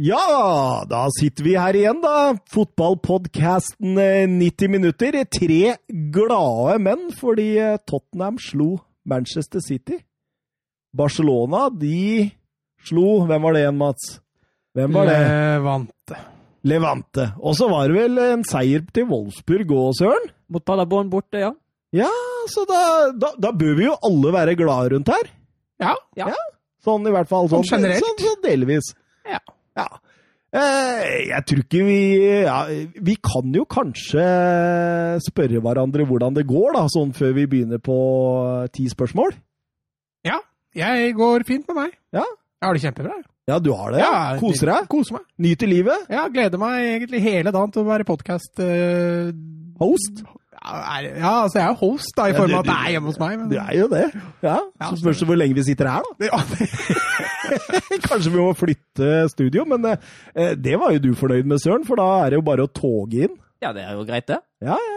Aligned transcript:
Ja, 0.00 0.80
da 0.88 1.02
sitter 1.12 1.44
vi 1.44 1.56
her 1.60 1.76
igjen, 1.76 1.98
da. 2.00 2.32
Fotballpodkasten 2.48 3.98
90 4.38 4.72
minutter. 4.72 5.18
Tre 5.28 5.74
glade 6.14 6.78
menn 6.80 7.10
fordi 7.18 7.50
eh, 7.60 7.76
Tottenham 7.84 8.38
slo 8.40 8.78
Manchester 9.04 9.60
City. 9.60 9.98
Barcelona, 10.96 11.66
de 11.68 12.30
slo 12.88 13.26
Hvem 13.28 13.44
var 13.44 13.54
det 13.54 13.60
igjen, 13.66 13.76
Mats? 13.82 14.08
Hvem 14.74 14.96
var 14.96 15.10
det? 15.10 15.18
Levante. 15.20 16.20
Levante. 16.70 17.28
Og 17.44 17.60
så 17.60 17.68
var 17.68 17.92
det 17.92 18.00
vel 18.00 18.24
en 18.24 18.46
seier 18.48 18.88
til 18.94 19.06
Wolfsburg 19.12 19.76
òg, 19.76 19.92
Søren? 20.00 20.32
Mot 20.48 20.64
Paderborn 20.64 21.12
borte, 21.12 21.44
ja. 21.44 21.52
Ja, 21.92 22.08
så 22.48 22.64
da, 22.70 22.80
da, 23.12 23.34
da 23.36 23.52
bør 23.52 23.76
vi 23.76 23.88
jo 23.90 23.98
alle 24.06 24.32
være 24.32 24.56
glade 24.56 24.94
rundt 24.94 25.12
her. 25.12 25.30
Ja. 25.82 25.94
Ja. 26.16 26.32
Sånn 26.86 27.04
i 27.04 27.12
hvert 27.12 27.28
fall. 27.28 27.50
Sånn, 27.52 27.66
Sånn 27.68 27.82
generelt. 27.82 28.06
Sånn, 28.06 28.20
sånn 28.24 28.44
delvis. 28.48 28.94
Ja. 29.28 29.40
Ja. 29.78 29.86
Eh, 30.50 31.28
jeg 31.28 31.44
tror 31.46 31.60
ikke 31.62 31.82
vi 31.86 31.98
ja, 32.42 32.56
Vi 32.98 33.14
kan 33.22 33.52
jo 33.54 33.62
kanskje 33.70 34.24
spørre 35.22 35.60
hverandre 35.62 36.02
hvordan 36.08 36.34
det 36.34 36.42
går, 36.48 36.72
da, 36.74 36.88
sånn 36.90 37.12
før 37.14 37.36
vi 37.36 37.46
begynner 37.52 37.78
på 37.78 37.98
ti 38.74 38.88
spørsmål. 38.90 39.36
ja. 40.26 40.40
Jeg 40.70 41.16
går 41.18 41.42
fint 41.48 41.66
med 41.66 41.76
meg. 41.80 41.94
Ja. 42.14 42.22
Jeg 42.22 42.66
har 42.68 42.76
det 42.76 42.82
kjempebra. 42.84 43.14
Ja, 43.50 43.56
du 43.58 43.72
har 43.74 43.90
det? 43.90 44.02
Ja. 44.04 44.36
Koser 44.38 44.70
deg? 44.70 44.84
Koser 44.92 45.16
meg. 45.16 45.24
Nyter 45.42 45.66
livet? 45.66 46.04
Ja, 46.12 46.28
gleder 46.30 46.60
meg 46.62 46.84
egentlig 46.92 47.22
hele 47.24 47.50
dagen 47.50 47.72
til 47.74 47.82
å 47.82 47.88
være 47.88 48.06
podkast 48.06 48.62
Host? 49.80 50.22
Ja, 50.60 50.80
er- 50.98 51.18
ja, 51.20 51.32
altså 51.44 51.58
jeg 51.60 51.66
er 51.70 51.78
host 51.80 52.12
da, 52.16 52.26
i 52.28 52.32
Ja, 52.34 52.38
form 52.38 52.54
av 52.54 52.60
at 52.60 52.68
det 52.70 52.76
er 52.76 52.90
hjemme 52.94 53.08
hos 53.12 53.18
meg. 53.22 53.38
Men... 53.40 53.48
Du 53.52 53.56
er 53.62 53.72
jo 53.78 53.86
det. 53.92 54.04
Ja. 54.44 54.58
Så 54.90 54.98
spørs 55.00 55.22
det 55.22 55.28
hvor 55.30 55.38
lenge 55.40 55.56
vi 55.56 55.64
sitter 55.70 55.88
her, 55.88 56.10
da. 56.20 56.42
Kanskje 58.08 58.30
vi 58.34 58.38
må 58.40 58.52
flytte 58.58 59.10
studio, 59.32 59.64
men 59.68 59.86
eh, 59.94 60.52
det 60.60 60.76
var 60.80 60.92
jo 60.94 61.02
du 61.08 61.12
fornøyd 61.18 61.48
med, 61.50 61.60
Søren, 61.62 61.86
for 61.88 62.00
da 62.00 62.08
er 62.24 62.32
det 62.34 62.40
jo 62.40 62.46
bare 62.46 62.66
å 62.66 62.72
toge 62.76 63.26
inn. 63.26 63.36
Ja, 63.64 63.72
det 63.76 63.84
er 63.84 63.96
jo 63.98 64.04
greit, 64.08 64.28
det. 64.30 64.40
Ja, 64.64 64.76
ja, 64.76 64.96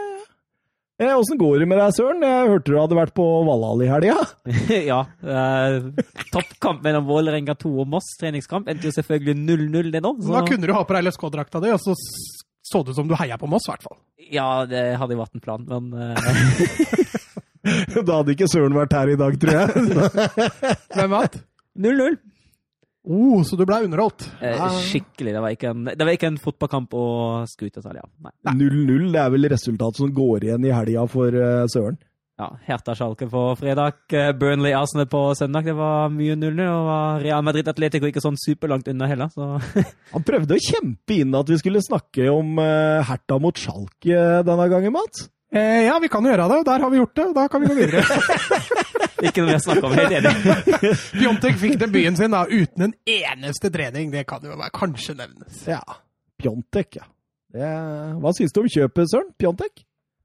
Eh, 1.02 1.10
Åssen 1.18 1.34
går 1.40 1.58
det 1.58 1.66
med 1.66 1.80
deg, 1.82 1.90
Søren? 1.96 2.20
Jeg 2.22 2.50
hørte 2.52 2.70
du 2.70 2.76
hadde 2.78 2.94
vært 3.00 3.14
på 3.16 3.24
Valhall 3.48 3.82
i 3.82 3.88
helga. 3.90 4.14
ja. 4.92 5.00
eh, 5.26 5.80
toppkamp 6.30 6.84
mellom 6.86 7.08
Vålerenga 7.08 7.56
2 7.58 7.72
og 7.82 7.88
Moss, 7.96 8.12
treningskamp, 8.20 8.68
endte 8.70 8.86
jo 8.92 8.94
selvfølgelig 8.94 9.34
0-0 9.42 9.90
det 9.96 10.04
nå. 10.04 10.12
Da 10.28 10.44
kunne 10.46 10.70
du 10.70 10.76
ha 10.76 10.84
på 10.86 10.94
deg 10.94 11.08
LSK-drakta 11.08 11.64
di, 11.64 11.72
og 11.74 11.82
så 11.82 11.96
s- 11.98 12.44
så 12.64 12.82
det 12.82 12.94
ut 12.94 12.98
som 12.98 13.08
du 13.08 13.16
heia 13.18 13.36
på 13.40 13.48
Moss, 13.50 13.66
i 13.68 13.74
hvert 13.74 13.84
fall. 13.84 13.98
Ja, 14.32 14.48
det 14.68 14.84
hadde 15.00 15.16
jo 15.16 15.20
vært 15.20 15.36
en 15.36 15.44
plan, 15.44 15.66
men 15.68 15.92
eh, 16.00 17.14
Da 18.04 18.20
hadde 18.20 18.34
ikke 18.34 18.48
Søren 18.50 18.76
vært 18.76 18.94
her 18.96 19.10
i 19.12 19.18
dag, 19.20 19.36
tror 19.40 19.58
jeg. 19.58 19.84
Hvem 20.96 21.12
vant? 21.12 21.36
0-0. 21.80 22.16
Oh, 23.04 23.42
så 23.44 23.56
du 23.60 23.66
ble 23.68 23.82
underholdt. 23.84 24.24
Eh, 24.40 24.62
skikkelig. 24.86 25.34
Det 25.36 25.42
var 25.44 25.52
ikke 25.52 25.72
en, 25.74 25.84
det 25.90 26.00
var 26.00 26.16
ikke 26.16 26.30
en 26.32 26.40
fotballkamp 26.40 26.96
å 26.96 27.06
skryte 27.48 27.82
av, 27.84 27.98
ja. 28.00 28.54
0-0, 28.56 29.10
det 29.12 29.20
er 29.20 29.32
vel 29.34 29.48
resultatet 29.52 30.00
som 30.00 30.12
går 30.16 30.48
igjen 30.48 30.64
i 30.64 30.72
helga 30.72 31.04
for 31.12 31.36
uh, 31.36 31.66
Søren. 31.72 31.98
Ja, 32.34 32.48
Hertha 32.66 32.96
Schalke 32.98 33.28
på 33.30 33.42
fredag, 33.60 34.00
eh, 34.10 34.32
Burnley 34.34 34.72
Arsenal 34.74 35.06
på 35.06 35.20
søndag. 35.38 35.68
Det 35.68 35.76
var 35.78 36.08
mye 36.10 36.34
0-0, 36.34 36.64
og 36.66 37.22
Real 37.22 37.44
Madrid 37.46 37.68
Atletico 37.70 38.10
ikke 38.10 38.22
sånn 38.24 38.38
superlangt 38.40 38.90
unna 38.90 39.06
heller, 39.06 39.30
så 39.30 39.60
Han 40.14 40.26
prøvde 40.26 40.56
å 40.56 40.64
kjempe 40.64 41.20
inn 41.20 41.36
at 41.38 41.52
vi 41.52 41.60
skulle 41.62 41.84
snakke 41.84 42.26
om 42.32 42.58
Hertha 42.58 43.38
mot 43.38 43.54
Schalke 43.54 44.42
denne 44.42 44.66
gangen, 44.72 44.96
Mats. 44.98 45.28
Eh, 45.54 45.84
ja, 45.86 45.98
vi 46.02 46.08
kan 46.10 46.24
jo 46.24 46.32
gjøre 46.32 46.48
det. 46.50 46.62
Der 46.66 46.82
har 46.82 46.90
vi 46.90 46.98
gjort 46.98 47.14
det, 47.14 47.24
da 47.36 47.46
kan 47.48 47.62
vi 47.62 47.68
gå 47.70 47.74
videre. 47.78 48.02
ikke 49.28 49.44
noe 49.44 49.52
vi 49.52 49.54
har 49.54 49.62
snakka 49.62 49.86
om. 49.86 49.92
Helt 49.94 50.16
enig. 50.18 50.32
Pjontek 51.20 51.60
fikk 51.60 51.76
debuten 51.84 52.18
sin 52.18 52.34
da, 52.34 52.40
uten 52.50 52.88
en 52.88 52.94
eneste 53.06 53.70
trening. 53.70 54.10
Det 54.10 54.24
kan 54.26 54.42
jo 54.42 54.56
være, 54.56 54.72
kanskje 54.74 55.14
nevnes. 55.20 55.60
Ja. 55.70 55.78
Pjontek, 56.42 56.98
ja. 56.98 57.06
Det, 57.54 57.70
hva 58.18 58.34
syns 58.34 58.56
du 58.56 58.64
om 58.64 58.66
kjøpet, 58.66 59.12
Søren? 59.12 59.30
Pjontek? 59.38 59.84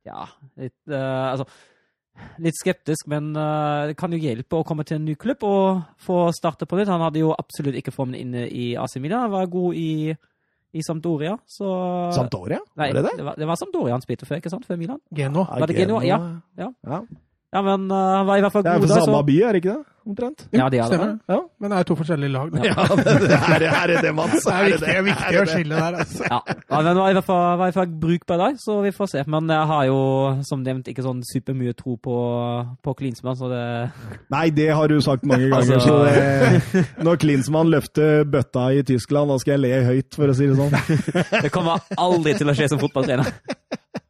Ja, 0.10 0.26
litt, 0.58 0.80
uh, 0.90 1.36
altså, 1.36 1.46
litt 2.40 2.58
skeptisk, 2.60 3.08
men 3.12 3.32
eh, 3.36 3.92
det 3.92 3.96
kan 4.00 4.14
jo 4.14 4.20
hjelpe 4.22 4.60
å 4.60 4.66
komme 4.68 4.86
til 4.88 5.00
en 5.00 5.06
ny 5.08 5.16
klubb 5.20 5.44
og 5.48 5.84
få 6.02 6.30
starte 6.36 6.68
på 6.70 6.80
nytt. 6.80 6.92
Han 6.92 7.04
hadde 7.04 7.24
jo 7.24 7.32
absolutt 7.36 7.78
ikke 7.80 7.94
formen 7.96 8.18
inne 8.20 8.48
i 8.48 8.72
AC 8.80 8.98
Milan. 9.04 9.28
Han 9.28 9.36
var 9.36 9.50
god 9.52 9.80
i, 9.80 10.16
i 10.74 10.84
Sampdoria, 10.86 11.38
så 11.50 11.72
Sampdoria? 12.16 12.62
Nei, 12.80 12.92
Var 12.92 13.00
det 13.00 13.08
det? 13.10 13.16
Det 13.22 13.30
var, 13.30 13.40
det 13.40 13.50
var 13.50 13.60
Sampdoria 13.62 13.98
han 13.98 14.06
spilte 14.06 14.30
før, 14.30 14.44
ikke 14.44 14.54
sant? 14.54 14.68
Før 14.70 14.80
Milan? 14.82 15.02
Geno. 15.16 15.48
Var 15.50 15.72
det 15.72 15.80
Genoa? 15.82 16.04
Ja. 16.08 16.22
Ja. 16.60 16.72
Ja. 16.88 17.04
Ja, 17.50 17.64
men 17.66 17.88
uh, 17.90 17.98
han 18.20 18.28
var 18.30 18.38
i 18.38 18.44
hvert 18.46 18.54
fall 18.54 18.62
god. 18.62 18.76
Det 18.78 18.92
er 18.92 19.00
for 19.00 19.08
samme 19.10 19.24
by, 19.26 19.36
er 19.42 19.56
det 19.56 19.64
ikke 19.64 19.74
det? 19.80 19.86
Omtrent. 20.10 20.48
Ja, 20.50 20.66
de 20.74 20.80
hadde 20.82 20.88
Stemmer 20.96 21.12
det. 21.12 21.20
det. 21.28 21.36
Ja. 21.36 21.42
Men 21.62 21.70
det 21.70 21.78
er 21.80 21.86
to 21.86 21.96
forskjellige 22.00 22.32
lag. 22.34 22.56
Ja, 22.66 22.86
det 23.62 23.68
er, 23.70 23.92
er 23.94 24.02
det 24.02 24.14
Mats? 24.18 24.42
Det 24.42 24.54
er 24.56 24.64
viktig, 24.66 24.80
det 24.82 24.96
er 24.96 25.04
viktig 25.06 25.36
Er 25.36 25.38
å 25.44 25.50
skille 25.52 25.82
der, 25.84 25.98
altså. 26.02 26.24
Ja, 26.26 26.40
ja 26.50 26.80
men 26.80 26.88
det 26.90 26.96
var 27.04 27.12
i 27.14 27.18
hvert 27.20 27.28
fall, 27.28 27.44
i 27.54 27.60
hvert 27.62 27.78
fall 27.78 27.92
brukbar 28.02 28.42
dag, 28.42 28.58
så 28.64 28.80
vi 28.82 28.94
får 28.96 29.12
se. 29.14 29.24
Men 29.30 29.54
jeg 29.54 29.70
har 29.74 29.84
jo, 29.92 30.00
som 30.50 30.64
nevnt, 30.66 30.90
ikke 30.90 31.06
sånn 31.06 31.22
supermye 31.30 31.76
tro 31.78 31.94
på, 32.02 32.18
på 32.88 32.96
Klinsmann, 33.04 33.38
så 33.38 33.52
det 33.54 33.62
Nei, 34.34 34.48
det 34.56 34.70
har 34.74 34.90
du 34.90 34.98
sagt 35.06 35.28
mange 35.30 35.52
ganger. 35.54 35.78
Altså- 35.78 35.86
Så 35.86 35.96
det, 36.10 36.86
når 37.06 37.22
Klinsmann 37.22 37.70
løfter 37.70 38.26
bøtta 38.26 38.70
i 38.74 38.82
Tyskland, 38.90 39.30
da 39.30 39.38
skal 39.44 39.58
jeg 39.60 39.66
le 39.68 39.84
høyt, 39.92 40.10
for 40.18 40.34
å 40.34 40.38
si 40.38 40.50
det 40.50 40.58
sånn. 40.58 40.74
Det 41.46 41.54
kommer 41.54 41.86
aldri 42.02 42.34
til 42.40 42.50
å 42.50 42.58
skje 42.58 42.72
som 42.74 42.82
fotballtrener. 42.82 43.30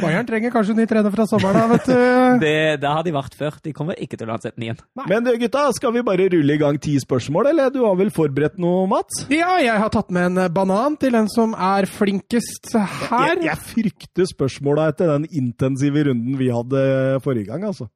Bayern 0.00 0.26
trenger 0.28 0.52
kanskje 0.54 0.74
en 0.74 0.80
ny 0.80 0.86
trener 0.90 1.12
fra 1.14 1.26
sommeren, 1.28 1.56
da, 1.58 1.66
vet 1.72 1.88
du. 1.88 1.94
Det, 2.46 2.54
det 2.82 2.90
har 2.90 3.02
de 3.06 3.12
vært 3.14 3.34
før. 3.38 3.56
De 3.64 3.72
kommer 3.74 3.98
ikke 4.02 4.18
til 4.20 4.28
å 4.28 4.36
ansette 4.36 4.54
den 4.58 4.68
igjen. 4.68 4.80
Men 5.08 5.26
gutta, 5.40 5.64
skal 5.76 5.94
vi 5.94 6.04
bare 6.06 6.28
rulle 6.32 6.56
i 6.56 6.60
gang 6.60 6.78
ti 6.82 6.94
spørsmål, 7.02 7.50
eller? 7.52 7.72
Du 7.74 7.80
har 7.86 7.96
vel 7.98 8.12
forberedt 8.14 8.60
noe, 8.62 8.84
Mats? 8.90 9.24
Ja, 9.32 9.56
jeg 9.62 9.74
har 9.82 9.92
tatt 9.94 10.12
med 10.14 10.30
en 10.30 10.52
banan 10.54 10.98
til 11.00 11.16
den 11.16 11.30
som 11.32 11.56
er 11.56 11.88
flinkest 11.90 12.74
her. 12.76 13.36
Jeg, 13.36 13.46
jeg 13.48 13.62
frykter 13.72 14.30
spørsmåla 14.30 14.90
etter 14.92 15.14
den 15.16 15.28
intensive 15.32 16.06
runden 16.10 16.38
vi 16.38 16.52
hadde 16.52 16.86
forrige 17.24 17.50
gang, 17.50 17.66
altså. 17.72 17.88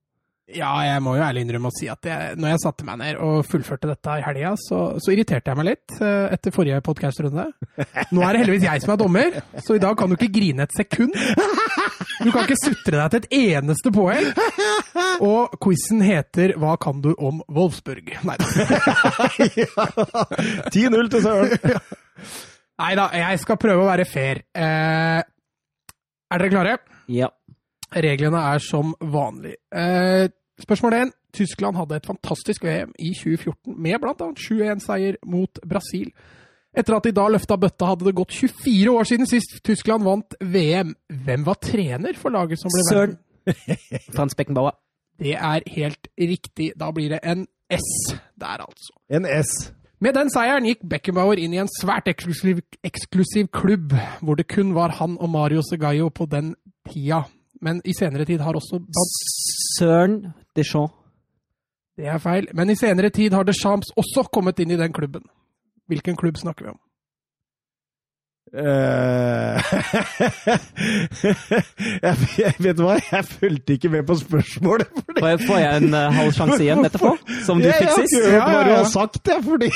Ja, 0.50 0.70
jeg 0.82 1.02
må 1.04 1.12
jo 1.14 1.22
ærlig 1.22 1.44
innrømme 1.44 1.70
å 1.70 1.74
si 1.76 1.86
at 1.90 2.06
jeg, 2.06 2.34
når 2.40 2.48
jeg 2.54 2.60
satte 2.64 2.84
meg 2.86 2.98
ned 3.00 3.18
og 3.22 3.44
fullførte 3.46 3.88
dette 3.90 4.16
i 4.18 4.22
helga, 4.24 4.54
så, 4.58 4.78
så 4.98 5.12
irriterte 5.14 5.52
jeg 5.52 5.58
meg 5.60 5.68
litt 5.68 5.94
eh, 6.02 6.26
etter 6.34 6.54
forrige 6.54 6.80
podkastrunde. 6.86 7.44
Nå 8.10 8.24
er 8.26 8.34
det 8.34 8.40
heldigvis 8.42 8.66
jeg 8.66 8.82
som 8.84 8.94
er 8.94 9.00
dommer, 9.00 9.38
så 9.62 9.76
i 9.76 9.82
dag 9.82 9.94
kan 10.00 10.10
du 10.10 10.14
ikke 10.18 10.32
grine 10.34 10.66
et 10.66 10.74
sekund. 10.74 11.14
Du 12.20 12.28
kan 12.34 12.44
ikke 12.44 12.58
sutre 12.58 12.98
deg 12.98 13.08
til 13.12 13.20
et 13.22 13.30
eneste 13.54 13.92
poeng. 13.94 14.26
Og 15.24 15.54
quizen 15.62 16.02
heter 16.04 16.52
'Hva 16.58 16.74
kan 16.80 17.00
du 17.00 17.14
om 17.18 17.42
Wolfsburg?' 17.48 18.18
Nei 18.24 18.36
da. 18.40 18.44
10-0 20.74 21.10
til 21.14 21.22
Søren. 21.22 21.50
Nei 22.80 22.94
da, 22.96 23.10
jeg 23.12 23.40
skal 23.42 23.58
prøve 23.60 23.84
å 23.84 23.90
være 23.90 24.06
fair. 24.08 24.40
Eh, 24.56 25.20
er 26.30 26.42
dere 26.42 26.52
klare? 26.52 26.76
Ja. 27.08 27.28
Reglene 27.90 28.38
er 28.54 28.62
som 28.62 28.94
vanlig. 29.00 29.56
Eh, 29.74 30.28
spørsmål 30.64 30.96
1. 30.98 31.14
Tyskland 31.36 31.78
hadde 31.78 31.96
et 32.00 32.06
fantastisk 32.06 32.64
VM 32.64 32.92
i 32.98 33.14
2014 33.14 33.74
med 33.76 33.98
bl.a. 34.02 34.28
7-1-seier 34.34 35.18
mot 35.26 35.60
Brasil. 35.68 36.10
Etter 36.70 36.94
at 36.94 37.06
de 37.06 37.12
da 37.14 37.26
løfta 37.30 37.56
bøtta, 37.58 37.88
hadde 37.90 38.06
det 38.06 38.14
gått 38.18 38.34
24 38.36 38.92
år 38.94 39.08
siden 39.10 39.26
sist 39.26 39.58
Tyskland 39.66 40.06
vant 40.06 40.36
VM. 40.40 40.94
Hvem 41.10 41.46
var 41.46 41.58
trener 41.62 42.18
for 42.18 42.34
laget 42.34 42.62
som 42.62 42.70
ble 42.74 42.84
Søren. 42.90 43.18
Frans 44.14 44.38
Beckenbauer. 44.38 44.76
Det 45.20 45.34
er 45.34 45.66
helt 45.74 46.08
riktig. 46.18 46.70
Da 46.78 46.92
blir 46.94 47.16
det 47.16 47.20
en 47.26 47.44
S 47.70 47.90
der, 48.38 48.62
altså. 48.62 48.94
En 49.10 49.26
S. 49.26 49.72
Med 50.00 50.14
den 50.16 50.30
seieren 50.32 50.64
gikk 50.64 50.86
Beckenbauer 50.88 51.42
inn 51.42 51.52
i 51.52 51.60
en 51.60 51.68
svært 51.68 52.08
eksklusiv, 52.08 52.62
eksklusiv 52.86 53.50
klubb, 53.52 53.92
hvor 54.24 54.38
det 54.38 54.46
kun 54.48 54.72
var 54.74 54.94
han 54.96 55.18
og 55.20 55.28
Mario 55.28 55.60
Segallo 55.66 56.08
på 56.08 56.24
den 56.30 56.54
tida. 56.88 57.26
Men 57.60 57.82
i 57.84 57.92
senere 57.92 58.24
tid 58.24 58.40
har 58.40 58.56
også 58.56 58.80
Søren 59.76 60.22
Deschamps. 60.56 60.94
Det 61.96 62.06
er 62.08 62.18
feil. 62.18 62.48
Men 62.54 62.70
i 62.70 62.78
senere 62.78 63.10
tid 63.10 63.34
har 63.36 63.44
Deschamps 63.44 63.92
også 63.96 64.28
kommet 64.32 64.60
inn 64.62 64.70
i 64.70 64.78
den 64.80 64.92
klubben. 64.92 65.22
Hvilken 65.90 66.16
klubb 66.16 66.38
snakker 66.40 66.64
vi 66.64 66.70
om? 66.70 66.80
Eh, 68.50 69.62
jeg, 72.02 72.14
jeg 72.34 72.54
vet 72.58 72.80
hva, 72.82 72.96
jeg 72.98 73.26
fulgte 73.28 73.76
ikke 73.76 73.90
med 73.92 74.02
på 74.08 74.16
spørsmålet. 74.18 74.88
Fordi... 74.90 75.20
Får 75.20 75.28
jeg, 75.28 75.40
får 75.46 75.60
jeg 75.60 75.82
en 75.84 75.94
uh, 75.94 76.00
halv 76.16 76.32
sjanse 76.38 76.58
igjen 76.64 76.82
etterpå? 76.88 77.12
Som 77.46 77.60
du 77.62 77.68
ja, 77.68 77.76
fikk 77.78 77.86
jeg 77.86 78.08
sist? 78.08 78.16
har 78.16 78.24
ikke 78.24 78.32
hørt 78.32 78.34
Ja, 78.34 78.46
hva 78.48 78.56
ja, 78.56 78.64
du 78.66 78.72
har 78.74 78.88
sagt, 78.90 79.20
jeg, 79.30 79.44
fordi 79.46 79.70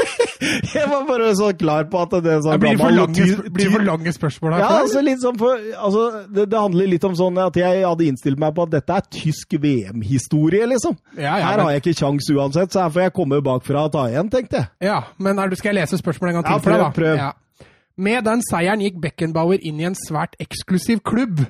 Jeg 0.74 0.88
var 0.90 1.04
bare 1.06 1.28
så 1.38 1.50
klar 1.60 1.86
på 1.92 2.02
at 2.02 2.16
det 2.24 2.36
sånn 2.42 2.62
Blir 2.64 2.74
det 2.74 2.82
for 2.82 2.96
lange, 2.96 3.26
blir 3.46 3.68
det 3.68 3.74
for 3.76 3.86
lange 3.86 4.14
spørsmål 4.16 4.56
her? 4.56 4.64
Ja, 4.64 4.70
altså 4.80 5.04
litt 5.06 5.22
sånn 5.22 5.38
for, 5.38 5.60
altså, 5.76 6.06
det, 6.26 6.48
det 6.50 6.62
handler 6.64 6.90
litt 6.90 7.06
om 7.06 7.14
sånn 7.18 7.38
at 7.44 7.60
jeg 7.60 7.84
hadde 7.84 8.08
innstilt 8.08 8.42
meg 8.42 8.56
på 8.56 8.66
at 8.66 8.74
dette 8.74 8.96
er 8.96 9.06
tysk 9.20 9.54
VM-historie, 9.60 10.66
liksom. 10.72 10.96
ja, 11.14 11.36
ja, 11.36 11.44
Her 11.52 11.62
har 11.62 11.76
jeg 11.76 11.84
ikke 11.84 11.98
kjangs 12.00 12.30
uansett, 12.34 12.74
så 12.74 12.86
her 12.86 12.96
får 12.96 13.06
jeg 13.06 13.14
komme 13.20 13.38
bakfra 13.44 13.86
og 13.86 13.94
ta 13.94 14.08
igjen, 14.10 14.32
tenkte 14.32 14.64
jeg. 14.64 14.72
ja, 14.90 14.98
men 15.22 15.38
er 15.38 15.52
du, 15.52 15.58
skal 15.60 15.74
jeg 15.74 15.84
lese 15.84 16.00
spørsmålet 16.00 16.34
en 16.34 16.40
gang 16.40 16.48
til 16.48 16.58
Ja, 16.58 16.64
prøv, 16.66 16.88
prøv. 16.96 17.22
Med 18.00 18.24
den 18.26 18.40
seieren 18.48 18.80
gikk 18.84 19.00
Beckenbauer 19.04 19.60
inn 19.60 19.80
i 19.82 19.88
en 19.90 19.98
svært 19.98 20.38
eksklusiv 20.40 21.02
klubb, 21.06 21.46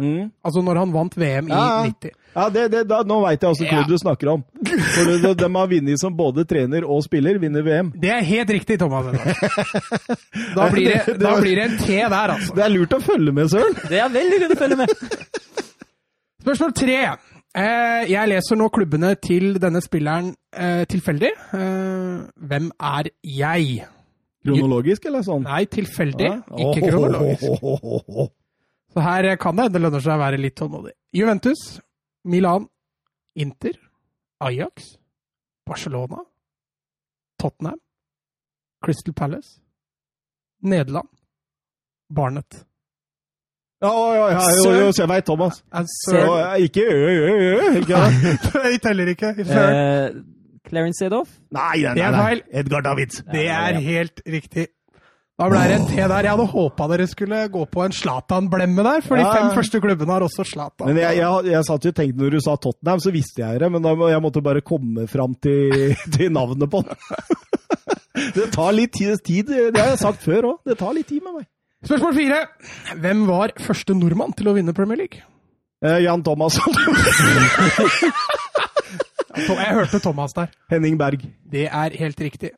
Mm. 0.00 0.30
Altså 0.40 0.62
når 0.64 0.78
han 0.80 0.92
vant 0.94 1.12
VM 1.20 1.50
i 1.50 1.52
Ja, 1.52 1.64
ja. 1.84 1.90
90. 1.92 2.12
Ja, 2.32 2.44
det, 2.48 2.62
det, 2.72 2.80
da, 2.88 3.02
Nå 3.04 3.18
veit 3.26 3.42
jeg 3.44 3.50
åssen 3.52 3.66
Ja. 3.68 3.82
du 3.84 3.92
snakker 4.00 4.30
om. 4.32 4.44
For 4.64 5.04
de, 5.04 5.18
de, 5.20 5.32
de 5.36 5.48
har 5.52 5.68
vunnet 5.68 6.00
som 6.00 6.14
både 6.16 6.46
trener 6.48 6.86
og 6.88 7.02
spiller. 7.04 7.36
Vinner 7.38 7.60
VM. 7.66 7.90
Det 8.00 8.08
er 8.08 8.24
helt 8.24 8.50
riktig, 8.56 8.78
Thomas. 8.80 9.10
Da 10.56 10.70
blir 10.72 10.94
det, 10.94 11.18
da 11.20 11.34
blir 11.42 11.60
det 11.60 11.66
en 11.66 11.76
T 11.76 11.92
der, 12.00 12.32
altså. 12.38 12.56
Det 12.56 12.64
er 12.64 12.72
lurt 12.72 12.96
å 12.96 13.02
følge 13.04 13.36
med, 13.36 13.52
Søren. 13.52 13.76
Det 13.92 14.00
er 14.00 14.08
veldig 14.16 14.40
lurt 14.46 14.56
å 14.56 14.60
følge 14.64 14.80
med. 14.80 14.96
Spørsmål 16.46 16.72
tre. 16.80 16.98
Eh, 17.52 18.02
jeg 18.16 18.30
leser 18.32 18.56
nå 18.64 18.70
klubbene 18.72 19.12
til 19.20 19.58
denne 19.60 19.84
spilleren 19.84 20.32
eh, 20.56 20.86
tilfeldig. 20.88 21.34
Eh, 21.52 22.22
hvem 22.48 22.72
er 22.80 23.12
jeg? 23.28 23.84
Kronologisk, 24.44 25.04
eller 25.06 25.22
sånn? 25.26 25.44
Nei, 25.46 25.64
tilfeldig, 25.70 26.26
Ja. 26.28 26.38
ikke 26.58 26.88
kronologisk. 26.90 27.42
Åhåhåhåhå. 27.50 28.28
Så 28.92 29.00
her 29.00 29.36
kan 29.36 29.56
det 29.56 29.62
hende 29.64 29.78
det 29.78 29.82
lønner 29.86 30.00
seg 30.04 30.12
å 30.12 30.18
være 30.20 30.38
litt 30.40 30.56
tålmodig. 30.58 30.92
Juventus, 31.14 31.80
Milan, 32.24 32.66
Inter, 33.36 33.78
Ajax, 34.40 34.96
Barcelona, 35.66 36.24
Tottenham, 37.40 37.78
Crystal 38.84 39.14
Palace, 39.14 39.60
Nederland, 40.62 41.08
Barnet. 42.10 42.64
Ja, 43.82 43.90
ja, 44.14 44.26
ja, 44.30 44.42
jo, 44.62 44.70
jo, 44.78 44.90
jeg 44.94 45.08
veit, 45.10 45.24
Thomas. 45.26 45.62
Ikke 46.62 46.84
ø, 46.86 47.08
ø, 47.08 47.32
ø. 47.34 47.72
Ikke 47.80 47.98
det? 47.98 48.52
Jeg 48.70 48.80
teller 48.84 49.08
ikke. 49.10 49.30
Eh, 49.42 50.12
Clarence 50.68 51.02
Sedoff. 51.02 51.28
Nei, 51.50 51.82
nei, 51.82 51.94
Det 51.94 52.02
nei, 52.02 52.10
nei. 52.12 52.22
feil. 52.28 52.42
Edgar 52.62 52.82
Davids. 52.86 53.22
Det 53.32 53.48
er 53.50 53.80
helt 53.82 54.22
riktig. 54.26 54.68
Da 55.40 55.48
ble 55.50 55.58
det 55.66 55.74
en 55.80 55.86
T 55.88 55.96
der. 55.96 56.22
Jeg 56.22 56.30
hadde 56.36 56.44
håpa 56.52 56.86
dere 56.92 57.06
skulle 57.10 57.38
gå 57.50 57.62
på 57.72 57.82
en 57.82 57.94
Zlatan-blemme 57.96 58.84
der, 58.86 59.00
for 59.02 59.16
de 59.18 59.24
Ja, 59.24 59.32
fem 59.34 59.48
ja. 59.48 59.54
første 59.56 59.80
klubbene 59.82 60.12
har 60.12 60.22
også 60.22 60.44
Zlatan. 60.46 60.86
Men 60.92 61.00
jeg, 61.02 61.16
jeg, 61.18 61.44
jeg 61.50 61.64
satt 61.66 61.84
jo 61.88 61.90
og 61.90 61.96
tenkte 61.98 62.20
når 62.22 62.30
du 62.36 62.40
sa 62.44 62.54
Tottenham, 62.56 63.00
så 63.02 63.10
visste 63.14 63.42
jeg 63.42 63.58
det, 63.64 63.70
men 63.72 63.82
da, 63.82 63.94
må- 63.98 64.10
jeg 64.12 64.22
måtte 64.22 64.42
bare 64.44 64.60
komme 64.62 65.08
fram 65.10 65.34
til, 65.42 65.96
til 66.14 66.30
navnet 66.30 66.70
på 66.70 66.84
den. 66.86 66.96
Det 68.36 68.50
tar 68.52 68.72
litt 68.76 68.92
tid, 68.92 69.16
tid, 69.24 69.48
det 69.72 69.80
har 69.80 69.94
jeg 69.94 69.98
sagt 70.02 70.22
før 70.22 70.50
òg. 70.52 70.58
Det 70.68 70.76
tar 70.78 70.92
litt 70.94 71.08
tid 71.08 71.22
med 71.24 71.32
meg. 71.40 71.46
Spørsmål 71.82 72.14
fire. 72.14 72.40
Hvem 73.00 73.22
var 73.26 73.54
første 73.58 73.96
nordmann 73.96 74.34
til 74.36 74.50
å 74.52 74.54
vinne 74.54 74.74
Premier 74.76 75.00
League? 75.00 75.24
Eh, 75.82 75.96
Jan 76.04 76.22
Thomasson. 76.22 76.76
Jeg 79.36 79.74
hørte 79.76 80.00
Thomas 80.02 80.34
der. 80.36 80.52
Henning 80.72 80.98
Berg. 81.00 81.24
Det 81.52 81.66
er 81.68 81.98
helt 81.98 82.20
riktig. 82.20 82.52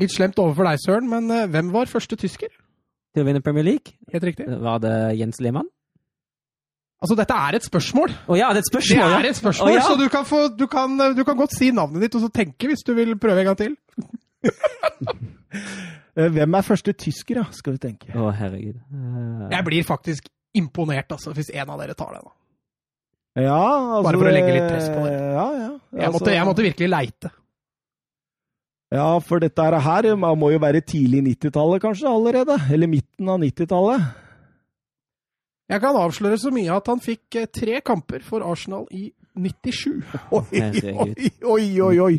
Litt 0.00 0.14
slemt 0.14 0.38
overfor 0.42 0.66
deg, 0.66 0.80
Søren, 0.82 1.08
men 1.10 1.30
eh, 1.30 1.46
hvem 1.50 1.70
var 1.74 1.90
første 1.90 2.16
tysker? 2.18 2.50
Til 3.14 3.22
å 3.22 3.28
vinne 3.28 3.42
Premier 3.44 3.66
League. 3.66 3.94
Helt 4.12 4.26
riktig. 4.26 4.48
Var 4.48 4.80
det 4.82 4.94
Jens 5.20 5.38
Lehmann? 5.44 5.68
Altså, 7.04 7.18
dette 7.18 7.36
er 7.36 7.58
et 7.58 7.66
spørsmål. 7.66 8.14
Å 8.32 8.36
ja, 8.38 8.48
det 8.56 8.62
er 8.62 8.64
et 8.64 8.70
spørsmål! 8.70 9.10
det 9.12 9.18
er 9.18 9.28
et 9.28 9.38
spørsmål, 9.38 9.68
oh, 9.68 9.74
ja. 9.76 9.82
så 9.84 9.96
du 10.00 10.06
kan, 10.08 10.24
få, 10.24 10.38
du, 10.56 10.64
kan, 10.72 10.94
du 11.12 11.20
kan 11.28 11.36
godt 11.36 11.52
si 11.52 11.68
navnet 11.74 12.06
ditt 12.06 12.14
og 12.16 12.24
så 12.24 12.30
tenke 12.32 12.70
hvis 12.70 12.84
du 12.86 12.94
vil 12.96 13.12
prøve 13.20 13.44
en 13.44 13.52
gang 13.52 13.60
til. 13.60 13.76
Eh, 16.14 16.28
Hvem 16.30 16.54
er 16.54 16.62
første 16.62 16.92
tysker, 16.94 17.40
da, 17.40 17.42
skal 17.50 17.74
vi 17.74 17.80
tenke. 17.82 18.12
Å, 18.14 18.28
herregud. 18.38 18.76
Uh... 18.86 19.48
Jeg 19.50 19.66
blir 19.66 19.82
faktisk 19.82 20.28
imponert 20.54 21.10
altså, 21.10 21.32
hvis 21.34 21.50
en 21.50 21.72
av 21.74 21.80
dere 21.82 21.96
tar 21.98 22.12
det. 22.14 22.20
da. 22.22 22.30
Ja, 23.34 23.60
altså 23.98 24.04
Bare 24.06 24.18
for 24.20 24.30
å 24.30 24.34
legge 24.34 24.52
litt 24.54 24.68
press 24.70 24.90
på 24.92 25.00
det. 25.06 25.14
Ja, 25.14 25.46
ja. 25.58 25.70
Jeg, 25.94 26.04
Altså, 26.04 26.18
måtte, 26.18 26.34
jeg 26.34 26.46
måtte 26.48 26.66
virkelig 26.66 26.90
leite. 26.90 27.30
Ja, 28.94 29.08
for 29.26 29.42
dette 29.42 29.64
her 29.88 30.08
man 30.14 30.38
må 30.38 30.52
jo 30.52 30.60
være 30.62 30.84
tidlig 30.86 31.24
90-tallet 31.26 31.82
kanskje 31.82 32.10
allerede. 32.10 32.58
Eller 32.70 32.90
midten 32.90 33.30
av 33.32 33.40
90-tallet. 33.42 34.04
Jeg 35.72 35.80
kan 35.80 35.96
avsløre 35.96 36.38
så 36.38 36.52
mye 36.54 36.74
at 36.76 36.88
han 36.92 37.00
fikk 37.02 37.38
eh, 37.40 37.48
tre 37.48 37.80
kamper 37.82 38.22
for 38.22 38.44
Arsenal 38.46 38.84
i 38.94 39.08
97. 39.34 40.02
Oi, 40.36 40.44
oi, 41.42 41.64
oi, 41.82 41.94
oi, 42.04 42.18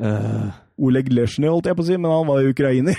eh, 0.00 0.60
Oleg 0.84 1.06
Lesjny, 1.14 1.46
holdt 1.46 1.68
jeg 1.70 1.78
på 1.78 1.84
å 1.84 1.86
si, 1.86 1.96
men 2.00 2.10
han 2.10 2.26
var 2.26 2.42
jo 2.42 2.50
ukrainer. 2.50 2.98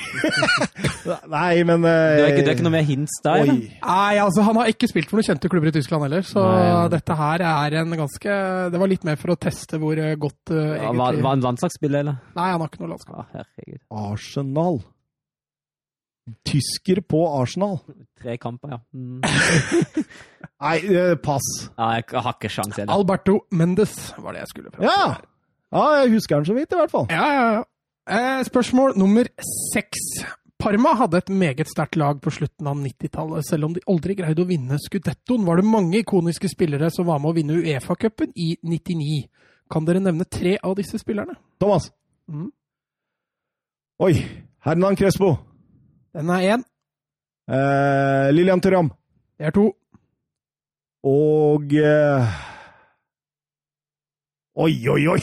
Nei, 1.36 1.52
men 1.68 1.84
det, 1.86 1.92
er 1.92 2.30
ikke, 2.32 2.46
det 2.46 2.48
er 2.48 2.56
ikke 2.56 2.66
noe 2.66 2.76
mer 2.78 2.88
hints 2.88 3.20
der? 3.26 3.44
Oi. 3.44 3.58
Nei, 3.82 4.16
altså 4.24 4.46
Han 4.48 4.58
har 4.62 4.72
ikke 4.72 4.90
spilt 4.90 5.12
for 5.12 5.20
noen 5.20 5.28
kjente 5.28 5.52
klubber 5.52 5.70
i 5.70 5.76
Tyskland 5.76 6.08
heller, 6.08 6.26
så 6.26 6.46
Nei, 6.48 6.64
ja. 6.70 6.80
dette 6.96 7.20
her 7.20 7.44
er 7.52 7.78
en 7.82 7.94
ganske 8.00 8.40
Det 8.74 8.82
var 8.82 8.92
litt 8.92 9.06
mer 9.08 9.20
for 9.22 9.36
å 9.36 9.38
teste 9.38 9.80
hvor 9.82 10.00
eh, 10.02 10.16
godt 10.18 10.56
uh, 10.56 10.58
Ja, 10.58 10.88
egentlig 10.88 11.04
var, 11.04 11.22
var 11.28 11.36
han 11.36 11.46
landslagsspiller, 11.50 12.06
eller? 12.06 12.20
Nei, 12.40 12.50
han 12.56 12.64
har 12.64 12.72
ikke 12.72 12.84
noe 12.86 12.94
landslag. 12.96 13.36
Ah. 13.36 14.10
Arsenal. 14.14 14.82
Tysker 16.48 17.04
på 17.06 17.22
Arsenal. 17.28 17.78
Tre 18.18 18.40
kamper, 18.42 18.78
ja. 18.78 18.82
Mm. 18.96 19.22
Nei, 20.66 20.76
eh, 20.90 21.14
pass. 21.22 21.46
ja 21.76 21.92
jeg 22.00 22.10
har 22.16 22.34
ikke 22.34 22.50
sjans 22.50 22.80
heller. 22.80 22.96
Alberto 22.96 23.42
Mendes 23.54 23.98
var 24.18 24.34
det 24.34 24.46
jeg 24.46 24.54
skulle 24.56 24.74
prøve 24.74 24.88
til. 24.88 24.96
Ja. 24.96 25.35
Ja, 25.76 25.86
jeg 26.02 26.16
husker 26.16 26.40
den 26.40 26.48
så 26.48 26.56
vidt, 26.56 26.72
i 26.72 26.80
hvert 26.80 26.94
fall. 26.94 27.08
Ja, 27.12 27.28
ja, 27.36 27.46
ja. 27.60 27.64
Eh, 28.06 28.42
spørsmål 28.48 28.96
nummer 28.98 29.28
seks. 29.74 30.26
Parma 30.62 30.94
hadde 30.96 31.20
et 31.20 31.30
meget 31.30 31.68
sterkt 31.68 31.98
lag 32.00 32.22
på 32.24 32.32
slutten 32.32 32.68
av 32.70 32.78
90-tallet. 32.80 33.44
Selv 33.50 33.68
om 33.68 33.74
de 33.76 33.84
aldri 33.92 34.16
greide 34.16 34.46
å 34.46 34.48
vinne 34.48 34.80
skudettoen, 34.80 35.44
var 35.46 35.60
det 35.60 35.68
mange 35.68 36.00
ikoniske 36.00 36.50
spillere 36.54 36.90
som 36.94 37.10
var 37.10 37.20
med 37.20 37.34
å 37.34 37.36
vinne 37.36 37.60
Uefa-cupen 37.60 38.32
i 38.40 38.54
99. 38.64 39.26
Kan 39.72 39.88
dere 39.88 40.04
nevne 40.04 40.28
tre 40.30 40.56
av 40.64 40.78
disse 40.80 41.02
spillerne? 41.02 41.36
Thomas. 41.60 41.90
Mm. 42.32 42.50
Oi. 44.06 44.14
Hernan 44.66 44.98
Crespo. 44.98 45.36
Den 46.16 46.32
er 46.34 46.48
én. 46.56 46.66
Eh, 47.52 48.32
Lilian 48.34 48.62
Thuram. 48.62 48.94
Det 49.38 49.52
er 49.52 49.54
to. 49.54 49.70
Og 51.06 51.74
eh... 51.78 52.36
Oi, 54.56 54.76
oi, 54.88 55.02
oi! 55.12 55.20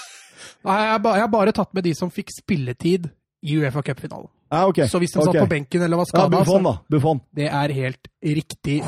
Nei, 0.66 0.76
jeg, 0.76 0.90
har 0.92 1.00
bare, 1.02 1.16
jeg 1.18 1.24
har 1.24 1.32
bare 1.32 1.52
tatt 1.56 1.72
med 1.74 1.82
de 1.88 1.94
som 1.96 2.10
fikk 2.12 2.30
spilletid 2.30 3.08
i 3.42 3.56
Uefa 3.58 3.82
Cup-finalen. 3.82 4.28
Ah, 4.50 4.66
okay. 4.68 4.86
Så 4.90 5.00
hvis 5.02 5.14
de 5.14 5.22
satt 5.24 5.38
på 5.38 5.46
benken 5.50 5.82
eller 5.82 5.98
var 5.98 6.10
Ja, 6.14 6.26
Buffon, 6.30 6.66
da. 6.66 6.74
Buffon. 6.90 7.20
det 7.34 7.48
er 7.48 7.72
helt 7.74 8.10
riktig. 8.22 8.80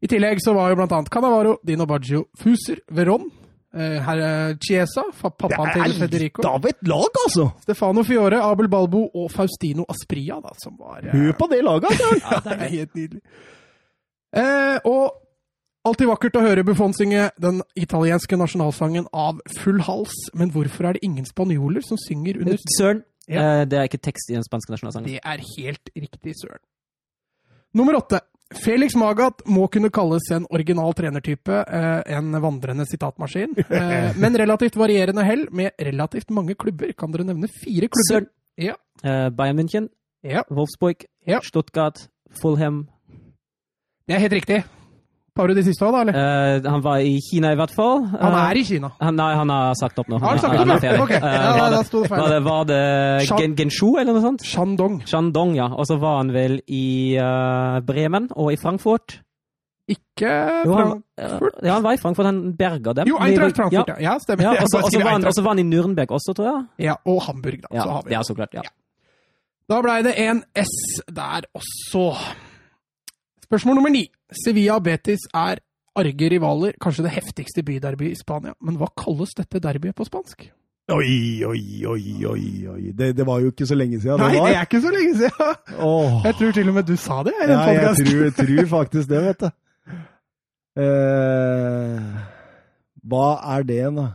I 0.00 0.08
tillegg 0.12 0.40
så 0.44 0.54
var 0.56 0.70
jo 0.70 0.78
blant 0.78 0.92
annet 0.92 1.10
Canavaro, 1.12 1.56
Dino 1.66 1.86
Baggio, 1.88 2.26
Fuser, 2.38 2.80
Veron, 2.96 3.26
eh, 3.74 3.96
herr 4.06 4.56
Chiesa, 4.62 5.06
pappaen 5.20 5.72
til 5.74 5.96
Federico, 6.00 6.44
litt 6.44 6.50
av 6.52 6.68
et 6.68 6.80
lag, 6.88 7.20
altså! 7.26 7.48
Stefano 7.64 8.04
Fiore, 8.06 8.40
Abel 8.44 8.68
Balbo 8.72 9.06
og 9.08 9.28
Faustino 9.32 9.84
Aspria, 9.88 10.38
da, 10.44 10.52
som 10.62 10.76
var 10.80 11.00
eh, 11.02 11.12
Hør 11.16 11.36
på 11.40 11.48
det 11.52 11.62
laget, 11.64 11.92
altså! 11.92 12.12
Ja, 12.24 12.40
det 12.44 12.56
er 12.56 12.74
helt 12.76 12.94
nydelig. 13.00 13.22
Eh, 14.36 14.76
og 14.84 15.25
alltid 15.86 16.08
vakkert 16.10 16.36
å 16.38 16.42
høre 16.44 16.64
Buffon 16.66 16.92
synge 16.96 17.30
den 17.40 17.62
italienske 17.78 18.36
nasjonalsangen 18.38 19.06
av 19.14 19.38
full 19.60 19.80
hals, 19.86 20.14
men 20.34 20.50
hvorfor 20.54 20.88
er 20.90 20.96
det 20.98 21.04
ingen 21.06 21.26
spanjoler 21.28 21.84
som 21.86 21.98
synger 22.02 22.40
under 22.42 22.58
Søren, 22.78 23.04
Ja. 23.28 23.60
eh, 23.62 23.64
det 23.66 23.78
er 23.78 23.88
ikke 23.88 24.02
tekst 24.02 24.30
i 24.30 24.34
den 24.34 24.44
spanske 24.46 24.70
nasjonalsangen. 24.74 25.08
Det 25.08 25.20
er 25.24 25.38
helt 25.56 25.90
riktig, 25.96 26.34
søren. 26.42 26.60
Nummer 27.74 27.94
åtte. 27.98 28.20
Felix 28.62 28.94
Magath 28.94 29.42
må 29.50 29.64
kunne 29.68 29.90
kalles 29.90 30.22
en 30.30 30.46
original 30.54 30.92
trenertype, 30.94 31.64
eh, 31.66 32.02
en 32.16 32.30
vandrende 32.40 32.86
sitatmaskin. 32.86 33.56
Eh, 33.70 34.12
men 34.16 34.36
relativt 34.38 34.76
varierende 34.78 35.24
hell 35.26 35.48
med 35.50 35.72
relativt 35.80 36.30
mange 36.30 36.54
klubber. 36.54 36.92
Kan 36.94 37.10
dere 37.12 37.24
nevne 37.26 37.48
fire 37.48 37.88
klubber? 37.88 38.10
Søren, 38.12 38.28
Ja. 38.56 38.74
eh, 39.02 39.30
Bayern 39.30 39.56
München, 39.58 39.88
Ja, 40.22 40.42
Wolfsburg, 40.50 41.04
Ja. 41.26 41.40
Stuttgart, 41.40 42.08
Fulham. 42.40 42.88
det 44.08 44.14
er 44.16 44.20
helt 44.20 44.32
riktig. 44.32 44.64
Tar 45.36 45.48
du 45.50 45.54
de 45.58 45.62
siste 45.66 45.84
òg, 45.84 45.92
da? 45.92 46.00
eller? 46.00 46.16
Uh, 46.64 46.70
han 46.72 46.82
var 46.84 47.02
i 47.04 47.18
Kina 47.20 47.50
i 47.52 47.58
hvert 47.60 47.74
fall. 47.76 48.06
Han 48.14 48.32
Eh, 48.32 48.38
er 48.50 48.56
i 48.56 48.64
Kina. 48.64 48.88
han, 49.00 49.16
nei, 49.18 49.34
han 49.36 49.50
har 49.52 49.74
sagt 49.76 49.98
opp 50.00 50.08
nå. 50.08 50.18
Har 50.22 50.30
han 50.34 50.38
sagt 50.40 50.56
opp, 50.62 50.70
er 50.82 50.94
ja? 50.96 51.02
Ok, 51.02 51.10
Eh, 51.12 51.20
ja, 51.20 51.52
da 51.58 51.68
det, 51.76 51.82
sto 51.90 52.02
det 52.02 52.08
feil. 52.08 52.20
var 52.22 52.28
det, 52.32 52.40
var 52.46 52.64
det 52.70 52.80
Gen 53.42 53.54
Genshu 53.58 53.90
eller 54.00 54.12
noe 54.16 54.22
sånt? 54.24 54.42
Shandong. 54.48 55.02
Shandong, 55.06 55.54
ja. 55.58 55.68
Og 55.76 55.84
så 55.90 55.98
var 56.00 56.16
han 56.22 56.32
vel 56.32 56.58
i 56.72 57.18
uh, 57.20 57.80
Bremen 57.84 58.30
og 58.34 58.52
i 58.52 58.56
Frankfurt. 58.56 59.20
Ikke 59.86 60.32
Jo, 60.66 60.72
han, 60.74 60.88
Frankfurt? 61.14 61.60
ja, 61.62 61.74
han 61.76 61.82
var 61.84 61.92
i 61.92 62.00
Frankfurt. 62.00 62.26
Han 62.26 62.40
berga 62.58 62.92
dem. 62.98 63.06
Jo, 63.12 63.20
Eintracht 63.22 63.54
Frankfurt, 63.60 63.92
ja. 63.92 64.00
ja 64.00 64.16
stemmer. 64.18 64.48
Ja, 64.48 64.64
og 64.64 64.72
så 64.72 64.80
var, 65.04 65.42
var 65.44 65.52
han 65.52 65.62
i 65.62 65.68
Nürnberg 65.68 66.10
også, 66.16 66.34
tror 66.34 66.48
jeg. 66.48 66.64
Ja, 66.88 66.96
og 67.06 67.20
Hamburg, 67.28 67.60
da. 67.62 67.68
Ja, 67.76 67.82
så 67.84 67.90
har 67.98 68.02
vi 68.08 68.16
ja 68.16 68.22
så 68.26 68.34
klart. 68.34 68.54
ja. 68.56 68.64
Da 69.68 69.80
blei 69.82 70.00
det 70.06 70.12
en 70.22 70.44
S 70.54 70.72
der 71.10 71.46
også. 71.54 72.12
Spørsmål 73.46 73.78
nummer 73.78 73.92
ni. 73.94 74.04
Sevilla 74.44 74.76
og 74.80 74.84
Betis 74.86 75.26
er 75.30 75.62
arge 75.96 76.30
rivaler, 76.30 76.76
kanskje 76.82 77.06
det 77.06 77.14
heftigste 77.14 77.64
byderby 77.66 78.10
i 78.10 78.18
Spania. 78.18 78.56
Men 78.60 78.78
hva 78.80 78.90
kalles 78.98 79.36
dette 79.38 79.62
derbyet 79.62 79.96
på 79.96 80.06
spansk? 80.08 80.48
Oi, 80.92 81.42
oi, 81.42 81.62
oi, 81.86 82.02
oi. 82.30 82.44
oi. 82.70 82.82
Det, 82.94 83.10
det 83.18 83.24
var 83.26 83.40
jo 83.42 83.50
ikke 83.50 83.66
så 83.66 83.74
lenge 83.74 83.98
siden 83.98 84.20
Nei, 84.22 84.36
det 84.36 84.42
det 84.44 84.52
er 84.54 84.68
ikke 84.68 84.82
så 84.84 84.92
lenge 84.94 85.16
siden! 85.18 85.56
Oh. 85.82 86.20
Jeg 86.22 86.36
tror 86.38 86.52
til 86.54 86.70
og 86.70 86.76
med 86.76 86.86
du 86.86 86.94
sa 86.94 87.16
det 87.26 87.32
i 87.34 87.40
en 87.42 87.50
Ja, 87.50 87.64
jeg 87.74 87.96
tror, 87.96 88.20
tror, 88.36 88.46
tror 88.46 88.68
faktisk 88.70 89.10
det, 89.10 89.22
vet 89.24 89.42
du. 89.42 89.48
Eh, 90.76 92.06
hva 93.10 93.26
er 93.56 93.66
det, 93.66 93.82
da? 93.98 94.06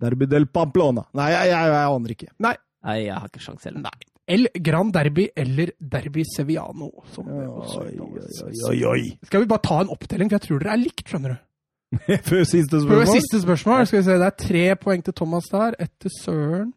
Derby 0.00 0.26
del 0.26 0.48
Pamplona. 0.50 1.04
Nei, 1.14 1.28
jeg, 1.36 1.52
jeg, 1.52 1.72
jeg 1.76 1.94
aner 1.94 2.16
ikke. 2.16 2.30
Nei, 2.40 2.54
jeg 2.96 3.14
har 3.14 3.30
ikke 3.30 3.44
sjans 3.44 3.68
heller. 3.68 3.84
Nei. 3.86 4.09
El 4.30 4.46
Gran 4.62 4.92
Derby 4.94 5.26
eller 5.36 5.72
Derby 5.80 6.22
Seviano. 6.28 6.90
Som 7.14 7.26
det 7.26 7.46
Oi, 7.50 7.94
oi, 7.98 8.24
oi, 8.70 8.80
oi. 8.92 9.04
Skal 9.26 9.42
vi 9.42 9.48
bare 9.50 9.64
ta 9.66 9.80
en 9.82 9.90
opptelling, 9.90 10.30
for 10.30 10.38
jeg 10.38 10.46
tror 10.46 10.60
dere 10.62 10.74
er 10.76 10.82
likt, 10.84 11.06
skjønner 11.10 11.34
du. 11.34 11.46
Før 12.28 12.44
siste 12.46 12.78
Før 12.78 12.84
spørsmål? 12.86 13.14
siste 13.16 13.40
spørsmål. 13.42 13.86
Skal 13.90 13.98
vi 13.98 14.04
se, 14.06 14.18
Det 14.22 14.28
er 14.28 14.36
tre 14.44 14.66
poeng 14.78 15.02
til 15.06 15.16
Thomas 15.18 15.48
der, 15.50 15.74
Etter 15.82 16.06
til 16.06 16.14
Søren. 16.20 16.68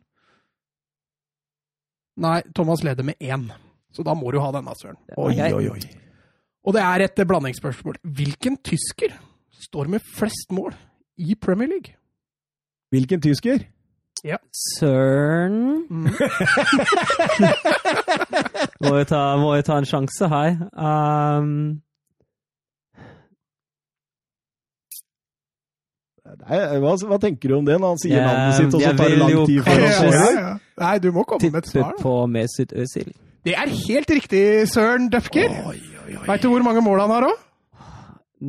Nei, 2.24 2.39
Thomas 2.53 2.83
leder 2.86 3.05
med 3.05 3.22
én. 3.22 3.45
Så 3.93 4.05
da 4.05 4.13
må 4.17 4.31
du 4.33 4.39
ha 4.41 4.50
denne, 4.53 4.74
Søren. 4.79 4.98
Oi, 5.17 5.33
oi, 5.53 5.67
oi. 5.74 5.83
Og 6.63 6.74
det 6.74 6.81
er 6.81 7.03
et 7.05 7.22
blandingsspørsmål. 7.27 8.00
Hvilken 8.17 8.57
tysker 8.65 9.13
står 9.67 9.89
med 9.93 10.01
flest 10.17 10.53
mål 10.55 10.74
i 11.22 11.36
Premier 11.36 11.69
League? 11.69 11.98
Hvilken 12.93 13.22
tysker? 13.22 13.65
Søren 14.56 15.60
Mm. 15.89 16.06
må, 18.82 18.94
jeg 18.98 19.08
ta, 19.10 19.22
må 19.38 19.50
jeg 19.58 19.65
ta 19.68 19.75
en 19.82 19.86
sjanse 19.89 20.27
her. 20.32 20.56
Um, 20.74 21.82
Nei, 26.44 26.58
hva, 26.82 26.94
hva 27.10 27.18
tenker 27.22 27.51
du 27.51 27.56
om 27.60 27.65
det 27.68 27.75
når 27.82 27.94
han 27.94 28.00
sier 28.01 28.15
Ja, 28.15 28.24
navnet 28.30 28.56
sitt, 28.58 28.74
og 28.77 28.82
så 28.82 28.92
tar 28.98 29.12
det 29.12 29.18
lang 29.20 29.34
tid 29.50 29.60
før 29.65 29.82
han 29.84 29.94
svarer? 30.00 30.38
Nei, 30.84 30.94
du 31.03 31.10
må 31.13 31.25
komme 31.30 31.50
med 31.51 31.60
et 31.60 31.70
svar. 31.70 31.92
på 32.00 32.13
Mesut 32.32 32.72
Özil. 32.80 33.12
Det 33.44 33.53
er 33.60 33.68
helt 33.75 34.13
riktig, 34.18 34.44
Søren 34.72 35.10
Døfker. 35.12 35.51
Veit 36.25 36.44
du 36.46 36.48
hvor 36.50 36.63
mange 36.65 36.82
mål 36.86 37.03
han 37.03 37.12
har 37.13 37.27
òg? 37.27 37.44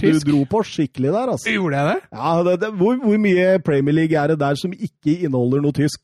tysk. 0.00 0.24
du 0.24 0.28
dro 0.32 0.40
på 0.48 0.58
skikkelig 0.64 1.10
der, 1.12 1.28
altså. 1.36 1.48
Gjorde 1.52 1.76
jeg 1.76 1.84
det? 1.92 1.98
Ja, 2.16 2.30
det, 2.48 2.54
det, 2.64 2.70
hvor, 2.80 2.92
hvor 3.04 3.18
mye 3.20 3.46
Premier 3.64 3.94
League 4.00 4.16
er 4.16 4.26
det 4.32 4.38
der 4.40 4.54
som 4.60 4.70
ikke 4.72 5.12
inneholder 5.28 5.60
noe 5.64 5.72
tysk? 5.76 6.00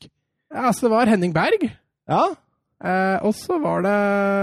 Ja, 0.53 0.61
altså, 0.69 0.81
det 0.85 0.91
var 0.95 1.05
Henning 1.09 1.33
Berg. 1.33 1.61
Ja, 2.09 2.23
Eh, 2.83 3.17
og 3.23 3.31
så 3.33 3.55
var 3.63 3.85
det 3.85 3.91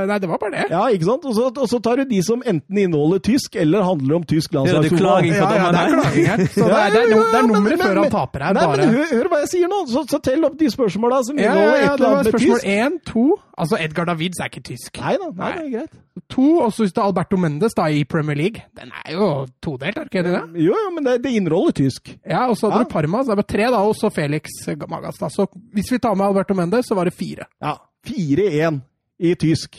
Nei, 0.09 0.17
det 0.19 0.29
var 0.31 0.39
bare 0.41 0.55
det. 0.57 0.62
ja 0.73 0.87
ikke 0.89 1.05
sant? 1.05 1.25
Og 1.29 1.35
så, 1.37 1.51
og 1.53 1.69
så 1.69 1.79
tar 1.85 2.01
du 2.01 2.05
de 2.09 2.23
som 2.25 2.41
enten 2.49 2.79
inneholder 2.81 3.21
tysk, 3.21 3.57
eller 3.61 3.85
handler 3.85 4.17
om 4.17 4.25
tysk 4.25 4.55
landslagsfotball. 4.57 5.27
Ja, 5.29 5.35
ja, 5.37 5.49
det 5.53 5.61
er 5.61 5.93
klaging 5.93 6.27
her. 6.31 6.47
Så 6.49 6.65
det 6.65 6.73
Ja, 6.73 6.79
er, 6.87 6.91
det 6.97 7.03
er, 7.03 7.11
ja, 7.12 7.19
det 7.29 7.39
er 7.43 7.47
nummeret 7.51 7.83
før 7.85 8.01
han 8.01 8.11
taper 8.15 8.47
her. 8.47 8.57
Nei, 8.57 8.65
bare. 8.71 8.87
men 8.87 8.95
hør, 8.97 9.12
hør 9.19 9.29
hva 9.35 9.41
jeg 9.45 9.51
sier 9.53 9.69
nå! 9.69 9.83
Så, 9.93 10.05
så 10.09 10.19
tell 10.25 10.49
opp 10.49 10.57
de 10.59 10.71
spørsmåla 10.73 11.21
som 11.29 11.39
ja, 11.39 11.45
ja, 11.45 11.53
inneholder 11.53 11.77
ja, 11.77 11.83
et 11.83 11.85
det 11.85 11.93
eller 11.93 12.09
var 12.09 12.17
annet 12.17 12.25
med 12.25 12.33
spørsmål 12.33 12.62
tysk. 12.65 12.73
én, 12.73 12.97
to. 13.12 13.27
Altså, 13.62 13.77
Edgar 13.85 14.09
Davids 14.09 14.41
er 14.41 14.49
ikke 14.51 14.65
tysk. 14.73 14.97
Nei 15.05 15.15
da, 15.21 15.29
nei, 15.43 15.53
det 15.53 15.67
er 15.67 15.71
greit. 15.77 16.01
To, 16.33 16.47
og 16.65 16.73
så 16.73 16.83
hvis 16.87 16.93
det 16.97 17.01
er 17.03 17.07
Alberto 17.12 17.37
Mendes 17.41 17.77
da 17.77 17.87
i 17.93 18.03
Premier 18.09 18.37
League. 18.41 18.65
Den 18.81 18.91
er 19.05 19.12
jo 19.12 19.29
todelt, 19.65 19.99
er 20.01 20.09
ikke 20.09 20.25
det? 20.25 20.41
Jo, 20.57 20.73
jo, 20.73 20.89
men 20.97 21.05
det, 21.07 21.19
det 21.25 21.35
inneholder 21.37 21.77
tysk. 21.85 22.15
Ja, 22.25 22.47
og 22.49 22.57
så 22.57 22.71
hadde 22.73 22.81
Ja. 22.81 22.89
du 22.89 22.93
Parma, 22.97 23.21
så 23.23 23.33
det 23.37 23.41
var 23.45 23.49
tre 23.53 23.69
da, 23.77 23.85
og 23.85 23.95
så 24.01 24.09
Felix 24.12 24.57
Magas. 24.89 25.21
da. 25.21 25.29
Så 25.29 25.47
hvis 25.77 25.93
vi 25.93 25.99
tar 26.01 26.17
med 26.17 26.27
Alberto 26.33 26.57
Mendes, 26.57 26.89
så 26.89 26.97
var 26.97 27.05
det 27.09 27.15
fire. 27.15 27.45
Ja. 27.62 27.77
4-1 28.09 28.80
i 29.23 29.35
tysk. 29.38 29.78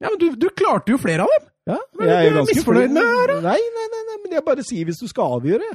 Ja, 0.00 0.08
men 0.12 0.18
du, 0.20 0.28
du 0.38 0.48
klarte 0.56 0.94
jo 0.94 0.98
flere 1.02 1.26
av 1.26 1.32
dem! 1.34 1.46
Ja, 1.68 1.76
Men 1.98 2.08
jeg 2.08 2.16
er 2.16 2.30
er 2.30 2.36
ganske 2.38 2.54
misfornøyd 2.56 2.92
med 2.94 3.02
det 3.02 3.10
her, 3.12 3.32
Nei, 3.44 3.58
nei, 3.60 3.86
nei, 3.92 4.02
nei, 4.08 4.14
men 4.22 4.36
jeg 4.38 4.44
bare 4.46 4.62
sier 4.64 4.86
hvis 4.88 5.00
du 5.02 5.08
skal 5.10 5.34
avgjøre. 5.36 5.66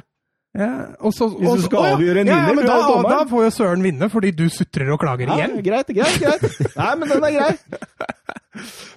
Ja, 0.58 0.70
og 1.02 1.12
så, 1.14 1.28
Hvis 1.34 1.60
du 1.60 1.66
skal 1.68 1.86
avgjøre 1.92 2.22
en 2.22 2.30
ja, 2.30 2.34
ja, 2.34 2.48
vinner, 2.48 2.60
men 2.62 2.66
da, 2.66 2.76
da 3.10 3.20
får 3.30 3.44
jo 3.46 3.50
Søren 3.54 3.82
vinne, 3.82 4.08
fordi 4.10 4.30
du 4.34 4.44
sutrer 4.54 4.90
og 4.94 5.00
klager 5.02 5.30
Ja, 5.30 5.36
igjen. 5.38 5.56
greit, 5.66 5.90
greit, 5.94 6.18
greit. 6.22 6.74
Nei, 6.78 6.90
men 6.98 7.10
den 7.10 7.26
er 7.26 7.34
grei. 7.38 7.52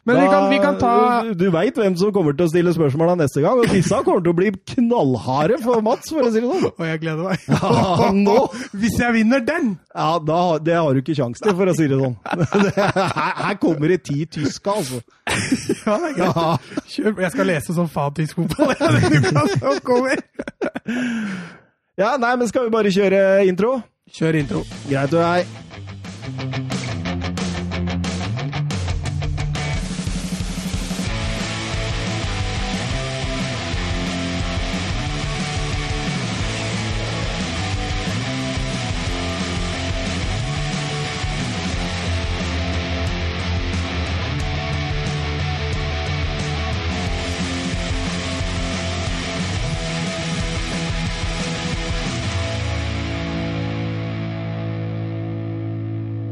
Men 0.07 0.19
vi 0.21 0.27
kan, 0.27 0.49
vi 0.49 0.57
kan 0.61 0.77
ta 0.79 1.23
Du, 1.35 1.47
veit 1.51 1.77
hvem 1.77 1.95
som 1.97 2.11
kommer 2.15 2.35
til 2.37 2.45
å 2.45 2.51
stille 2.51 2.73
spørsmål 2.75 3.11
da 3.11 3.15
neste 3.23 3.41
gang, 3.43 3.59
og 3.59 3.71
disse 3.73 3.99
kommer 4.05 4.21
til 4.23 4.33
å 4.33 4.37
bli 4.37 4.51
knallharde 4.73 5.57
for 5.63 5.83
Mats, 5.85 6.11
for 6.13 6.27
å 6.27 6.31
si 6.31 6.43
det 6.43 6.51
sånn. 6.51 6.67
Og 6.69 6.85
jeg 6.85 7.01
gleder 7.01 7.23
meg. 7.25 7.47
Ja, 7.49 8.11
nå 8.13 8.37
Hvis 8.81 8.99
jeg 9.01 9.15
vinner 9.17 9.43
den! 9.43 9.73
Ja, 9.91 10.11
da, 10.21 10.41
det 10.61 10.77
har 10.77 10.93
du 10.93 11.01
ikke 11.01 11.17
kjangs 11.17 11.41
til, 11.43 11.55
for 11.57 11.71
å 11.71 11.75
si 11.77 11.89
det 11.89 11.99
sånn. 11.99 12.15
Her, 13.41 13.57
kommer 13.61 13.93
det 13.93 14.01
ti 14.07 14.27
tyske, 14.37 14.77
altså. 14.77 15.01
Ja, 15.87 15.97
det 15.99 16.11
er 16.11 16.15
greit. 16.17 16.71
Kjør, 16.91 17.11
jeg 17.23 17.33
skal 17.33 17.49
lese 17.49 17.75
som 17.75 17.89
faen 17.91 18.15
tysk 18.17 18.39
fotball. 18.39 18.73
ja, 21.97 22.15
nei, 22.21 22.33
men 22.37 22.47
skal 22.49 22.67
vi 22.67 22.75
bare 22.77 22.93
kjøre 22.93 23.21
intro? 23.49 23.77
Kjør 24.17 24.41
intro. 24.43 24.63
Greit 24.87 25.17
og 25.17 25.27
hei. 25.27 26.66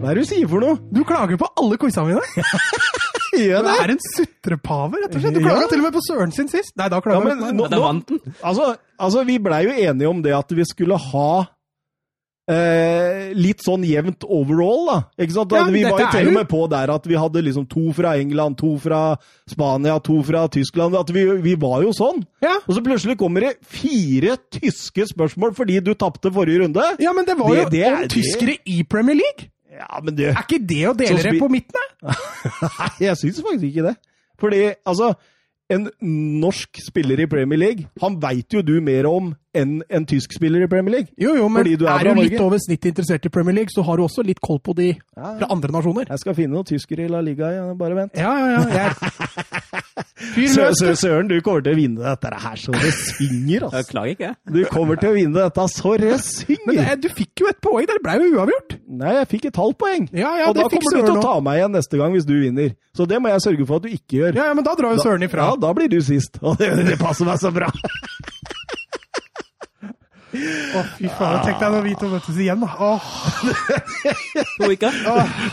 Hva 0.05 0.11
er 0.13 0.19
det 0.19 0.25
du 0.27 0.29
sier 0.29 0.47
for 0.51 0.61
noe? 0.61 0.77
Du 0.93 1.01
klager 1.07 1.39
på 1.41 1.49
alle 1.57 1.77
quizene 1.81 2.13
mine. 2.13 2.45
Gjør 3.35 3.65
Du 3.65 3.71
er 3.73 3.91
en 3.91 4.03
sutrepave, 4.13 5.01
rett 5.01 5.15
og 5.17 5.23
slett. 5.25 5.33
Du 5.35 5.41
klaga 5.43 5.65
Ja. 5.65 5.67
til 5.73 5.81
og 5.81 5.87
med 5.89 5.97
på 5.97 6.03
Søren 6.05 6.31
sin 6.31 6.47
sist. 6.47 6.71
Nei, 6.79 6.87
da 6.93 7.01
Ja, 7.03 7.19
men 7.25 7.41
nå, 7.57 7.65
nå- 7.67 7.81
vant 7.81 8.07
den. 8.13 8.21
Altså, 8.45 8.75
altså 9.01 9.25
vi 9.27 9.39
blei 9.43 9.63
jo 9.65 9.73
enige 9.75 10.07
om 10.13 10.21
det 10.23 10.31
at 10.37 10.53
vi 10.55 10.63
skulle 10.69 10.95
ha 11.09 11.27
eh, 12.47 13.31
litt 13.35 13.63
sånn 13.65 13.83
jevnt 13.87 14.23
overall, 14.27 14.85
da. 14.91 14.97
Ikke 15.19 15.35
sant? 15.35 15.55
Ja, 15.57 15.63
vi 15.73 15.81
var 15.83 15.99
jo 16.03 16.09
til 16.13 16.29
og 16.29 16.37
med 16.37 16.47
på 16.51 16.61
der 16.71 16.93
at 16.93 17.07
vi 17.09 17.17
hadde 17.19 17.43
liksom 17.47 17.65
to 17.71 17.87
fra 17.97 18.13
England, 18.21 18.57
to 18.61 18.75
fra 18.81 19.01
Spania, 19.49 19.97
to 20.05 20.19
fra 20.27 20.45
Tyskland. 20.53 20.95
At 20.99 21.09
vi, 21.15 21.25
vi 21.43 21.55
var 21.59 21.81
jo 21.83 21.91
sånn. 21.97 22.21
Ja. 22.45 22.55
Og 22.67 22.77
så 22.77 22.83
plutselig 22.85 23.17
kommer 23.19 23.47
det 23.47 23.55
fire 23.65 24.37
tyske 24.53 25.07
spørsmål 25.11 25.55
fordi 25.57 25.81
du 25.83 25.93
tapte 25.97 26.31
forrige 26.31 26.63
runde. 26.63 26.85
ja, 27.01 27.11
men 27.13 27.25
det 27.27 27.37
var 27.39 27.49
Det- 27.51 27.63
jo 27.63 27.69
det 27.69 27.85
om 27.93 28.07
tyskere 28.15 28.57
i 28.65 28.83
Premier 28.83 29.15
League. 29.19 29.49
Ja, 29.75 30.01
men 30.01 30.15
det 30.17 30.31
Er 30.31 30.43
ikke 30.45 30.61
det 30.63 30.81
å 30.89 30.95
dele 30.97 31.21
det 31.23 31.37
på 31.41 31.51
midten, 31.51 31.75
da? 31.75 32.17
Nei, 32.79 32.91
jeg 33.09 33.17
syns 33.21 33.41
faktisk 33.43 33.65
ikke 33.71 33.87
det. 33.89 33.95
Fordi, 34.41 34.61
altså 34.87 35.13
En 35.71 35.87
norsk 36.43 36.77
spiller 36.85 37.23
i 37.23 37.25
Premier 37.25 37.57
League, 37.57 37.87
han 38.01 38.19
veit 38.21 38.53
jo 38.53 38.61
du 38.61 38.75
mer 38.85 39.07
om 39.09 39.31
enn 39.57 39.79
en 39.89 40.05
tysk 40.05 40.35
spiller 40.37 40.61
i 40.61 40.67
Premier 40.69 40.93
League. 40.99 41.09
Jo, 41.17 41.31
jo, 41.39 41.47
men 41.49 41.63
Fordi 41.63 41.79
du 41.81 41.87
er 41.87 42.05
er, 42.05 42.13
du 42.13 42.21
litt 42.21 42.43
over 42.43 42.61
snittet 42.61 42.91
interessert 42.91 43.25
i 43.25 43.31
Premier 43.33 43.57
League, 43.57 43.73
så 43.73 43.81
har 43.87 43.97
du 43.97 44.05
også 44.05 44.21
litt 44.27 44.43
koll 44.45 44.59
på 44.61 44.75
de 44.77 44.91
fra 45.15 45.49
andre 45.49 45.73
nasjoner. 45.73 46.11
Jeg 46.11 46.21
skal 46.21 46.37
finne 46.37 46.53
noen 46.53 46.69
tyskere 46.69 47.07
i 47.07 47.09
La 47.09 47.23
Liga, 47.25 47.49
bare 47.79 47.97
vent. 48.03 48.19
Ja, 48.19 48.35
ja, 48.43 48.61
ja. 48.61 48.85
Jeg... 48.85 49.81
Søren, 50.15 51.27
du 51.27 51.41
kommer 51.43 51.63
til 51.65 51.73
å 51.73 51.75
vinne 51.75 51.99
dette 51.99 52.29
her 52.39 52.59
så 52.59 52.71
det 52.71 52.91
synger, 52.95 53.49
Jeg 53.49 53.63
altså. 53.67 53.89
klager 53.89 54.13
ikke. 54.13 54.29
Du 54.47 54.61
kommer 54.71 54.99
til 55.01 55.09
å 55.11 55.15
vinne 55.17 55.35
dette 55.35 55.65
så 55.73 55.91
det 55.99 56.13
Men 56.69 56.77
det, 56.79 56.95
du 57.03 57.09
fikk 57.11 57.43
jo 57.43 57.49
et 57.51 57.59
poeng, 57.59 57.83
det 57.89 57.97
ble 58.03 58.15
jo 58.21 58.29
uavgjort. 58.37 58.77
Nei, 58.95 59.11
jeg 59.17 59.27
fikk 59.33 59.49
et 59.51 59.59
halvt 59.59 59.79
poeng. 59.83 60.07
Ja, 60.15 60.31
ja, 60.39 60.47
og 60.47 60.55
da 60.55 60.69
fikk 60.71 60.85
kommer 60.85 61.03
du 61.03 61.09
til 61.09 61.19
å 61.19 61.25
ta 61.25 61.35
meg 61.43 61.59
igjen 61.59 61.75
neste 61.75 61.99
gang 61.99 62.15
hvis 62.15 62.27
du 62.29 62.35
vinner. 62.39 62.71
Så 62.95 63.09
det 63.11 63.19
må 63.19 63.33
jeg 63.33 63.43
sørge 63.43 63.67
for 63.67 63.81
at 63.81 63.89
du 63.89 63.91
ikke 63.91 64.21
gjør. 64.21 64.39
Ja, 64.39 64.47
ja, 64.53 64.55
men 64.55 64.63
da 64.63 64.77
drar 64.79 64.95
jo 64.95 65.03
Søren 65.03 65.27
ifra. 65.27 65.51
Ja, 65.51 65.59
da 65.59 65.75
blir 65.75 65.91
du 65.91 65.99
sist. 65.99 66.39
Og 66.47 66.55
det, 66.63 66.71
det 66.87 66.95
passer 67.01 67.27
meg 67.27 67.43
så 67.43 67.51
bra. 67.51 67.67
Å, 70.35 70.81
fy 70.95 71.11
faen. 71.11 71.43
Tenk 71.43 71.59
deg 71.59 71.69
når 71.75 71.83
vi 71.85 71.93
to 71.99 72.07
møtes 72.11 72.39
igjen, 72.39 72.63
da. 72.63 72.71
Åh. 72.79 73.13
To. 74.63 74.71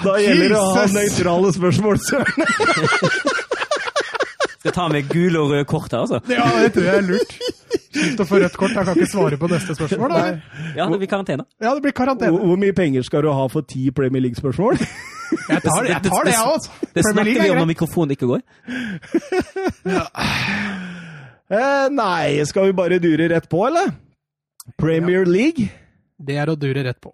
Da 0.06 0.16
gjelder 0.22 0.54
det 0.54 0.58
å 0.58 0.72
ha 0.74 0.88
nøytrale 0.94 1.54
spørsmål, 1.58 2.02
Søren. 2.06 3.38
Skal 4.62 4.74
ta 4.76 4.84
med 4.92 5.08
gule 5.10 5.40
og 5.42 5.50
røde 5.50 5.64
kort 5.66 5.90
her, 5.90 6.04
altså. 6.04 6.20
Ja, 6.30 6.44
det 6.62 6.68
tror 6.76 6.84
jeg 6.86 7.00
er 7.00 7.06
lurt. 7.08 7.32
Slutt 7.92 8.20
å 8.22 8.26
få 8.28 8.38
rødt 8.38 8.54
kort. 8.60 8.74
Jeg 8.76 8.86
kan 8.86 8.94
ikke 9.00 9.08
svare 9.10 9.38
på 9.40 9.48
neste 9.50 9.74
spørsmål. 9.74 10.12
da. 10.14 10.20
Ja, 10.76 10.86
det 10.92 11.00
blir 11.00 11.10
karantene. 11.10 11.44
Ja, 11.58 11.72
det 11.74 11.82
blir 11.82 11.94
karantene. 11.98 12.30
hvor 12.38 12.60
mye 12.62 12.76
penger 12.76 13.02
skal 13.02 13.26
du 13.26 13.32
ha 13.34 13.48
for 13.50 13.66
ti 13.66 13.88
Premier 13.90 14.22
League-spørsmål? 14.22 14.78
Jeg 15.48 15.62
tar, 15.64 15.86
jeg 15.88 16.02
tar 16.04 16.26
det, 16.28 16.34
jeg 16.36 16.46
òg. 16.46 16.68
Det 16.94 17.04
snakker 17.08 17.42
vi 17.42 17.50
om 17.50 17.58
når 17.62 17.68
mikrofonen 17.72 18.14
ikke 18.14 18.28
går. 18.30 18.42
Eh, 21.52 21.86
nei, 21.92 22.44
skal 22.48 22.70
vi 22.70 22.72
bare 22.76 22.98
dure 23.02 23.28
rett 23.32 23.48
på, 23.50 23.64
eller? 23.66 23.90
Premier 24.80 25.26
League? 25.28 25.66
Det 26.22 26.36
er 26.38 26.52
å 26.52 26.56
dure 26.56 26.84
rett 26.86 27.00
på. 27.02 27.10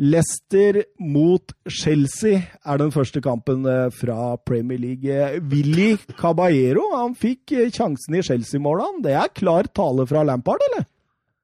Leicester 0.00 0.80
mot 1.04 1.52
Chelsea 1.68 2.40
er 2.64 2.80
den 2.80 2.90
første 2.94 3.20
kampen 3.22 3.66
eh, 3.68 3.90
fra 3.94 4.36
Premier 4.48 4.80
League. 4.80 5.04
Eh, 5.12 5.36
Willy 5.52 5.92
Caballero 6.18 6.88
han 6.96 7.14
fikk 7.18 7.52
eh, 7.58 7.68
sjansen 7.70 8.16
i 8.18 8.22
Chelsea-målet. 8.24 9.02
Det 9.04 9.12
er 9.18 9.30
klar 9.36 9.68
tale 9.76 10.06
fra 10.10 10.24
Lampard, 10.26 10.64
eller? 10.70 10.86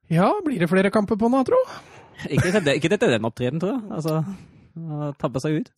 Ja, 0.09 0.31
blir 0.43 0.59
det 0.63 0.69
flere 0.71 0.89
kamper 0.91 1.19
på 1.21 1.29
nå, 1.31 1.43
tro? 1.47 1.59
Ikke, 2.33 2.49
dette- 2.51 2.73
ikke 2.75 2.89
dette 2.91 3.07
den 3.13 3.23
opptreden, 3.29 3.61
tror 3.61 3.77
jeg. 3.77 3.83
Altså, 3.95 5.13
tabbe 5.21 5.39
seg 5.39 5.61
ut. 5.61 5.69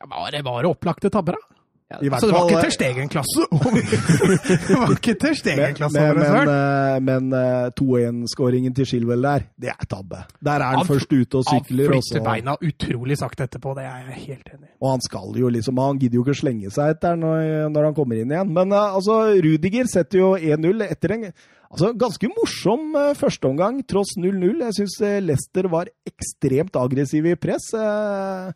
Ja, 0.00 0.08
var 0.10 0.32
det 0.34 0.40
bare 0.46 0.70
opplagte 0.72 1.10
tabber, 1.14 1.36
da? 1.38 1.53
Ja, 1.94 1.98
I 2.02 2.10
hvert 2.12 2.20
Så 2.24 2.28
det 2.28 2.34
var 2.34 2.42
fall, 2.42 2.50
ikke 2.50 2.64
Ter 2.66 2.74
Stegen-klasse? 2.74 3.46
det 4.68 4.78
var 4.80 4.92
ikke 4.96 5.14
Ter 5.22 5.36
Stegen-klasse 5.38 6.02
men, 6.02 6.20
men, 6.20 6.52
eh, 6.54 6.98
men 7.06 7.32
eh, 7.38 7.70
2-1-skåringen 7.80 8.74
til 8.76 8.88
Shilwell 8.90 9.22
der, 9.24 9.46
det 9.60 9.70
er 9.72 9.88
tabbe. 9.90 10.24
Der 10.44 10.58
er 10.58 10.66
han, 10.74 10.82
Han- 10.82 10.90
først 10.90 11.12
ute 11.14 11.40
og 11.40 11.46
sykler, 11.48 11.88
Han 11.94 12.02
flytter 12.02 12.20
også. 12.20 12.24
beina 12.26 12.56
utrolig 12.60 13.18
sakte 13.20 13.46
etterpå, 13.48 13.74
det 13.78 13.86
er 13.86 14.04
jeg 14.10 14.20
helt 14.26 14.52
enig 14.54 14.68
i. 14.68 14.72
og 14.82 14.90
han 14.96 15.04
skal 15.06 15.34
jo 15.40 15.48
liksom 15.54 15.78
Han 15.84 15.98
gidder 16.02 16.18
jo 16.20 16.24
ikke 16.26 16.38
slenge 16.42 16.70
seg 16.74 16.94
etter 16.96 17.16
når, 17.20 17.68
når 17.74 17.90
han 17.90 17.94
kommer 17.96 18.20
inn 18.20 18.32
igjen. 18.34 18.52
Men 18.54 18.72
eh, 18.72 18.94
altså, 18.98 19.20
Rudiger 19.44 19.86
setter 19.90 20.18
jo 20.18 20.32
1-0 20.36 20.84
etter 20.90 21.14
en 21.16 21.26
altså, 21.70 21.92
ganske 21.98 22.28
morsom 22.36 22.92
førsteomgang, 23.18 23.82
tross 23.90 24.14
0-0. 24.20 24.60
Jeg 24.68 24.76
syns 24.78 24.98
Leicester 25.24 25.68
var 25.72 25.90
ekstremt 26.06 26.76
aggressiv 26.78 27.26
i 27.26 27.34
press. 27.40 27.70
eh, 27.74 28.52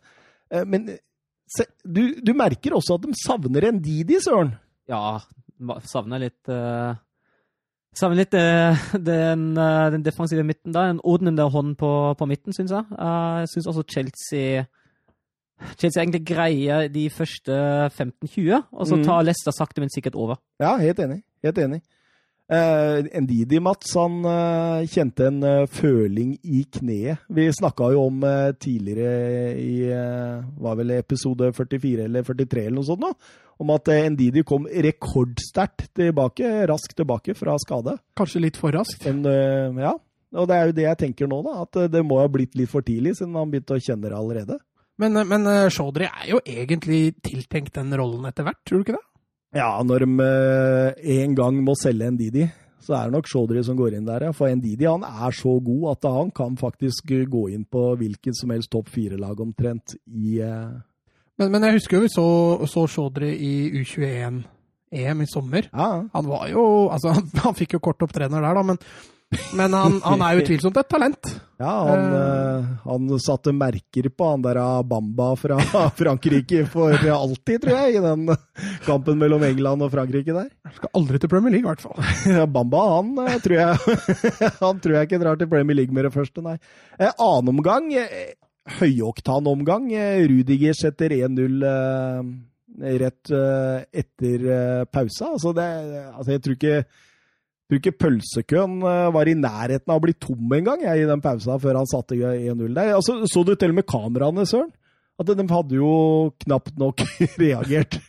eh, 0.51 0.65
men 0.65 0.89
du, 1.83 2.01
du 2.21 2.33
merker 2.37 2.75
også 2.77 2.97
at 2.99 3.05
de 3.07 3.13
savner 3.17 3.67
en 3.69 3.79
Didi, 3.81 4.19
søren. 4.23 4.51
Ja, 4.89 5.19
savner 5.89 6.21
litt 6.21 6.49
uh, 6.49 6.95
Savner 7.99 8.19
litt 8.21 8.35
uh, 8.37 8.77
den, 9.01 9.47
uh, 9.57 9.89
den 9.91 10.03
defensive 10.05 10.43
midten 10.45 10.71
der. 10.75 10.91
En 10.93 11.01
ordnende 11.03 11.47
hånd 11.51 11.73
på, 11.81 11.89
på 12.19 12.27
midten, 12.29 12.53
syns 12.53 12.71
jeg. 12.75 12.85
Jeg 12.93 13.49
syns 13.53 13.67
også 13.71 13.83
Chelsea 13.89 14.65
Chelsea 15.75 15.99
egentlig 16.05 16.21
greier 16.29 16.85
de 16.87 17.09
første 17.11 17.51
15-20, 17.91 18.61
og 18.71 18.85
så 18.87 18.95
Mm. 18.95 19.03
tar 19.03 19.25
Leicester 19.27 19.51
sakte, 19.51 19.81
men 19.81 19.89
sikkert 19.91 20.15
over. 20.15 20.37
Ja, 20.61 20.77
helt 20.79 20.99
enig. 21.03 21.17
Helt 21.43 21.57
enig. 21.57 21.81
Eh, 22.49 23.21
Ndidi, 23.21 23.59
Mats, 23.61 23.91
han 23.93 24.23
eh, 24.25 24.87
kjente 24.89 25.27
en 25.29 25.43
eh, 25.45 25.67
føling 25.69 26.31
i 26.41 26.63
kneet. 26.65 27.21
Vi 27.29 27.43
snakka 27.53 27.91
jo 27.93 28.07
om 28.07 28.23
eh, 28.25 28.55
tidligere 28.57 29.51
i 29.61 29.75
eh, 29.93 30.39
var 30.57 30.79
vel 30.79 30.95
episode 30.95 31.51
44 31.53 32.07
eller 32.07 32.25
43 32.25 32.63
eller 32.63 32.79
noe 32.79 32.87
sånt 32.87 33.03
nå, 33.05 33.11
om 33.61 33.73
at 33.75 33.91
eh, 33.93 34.07
Ndidi 34.09 34.41
kom 34.49 34.65
rekordsterkt 34.65 35.91
tilbake, 35.99 36.49
raskt 36.71 36.97
tilbake 36.97 37.35
fra 37.37 37.53
skade. 37.61 37.99
Kanskje 38.17 38.41
litt 38.47 38.57
for 38.57 38.73
raskt. 38.73 39.05
En, 39.11 39.21
ja, 39.77 39.93
og 40.33 40.49
det 40.49 40.57
er 40.57 40.71
jo 40.71 40.77
det 40.79 40.87
jeg 40.87 41.01
tenker 41.03 41.29
nå, 41.29 41.43
da. 41.45 41.67
At 41.67 41.83
det 41.93 42.01
må 42.01 42.17
ha 42.23 42.25
blitt 42.33 42.57
litt 42.57 42.73
for 42.73 42.81
tidlig, 42.85 43.13
siden 43.19 43.37
han 43.37 43.53
begynte 43.53 43.77
å 43.77 43.83
kjenne 43.83 44.09
det 44.09 44.17
allerede. 44.17 44.57
Men, 44.99 45.21
men 45.29 45.45
Chaudhry 45.71 46.09
er 46.09 46.33
jo 46.33 46.41
egentlig 46.49 47.13
tiltenkt 47.23 47.77
den 47.77 47.93
rollen 47.93 48.25
etter 48.27 48.49
hvert, 48.49 48.63
tror 48.65 48.81
du 48.81 48.87
ikke 48.87 48.97
det? 48.97 49.05
Ja, 49.55 49.69
når 49.81 50.05
de 50.05 50.25
eh, 50.25 51.21
en 51.23 51.35
gang 51.37 51.57
må 51.65 51.73
selge 51.79 52.09
Ndidi, 52.13 52.43
så 52.85 52.95
er 52.95 53.09
det 53.09 53.17
nok 53.17 53.29
Chaudhry 53.29 53.63
som 53.65 53.77
går 53.77 53.95
inn 53.97 54.05
der. 54.05 54.27
ja. 54.27 54.33
For 54.35 54.51
Ndidi 54.53 54.85
han 54.85 55.03
er 55.05 55.33
så 55.35 55.55
god 55.63 55.89
at 55.95 56.09
han 56.09 56.29
kan 56.35 56.57
faktisk 56.57 57.11
eh, 57.15 57.25
gå 57.29 57.47
inn 57.55 57.65
på 57.65 57.95
hvilket 57.97 58.37
som 58.37 58.53
helst 58.53 58.71
topp 58.73 58.91
fire-lag 58.93 59.41
omtrent 59.41 59.97
i 60.05 60.39
eh, 60.45 60.77
Men, 61.39 61.51
men 61.51 61.63
jeg 61.63 61.79
husker 61.79 61.97
jo 61.97 62.05
vi 62.05 62.13
så, 62.13 62.27
så 62.67 62.85
Chaudhry 62.87 63.31
i 63.33 63.53
U21-EM 63.81 65.21
i 65.23 65.29
sommer. 65.31 65.69
Ja, 65.71 66.05
Han 66.13 66.27
var 66.27 66.49
jo 66.51 66.89
Altså, 66.89 67.15
han, 67.15 67.29
han 67.45 67.57
fikk 67.57 67.77
jo 67.77 67.83
kort 67.89 68.05
opptrener 68.05 68.41
der, 68.43 68.53
da, 68.53 68.63
men, 68.63 68.81
men 69.53 69.73
han, 69.77 69.99
han 70.01 70.21
er 70.25 70.35
jo 70.35 70.43
utvilsomt 70.43 70.77
et 70.81 70.87
talent. 70.89 71.29
ja 71.61 71.73
han, 71.85 72.05
eh, 72.17 72.69
han 72.85 73.09
satte 73.21 73.53
merker 73.53 74.07
på 74.09 74.29
han 74.31 74.41
der 74.41 74.59
Bamba 74.89 75.27
fra 75.37 75.59
Frankrike 75.99 76.63
for 76.71 76.95
alltid, 76.95 77.61
tror 77.61 77.75
jeg, 77.75 77.99
i 77.99 78.03
den 78.03 78.31
kampen 78.87 79.19
mellom 79.21 79.45
England 79.45 79.85
og 79.85 79.93
Frankrike 79.93 80.33
der. 80.33 80.49
Skal 80.73 80.93
aldri 80.97 81.21
til 81.21 81.31
Premier 81.31 81.53
League, 81.53 81.65
i 81.65 81.69
hvert 81.69 81.83
fall. 81.83 82.47
Bamba, 82.55 82.85
han 82.95 83.11
eh, 83.27 83.37
tror 83.43 83.59
jeg 83.59 84.53
Han 84.63 84.81
tror 84.81 84.97
jeg 84.97 85.09
ikke 85.09 85.21
drar 85.21 85.41
til 85.41 85.51
Premier 85.51 85.77
League 85.77 85.93
med 85.93 86.09
det 86.09 86.13
første, 86.15 86.45
nei. 86.45 86.57
Eh, 86.97 87.11
annen 87.13 87.53
omgang, 87.53 87.91
høyoktanomgang. 88.79 89.91
Rudiger 90.31 90.77
setter 90.77 91.13
1-0 91.19 91.67
eh, 91.69 92.33
rett 93.03 93.31
etter 93.93 94.49
pausa. 94.89 95.35
Altså, 95.35 95.53
det, 95.53 95.69
altså, 96.15 96.33
jeg 96.33 96.43
tror 96.45 96.57
ikke 96.57 96.81
tror 97.69 97.79
ikke 97.79 97.97
pølsekøen 98.01 98.79
eh, 98.81 99.05
var 99.13 99.29
i 99.29 99.37
nærheten 99.37 99.93
av 99.93 99.99
å 99.99 100.03
bli 100.03 100.15
tom 100.17 100.57
engang 100.57 100.81
i 100.83 101.05
den 101.07 101.21
pausa 101.21 101.59
før 101.61 101.81
han 101.81 101.89
satte 101.89 102.17
1-0 102.17 102.73
der. 102.73 102.95
Altså, 102.97 103.19
så 103.29 103.45
du 103.45 103.53
til 103.55 103.73
og 103.75 103.79
med 103.81 103.87
kameraene, 103.89 104.47
Søren? 104.49 104.71
At 105.19 105.27
de 105.35 105.45
hadde 105.51 105.75
jo 105.75 105.91
knapt 106.45 106.77
nok 106.79 107.03
reagert 107.43 107.99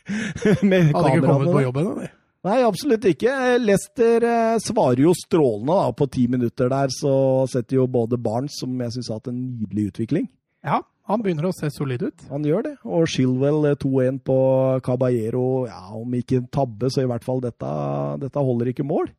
med 0.63 0.93
Hadde 0.95 1.09
ikke 1.11 1.27
kommet 1.27 1.51
på 1.51 1.63
jobben 1.65 1.65
jobb 1.65 1.79
ennå, 1.81 1.95
de. 1.99 2.11
Nei, 2.41 2.61
absolutt 2.65 3.03
ikke. 3.05 3.33
Leicester 3.61 4.23
eh, 4.25 4.55
svarer 4.63 5.03
jo 5.03 5.11
strålende 5.13 5.75
da. 5.77 5.91
På 5.93 6.07
ti 6.09 6.23
minutter 6.31 6.71
der 6.73 6.89
så 6.95 7.13
setter 7.51 7.77
jo 7.77 7.89
både 7.91 8.17
Barnes, 8.17 8.55
som 8.57 8.73
jeg 8.81 8.95
syns 8.95 9.11
har 9.11 9.19
hatt 9.19 9.29
en 9.29 9.43
nydelig 9.59 9.91
utvikling. 9.91 10.25
Ja, 10.65 10.79
han 11.11 11.21
begynner 11.21 11.49
å 11.49 11.53
se 11.53 11.69
solid 11.73 12.07
ut. 12.07 12.25
Han 12.31 12.47
gjør 12.47 12.65
det. 12.65 12.73
Og 12.87 13.05
Shilwell 13.11 13.69
eh, 13.69 13.77
2-1 13.77 14.21
på 14.25 14.39
Caballero. 14.87 15.45
Ja, 15.69 15.83
om 15.99 16.17
ikke 16.17 16.39
en 16.41 16.49
tabbe, 16.49 16.89
så 16.89 17.05
i 17.05 17.11
hvert 17.11 17.27
fall 17.27 17.43
dette, 17.45 17.75
dette 18.23 18.45
holder 18.49 18.73
ikke 18.73 18.87
mål. 18.89 19.11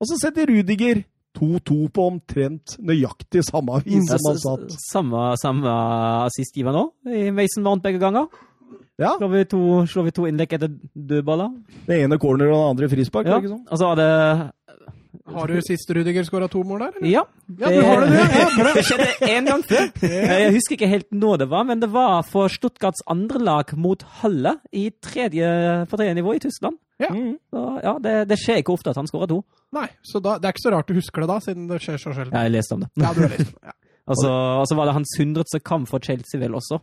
Og 0.00 0.08
så 0.08 0.16
setter 0.16 0.48
Rudiger 0.48 1.02
2-2 1.36 1.74
på 1.94 2.04
omtrent 2.10 2.76
nøyaktig 2.82 3.42
samme 3.46 3.80
vis 3.84 4.08
som 4.08 4.30
han 4.30 4.38
satt. 4.40 4.78
Samme, 4.88 5.24
samme 5.40 5.74
assistgiver 6.26 6.74
nå. 6.74 6.86
I 7.06 7.28
Mason 7.34 7.66
vant 7.66 7.84
begge 7.84 8.00
ganger. 8.02 8.30
Ja, 9.00 9.14
Slår 9.16 9.30
vi 9.32 9.44
to, 9.48 9.60
slår 9.88 10.04
vi 10.10 10.12
to 10.12 10.26
innlegg 10.28 10.52
etter 10.56 10.72
dødballer. 10.92 11.52
Det 11.86 12.02
ene 12.04 12.18
corner 12.20 12.50
og 12.50 12.58
det 12.58 12.72
andre 12.74 12.88
frispark. 12.92 13.30
Ja. 13.30 13.38
ikke 13.40 13.52
sånn? 13.54 13.62
Og 13.64 13.80
så 13.80 13.88
hadde 13.88 14.04
det 14.04 14.50
Har 15.30 15.50
du 15.50 15.60
sist 15.64 15.90
Rudiger 15.94 16.26
skåra 16.26 16.48
to 16.50 16.62
mål 16.66 16.84
der, 16.84 16.98
eller? 16.98 17.08
Ja. 17.10 17.22
Ja, 17.58 17.70
du 17.70 17.80
har 17.86 18.04
det. 18.04 18.20
Ja, 18.20 18.66
det 18.74 18.84
skjedde 18.88 19.08
én 19.28 19.48
gang 19.48 19.64
før. 19.66 19.88
Jeg 20.06 20.52
husker 20.54 20.76
ikke 20.76 20.90
helt 20.90 21.08
når 21.14 21.42
det 21.44 21.48
var, 21.50 21.66
men 21.68 21.82
det 21.82 21.90
var 21.92 22.22
for 22.28 22.52
Stuttgarts 22.52 23.02
andre 23.10 23.42
lag 23.42 23.74
mot 23.78 24.04
Halle 24.20 24.56
i 24.72 24.88
tredje, 25.02 25.50
på 25.90 26.00
tredje 26.00 26.14
nivå 26.18 26.36
i 26.38 26.42
Tyskland. 26.42 26.78
Ja. 27.00 27.10
Mm. 27.14 27.34
Så, 27.50 27.64
ja, 27.82 27.96
det, 28.04 28.14
det 28.30 28.38
skjer 28.40 28.60
ikke 28.62 28.74
ofte 28.76 28.92
at 28.92 29.00
han 29.00 29.08
skårer 29.08 29.30
to. 29.30 29.40
Nei, 29.76 29.86
så 30.04 30.20
da, 30.22 30.36
det 30.40 30.50
er 30.50 30.54
ikke 30.56 30.66
så 30.66 30.74
rart 30.74 30.90
du 30.90 30.96
husker 30.98 31.24
det 31.24 31.30
da, 31.30 31.38
siden 31.44 31.68
det 31.70 31.78
skjer 31.84 32.00
så 32.02 32.14
sjelden. 32.16 32.36
Jeg 32.36 32.54
leste 32.56 32.76
om 32.76 32.84
det. 32.84 32.90
Ja, 33.00 33.12
du 33.16 33.22
har 33.24 33.32
lest 33.36 33.52
det. 33.54 33.62
Ja. 33.70 33.76
Og 34.10 34.16
så 34.18 34.30
og 34.32 34.64
så 34.66 34.74
var 34.74 34.88
det 34.88 34.94
hans 34.96 35.10
hundredste 35.20 35.60
kamp 35.62 35.86
for 35.86 36.02
Chelsea 36.02 36.40
vel 36.40 36.56
også. 36.58 36.80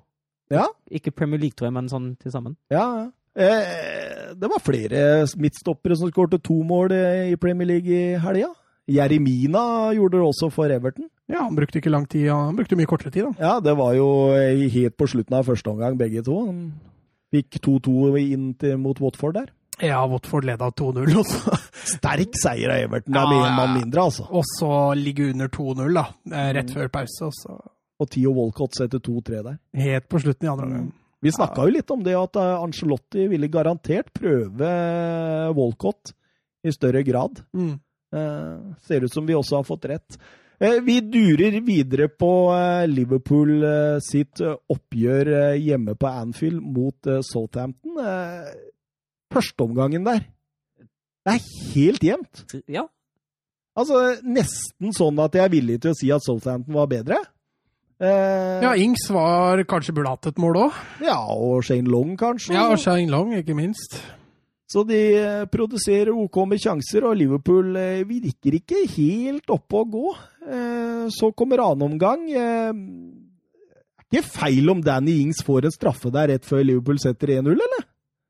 Ja. 0.54 0.64
Ikke 0.96 1.12
Premier 1.12 1.42
League, 1.42 1.58
tror 1.60 1.68
jeg, 1.68 1.74
men 1.76 1.90
sånn 1.92 2.14
til 2.22 2.32
sammen. 2.32 2.54
Ja, 2.72 2.86
ja. 3.02 3.08
Eh, 3.38 4.34
det 4.38 4.50
var 4.50 4.62
flere 4.66 5.26
midtstoppere 5.38 5.98
som 6.00 6.10
skårte 6.12 6.40
to 6.44 6.56
mål 6.66 6.92
eh, 6.96 7.28
i 7.34 7.38
Premier 7.38 7.70
League 7.70 7.92
i 7.94 8.16
helga. 8.22 8.50
Jeremina 8.88 9.92
gjorde 9.94 10.18
det 10.18 10.26
også 10.30 10.50
for 10.54 10.72
Everton. 10.72 11.10
Ja, 11.28 11.42
han 11.44 11.56
brukte 11.58 11.82
ikke 11.82 11.92
lang 11.92 12.06
tid, 12.08 12.30
han 12.32 12.56
brukte 12.56 12.78
mye 12.80 12.88
kortere 12.88 13.12
tid, 13.12 13.26
da. 13.28 13.34
Ja, 13.44 13.54
det 13.60 13.74
var 13.78 13.94
jo 13.98 14.08
eh, 14.38 14.62
helt 14.72 14.96
på 14.98 15.10
slutten 15.12 15.36
av 15.36 15.46
første 15.50 15.70
omgang, 15.74 15.98
begge 16.00 16.24
to. 16.24 16.38
Han 16.48 16.62
fikk 17.36 17.60
2-2 17.66 18.16
inn 18.24 18.54
til, 18.60 18.78
mot 18.80 19.00
Watford 19.04 19.36
der. 19.42 19.50
Ja, 19.84 20.00
Watford 20.10 20.48
leda 20.48 20.72
2-0 20.74 21.12
også. 21.22 21.58
Sterk 21.98 22.38
seier 22.40 22.72
av 22.74 22.86
Everton. 22.88 23.12
Det 23.14 23.20
er 23.20 23.28
Ja, 23.28 23.34
med 23.36 23.44
én 23.52 23.58
mann 23.60 23.76
mindre, 23.76 24.08
altså. 24.08 24.26
Og 24.32 24.48
så 24.56 24.72
ligge 24.98 25.28
under 25.34 25.52
2-0, 25.54 25.92
da. 26.00 26.06
Rett 26.56 26.72
før 26.74 26.88
pause. 26.96 27.28
Og 27.28 27.36
så 27.38 27.58
Og 28.00 28.10
Tio 28.14 28.32
Walcott 28.34 28.76
setter 28.78 29.00
2-3 29.04 29.44
der. 29.44 29.60
helt 29.76 30.08
på 30.10 30.20
slutten 30.24 30.48
i 30.48 30.50
andre 30.50 30.66
omgang. 30.72 30.88
Vi 31.24 31.34
snakka 31.34 31.66
jo 31.66 31.74
litt 31.74 31.92
om 31.94 32.04
det 32.06 32.14
at 32.14 32.38
Angelotti 32.38 32.66
Ancelotti 32.68 33.28
ville 33.32 33.50
garantert 33.50 34.12
prøve 34.14 34.68
eh, 34.70 35.54
Walcott 35.58 36.14
i 36.68 36.74
større 36.74 37.02
grad. 37.08 37.42
Mm. 37.58 37.78
Eh, 38.14 38.76
ser 38.86 39.06
ut 39.06 39.14
som 39.14 39.26
vi 39.26 39.36
også 39.36 39.60
har 39.60 39.66
fått 39.68 39.88
rett. 39.90 40.20
Eh, 40.60 40.80
vi 40.86 41.00
durer 41.02 41.60
videre 41.62 42.08
på 42.10 42.32
eh, 42.54 42.86
Liverpool 42.90 43.64
eh, 43.64 43.98
sitt 44.06 44.42
eh, 44.42 44.56
oppgjør 44.74 45.34
eh, 45.34 45.60
hjemme 45.62 45.98
på 45.98 46.10
Anfield 46.10 46.62
mot 46.62 47.10
eh, 47.10 47.24
Southampton. 47.26 47.98
Eh, 48.02 48.52
Førsteomgangen 49.34 50.06
der, 50.08 50.22
det 51.28 51.34
er 51.34 51.48
helt 51.74 52.06
jevnt. 52.06 52.46
Ja. 52.72 52.86
Altså 53.78 54.00
nesten 54.24 54.94
sånn 54.96 55.20
at 55.20 55.36
jeg 55.36 55.44
er 55.44 55.52
villig 55.52 55.82
til 55.84 55.92
å 55.92 55.98
si 56.00 56.08
at 56.16 56.24
Southampton 56.26 56.78
var 56.78 56.88
bedre. 56.90 57.20
Eh, 58.00 58.62
Ja, 58.62 58.76
Ings 58.78 59.08
var 59.10 59.64
kanskje 59.66 59.94
burde 59.98 60.12
hatt 60.14 60.28
et 60.30 60.38
mål 60.38 60.60
òg. 60.68 60.74
ja, 61.02 61.18
og 61.34 61.64
Shane 61.66 61.90
Long, 61.90 62.16
kanskje. 62.18 62.54
Ja, 62.54 62.68
og 62.72 62.78
Shane 62.80 63.10
Long, 63.10 63.34
ikke 63.34 63.56
minst. 63.58 63.98
Så 64.70 64.84
de 64.86 65.00
eh, 65.16 65.46
produserer 65.48 66.12
OK 66.12 66.42
med 66.46 66.60
sjanser, 66.60 67.06
og 67.08 67.16
Liverpool 67.18 67.76
eh, 67.80 68.04
virker 68.04 68.58
ikke 68.60 68.84
helt 68.98 69.50
oppe 69.50 69.80
å 69.82 69.86
gå. 69.88 70.16
Eh, 70.48 71.08
Så 71.10 71.32
kommer 71.34 71.62
annen 71.64 71.88
omgang. 71.94 72.26
Eh, 72.30 72.74
ikke 74.12 74.24
feil 74.28 74.70
om 74.70 74.82
Danny 74.84 75.22
Ings 75.24 75.42
får 75.44 75.66
en 75.66 75.72
straffe 75.72 76.12
der 76.12 76.28
rett 76.34 76.46
før 76.46 76.64
Liverpool 76.68 77.00
setter 77.00 77.28
1-0, 77.40 77.54
eller? 77.56 77.86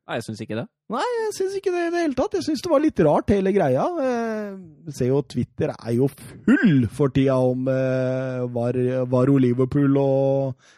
Nei, 0.08 0.22
jeg 0.22 0.24
syns 0.24 0.39
ikke 0.39 0.56
det. 0.56 0.63
Nei, 0.93 1.04
jeg 1.04 1.32
syns 1.36 1.56
ikke 1.58 1.72
det 1.74 1.82
i 1.84 1.91
det 1.91 2.02
hele 2.06 2.15
tatt. 2.15 2.36
Jeg 2.38 2.46
syns 2.46 2.62
det 2.63 2.70
var 2.72 2.80
litt 2.80 3.00
rart, 3.04 3.32
hele 3.36 3.52
greia. 3.52 3.88
Eh, 4.08 4.91
ser 4.96 5.10
jo 5.10 5.20
Twitter 5.28 5.74
er 5.74 5.98
jo 5.98 6.08
full 6.15 6.86
for 6.96 7.12
tida 7.12 7.36
om 7.43 7.67
eh, 7.67 8.46
var, 8.56 8.80
var 9.12 9.32
og 9.34 9.41
Liverpool 9.43 10.00
og 10.00 10.74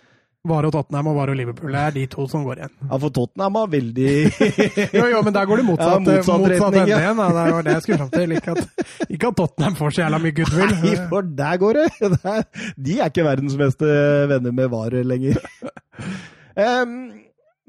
Var 0.50 0.66
og 0.66 0.74
Tottenham 0.74 1.12
og 1.12 1.18
Var 1.20 1.34
og 1.34 1.38
Liverpool 1.38 1.74
det 1.76 1.82
er 1.84 1.94
de 2.00 2.08
to 2.10 2.26
som 2.32 2.48
går 2.48 2.64
igjen. 2.64 2.74
Ja, 2.88 2.98
for 3.04 3.14
Tottenham 3.20 3.60
har 3.60 3.70
veldig 3.70 4.10
Jo, 4.98 5.06
jo, 5.12 5.22
men 5.28 5.36
der 5.36 5.46
går 5.52 5.62
det 5.62 5.68
motsatt, 5.68 5.94
Ja, 5.94 6.02
motsatt 6.08 6.42
motsatt 6.42 6.54
retning, 6.56 6.82
ende 6.82 6.90
ja. 6.96 7.00
igjen. 7.04 7.22
Ja, 7.22 7.30
det 7.38 7.56
var 7.60 7.68
det 7.68 7.78
jeg 7.78 7.86
skulle 7.86 8.02
fram 8.02 8.12
til. 8.16 8.36
Ikke 8.40 8.56
at, 8.56 9.08
ikke 9.10 9.30
at 9.34 9.40
Tottenham 9.44 9.80
får 9.84 9.94
så 9.94 10.06
jævla 10.08 10.24
mye 10.26 10.38
goodwill. 10.42 10.76
Nei, 10.80 10.98
for 11.14 11.34
der 11.44 11.64
går 11.68 11.84
det! 11.84 11.88
Der, 12.26 12.46
de 12.90 12.98
er 12.98 13.14
ikke 13.14 13.30
verdens 13.30 13.62
beste 13.62 13.96
venner 14.34 14.56
med 14.64 14.74
VAR 14.74 15.02
lenger. 15.14 15.44
Em, 16.60 16.96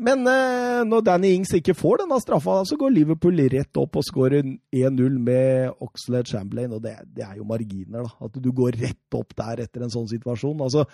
men 0.01 0.25
eh, 0.31 0.81
når 0.89 1.05
Danny 1.05 1.35
Ings 1.37 1.53
ikke 1.59 1.77
får 1.77 2.03
denne 2.03 2.19
straffa, 2.23 2.61
så 2.69 2.79
går 2.81 2.95
Liverpool 2.95 3.41
rett 3.53 3.81
opp 3.81 3.99
og 4.01 4.07
skårer 4.07 4.43
1-0 4.43 5.19
med 5.21 5.83
Oxlade 5.85 6.31
Chamberlain, 6.31 6.73
og 6.77 6.83
det, 6.85 6.97
det 7.13 7.27
er 7.27 7.39
jo 7.39 7.49
marginer, 7.49 8.07
da. 8.07 8.29
At 8.29 8.39
du 8.41 8.49
går 8.57 8.79
rett 8.81 9.19
opp 9.19 9.35
der 9.37 9.67
etter 9.67 9.85
en 9.85 9.93
sånn 9.93 10.09
situasjon. 10.09 10.63
Altså, 10.65 10.87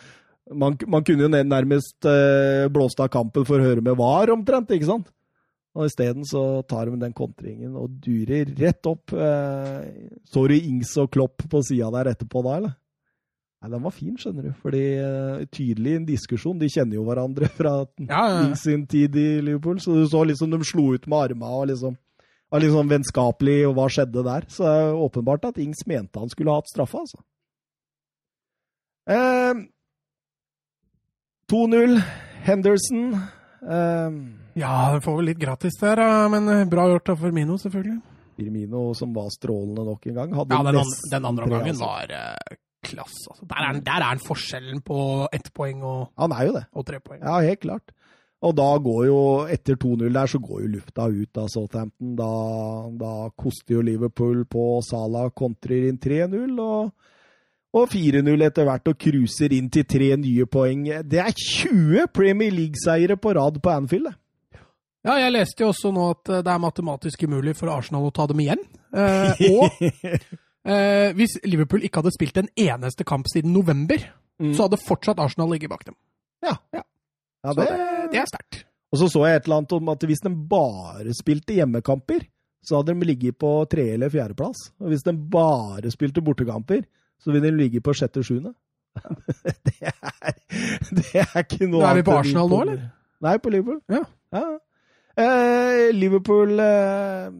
man, 0.55 0.79
man 0.91 1.07
kunne 1.07 1.27
jo 1.27 1.31
nærmest 1.37 2.09
eh, 2.11 2.67
blåst 2.73 3.03
av 3.03 3.13
kampen 3.15 3.47
for 3.47 3.63
å 3.63 3.69
høre 3.69 3.85
med 3.85 3.99
VAR, 3.99 4.35
omtrent, 4.35 4.75
ikke 4.75 4.91
sant? 4.91 5.13
Og 5.77 5.91
isteden 5.91 6.25
så 6.25 6.43
tar 6.69 6.89
de 6.89 6.99
den 7.03 7.15
kontringen 7.15 7.77
og 7.77 7.99
durer 8.03 8.49
rett 8.59 8.89
opp. 8.89 9.13
Eh, 9.13 10.11
så 10.25 10.47
du 10.49 10.57
Ings 10.57 10.95
og 11.03 11.13
Klopp 11.13 11.45
på 11.51 11.63
sida 11.67 11.93
der 11.99 12.15
etterpå 12.15 12.43
da, 12.47 12.59
eller? 12.61 12.77
Nei, 13.67 13.73
den 13.75 13.83
var 13.83 13.95
fin, 13.95 14.15
skjønner 14.21 14.47
du. 14.47 14.53
Fordi 14.63 14.83
eh, 15.03 15.45
tydelig 15.51 15.95
en 15.99 16.07
diskusjon. 16.07 16.59
De 16.63 16.69
kjenner 16.71 17.01
jo 17.01 17.05
hverandre 17.09 17.49
fra 17.51 17.73
Ja, 18.07 18.23
ja. 18.31 18.43
Sin 18.55 18.85
tid 18.87 19.17
i 19.19 19.27
Liverpool. 19.43 19.81
Så 19.83 19.97
du 19.99 20.05
så 20.07 20.23
liksom 20.31 20.55
de 20.55 20.61
slo 20.65 20.93
ut 20.95 21.07
med 21.11 21.19
armene 21.33 21.51
og 21.63 21.67
liksom 21.73 21.97
var 22.55 22.63
liksom 22.63 22.87
vennskapelig, 22.87 23.57
og 23.67 23.73
hva 23.75 23.89
skjedde 23.91 24.23
der? 24.23 24.45
Så 24.55 24.63
det 24.63 24.75
er 24.85 24.99
åpenbart 25.03 25.49
at 25.49 25.57
Ings 25.59 25.81
mente 25.91 26.21
han 26.23 26.31
skulle 26.31 26.53
ha 26.55 26.61
hatt 26.61 26.71
straffa, 26.71 27.01
altså. 27.03 27.19
Eh, 29.11 29.65
2-0. 31.51 31.99
Henderson. 32.47 33.15
Eh, 33.67 34.11
Ja, 34.57 34.93
den 34.93 35.03
får 35.05 35.17
vel 35.19 35.27
litt 35.33 35.41
gratis 35.43 35.75
der, 35.83 36.01
men 36.33 36.47
eh, 36.49 36.63
bra 36.71 36.87
gjort 36.89 37.11
av 37.13 37.19
Firmino, 37.21 37.59
selvfølgelig. 37.61 37.99
Firmino, 38.39 38.87
som 38.97 39.13
var 39.17 39.29
strålende 39.35 39.83
nok 39.85 40.07
en 40.07 40.15
gang, 40.17 40.33
Ja, 40.39 40.45
den, 40.45 40.79
an 40.81 40.95
den 41.13 41.25
andre 41.29 41.45
omgangen 41.49 41.75
altså. 41.75 41.85
var 41.91 42.15
eh, 42.15 42.57
klasse. 42.87 43.27
Altså. 43.33 43.47
Der, 43.51 43.69
er, 43.69 43.81
der 43.87 44.07
er 44.07 44.23
forskjellen 44.25 44.81
på 44.87 44.99
ett 45.35 45.53
poeng 45.57 45.85
og, 45.87 46.11
Han 46.19 46.35
er 46.37 46.49
jo 46.49 46.57
det. 46.57 46.65
og 46.73 46.87
tre 46.89 47.01
poeng. 47.03 47.21
Ja, 47.23 47.41
helt 47.45 47.63
klart. 47.65 47.93
Og 48.47 48.53
da 48.55 48.67
går 48.85 49.07
jo, 49.09 49.21
etter 49.51 49.79
2-0 49.81 50.11
der, 50.13 50.29
så 50.29 50.39
går 50.39 50.61
jo 50.63 50.73
lufta 50.75 51.07
ut 51.09 51.39
av 51.41 51.49
Southampton. 51.51 52.13
Da, 52.19 52.29
da 53.01 53.13
koster 53.33 53.79
jo 53.79 53.85
Liverpool 53.87 54.45
på 54.51 54.67
Salah, 54.87 55.31
kontrer 55.35 55.89
inn 55.89 55.97
3-0, 55.99 56.53
og, 56.61 56.93
og 57.81 57.89
4-0 57.95 58.45
etter 58.47 58.69
hvert, 58.69 58.93
og 58.93 59.01
cruiser 59.01 59.57
inn 59.57 59.73
til 59.73 59.89
tre 59.89 60.13
nye 60.21 60.47
poeng. 60.53 60.85
Det 61.09 61.23
er 61.25 61.33
20 61.33 62.07
Premier 62.15 62.53
League-seiere 62.55 63.17
på 63.17 63.35
rad 63.41 63.59
på 63.65 63.73
Anfield, 63.73 64.13
det. 64.13 64.19
Ja, 65.07 65.17
jeg 65.23 65.37
leste 65.37 65.63
jo 65.63 65.69
også 65.71 65.93
nå 65.95 66.05
at 66.17 66.31
det 66.43 66.51
er 66.51 66.63
matematisk 66.63 67.21
umulig 67.31 67.53
for 67.55 67.71
Arsenal 67.71 68.09
å 68.09 68.15
ta 68.15 68.25
dem 68.27 68.41
igjen. 68.43 68.63
Eh, 68.91 69.45
og 69.55 69.77
eh, 70.67 71.13
hvis 71.17 71.39
Liverpool 71.47 71.83
ikke 71.87 72.03
hadde 72.03 72.13
spilt 72.15 72.37
en 72.43 72.49
eneste 72.59 73.05
kamp 73.09 73.27
siden 73.33 73.53
november, 73.57 73.99
Mm. 74.37 74.51
så 74.53 74.67
hadde 74.67 74.77
fortsatt 74.85 75.17
Arsenal 75.25 75.49
ligget 75.49 75.71
bak 75.73 75.85
dem. 75.87 75.95
Ja, 76.45 76.59
Så 77.41 77.55
det, 77.57 77.65
det, 77.71 78.11
det 78.13 78.19
er 78.21 78.27
sterkt. 78.29 78.59
Og 78.93 78.99
så 79.01 79.07
så 79.09 79.23
jeg 79.25 79.37
et 79.39 79.47
eller 79.47 79.57
annet 79.63 79.73
om 79.73 79.89
at 79.89 80.05
hvis 80.05 80.21
de 80.21 80.29
bare 80.51 81.15
spilte 81.17 81.55
hjemmekamper, 81.57 82.27
så 82.63 82.77
hadde 82.83 82.93
de 82.93 83.07
ligget 83.09 83.39
på 83.41 83.55
tre- 83.73 83.95
eller 83.95 84.13
fjerdeplass. 84.13 84.61
Og 84.81 84.91
hvis 84.93 85.03
de 85.09 85.15
bare 85.17 85.89
spilte 85.91 86.21
bortekamper, 86.21 86.85
så 87.25 87.33
ville 87.33 87.49
de 87.49 87.57
ligge 87.57 87.81
på 87.81 87.95
sjette-sjuende. 87.97 88.53
det, 89.65 89.75
er, 89.81 90.37
det 90.93 91.09
er 91.25 91.41
ikke 91.41 91.71
noe 91.73 91.89
er 91.89 91.95
vi 92.03 92.05
på 92.11 92.19
Arsenal 92.21 92.53
nå, 92.53 92.61
eller? 92.67 92.85
Nei, 93.25 93.39
på 93.41 93.55
Liverpool. 93.57 93.81
Ja. 93.89 94.05
Eh, 95.17 95.87
Liverpool 95.97 96.61
eh, 96.61 97.31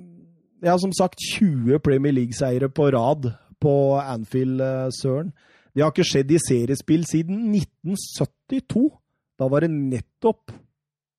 Ja, 0.65 0.79
som 0.79 0.93
sagt, 0.93 1.19
20 1.35 1.79
Premier 1.85 2.13
League-seiere 2.13 2.69
på 2.73 2.89
rad 2.91 3.33
på 3.61 3.73
Anfield, 4.01 4.61
eh, 4.61 4.89
Søren. 5.03 5.33
Det 5.75 5.83
har 5.85 5.91
ikke 5.93 6.05
skjedd 6.09 6.31
i 6.33 6.39
seriespill 6.41 7.05
siden 7.05 7.51
1972. 7.53 8.91
Da 9.39 9.49
var 9.53 9.61
det 9.61 9.71
nettopp 9.71 10.53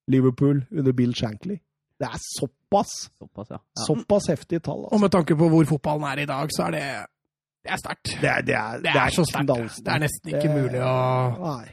Liverpool 0.10 0.64
under 0.72 0.92
Bill 0.98 1.14
Shankly. 1.16 1.58
Det 2.00 2.06
er 2.08 2.18
såpass, 2.40 2.90
Såpass, 3.20 3.48
ja. 3.50 3.58
ja. 3.78 3.84
såpass 3.88 4.28
heftige 4.30 4.60
tall. 4.60 4.86
Og 4.86 4.94
Altså. 4.94 5.02
med 5.04 5.12
tanke 5.12 5.36
på 5.38 5.50
hvor 5.50 5.64
fotballen 5.66 6.04
er 6.04 6.22
i 6.22 6.26
dag, 6.26 6.50
så 6.54 6.64
er 6.68 6.72
det 6.72 6.84
det 7.68 7.72
er 7.74 7.78
sterkt. 7.82 8.08
Det 8.22 8.30
er, 8.30 8.42
det 8.42 8.56
er, 8.56 8.78
Det 8.82 8.96
er 8.96 9.10
så 9.10 9.24
sterkt. 9.26 9.48
det. 9.48 9.86
Det 9.86 9.94
er 9.94 10.00
nesten 10.00 10.28
ikke 10.30 10.48
Det- 10.48 10.56
mulig 10.64 10.82
å 10.82 11.58
Nei. 11.58 11.68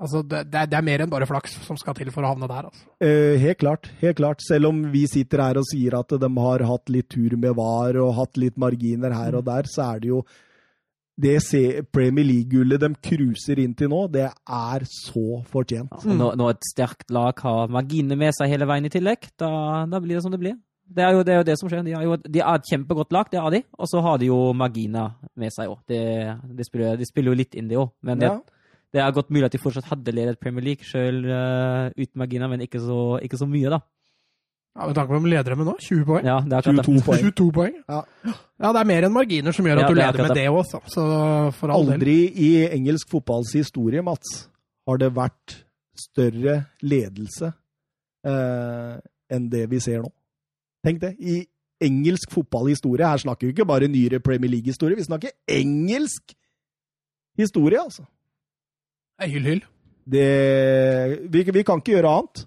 Altså, 0.00 0.22
det, 0.24 0.46
det, 0.48 0.60
er, 0.62 0.76
er 0.78 0.84
mer 0.86 1.04
enn 1.04 1.10
bare 1.12 1.28
flaks 1.28 1.58
som 1.66 1.76
skal 1.76 1.96
til 1.98 2.08
for 2.14 2.24
å 2.24 2.32
havne 2.32 2.48
der, 2.48 2.68
altså. 2.70 2.86
Eh, 3.04 3.36
helt 3.42 3.60
klart. 3.60 3.90
helt 4.00 4.16
klart. 4.16 4.44
Selv 4.46 4.70
om 4.70 4.78
vi 4.92 5.04
sitter 5.10 5.42
her 5.44 5.60
og 5.60 5.66
sier 5.68 5.98
at 5.98 6.14
de 6.22 6.30
har 6.40 6.64
hatt 6.70 6.92
litt 6.92 7.10
tur 7.12 7.36
med 7.36 7.52
VAR 7.58 7.98
og 8.00 8.14
hatt 8.16 8.40
litt 8.40 8.56
marginer 8.60 9.12
her 9.12 9.36
og 9.36 9.44
der, 9.50 9.68
så 9.68 9.90
er 9.90 10.00
det 10.00 10.14
jo 10.14 10.22
det 11.20 11.36
Premier 11.92 12.24
League-gullet 12.24 12.80
de 12.80 12.88
cruiser 13.04 13.60
inn 13.60 13.74
til 13.76 13.90
nå, 13.92 14.06
det 14.08 14.24
er 14.30 14.86
så 14.88 15.42
fortjent. 15.50 15.92
Ja, 15.92 16.16
når, 16.16 16.38
når 16.40 16.54
et 16.54 16.68
sterkt 16.70 17.12
lag 17.12 17.36
har 17.44 17.68
marginene 17.68 18.16
med 18.16 18.32
seg 18.36 18.48
hele 18.54 18.68
veien 18.70 18.88
i 18.88 18.92
tillegg, 18.92 19.28
da, 19.36 19.50
da 19.90 20.00
blir 20.00 20.16
det 20.16 20.24
som 20.24 20.32
det 20.32 20.40
blir. 20.40 20.56
Det 20.90 21.04
er 21.06 21.14
jo 21.14 21.22
det, 21.22 21.34
er 21.34 21.42
jo 21.42 21.46
det 21.46 21.58
som 21.60 21.70
skjer. 21.70 21.84
De 21.86 21.92
har 21.94 22.06
jo 22.06 22.16
de 22.18 22.40
er 22.40 22.56
et 22.56 22.70
kjempegodt 22.72 23.12
lag, 23.14 23.28
det 23.30 23.38
har 23.38 23.52
de. 23.54 23.60
Og 23.78 23.90
så 23.90 24.00
har 24.02 24.16
de 24.18 24.30
jo 24.30 24.38
marginer 24.56 25.12
med 25.38 25.52
seg 25.54 25.70
òg. 25.70 25.84
Det, 25.86 26.00
de 26.56 26.66
spiller, 26.66 26.96
de 26.98 27.06
spiller 27.06 27.30
jo 27.30 27.38
litt 27.38 27.54
inn, 27.54 27.68
det 27.70 27.78
òg. 27.78 27.92
Men 28.06 28.24
det, 28.24 28.32
Ja. 28.32 28.40
Det 28.92 29.00
er 29.00 29.14
godt 29.14 29.30
mulig 29.30 29.46
at 29.46 29.54
de 29.54 29.62
fortsatt 29.62 29.86
hadde 29.90 30.12
ledet 30.16 30.40
Premier 30.42 30.64
League 30.72 30.86
sjøl 30.86 31.22
uten 31.22 32.18
marginer, 32.18 32.50
men 32.50 32.64
ikke 32.64 32.80
så, 32.82 33.18
ikke 33.22 33.38
så 33.38 33.46
mye, 33.46 33.70
da. 33.70 33.78
Ja, 34.78 34.86
Med 34.86 34.94
tanke 34.94 35.10
på 35.10 35.18
hvem 35.18 35.30
leder 35.32 35.56
med 35.58 35.66
nå? 35.66 35.74
20 35.82 36.04
poeng? 36.06 36.26
Ja, 36.26 36.36
det 36.46 36.54
er 36.54 36.60
akkurat 36.62 36.78
det. 36.78 36.84
22 36.86 37.02
poeng. 37.06 37.22
22 37.26 37.46
poeng. 37.56 37.78
Ja. 37.90 38.02
ja, 38.62 38.68
det 38.70 38.80
er 38.80 38.88
mer 38.90 39.06
enn 39.08 39.14
marginer 39.14 39.56
som 39.56 39.66
gjør 39.66 39.80
at 39.80 39.82
Ja, 39.82 39.88
du 39.88 39.96
er 39.96 40.00
leder 40.00 40.28
med 40.28 40.36
det 40.38 40.44
også. 40.48 40.80
Så 40.94 41.06
for 41.58 41.74
all 41.74 41.88
del. 41.88 41.96
Aldri 41.98 42.14
i 42.38 42.50
engelsk 42.68 43.10
fotballs 43.10 43.54
historie, 43.58 44.02
Mats, 44.06 44.36
har 44.86 45.00
det 45.02 45.10
vært 45.16 45.56
større 45.98 46.54
ledelse 46.86 47.50
eh, 48.30 48.94
enn 49.34 49.48
det 49.50 49.64
vi 49.72 49.82
ser 49.82 50.04
nå. 50.04 50.12
Tenk 50.86 51.02
det. 51.02 51.12
I 51.18 51.42
engelsk 51.82 52.30
fotballhistorie, 52.30 53.10
her 53.10 53.20
snakker 53.24 53.48
vi 53.48 53.56
ikke 53.56 53.66
bare 53.68 53.90
nyere 53.90 54.22
Premier 54.22 54.54
League-historie, 54.54 54.96
vi 54.96 55.08
snakker 55.08 55.34
engelsk 55.50 56.34
historie, 57.40 57.80
altså. 57.82 58.06
Hyll, 59.20 59.44
hyll. 59.44 59.64
Det, 60.10 60.28
vi, 61.30 61.42
vi 61.44 61.64
kan 61.66 61.82
ikke 61.82 61.98
gjøre 61.98 62.14
annet. 62.18 62.46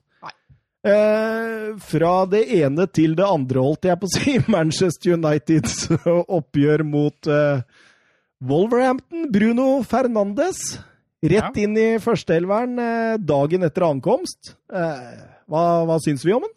Eh, 0.84 1.68
fra 1.80 2.14
det 2.28 2.42
ene 2.58 2.90
til 2.92 3.14
det 3.16 3.24
andre, 3.24 3.62
holdt 3.64 3.88
jeg 3.88 4.00
på 4.02 4.10
å 4.10 4.14
si. 4.14 4.34
Manchester 4.56 5.16
Uniteds 5.16 5.86
oppgjør 6.12 6.84
mot 6.88 7.30
eh, 7.32 7.62
Wolverhampton. 8.44 9.30
Bruno 9.32 9.68
Fernandes. 9.88 10.64
Rett 11.24 11.56
inn 11.62 11.78
i 11.80 11.88
førsteelveren 12.04 12.82
eh, 12.84 13.14
dagen 13.24 13.64
etter 13.64 13.88
ankomst. 13.88 14.58
Eh, 14.74 15.24
hva, 15.48 15.64
hva 15.88 16.02
syns 16.04 16.26
vi 16.28 16.36
om 16.36 16.44
den? 16.44 16.56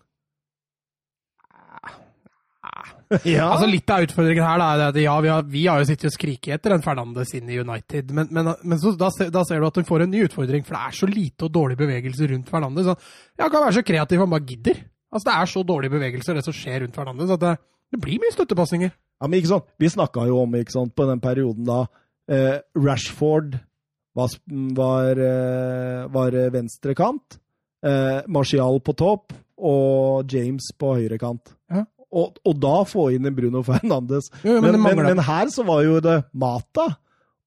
ja. 3.36 3.46
Altså 3.52 3.68
Litt 3.70 3.90
av 3.92 4.02
utfordringen 4.06 4.44
her 4.44 4.58
da, 4.60 4.68
er 4.74 4.84
at 4.88 4.98
ja, 4.98 5.14
vi 5.22 5.30
har, 5.30 5.46
vi 5.50 5.62
har 5.68 5.82
jo 5.82 5.86
sittet 5.88 6.08
og 6.10 6.16
skriket 6.16 6.56
etter 6.56 6.74
en 6.74 6.84
Fernandes 6.84 7.32
inn 7.38 7.50
i 7.52 7.60
United, 7.60 8.10
men, 8.16 8.30
men, 8.34 8.50
men 8.62 8.82
så, 8.82 8.92
da, 8.98 9.10
da 9.32 9.44
ser 9.46 9.62
du 9.62 9.68
at 9.68 9.78
hun 9.80 9.88
får 9.88 10.06
en 10.06 10.12
ny 10.12 10.24
utfordring, 10.26 10.66
for 10.66 10.76
det 10.76 10.82
er 10.82 10.98
så 10.98 11.08
lite 11.10 11.46
og 11.46 11.54
dårlig 11.54 11.78
bevegelse 11.80 12.28
rundt 12.32 12.50
Fernandes. 12.50 12.90
Så, 12.90 12.96
ja, 13.36 13.46
han 13.46 13.54
kan 13.54 13.66
være 13.68 13.78
så 13.78 13.86
kreativ 13.86 14.24
han 14.24 14.32
bare 14.34 14.48
gidder. 14.48 14.82
Altså 15.12 15.28
Det 15.28 15.36
er 15.36 15.50
så 15.52 15.62
dårlige 15.66 15.94
bevegelser, 15.94 16.36
det 16.36 16.44
som 16.44 16.56
skjer 16.56 16.82
rundt 16.82 16.98
Fernandes, 16.98 17.32
at 17.36 17.42
det, 17.44 17.54
det 17.94 18.02
blir 18.02 18.20
mye 18.22 18.34
støttepasninger. 18.34 18.92
Ja, 18.92 19.28
men 19.28 19.38
ikke 19.40 19.54
sant? 19.54 19.70
Vi 19.80 19.90
snakka 19.92 20.26
jo 20.28 20.42
om 20.42 20.58
ikke 20.58 20.74
sant, 20.74 20.94
på 20.96 21.06
den 21.08 21.22
perioden 21.24 21.64
da 21.68 21.84
eh, 22.28 22.58
Rashford 22.76 23.56
var, 24.16 24.34
var, 24.76 25.20
eh, 25.20 26.02
var 26.12 26.36
venstrekant, 26.52 27.38
eh, 27.86 28.20
Martial 28.28 28.80
på 28.84 28.96
topp 28.98 29.36
og 29.56 30.32
James 30.32 30.68
på 30.76 30.96
høyrekant. 30.98 31.55
Ja. 32.16 32.22
Og, 32.24 32.38
og 32.48 32.61
da 32.62 32.76
få 32.88 33.11
inn 33.14 33.26
en 33.29 33.35
Bruno 33.37 33.61
Fernandes. 33.66 34.31
Jo, 34.42 34.55
jo, 34.57 34.61
Men, 34.64 34.81
men 34.81 34.96
men, 34.96 35.07
men 35.16 35.24
her 35.26 35.50
så 35.52 35.64
var 35.68 35.83
jo 35.85 35.98
det 36.00 36.22
Mata 36.33 36.94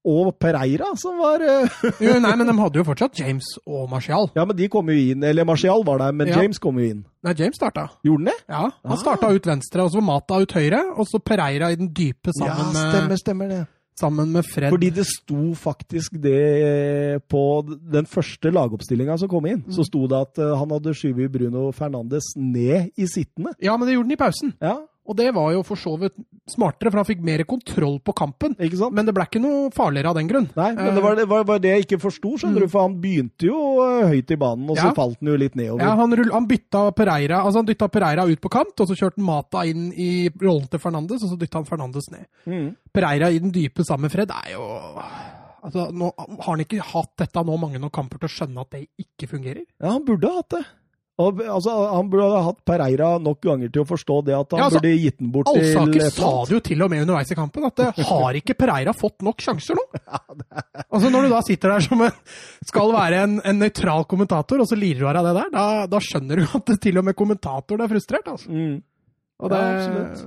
og 0.06 0.30
Pereira 0.40 0.86
som 0.96 1.18
var 1.20 1.42
eh, 1.44 1.74
Jo, 2.06 2.14
nei, 2.24 2.30
men 2.40 2.46
de 2.48 2.54
hadde 2.56 2.78
jo 2.80 2.84
fortsatt 2.88 3.18
James 3.20 3.44
og 3.66 3.82
Martial. 3.90 4.30
Ja, 4.38 4.46
men 4.48 4.56
de 4.56 4.68
kom 4.72 4.88
jo 4.88 4.94
inn. 4.96 5.26
Eller 5.28 5.44
Martial 5.44 5.82
var 5.84 5.98
der, 6.00 6.14
men 6.16 6.30
Ja. 6.30 6.38
James 6.40 6.58
kom 6.62 6.78
jo 6.80 6.86
inn. 6.88 7.02
Nei, 7.26 7.34
James 7.36 7.58
starta. 7.60 7.88
Gjorde 8.06 8.22
han 8.22 8.30
det? 8.30 8.38
Ja, 8.48 8.62
Han 8.86 8.94
Ah. 8.96 9.02
starta 9.02 9.28
ut 9.34 9.44
venstre, 9.50 9.82
og 9.84 9.90
så 9.92 10.00
var 10.00 10.06
Mata 10.08 10.38
ut 10.40 10.52
høyre, 10.56 10.80
og 10.96 11.04
så 11.10 11.20
Pereira 11.20 11.68
i 11.70 11.76
den 11.76 11.92
dype 11.92 12.32
sammen, 12.32 12.72
med 12.72 12.80
ja, 12.80 12.90
stemmer, 12.94 13.20
stemmer 13.20 13.48
det. 13.52 13.60
Sammen 14.00 14.32
med 14.34 14.46
Fred. 14.48 14.72
Fordi 14.72 14.90
det 14.94 15.06
sto 15.08 15.54
faktisk 15.58 16.16
det 16.22 17.20
på 17.30 17.44
den 17.68 18.08
første 18.10 18.52
lagoppstillinga 18.54 19.18
som 19.20 19.30
kom 19.30 19.48
inn. 19.50 19.64
Så 19.72 19.86
sto 19.88 20.06
det 20.10 20.20
at 20.28 20.40
eh, 20.42 20.54
han 20.56 20.72
hadde 20.76 20.94
skyvet 20.96 21.32
Bruno 21.34 21.68
Fernandes 21.76 22.32
ned 22.36 22.94
i 22.96 23.08
sittende. 23.10 23.54
Ja, 23.62 23.76
men 23.76 23.88
det 23.88 23.96
gjorde 23.96 24.10
han 24.10 24.16
i 24.16 24.20
pausen. 24.20 24.54
Ja, 24.62 24.78
Og 25.10 25.16
det 25.18 25.26
var 25.34 25.48
jo 25.56 25.64
for 25.66 25.74
så 25.80 25.96
vidt 25.98 26.14
smartere, 26.50 26.90
for 26.92 27.00
han 27.02 27.06
fikk 27.08 27.20
mer 27.26 27.42
kontroll 27.50 27.96
på 28.06 28.12
kampen. 28.14 28.52
Ikke 28.62 28.78
sant? 28.78 28.94
Men 28.94 29.06
det 29.08 29.14
ble 29.16 29.24
ikke 29.26 29.42
noe 29.42 29.72
farligere 29.74 30.12
av 30.12 30.16
den 30.20 30.28
grunn. 30.30 30.46
Nei, 30.54 30.68
men 30.78 30.94
det 30.94 31.02
var 31.02 31.18
det, 31.18 31.24
var, 31.30 31.42
var 31.48 31.58
det 31.62 31.72
jeg 31.74 31.84
ikke 31.88 31.98
forsto, 32.04 32.32
skjønner 32.38 32.62
du. 32.64 32.68
For 32.70 32.86
han 32.86 32.94
begynte 33.02 33.48
jo 33.50 33.58
eh, 33.82 34.06
høyt 34.12 34.30
i 34.30 34.38
banen, 34.38 34.68
og 34.70 34.78
så 34.78 34.86
Mm. 34.86 34.92
Ja. 34.92 34.94
falt 35.00 35.18
han 35.20 35.30
jo 35.32 35.36
litt 35.42 35.58
nedover. 35.58 35.82
Ja, 35.84 35.96
han, 35.98 36.14
rull, 36.20 36.30
han 36.34 36.46
bytta 36.50 36.84
Pereira 36.96 37.42
altså 37.44 37.60
han 37.64 37.68
dytta 37.68 37.88
Pereira 37.92 38.24
ut 38.30 38.40
på 38.40 38.50
kant, 38.54 38.72
og 38.80 38.88
så 38.90 38.96
kjørte 38.98 39.18
han 39.18 39.26
Mata 39.26 39.64
inn 39.66 39.90
i 39.92 40.10
rollen 40.40 40.70
til 40.70 40.82
Fernandes, 40.82 41.22
og 41.26 41.34
så 41.34 41.38
dytta 41.42 41.58
han 41.60 41.68
Fernandes 41.68 42.10
ned. 42.14 42.24
Mm. 42.46 42.70
Pereira 42.94 43.28
i 43.34 43.38
den 43.42 43.50
dype 43.54 43.82
sammen 43.86 44.06
med 44.08 44.14
Fred 44.14 44.30
er 44.34 44.52
jo 44.54 44.64
altså, 45.62 45.90
nå 45.92 46.08
Har 46.16 46.50
han 46.54 46.62
ikke 46.64 46.80
hatt 46.92 47.12
dette 47.20 47.42
nå 47.46 47.56
mange 47.60 47.80
nok 47.82 47.92
kamper 47.98 48.22
til 48.22 48.30
å 48.30 48.34
skjønne 48.38 48.62
at 48.64 48.70
det 48.76 48.84
ikke 49.02 49.28
fungerer? 49.34 49.64
Ja, 49.80 49.92
han 49.96 50.06
burde 50.08 50.30
hatt 50.38 50.54
det. 50.56 50.62
Og, 51.20 51.40
altså, 51.44 51.74
han 51.92 52.08
burde 52.12 52.28
ha 52.32 52.40
hatt 52.48 52.60
Pereira 52.66 53.10
nok 53.20 53.40
ganger 53.44 53.70
til 53.74 53.82
å 53.84 53.88
forstå 53.90 54.16
det 54.28 54.34
at 54.38 54.54
han 54.56 54.62
Ja, 54.62 54.68
altså, 54.70 54.80
burde 54.80 54.92
gitt 55.02 55.18
den 55.20 55.30
bort 55.34 55.50
til 55.52 55.66
Alsaker 55.68 56.10
sa 56.16 56.32
det 56.48 56.54
jo 56.56 56.60
til 56.70 56.84
og 56.86 56.92
med 56.94 57.04
underveis 57.04 57.32
i 57.34 57.38
kampen, 57.38 57.66
at 57.68 57.76
det 57.82 58.06
har 58.10 58.38
ikke 58.40 58.56
Pereira 58.58 58.94
fått 58.96 59.24
nok 59.26 59.44
sjanser 59.44 59.78
nå? 59.78 59.84
Altså 60.90 61.10
Når 61.12 61.26
du 61.26 61.32
da 61.34 61.40
sitter 61.46 61.74
der 61.76 61.84
som 61.86 62.00
en, 62.08 62.20
skal 62.66 62.92
være 62.96 63.24
en, 63.26 63.34
en 63.46 63.60
nøytral 63.62 64.06
kommentator, 64.10 64.62
og 64.64 64.70
så 64.70 64.78
lirer 64.78 65.04
du 65.04 65.08
av 65.10 65.18
deg 65.20 65.28
det 65.30 65.34
der, 65.42 65.50
da, 65.54 65.66
da 65.92 66.00
skjønner 66.02 66.40
du 66.40 66.46
at 66.48 66.70
det 66.72 66.78
til 66.82 66.98
og 67.02 67.06
med 67.10 67.18
kommentatoren 67.18 67.84
er 67.84 67.92
frustrert. 67.92 68.30
altså. 68.32 68.50
Mm. 68.50 68.78
Og 69.40 69.48
det, 69.48 69.56
Ja, 69.56 69.68
absolutt. 69.80 70.24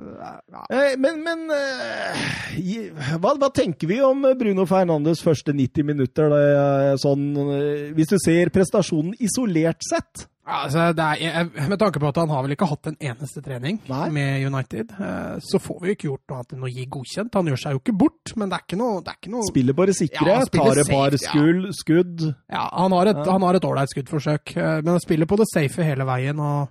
Ja. 0.53 0.61
Eh, 0.73 0.93
Men, 0.97 1.19
men 1.21 1.43
eh, 1.53 3.17
hva, 3.21 3.35
hva 3.37 3.49
tenker 3.53 3.89
vi 3.91 3.99
om 4.01 4.23
Bruno 4.39 4.65
Fernandes 4.69 5.21
første 5.21 5.53
90 5.53 5.85
minutter? 5.85 6.31
Da, 6.33 6.39
eh, 6.93 6.95
sånn, 7.01 7.27
eh, 7.43 7.91
hvis 7.97 8.09
du 8.13 8.17
ser 8.23 8.49
prestasjonen 8.55 9.13
isolert 9.21 9.85
sett? 9.85 10.25
Ja, 10.43 10.63
Altså, 10.65 10.89
det 10.91 11.03
er, 11.23 11.45
med 11.71 11.79
tanke 11.79 12.01
på 12.03 12.09
at 12.09 12.17
han 12.19 12.31
har 12.33 12.43
vel 12.43 12.51
ikke 12.57 12.67
hatt 12.67 12.87
en 12.91 12.97
eneste 12.99 13.39
trening 13.45 13.77
Nei. 13.87 14.09
med 14.11 14.43
United, 14.43 14.91
eh, 14.99 15.37
så 15.39 15.59
får 15.63 15.77
vi 15.81 15.87
jo 15.87 15.95
ikke 15.95 16.09
gjort 16.09 16.23
noe 16.27 16.39
annet 16.41 16.55
enn 16.57 16.65
å 16.67 16.71
gi 16.73 16.85
godkjent. 16.97 17.37
Han 17.39 17.47
gjør 17.47 17.61
seg 17.61 17.77
jo 17.77 17.79
ikke 17.79 17.95
bort, 18.03 18.33
men 18.35 18.51
det 18.51 18.57
er 18.59 18.65
ikke 18.67 18.79
noe, 18.81 18.99
det 19.05 19.13
er 19.13 19.19
ikke 19.21 19.31
noe 19.37 19.47
Spiller 19.47 19.77
bare 19.79 19.95
sikre, 19.95 20.27
Ja, 20.27 20.41
spiller 20.43 20.73
tar 20.73 20.81
et 20.83 20.91
par 20.91 21.17
skull, 21.23 21.61
ja. 21.69 21.77
skudd. 21.79 22.25
Ja, 22.51 22.65
han 22.75 22.91
har 22.97 23.13
et, 23.13 23.21
Ja. 23.23 23.31
han 23.31 23.47
har 23.47 23.59
ålreit 23.63 23.95
skuddforsøk, 23.95 24.57
eh, 24.57 24.81
men 24.83 24.91
han 24.97 24.99
spiller 24.99 25.25
på 25.31 25.39
det 25.39 25.47
safe 25.53 25.83
hele 25.87 26.03
veien. 26.03 26.39
og 26.39 26.67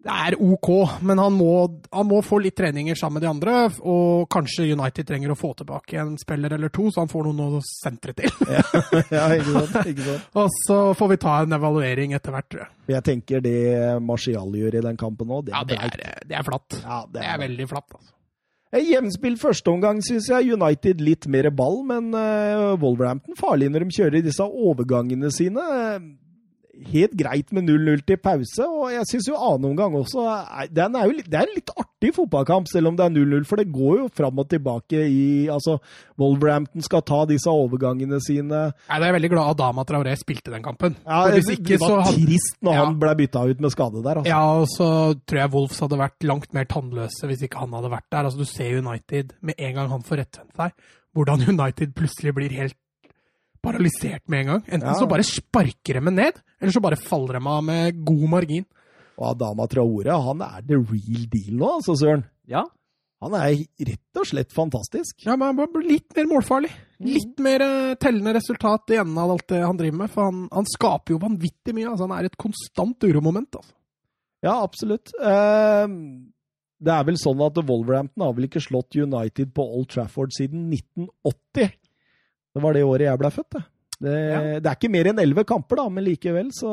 Det 0.00 0.08
er 0.08 0.34
OK, 0.40 0.68
men 1.04 1.20
han 1.20 1.34
må, 1.36 1.54
han 1.92 2.06
må 2.08 2.22
få 2.24 2.38
litt 2.40 2.56
treninger 2.56 2.96
sammen 2.96 3.18
med 3.18 3.26
de 3.26 3.28
andre. 3.28 3.56
Og 3.84 4.24
kanskje 4.32 4.70
United 4.72 5.08
trenger 5.10 5.34
å 5.34 5.36
få 5.36 5.50
tilbake 5.58 5.98
en 6.00 6.14
spiller 6.20 6.54
eller 6.56 6.72
to, 6.72 6.86
så 6.88 7.04
han 7.04 7.10
får 7.10 7.28
noen 7.28 7.58
å 7.58 7.64
sentre 7.66 8.14
til. 8.16 8.32
ja, 8.48 9.26
ikke 9.36 9.52
sant? 9.58 9.90
Ikke 9.92 10.06
sant? 10.06 10.30
Og 10.40 10.54
så 10.62 10.78
får 10.96 11.12
vi 11.12 11.18
ta 11.26 11.34
en 11.44 11.58
evaluering 11.58 12.14
etter 12.16 12.32
hvert, 12.32 12.48
tror 12.48 12.64
jeg. 12.64 12.72
Jeg 12.94 13.06
tenker 13.10 13.44
det 13.44 13.58
Marcial 14.02 14.56
gjør 14.56 14.78
i 14.80 14.86
den 14.88 14.96
kampen 15.00 15.28
nå, 15.28 15.42
det 15.44 15.52
Ja, 15.52 15.60
er 15.66 15.68
det 15.68 16.08
er, 16.08 16.24
det 16.32 16.40
er 16.40 16.48
flatt. 16.48 16.80
Ja, 16.80 17.02
Det 17.12 17.26
er 17.26 17.44
veldig 17.44 17.68
flatt, 17.68 17.92
altså. 17.98 18.10
Eh, 18.70 19.36
første 19.36 19.70
omgang, 19.70 20.00
syns 20.00 20.28
jeg. 20.30 20.54
United 20.54 21.00
litt 21.02 21.26
mer 21.26 21.50
ball, 21.50 21.82
men 21.84 22.14
uh, 22.14 22.78
Wolverhampton 22.78 23.34
farlig 23.36 23.68
når 23.68 23.84
de 23.84 23.96
kjører 23.98 24.22
disse 24.22 24.46
overgangene 24.46 25.30
sine. 25.34 25.60
Helt 26.88 27.12
greit 27.18 27.50
med 27.52 27.66
0-0 27.68 28.00
til 28.08 28.16
pause, 28.16 28.64
og 28.64 28.86
jeg 28.94 29.04
syns 29.10 29.26
jo 29.28 29.34
annen 29.36 29.70
omgang 29.72 29.92
også 29.98 30.22
den 30.72 30.94
er 30.96 31.04
jo 31.10 31.12
Det 31.26 31.34
er 31.36 31.44
en 31.44 31.54
litt 31.54 31.70
artig 31.76 32.14
fotballkamp, 32.16 32.66
selv 32.72 32.88
om 32.88 32.96
det 32.96 33.04
er 33.04 33.12
0-0, 33.12 33.44
for 33.44 33.56
det 33.60 33.66
går 33.72 33.98
jo 33.98 34.08
fram 34.16 34.38
og 34.40 34.48
tilbake 34.48 35.02
i 35.04 35.48
Altså, 35.52 35.76
Wolverhampton 36.18 36.82
skal 36.82 37.02
ta 37.02 37.24
disse 37.28 37.50
overgangene 37.52 38.18
sine. 38.24 38.62
Nei, 38.88 38.98
det 39.02 39.08
er 39.08 39.16
veldig 39.18 39.30
glad 39.34 39.50
Adama 39.54 39.84
Traoré 39.88 40.14
spilte 40.20 40.50
den 40.54 40.62
kampen. 40.64 40.96
Ja, 41.06 41.22
For 41.26 41.36
hvis 41.38 41.52
ikke, 41.56 41.76
det 41.76 41.80
var 41.84 42.02
hadde 42.06 42.16
trist 42.26 42.56
når 42.62 42.74
Ja. 42.74 42.84
han 42.84 42.98
ble 43.00 43.14
bytta 43.22 43.44
ut 43.50 43.60
med 43.60 43.70
skade 43.76 44.02
der. 44.04 44.20
Altså. 44.22 44.28
Ja, 44.28 44.42
og 44.60 44.66
så 44.72 44.90
tror 45.26 45.38
jeg 45.42 45.52
Wolves 45.52 45.80
hadde 45.80 45.98
vært 46.00 46.24
langt 46.24 46.54
mer 46.56 46.64
tannløse 46.64 47.26
hvis 47.30 47.42
ikke 47.46 47.58
han 47.64 47.72
hadde 47.76 47.90
vært 47.92 48.08
der. 48.10 48.24
Altså, 48.24 48.38
Du 48.38 48.44
ser 48.48 48.78
United 48.80 49.32
med 49.42 49.54
en 49.58 49.74
gang 49.74 49.88
han 49.90 50.02
får 50.02 50.24
rettvendt 50.24 50.56
seg, 50.56 50.72
hvordan 51.14 51.42
United 51.48 51.94
plutselig 51.94 52.34
blir 52.34 52.50
helt 52.56 52.76
paralysert 53.62 54.22
med 54.28 54.40
en 54.40 54.46
gang. 54.54 54.62
Enten 54.68 54.88
Ja. 54.88 54.94
så 54.98 55.08
bare 55.08 55.22
sparker 55.26 56.00
de 56.00 56.10
ned, 56.10 56.40
eller 56.60 56.72
så 56.72 56.80
bare 56.82 56.96
faller 56.96 57.38
de 57.38 57.46
av 57.46 57.62
med 57.64 58.04
god 58.04 58.28
margin. 58.28 58.66
Og 59.18 59.30
Adama 59.34 59.66
Traore, 59.68 60.10
han 60.22 60.40
er 60.42 60.62
the 60.66 60.76
real 60.76 61.26
deal 61.28 61.56
nå, 61.60 61.74
altså, 61.78 61.96
Søren. 62.00 62.24
Ja. 62.48 62.64
Han 63.20 63.34
er 63.36 63.52
rett 63.84 64.16
og 64.16 64.24
slett 64.24 64.50
fantastisk. 64.56 65.26
Ja, 65.26 65.34
men 65.36 65.48
han 65.50 65.56
bare 65.58 65.68
blir 65.74 65.90
litt 65.90 66.16
mer 66.16 66.24
målfarlig. 66.30 66.70
Litt 67.04 67.38
mer 67.44 67.60
eh, 67.60 67.94
tellende 68.00 68.32
resultat 68.38 68.88
i 68.94 68.96
enden 68.96 69.18
av 69.20 69.30
alt 69.34 69.46
det 69.52 69.60
han 69.60 69.76
driver 69.76 69.98
med. 69.98 70.10
For 70.10 70.24
han, 70.30 70.48
han 70.50 70.64
skaper 70.64 71.12
jo 71.12 71.18
vanvittig 71.20 71.74
mye. 71.76 71.90
altså 71.90 72.08
Han 72.08 72.16
er 72.18 72.24
et 72.30 72.36
konstant 72.40 72.96
uromoment. 73.04 73.54
altså. 73.60 73.74
Ja, 74.42 74.54
absolutt. 74.64 75.12
Eh, 75.20 75.86
det 76.80 76.94
er 76.96 77.04
vel 77.04 77.18
sånn 77.20 77.42
at 77.44 77.60
Wolverhampton 77.60 78.24
har 78.24 78.32
vel 78.32 78.48
ikke 78.48 78.62
slått 78.64 78.96
United 78.96 79.52
på 79.52 79.68
Old 79.68 79.90
Trafford 79.92 80.32
siden 80.32 80.70
1980. 80.72 81.74
Det 82.54 82.62
var 82.64 82.74
det 82.74 82.86
året 82.86 83.06
jeg 83.06 83.20
ble 83.20 83.30
født, 83.34 83.52
det. 83.56 83.62
Det, 84.00 84.12
det 84.64 84.68
er 84.70 84.76
ikke 84.78 84.88
mer 84.88 85.10
enn 85.10 85.18
elleve 85.20 85.42
kamper, 85.44 85.76
da, 85.76 85.82
men 85.92 86.06
likevel 86.06 86.46
så 86.56 86.70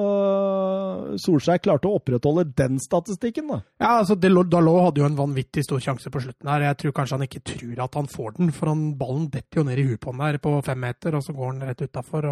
Solskjær 1.19 1.59
klarte 1.59 1.89
å 1.89 1.97
opprettholde 1.99 2.45
den 2.55 2.77
statistikken, 2.79 3.49
da. 3.51 3.57
Ja, 3.83 3.97
altså 3.97 4.15
Dalot 4.15 4.53
hadde 4.55 5.01
jo 5.03 5.09
en 5.09 5.19
vanvittig 5.19 5.65
stor 5.67 5.81
sjanse 5.83 6.11
på 6.13 6.21
slutten 6.23 6.47
her. 6.47 6.69
Jeg 6.69 6.79
tror 6.79 6.95
kanskje 6.95 7.17
han 7.19 7.27
ikke 7.27 7.43
tror 7.51 7.83
at 7.83 7.99
han 7.99 8.07
får 8.13 8.37
den, 8.39 8.53
for 8.55 8.71
han, 8.71 8.85
ballen 8.99 9.27
detter 9.33 9.59
jo 9.59 9.67
ned 9.67 9.83
i 9.83 9.87
huet 9.89 10.01
på 10.03 10.15
han 10.15 10.23
der 10.23 10.39
på 10.47 10.55
fem 10.63 10.79
meter, 10.87 11.19
og 11.19 11.25
så 11.27 11.35
går 11.35 11.51
han 11.51 11.67
rett 11.67 11.83
utafor. 11.83 12.29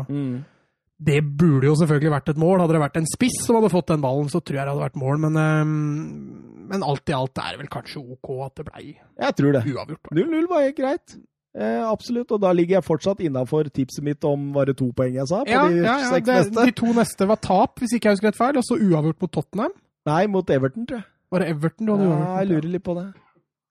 Det 0.95 1.19
burde 1.27 1.67
jo 1.67 1.75
selvfølgelig 1.75 2.15
vært 2.15 2.31
et 2.31 2.39
mål. 2.39 2.61
Hadde 2.63 2.77
det 2.77 2.83
vært 2.85 2.99
en 3.01 3.11
spiss 3.11 3.41
som 3.43 3.59
hadde 3.59 3.73
fått 3.73 3.91
den 3.91 4.03
ballen, 4.05 4.31
så 4.31 4.39
tror 4.39 4.61
jeg 4.61 4.63
det 4.63 4.75
hadde 4.77 4.85
vært 4.87 5.01
mål, 5.03 5.19
men, 5.27 5.39
øhm, 5.43 6.65
men 6.71 6.87
alt 6.87 7.11
i 7.11 7.19
alt 7.19 7.43
er 7.43 7.51
det 7.51 7.65
vel 7.65 7.73
kanskje 7.73 7.99
OK 8.15 8.31
at 8.47 8.61
det 8.61 8.69
blei 8.71 8.85
Jeg 8.95 9.35
tror 9.35 9.57
det. 9.57 9.65
uavgjort. 9.75 10.13
0-0 10.15 10.47
var 10.53 10.63
helt 10.69 10.79
greit. 10.79 11.17
Eh, 11.55 11.81
absolutt. 11.87 12.31
Og 12.35 12.41
da 12.43 12.51
ligger 12.51 12.77
jeg 12.77 12.83
fortsatt 12.83 13.21
innafor 13.23 13.69
tipset 13.71 14.03
mitt 14.03 14.23
om 14.27 14.49
var 14.55 14.67
det 14.67 14.75
to 14.81 14.89
poeng 14.95 15.15
jeg 15.15 15.27
sa? 15.31 15.43
På 15.45 15.51
Ja, 15.51 15.67
de 15.71 15.77
ja, 15.79 15.97
ja 16.03 16.09
seks 16.11 16.27
det, 16.27 16.35
neste? 16.41 16.65
de 16.67 16.71
to 16.75 16.93
neste 16.97 17.27
var 17.29 17.39
tap, 17.39 17.79
hvis 17.79 17.93
ikke 17.95 18.09
jeg 18.11 18.17
husker 18.17 18.27
rett 18.33 18.39
feil, 18.39 18.57
og 18.59 18.65
så 18.67 18.75
uavgjort 18.79 19.21
mot 19.23 19.31
Tottenham. 19.31 19.75
Nei, 20.05 20.23
mot 20.27 20.49
Everton, 20.51 20.85
tror 20.89 20.99
jeg. 20.99 21.07
Var 21.31 21.39
det 21.45 21.47
Everton 21.55 21.87
du 21.87 21.93
hadde 21.95 22.03
Ja, 22.03 22.09
uavgjort 22.11 22.39
jeg 22.41 22.51
lurer 22.51 22.69
litt 22.75 22.83
på 22.85 22.97
det. 22.99 23.05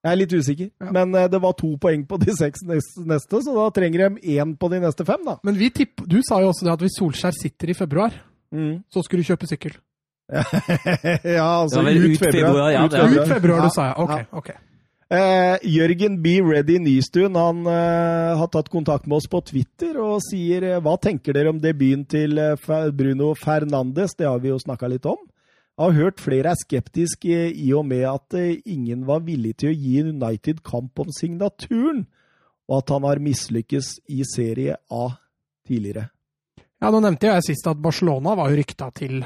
Jeg 0.04 0.12
er 0.12 0.18
litt 0.20 0.32
usikker. 0.36 0.68
Ja. 0.84 0.90
Men 0.92 1.14
eh, 1.16 1.28
det 1.32 1.40
var 1.40 1.52
to 1.60 1.70
poeng 1.80 2.02
på 2.08 2.18
de 2.20 2.32
seks 2.36 2.64
neste, 2.68 3.40
så 3.44 3.54
da 3.56 3.70
trenger 3.72 4.08
de 4.16 4.36
én 4.36 4.56
på 4.56 4.68
de 4.72 4.80
neste 4.82 5.04
fem, 5.08 5.22
da. 5.24 5.38
Men 5.44 5.56
vi 5.60 5.70
tipp, 5.72 6.02
du 6.08 6.18
sa 6.24 6.40
jo 6.44 6.50
også 6.52 6.64
det 6.66 6.72
at 6.74 6.84
hvis 6.84 6.98
Solskjær 7.00 7.36
sitter 7.36 7.72
i 7.72 7.76
februar, 7.78 8.16
så 8.92 9.02
skulle 9.02 9.24
du 9.24 9.28
kjøpe 9.32 9.48
sykkel. 9.50 9.72
ja, 11.24 11.62
altså 11.62 11.82
ut 11.82 11.88
ut 11.88 12.18
februar. 12.18 12.32
februar, 12.32 12.68
ja, 12.72 12.84
Ut 12.86 12.92
det 12.92 13.00
Ut 13.20 13.28
februar, 13.28 13.58
Ja, 13.60 13.64
du 13.64 13.74
sa 13.74 13.86
jeg. 13.90 13.96
Ok, 13.98 14.10
ja. 14.14 14.24
ok. 14.32 14.50
Eh, 15.12 15.58
Jørgen 15.68 16.16
B. 16.22 16.38
Ready 16.40 16.78
Nystuen 16.80 17.36
han 17.36 17.66
eh, 17.68 18.32
har 18.40 18.48
tatt 18.52 18.70
kontakt 18.72 19.06
med 19.06 19.18
oss 19.18 19.28
på 19.28 19.42
Twitter 19.44 19.98
og 20.00 20.22
sier 20.24 20.64
eh, 20.64 20.80
hva 20.80 20.96
tenker 21.00 21.36
dere 21.36 21.52
om 21.52 21.60
debuten 21.60 22.06
til 22.08 22.40
eh, 22.40 22.88
Bruno 22.96 23.34
Fernandes? 23.36 24.16
Det 24.16 24.26
har 24.28 24.40
vi 24.40 24.52
jo 24.52 24.58
snakka 24.62 24.88
litt 24.88 25.04
om. 25.08 25.20
Jeg 25.74 25.84
har 25.84 25.98
hørt 25.98 26.22
flere 26.22 26.54
er 26.54 26.60
skeptiske 26.60 27.36
eh, 27.50 27.52
i 27.66 27.68
og 27.76 27.84
med 27.90 28.06
at 28.08 28.38
ingen 28.64 29.04
var 29.08 29.26
villig 29.28 29.58
til 29.60 29.74
å 29.74 29.76
gi 29.76 30.00
United 30.08 30.64
kamp 30.64 31.04
om 31.04 31.12
signaturen, 31.12 32.06
og 32.70 32.80
at 32.80 32.96
han 32.96 33.04
har 33.04 33.20
mislykkes 33.20 33.98
i 34.08 34.24
Serie 34.24 34.80
A 34.88 35.06
tidligere. 35.68 36.08
Ja, 36.80 36.90
nå 36.92 37.00
nevnte 37.00 37.28
jeg 37.28 37.44
sist 37.46 37.68
at 37.68 37.80
Barcelona 37.80 38.34
var 38.36 38.50
jo 38.52 38.60
rykta 38.60 38.90
til 38.96 39.20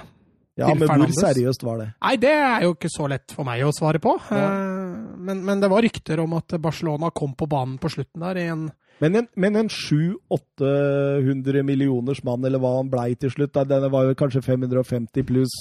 Ja, 0.58 0.68
men 0.74 0.88
men 0.90 1.04
hvor 1.06 1.14
seriøst 1.14 1.62
var 1.62 1.80
det? 1.80 1.88
Nei, 2.02 2.16
det 2.18 2.34
er 2.34 2.66
jo 2.66 2.74
ikke 2.74 2.90
så 2.90 3.06
lett 3.10 3.30
for 3.34 3.46
meg 3.46 3.62
å 3.62 3.70
svare 3.74 4.02
på. 4.02 4.16
Eh, 4.34 4.77
Men, 5.18 5.44
men 5.46 5.60
det 5.62 5.70
var 5.70 5.82
rykter 5.84 6.20
om 6.22 6.32
at 6.38 6.54
Barcelona 6.62 7.10
kom 7.14 7.32
på 7.38 7.46
banen 7.50 7.78
på 7.80 7.90
slutten 7.92 8.22
der 8.24 8.36
i 8.40 8.46
en 8.52 8.68
Men 8.98 9.14
en, 9.14 9.28
men 9.38 9.56
en 9.56 9.68
700-800 9.70 11.62
millioners 11.62 12.24
mann, 12.26 12.44
eller 12.44 12.58
hva 12.58 12.76
han 12.80 12.90
blei 12.90 13.14
til 13.14 13.30
slutt, 13.30 13.54
da, 13.54 13.62
denne 13.62 13.90
var 13.92 14.08
jo 14.08 14.16
kanskje 14.18 14.42
550 14.42 15.22
pluss 15.28 15.54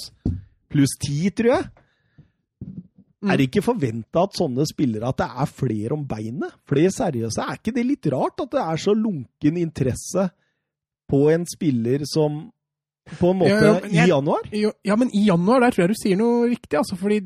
plus 0.68 0.96
10, 1.00 1.30
tror 1.38 1.52
jeg. 1.54 1.68
Mm. 3.18 3.30
Er 3.32 3.38
det 3.38 3.48
ikke 3.48 3.64
forventa 3.66 4.22
at 4.26 4.36
sånne 4.38 4.66
spillere 4.68 5.08
at 5.10 5.18
det 5.18 5.28
er 5.42 5.50
flere 5.50 5.96
om 5.96 6.04
beinet? 6.06 6.54
Flere 6.68 6.92
seriøse? 6.94 7.42
Er 7.42 7.58
ikke 7.58 7.74
det 7.74 7.86
litt 7.86 8.10
rart 8.14 8.44
at 8.44 8.52
det 8.52 8.62
er 8.62 8.82
så 8.82 8.94
lunken 8.94 9.58
interesse 9.58 10.28
på 11.08 11.24
en 11.32 11.46
spiller 11.48 12.04
som 12.06 12.44
på 13.18 13.30
en 13.32 13.38
måte 13.40 13.48
Ja, 13.50 13.60
ja, 13.60 13.80
jeg- 13.88 14.06
i 14.06 14.10
januar? 14.10 14.42
Jo, 14.52 14.72
Ja, 14.84 14.96
men 14.96 15.10
i 15.14 15.24
januar 15.26 15.60
der 15.60 15.70
tror 15.70 15.86
jeg 15.86 15.88
du 15.88 15.94
sier 16.02 16.16
noe 16.16 16.48
riktig, 16.48 16.76
altså. 16.78 16.96
Fordi 16.96 17.20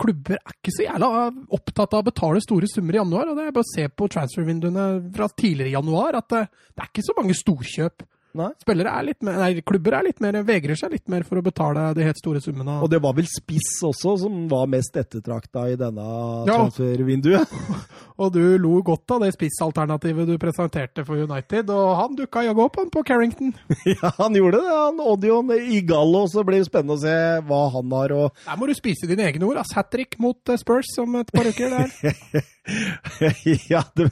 klubber 0.00 0.36
er 0.40 0.54
ikke 0.56 0.72
så 0.74 0.86
jævla 0.88 1.10
opptatt 1.52 1.94
av 1.94 2.02
å 2.02 2.08
betale 2.10 2.40
store 2.40 2.66
summer 2.66 2.94
i 2.94 2.98
januar. 2.98 3.28
og 3.28 3.36
Det 3.36 3.46
er 3.46 3.52
bare 3.52 3.64
å 3.64 3.74
se 3.74 3.88
på 3.88 4.08
transfervinduene 4.08 5.12
fra 5.14 5.28
tidligere 5.28 5.68
i 5.68 5.76
januar, 5.76 6.14
at 6.16 6.28
det, 6.28 6.48
det 6.76 6.82
er 6.84 6.88
ikke 6.92 7.06
så 7.08 7.16
mange 7.16 7.34
storkjøp. 7.34 8.02
Nei. 8.38 8.50
Spillere 8.62 8.92
er 9.00 9.06
litt 9.08 9.24
mer, 9.26 9.38
nei, 9.42 9.62
klubber 9.66 9.96
er 9.98 10.06
litt 10.06 10.20
mer, 10.22 10.36
vegrer 10.46 10.78
seg 10.78 10.92
litt 10.94 11.08
mer 11.10 11.24
for 11.26 11.40
å 11.40 11.44
betale 11.44 11.88
de 11.98 12.04
helt 12.06 12.20
store 12.20 12.42
summene. 12.44 12.76
Og 12.84 12.90
det 12.92 13.00
var 13.02 13.16
vel 13.18 13.26
spiss 13.26 13.80
også 13.88 14.14
som 14.22 14.44
var 14.50 14.68
mest 14.70 14.94
ettertrakta 15.00 15.64
i 15.72 15.78
denne 15.80 16.04
Ja. 16.46 16.60
transfervinduet. 16.60 17.50
Og 18.18 18.32
du 18.34 18.40
lo 18.58 18.80
godt 18.82 19.12
av 19.14 19.20
det 19.22 19.28
spissalternativet 19.36 20.26
du 20.26 20.32
presenterte 20.42 21.04
for 21.06 21.20
United, 21.22 21.68
og 21.70 21.92
han 22.00 22.16
dukka 22.18 22.40
jaggu 22.42 22.64
opp 22.64 22.78
han 22.80 22.88
på 22.90 23.04
Carrington. 23.06 23.52
ja, 23.92 24.10
han 24.16 24.34
gjorde 24.34 24.58
det. 24.58 24.72
Han 24.74 24.98
Odion 25.04 25.52
Igallo, 25.54 26.24
så 26.26 26.42
blir 26.42 26.58
det 26.58 26.66
spennende 26.66 26.96
å 26.96 27.02
se 27.04 27.14
hva 27.46 27.60
han 27.76 27.94
har. 27.94 28.14
og 28.18 28.40
Der 28.42 28.58
må 28.58 28.66
du 28.66 28.74
spise 28.74 29.06
dine 29.06 29.22
egne 29.28 29.46
ord. 29.46 29.60
Hat 29.74 29.92
trick 29.94 30.18
mot 30.18 30.50
eh, 30.50 30.58
Spurs 30.58 30.90
om 30.98 31.14
et 31.20 31.30
par 31.30 31.46
uker. 31.46 31.70
der. 31.76 32.42
ja, 33.72 33.84
det, 33.94 34.10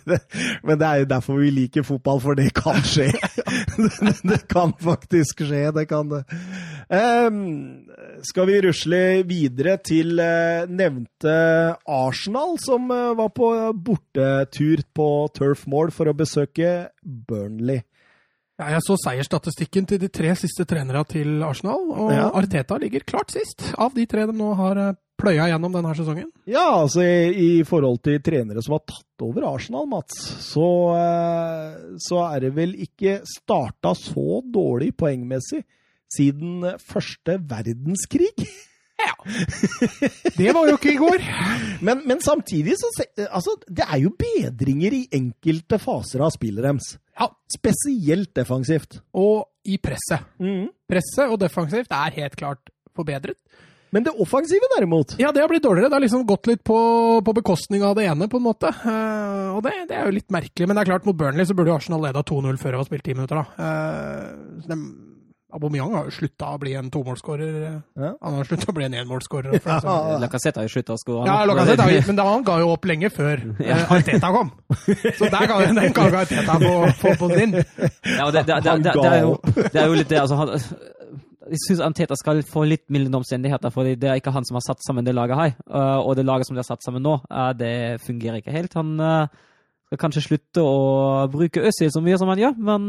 men 0.63 0.79
det 0.79 0.87
er 0.87 1.03
jo 1.03 1.09
derfor 1.11 1.43
vi 1.43 1.51
liker 1.59 1.83
fotball, 1.87 2.23
for 2.23 2.39
det 2.39 2.53
kan 2.57 2.79
skje. 2.87 3.11
det, 4.31 4.43
kan 4.49 4.73
faktisk 4.81 5.43
skje, 5.47 5.71
det 5.75 5.87
kan 5.91 6.09
det. 6.11 6.23
Um, 6.87 7.89
skal 8.27 8.49
vi 8.51 8.61
rusle 8.65 9.03
videre 9.29 9.77
til 9.85 10.21
uh, 10.21 10.69
nevnte 10.71 11.35
Arsenal, 11.83 12.57
som 12.63 12.91
uh, 12.93 13.15
var 13.19 13.33
på 13.37 13.51
bortetur 13.75 14.85
på 14.97 15.11
Turf 15.35 15.67
Moor 15.71 15.93
for 15.95 16.11
å 16.11 16.17
besøke 16.17 16.91
Burnley. 17.03 17.85
Ja, 18.57 18.71
jeg 18.73 18.85
så 18.87 18.97
seiersstatistikken 19.03 19.85
til 19.89 19.99
de 20.01 20.09
tre 20.09 20.31
siste 20.39 20.65
trenerne 20.69 21.03
til 21.09 21.43
Arsenal, 21.45 21.91
og 21.93 22.13
Ja. 22.15 22.31
Arteta 22.33 22.79
ligger 22.81 23.05
klart 23.05 23.35
sist 23.35 23.67
av 23.77 23.93
de 23.95 24.07
tre 24.09 24.25
de 24.27 24.33
nå 24.33 24.55
har 24.57 24.81
eh, 24.81 24.95
pløya 25.21 25.51
gjennom 25.51 25.73
denne 25.77 25.93
sesongen. 25.97 26.31
Ja, 26.49 26.65
altså 26.81 27.05
i, 27.05 27.59
i 27.61 27.65
forhold 27.69 28.01
til 28.05 28.21
trenere 28.25 28.63
som 28.65 28.79
har 28.79 28.85
tatt 28.89 29.25
over 29.27 29.45
Arsenal, 29.51 29.85
Mats, 29.91 30.17
så, 30.49 30.69
eh, 30.97 31.99
så 32.01 32.23
er 32.31 32.47
det 32.47 32.55
vel 32.57 32.73
ikke 32.87 33.19
starta 33.29 33.93
så 33.97 34.41
dårlig 34.53 34.95
poengmessig 34.97 35.63
siden 36.17 36.65
første 36.81 37.37
verdenskrig. 37.51 38.33
Det 40.37 40.53
var 40.55 40.69
jo 40.71 40.77
ikke 40.77 40.93
i 40.95 40.99
går! 41.01 41.25
Men, 41.87 42.01
men 42.09 42.21
samtidig 42.25 42.73
så 42.81 42.89
Altså, 43.27 43.53
det 43.69 43.85
er 43.85 43.99
jo 44.01 44.11
bedringer 44.17 44.95
i 44.97 45.03
enkelte 45.13 45.77
faser 45.83 46.23
av 46.25 46.31
spillet 46.33 46.65
deres. 46.65 46.95
Ja, 47.21 47.29
Spesielt 47.53 48.33
defensivt. 48.37 49.01
Og 49.13 49.45
i 49.69 49.77
presset. 49.83 50.25
Presset 50.89 51.29
og 51.29 51.37
defensivt 51.43 51.93
er 51.93 52.17
helt 52.17 52.37
klart 52.41 52.71
forbedret. 52.97 53.37
Men 53.95 54.03
det 54.03 54.13
offensive, 54.19 54.67
derimot 54.75 55.15
Ja, 55.21 55.31
det 55.33 55.41
har 55.45 55.49
blitt 55.49 55.63
dårligere. 55.65 55.89
Det 55.93 55.97
har 55.99 56.03
liksom 56.05 56.25
gått 56.29 56.49
litt 56.51 56.63
på, 56.67 56.77
på 57.25 57.35
bekostning 57.37 57.85
av 57.87 57.95
det 57.97 58.09
ene, 58.11 58.27
på 58.29 58.41
en 58.41 58.45
måte. 58.49 58.73
Uh, 58.83 59.55
og 59.57 59.61
det, 59.65 59.73
det 59.91 59.97
er 60.01 60.09
jo 60.09 60.17
litt 60.17 60.33
merkelig. 60.35 60.67
Men 60.67 60.77
det 60.77 60.83
er 60.83 60.91
klart, 60.91 61.07
mot 61.07 61.17
Burnley 61.17 61.47
så 61.49 61.55
burde 61.57 61.71
jo 61.73 61.77
Arsenal 61.79 62.03
leda 62.05 62.25
2-0 62.27 62.59
før 62.61 62.75
det 62.75 62.81
var 62.83 62.89
spilt 62.89 63.07
ti 63.07 63.15
minutter, 63.17 63.41
da. 63.41 63.47
Uh, 63.61 64.61
så 64.65 64.73
dem- 64.73 65.06
Aubameyang 65.57 65.95
har 65.97 66.09
jo 66.11 66.15
slutta 66.15 66.53
å 66.55 66.59
bli 66.61 66.75
en 66.77 66.91
tomålsskårer. 66.93 67.55
Ja. 67.97 68.11
Han 68.23 68.35
har 68.39 68.49
slutta 68.49 68.69
å 68.73 68.77
bli 68.77 68.85
en 68.87 68.97
enmålsskårer. 69.01 69.57
for 69.59 69.71
den 69.73 69.81
saks. 69.87 70.21
Lacassette 70.23 70.61
har 70.61 70.69
jo 70.69 70.75
slutta 70.77 70.97
å 70.97 71.01
skåre. 71.01 71.27
Ja, 71.31 71.37
Lacazette 71.49 71.87
har 71.87 72.11
men 72.11 72.19
han 72.29 72.45
ga 72.47 72.59
jo 72.61 72.73
opp 72.75 72.85
lenge 72.89 73.11
før 73.15 73.41
Ja. 73.65 73.79
eh, 73.81 73.93
Arteta 73.97 74.33
kom. 74.35 74.51
Så 75.17 75.31
der 75.33 75.47
ga, 75.49 75.61
den 75.67 75.97
ga 75.97 76.05
Arteta 76.21 76.59
på, 76.61 76.75
på, 77.01 77.15
på 77.23 77.31
sin. 77.33 77.57
Ja, 77.57 78.27
og 78.29 78.35
det, 78.37 78.45
det, 78.49 78.61
det, 78.67 78.77
det, 78.85 78.93
det, 78.93 79.09
er 79.13 79.25
jo, 79.25 79.33
det 79.57 79.81
er 79.81 79.89
jo 79.89 79.97
litt 79.99 80.13
det, 80.13 80.21
altså 80.21 80.39
han, 80.43 80.53
Jeg 81.47 81.63
syns 81.65 81.83
Anteta 81.87 82.17
skal 82.19 82.43
få 82.47 82.65
litt 82.67 82.85
mildere 82.93 83.21
omstendigheter, 83.23 83.71
for 83.75 83.87
det 83.87 84.11
er 84.11 84.21
ikke 84.21 84.35
han 84.35 84.45
som 84.49 84.59
har 84.59 84.65
satt 84.67 84.83
sammen 84.85 85.07
det 85.07 85.15
laget 85.17 85.39
her. 85.39 85.53
Og 86.03 86.17
det 86.19 86.25
laget 86.27 86.49
som 86.49 86.57
de 86.57 86.63
har 86.65 86.69
satt 86.69 86.83
sammen 86.85 87.05
nå, 87.07 87.17
det 87.59 87.75
fungerer 88.05 88.41
ikke 88.43 88.55
helt. 88.55 88.75
Han 88.75 88.99
skal 89.87 90.01
kanskje 90.03 90.25
slutte 90.25 90.65
å 90.67 91.29
bruke 91.31 91.63
Øzil 91.69 91.93
så 91.95 92.03
mye 92.03 92.19
som 92.19 92.33
han 92.33 92.41
gjør, 92.43 92.57
men 92.67 92.89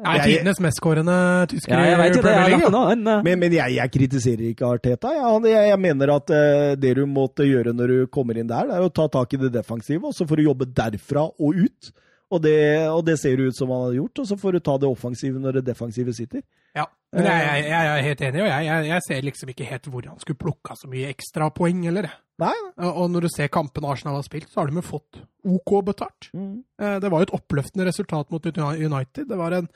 Er 0.00 0.22
tidenes 0.24 0.60
mestkårende 0.64 1.14
tysker 1.50 1.74
ja, 1.74 1.92
jeg 1.92 1.98
vet 2.00 2.18
det. 2.24 2.34
Jeg 2.36 2.70
nå, 2.72 2.82
men, 2.88 3.08
Men, 3.26 3.40
men 3.42 3.56
jeg, 3.56 3.76
jeg 3.76 3.92
kritiserer 3.92 4.44
ikke 4.50 4.68
Arteta. 4.68 5.12
Jeg, 5.16 5.42
jeg, 5.52 5.70
jeg 5.70 5.80
mener 5.82 6.14
at 6.14 6.32
uh, 6.32 6.70
det 6.80 6.94
du 6.96 7.02
måtte 7.10 7.46
gjøre 7.48 7.74
når 7.76 7.92
du 7.94 7.98
kommer 8.12 8.40
inn 8.40 8.48
der, 8.48 8.70
det 8.70 8.78
er 8.78 8.86
å 8.86 8.92
ta 8.94 9.08
tak 9.12 9.36
i 9.36 9.42
det 9.42 9.52
defensive, 9.54 10.08
og 10.08 10.16
så 10.16 10.26
får 10.28 10.40
du 10.40 10.46
jobbe 10.48 10.70
derfra 10.72 11.26
og 11.28 11.60
ut. 11.66 11.92
Og 12.30 12.38
det, 12.44 12.56
og 12.86 13.02
det 13.08 13.16
ser 13.18 13.40
ut 13.42 13.56
som 13.56 13.72
han 13.74 13.88
har 13.88 13.96
gjort, 13.96 14.20
og 14.22 14.26
så 14.28 14.36
får 14.38 14.54
du 14.54 14.60
ta 14.62 14.76
det 14.78 14.86
offensive 14.86 15.40
når 15.42 15.58
det 15.58 15.64
defensive 15.66 16.12
sitter. 16.14 16.44
Ja, 16.78 16.84
men 17.10 17.26
jeg, 17.26 17.42
jeg, 17.42 17.64
jeg 17.72 17.88
er 17.90 18.04
helt 18.06 18.20
enig, 18.28 18.42
og 18.44 18.50
jeg, 18.52 18.82
jeg, 18.86 19.04
ser 19.08 19.24
liksom 19.26 19.50
ikke 19.50 19.66
helt 19.66 19.88
hvor 19.90 20.06
han 20.06 20.20
skulle 20.22 20.38
plukka 20.38 20.76
så 20.78 20.90
mye 20.92 21.08
ekstrapoeng, 21.10 21.80
eller? 21.90 22.06
Nei, 22.40 22.54
Og 22.86 23.10
når 23.10 23.26
du 23.26 23.30
ser 23.34 23.50
kampene 23.52 23.90
Arsenal 23.90 24.20
har 24.20 24.24
spilt, 24.28 24.46
så 24.48 24.62
har 24.62 24.70
de 24.70 24.78
jo 24.78 24.86
fått 24.86 25.18
OK 25.42 25.74
betalt. 25.90 26.30
Mm. 26.32 26.62
Eh, 26.80 26.94
Det 27.02 27.10
var 27.10 27.20
jo 27.20 27.28
et 27.28 27.34
oppløftende 27.40 27.88
resultat 27.90 28.30
mot 28.30 28.46
United. 28.46 29.26
Det 29.26 29.40
var 29.42 29.58
en 29.58 29.68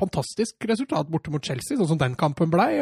fantastisk 0.00 0.64
resultat 0.72 1.12
borte 1.12 1.30
mot 1.30 1.44
Chelsea, 1.44 1.76
sånn 1.76 1.92
som 1.92 2.00
den 2.00 2.16
kampen 2.16 2.50
blei. 2.50 2.72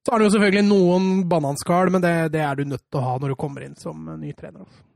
Så 0.00 0.14
har 0.14 0.18
du 0.18 0.30
jo 0.30 0.32
selvfølgelig 0.32 0.64
noen 0.70 1.08
bananskall, 1.28 1.92
men 1.92 2.00
det, 2.00 2.16
det 2.32 2.40
er 2.40 2.56
du 2.56 2.64
nødt 2.64 2.86
til 2.88 3.02
å 3.02 3.04
ha 3.04 3.16
når 3.20 3.34
du 3.34 3.40
kommer 3.44 3.68
inn 3.68 3.76
som 3.76 4.08
eh, 4.08 4.20
ny 4.24 4.32
trener. 4.32 4.64
altså. 4.64 4.87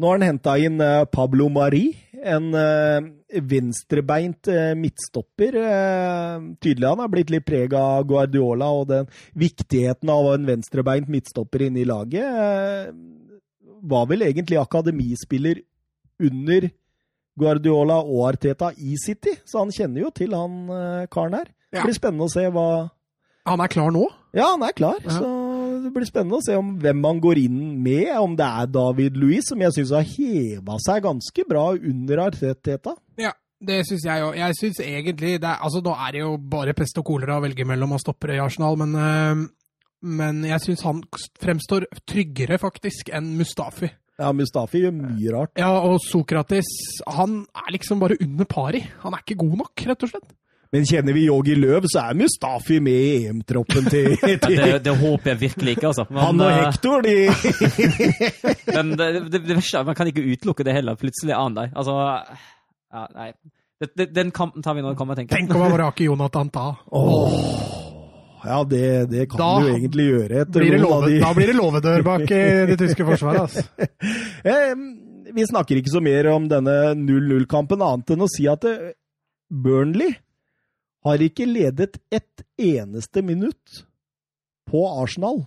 Nå 0.00 0.08
har 0.10 0.18
han 0.18 0.26
henta 0.26 0.56
inn 0.58 0.80
eh, 0.82 1.04
Pablo 1.06 1.46
Mari, 1.54 1.84
en 2.24 2.48
eh, 2.58 3.04
venstrebeint 3.46 4.48
eh, 4.50 4.72
midtstopper. 4.78 5.54
Tydelig 6.62 6.88
han 6.88 7.02
har 7.04 7.12
blitt 7.12 7.30
litt 7.30 7.46
preg 7.46 7.76
av 7.78 8.02
Guardiola 8.10 8.72
og 8.74 8.88
den 8.90 9.06
viktigheten 9.38 10.10
av 10.10 10.32
en 10.32 10.48
venstrebeint 10.48 11.10
midtstopper 11.12 11.68
inne 11.68 11.84
i 11.84 11.86
laget. 11.88 12.90
Var 13.84 14.08
vel 14.10 14.26
egentlig 14.26 14.58
akademispiller 14.58 15.62
under 16.24 16.68
Guardiola 17.38 18.00
og 18.02 18.28
Arteta 18.32 18.72
i 18.78 18.96
City, 18.98 19.36
så 19.46 19.62
han 19.64 19.72
kjenner 19.74 20.06
jo 20.06 20.10
til 20.14 20.34
han 20.34 21.06
karen 21.12 21.38
her. 21.38 21.48
Det 21.74 21.82
blir 21.86 21.96
spennende 21.96 22.28
å 22.28 22.30
se 22.34 22.44
hva 22.54 22.66
Han 23.50 23.60
er 23.60 23.68
klar 23.68 23.90
nå. 23.92 24.06
Ja, 24.32 24.52
han 24.54 24.62
er 24.64 24.72
klar, 24.72 25.02
Ja. 25.04 25.18
så 25.20 25.30
det 25.84 25.92
blir 25.94 26.06
spennende 26.08 26.40
å 26.40 26.44
se 26.44 26.56
om 26.58 26.74
hvem 26.80 27.06
han 27.06 27.22
går 27.22 27.40
inn 27.44 27.62
med. 27.84 28.10
Om 28.18 28.36
det 28.38 28.46
er 28.46 28.70
David 28.72 29.18
Louis, 29.20 29.44
som 29.46 29.60
jeg 29.62 29.76
syns 29.76 29.94
har 29.94 30.06
heva 30.08 30.78
seg 30.82 31.04
ganske 31.06 31.46
bra 31.48 31.64
under 31.76 32.22
Arteta. 32.26 32.94
Ja, 33.20 33.34
det 33.64 33.82
syns 33.88 34.06
jeg 34.08 34.24
òg. 34.24 34.38
Jeg 34.38 34.58
syns 34.60 34.80
egentlig 34.84 35.34
er, 35.38 35.50
Altså, 35.58 35.82
nå 35.84 35.94
er 35.94 36.14
det 36.16 36.22
jo 36.24 36.36
bare 36.38 36.76
pest 36.76 37.00
og 37.00 37.06
kolera 37.08 37.38
å 37.38 37.44
velge 37.44 37.66
mellom 37.68 37.96
og 37.96 38.02
stoppere 38.02 38.38
i 38.38 38.42
Arsenal, 38.42 38.78
men, 38.80 38.94
øh, 38.96 39.44
men 40.20 40.40
jeg 40.48 40.64
syns 40.66 40.86
han 40.86 41.02
fremstår 41.40 41.88
tryggere, 42.08 42.58
faktisk, 42.60 43.12
enn 43.14 43.34
Mustafi. 43.38 43.90
Ja, 44.20 44.30
Mustafi 44.36 44.84
gjør 44.84 44.94
mye 44.94 45.34
rart. 45.34 45.52
Ja, 45.58 45.72
og 45.82 45.98
Sokrates, 46.04 46.68
han 47.16 47.42
er 47.50 47.72
liksom 47.74 48.02
bare 48.02 48.18
under 48.22 48.46
pari. 48.46 48.84
Han 49.02 49.16
er 49.16 49.24
ikke 49.24 49.40
god 49.42 49.56
nok, 49.64 49.86
rett 49.90 50.06
og 50.06 50.12
slett. 50.12 50.34
Men 50.74 50.86
kjenner 50.90 51.14
vi 51.14 51.28
Yogi 51.28 51.54
Løv, 51.54 51.84
så 51.86 52.08
er 52.08 52.16
Mustafi 52.18 52.80
med 52.82 52.98
i 52.98 53.10
EM-troppen 53.28 53.84
til, 53.92 54.16
ja, 54.26 54.38
det, 54.42 54.80
det 54.82 54.94
håper 54.98 55.30
jeg 55.30 55.40
virkelig 55.44 55.76
ikke, 55.76 55.92
altså. 55.92 56.04
Men, 56.10 56.22
Han 56.24 56.40
og 56.42 56.48
uh, 56.50 56.56
Hector, 56.64 57.04
de 57.04 57.12
Men 58.74 58.90
det, 58.98 59.06
det, 59.30 59.40
det 59.44 59.58
verste 59.60 59.78
er 59.78 59.86
man 59.86 59.98
kan 60.00 60.10
ikke 60.10 60.24
utelukke 60.26 60.66
det 60.66 60.74
heller. 60.74 60.98
Plutselig 60.98 61.36
er 61.36 61.44
han 61.44 61.54
der. 61.54 61.70
Altså 61.78 61.94
ja, 62.00 63.04
Nei. 63.14 63.28
Det, 63.80 63.90
det, 63.98 64.08
den 64.16 64.32
kampen 64.34 64.66
tar 64.66 64.74
vi 64.74 64.82
når 64.82 64.96
det 64.96 64.98
kommer, 64.98 65.18
tenker 65.18 65.36
jeg. 65.36 65.46
Tenk 65.46 65.54
om 65.54 65.62
han 65.62 65.74
var 65.76 65.84
Rake 65.86 66.08
Jonathan 66.08 66.50
da. 66.54 66.66
Ja, 68.44 68.58
det, 68.68 68.82
det 69.08 69.28
kan 69.30 69.40
Da 69.40 69.52
du 69.62 69.70
egentlig 69.70 70.04
gjøre 70.10 70.42
etter 70.42 70.60
Blir 70.60 70.74
det 70.74 70.82
lovet 70.82 70.98
av 70.98 71.06
de 71.08 71.20
da 71.22 71.30
blir 71.38 71.48
det 71.48 71.54
låvedør 71.56 72.02
bak 72.04 72.26
i 72.28 72.42
det 72.68 72.76
tyske 72.82 73.06
forsvaret. 73.08 73.46
Altså. 73.46 73.88
Eh, 74.44 74.74
Vi 75.38 75.46
snakker 75.48 75.80
ikke 75.80 75.94
så 75.94 76.02
mer 76.04 76.28
om 76.34 76.50
denne 76.50 76.74
0-0-kampen, 76.98 77.80
annet 77.80 78.12
enn 78.12 78.26
å 78.26 78.28
si 78.28 78.44
at 78.50 78.66
eh, 78.68 78.92
Burnley 79.48 80.12
har 81.04 81.24
ikke 81.24 81.46
ledet 81.48 81.98
ett 82.12 82.44
eneste 82.60 83.22
minutt 83.22 83.82
på 84.70 84.84
Arsenal 85.02 85.42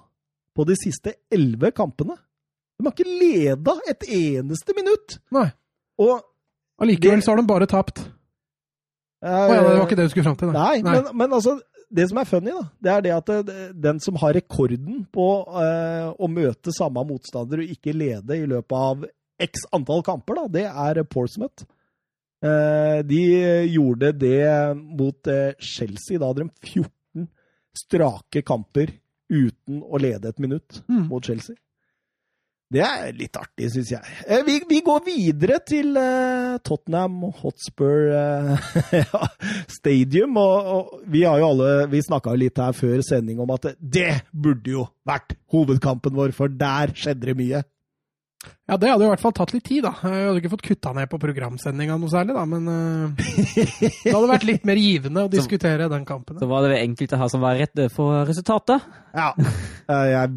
på 0.57 0.65
de 0.69 0.75
siste 0.77 1.15
elleve 1.33 1.71
kampene. 1.75 2.15
De 2.77 2.85
har 2.85 2.93
ikke 2.93 3.09
leda 3.09 3.73
et 3.89 4.05
eneste 4.13 4.75
minutt! 4.77 5.17
Nei. 5.33 5.47
Og 6.01 6.19
Allikevel 6.81 7.23
så 7.25 7.33
har 7.33 7.41
de 7.41 7.47
bare 7.49 7.65
tapt. 7.69 8.03
eh, 9.25 9.33
oh, 9.33 9.49
ja, 9.49 9.63
det 9.65 9.71
var 9.79 9.87
ikke 9.87 9.97
det 9.97 10.05
du 10.05 10.13
skulle 10.13 10.27
fram 10.27 10.37
til? 10.37 10.51
Nei, 10.53 10.83
Men, 10.85 11.07
men 11.17 11.33
altså, 11.33 11.55
det 11.89 12.05
som 12.11 12.19
er 12.21 12.27
funny, 12.29 12.53
da, 12.53 12.65
det 12.83 12.91
er 12.93 13.01
det 13.05 13.13
at 13.15 13.31
det, 13.47 13.55
den 13.81 14.01
som 14.03 14.19
har 14.21 14.35
rekorden 14.37 15.07
på 15.13 15.25
eh, 15.63 16.11
å 16.13 16.29
møte 16.29 16.73
samme 16.75 17.01
motstander 17.09 17.63
og 17.63 17.73
ikke 17.73 17.95
lede 17.97 18.37
i 18.37 18.45
løpet 18.49 18.77
av 18.77 19.07
x 19.41 19.65
antall 19.73 20.05
kamper, 20.05 20.37
da, 20.43 20.45
det 20.59 20.65
er 20.69 21.01
Portsmouth. 21.09 21.65
Eh, 22.47 23.03
de 23.07 23.21
gjorde 23.75 24.13
det 24.23 24.41
mot 24.79 25.27
eh, 25.33 25.53
Chelsea. 25.59 26.17
Da 26.21 26.31
hadde 26.31 26.47
de 26.47 26.73
14 26.73 27.27
strake 27.77 28.41
kamper 28.47 28.95
uten 29.29 29.81
å 29.83 29.99
lede 30.01 30.29
et 30.31 30.39
minutt 30.43 30.81
Mm. 30.87 31.07
mot 31.11 31.23
Chelsea. 31.25 31.55
Det 32.67 32.81
er 32.83 33.13
litt 33.15 33.37
artig, 33.39 33.69
syns 33.71 33.93
jeg. 33.93 34.15
Eh, 34.27 34.41
vi, 34.43 34.57
vi 34.67 34.81
går 34.83 35.03
videre 35.05 35.55
til 35.63 35.93
uh, 35.95 36.57
Tottenham 36.67 37.21
Hotspur 37.39 38.09
uh, 38.17 39.27
Stadium. 39.71 40.35
Og, 40.41 40.67
og 40.73 41.05
vi 41.07 41.21
har 41.23 41.39
jo 41.39 41.47
alle 41.53 41.69
Vi 41.93 42.01
snakka 42.03 42.33
jo 42.35 42.41
litt 42.41 42.59
her 42.59 42.75
før 42.75 42.99
sending 43.07 43.39
om 43.39 43.53
at 43.55 43.69
det 43.79 44.09
burde 44.35 44.73
jo 44.73 44.83
vært 45.07 45.37
hovedkampen 45.53 46.17
vår, 46.17 46.35
for 46.35 46.51
der 46.51 46.91
skjedde 46.97 47.29
det 47.29 47.37
mye. 47.39 47.63
Ja, 48.67 48.75
det 48.81 48.89
hadde 48.91 49.05
i 49.05 49.11
hvert 49.11 49.21
fall 49.23 49.33
tatt 49.37 49.53
litt 49.55 49.63
tid, 49.67 49.85
da. 49.85 49.93
Jeg 50.03 50.25
hadde 50.27 50.41
ikke 50.41 50.51
fått 50.55 50.65
kutta 50.65 50.91
ned 50.97 51.07
på 51.11 51.19
programsendinga 51.21 51.95
noe 52.01 52.11
særlig, 52.11 52.35
da, 52.35 52.43
men 52.49 52.67
uh, 52.67 53.13
det 53.15 54.11
hadde 54.11 54.31
vært 54.33 54.47
litt 54.49 54.67
mer 54.67 54.81
givende 54.81 55.23
å 55.27 55.31
diskutere 55.37 55.87
den 55.91 56.03
kampen. 56.09 56.39
Så 56.41 56.49
var 56.51 56.67
det 56.67 56.81
enkelte 56.83 57.19
her 57.21 57.31
som 57.31 57.43
var 57.45 57.55
redde 57.61 57.87
for 57.93 58.25
resultatet. 58.27 58.83
Ja. 59.15 59.31
Eh, 59.37 60.09
Jeg, 60.17 60.35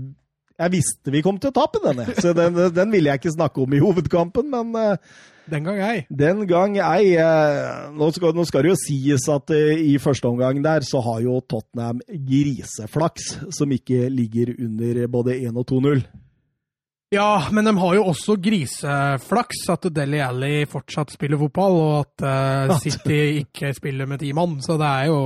jeg 0.60 0.72
visste 0.76 1.12
vi 1.14 1.22
kom 1.24 1.38
til 1.40 1.50
å 1.50 1.56
tape 1.56 1.80
denne, 1.82 2.04
så 2.20 2.34
den, 2.36 2.56
den 2.76 2.90
ville 2.92 3.10
jeg 3.14 3.22
ikke 3.22 3.32
snakke 3.34 3.62
om 3.64 3.74
i 3.74 3.82
hovedkampen. 3.82 4.50
Men 4.52 4.74
uh, 4.76 5.18
Den 5.50 5.64
gang 5.66 5.80
ei. 5.82 6.02
den 6.12 6.44
gang 6.46 6.76
ei 6.78 7.14
eh, 7.18 7.88
nå, 7.96 8.10
skal, 8.14 8.34
nå 8.36 8.44
skal 8.46 8.62
det 8.62 8.70
jo 8.70 8.78
sies 8.78 9.24
at 9.32 9.50
eh, 9.56 9.80
i 9.90 9.96
første 9.98 10.28
omgang 10.30 10.60
der 10.62 10.84
så 10.86 11.00
har 11.02 11.22
jo 11.24 11.40
Tottenham 11.50 11.98
griseflaks 12.06 13.32
som 13.56 13.72
ikke 13.74 14.06
ligger 14.12 14.52
under 14.60 15.06
både 15.10 15.34
1 15.48 15.56
og 15.58 15.66
2-0. 15.72 16.04
Ja, 17.10 17.48
men 17.50 17.66
de 17.66 17.72
har 17.74 17.94
jo 17.96 18.04
også 18.12 18.36
griseflaks 18.38 19.64
at 19.72 19.88
Deli 19.94 20.20
Alli 20.22 20.52
fortsatt 20.70 21.10
spiller 21.10 21.40
fotball, 21.40 21.78
og 21.80 21.96
at 22.04 22.70
uh, 22.70 22.76
City 22.78 23.40
ikke 23.40 23.72
spiller 23.74 24.06
med 24.06 24.22
ti 24.22 24.30
mann, 24.36 24.60
så 24.62 24.76
det 24.78 24.86
er 24.86 25.08
jo 25.10 25.18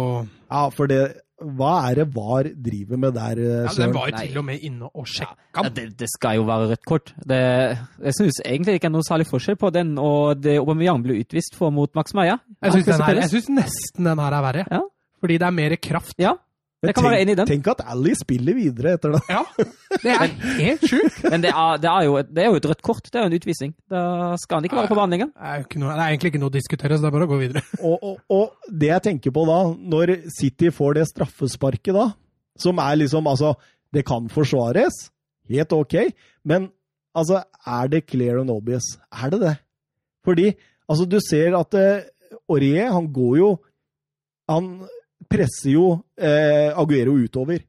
Ja, 0.48 0.62
for 0.72 0.88
det 0.88 1.02
Hva 1.44 1.72
er 1.90 1.98
det 1.98 2.06
VAR 2.14 2.48
driver 2.56 2.96
med 3.02 3.12
der, 3.18 3.36
Søren? 3.36 3.68
ja, 3.68 3.74
Den 3.82 3.92
var 3.98 4.08
jo 4.08 4.14
Nei. 4.14 4.22
til 4.24 4.38
og 4.40 4.46
med 4.48 4.64
inne 4.64 4.88
og 4.88 5.10
sjekka 5.12 5.64
Ja, 5.66 5.72
det, 5.76 5.84
det 6.00 6.08
skal 6.08 6.38
jo 6.38 6.46
være 6.48 6.70
rødt 6.70 6.84
kort. 6.88 7.12
Det, 7.20 7.40
jeg 8.06 8.16
syns 8.16 8.40
egentlig 8.46 8.78
ikke 8.78 8.88
er 8.88 8.94
noe 8.94 9.04
særlig 9.04 9.28
forskjell 9.28 9.60
på 9.60 9.72
den 9.74 9.92
og 10.00 10.40
det 10.40 10.56
Aubameyang 10.62 11.04
ble 11.04 11.18
utvist 11.20 11.58
for 11.58 11.74
mot 11.74 11.92
Max 11.98 12.16
Meyer. 12.16 12.40
Jeg 12.64 12.78
syns 13.28 13.50
nesten 13.52 14.08
den 14.08 14.24
her 14.24 14.38
er 14.38 14.46
verre. 14.46 14.64
Ja. 14.70 14.80
Fordi 15.20 15.36
det 15.36 15.46
er 15.50 15.56
mer 15.60 15.76
kraft. 15.76 16.16
Ja, 16.22 16.32
jeg 16.90 16.94
kan 16.98 17.04
være 17.08 17.20
enig 17.22 17.32
i 17.34 17.38
den. 17.40 17.46
Tenk 17.50 17.68
at 17.72 17.80
Ally 17.92 18.12
spiller 18.18 18.56
videre 18.58 18.92
etter 18.98 19.14
det. 19.14 19.20
Ja, 19.30 19.42
det 20.02 20.12
er 20.14 20.26
helt 20.58 20.84
sjukt. 20.90 21.18
Men 21.30 21.44
det 21.44 21.50
er, 21.54 21.78
det, 21.82 21.90
er 21.90 22.06
jo, 22.08 22.16
et- 22.20 22.30
det 22.34 22.44
er 22.44 22.48
jo 22.50 22.58
et 22.60 22.68
rødt 22.70 22.82
kort. 22.86 23.02
Det 23.10 23.18
er 23.20 23.24
jo 23.26 23.30
en 23.32 23.36
utvisning. 23.38 23.74
Da 23.90 24.02
skal 24.42 24.58
han 24.60 24.68
ikke 24.68 24.76
være 24.80 24.90
på 24.92 24.98
banen 24.98 25.14
lenger. 25.16 25.30
Er, 25.38 25.64
det 25.68 25.82
er 25.88 26.04
egentlig 26.08 26.32
ikke 26.34 26.42
noe 26.42 26.52
å 26.52 26.56
diskutere, 26.58 26.96
så 26.98 27.04
det 27.06 27.10
er 27.10 27.16
bare 27.18 27.28
å 27.28 27.32
gå 27.34 27.40
videre. 27.42 27.62
Og, 27.82 27.96
og, 28.10 28.20
og 28.38 28.70
det 28.84 28.90
jeg 28.92 29.04
tenker 29.08 29.34
på 29.36 29.44
da, 29.50 29.58
når 29.94 30.14
City 30.36 30.70
får 30.74 30.98
det 31.00 31.06
straffesparket 31.12 31.94
da, 31.96 32.06
som 32.60 32.78
er 32.82 33.00
liksom 33.02 33.26
Altså, 33.30 33.54
det 33.94 34.04
kan 34.08 34.26
forsvares, 34.32 34.96
helt 35.50 35.72
OK, 35.76 35.94
men 36.48 36.70
altså, 37.14 37.42
er 37.66 37.88
det 37.92 38.04
clear 38.10 38.40
and 38.40 38.50
obvious? 38.50 38.94
Er 39.12 39.30
det 39.34 39.40
det? 39.44 39.54
Fordi 40.24 40.48
altså, 40.88 41.04
du 41.06 41.18
ser 41.22 41.54
at 41.58 41.74
uh, 41.78 42.40
Aurier, 42.50 42.90
han 42.92 43.06
går 43.14 43.36
jo 43.38 43.48
Han 44.50 44.64
presser 45.34 45.74
jo 45.74 45.88
eh, 46.16 46.70
Aguero 46.70 47.18
utover. 47.18 47.66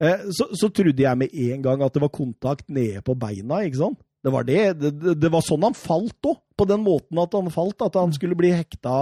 Eh, 0.00 0.28
så, 0.32 0.48
så 0.56 0.70
trodde 0.72 1.04
jeg 1.04 1.20
med 1.20 1.34
en 1.48 1.64
gang 1.64 1.82
at 1.84 1.96
det 1.96 2.04
var 2.04 2.12
kontakt 2.14 2.68
nede 2.72 3.02
på 3.04 3.16
beina, 3.18 3.64
ikke 3.64 3.82
sant? 3.82 4.00
Det 4.20 4.32
var 4.32 4.44
det. 4.44 4.64
Det, 4.76 5.14
det, 5.16 5.30
var 5.32 5.44
sånn 5.44 5.64
han 5.64 5.76
falt 5.76 6.28
òg. 6.28 6.40
På 6.60 6.66
den 6.68 6.82
måten 6.84 7.16
at 7.16 7.32
han 7.32 7.46
falt, 7.48 7.80
at 7.80 7.94
han 7.96 8.10
skulle 8.12 8.36
bli 8.36 8.50
hekta 8.52 8.92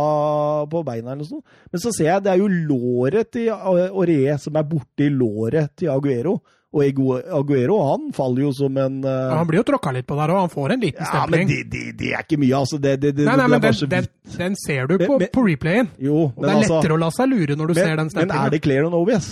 på 0.71 0.83
beina 0.87 1.11
eller 1.11 1.25
noe 1.25 1.31
sånt. 1.33 1.57
Men 1.73 1.83
så 1.83 1.91
ser 1.91 2.07
jeg 2.07 2.23
det 2.23 2.31
er 2.31 2.39
jo 2.39 2.47
låret 2.71 3.33
til 3.35 3.49
Aurier 3.51 4.39
som 4.39 4.55
er 4.61 4.69
borti 4.69 5.09
låret 5.11 5.73
til 5.81 5.91
Aguero. 5.91 6.37
Og 6.69 6.83
Aguero 6.85 7.79
han 7.81 8.11
faller 8.13 8.43
jo 8.45 8.51
som 8.53 8.77
en 8.77 8.99
uh... 9.01 9.09
Ja, 9.09 9.39
han 9.41 9.47
blir 9.49 9.63
jo 9.63 9.65
tråkka 9.71 9.93
litt 9.97 10.05
på 10.07 10.19
der 10.19 10.29
òg, 10.35 10.41
han 10.45 10.51
får 10.53 10.75
en 10.75 10.83
liten 10.85 11.07
stempling. 11.09 11.49
Ja, 11.49 11.55
men 11.57 11.71
det, 11.71 11.71
det, 11.73 11.97
det 11.97 12.11
er 12.13 12.27
ikke 12.27 12.37
mye, 12.43 12.55
altså. 12.59 12.77
Det, 12.85 12.93
Nei, 13.17 13.37
nei, 13.41 13.47
men 13.49 13.63
den, 13.65 13.79
den, 13.95 14.09
den 14.37 14.57
ser 14.67 14.87
du 14.91 14.99
på, 15.01 15.15
Men- 15.17 15.23
men- 15.25 15.33
på 15.33 15.47
replayen. 15.49 15.89
Jo, 15.99 16.27
Og 16.29 16.37
altså 16.37 16.45
det 16.45 16.51
er 16.53 16.57
altså 16.61 16.75
lettere 16.77 16.99
å 16.99 17.01
la 17.01 17.11
seg 17.17 17.31
lure 17.33 17.57
når 17.57 17.67
du 17.73 17.75
ser 17.81 17.97
den 17.97 18.11
stemplingen. 18.13 18.35
men 18.37 18.47
er 18.47 18.51
det 18.53 18.61
clear 18.69 18.85
and 18.85 18.95
obvious? 19.01 19.31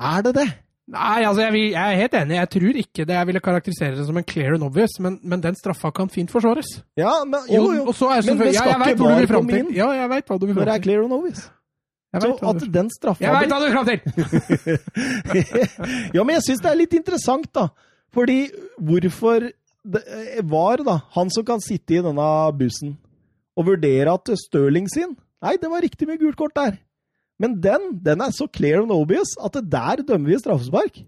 Er 0.00 0.22
det 0.24 0.34
det? 0.40 0.48
Nei, 0.92 1.22
altså 1.28 1.44
jeg, 1.44 1.60
jeg 1.72 1.92
er 1.92 2.00
helt 2.00 2.14
enig. 2.18 2.34
Jeg 2.40 2.48
tror 2.56 2.78
ikke 2.82 3.04
det 3.06 3.14
jeg 3.20 3.26
ville 3.28 3.40
karakterisere 3.40 3.94
det 4.00 4.06
som 4.08 4.16
en 4.18 4.24
clear 4.32 4.56
and 4.56 4.64
obvious, 4.66 4.96
men, 5.00 5.20
men 5.22 5.40
den 5.44 5.54
straffa 5.54 5.92
kan 5.94 6.08
fint 6.10 6.32
forsvares. 6.32 6.72
Ja, 6.98 7.12
men 7.24 7.40
jo, 7.52 7.68
jo. 7.76 7.84
og 7.86 7.94
så 7.94 8.08
er 8.10 8.16
Men 8.16 8.16
det 8.16 8.24
selvfølgelig 8.32 8.56
skal 8.58 8.72
ja, 8.72 8.78
jeg 8.88 8.96
ikke 8.96 9.28
fram 9.30 9.44
komme 9.44 9.52
til. 9.52 9.66
inn. 9.68 9.74
Ja, 9.76 9.90
jeg 10.00 10.08
vet 10.16 10.26
hva 10.32 10.38
du 10.40 10.46
vil 10.48 10.56
Når 10.56 10.64
det 10.64 10.72
er 10.72 10.80
til. 10.80 10.88
clear 10.88 11.04
and 11.04 11.12
obvious. 11.20 11.50
Jeg 12.12 12.22
Så 12.22 12.50
at 12.50 12.64
den 12.74 12.90
straffa 12.92 13.24
jeg 13.24 13.32
veit 13.32 13.52
hva 13.52 13.60
du 13.62 13.68
vil 13.72 13.86
til! 13.88 14.00
ja, 16.16 16.24
men 16.24 16.34
jeg 16.36 16.44
syns 16.44 16.60
det 16.60 16.70
er 16.70 16.76
litt 16.76 16.96
interessant, 16.98 17.48
da. 17.56 17.70
Fordi 18.12 18.50
hvorfor 18.76 19.48
det 19.82 20.42
var 20.46 20.82
da 20.86 20.98
han 21.16 21.32
som 21.32 21.46
kan 21.46 21.62
sitte 21.64 21.96
i 21.96 22.02
denne 22.04 22.26
bussen 22.58 22.94
og 23.58 23.66
vurdere 23.72 24.12
at 24.12 24.30
Stirling 24.38 24.86
sin 24.92 25.16
Nei, 25.42 25.56
det 25.58 25.66
var 25.72 25.82
riktig 25.82 26.06
med 26.06 26.20
gult 26.20 26.36
kort 26.38 26.54
der. 26.54 26.76
Men 27.42 27.56
den 27.58 27.96
den 28.04 28.20
er 28.22 28.30
så 28.30 28.46
clear 28.46 28.84
and 28.84 28.94
obvious 28.94 29.32
at 29.42 29.56
det 29.56 29.72
der 29.72 30.04
dømmer 30.06 30.30
vi 30.30 30.38
straffespark. 30.38 31.00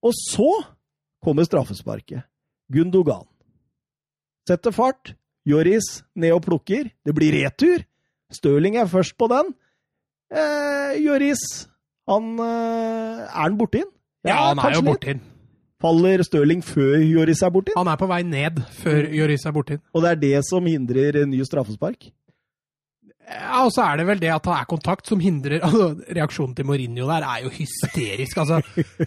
Og 0.00 0.14
så 0.16 0.48
kommer 1.20 1.44
straffesparket. 1.44 2.24
Gundogan. 2.72 3.26
Setter 4.48 4.72
fart. 4.72 5.12
Joris 5.44 6.00
ned 6.16 6.32
og 6.32 6.46
plukker. 6.46 6.88
Det 7.04 7.12
blir 7.12 7.36
retur. 7.36 7.84
Stirling 8.32 8.78
er 8.80 8.88
først 8.88 9.18
på 9.20 9.28
den. 9.28 9.52
Eh, 10.34 10.96
Joris, 11.04 11.42
han 12.10 12.32
eh, 12.42 13.20
Er 13.28 13.44
han 13.44 13.58
borti 13.60 13.82
den? 13.84 13.90
Ja, 14.26 14.40
han 14.50 14.58
er 14.64 14.74
jo 14.78 14.82
borti 14.88 15.12
den. 15.14 15.22
Faller 15.84 16.22
Stirling 16.24 16.62
før 16.64 16.96
Joris 17.04 17.42
er 17.44 17.52
borti 17.54 17.72
den? 17.74 17.78
Han 17.82 17.92
er 17.92 18.00
på 18.00 18.08
vei 18.10 18.22
ned 18.26 18.60
før 18.80 19.08
Joris 19.14 19.44
er 19.46 19.52
borti 19.56 19.76
den. 19.78 19.82
Og 19.94 20.02
det 20.04 20.10
er 20.14 20.20
det 20.22 20.36
som 20.48 20.66
hindrer 20.66 21.24
ny 21.28 21.42
straffespark? 21.44 22.08
Ja, 23.24 23.62
og 23.64 23.70
så 23.72 23.80
er 23.88 23.96
det 23.96 24.04
vel 24.08 24.18
det 24.20 24.28
at 24.34 24.44
det 24.44 24.52
er 24.52 24.66
kontakt 24.68 25.08
som 25.08 25.20
hindrer 25.22 25.62
altså, 25.66 25.86
Reaksjonen 26.16 26.52
til 26.58 26.66
Mourinho 26.68 27.06
der 27.08 27.24
er 27.24 27.44
jo 27.46 27.52
hysterisk. 27.54 28.36
altså. 28.42 28.58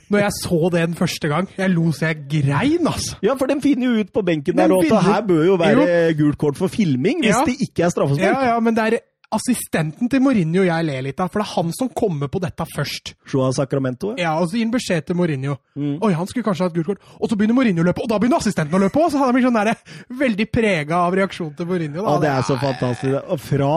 Når 0.09 0.23
jeg 0.23 0.31
så 0.39 0.61
det 0.73 0.81
den 0.87 0.95
første 0.97 1.29
gang, 1.33 1.49
jeg 1.57 1.69
lo 1.75 1.91
så 1.93 2.07
jeg 2.09 2.23
grein, 2.31 2.87
altså. 2.89 3.19
Ja, 3.25 3.35
for 3.37 3.45
de 3.51 3.59
finner 3.61 3.91
jo 3.91 4.01
ut 4.05 4.09
på 4.13 4.23
benken 4.25 4.57
De 4.57 4.63
der 4.63 4.73
og 4.73 4.85
at 4.89 5.03
her 5.05 5.21
bør 5.27 5.43
jo 5.45 5.59
være 5.61 6.13
gult 6.17 6.37
kort 6.41 6.57
for 6.57 6.67
filming 6.73 7.21
hvis 7.25 7.35
Ja. 7.35 7.43
det 7.45 7.57
ikke 7.67 7.85
er 7.85 7.93
straffespark. 7.93 8.37
Ja, 8.41 8.53
ja, 8.55 8.59
men 8.59 8.75
det 8.77 8.83
er 8.87 8.97
assistenten 9.33 10.07
til 10.11 10.21
Mourinho 10.23 10.63
jeg 10.63 10.85
ler 10.87 11.03
litt 11.03 11.19
av, 11.19 11.29
for 11.31 11.41
det 11.41 11.47
er 11.47 11.53
han 11.57 11.71
som 11.75 11.89
kommer 11.91 12.29
på 12.31 12.39
dette 12.43 12.63
først. 12.71 13.13
Joa 13.31 13.49
Sacramento. 13.55 14.13
Ja. 14.15 14.27
Ja, 14.27 14.33
og 14.39 14.49
så 14.49 14.57
gir 14.57 14.65
han 14.67 14.73
beskjed 14.73 15.07
til 15.07 15.17
Mourinho. 15.19 15.57
Mm. 15.75 15.97
Oi, 16.03 16.11
han 16.15 16.29
skulle 16.29 16.45
kanskje 16.47 16.65
ha 16.65 16.71
et 16.71 16.77
gult 16.77 16.89
kort. 16.91 17.09
Og 17.19 17.31
så 17.31 17.37
begynner 17.39 17.57
Mourinho 17.57 17.83
å 17.83 17.87
løpe, 17.87 18.03
og 18.03 18.11
da 18.11 18.19
begynner 18.19 18.41
assistenten 18.41 18.75
å 18.75 18.81
løpe 18.83 19.01
òg! 19.01 19.11
Så 19.13 19.21
han 19.21 19.35
blir 19.35 19.45
sånn 19.47 19.59
der, 19.59 19.73
veldig 20.21 20.47
prega 20.51 21.01
av 21.07 21.15
reaksjonen 21.19 21.55
til 21.59 21.69
Mourinho. 21.69 22.03
Da. 22.03 22.13
Ja, 22.13 22.21
det 22.23 22.31
er 22.33 22.47
så 22.47 22.59
fantastisk. 22.61 23.17
Og 23.35 23.43
fra 23.43 23.73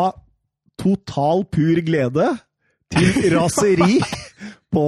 total 0.81 1.45
pur 1.53 1.83
glede 1.87 2.29
til 2.95 3.11
raseri 3.37 3.99
på 4.73 4.87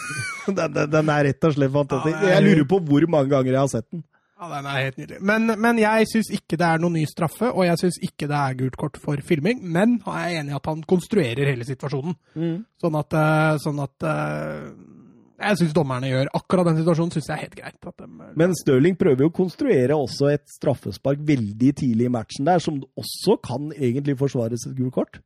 den, 0.58 0.74
den, 0.74 0.90
den 0.90 1.14
er 1.14 1.30
rett 1.30 1.48
og 1.50 1.54
slett 1.56 1.74
fantastisk. 1.74 2.26
Jeg 2.30 2.46
lurer 2.48 2.66
på 2.74 2.82
hvor 2.90 3.06
mange 3.14 3.30
ganger 3.34 3.54
jeg 3.54 3.62
har 3.62 3.72
sett 3.76 3.88
den. 3.94 4.02
Ja, 4.34 4.48
den 4.50 4.66
er 4.66 4.80
helt 4.82 4.96
nydelig. 4.98 5.20
Men, 5.22 5.52
men 5.62 5.78
jeg 5.78 6.08
syns 6.10 6.30
ikke 6.34 6.58
det 6.58 6.66
er 6.66 6.80
noen 6.82 6.96
ny 6.98 7.04
straffe, 7.06 7.52
og 7.52 7.62
jeg 7.68 7.78
syns 7.84 8.00
ikke 8.02 8.26
det 8.30 8.38
er 8.40 8.56
gult 8.58 8.78
kort 8.80 8.98
for 9.00 9.20
filming. 9.22 9.60
Men 9.62 10.00
jeg 10.02 10.34
er 10.34 10.40
enig 10.40 10.54
i 10.54 10.56
at 10.58 10.66
han 10.72 10.82
konstruerer 10.90 11.52
hele 11.52 11.66
situasjonen. 11.68 12.16
Sånn 12.82 12.98
at, 12.98 13.16
eh, 13.20 13.52
sånn 13.62 13.78
at 13.84 14.08
eh, 14.10 14.66
Jeg 15.44 15.58
syns 15.58 15.72
dommerne 15.76 16.08
gjør 16.08 16.28
akkurat 16.38 16.68
den 16.68 16.76
situasjonen 16.78 17.12
synes 17.14 17.28
jeg 17.28 17.34
er 17.36 17.44
helt 17.44 17.56
greit. 17.58 17.78
At 17.90 18.02
de, 18.02 18.08
Men 18.38 18.54
Stirling 18.58 18.98
prøver 18.98 19.26
jo 19.26 19.30
å 19.30 19.34
konstruere 19.34 19.96
også 19.98 20.32
et 20.32 20.44
straffespark 20.50 21.22
veldig 21.26 21.72
tidlig 21.82 22.06
i 22.06 22.12
matchen 22.14 22.46
der, 22.46 22.62
som 22.62 22.82
også 22.98 23.38
kan 23.42 23.70
egentlig 23.74 24.18
forsvares 24.18 24.66
et 24.70 24.76
gult 24.78 24.94
kort. 24.94 25.20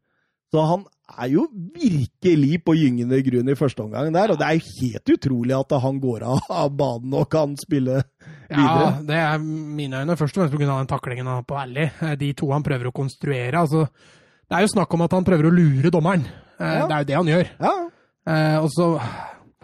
Så 0.52 0.64
han 0.64 0.86
er 1.08 1.30
jo 1.32 1.46
virkelig 1.74 2.58
på 2.66 2.74
gyngende 2.76 3.18
grunn 3.24 3.48
i 3.48 3.56
første 3.58 3.80
omgang 3.84 4.10
der, 4.12 4.30
og 4.34 4.38
det 4.38 4.46
er 4.46 4.58
jo 4.58 4.72
helt 4.82 5.12
utrolig 5.14 5.54
at 5.56 5.72
han 5.82 6.00
går 6.02 6.24
av, 6.28 6.68
banen 6.76 7.14
og 7.16 7.28
kan 7.32 7.54
spille 7.56 8.02
videre. 8.48 8.84
Ja, 8.84 8.90
det 9.08 9.16
er 9.22 9.38
mine 9.42 10.02
øyne 10.02 10.16
først 10.20 10.36
og 10.36 10.42
fremst 10.44 10.56
pga. 10.58 10.66
den 10.78 10.90
taklingen 10.90 11.26
han 11.26 11.44
på 11.48 11.56
Ally. 11.58 11.88
Eh, 12.02 12.14
De 12.20 12.32
to 12.36 12.50
han 12.52 12.62
prøver 12.66 12.90
å 12.90 12.92
konstruere. 12.92 13.54
altså 13.64 13.86
Det 14.48 14.56
er 14.56 14.60
jo 14.66 14.74
snakk 14.74 14.94
om 14.94 15.02
at 15.02 15.12
han 15.12 15.24
prøver 15.24 15.48
å 15.48 15.54
lure 15.54 15.90
dommeren. 15.90 16.26
Eh, 16.60 16.78
Ja. 16.78 16.86
Det 16.86 16.94
er 16.94 16.98
jo 16.98 17.04
det 17.12 17.16
han 17.16 17.26
gjør. 17.34 17.48
Ja, 17.60 17.74
Eh, 18.28 18.58
Og 18.62 18.68
så 18.68 19.00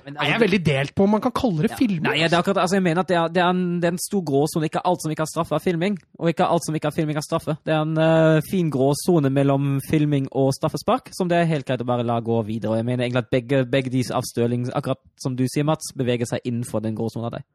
Men, 0.04 0.18
er 0.20 0.34
jeg 0.34 0.40
veldig 0.42 0.60
delt 0.66 0.92
på 0.92 1.06
om 1.06 1.14
man 1.16 1.22
kan 1.24 1.32
kalle 1.32 1.64
det 1.64 1.78
filming. 1.78 2.04
Nei, 2.04 2.26
det 2.26 2.36
er 2.36 2.42
akkurat, 2.42 2.60
altså 2.60 2.76
jeg 2.76 2.84
mener 2.84 3.00
at 3.04 3.08
det 3.08 3.16
er, 3.16 3.30
det 3.32 3.40
er, 3.40 3.54
en, 3.54 3.62
det 3.80 3.88
er 3.88 3.94
en 3.94 4.02
stor 4.02 4.20
gråsone. 4.28 4.68
Ikke 4.68 4.82
alt 4.84 5.00
som 5.00 5.14
ikke 5.14 5.24
har 5.24 5.30
straffe, 5.30 5.56
er 5.56 5.64
filming. 5.64 5.96
Og 6.20 6.28
ikke 6.28 6.48
alt 6.50 6.66
som 6.66 6.76
ikke 6.76 6.90
har 6.90 6.96
filming, 6.96 7.16
er 7.16 7.24
straffe. 7.24 7.56
Det 7.64 7.72
er 7.72 7.80
en 7.86 7.96
uh, 7.96 8.44
fin 8.50 8.68
gråsone 8.72 9.32
mellom 9.32 9.78
filming 9.88 10.28
og 10.36 10.52
straffespark, 10.56 11.08
som 11.16 11.30
det 11.30 11.38
er 11.40 11.48
helt 11.48 11.68
greit 11.68 11.80
å 11.80 11.88
bare 11.88 12.04
la 12.04 12.18
gå 12.24 12.42
videre. 12.44 12.74
Og 12.74 12.82
jeg 12.82 12.88
mener 12.90 13.06
egentlig 13.06 13.24
at 13.24 13.32
begge, 13.32 13.62
begge 13.70 13.94
de 13.94 14.04
av 14.12 14.28
Stirling, 14.28 14.66
akkurat 14.76 15.00
som 15.24 15.38
du 15.38 15.46
sier, 15.48 15.64
Mats, 15.64 15.94
beveger 15.96 16.28
seg 16.28 16.44
innenfor 16.44 16.84
den 16.84 16.98
gråsona 16.98 17.32
der. 17.32 17.46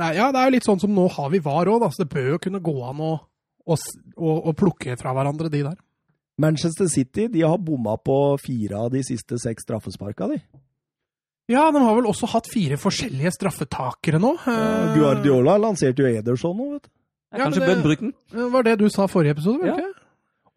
Nei, 0.00 0.14
ja, 0.16 0.30
det 0.32 0.40
er 0.40 0.48
jo 0.48 0.54
litt 0.54 0.66
sånn 0.70 0.80
som 0.80 0.94
nå 0.94 1.04
har 1.18 1.28
vi 1.32 1.42
VAR 1.44 1.68
òg, 1.68 1.84
så 1.90 2.04
det 2.04 2.12
bør 2.14 2.36
jo 2.36 2.40
kunne 2.46 2.62
gå 2.64 2.74
an 2.86 3.04
å, 3.04 3.12
å, 3.66 3.76
å, 3.76 4.34
å 4.48 4.56
plukke 4.56 4.96
fra 5.00 5.12
hverandre, 5.16 5.50
de 5.52 5.64
der. 5.66 5.78
Manchester 6.40 6.88
City 6.88 7.26
de 7.28 7.42
har 7.44 7.60
bomma 7.60 7.98
på 8.00 8.16
fire 8.40 8.86
av 8.86 8.92
de 8.94 9.02
siste 9.04 9.36
seks 9.42 9.66
straffesparka, 9.66 10.30
de. 10.30 10.40
Ja, 11.50 11.66
de 11.74 11.82
har 11.82 11.96
vel 11.98 12.06
også 12.10 12.28
hatt 12.30 12.46
fire 12.52 12.78
forskjellige 12.78 13.32
straffetakere 13.34 14.20
nå. 14.22 14.36
Ja, 14.46 14.94
Guardiola 14.94 15.56
lanserte 15.58 16.04
jo 16.04 16.10
Ederson 16.20 16.54
nå, 16.56 16.68
vet 16.76 16.84
du. 16.86 16.92
Ja, 17.30 17.44
Kanskje 17.44 17.60
det- 17.64 17.70
bønnbryten? 17.74 18.12
Det 18.34 18.52
var 18.52 18.62
det 18.66 18.78
du 18.78 18.88
sa 18.90 19.06
forrige 19.10 19.36
episode, 19.36 19.58
var 19.62 19.76
det 19.76 19.82
ikke? 19.84 19.96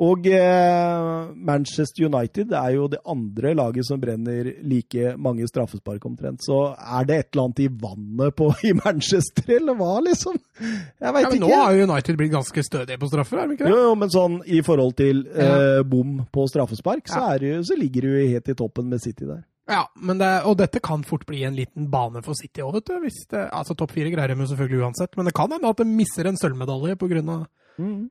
Og 0.04 0.26
eh, 0.26 1.28
Manchester 1.38 2.08
United 2.10 2.52
er 2.58 2.72
jo 2.74 2.88
det 2.90 2.98
andre 3.06 3.52
laget 3.54 3.86
som 3.86 4.02
brenner 4.02 4.50
like 4.66 5.14
mange 5.22 5.46
straffespark 5.48 6.04
omtrent. 6.10 6.42
Så 6.42 6.58
er 6.74 7.06
det 7.06 7.18
et 7.20 7.28
eller 7.36 7.44
annet 7.46 7.62
i 7.62 7.68
vannet 7.70 8.36
på, 8.36 8.50
i 8.70 8.74
Manchester, 8.74 9.46
eller 9.60 9.78
hva, 9.78 9.92
liksom? 10.04 10.40
Jeg 10.60 11.14
veit 11.14 11.24
Ja, 11.28 11.30
ikke. 11.30 11.40
nå 11.46 11.52
har 11.54 11.78
jo 11.78 11.86
United 11.92 12.18
blitt 12.20 12.34
ganske 12.34 12.66
stødige 12.66 13.00
på 13.00 13.08
straffer, 13.14 13.38
er 13.44 13.48
de 13.48 13.54
ikke 13.60 13.70
det? 13.70 13.72
Jo, 13.76 13.84
jo, 13.92 13.96
men 14.02 14.10
sånn 14.18 14.40
i 14.50 14.62
forhold 14.66 14.98
til 14.98 15.24
eh, 15.30 15.84
bom 15.86 16.24
på 16.34 16.48
straffespark, 16.50 17.06
så, 17.14 17.22
er 17.36 17.40
det 17.46 17.54
jo, 17.54 17.62
så 17.70 17.78
ligger 17.80 18.10
jo 18.10 18.28
helt 18.34 18.50
i 18.50 18.58
toppen 18.66 18.90
med 18.90 19.00
City 19.06 19.30
der. 19.30 19.44
Ja, 19.70 19.86
men 19.96 20.20
det, 20.20 20.30
og 20.44 20.58
dette 20.60 20.82
kan 20.84 21.06
fort 21.08 21.24
bli 21.30 21.46
en 21.48 21.56
liten 21.56 21.88
bane 21.92 22.20
for 22.26 22.36
City 22.36 22.64
òg, 22.66 22.76
vet 22.78 22.90
du. 22.90 22.96
Hvis 23.06 23.22
det, 23.32 23.46
altså 23.56 23.76
Topp 23.80 23.94
fire 23.96 24.12
greier 24.12 24.34
de 24.34 24.48
selvfølgelig 24.50 24.84
uansett, 24.84 25.16
men 25.16 25.30
det 25.30 25.36
kan 25.38 25.52
hende 25.56 25.72
at 25.72 25.80
de 25.80 25.88
misser 25.88 26.28
en 26.28 26.40
sølvmedalje 26.40 26.98
pga. 27.00 27.38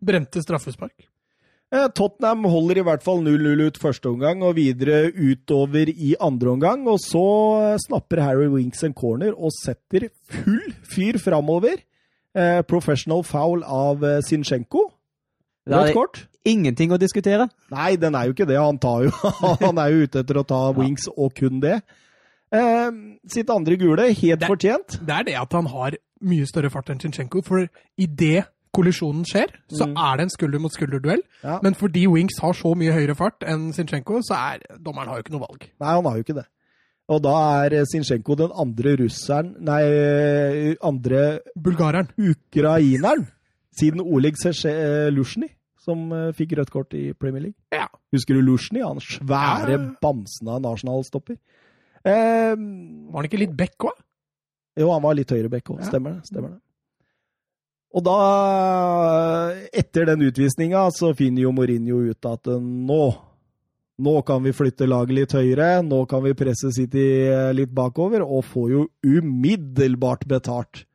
brente 0.01 0.43
straffespark. 0.43 1.09
Eh, 1.73 1.89
Tottenham 1.97 2.45
holder 2.53 2.81
i 2.83 2.85
hvert 2.85 3.05
fall 3.05 3.23
0-0 3.25 3.63
ut 3.65 3.79
første 3.81 4.11
omgang 4.11 4.43
og 4.45 4.59
videre 4.59 5.07
utover 5.13 5.89
i 5.89 6.15
andre 6.21 6.51
omgang. 6.53 6.85
Og 6.89 6.99
så 7.01 7.77
snapper 7.87 8.21
Harry 8.21 8.49
Winks 8.53 8.85
en 8.85 8.93
corner 8.93 9.33
og 9.33 9.55
setter 9.57 10.11
full 10.29 10.75
fyr 10.93 11.21
framover. 11.23 11.81
Eh, 12.37 12.61
professional 12.69 13.25
foul 13.25 13.65
av 13.65 14.05
eh, 14.05 14.21
Zinchenko. 14.25 14.91
Da 15.69 15.83
er 15.83 15.87
det 15.93 15.95
kort. 15.95 16.23
ingenting 16.45 16.91
å 16.91 16.99
diskutere. 16.99 17.49
Nei, 17.71 17.97
den 17.97 18.15
er 18.19 18.27
jo 18.27 18.33
ikke 18.35 18.47
det. 18.49 18.57
Han, 18.59 18.79
tar 18.83 19.05
jo, 19.07 19.11
han 19.63 19.79
er 19.79 19.93
jo 19.95 20.07
ute 20.09 20.23
etter 20.25 20.41
å 20.41 20.47
ta 20.47 20.63
wings 20.75 21.07
og 21.17 21.35
kun 21.39 21.61
det. 21.63 21.77
Eh, 22.53 22.91
sitt 23.31 23.51
andre 23.51 23.77
gule, 23.81 24.09
helt 24.13 24.41
Det- 24.43 24.49
fortjent. 24.51 24.99
Det 25.07 25.15
er 25.21 25.29
det 25.31 25.37
at 25.41 25.53
han 25.53 25.67
har 25.73 25.95
mye 26.23 26.47
større 26.47 26.71
fart 26.71 26.91
enn 26.91 26.99
Chinchenko, 27.03 27.43
for 27.47 27.69
idet 27.99 28.45
kollisjonen 28.75 29.25
skjer, 29.29 29.51
så 29.69 29.85
er 29.91 30.17
det 30.17 30.25
en 30.27 30.31
skulder-mot-skulder-duell. 30.33 31.21
Ja. 31.45 31.59
Men 31.63 31.75
fordi 31.77 32.07
Wings 32.09 32.39
har 32.41 32.55
så 32.57 32.73
mye 32.79 32.93
høyere 32.95 33.15
fart 33.19 33.45
enn 33.45 33.71
Zinchenko, 33.77 34.21
så 34.25 34.35
er 34.39 34.63
dommeren 34.81 35.09
har 35.13 35.19
jo 35.21 35.25
ikke 35.27 35.35
noe 35.35 35.45
valg. 35.47 35.67
Nei, 35.79 35.93
han 35.93 36.05
har 36.09 36.17
jo 36.17 36.25
ikke 36.25 36.37
det. 36.41 36.47
Og 37.13 37.21
da 37.25 37.35
er 37.67 37.85
Zinchenko 37.91 38.37
den 38.39 38.53
andre 38.57 38.95
russeren 39.03 39.51
Nei, 39.61 39.83
andre 40.81 41.41
Bulgareren. 41.59 42.09
ukraineren 42.17 43.27
siden 43.79 44.01
Oleg 44.05 44.37
Lusjny, 45.13 45.49
som 45.83 46.13
eh, 46.13 46.33
fikk 46.33 46.57
rødt 46.59 46.71
kort 46.71 46.95
i 46.95 47.13
Premier 47.13 47.41
League. 47.49 47.59
Ja. 47.73 47.89
Husker 48.13 48.35
du 48.35 48.43
Lusjny? 48.43 48.83
Han 48.85 49.01
svære 49.01 49.71
Ja. 49.73 49.79
bamsen 50.03 50.49
av 50.49 50.57
en 50.61 50.71
Arsenal-stopper. 50.73 51.37
Eh, 52.05 52.55
Var 52.57 53.17
han 53.17 53.25
ikke 53.29 53.39
litt 53.39 53.57
back 53.57 53.79
òg? 53.79 53.97
jo, 54.79 54.91
han 54.91 55.03
var 55.03 55.15
litt 55.15 55.29
høyere 55.31 55.51
bekk 55.51 55.71
òg. 55.75 55.81
Ja. 55.81 55.89
Stemmer 55.91 56.15
det. 56.15 56.27
stemmer 56.27 56.49
det. 56.51 56.61
Og 57.95 58.03
da, 58.05 59.53
etter 59.77 60.07
den 60.09 60.23
utvisninga, 60.25 60.87
så 60.97 61.11
finner 61.17 61.43
jo 61.45 61.53
Mourinho 61.53 61.99
ut 62.11 62.25
at 62.31 62.47
eh, 62.49 62.59
nå 62.63 63.03
nå 64.03 64.15
kan 64.27 64.41
vi 64.43 64.51
flytte 64.57 64.87
laget 64.89 65.15
litt 65.15 65.33
høyere, 65.37 65.83
nå 65.85 66.07
kan 66.11 66.23
vi 66.25 66.33
presse 66.35 66.73
City 66.75 67.05
eh, 67.29 67.53
litt 67.55 67.71
bakover, 67.77 68.23
og 68.25 68.43
får 68.49 68.71
jo 68.73 68.87
umiddelbart 69.05 70.25
betalt. 70.27 70.87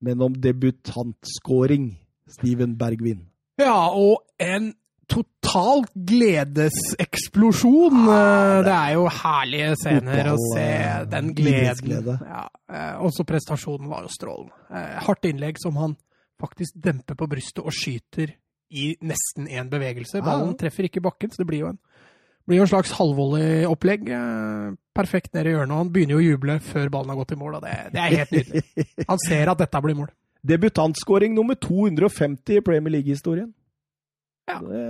Men 0.00 0.22
om 0.22 0.32
debutantscoring, 0.32 1.90
Steven 2.30 2.76
Bergvin. 2.80 3.26
Ja, 3.60 3.90
og 3.94 4.22
en 4.42 4.72
total 5.08 5.84
gledeseksplosjon. 5.94 8.06
Ja, 8.08 8.62
Det 8.64 8.72
er 8.74 8.92
jo 8.96 9.04
herlige 9.12 9.74
scener 9.80 10.30
å 10.32 10.36
se 10.54 10.64
eh, 10.64 11.04
den 11.10 11.34
gleden. 11.36 12.08
Ja, 12.24 12.46
eh, 12.72 12.94
også 13.04 13.26
prestasjonen 13.28 13.88
var 13.90 14.06
jo 14.06 14.10
strålende. 14.14 14.54
Eh, 14.70 14.96
Hardt 15.06 15.24
innlegg 15.28 15.60
som 15.62 15.76
han 15.80 15.96
faktisk 16.40 16.72
demper 16.82 17.14
på 17.20 17.28
brystet 17.30 17.62
og 17.64 17.72
skyter 17.76 18.32
i 18.74 18.94
nesten 19.06 19.46
én 19.46 19.68
bevegelse. 19.70 20.22
Ballen 20.24 20.56
treffer 20.58 20.84
ikke 20.88 21.04
bakken, 21.04 21.30
så 21.30 21.42
det 21.44 21.48
blir 21.52 21.60
jo 21.62 21.68
en, 21.70 21.78
blir 22.48 22.58
jo 22.58 22.64
en 22.66 22.72
slags 22.72 22.92
halvvolley-opplegg. 22.98 24.08
eh, 24.10 24.72
Perfekt 24.94 25.34
ned 25.34 25.46
i 25.46 25.50
hjørnet. 25.54 25.76
Han 25.76 25.92
begynner 25.94 26.16
jo 26.18 26.22
å 26.22 26.28
juble 26.32 26.58
før 26.62 26.88
ballen 26.90 27.10
har 27.12 27.20
gått 27.22 27.32
i 27.36 27.38
mål, 27.38 27.54
og 27.58 27.62
det, 27.66 27.76
det 27.94 28.00
er 28.02 28.16
helt 28.22 28.34
nydelig. 28.34 28.62
Han 29.10 29.18
ser 29.26 29.50
at 29.52 29.58
dette 29.62 29.80
blir 29.84 29.96
mål. 30.00 30.10
Debutantscoring 30.44 31.34
nummer 31.34 31.56
250 31.56 32.58
i 32.58 32.64
Premier 32.64 32.98
League-historien. 32.98 33.52
Ja. 34.50 34.58
Det, 34.60 34.82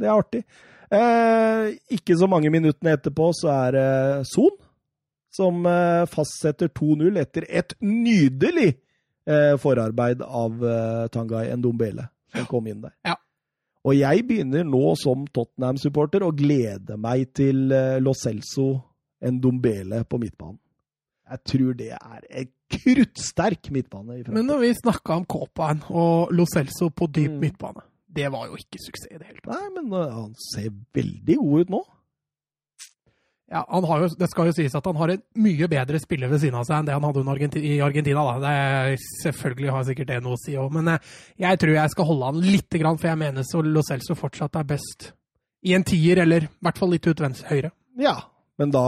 det 0.00 0.08
er 0.08 0.14
artig. 0.14 0.42
Eh, 0.90 1.76
ikke 1.94 2.16
så 2.18 2.28
mange 2.30 2.50
minuttene 2.50 2.94
etterpå 2.94 3.30
så 3.34 3.50
er 3.54 3.76
det 3.76 3.90
Son 4.30 4.54
som 5.36 5.66
eh, 5.66 6.06
fastsetter 6.10 6.70
2-0 6.74 7.20
etter 7.20 7.46
et 7.50 7.74
nydelig 7.84 8.72
eh, 9.28 9.54
forarbeid 9.60 10.22
av 10.24 10.64
eh, 10.64 11.06
Tangai 11.12 11.48
Ndombele, 11.58 12.08
som 12.34 12.48
kom 12.50 12.66
inn 12.70 12.82
der. 12.86 12.94
Ja. 13.06 13.16
Og 13.86 13.94
jeg 13.94 14.24
begynner 14.26 14.66
nå 14.66 14.96
som 14.98 15.26
Tottenham-supporter 15.30 16.24
å 16.26 16.34
glede 16.34 16.98
meg 16.98 17.30
til 17.36 17.68
eh, 17.74 17.98
Lo 18.02 18.14
Celso 18.18 18.72
Ndombele 19.22 20.02
på 20.08 20.18
midtbanen. 20.22 20.58
Jeg 21.30 21.42
tror 21.50 21.74
det 21.78 21.90
er 21.96 22.20
en 22.42 22.48
kruttsterk 22.70 23.70
midtbane. 23.74 24.20
i. 24.20 24.24
Men 24.30 24.46
når 24.46 24.60
vi 24.62 24.72
snakka 24.78 25.16
om 25.20 25.24
Kåpan 25.26 25.82
og 25.90 26.32
Lo 26.34 26.46
Celso 26.46 26.88
på 26.90 27.06
dyp 27.10 27.30
Mm. 27.32 27.40
midtbane, 27.40 27.82
det 28.16 28.30
var 28.32 28.46
jo 28.46 28.54
ikke 28.56 28.78
suksess 28.80 29.10
i 29.10 29.18
det 29.18 29.26
hele 29.26 29.40
tatt. 29.42 29.54
Nei, 29.54 29.68
men 29.82 29.92
uh, 29.92 30.10
han 30.22 30.34
ser 30.52 30.70
veldig 30.94 31.36
god 31.36 31.60
ut 31.60 31.68
nå. 31.74 31.82
Ja, 33.46 33.60
han 33.70 33.84
har 33.86 34.00
jo, 34.02 34.08
Det 34.18 34.28
skal 34.30 34.46
jo 34.48 34.52
sies 34.56 34.74
at 34.74 34.86
han 34.88 34.96
har 34.98 35.08
en 35.12 35.20
mye 35.38 35.68
bedre 35.70 35.98
spiller 36.02 36.28
ved 36.28 36.40
siden 36.42 36.56
av 36.58 36.64
seg 36.66 36.80
enn 36.80 36.86
det 36.88 36.94
han 36.96 37.04
hadde 37.06 37.60
i 37.62 37.76
Argentina. 37.80 38.24
da. 38.24 38.38
Det 38.42 38.54
er, 38.54 38.96
selvfølgelig 39.22 39.70
har 39.70 39.84
sikkert 39.86 40.08
det 40.08 40.22
noe 40.24 40.34
å 40.34 40.40
si 40.42 40.56
òg, 40.58 40.72
men 40.74 40.88
eh, 40.88 40.98
jeg 41.38 41.58
tror 41.62 41.74
jeg 41.76 41.90
skal 41.90 42.04
holde 42.08 42.24
han 42.32 42.40
lite 42.42 42.78
grann, 42.82 42.98
for 42.98 43.08
jeg 43.08 43.18
mener 43.18 43.42
så 43.46 43.62
Lo 43.62 43.82
Celso 43.86 44.14
fortsatt 44.18 44.56
er 44.56 44.64
best 44.64 45.12
i 45.62 45.74
en 45.74 45.84
tier, 45.86 46.18
eller 46.24 46.48
i 46.48 46.48
hvert 46.62 46.78
fall 46.78 46.90
litt 46.90 47.06
ut 47.06 47.20
venstre 47.22 47.48
høyre. 47.48 47.70
Ja, 47.98 48.16
men, 48.58 48.70
da, 48.72 48.82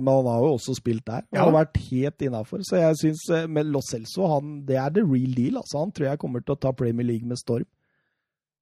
man 0.00 0.26
har 0.26 0.38
jo 0.40 0.52
også 0.56 0.74
spilt 0.78 1.04
der. 1.06 1.22
Han 1.32 1.38
Ja. 1.38 1.44
har 1.44 1.52
vært 1.64 1.76
helt 1.90 2.22
innafor. 2.22 2.58
Så 2.64 2.76
jeg 2.80 2.96
syns 2.96 3.24
uh, 3.30 3.62
Lo 3.64 3.80
Celso 3.84 4.26
han, 4.34 4.62
det 4.66 4.76
er 4.76 4.88
the 4.90 5.02
real 5.04 5.34
deal. 5.34 5.56
altså. 5.56 5.78
Han 5.84 5.92
tror 5.92 6.06
jeg 6.08 6.18
kommer 6.18 6.40
til 6.40 6.54
å 6.54 6.60
ta 6.60 6.72
Premier 6.72 7.06
League 7.06 7.26
med 7.28 7.36
storm. 7.36 7.66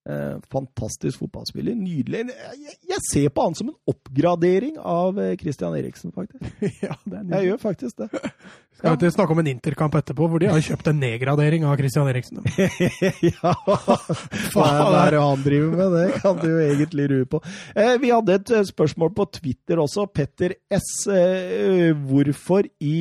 Eh, 0.02 0.38
fantastisk 0.50 1.20
fotballspiller. 1.22 1.76
Nydelig. 1.78 2.24
Jeg, 2.58 2.72
jeg 2.90 3.02
ser 3.06 3.28
på 3.30 3.44
han 3.46 3.54
som 3.54 3.68
en 3.70 3.76
oppgradering 3.86 4.74
av 4.82 5.18
eh, 5.22 5.36
Christian 5.38 5.76
Eriksen, 5.78 6.10
faktisk. 6.10 6.42
ja, 6.82 6.96
det 7.04 7.12
er 7.14 7.20
Jeg 7.20 7.26
nydelig. 7.28 7.46
gjør 7.52 7.60
faktisk 7.62 8.00
det. 8.02 8.08
Skal 8.80 8.96
vi 8.98 9.10
snakke 9.14 9.36
om 9.36 9.42
en 9.44 9.50
interkamp 9.52 9.94
etterpå, 9.94 10.26
hvor 10.26 10.42
de 10.42 10.48
har 10.50 10.64
kjøpt 10.66 10.88
en 10.90 10.98
nedgradering 10.98 11.62
av 11.70 11.76
Christian 11.78 12.10
Eriksen. 12.10 12.40
ja, 13.28 13.52
hva 14.56 14.66
er 15.04 15.14
det 15.14 15.20
han 15.22 15.44
driver 15.44 15.76
med? 15.78 15.94
Det 15.94 16.18
kan 16.24 16.40
du 16.40 16.48
jo 16.50 16.58
egentlig 16.64 17.06
rue 17.12 17.28
på. 17.30 17.38
Eh, 17.78 17.94
vi 18.02 18.10
hadde 18.10 18.40
et 18.40 18.52
eh, 18.58 18.64
spørsmål 18.72 19.12
på 19.14 19.28
Twitter 19.38 19.84
også. 19.84 20.08
Petter 20.10 20.56
S. 20.74 20.88
Eh, 21.14 21.92
hvorfor 22.10 22.66
i 22.82 22.96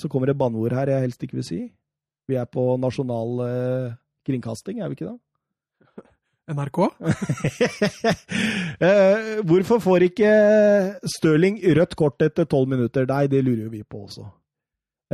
Så 0.00 0.10
kommer 0.10 0.32
det 0.32 0.38
banneord 0.40 0.74
her 0.74 0.90
jeg 0.96 1.06
helst 1.06 1.22
ikke 1.22 1.38
vil 1.38 1.46
si. 1.46 1.60
Vi 2.26 2.40
er 2.40 2.50
på 2.50 2.72
nasjonal 2.80 3.38
kringkasting, 4.26 4.80
er 4.82 4.90
vi 4.90 4.98
ikke 4.98 5.12
det? 5.12 5.18
NRK? 6.50 6.78
eh, 8.84 9.40
hvorfor 9.48 9.80
får 9.80 10.04
ikke 10.10 10.32
Stirling 11.16 11.56
rødt 11.78 11.94
kort 11.96 12.20
etter 12.24 12.44
tolv 12.48 12.68
minutter? 12.68 13.06
Nei, 13.08 13.26
det 13.32 13.40
lurer 13.46 13.64
jo 13.66 13.70
vi 13.72 13.80
på 13.82 14.02
også. 14.04 14.26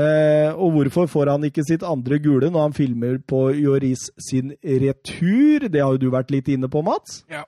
Eh, 0.00 0.50
og 0.54 0.74
hvorfor 0.74 1.06
får 1.10 1.30
han 1.34 1.44
ikke 1.46 1.64
sitt 1.66 1.84
andre 1.86 2.18
gule 2.22 2.50
når 2.50 2.68
han 2.68 2.74
filmer 2.74 3.18
på 3.30 3.44
Joris 3.58 4.08
sin 4.30 4.52
retur? 4.64 5.68
Det 5.70 5.82
har 5.82 5.94
jo 5.94 6.02
du 6.02 6.10
vært 6.14 6.32
litt 6.34 6.50
inne 6.50 6.70
på, 6.72 6.82
Mats. 6.86 7.22
Ja. 7.30 7.44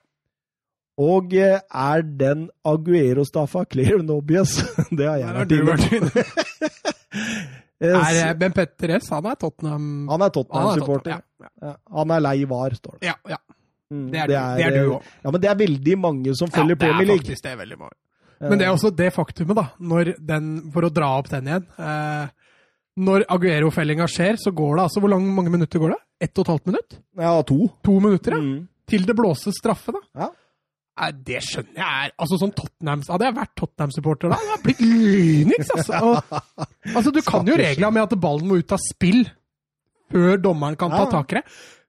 Og 1.01 1.33
eh, 1.35 1.59
er 1.59 2.03
den 2.05 2.47
Aguero-staffa 2.69 3.65
clear 3.65 3.97
and 3.99 4.13
obvious? 4.13 4.59
det 4.97 5.07
har 5.09 5.17
jeg 5.19 5.27
Der 5.27 5.33
har 5.33 5.71
vært 5.73 5.91
inne 5.97 6.13
på. 6.13 6.23
på. 6.23 6.23
Er, 7.83 8.15
eh, 8.15 8.29
Ben 8.39 8.53
Petter 8.55 8.93
S, 8.95 9.09
han 9.11 9.25
er 9.27 9.35
Tottenham... 9.35 10.07
han 10.07 10.07
er 10.07 10.13
Han 10.13 10.21
er 10.23 10.31
Tottenham-supporter. 10.31 11.17
Tottenham, 11.19 11.49
Ja, 11.59 11.67
Ja, 11.67 11.73
han 11.97 12.13
er 12.15 12.21
lei 12.23 12.45
var, 12.47 12.71
står 12.79 12.93
det. 13.01 13.09
ja, 13.09 13.15
ja. 13.27 13.35
Mm, 13.93 14.05
Det 14.11 14.19
er, 14.23 14.27
du- 14.27 14.33
det 14.57 14.65
er 14.65 14.77
du 14.79 14.93
òg. 14.97 15.09
Ja, 15.23 15.31
men 15.35 15.41
det 15.43 15.49
er 15.51 15.59
veldig 15.61 15.97
mange 16.01 16.33
som 16.39 16.49
følger 16.49 16.73
Ja, 16.73 16.75
det 16.75 16.79
Premier 16.81 17.01
er 17.05 17.11
League. 17.13 17.23
faktisk 17.27 17.43
det 17.45 17.51
er 17.53 17.59
veldig 17.61 17.79
mange. 17.83 17.97
Men 18.43 18.59
det 18.59 18.65
er 18.67 18.73
også 18.73 18.89
det 18.95 19.13
faktumet, 19.15 19.55
da, 19.55 19.67
når 19.79 20.15
den, 20.19 20.47
for 20.73 20.83
å 20.83 20.89
dra 20.91 21.13
opp 21.19 21.29
den 21.31 21.45
igjen 21.47 21.65
eh, 21.79 22.27
Når 22.99 23.23
Aguero-fellinga 23.31 24.05
skjer, 24.11 24.35
så 24.37 24.51
går 24.53 24.75
det 24.75 24.83
altså 24.83 24.99
Hvor 25.01 25.09
lang, 25.13 25.23
mange 25.33 25.49
minutter 25.53 25.79
går 25.79 25.93
det? 25.95 25.99
Ett 26.27 26.37
og 26.37 26.43
et 26.43 26.51
halvt 26.51 26.65
minutt? 26.67 26.97
Ja, 27.17 27.31
to. 27.47 27.69
To 27.87 27.99
minutter, 28.03 28.35
ja. 28.35 28.41
Mm. 28.43 28.67
Til 28.89 29.05
det 29.07 29.15
blåses 29.15 29.55
straffe, 29.61 29.93
da. 29.95 30.01
Ja. 30.25 30.27
Nei, 30.99 31.07
det 31.25 31.39
skjønner 31.41 31.73
jeg 31.79 32.03
er 32.05 32.11
Altså, 32.21 32.37
sånn 32.37 32.51
Tottenham 32.53 33.01
Hadde 33.09 33.25
jeg 33.29 33.33
vært 33.39 33.53
Tottenham-supporter 33.57 34.29
da, 34.29 34.35
hadde 34.41 34.51
jeg 34.57 34.63
blitt 34.67 34.83
lynings, 34.83 35.71
altså. 35.77 36.01
Og, 36.03 36.67
altså, 36.97 37.13
du 37.15 37.21
kan 37.25 37.47
jo 37.49 37.55
regla 37.57 37.89
med 37.95 38.03
at 38.03 38.19
ballen 38.21 38.47
må 38.51 38.59
ut 38.59 38.75
av 38.75 38.83
spill 38.83 39.23
før 40.13 40.37
dommeren 40.37 40.75
kan 40.77 40.91
ta 40.93 41.07
tak 41.09 41.31
i 41.33 41.39
det. 41.39 41.43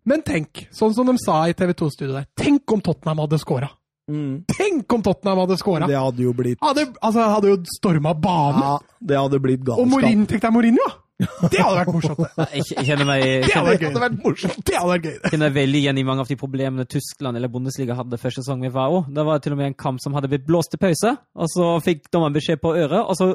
Men 0.05 0.25
tenk, 0.25 0.67
sånn 0.75 0.93
som 0.97 1.09
de 1.09 1.17
sa 1.23 1.45
i 1.49 1.55
TV 1.57 1.73
2-studioet 1.73 2.19
der, 2.19 2.27
tenk 2.37 2.73
om 2.77 2.83
Tottenham 2.85 3.25
hadde 3.25 3.39
scora! 3.41 3.71
Mm. 4.11 4.43
Tenk 4.53 4.93
om 4.93 5.05
Tottenham 5.05 5.41
hadde 5.45 5.57
scora! 5.57 5.89
Det 5.89 5.97
hadde 5.97 6.27
jo 6.27 6.35
blitt 6.37 6.61
Hadde, 6.61 6.91
altså, 7.01 7.25
hadde 7.33 7.55
jo 7.55 7.63
storma 7.79 8.13
banen. 8.13 8.61
Ja, 8.61 8.99
det 9.01 9.17
hadde 9.17 9.41
blitt 9.41 9.65
Og 9.65 9.81
Morin, 9.89 9.95
Mourinho, 9.95 10.29
tenk 10.29 10.45
deg 10.45 10.53
Mourinho! 10.53 10.85
ja. 10.85 11.01
Det 11.49 11.63
hadde 11.63 11.79
vært 11.79 11.93
morsomt! 11.95 12.23
Jeg, 12.59 12.87
kjenner 12.89 13.07
meg 13.09 13.23
jeg 13.23 13.45
Det 13.47 13.55
hadde 13.55 13.55
kjenner, 13.55 13.71
vært 13.71 13.85
hadde 13.87 14.03
vært 14.03 14.17
morsomt. 14.27 14.61
Det 14.61 14.77
hadde 14.77 14.91
vært 14.91 15.09
gøy! 15.09 15.15
Jeg 15.15 15.33
kjenner 15.37 15.55
veldig 15.57 15.81
igjen 15.81 16.01
i 16.01 16.05
mange 16.11 16.25
av 16.25 16.33
de 16.33 16.37
problemene 16.41 16.87
Tyskland 16.91 17.41
eller 17.41 17.53
Bundesliga 17.55 17.97
hadde 17.97 18.21
første 18.21 18.43
sesong 18.45 18.65
med 18.67 18.75
VAO. 18.75 19.05
Det 19.09 19.25
var 19.31 19.41
til 19.45 19.55
og 19.57 19.61
med 19.63 19.71
en 19.71 19.79
kamp 19.87 20.03
som 20.05 20.17
hadde 20.19 20.29
blitt 20.33 20.45
blåst 20.49 20.75
til 20.75 20.83
pause, 20.83 21.15
og 21.39 21.53
så 21.55 21.71
fikk 21.87 22.11
dommeren 22.13 22.37
beskjed 22.37 22.61
på 22.61 22.75
øret, 22.75 23.01
og 23.01 23.17
så 23.17 23.31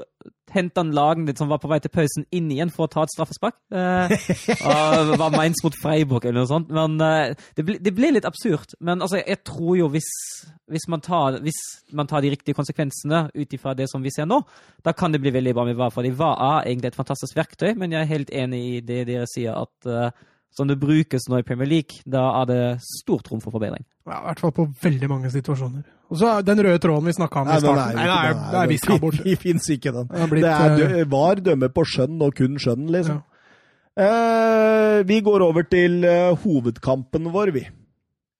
hentet 0.53 0.79
han 0.81 0.93
lagen 0.95 1.27
som 1.37 1.49
var 1.51 1.61
på 1.61 1.69
vei 1.71 1.79
til 1.83 1.91
pausen, 1.93 2.25
inn 2.35 2.49
igjen 2.53 2.71
for 2.73 2.87
å 2.87 2.91
ta 2.91 3.05
et 3.05 3.13
straffespark. 3.13 3.57
Eh, 3.71 4.13
var 5.21 5.35
Mainz 5.35 5.63
mot 5.65 5.75
Freiburg 5.81 6.25
eller 6.25 6.41
noe 6.41 6.49
sånt. 6.49 6.71
Men 6.73 6.97
eh, 7.03 7.35
det, 7.57 7.65
ble, 7.67 7.77
det 7.83 7.93
ble 7.95 8.13
litt 8.15 8.27
absurd. 8.29 8.75
Men 8.79 9.03
altså, 9.05 9.21
jeg 9.21 9.41
tror 9.47 9.77
jo 9.79 9.89
hvis, 9.93 10.09
hvis, 10.71 10.87
man, 10.91 11.03
tar, 11.05 11.39
hvis 11.45 11.59
man 11.95 12.09
tar 12.09 12.25
de 12.25 12.33
riktige 12.33 12.57
konsekvensene 12.57 13.27
ut 13.35 13.57
ifra 13.57 13.75
det 13.77 13.89
som 13.91 14.05
vi 14.05 14.13
ser 14.13 14.29
nå, 14.29 14.41
da 14.85 14.95
kan 14.95 15.13
det 15.13 15.21
bli 15.23 15.33
veldig 15.35 15.55
bra 15.57 15.67
med 15.69 15.79
VAR. 15.79 15.93
For 15.95 16.07
VAR 16.21 16.41
er 16.49 16.71
egentlig 16.71 16.93
et 16.93 16.99
fantastisk 16.99 17.37
verktøy, 17.39 17.73
men 17.79 17.95
jeg 17.95 18.03
er 18.03 18.13
helt 18.13 18.33
enig 18.45 18.63
i 18.69 18.81
det 18.85 19.05
dere 19.09 19.29
sier, 19.29 19.57
at 19.59 19.89
eh, 19.89 20.27
som 20.55 20.67
det 20.67 20.79
brukes 20.81 21.27
nå 21.29 21.39
i 21.39 21.45
Premier 21.45 21.69
League, 21.69 22.01
da 22.09 22.23
er 22.41 22.49
det 22.49 22.61
stort 22.83 23.29
rom 23.31 23.39
for 23.43 23.53
forbedring. 23.53 23.85
Ja, 24.09 24.17
I 24.19 24.25
hvert 24.31 24.39
fall 24.43 24.53
på 24.57 24.65
veldig 24.83 25.09
mange 25.11 25.29
situasjoner. 25.31 25.83
Og 26.09 26.17
så 26.17 26.31
den 26.41 26.57
røde 26.65 26.79
tråden 26.81 27.05
vi 27.05 27.13
snakka 27.13 27.43
om 27.43 27.51
i 27.53 27.57
starten. 27.61 27.95
Nei, 27.99 28.05
det 28.09 28.15
er, 28.17 28.37
det 28.49 28.61
er 28.63 28.71
visst 28.71 28.87
her 28.89 29.01
borte. 29.03 29.23
Vi 29.29 29.35
fins 29.37 29.67
ikke, 29.75 29.91
den. 29.93 30.07
Det 30.09 30.29
blitt, 30.31 30.47
Det 30.47 30.53
er 30.55 30.71
eh, 30.71 30.93
dø- 31.03 31.09
var 31.11 31.41
dømme 31.45 31.69
på 31.75 31.83
skjønn 31.85 32.23
og 32.25 32.33
kun 32.39 32.57
skjønn, 32.59 32.87
liksom. 32.95 33.19
Ja. 33.19 33.25
Eh, 33.99 35.03
vi 35.05 35.19
går 35.25 35.43
over 35.43 35.65
til 35.69 35.99
eh, 36.07 36.31
hovedkampen 36.43 37.29
vår, 37.33 37.51
vi. 37.55 37.63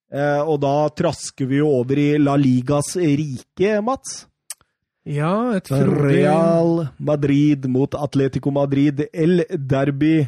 Eh, 0.09 0.41
og 0.41 0.57
da 0.63 0.73
trasker 0.97 1.45
vi 1.49 1.59
jo 1.61 1.69
over 1.81 1.99
i 2.01 2.09
La 2.17 2.33
Ligas 2.39 2.95
rike, 2.97 3.75
Mats. 3.85 4.23
Ja, 5.09 5.53
et 5.57 5.69
frodig 5.69 6.23
Real 6.25 6.87
Madrid 6.99 7.65
mot 7.71 7.93
Atletico 7.97 8.51
Madrid. 8.53 9.05
El 9.13 9.43
Derby 9.57 10.23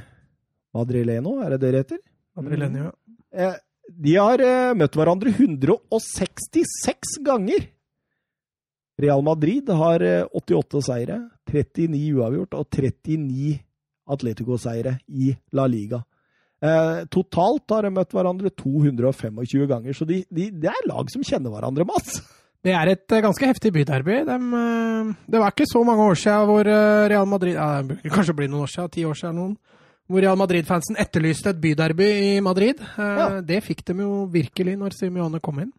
Madrileno, 0.75 1.37
er 1.43 1.55
det 1.55 1.61
det 1.63 1.71
det 1.71 1.83
heter? 1.83 2.01
Madrilenio. 2.39 2.91
Eh, 3.35 3.57
de 3.91 4.15
har 4.15 4.43
eh, 4.45 4.73
møtt 4.77 4.95
hverandre 4.95 5.33
166 5.33 7.17
ganger. 7.25 7.67
Real 9.01 9.23
Madrid 9.25 9.69
har 9.69 10.05
eh, 10.05 10.23
88 10.37 10.83
seire, 10.87 11.19
39 11.49 12.05
uavgjort 12.19 12.55
og 12.59 12.69
39 12.69 13.57
Atletico-seire 14.11 14.97
i 15.07 15.31
La 15.55 15.67
Liga. 15.71 16.01
Eh, 16.61 17.01
totalt 17.09 17.73
har 17.73 17.87
de 17.87 17.95
møtt 17.95 18.13
hverandre 18.13 18.51
225 18.53 19.65
ganger, 19.71 19.97
så 19.97 20.05
de, 20.05 20.21
de, 20.29 20.51
det 20.53 20.69
er 20.69 20.87
lag 20.89 21.09
som 21.11 21.25
kjenner 21.25 21.53
hverandre, 21.53 21.87
Mats. 21.89 22.21
Det 22.61 22.73
er 22.77 22.91
et 22.91 23.15
eh, 23.15 23.23
ganske 23.25 23.47
heftig 23.49 23.73
byderby. 23.73 24.19
Eh, 24.21 25.11
det 25.33 25.41
var 25.41 25.53
ikke 25.53 25.69
så 25.69 25.81
mange 25.87 26.05
år 26.11 26.19
siden 26.21 26.49
hvor 26.49 26.69
eh, 26.69 27.09
Real 27.09 27.29
Madrid 27.29 27.57
ja, 27.57 27.81
Det 27.81 27.95
burde 27.95 28.13
kanskje 28.13 28.37
bli 28.37 28.49
noen 28.51 28.67
år 28.67 28.73
siden, 28.75 28.91
ti 28.93 29.05
år 29.09 29.17
siden 29.17 29.33
eller 29.33 29.41
noen. 29.41 29.57
Hvor 30.09 30.21
Real 30.23 30.35
Madrid-fansen 30.39 30.97
etterlyste 30.99 31.49
et 31.53 31.61
byderby 31.61 32.07
i 32.35 32.39
Madrid. 32.43 32.81
Eh, 32.81 33.15
Ja. 33.17 33.27
Det 33.41 33.61
fikk 33.63 33.83
de 33.85 33.93
jo 34.01 34.25
virkelig 34.31 34.77
når 34.77 34.93
Simione 34.97 35.39
kom 35.41 35.59
inn. 35.59 35.71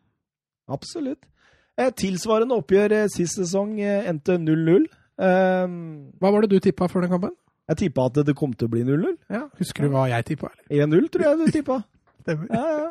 Absolutt. 0.68 1.24
Eh, 1.78 1.90
tilsvarende 1.90 2.54
oppgjør 2.56 2.92
eh, 2.92 3.06
sist 3.08 3.36
sesong 3.40 3.78
endte 3.80 4.38
0-0. 4.38 4.86
Eh, 5.18 5.66
Hva 6.20 6.32
var 6.32 6.40
det 6.42 6.50
du 6.50 6.60
tippa 6.60 6.88
før 6.88 7.02
den 7.06 7.10
kampen? 7.10 7.36
jeg 7.72 7.76
tippa 7.78 8.04
at 8.10 8.18
det 8.26 8.34
kom 8.36 8.52
til 8.52 8.66
å 8.68 8.70
bli 8.70 8.82
0-0. 8.84 9.16
Ja, 9.30 9.46
Husker 9.58 9.84
du 9.86 9.92
hva 9.94 10.08
jeg 10.10 10.24
tippa? 10.26 10.50
1-0, 10.68 11.06
tror 11.08 11.22
jeg 11.24 11.38
du 11.38 11.52
tippa. 11.52 11.82
Ja, 12.26 12.34
ja. 12.50 12.90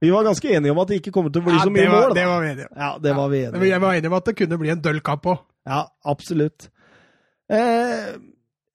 Vi 0.00 0.10
var 0.12 0.22
ganske 0.26 0.50
enige 0.52 0.70
om 0.72 0.78
at 0.82 0.88
det 0.90 0.98
ikke 1.00 1.10
kommer 1.14 1.30
til 1.32 1.40
å 1.40 1.44
bli 1.46 1.54
Ja, 1.56 1.62
så 1.64 1.70
mye 1.72 1.86
var, 1.88 2.02
mål. 2.08 2.14
Det 2.14 2.24
var 2.28 2.40
vi 2.42 2.48
enige 2.50 2.66
om. 2.68 2.74
Ja, 2.76 2.88
det 3.02 3.12
var 3.16 3.28
vi 3.32 3.38
enige 3.44 3.56
om. 3.56 3.64
Jeg 3.68 3.80
var 3.80 3.94
enig 3.96 4.06
om 4.10 4.16
at 4.18 4.26
det 4.28 4.34
kunne 4.36 4.58
bli 4.60 4.68
en 4.74 4.80
døll 4.84 5.00
kamp 5.00 5.24
òg. 5.32 5.38
Ja, 5.66 5.78
absolutt. 6.04 6.68
Eh, 7.48 8.10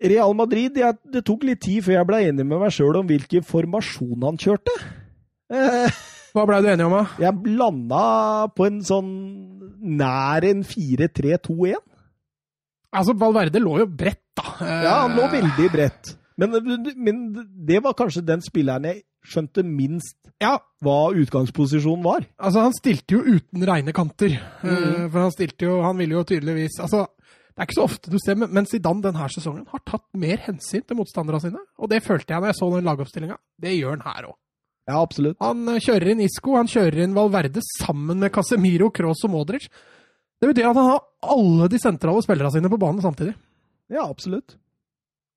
Real 0.03 0.33
Madrid 0.35 0.75
jeg, 0.77 0.97
Det 1.13 1.21
tok 1.25 1.43
litt 1.47 1.61
tid 1.63 1.83
før 1.85 1.93
jeg 1.99 2.07
ble 2.09 2.17
enig 2.27 2.45
med 2.45 2.59
meg 2.59 2.71
sjøl 2.75 2.97
om 2.99 3.07
hvilken 3.07 3.45
formasjon 3.47 4.25
han 4.27 4.37
kjørte. 4.41 4.73
Eh, 5.53 6.01
Hva 6.33 6.45
blei 6.49 6.61
du 6.65 6.67
enig 6.73 6.85
om, 6.87 6.95
da? 6.97 7.03
jeg 7.21 7.55
landa 7.59 8.03
på 8.57 8.65
en 8.67 8.81
sånn 8.81 9.09
nær 9.99 10.43
en 10.47 10.63
4-3-2-1. 10.65 11.75
Altså, 12.93 13.13
Valverde 13.17 13.61
lå 13.61 13.79
jo 13.83 13.87
bredt, 13.89 14.21
da. 14.37 14.43
Eh, 14.61 14.83
Ja, 14.85 14.95
han 15.07 15.15
lå 15.17 15.27
veldig 15.31 15.69
bredt. 15.73 16.13
Men, 16.37 16.55
men 16.97 17.17
det 17.67 17.79
var 17.85 17.93
kanskje 17.93 18.23
den 18.25 18.41
spilleren 18.41 18.87
jeg 18.89 19.03
skjønte 19.23 19.61
minst 19.63 20.17
Ja, 20.41 20.57
hva 20.83 21.13
utgangsposisjonen 21.13 22.03
var. 22.03 22.25
altså, 22.41 22.63
han 22.65 22.73
stilte 22.73 23.13
jo 23.15 23.21
uten 23.37 23.63
reine 23.69 23.93
kanter. 23.93 24.33
Eh, 24.33 24.67
Mhm. 24.67 25.11
for 25.11 25.19
han 25.21 25.31
stilte 25.31 25.61
jo 25.69 25.81
Han 25.83 25.97
ville 25.97 26.13
jo 26.17 26.23
tydeligvis 26.23 26.79
Altså, 26.81 27.05
det 27.53 27.61
er 27.61 27.67
ikke 27.67 27.77
så 27.77 27.85
ofte 27.85 28.09
du 28.09 28.17
ser, 28.17 28.37
men 28.41 28.65
Zidane 28.65 29.03
denne 29.03 29.27
sesongen 29.29 29.67
har 29.69 29.81
tatt 29.85 30.07
mer 30.17 30.41
hensyn 30.41 30.81
til 30.81 30.97
motstanderne 30.97 31.41
sine. 31.43 31.59
Og 31.77 31.91
det 31.91 31.99
følte 32.01 32.33
jeg 32.33 32.41
når 32.41 32.49
jeg 32.49 32.57
så 32.57 32.69
den 32.73 32.87
lagoppstillinga. 32.87 33.37
Det 33.61 33.75
gjør 33.75 33.93
han 33.93 34.07
her 34.07 34.29
òg. 34.31 34.37
Ja, 34.89 34.97
absolutt. 34.99 35.37
Han 35.43 35.69
eh, 35.69 35.79
kjører 35.83 36.11
inn 36.11 36.23
Isco, 36.25 36.57
han 36.57 36.67
kjører 36.67 37.03
inn 37.05 37.13
Valverde 37.15 37.61
sammen 37.77 38.19
med 38.19 38.33
Casemiro, 38.35 38.89
Kroos 38.91 39.21
og 39.27 39.31
Modric. 39.35 39.69
Det 40.41 40.49
betyr 40.49 40.71
at 40.71 40.79
han 40.79 40.89
har 40.89 41.03
alle 41.37 41.69
de 41.71 41.79
sentrale 41.79 42.25
spillerne 42.25 42.51
sine 42.51 42.71
på 42.73 42.79
banen 42.81 43.05
samtidig. 43.05 43.35
Ja, 43.93 44.07
absolutt. 44.09 44.57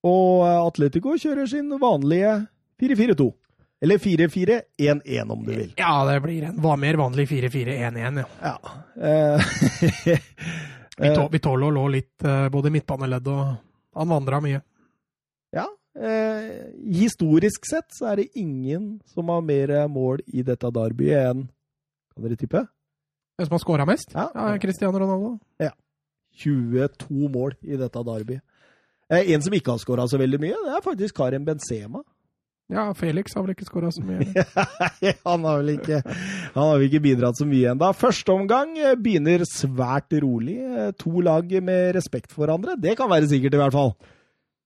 Og 0.07 0.47
eh, 0.49 0.63
Atletico 0.65 1.15
kjører 1.21 1.53
sin 1.53 1.69
vanlige 1.83 2.39
4-4-2. 2.83 3.29
Eller 3.85 4.01
4-4-1-1, 4.01 5.31
om 5.31 5.45
du 5.45 5.53
vil. 5.53 5.69
Ja, 5.77 5.93
det 6.09 6.17
blir 6.25 6.49
en 6.49 6.57
hva 6.65 6.79
mer 6.81 6.97
vanlig 6.97 7.29
4-4-1-1, 7.29 8.23
ja. 8.25 8.27
Ja. 8.41 8.57
Eh, 8.97 10.17
Vitolo 10.99 11.69
lå 11.71 11.83
litt 11.93 12.25
eh, 12.25 12.47
både 12.53 12.71
i 12.71 12.77
midtbaneledd 12.79 13.27
og 13.29 13.57
Han 13.97 14.09
vandra 14.09 14.41
mye. 14.45 14.63
ja. 15.57 15.67
Eh, 15.97 16.67
historisk 16.93 17.65
sett 17.65 17.89
så 17.97 18.11
er 18.11 18.17
det 18.21 18.27
ingen 18.37 18.99
som 19.09 19.31
har 19.33 19.41
mer 19.41 19.71
mål 19.89 20.21
i 20.29 20.43
dette 20.45 20.69
derbyet 20.69 21.31
enn 21.31 21.47
Kan 22.13 22.27
dere 22.27 22.37
tippe? 22.37 22.61
Hvem 23.37 23.49
som 23.49 23.55
har 23.57 23.63
scora 23.63 23.87
mest? 23.89 24.13
Ja. 24.13 24.27
Ja, 24.35 24.59
Cristiano 24.61 24.99
Ronaldo. 25.01 25.39
22 26.37 27.31
mål 27.33 27.55
i 27.65 27.77
dette 27.81 28.03
derbyet. 28.05 28.43
Eh, 29.09 29.33
en 29.33 29.43
som 29.43 29.55
ikke 29.55 29.73
har 29.73 29.81
skåra 29.81 30.07
så 30.11 30.19
veldig 30.21 30.41
mye, 30.43 30.57
det 30.67 30.75
er 30.77 30.85
faktisk 30.85 31.17
Karim 31.17 31.45
Benzema. 31.47 32.03
Ja, 32.73 32.89
Felix 32.99 33.37
har 33.37 33.45
vel 33.47 33.53
ikke 33.55 33.69
skåra 33.69 33.93
så 33.95 34.03
mye. 34.03 34.27
han 35.29 35.45
har 35.47 35.61
vel 35.61 35.77
ikke, 35.77 36.01
han 36.03 36.59
har 36.59 36.73
vel 36.81 36.89
ikke 36.89 37.03
bidratt 37.05 37.39
så 37.39 37.47
mye 37.47 37.71
ennå. 37.77 37.93
Første 37.95 38.35
omgang 38.35 38.73
eh, 38.81 38.97
begynner 38.99 39.45
svært 39.47 40.17
rolig. 40.25 40.57
Eh, 40.67 40.89
To 40.99 41.23
lag 41.23 41.47
med 41.63 41.95
respekt 41.95 42.35
for 42.35 42.43
hverandre. 42.43 42.75
Det 42.83 42.97
kan 42.99 43.11
være 43.13 43.29
sikkert, 43.31 43.55
i 43.55 43.61
hvert 43.63 43.77
fall. 43.77 43.95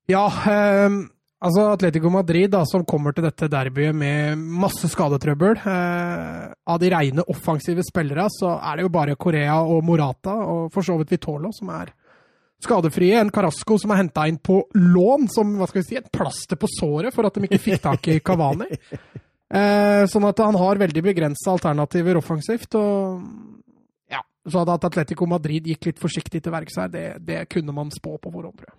Ja, 0.09 0.25
eh, 0.49 0.97
altså 1.45 1.67
Atletico 1.75 2.09
Madrid, 2.17 2.49
da, 2.57 2.65
som 2.65 2.87
kommer 2.89 3.13
til 3.13 3.29
dette 3.29 3.51
derbyet 3.53 3.93
med 3.95 4.41
masse 4.65 4.89
skadetrøbbel. 4.89 5.61
Eh, 5.61 6.51
av 6.73 6.81
de 6.81 6.95
rene 6.97 7.29
offensive 7.29 7.85
spillere 7.85 8.31
så 8.33 8.57
er 8.65 8.81
det 8.81 8.89
jo 8.89 8.95
bare 8.97 9.21
Korea 9.21 9.61
og 9.61 9.85
Morata, 9.85 10.39
og 10.41 10.73
for 10.73 10.89
så 10.89 10.97
vidt 11.03 11.13
Vitolo, 11.19 11.53
som 11.53 11.69
er 11.77 11.93
skadefrie. 12.65 13.17
En 13.21 13.33
Carasco 13.35 13.79
som 13.81 13.93
er 13.95 14.03
henta 14.03 14.27
inn 14.31 14.39
på 14.43 14.61
lån, 14.77 15.29
som 15.33 15.57
hva 15.59 15.69
skal 15.71 15.83
vi 15.83 15.89
si, 15.89 15.99
et 16.01 16.13
plaster 16.13 16.61
på 16.61 16.71
såret 16.79 17.15
for 17.15 17.29
at 17.29 17.37
de 17.37 17.49
ikke 17.49 17.63
fikk 17.65 17.83
tak 17.89 18.13
i 18.13 18.21
Kavani. 18.25 18.71
Eh, 19.51 20.05
sånn 20.07 20.23
at 20.29 20.39
han 20.39 20.55
har 20.55 20.79
veldig 20.79 21.03
begrensa 21.03 21.51
alternativer 21.51 22.21
offensivt. 22.21 22.71
og 22.79 23.25
ja, 24.07 24.21
Så 24.47 24.63
at 24.63 24.85
Atletico 24.87 25.27
Madrid 25.27 25.67
gikk 25.67 25.89
litt 25.89 25.99
forsiktig 25.99 26.39
til 26.45 26.55
verks 26.55 26.79
her, 26.79 26.87
det, 26.93 27.07
det 27.27 27.41
kunne 27.51 27.75
man 27.75 27.91
spå 27.91 28.15
på 28.23 28.31
forhånd, 28.31 28.55
tror 28.61 28.71
jeg. 28.71 28.79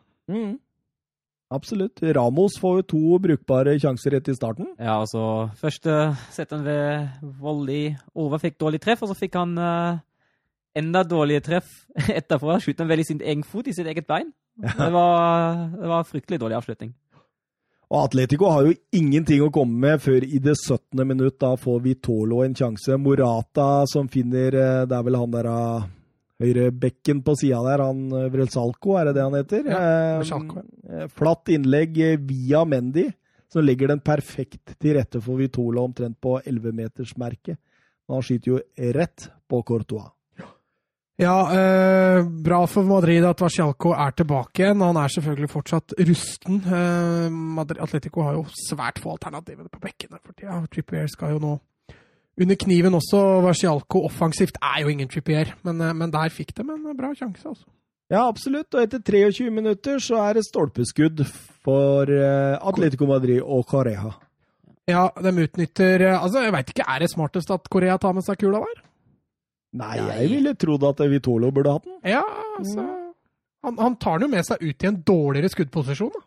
Absolutt. 1.52 2.00
Ramos 2.16 2.56
får 2.62 2.78
jo 2.80 2.86
to 2.94 3.20
brukbare 3.20 3.76
sjanser 3.84 4.16
rett 4.16 4.30
i 4.32 4.36
starten. 4.38 4.70
Ja, 4.80 5.02
altså 5.02 5.50
Første 5.60 5.98
setten 6.32 6.64
ved 6.64 7.10
volley 7.44 7.92
over 8.16 8.40
fikk 8.40 8.56
dårlig 8.64 8.80
treff, 8.86 9.04
og 9.04 9.12
så 9.12 9.18
fikk 9.20 9.36
han 9.36 9.58
eh, 9.60 10.00
enda 10.78 11.04
dårlige 11.08 11.44
treff 11.50 11.70
etterfra. 12.20 12.60
Skjøt 12.62 12.84
han 12.84 12.92
veldig 12.92 13.08
sint 13.08 13.22
sin 13.22 13.30
egen 13.30 13.46
fot, 13.48 13.68
i 13.68 13.76
sitt 13.76 13.88
eget 13.88 14.08
bein. 14.10 14.32
Det 14.62 14.90
var, 14.94 15.70
det 15.78 15.88
var 15.90 16.08
fryktelig 16.08 16.42
dårlig 16.42 16.60
avslutning. 16.60 16.92
Og 17.92 18.06
Atletico 18.06 18.48
har 18.48 18.68
jo 18.70 18.76
ingenting 18.96 19.42
å 19.44 19.50
komme 19.52 19.76
med 19.84 20.00
før 20.04 20.24
i 20.24 20.40
det 20.40 20.54
17. 20.56 21.02
minutt. 21.04 21.36
Da 21.44 21.58
får 21.60 21.82
Vitolo 21.84 22.40
en 22.46 22.56
sjanse. 22.56 22.96
Morata 22.96 23.84
som 23.92 24.08
finner 24.12 24.56
eh, 24.56 24.84
Det 24.88 24.96
er 24.96 25.08
vel 25.08 25.18
han 25.20 25.34
der 25.34 25.50
av 25.52 25.90
høyrebekken 26.42 27.20
på 27.26 27.36
sida 27.38 27.60
der, 27.66 27.84
han 27.86 28.06
eh, 28.16 28.30
Vrelsalco, 28.34 28.96
er 28.98 29.10
det 29.10 29.18
det 29.18 29.26
han 29.28 29.36
heter? 29.38 29.68
Ja, 29.68 29.82
Eh, 30.22 31.02
eh, 31.02 31.08
Flatt 31.12 31.52
innlegg 31.54 32.00
eh, 32.02 32.16
via 32.18 32.64
Mendy, 32.66 33.10
som 33.52 33.66
legger 33.66 33.92
den 33.92 34.00
perfekt 34.00 34.78
til 34.80 34.96
rette 34.96 35.20
for 35.22 35.40
Vitolo 35.42 35.84
omtrent 35.84 36.20
på 36.24 36.38
11-metersmerket. 36.40 37.60
Han 38.12 38.24
skyter 38.26 38.54
jo 38.56 38.62
rett 38.96 39.28
på 39.52 39.62
Courtois. 39.68 40.10
Ja, 41.20 41.36
eh, 41.54 42.24
bra 42.24 42.62
for 42.68 42.88
Madrid 42.88 43.26
at 43.28 43.42
Vascialco 43.44 43.92
er 43.94 44.14
tilbake 44.18 44.64
igjen. 44.64 44.82
Han 44.82 44.98
er 44.98 45.12
selvfølgelig 45.12 45.50
fortsatt 45.52 45.94
rusten. 46.00 46.62
Eh, 46.66 47.28
Madrid, 47.30 47.82
Atletico 47.84 48.24
har 48.26 48.40
jo 48.40 48.46
svært 48.56 49.02
få 49.04 49.18
alternativer 49.18 49.68
på 49.70 49.84
bekkene 49.84 50.22
for 50.24 50.34
tida. 50.34 50.62
Trippier 50.72 51.12
skal 51.12 51.36
jo 51.36 51.44
nå 51.44 51.60
under 52.42 52.56
kniven 52.56 52.98
også. 52.98 53.20
Vascialco 53.46 54.06
offensivt 54.08 54.58
er 54.62 54.82
jo 54.82 54.90
ingen 54.94 55.12
Trippier, 55.12 55.54
men, 55.64 55.82
eh, 55.82 55.94
men 55.94 56.12
der 56.12 56.34
fikk 56.34 56.56
de 56.56 56.66
en 56.66 56.98
bra 56.98 57.14
sjanse, 57.14 57.46
altså. 57.46 57.68
Ja, 58.12 58.28
absolutt. 58.28 58.74
Og 58.76 58.82
etter 58.82 59.00
23 59.00 59.50
minutter 59.50 60.00
så 60.04 60.20
er 60.28 60.34
det 60.36 60.44
stolpeskudd 60.44 61.24
for 61.64 62.10
eh, 62.12 62.58
Atletico 62.60 63.08
Madrid 63.08 63.40
og 63.42 63.66
Corea. 63.70 64.12
Ja, 64.90 65.10
de 65.16 65.32
utnytter 65.46 66.02
eh, 66.02 66.18
Altså, 66.18 66.42
jeg 66.44 66.52
veit 66.52 66.74
ikke, 66.74 66.88
er 66.88 67.00
det 67.00 67.12
smartest 67.12 67.52
at 67.54 67.70
Korea 67.72 67.98
tar 68.02 68.18
med 68.18 68.26
seg 68.26 68.42
kula 68.42 68.64
der? 68.66 68.82
Nei, 69.80 69.94
jeg 70.04 70.30
ville 70.34 70.52
trodd 70.60 70.84
at 70.90 71.00
Vitolo 71.12 71.52
burde 71.56 71.72
hatt 71.78 71.86
den. 71.88 72.00
Ja, 72.12 72.24
altså 72.60 72.84
Han, 73.64 73.78
han 73.78 73.96
tar 74.02 74.18
den 74.20 74.28
jo 74.28 74.36
med 74.36 74.44
seg 74.48 74.64
ut 74.66 74.84
i 74.84 74.88
en 74.90 74.98
dårligere 75.06 75.52
skuddposisjon, 75.54 76.12
da. 76.16 76.26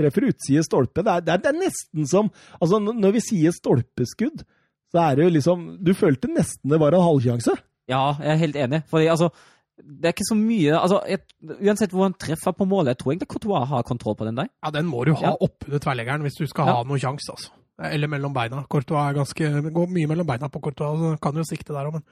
Treffer 0.00 0.24
utside 0.30 0.62
stolpe. 0.64 1.02
Det 1.04 1.12
er, 1.12 1.20
det, 1.20 1.32
er, 1.34 1.40
det 1.44 1.48
er 1.50 1.56
nesten 1.66 2.06
som 2.08 2.30
Altså, 2.56 2.78
når 2.80 3.12
vi 3.12 3.20
sier 3.20 3.52
stolpeskudd, 3.52 4.40
så 4.88 5.02
er 5.02 5.18
det 5.18 5.26
jo 5.26 5.32
liksom 5.34 5.64
Du 5.84 5.90
følte 5.96 6.30
nesten 6.32 6.72
det 6.72 6.78
var 6.80 6.96
en 6.96 7.04
halvsjanse. 7.04 7.52
Ja, 7.92 8.14
jeg 8.16 8.30
er 8.32 8.40
helt 8.40 8.56
enig. 8.56 8.80
Fordi 8.88 9.10
altså, 9.12 9.28
det 9.76 10.08
er 10.08 10.14
ikke 10.16 10.28
så 10.30 10.38
mye 10.40 10.78
altså, 10.80 11.02
jeg, 11.12 11.20
Uansett 11.60 11.92
hvor 11.92 12.06
han 12.08 12.16
treffer 12.24 12.56
på 12.56 12.64
målet, 12.72 12.94
jeg 12.94 13.02
tror 13.02 13.12
egentlig 13.12 13.28
Courtois 13.34 13.68
har 13.68 13.84
kontroll 13.92 14.16
på 14.16 14.24
den 14.30 14.40
der. 14.40 14.48
Ja, 14.64 14.72
Den 14.78 14.88
må 14.88 15.04
du 15.04 15.12
ha 15.12 15.26
Ja. 15.28 15.36
oppunder 15.44 15.84
tverrleggeren 15.84 16.24
hvis 16.24 16.40
du 16.40 16.46
skal 16.48 16.72
Ja. 16.72 16.78
ha 16.80 16.88
noen 16.88 17.00
sjanse, 17.04 17.28
altså. 17.36 17.52
Eller 17.92 18.08
mellom 18.08 18.32
beina. 18.32 18.64
Courtois 18.72 19.10
er 19.10 19.20
ganske, 19.20 19.52
går 19.76 19.92
mye 19.92 20.08
mellom 20.08 20.26
beina 20.28 20.48
på 20.48 20.60
Courtois, 20.64 20.96
så 21.04 21.20
kan 21.20 21.36
jo 21.36 21.44
sikte 21.44 21.76
der 21.76 21.88
òg, 21.92 22.00
men 22.00 22.02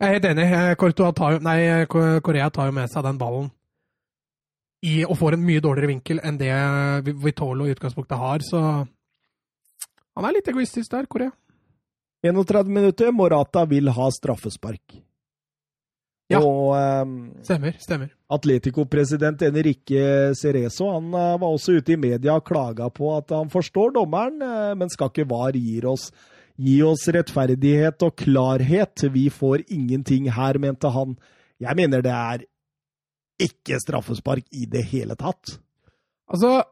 Jeg 0.00 0.08
er 0.08 0.16
helt 0.16 0.26
enig. 0.28 0.46
Eh, 0.50 1.12
tar 1.14 1.36
jo, 1.36 1.42
nei, 1.44 1.58
Korea 1.86 2.48
tar 2.50 2.70
jo 2.70 2.74
med 2.76 2.90
seg 2.90 3.06
den 3.06 3.20
ballen 3.20 3.50
i, 4.84 5.04
og 5.06 5.16
får 5.16 5.36
en 5.36 5.46
mye 5.46 5.62
dårligere 5.64 5.92
vinkel 5.94 6.20
enn 6.20 6.36
det 6.40 6.52
Vitolo 7.22 7.66
i 7.66 7.72
utgangspunktet 7.72 8.20
har, 8.20 8.44
så 8.44 8.60
Han 10.14 10.26
er 10.28 10.36
litt 10.36 10.46
egoistisk 10.46 10.92
der, 10.92 11.08
Korea. 11.10 11.32
31 12.22 12.68
minutter. 12.70 13.10
Morata 13.10 13.64
vil 13.66 13.90
ha 13.90 14.04
straffespark. 14.14 15.00
Ja. 16.30 16.38
Og 16.38 16.70
um, 16.72 17.16
Stemmer. 17.42 17.74
stemmer. 17.82 18.12
Atletico-president 18.32 19.42
Enrique 19.44 20.30
Cerezo 20.38 20.88
han 20.94 21.10
uh, 21.12 21.34
var 21.42 21.50
også 21.50 21.74
ute 21.80 21.96
i 21.96 21.98
media 22.00 22.38
og 22.38 22.46
klaga 22.46 22.88
på 22.94 23.10
at 23.16 23.34
han 23.34 23.50
forstår 23.52 23.92
dommeren, 23.98 24.38
uh, 24.40 24.72
men 24.78 24.92
skal 24.92 25.10
ikke 25.10 25.26
VAR 25.28 25.58
gir 25.58 25.90
oss, 25.90 26.08
gi 26.60 26.76
oss 26.86 27.06
rettferdighet 27.10 28.02
og 28.06 28.14
klarhet. 28.20 29.04
Vi 29.12 29.28
får 29.30 29.64
ingenting 29.74 30.28
her, 30.32 30.58
mente 30.62 30.90
han. 30.94 31.16
Jeg 31.62 31.76
mener 31.76 32.02
det 32.04 32.12
er 32.14 32.44
ikke 33.42 33.80
straffespark 33.82 34.44
i 34.54 34.66
det 34.70 34.84
hele 34.92 35.16
tatt. 35.18 35.56
Altså, 36.30 36.62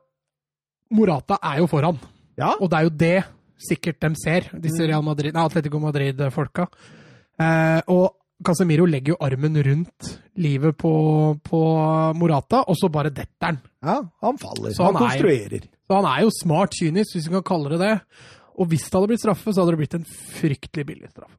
Morata 0.95 1.39
er 1.43 1.59
jo 1.63 1.67
foran. 1.71 1.99
Ja, 2.39 2.55
Og 2.61 2.71
det 2.71 2.79
er 2.79 2.83
jo 2.87 2.91
det 3.03 3.25
sikkert 3.63 4.01
de 4.03 4.09
ser, 4.19 4.47
disse 4.63 4.87
Real 4.89 5.03
Madrid, 5.07 5.35
nei, 5.35 5.45
Atletico 5.47 5.79
Madrid-folka. 5.79 6.67
Eh, 7.39 7.81
og 7.93 8.17
Casemiro 8.43 8.87
legger 8.91 9.13
jo 9.15 9.19
armen 9.23 9.55
rundt 9.63 10.09
livet 10.43 10.75
på, 10.81 10.91
på 11.47 11.61
Morata, 12.19 12.65
og 12.67 12.75
så 12.79 12.89
bare 12.91 13.13
detter 13.15 13.53
han. 13.53 13.61
ja 13.85 14.01
han 14.25 14.39
faller. 14.43 14.73
Så 14.75 14.83
han, 14.89 14.97
han 14.97 15.05
er- 15.05 15.09
konstruerer. 15.13 15.69
Så 15.87 15.99
han 16.01 16.09
er 16.11 16.25
jo 16.25 16.33
smart 16.41 16.75
kynisk, 16.75 17.15
hvis 17.15 17.29
vi 17.29 17.37
kan 17.37 17.47
kalle 17.53 17.71
det 17.77 17.81
det. 17.85 17.95
Og 18.59 18.69
hvis 18.69 18.85
det 18.89 18.93
hadde 18.99 19.09
blitt 19.13 19.23
straffe, 19.25 19.53
så 19.55 19.63
hadde 19.63 19.73
det 19.77 19.81
blitt 19.83 19.95
en 19.97 20.05
fryktelig 20.05 20.85
billig 20.87 21.11
straffe. 21.11 21.39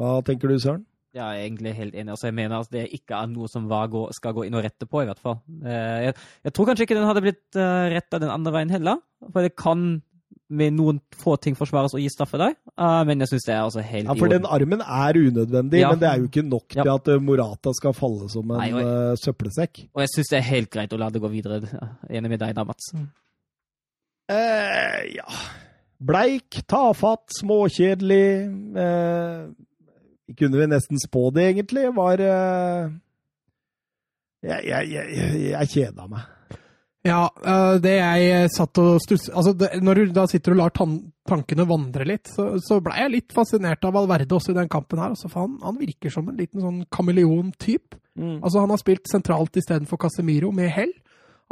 Hva 0.00 0.16
tenker 0.26 0.48
du, 0.50 0.56
Søren? 0.58 0.84
Ja, 1.14 1.28
jeg 1.30 1.44
er 1.44 1.46
egentlig 1.46 1.74
helt 1.78 1.94
enig. 1.94 2.10
Altså, 2.10 2.26
jeg 2.26 2.34
mener 2.34 2.58
at 2.64 2.70
det 2.74 2.88
ikke 2.96 3.14
er 3.14 3.28
noe 3.30 3.46
som 3.46 3.68
VAR 3.70 3.86
skal 4.16 4.32
gå 4.34 4.48
inn 4.48 4.56
og 4.58 4.64
rette 4.66 4.88
på, 4.90 5.04
i 5.04 5.06
hvert 5.06 5.20
fall. 5.22 5.36
Eh, 5.62 6.08
Jeg, 6.08 6.14
jeg 6.48 6.52
tror 6.56 6.66
kanskje 6.66 6.82
ikke 6.88 6.96
den 6.98 7.06
hadde 7.06 7.22
blitt 7.22 7.44
uh, 7.54 7.86
retta 7.94 8.18
den 8.18 8.32
andre 8.34 8.50
veien 8.56 8.72
heller. 8.74 8.98
For 9.30 9.46
det 9.46 9.52
kan 9.54 10.02
med 10.50 10.74
noen 10.74 10.98
få 11.14 11.36
ting 11.40 11.54
forsvares 11.56 11.94
og 11.94 12.02
gi 12.02 12.08
straffe 12.10 12.36
der. 12.42 12.56
Eh, 12.74 13.04
men 13.06 13.22
jeg 13.22 13.30
syns 13.30 13.46
det 13.46 13.54
er 13.54 13.62
altså 13.62 13.80
helt 13.86 14.10
Ja, 14.10 14.16
for 14.18 14.28
den 14.34 14.44
armen 14.44 14.82
er 14.82 15.14
unødvendig, 15.22 15.80
Ja. 15.84 15.90
men 15.94 16.02
det 16.02 16.08
er 16.10 16.18
jo 16.18 16.26
ikke 16.28 16.42
nok 16.48 16.74
Ja. 16.74 16.82
til 16.82 16.90
at 16.96 17.08
eh, 17.14 17.22
Morata 17.22 17.72
skal 17.78 17.94
falle 17.94 18.26
som 18.28 18.50
en 18.50 18.58
Nei, 18.58 18.72
og- 18.74 18.82
eh, 18.82 19.14
søppelsekk. 19.22 19.84
Og 19.94 20.02
jeg 20.02 20.10
syns 20.16 20.30
det 20.34 20.38
er 20.42 20.48
helt 20.50 20.70
greit 20.74 20.92
å 20.92 20.98
la 20.98 21.08
det 21.14 21.22
gå 21.22 21.30
videre. 21.30 21.62
Enig 22.10 22.28
med 22.34 22.40
deg 22.42 22.54
da, 22.58 22.64
Mats. 22.66 22.90
Eh, 24.28 25.14
ja 25.14 25.28
Bleik, 26.04 26.60
tafatt, 26.68 27.32
småkjedelig. 27.38 28.26
Eh, 28.76 30.34
kunne 30.36 30.60
vi 30.60 30.68
nesten 30.68 31.00
spå 31.00 31.30
det, 31.32 31.48
egentlig. 31.52 31.86
Var 31.96 32.22
eh, 32.26 32.92
Jeg, 34.44 34.66
jeg, 34.68 34.90
jeg, 34.92 35.42
jeg 35.54 35.70
kjeda 35.72 36.08
meg. 36.10 36.26
Ja, 37.04 37.22
eh, 37.44 37.74
det 37.84 37.94
jeg 37.98 38.50
satt 38.52 38.80
og 38.80 38.96
stusset 39.04 39.34
Altså, 39.36 39.52
det, 39.60 39.70
når 39.84 39.98
du 40.00 40.12
da 40.16 40.24
sitter 40.28 40.54
og 40.54 40.60
lar 40.62 40.72
tankene 40.72 41.66
vandre 41.68 42.06
litt, 42.08 42.30
så, 42.32 42.54
så 42.64 42.80
blei 42.84 43.02
jeg 43.02 43.12
litt 43.12 43.34
fascinert 43.36 43.84
av 43.84 43.96
Valverde 43.96 44.36
også 44.36 44.52
i 44.52 44.60
den 44.60 44.70
kampen 44.72 45.00
her. 45.00 45.12
Altså, 45.12 45.28
for 45.32 45.46
han, 45.46 45.58
han 45.64 45.80
virker 45.80 46.12
som 46.12 46.28
en 46.28 46.40
liten 46.40 46.64
sånn 46.64 46.84
kameleon-typ. 46.92 47.96
Altså, 48.14 48.60
han 48.62 48.70
har 48.70 48.80
spilt 48.80 49.08
sentralt 49.10 49.56
istedenfor 49.58 50.00
Casemiro 50.04 50.52
med 50.54 50.70
hell. 50.72 50.92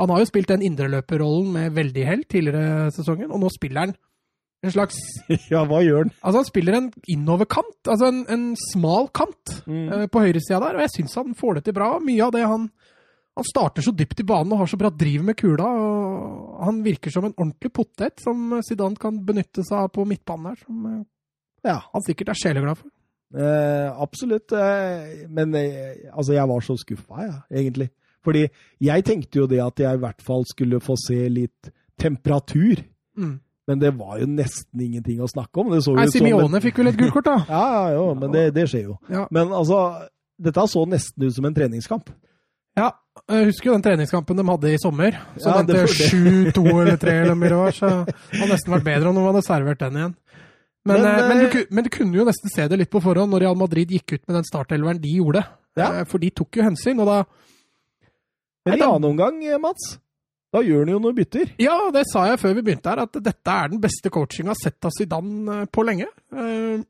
Han 0.01 0.13
har 0.13 0.23
jo 0.23 0.29
spilt 0.29 0.49
den 0.53 0.65
indreløperrollen 0.65 1.53
med 1.53 1.77
veldig 1.77 2.05
hell 2.07 2.23
tidligere 2.25 2.89
sesongen, 2.95 3.33
og 3.33 3.43
nå 3.43 3.51
spiller 3.53 3.87
han 3.87 3.95
en 4.63 4.73
slags 4.75 4.97
Ja, 5.53 5.65
hva 5.67 5.81
gjør 5.83 6.05
han? 6.05 6.13
Altså, 6.23 6.39
han 6.43 6.49
spiller 6.49 6.77
en 6.79 6.89
innoverkant, 7.11 7.81
altså 7.91 8.09
en, 8.13 8.23
en 8.31 8.45
smal 8.71 9.09
kant 9.15 9.57
eh, 9.67 10.07
på 10.13 10.23
høyresida 10.23 10.61
der, 10.63 10.79
og 10.79 10.85
jeg 10.85 10.93
syns 10.97 11.17
han 11.19 11.35
får 11.39 11.59
det 11.59 11.65
til 11.69 11.77
bra. 11.79 11.89
Mye 12.05 12.23
av 12.29 12.33
det 12.37 12.45
han 12.47 12.69
Han 13.39 13.47
starter 13.49 13.81
så 13.83 13.95
dypt 13.97 14.21
i 14.21 14.27
banen 14.29 14.53
og 14.53 14.59
har 14.61 14.69
så 14.69 14.77
bra 14.77 14.91
driv 14.93 15.23
med 15.25 15.39
kula, 15.41 15.65
og 15.65 16.59
han 16.67 16.83
virker 16.85 17.11
som 17.15 17.25
en 17.25 17.33
ordentlig 17.39 17.71
potet 17.73 18.21
som 18.21 18.59
Zidane 18.67 19.01
kan 19.01 19.23
benytte 19.25 19.65
seg 19.65 19.87
av 19.87 19.89
på 19.95 20.05
midtbanen 20.05 20.51
her, 20.51 20.59
som 20.67 20.83
eh, 20.91 20.99
Ja, 21.65 21.79
han 21.95 22.05
sikkert 22.05 22.29
er 22.35 22.37
sjeleglad 22.43 22.77
for. 22.83 22.91
eh, 23.33 23.89
absolutt. 24.05 24.53
Eh, 24.53 25.23
men 25.33 25.57
altså, 26.13 26.35
jeg 26.37 26.49
var 26.51 26.61
så 26.67 26.77
skuffa, 26.77 27.23
jeg, 27.25 27.39
egentlig. 27.63 27.89
Fordi 28.23 28.45
jeg 28.85 29.05
tenkte 29.09 29.41
jo 29.41 29.47
det 29.51 29.63
at 29.65 29.81
jeg 29.81 29.97
i 29.97 30.03
hvert 30.05 30.21
fall 30.23 30.45
skulle 30.47 30.79
få 30.85 30.95
se 31.01 31.17
litt 31.33 31.73
temperatur. 31.99 32.85
Mm. 33.17 33.39
Men 33.71 33.79
det 33.79 33.93
var 33.95 34.17
jo 34.19 34.27
nesten 34.27 34.81
ingenting 34.83 35.21
å 35.23 35.29
snakke 35.31 35.61
om. 35.63 35.71
Det 35.71 35.83
Nei, 35.95 36.07
Simione 36.11 36.61
fikk 36.65 36.81
vel 36.81 36.91
et 36.91 36.97
gullkort, 36.99 37.29
da. 37.29 37.37
Ja, 37.53 37.63
ja, 37.77 37.85
jo, 37.95 38.09
men 38.19 38.33
det, 38.35 38.49
det 38.57 38.65
skjer 38.73 38.89
jo. 38.89 38.97
Ja. 39.13 39.29
Men 39.31 39.53
altså, 39.55 39.79
dette 40.43 40.65
så 40.73 40.83
nesten 40.91 41.29
ut 41.29 41.37
som 41.37 41.47
en 41.47 41.55
treningskamp. 41.55 42.11
Ja, 42.79 42.89
jeg 43.29 43.51
husker 43.51 43.69
jo 43.69 43.77
den 43.77 43.85
treningskampen 43.85 44.39
de 44.41 44.47
hadde 44.49 44.73
i 44.73 44.81
sommer. 44.83 45.15
Så 45.37 45.47
Ja, 45.51 45.59
den 45.61 45.69
det 45.71 45.85
til 45.85 45.93
får- 45.93 46.55
7-2 46.57 46.81
eller 46.83 46.97
3 46.97 47.15
eller 47.27 47.37
mye 47.39 47.53
det 47.53 47.61
var, 47.61 47.77
så 47.77 47.91
det 48.09 48.41
hadde 48.41 48.53
nesten 48.55 48.75
vært 48.75 48.87
bedre 48.89 49.11
om 49.13 49.19
de 49.21 49.25
hadde 49.29 49.43
servert 49.47 49.83
den 49.85 49.99
igjen. 50.01 50.15
Men, 50.89 50.99
Men, 50.99 51.07
eh, 51.07 51.29
men, 51.29 51.39
du, 51.39 51.59
eh, 51.61 51.67
men 51.71 51.85
du 51.87 51.91
kunne 51.95 52.17
jo 52.19 52.25
nesten 52.27 52.51
se 52.51 52.65
det 52.67 52.79
litt 52.81 52.91
på 52.91 52.99
forhånd 53.05 53.31
når 53.31 53.45
Real 53.45 53.55
Madrid 53.61 53.93
gikk 53.95 54.17
ut 54.17 54.23
med 54.27 54.41
den 54.41 54.49
startelveren 54.49 54.99
de 55.05 55.13
gjorde. 55.21 55.45
Ja. 55.79 56.01
Eh, 56.01 56.05
For 56.11 56.19
de 56.19 56.31
tok 56.35 56.59
jo 56.59 56.65
hensyn, 56.67 56.99
og 56.99 57.07
da 57.07 57.21
Men 58.67 58.79
i 58.79 58.83
annen 58.83 59.07
omgang, 59.13 59.39
Mats, 59.63 59.99
da 60.53 60.61
gjør 60.65 60.83
han 60.85 60.93
jo 60.93 60.99
noen 61.01 61.17
bytter. 61.17 61.53
Ja, 61.63 61.77
det 61.95 62.05
sa 62.11 62.27
jeg 62.29 62.41
før 62.43 62.57
vi 62.59 62.65
begynte 62.67 62.91
her, 62.93 63.01
at 63.07 63.17
dette 63.25 63.55
er 63.57 63.71
den 63.73 63.81
beste 63.81 64.11
coachinga 64.13 64.53
sett 64.59 64.85
av 64.85 64.93
Zidane 64.97 65.63
eh, 65.63 65.69
på 65.73 65.85
lenge. 65.89 66.09
Eh, 66.33 66.83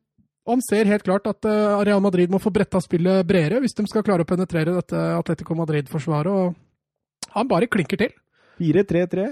Han 0.50 0.58
ser 0.66 0.88
helt 0.90 1.04
klart 1.06 1.28
at 1.30 1.46
eh, 1.46 1.82
Real 1.86 2.00
Madrid 2.02 2.30
må 2.32 2.40
få 2.42 2.50
bretta 2.50 2.80
spillet 2.82 3.22
bredere 3.28 3.60
hvis 3.62 3.76
de 3.78 3.84
skal 3.86 4.02
klare 4.02 4.24
å 4.26 4.28
penetrere 4.28 4.74
dette 4.74 4.98
Atletico 5.14 5.54
Madrid-forsvaret. 5.54 6.32
og 6.32 7.30
Han 7.36 7.46
bare 7.50 7.70
klinker 7.70 8.00
til. 8.02 8.10
4-3-3. 8.58 9.28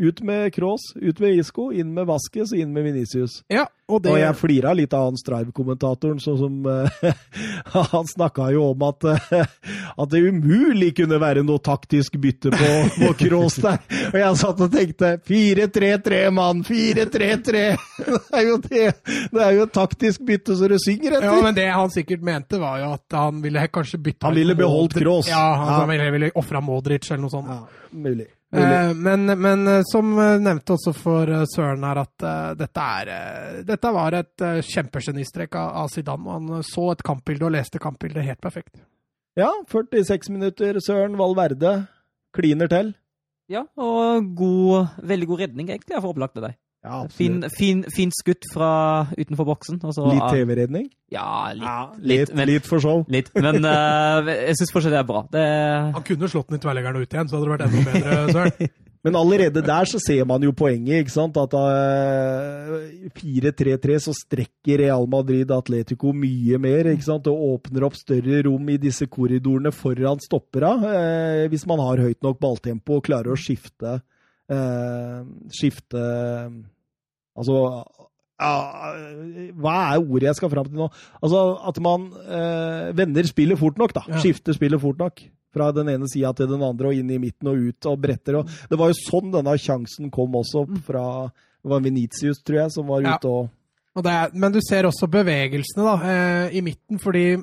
Ut 0.00 0.22
med 0.24 0.54
Kroos, 0.54 0.80
ut 0.96 1.18
med 1.20 1.34
Isco, 1.36 1.66
inn 1.72 1.90
med 1.92 2.06
Vaskes, 2.08 2.54
inn 2.56 2.70
med 2.72 2.86
Venicius. 2.86 3.42
Ja, 3.52 3.66
og 3.92 4.00
det 4.02 4.14
Og 4.14 4.16
jeg 4.22 4.36
flira 4.40 4.72
litt 4.72 4.94
av 4.96 5.10
han 5.10 5.18
Strive-kommentatoren, 5.20 6.16
sånn 6.22 6.38
som 6.40 6.54
eh, 6.64 7.12
Han 7.92 8.08
snakka 8.08 8.46
jo 8.54 8.70
om 8.70 8.86
at, 8.88 9.04
eh, 9.04 9.44
at 9.92 10.08
det 10.14 10.22
umulig 10.24 10.94
kunne 10.96 11.20
være 11.20 11.44
noe 11.44 11.60
taktisk 11.60 12.16
bytte 12.24 12.54
på, 12.56 12.70
på 13.02 13.12
Kroos 13.20 13.58
der. 13.60 13.84
Og 14.14 14.18
jeg 14.22 14.40
satt 14.40 14.64
og 14.64 14.72
tenkte 14.72 15.12
4-3-3, 15.28 16.22
mann! 16.40 16.64
4-3-3! 16.64 17.64
Det 18.32 18.58
det! 18.72 18.88
Det 19.32 19.40
er 19.44 19.54
jo 19.58 19.66
et 19.68 19.76
taktisk 19.76 20.24
bytte 20.26 20.56
så 20.56 20.68
det 20.72 20.80
synger 20.82 21.18
etter. 21.18 21.28
Ja, 21.28 21.40
men 21.44 21.54
det 21.56 21.68
han 21.68 21.92
sikkert 21.92 22.24
mente, 22.24 22.56
var 22.62 22.80
jo 22.80 22.94
at 22.96 23.16
han 23.20 23.44
ville 23.44 23.68
kanskje 23.68 24.00
bytte 24.08 24.24
Han 24.26 24.40
ville 24.40 24.56
beholdt 24.56 24.96
Modric- 24.96 25.28
Ja, 25.28 25.44
han 25.60 25.74
Ja. 25.82 25.86
ville, 25.92 26.10
ville 26.16 26.30
ofra 26.34 26.64
Modric 26.64 27.10
eller 27.10 27.26
noe 27.26 27.30
sånt. 27.36 27.52
Ja, 27.52 27.90
mulig. 27.92 28.32
Eh, 28.52 28.94
men, 28.94 29.24
men 29.40 29.68
eh, 29.68 29.80
som 29.88 30.12
eh, 30.18 30.38
nevnte 30.40 30.74
også 30.74 30.92
for 30.92 31.30
Søren 31.48 31.84
her, 31.88 32.02
at 32.02 32.24
uh, 32.26 32.50
dette, 32.58 32.86
er, 33.00 33.10
uh, 33.12 33.60
dette 33.64 33.92
var 33.96 34.16
et 34.18 34.44
uh, 34.44 34.58
kjempegenistrek 34.68 35.56
av, 35.56 35.70
av 35.82 35.92
Zidane. 35.92 36.26
og 36.26 36.34
Han 36.34 36.66
så 36.68 36.90
et 36.92 37.04
kampbilde 37.06 37.48
og 37.48 37.54
leste 37.56 37.80
kampbildet 37.80 38.26
helt 38.26 38.42
perfekt. 38.44 38.74
Ja, 39.40 39.48
46 39.72 40.28
minutter, 40.34 40.76
Søren 40.84 41.16
Valverde. 41.16 41.86
Kliner 42.36 42.68
til. 42.68 42.92
Ja, 43.52 43.64
og 43.80 44.28
god, 44.36 44.98
veldig 45.04 45.28
god 45.28 45.42
redning, 45.46 45.72
egentlig, 45.72 45.96
for 45.98 46.12
opplagt 46.12 46.36
av 46.40 46.50
deg. 46.50 46.60
Ja, 46.82 47.04
Fin, 47.14 47.36
fin, 47.54 47.84
fint 47.94 48.10
skutt 48.16 48.48
fra 48.50 49.06
utenfor 49.14 49.46
boksen. 49.52 49.76
og 49.86 50.08
Litt 50.10 50.24
TV-redning? 50.34 50.88
Ja, 51.14 51.52
litt. 51.54 51.98
Litt, 52.02 52.08
litt, 52.28 52.32
men- 52.34 52.48
litt 52.50 52.66
for 52.66 52.82
show. 52.82 53.04
Litt, 53.08 53.28
men 53.38 53.62
uh, 53.62 54.26
jeg 54.48 54.56
syns 54.58 54.72
fortsatt 54.74 54.90
det 54.96 54.98
er 54.98 55.06
bra. 55.06 55.22
Det, 55.30 55.44
Han 55.94 56.02
kunne 56.08 56.30
slått 56.32 56.48
den 56.50 56.58
i 56.58 56.64
tverrleggeren 56.64 56.98
ut 57.04 57.06
igjen, 57.14 57.30
så 57.30 57.38
hadde 57.38 57.46
det 57.46 57.54
vært 57.54 57.68
enda 57.68 57.84
bedre, 57.92 58.24
Søren. 58.34 58.72
Men 59.02 59.16
allerede 59.18 59.62
der 59.66 59.88
så 59.90 59.98
ser 59.98 60.26
man 60.30 60.44
jo 60.46 60.52
poenget, 60.54 61.00
ikke 61.02 61.10
sant? 61.14 61.38
At 61.38 61.54
uh, 61.58 62.76
4-3-3 63.18 63.96
så 64.04 64.12
strekker 64.14 64.78
Real 64.82 65.06
Madrid 65.10 65.50
Atletico 65.54 66.12
mye 66.14 66.58
mer, 66.62 66.90
ikke 66.92 67.06
sant? 67.08 67.26
Og 67.30 67.56
åpner 67.56 67.86
opp 67.88 67.98
større 67.98 68.42
rom 68.46 68.70
i 68.70 68.78
disse 68.82 69.06
korridorene 69.10 69.72
foran 69.74 70.22
stoppera. 70.22 70.74
Uh, 70.82 71.46
hvis 71.50 71.66
man 71.70 71.82
har 71.82 72.02
høyt 72.06 72.22
nok 72.26 72.38
balltempo 72.42 72.98
og 73.00 73.06
klarer 73.10 73.34
å 73.34 73.38
skifte 73.42 73.96
uh, 73.98 75.18
Skifte 75.50 76.06
Altså 77.38 77.58
ja, 78.42 78.54
hva 79.62 79.74
er 79.92 80.02
ordet 80.02 80.26
jeg 80.30 80.38
skal 80.40 80.50
fram 80.50 80.66
til 80.66 80.80
nå? 80.80 80.88
Altså 81.22 81.42
At 81.68 81.78
man 81.84 82.08
vender 82.98 83.28
spillet 83.28 83.60
fort 83.60 83.78
nok, 83.78 83.94
da. 83.94 84.02
Ja. 84.10 84.18
Skifter 84.18 84.56
spillet 84.56 84.82
fort 84.82 84.98
nok 84.98 85.22
fra 85.52 85.70
den 85.76 85.90
ene 85.92 86.08
sida 86.10 86.32
til 86.36 86.50
den 86.50 86.64
andre 86.64 86.90
og 86.90 86.98
inn 86.98 87.10
i 87.12 87.20
midten 87.22 87.50
og 87.52 87.60
ut 87.60 87.88
og 87.90 88.00
bretter. 88.02 88.40
Og 88.40 88.52
det 88.70 88.78
var 88.80 88.90
jo 88.90 88.98
sånn 88.98 89.32
denne 89.34 89.56
sjansen 89.60 90.12
kom 90.12 90.38
også 90.40 90.64
fra 90.86 91.06
Det 91.62 91.70
var 91.70 91.82
Venitius, 91.84 92.40
tror 92.42 92.64
jeg, 92.64 92.72
som 92.74 92.88
var 92.90 93.04
ute 93.06 93.30
og 93.30 93.50
Og 93.94 94.02
det 94.02 94.12
er, 94.16 94.32
men 94.34 94.54
du 94.54 94.58
ser 94.64 94.88
også 94.88 95.06
bevegelsene 95.12 95.84
da, 95.84 95.94
eh, 96.08 96.56
i 96.56 96.62
midten, 96.64 96.98
fordi 96.98 97.36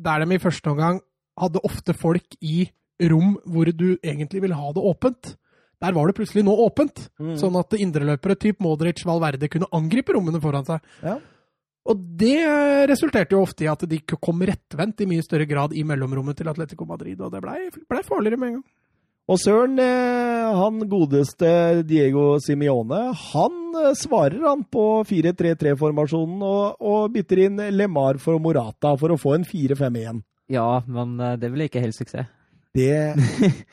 der 0.00 0.24
de 0.24 0.34
i 0.34 0.40
første 0.40 0.72
omgang 0.72 1.00
hadde 1.38 1.60
ofte 1.62 1.92
folk 1.92 2.38
i 2.40 2.70
rom 3.10 3.36
hvor 3.44 3.68
du 3.68 3.98
egentlig 4.02 4.42
vil 4.42 4.56
ha 4.56 4.72
det 4.72 4.82
åpent. 4.82 5.36
Der 5.80 5.94
var 5.96 6.06
det 6.10 6.16
plutselig 6.18 6.44
nå 6.44 6.52
åpent, 6.66 7.06
Mm. 7.18 7.36
sånn 7.40 7.56
at 7.58 7.72
indreløpere 7.78 8.36
typ 8.36 8.60
Modric 8.60 9.00
Valverde 9.04 9.48
kunne 9.48 9.68
angripe 9.72 10.12
rommene 10.12 10.40
foran 10.40 10.64
seg. 10.68 10.80
Ja. 11.02 11.18
Og 11.88 11.96
det 12.20 12.36
resulterte 12.90 13.32
jo 13.32 13.40
ofte 13.42 13.64
i 13.64 13.70
at 13.72 13.80
de 13.88 13.98
kom 14.04 14.42
rettvendt 14.44 15.00
i 15.00 15.06
mye 15.08 15.22
større 15.24 15.46
grad 15.48 15.72
i 15.72 15.82
mellomrommet 15.82 16.36
til 16.36 16.48
Atletico 16.52 16.84
Madrid, 16.84 17.18
og 17.24 17.32
det 17.32 17.40
blei 17.42 17.70
ble 17.72 18.02
farligere 18.04 18.36
med 18.38 18.48
en 18.48 18.54
gang. 18.60 18.64
Og 19.30 19.38
Søren, 19.38 19.78
eh, 19.78 20.54
han 20.58 20.80
godeste 20.90 21.82
Diego 21.86 22.38
Simione, 22.42 23.14
han 23.14 23.58
eh, 23.78 23.94
svarer 23.94 24.42
han 24.42 24.64
på 24.66 25.04
4-3-3-formasjonen 25.06 26.42
og, 26.42 26.76
og 26.80 27.12
bytter 27.14 27.44
inn 27.46 27.60
Lemar 27.76 28.18
for 28.18 28.38
Morata 28.42 28.96
for 28.98 29.14
å 29.14 29.18
få 29.20 29.36
en 29.38 29.44
4-5-1. 29.46 30.22
Ja, 30.50 30.80
men 30.86 31.14
eh, 31.20 31.36
det 31.40 31.52
ble 31.54 31.68
ikke 31.70 31.82
helt 31.84 31.94
suksess. 31.96 32.26
Det 32.76 32.92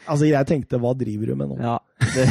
Altså, 0.09 0.25
jeg 0.25 0.47
tenkte, 0.49 0.79
hva 0.81 0.93
driver 0.97 1.29
du 1.29 1.37
med 1.37 1.51
nå? 1.51 1.57
Ja, 1.61 1.75
det, 2.15 2.25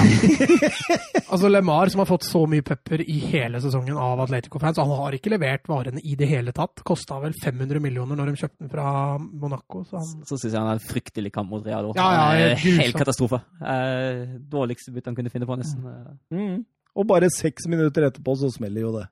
Altså 1.32 1.50
Lemar, 1.50 1.90
som 1.92 2.02
har 2.02 2.08
fått 2.08 2.26
så 2.26 2.42
mye 2.50 2.64
pepper 2.66 3.02
i 3.02 3.16
hele 3.30 3.60
sesongen 3.62 3.98
av 3.98 4.20
Atletico-fans, 4.24 4.78
han 4.82 4.94
har 4.98 5.16
ikke 5.16 5.32
levert 5.34 5.66
varene 5.70 6.02
i 6.02 6.14
det 6.18 6.28
hele 6.30 6.54
tatt. 6.56 6.82
Kosta 6.86 7.18
vel 7.22 7.34
500 7.42 7.82
millioner 7.82 8.18
når 8.18 8.30
de 8.32 8.42
kjøpte 8.42 8.62
den 8.64 8.72
fra 8.72 8.86
Monaco. 9.18 9.82
Så 9.86 10.00
han 10.00 10.26
så 10.26 10.38
syns 10.38 10.52
jeg 10.52 10.58
han 10.58 10.70
har 10.70 10.78
en 10.78 10.86
fryktelig 10.86 11.32
kamp 11.34 11.50
mot 11.50 11.66
Real. 11.66 11.90
Ja, 11.98 12.08
ja, 12.38 12.48
helt 12.62 12.98
katastrofe. 12.98 13.42
Eh, 13.60 14.38
dårligste 14.50 14.94
bytte 14.94 15.12
han 15.12 15.18
kunne 15.18 15.34
finne 15.34 15.50
på, 15.50 15.58
nesten. 15.58 15.86
Mm. 16.34 16.64
Og 16.96 17.08
bare 17.10 17.30
seks 17.32 17.66
minutter 17.70 18.08
etterpå 18.08 18.38
så 18.40 18.50
smeller 18.54 18.86
jo 18.86 18.94
det. 19.00 19.06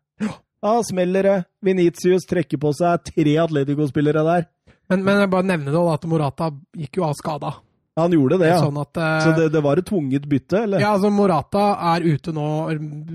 Ja, 0.65 0.79
smeller 0.87 1.27
det. 1.29 1.39
Venitius 1.67 2.25
trekker 2.31 2.61
på 2.63 2.71
seg 2.79 3.03
tre 3.11 3.35
Atletico-spillere 3.43 4.23
der. 4.25 4.47
Men, 4.91 5.05
men 5.05 5.21
jeg 5.23 5.31
bare 5.33 5.47
nevner 5.49 5.73
det 5.73 5.79
da, 5.81 5.95
at 5.97 6.05
Morata 6.11 6.51
gikk 6.77 6.99
jo 7.01 7.07
av 7.07 7.15
skada. 7.17 7.55
Han 7.97 8.11
gjorde 8.13 8.41
det, 8.43 8.49
ja. 8.51 8.59
Sånn 8.59 8.77
at 8.83 8.99
uh, 8.99 9.21
Så 9.23 9.33
det, 9.39 9.45
det 9.55 9.61
var 9.63 9.79
et 9.79 9.87
tvunget 9.87 10.25
bytte, 10.29 10.65
eller? 10.67 10.83
Ja, 10.83 10.97
altså 10.97 11.13
Morata 11.15 11.69
er 11.95 12.03
ute 12.05 12.33
nå. 12.35 12.47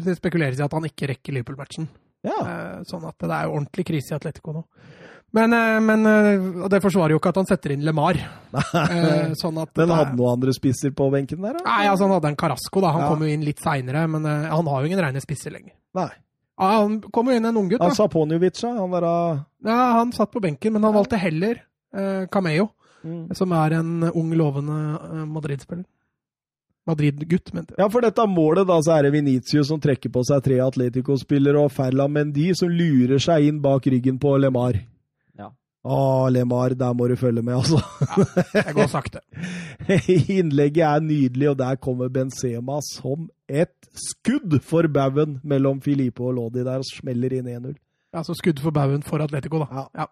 Det 0.06 0.16
spekuleres 0.18 0.62
i 0.62 0.64
at 0.64 0.72
han 0.78 0.88
ikke 0.88 1.10
rekker 1.12 1.36
Liverpool-matchen. 1.36 1.90
Ja. 2.26 2.38
Uh, 2.40 2.80
Sånn 2.88 3.04
at 3.10 3.20
det 3.20 3.30
er 3.32 3.50
jo 3.50 3.58
ordentlig 3.60 3.86
krise 3.92 4.14
i 4.14 4.18
Atletico 4.18 4.56
nå. 4.56 4.64
Men, 5.36 5.54
eh, 5.54 5.76
men 5.86 6.08
og 6.64 6.72
det 6.74 6.80
forsvarer 6.82 7.14
jo 7.14 7.20
ikke 7.20 7.30
at 7.30 7.38
han 7.38 7.46
setter 7.46 7.76
inn 7.76 7.84
LeMar. 7.86 8.18
Sånn 9.38 9.60
at 9.62 9.76
Men 9.78 9.92
hadde 9.94 10.16
noen 10.18 10.32
andre 10.40 10.56
spisser 10.58 10.90
på 10.98 11.06
benken 11.14 11.44
der, 11.46 11.60
da? 11.60 11.62
Nei, 11.68 11.84
altså 11.92 12.08
han 12.08 12.16
hadde 12.16 12.32
en 12.32 12.40
Carasco, 12.40 12.82
da. 12.82 12.96
Han 12.96 13.04
Ja. 13.04 13.10
kom 13.12 13.22
jo 13.22 13.30
inn 13.30 13.44
litt 13.46 13.62
seinere, 13.62 14.08
men 14.10 14.26
han 14.26 14.66
har 14.74 14.82
jo 14.82 14.90
ingen 14.90 15.04
reine 15.06 15.22
spisser 15.22 15.54
lenger. 15.54 15.76
Nei. 16.00 16.10
Ja, 16.60 16.82
han 16.82 17.00
kom 17.02 17.30
jo 17.32 17.38
inn 17.40 17.48
en 17.48 17.58
unggutt, 17.58 17.80
Han 17.80 17.94
da. 17.94 17.96
Saponjovic, 17.96 18.60
ja. 18.64 18.74
Han 18.82 18.92
der 18.92 19.08
av 19.08 19.40
Ja, 19.64 19.78
han 19.96 20.12
satt 20.12 20.32
på 20.34 20.42
benken, 20.44 20.74
men 20.76 20.84
han 20.84 20.96
valgte 20.96 21.20
heller 21.20 21.62
eh, 21.96 22.26
Cameo, 22.32 22.68
mm. 23.04 23.32
som 23.36 23.56
er 23.56 23.78
en 23.80 24.10
ung, 24.12 24.34
lovende 24.36 24.80
eh, 25.00 25.24
Madrid-spiller. 25.38 25.88
Madrid-gutt, 26.90 27.54
mente 27.54 27.76
jeg. 27.76 27.80
Ja, 27.84 27.88
for 27.92 28.04
dette 28.04 28.26
målet, 28.28 28.68
da, 28.68 28.80
så 28.84 28.98
er 28.98 29.08
det 29.08 29.14
Venitius 29.14 29.70
som 29.70 29.80
trekker 29.80 30.12
på 30.12 30.24
seg 30.28 30.44
tre 30.44 30.60
Atletico-spillere, 30.66 31.64
og 31.64 31.72
Ferland 31.76 32.16
Mendy 32.16 32.50
som 32.58 32.72
lurer 32.72 33.22
seg 33.24 33.48
inn 33.48 33.62
bak 33.64 33.88
ryggen 33.88 34.20
på 34.20 34.36
Lemar. 34.42 34.82
Å, 35.90 36.28
Lemar, 36.30 36.76
der 36.78 36.94
må 36.94 37.08
du 37.10 37.16
følge 37.18 37.42
med, 37.42 37.56
altså. 37.58 37.80
Ja, 38.54 38.62
Jeg 38.68 38.76
går 38.78 38.90
sakte. 38.92 39.22
Innlegget 40.38 40.84
er 40.86 41.02
nydelig, 41.02 41.48
og 41.50 41.58
der 41.62 41.80
kommer 41.82 42.12
Benzema 42.14 42.78
som 42.86 43.26
et 43.50 43.74
skudd 43.98 44.60
for 44.66 44.86
baugen 44.94 45.40
mellom 45.50 45.80
Filipe 45.82 46.22
og 46.28 46.36
Lodi 46.38 46.62
der, 46.62 46.84
og 46.84 46.90
smeller 46.90 47.34
inn 47.40 47.50
1-0. 47.50 47.74
Ja, 48.14 48.22
så 48.26 48.36
skudd 48.38 48.62
for 48.62 48.74
baugen 48.76 49.02
for 49.06 49.22
Atletico, 49.26 49.64
da. 49.64 49.70
Ja. 49.80 49.86
Ja. 50.04 50.08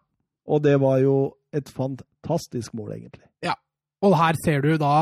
Og 0.48 0.64
det 0.64 0.78
var 0.82 0.98
jo 1.04 1.14
et 1.54 1.70
fantastisk 1.70 2.74
mål, 2.78 2.96
egentlig. 2.98 3.28
Ja. 3.46 3.54
Og 4.06 4.16
her 4.18 4.38
ser 4.46 4.62
du 4.66 4.72
da 4.82 4.96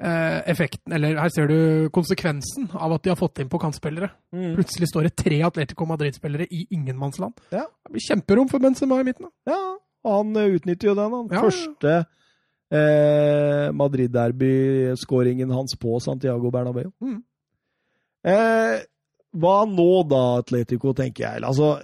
eh, 0.00 0.40
effekten, 0.52 0.92
eller 0.96 1.18
her 1.20 1.32
ser 1.34 1.48
du 1.50 1.88
konsekvensen 1.92 2.70
av 2.76 2.94
at 2.96 3.04
de 3.04 3.12
har 3.12 3.18
fått 3.20 3.40
inn 3.42 3.50
på 3.52 3.60
kantspillere. 3.60 4.08
Plutselig 4.56 4.88
står 4.92 5.08
det 5.08 5.14
tre 5.20 5.42
Atletico 5.48 5.88
Madrid-spillere 5.90 6.46
i 6.48 6.64
ingenmannsland. 6.76 7.36
Ja. 7.52 7.66
Det 7.84 7.96
blir 7.96 8.06
kjemperom 8.08 8.48
for 8.52 8.62
Benzema 8.64 9.00
i 9.02 9.08
midten. 9.10 9.28
da. 9.28 9.52
Ja, 9.52 9.60
og 10.06 10.16
han 10.16 10.40
eh, 10.40 10.56
utnytter 10.56 10.90
jo 10.90 10.96
den. 10.98 11.16
Han. 11.18 11.28
Ja. 11.30 11.44
Første 11.44 11.94
eh, 12.70 13.66
Madrid-derby-skåringen 13.76 15.50
hans 15.54 15.76
på 15.80 15.98
Santiago 16.02 16.52
Bernabeu. 16.54 16.90
Mm. 17.02 17.20
Eh, 18.30 18.76
hva 19.40 19.56
nå 19.68 19.90
da, 20.10 20.22
Atletico, 20.40 20.94
tenker 20.96 21.26
jeg. 21.26 21.44
Altså, 21.46 21.74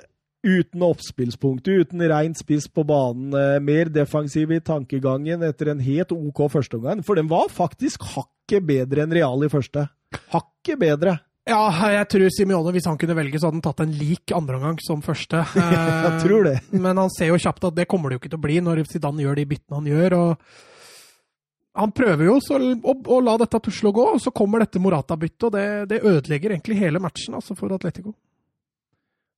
uten 0.47 0.85
oppspillspunktet, 0.87 1.87
uten 1.87 2.05
reint 2.11 2.39
spiss 2.39 2.69
på 2.71 2.87
banen, 2.87 3.35
eh, 3.35 3.59
mer 3.63 3.91
defensiv 3.93 4.53
i 4.55 4.63
tankegangen 4.63 5.43
etter 5.47 5.73
en 5.73 5.83
helt 5.83 6.15
OK 6.15 6.47
førsteomgang. 6.53 7.05
For 7.07 7.19
den 7.19 7.31
var 7.31 7.51
faktisk 7.53 8.07
hakket 8.15 8.67
bedre 8.67 9.07
enn 9.07 9.15
Real 9.15 9.45
i 9.45 9.53
første. 9.53 9.89
Hakket 10.33 10.79
bedre. 10.81 11.19
Ja, 11.47 11.61
jeg 11.95 12.07
tror 12.11 12.31
Simione, 12.35 12.73
hvis 12.75 12.89
han 12.91 12.97
kunne 12.99 13.15
velge, 13.15 13.39
så 13.39 13.47
hadde 13.47 13.61
han 13.61 13.67
tatt 13.69 13.85
en 13.85 13.93
lik 13.95 14.33
andreomgang 14.35 14.81
som 14.83 15.03
første. 15.05 15.45
Jeg 15.55 16.17
tror 16.25 16.49
det. 16.49 16.57
Men 16.75 16.99
han 16.99 17.13
ser 17.15 17.31
jo 17.31 17.39
kjapt 17.39 17.69
at 17.69 17.77
det 17.77 17.87
kommer 17.87 18.11
det 18.11 18.17
jo 18.17 18.23
ikke 18.25 18.33
til 18.33 18.41
å 18.41 18.47
bli 18.49 18.57
når 18.67 18.83
Zidane 18.91 19.23
gjør 19.23 19.39
de 19.39 19.45
byttene 19.53 19.79
han 19.79 19.87
gjør. 19.93 20.17
og 20.19 21.79
Han 21.79 21.95
prøver 21.95 22.27
jo 22.27 22.41
så, 22.43 22.59
å, 22.59 22.97
å 22.99 23.19
la 23.23 23.37
dette 23.45 23.63
tusle 23.63 23.93
og 23.93 24.01
gå, 24.01 24.07
og 24.17 24.25
så 24.25 24.35
kommer 24.35 24.65
dette 24.65 24.83
Morata-byttet, 24.83 25.47
og 25.47 25.55
det, 25.55 25.67
det 25.95 26.03
ødelegger 26.03 26.57
egentlig 26.57 26.81
hele 26.83 27.03
matchen 27.05 27.39
altså 27.39 27.55
for 27.55 27.77
Atletico. 27.79 28.17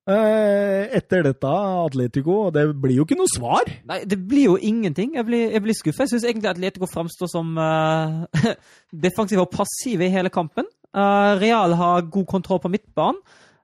Eh, 0.09 0.89
etter 0.97 1.27
dette, 1.27 1.53
Atletico, 1.85 2.39
det 2.55 2.65
blir 2.81 3.03
jo 3.03 3.05
ikke 3.05 3.19
noe 3.21 3.29
svar. 3.29 3.69
Nei, 3.91 4.01
det 4.09 4.17
blir 4.31 4.55
jo 4.55 4.57
ingenting. 4.57 5.13
Jeg 5.21 5.29
blir, 5.29 5.51
jeg 5.53 5.61
blir 5.67 5.77
skuffa. 5.77 6.07
Jeg 6.07 6.15
syns 6.15 6.25
egentlig 6.31 6.55
Atletico 6.55 6.89
framstår 6.89 7.29
som 7.29 7.53
uh, 7.61 8.49
defensive 8.89 9.45
og 9.45 9.53
passive 9.53 10.09
i 10.09 10.15
hele 10.17 10.33
kampen. 10.33 10.65
Eh, 10.97 11.33
Real 11.41 11.75
har 11.77 12.09
god 12.09 12.27
kontroll 12.27 12.61
på 12.63 12.71
midtbanen. 12.73 13.21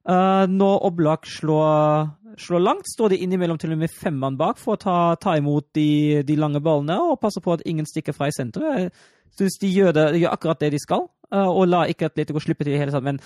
Eh, 0.08 0.46
når 0.50 0.82
Oblak 0.84 1.26
slår, 1.26 2.10
slår 2.36 2.60
langt, 2.60 2.88
står 2.92 3.14
de 3.14 3.22
innimellom 3.24 3.58
til 3.58 3.72
og 3.72 3.78
med 3.80 3.88
fem 3.88 4.20
bak 4.36 4.58
for 4.60 4.76
å 4.76 4.80
ta, 4.80 4.96
ta 5.16 5.36
imot 5.40 5.70
de, 5.74 6.22
de 6.28 6.36
lange 6.36 6.60
ballene 6.60 6.98
og 7.00 7.20
passe 7.22 7.40
på 7.40 7.54
at 7.54 7.64
ingen 7.64 7.88
stikker 7.88 8.12
fra 8.12 8.28
i 8.28 8.36
senteret. 8.36 8.92
Jeg 8.92 9.38
syns 9.38 9.58
de 9.62 9.70
de 9.96 10.04
gjør 10.20 10.34
akkurat 10.34 10.60
det 10.60 10.74
de 10.74 10.82
skal, 10.82 11.08
eh, 11.32 11.48
og 11.48 11.68
la 11.68 11.86
ikke 11.88 12.10
Atletico 12.10 12.42
slippe 12.42 12.64
til 12.64 12.76
i 12.76 12.82
hele 12.82 12.92
tatt. 12.92 13.06
Men 13.06 13.22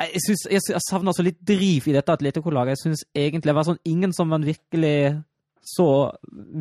jeg, 0.00 0.20
synes, 0.26 0.44
jeg, 0.50 0.60
jeg 0.68 0.84
savner 0.90 1.16
så 1.16 1.24
litt 1.24 1.40
driv 1.40 1.88
i 1.88 1.96
dette 1.96 2.12
Atletico-laget. 2.12 2.76
Jeg 2.76 2.84
syns 2.84 3.06
egentlig 3.16 3.52
det 3.52 3.56
var 3.56 3.68
sånn 3.68 3.82
ingen 3.88 4.12
som 4.16 4.28
man 4.28 4.44
virkelig 4.44 5.22
så 5.64 5.88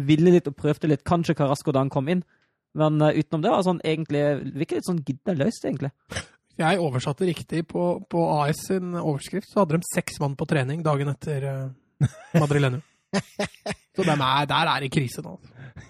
ville 0.08 0.32
litt 0.32 0.48
og 0.48 0.56
prøvde 0.60 0.88
litt. 0.92 1.04
Kanskje 1.08 1.36
Carasco 1.36 1.76
da 1.76 1.84
han 1.84 1.92
kom 1.92 2.08
inn. 2.12 2.24
Men 2.80 3.00
utenom 3.00 3.44
det 3.44 3.52
var 3.52 3.64
sånn 3.66 3.80
egentlig 3.84 4.24
virker 4.60 4.80
litt 4.80 4.88
sånn 4.88 5.00
gidda 5.08 5.36
løst, 5.40 5.64
egentlig. 5.66 5.92
Jeg 6.60 6.80
oversatte 6.84 7.28
riktig 7.28 7.64
på, 7.72 7.84
på 8.12 8.26
AS 8.41 8.66
sin 8.68 8.91
overskrift, 8.99 9.47
så 9.51 9.64
hadde 9.64 9.80
de 9.80 9.91
seks 9.93 10.20
mann 10.20 10.36
på 10.39 10.47
trening 10.49 10.84
dagen 10.84 11.12
etter 11.14 11.45
uh, 11.47 12.10
Madrileno. 12.36 12.82
Så 13.99 14.05
dem 14.05 14.22
er, 14.22 14.45
der 14.47 14.70
er 14.72 14.84
det 14.84 14.91
krise 14.93 15.20
nå. 15.26 15.34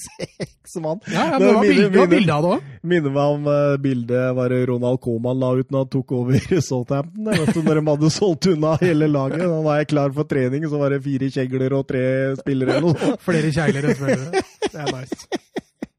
Seks 0.00 0.72
mann. 0.82 0.98
Ja, 1.06 1.26
ja, 1.32 1.38
men 1.38 1.42
Det 1.42 1.54
var 1.54 1.62
bilde, 1.62 2.06
bilde 2.10 2.34
av 2.34 2.42
det 2.42 2.50
òg. 2.56 2.64
Minner 2.90 3.14
meg 3.14 3.34
om 3.36 3.46
uh, 3.46 3.76
bildet 3.82 4.34
var 4.38 4.54
Ronald 4.70 5.02
Coman 5.04 5.38
la 5.38 5.52
ut 5.60 5.70
når 5.70 5.84
han 5.84 5.92
tok 5.92 6.14
over 6.16 6.48
Southampton. 6.70 7.28
Vet 7.28 7.54
du, 7.54 7.62
når 7.66 7.80
de 7.80 7.84
hadde 7.92 8.12
solgt 8.14 8.50
unna 8.54 8.74
hele 8.82 9.10
laget. 9.10 9.44
Da 9.44 9.60
var 9.68 9.78
jeg 9.82 9.90
klar 9.92 10.16
for 10.16 10.30
trening, 10.32 10.66
så 10.66 10.80
var 10.80 10.96
det 10.96 11.02
fire 11.06 11.30
kjegler 11.36 11.76
og 11.78 11.86
tre 11.92 12.04
spillere. 12.40 12.82
Flere 13.22 13.54
kjegler 13.54 13.90
enn 13.90 14.00
spillere. 14.00 14.44
Det 14.66 14.74
er 14.74 14.94
nice. 14.96 15.22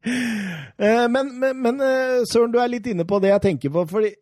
Eh, 0.06 1.08
Men, 1.10 1.40
men, 1.40 1.62
men 1.62 1.82
eh, 1.82 2.22
Søren, 2.32 2.52
du 2.52 2.60
er 2.62 2.72
litt 2.72 2.88
inne 2.90 3.06
på 3.06 3.20
det 3.22 3.30
jeg 3.34 3.42
tenker 3.42 3.74
på. 3.74 3.86
fordi 3.90 4.14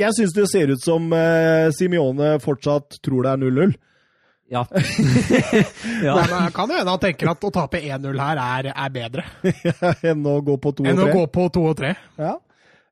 jeg 0.00 0.14
syns 0.16 0.32
det 0.32 0.46
ser 0.48 0.70
ut 0.72 0.80
som 0.80 1.10
uh, 1.12 1.68
Simione 1.76 2.38
fortsatt 2.40 2.96
tror 3.04 3.26
det 3.26 3.32
er 3.34 3.40
0-0. 3.42 3.74
Ja. 4.52 4.62
ja. 6.06 6.14
Nei, 6.16 6.24
men 6.30 6.54
kan 6.56 6.68
jo 6.68 6.78
hende 6.78 6.92
han 6.92 7.00
tenker 7.00 7.30
at 7.32 7.44
å 7.44 7.50
tape 7.52 7.80
1-0 7.80 8.18
her 8.20 8.40
er, 8.40 8.66
er 8.72 8.90
bedre 8.92 9.22
Enn 10.10 10.26
å 10.28 10.34
gå 10.44 10.58
på 10.60 10.74
2 10.80 10.88
enn 10.90 11.00
å 11.00 11.06
og 11.06 11.12
3. 11.12 11.14
gå 11.16 11.22
på 11.36 11.46
2 11.56 11.62
og 11.70 11.76
3. 11.78 11.92
Ja. 12.20 12.32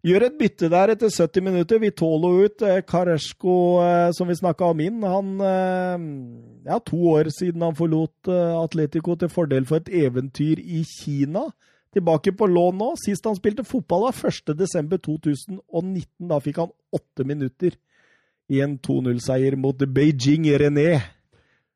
Gjør 0.08 0.24
et 0.30 0.38
bytte 0.40 0.70
der 0.72 0.92
etter 0.94 1.12
70 1.12 1.44
minutter. 1.44 1.80
Vitolo 1.82 2.30
ut. 2.46 2.62
Karesko, 2.88 3.56
eh, 3.84 4.12
som 4.16 4.30
vi 4.32 4.38
snakka 4.38 4.70
om 4.72 4.80
inn, 4.80 5.02
han 5.04 5.34
eh, 5.44 6.06
Ja, 6.70 6.78
to 6.84 7.00
år 7.12 7.28
siden 7.36 7.64
han 7.66 7.76
forlot 7.76 8.30
Atletico 8.62 9.16
til 9.20 9.28
fordel 9.32 9.68
for 9.68 9.80
et 9.82 9.92
eventyr 10.04 10.60
i 10.60 10.80
Kina. 10.88 11.50
Tilbake 11.94 12.32
på 12.38 12.46
lån 12.46 12.76
nå. 12.78 12.90
Sist 13.02 13.24
han 13.26 13.38
spilte 13.38 13.64
fotball, 13.66 14.08
var 14.08 14.18
1.12.2019. 14.30 16.04
Da 16.30 16.40
fikk 16.42 16.60
han 16.62 16.74
åtte 16.94 17.26
minutter 17.26 17.74
i 18.50 18.60
en 18.62 18.78
2-0-seier 18.82 19.56
mot 19.58 19.78
Beijing 19.78 20.46
René. 20.58 21.00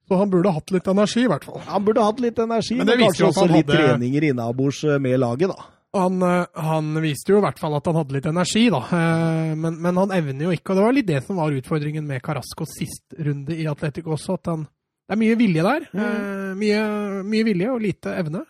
Så 0.08 0.18
han 0.20 0.30
burde 0.30 0.52
hatt 0.52 0.70
litt 0.74 0.88
energi, 0.90 1.24
i 1.24 1.30
hvert 1.30 1.46
fall. 1.46 1.62
Han 1.66 1.84
burde 1.86 2.02
hatt 2.04 2.20
litt 2.20 2.38
energi, 2.38 2.76
men, 2.76 2.86
det 2.88 2.98
men 2.98 3.06
kanskje 3.08 3.30
også 3.30 3.46
litt 3.48 3.70
hadde... 3.70 3.78
treninger 3.78 4.26
innabords 4.30 4.82
med 5.00 5.16
laget, 5.22 5.54
da. 5.54 5.70
Han, 5.94 6.22
eh, 6.22 6.46
han, 6.54 6.90
viste 7.02 7.30
jo 7.32 7.38
i 7.38 7.44
hvert 7.44 7.60
fall 7.62 7.76
at 7.78 7.86
han 7.86 7.96
hadde 8.00 8.16
litt 8.16 8.26
energi, 8.26 8.64
da. 8.74 8.80
Eh, 8.90 9.52
men, 9.54 9.78
men, 9.78 10.00
han 10.02 10.14
evner 10.16 10.48
jo 10.48 10.54
ikke. 10.54 10.72
Og 10.72 10.78
det 10.78 10.86
var 10.86 10.96
litt 10.96 11.10
det 11.10 11.20
som 11.26 11.38
var 11.38 11.54
utfordringen 11.54 12.06
med 12.08 12.22
Carascos 12.24 12.74
sist 12.80 13.14
runde 13.14 13.54
i 13.54 13.68
Atletico 13.70 14.16
også. 14.16 14.38
At 14.40 14.50
han, 14.50 14.66
det 15.06 15.16
er 15.16 15.20
mye 15.22 15.38
vilje 15.38 15.66
der. 15.66 15.86
Mm. 15.94 16.02
Eh, 16.04 16.50
mye, 16.60 16.80
mye, 17.30 17.46
vilje 17.46 17.70
og 17.70 17.84
lite 17.86 18.16
evne. 18.18 18.42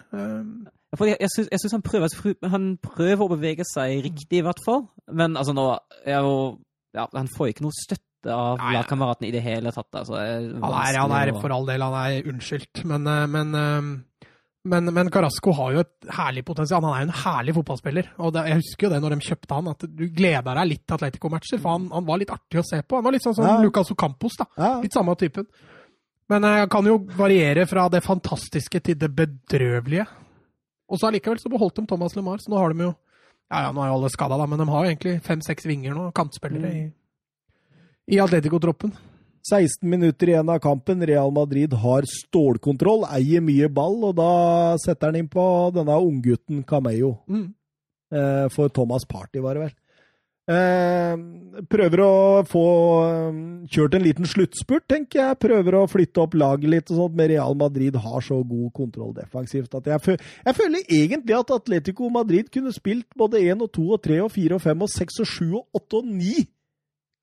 Jeg, 1.00 1.18
jeg, 1.20 1.46
jeg 1.50 1.60
syns 1.62 1.76
han 1.76 1.84
prøver, 1.84 2.16
han 2.52 2.70
prøver 2.82 3.24
å 3.24 3.30
bevege 3.34 3.66
seg 3.68 4.02
riktig, 4.06 4.40
i 4.40 4.46
hvert 4.46 4.62
fall. 4.64 4.86
Men 5.10 5.38
altså 5.40 5.54
nå 5.56 5.66
jo, 6.08 6.34
ja, 6.94 7.06
Han 7.12 7.30
får 7.34 7.52
ikke 7.52 7.66
noe 7.66 7.76
støtte 7.76 8.32
av 8.32 8.60
lagkameratene 8.72 9.28
i 9.28 9.34
det 9.34 9.42
hele 9.44 9.72
tatt. 9.74 9.90
Altså, 10.00 10.16
han, 10.16 10.64
er, 10.64 11.00
han 11.02 11.16
er 11.18 11.34
for 11.36 11.52
all 11.52 11.68
del 11.68 11.84
han 11.84 11.96
er 12.00 12.30
unnskyldt, 12.32 12.84
men, 12.88 13.08
men 13.32 13.56
men, 14.64 14.88
men, 14.96 15.10
Carasco 15.12 15.52
har 15.52 15.74
jo 15.74 15.82
et 15.82 16.06
herlig 16.16 16.40
potensial. 16.48 16.80
Han 16.86 16.94
er 16.96 17.02
jo 17.02 17.08
en 17.10 17.18
herlig 17.20 17.54
fotballspiller. 17.58 18.06
og 18.16 18.32
det, 18.32 18.46
Jeg 18.48 18.62
husker 18.62 18.86
jo 18.86 18.92
det 18.94 19.00
når 19.02 19.14
de 19.14 19.26
kjøpte 19.26 19.58
han, 19.58 19.66
at 19.74 19.84
du 19.84 20.04
gleda 20.08 20.54
deg 20.56 20.70
litt 20.70 20.82
til 20.86 20.96
Atletico-matcher. 20.96 21.60
For 21.60 21.76
han, 21.76 21.90
han, 21.92 22.06
var 22.08 22.20
litt 22.22 22.32
artig 22.32 22.62
å 22.62 22.64
se 22.64 22.80
på. 22.80 22.96
Han 22.96 23.04
var 23.04 23.12
litt 23.12 23.26
sånn 23.26 23.36
som 23.36 23.44
ja. 23.44 23.58
Lucas 23.60 23.92
Ocampos. 23.92 24.38
da. 24.40 24.46
Ja. 24.56 24.70
Litt 24.80 24.96
samme 24.96 25.16
typen. 25.20 25.50
Men 26.32 26.48
jeg 26.48 26.70
kan 26.72 26.88
jo 26.88 26.96
variere 27.18 27.66
fra 27.68 27.84
det 27.92 28.00
fantastiske 28.06 28.80
til 28.88 28.96
det 29.02 29.10
bedrøvelige. 29.12 30.06
Og 30.94 31.00
så 31.00 31.10
allikevel 31.10 31.40
så 31.42 31.50
beholdt 31.50 31.80
de 31.80 31.88
Thomas 31.90 32.14
LeMar, 32.14 32.38
så 32.42 32.52
nå 32.52 32.60
har 32.60 32.74
de 32.74 32.86
jo 32.88 32.92
Ja, 33.52 33.66
ja, 33.66 33.72
nå 33.74 33.82
er 33.82 33.90
jo 33.90 33.96
alle 33.98 34.08
skada, 34.10 34.38
da, 34.40 34.46
men 34.48 34.62
de 34.62 34.66
har 34.70 34.84
jo 34.84 34.90
egentlig 34.92 35.18
fem-seks 35.26 35.66
vinger 35.68 35.92
nå, 35.94 36.06
kantspillere, 36.16 36.70
mm. 36.70 36.78
i, 36.80 38.14
i 38.16 38.22
Atletico-troppen. 38.22 38.94
16 39.44 39.84
minutter 39.90 40.30
igjen 40.32 40.48
av 40.48 40.62
kampen. 40.64 41.04
Real 41.04 41.28
Madrid 41.34 41.74
har 41.76 42.06
stålkontroll, 42.08 43.04
eier 43.12 43.44
mye 43.44 43.68
ball, 43.68 43.98
og 44.08 44.14
da 44.16 44.30
setter 44.80 45.12
han 45.12 45.20
inn 45.20 45.28
på 45.28 45.44
denne 45.76 45.98
unggutten 46.00 46.62
Cameo. 46.64 47.18
Mm. 47.28 47.50
Eh, 48.14 48.46
for 48.54 48.72
Thomas 48.72 49.04
Party, 49.04 49.42
var 49.44 49.58
det 49.58 49.66
vel. 49.66 49.74
Eh, 50.44 51.12
prøver 51.72 52.00
å 52.04 52.14
få 52.44 52.64
eh, 53.06 53.36
kjørt 53.72 53.94
en 53.96 54.04
liten 54.04 54.28
sluttspurt, 54.28 54.84
tenker 54.92 55.22
jeg. 55.22 55.38
Prøver 55.40 55.78
å 55.78 55.86
flytte 55.88 56.20
opp 56.20 56.36
laget 56.36 56.68
litt 56.68 56.92
og 56.92 56.98
sånt, 57.00 57.16
men 57.16 57.30
Real 57.32 57.56
Madrid 57.56 57.96
har 57.96 58.24
så 58.24 58.42
god 58.44 58.74
kontroll 58.76 59.14
defensivt 59.16 59.78
at 59.78 59.88
jeg, 59.88 60.18
jeg 60.44 60.58
føler 60.58 60.84
egentlig 60.84 61.38
at 61.38 61.54
Atletico 61.56 62.10
Madrid 62.12 62.52
kunne 62.52 62.74
spilt 62.76 63.08
både 63.16 63.40
1 63.40 63.64
og 63.64 63.72
2 63.72 63.86
og 63.96 64.04
3 64.04 64.20
og 64.26 64.30
4 64.36 64.58
og 64.58 64.64
5 64.66 64.84
og 64.84 64.92
6 64.98 65.24
og 65.24 65.32
7 65.32 65.42
og 65.48 65.80
8 65.80 66.02
og 66.02 66.12
9 66.12 66.46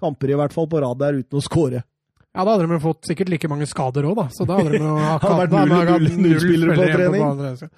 kamper 0.01 0.33
i 0.33 0.37
hvert 0.39 0.55
fall 0.55 0.69
på 0.69 0.81
rad 0.81 0.97
der 0.97 1.21
uten 1.21 1.37
å 1.37 1.45
skåre. 1.45 1.85
Ja, 2.31 2.45
da 2.45 2.53
hadde 2.55 2.67
de 2.71 2.79
fått 2.81 3.09
sikkert 3.09 3.29
like 3.29 3.49
mange 3.51 3.67
skader 3.67 4.07
òg, 4.07 4.15
da. 4.17 4.29
Så 4.33 4.47
da 4.47 4.57
hadde 4.57 4.77
de 4.77 4.81
jo 4.81 4.95
akkurat 5.17 5.41
vært 5.43 5.53
null, 5.53 5.73
null, 5.75 6.13
null, 6.25 6.37
spillere 6.41 6.77
på 6.79 6.87
trening. 6.95 7.69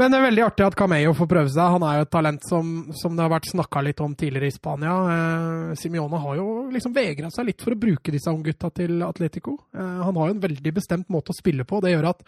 Men 0.00 0.08
det 0.08 0.18
er 0.18 0.24
veldig 0.24 0.44
artig 0.46 0.64
at 0.64 0.76
Cameo 0.76 1.12
får 1.16 1.28
prøve 1.28 1.50
seg. 1.52 1.74
Han 1.74 1.82
er 1.84 1.98
jo 1.98 2.04
et 2.06 2.12
talent 2.14 2.46
som, 2.48 2.68
som 2.96 3.12
det 3.16 3.26
har 3.26 3.32
vært 3.34 3.50
snakka 3.50 3.82
litt 3.84 3.98
om 4.00 4.14
tidligere 4.16 4.48
i 4.48 4.54
Spania. 4.54 4.94
Eh, 5.12 5.74
Simione 5.76 6.20
har 6.22 6.38
jo 6.38 6.46
liksom 6.72 6.94
vegra 6.96 7.28
seg 7.34 7.50
litt 7.50 7.60
for 7.64 7.76
å 7.76 7.82
bruke 7.82 8.14
disse 8.14 8.32
unggutta 8.32 8.70
til 8.72 9.04
Atletico. 9.04 9.58
Eh, 9.76 10.00
han 10.06 10.16
har 10.16 10.30
jo 10.30 10.36
en 10.38 10.42
veldig 10.46 10.72
bestemt 10.78 11.12
måte 11.12 11.34
å 11.34 11.36
spille 11.36 11.68
på. 11.68 11.82
Det 11.84 11.92
gjør 11.92 12.08
at 12.14 12.24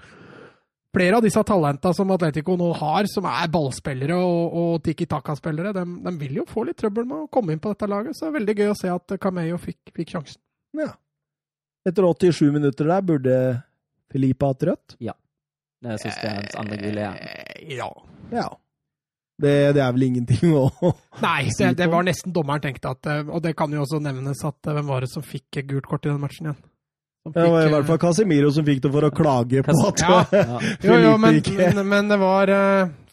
flere 0.95 1.17
av 1.17 1.25
disse 1.25 1.47
talentene 1.49 1.97
som 1.97 2.13
Atletico 2.13 2.59
nå 2.61 2.69
har, 2.83 3.09
som 3.11 3.31
er 3.33 3.49
ballspillere 3.57 4.21
og, 4.21 4.61
og 4.61 4.85
tiki 4.85 5.09
taka-spillere, 5.11 5.73
de, 5.75 5.89
de, 6.05 6.15
vil 6.21 6.43
jo 6.43 6.47
få 6.51 6.69
litt 6.69 6.79
trøbbel 6.85 7.09
med 7.09 7.25
å 7.25 7.33
komme 7.33 7.57
inn 7.57 7.65
på 7.65 7.73
dette 7.73 7.89
laget. 7.89 8.13
Så 8.13 8.27
det 8.27 8.35
er 8.35 8.39
veldig 8.43 8.61
gøy 8.61 8.71
å 8.75 8.79
se 8.85 8.93
at 8.93 9.19
Cameo 9.25 9.57
fikk, 9.65 9.81
fikk 9.97 10.19
sjansen. 10.19 10.43
Ja. 10.77 10.93
Etter 11.89 12.05
87 12.13 12.45
minutter 12.53 12.93
der 12.93 13.09
burde 13.09 13.37
Filipe 14.13 14.53
hatt 14.53 14.69
rødt? 14.69 15.01
Ja. 15.01 15.17
Det 15.85 15.97
syns 16.01 16.21
jeg 16.23 16.31
er 16.33 16.61
andre 16.61 16.79
gule. 16.81 17.01
Ja. 17.05 17.15
Eh, 17.15 17.75
ja. 17.77 17.91
ja. 18.33 18.47
Det, 19.35 19.55
det, 19.75 19.83
er 19.83 19.95
vel 19.97 20.07
ingenting 20.07 20.53
å 20.55 20.69
Nei, 21.25 21.49
det, 21.59 21.73
det, 21.81 21.89
var 21.91 22.05
nesten 22.07 22.31
dommeren 22.33 22.63
tenkte 22.63 22.93
at 22.95 23.09
eh, 23.11 23.25
Og 23.27 23.41
det 23.43 23.57
kan 23.59 23.73
jo 23.75 23.81
også 23.83 23.99
nevnes 23.99 24.45
at 24.47 24.69
eh, 24.71 24.77
hvem 24.77 24.93
var 24.93 25.03
det 25.03 25.11
som 25.11 25.25
fikk 25.27 25.59
gult 25.67 25.89
kort 25.91 26.07
i 26.07 26.13
den 26.13 26.21
matchen 26.23 26.53
igjen? 26.53 26.61
Fikk, 27.25 27.41
det 27.41 27.49
var 27.51 27.67
i 27.67 27.73
hvert 27.73 27.89
fall 27.89 27.99
Casemiro 27.99 28.53
som 28.55 28.67
fikk 28.69 28.85
det 28.85 28.93
for 28.95 29.09
å 29.09 29.11
klage 29.17 29.65
på 29.67 29.75
at 29.89 30.05
ja. 30.05 30.21
ja. 30.39 30.61
Jo, 30.85 31.01
jo, 31.03 31.17
men, 31.19 31.41
men, 31.59 31.83
men, 31.89 32.13
det 32.13 32.21
var 32.21 32.53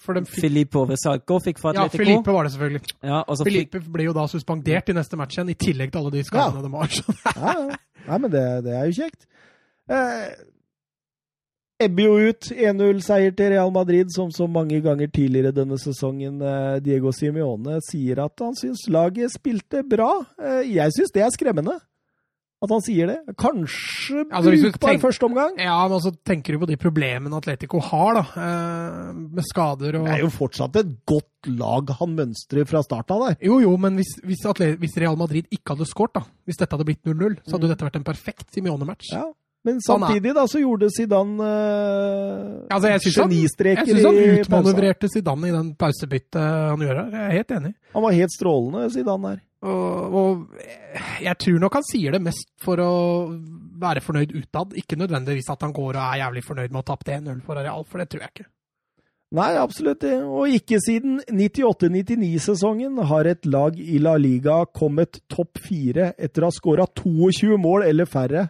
for 0.02 0.20
Filippo 0.28 0.84
Vesalco 0.90 1.40
fikk 1.42 1.62
for 1.62 1.72
Atletico. 1.72 2.02
Ja, 2.02 2.06
Filipe 2.06 2.36
var 2.36 2.46
det 2.46 2.54
selvfølgelig. 2.56 2.82
Ja, 3.08 3.22
Filipe 3.42 3.82
ble 3.96 4.08
jo 4.10 4.16
da 4.18 4.28
suspendert 4.30 4.92
i 4.92 4.98
neste 4.98 5.20
match 5.20 5.38
igjen, 5.38 5.54
i 5.54 5.58
tillegg 5.58 5.94
til 5.94 6.02
alle 6.02 6.14
de 6.16 6.24
skadene 6.28 6.62
ja. 6.62 6.68
de 6.68 6.74
har. 6.76 6.96
ja, 7.32 7.56
ja. 7.72 7.82
Nei, 8.08 8.18
men 8.18 8.34
det, 8.34 8.46
det 8.66 8.74
er 8.78 8.90
jo 8.90 8.98
kjekt. 8.98 9.28
Eh, 9.92 10.26
ebber 11.86 12.08
jo 12.08 12.32
ut 12.32 12.50
1-0-seier 12.54 13.36
til 13.38 13.54
Real 13.54 13.72
Madrid, 13.74 14.12
som 14.14 14.32
så 14.34 14.48
mange 14.50 14.82
ganger 14.84 15.12
tidligere 15.12 15.54
denne 15.56 15.78
sesongen. 15.82 16.42
Eh, 16.42 16.82
Diego 16.86 17.14
Simione 17.16 17.80
sier 17.88 18.24
at 18.26 18.44
han 18.44 18.58
syns 18.58 18.88
laget 18.92 19.34
spilte 19.34 19.84
bra. 19.88 20.14
Eh, 20.42 20.76
jeg 20.76 20.94
syns 20.98 21.16
det 21.16 21.26
er 21.26 21.34
skremmende. 21.34 21.80
At 22.62 22.70
han 22.70 22.84
sier 22.86 23.10
det. 23.10 23.34
Kanskje 23.42 24.28
altså, 24.30 24.52
brukbar 24.54 25.00
første 25.02 25.26
omgang. 25.26 25.56
Ja, 25.58 25.80
men 25.90 26.02
så 26.04 26.12
tenker 26.14 26.54
du 26.54 26.62
på 26.62 26.70
de 26.70 26.78
problemene 26.78 27.40
Atletico 27.40 27.82
har, 27.82 28.20
da. 28.20 28.24
Eh, 28.38 29.08
med 29.18 29.48
skader 29.50 29.98
og 29.98 30.06
Det 30.06 30.14
er 30.14 30.22
jo 30.28 30.30
fortsatt 30.36 30.78
et 30.84 30.92
godt 31.10 31.50
lag 31.58 31.90
han 31.98 32.14
mønstrer 32.20 32.70
fra 32.70 32.84
starten 32.86 33.18
av 33.18 33.26
der. 33.32 33.40
Jo, 33.50 33.58
jo, 33.64 33.74
men 33.82 33.98
hvis, 33.98 34.14
hvis, 34.22 34.46
hvis 34.78 34.98
Real 35.02 35.18
Madrid 35.18 35.50
ikke 35.50 35.74
hadde 35.74 35.90
skåret, 35.90 36.20
da, 36.20 36.28
hvis 36.46 36.62
dette 36.62 36.78
hadde 36.78 36.86
blitt 36.86 37.02
0-0, 37.02 37.40
så 37.42 37.58
hadde 37.58 37.66
mm. 37.66 37.74
dette 37.74 37.90
vært 37.90 37.98
en 37.98 38.10
perfekt 38.12 38.54
Simione-match. 38.54 39.10
Ja. 39.18 39.32
Men 39.64 39.78
samtidig 39.86 40.34
da, 40.34 40.48
så 40.50 40.58
gjorde 40.58 40.90
Zidane 40.90 41.38
uh, 41.38 42.64
altså, 42.74 43.12
genistreker 43.22 43.84
i 43.86 43.94
pausen. 43.94 44.00
Jeg 44.00 44.02
syns 44.02 44.08
han 44.08 44.40
utmanøvrerte 44.42 45.10
Zidane 45.12 45.52
i 45.52 45.54
den 45.54 45.68
pausebyttet 45.78 46.42
han 46.42 46.82
gjør 46.82 46.98
her. 46.98 47.12
Jeg 47.14 47.28
er 47.28 47.36
helt 47.38 47.54
enig. 47.60 47.74
Han 47.94 48.06
var 48.08 48.16
helt 48.18 48.34
strålende, 48.34 48.88
Zidane 48.94 49.34
der. 49.36 49.44
Og, 49.62 50.16
og, 50.18 50.64
jeg 51.22 51.38
tror 51.44 51.60
nok 51.62 51.76
han 51.78 51.86
sier 51.86 52.16
det 52.16 52.24
mest 52.26 52.48
for 52.64 52.82
å 52.82 52.94
være 53.82 54.02
fornøyd 54.02 54.34
utad. 54.40 54.74
Ikke 54.82 54.98
nødvendigvis 54.98 55.52
at 55.54 55.62
han 55.62 55.76
går 55.78 55.94
og 55.94 56.02
er 56.08 56.24
jævlig 56.24 56.44
fornøyd 56.48 56.72
med 56.72 56.80
å 56.80 56.82
ha 56.82 56.90
tapt 56.90 57.14
1-0 57.14 57.46
for 57.46 57.62
Areal, 57.62 57.86
for 57.86 58.02
det 58.02 58.10
tror 58.10 58.26
jeg 58.26 58.34
ikke. 58.34 58.48
Nei, 59.38 59.52
absolutt. 59.56 60.04
Og 60.28 60.52
ikke 60.58 60.82
siden 60.84 61.22
98-99-sesongen 61.30 62.98
har 63.08 63.30
et 63.30 63.46
lag 63.48 63.78
i 63.80 64.02
La 64.02 64.18
Liga 64.20 64.58
kommet 64.76 65.22
topp 65.32 65.62
fire 65.64 66.10
etter 66.20 66.44
å 66.44 66.50
ha 66.50 66.56
skåra 66.56 66.90
22 66.90 67.56
mål 67.62 67.86
eller 67.88 68.10
færre 68.10 68.50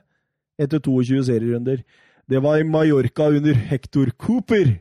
etter 0.61 0.81
22 0.83 1.23
serierunder. 1.27 1.83
Det 2.29 2.41
var 2.43 2.61
i 2.61 2.67
Mallorca 2.67 3.29
under 3.33 3.57
Hector 3.71 4.11
Cooper, 4.17 4.77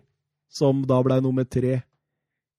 som 0.52 0.84
da 0.86 1.00
ble 1.02 1.20
nummer 1.24 1.46
tre 1.48 1.80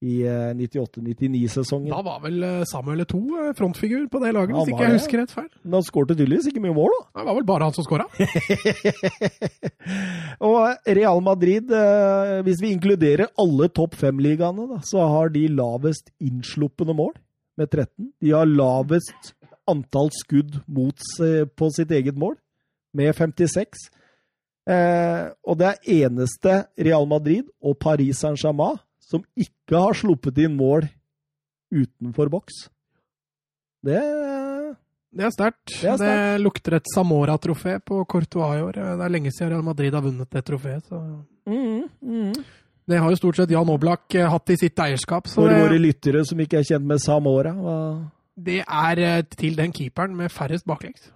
i 0.01 0.24
98-99-sesongen. 0.57 1.91
Eh, 1.91 1.93
da 1.93 2.01
var 2.01 2.22
vel 2.24 2.41
eh, 2.43 2.61
Samuel 2.69 3.03
to 3.09 3.19
eh, 3.38 3.51
frontfigur 3.57 4.07
på 4.09 4.22
det 4.24 4.32
laget, 4.34 4.55
hvis 4.57 4.72
ikke 4.74 4.88
jeg 4.88 4.97
husker 4.97 5.22
rett 5.22 5.34
feil. 5.36 5.49
Men 5.61 5.78
han 5.78 5.86
skårte 5.86 6.15
tydeligvis 6.15 6.47
ikke 6.49 6.63
mye 6.63 6.74
mål, 6.76 6.95
da. 6.95 7.03
Det 7.19 7.26
var 7.28 7.38
vel 7.38 7.47
bare 7.51 7.67
han 7.67 7.76
som 7.76 7.86
skåra. 7.86 8.07
og 10.49 10.89
Real 10.97 11.22
Madrid, 11.26 11.74
hvis 12.47 12.63
vi 12.63 12.74
inkluderer 12.74 13.30
alle 13.41 13.69
topp 13.69 13.99
fem-ligaene, 14.01 14.82
så 14.89 15.05
har 15.13 15.30
de 15.36 15.45
lavest 15.53 16.09
innsluppende 16.24 16.97
mål, 16.97 17.13
med 17.59 17.69
13. 17.69 18.09
De 18.24 18.34
har 18.34 18.49
lavest 18.49 19.36
antall 19.69 20.09
skudd 20.17 20.63
mot, 20.65 20.97
på 21.53 21.69
sitt 21.76 21.93
eget 21.93 22.17
mål, 22.17 22.39
med 22.98 23.14
56. 23.18 23.88
Eh, 24.70 25.26
og 25.48 25.58
det 25.60 25.72
er 25.72 25.94
eneste 26.06 26.58
Real 26.78 27.08
Madrid 27.10 27.48
og 27.64 27.80
Paris 27.82 28.22
Saint-Germain 28.22 28.80
som 29.02 29.24
ikke 29.36 29.80
har 29.80 29.98
sluppet 29.98 30.38
inn 30.44 30.54
mål 30.56 30.86
utenfor 31.72 32.32
boks. 32.32 32.68
Det 33.82 34.02
det 35.12 35.26
er 35.28 35.34
sterkt. 35.34 35.74
Det, 35.82 35.98
det, 36.00 36.39
lukter 36.39 36.78
et 36.78 36.88
Samora-trofé 36.94 37.76
på 37.84 37.98
Courtois 38.08 38.56
i 38.56 38.64
år. 38.64 38.78
Det 38.80 39.04
er 39.04 39.12
lenge 39.12 39.34
siden 39.36 39.52
Real 39.52 39.66
Madrid 39.66 39.96
har 39.98 40.06
vunnet 40.06 40.32
det 40.32 40.44
trofeet. 40.48 40.88
Mm, 41.50 41.89
mm. 42.00 42.32
Det 42.88 43.00
har 43.00 43.12
jo 43.12 43.20
stort 43.20 43.42
sett 43.42 43.52
Jan 43.52 43.70
Oblak 43.74 44.16
eh, 44.16 44.30
hatt 44.32 44.54
i 44.54 44.58
sitt 44.60 44.80
eierskap. 44.80 45.28
For 45.32 45.52
våre 45.52 45.80
lyttere 45.82 46.24
som 46.28 46.39
ikke 46.39 46.62
er 46.62 46.68
kjent 46.70 46.88
med 46.88 47.04
Samora? 47.04 47.52
Hva? 47.60 47.76
Det 48.39 48.62
er 48.64 49.04
eh, 49.04 49.26
til 49.36 49.60
den 49.60 49.76
keeperen 49.76 50.16
med 50.16 50.32
færrest 50.32 50.66
baklengs. 50.70 51.12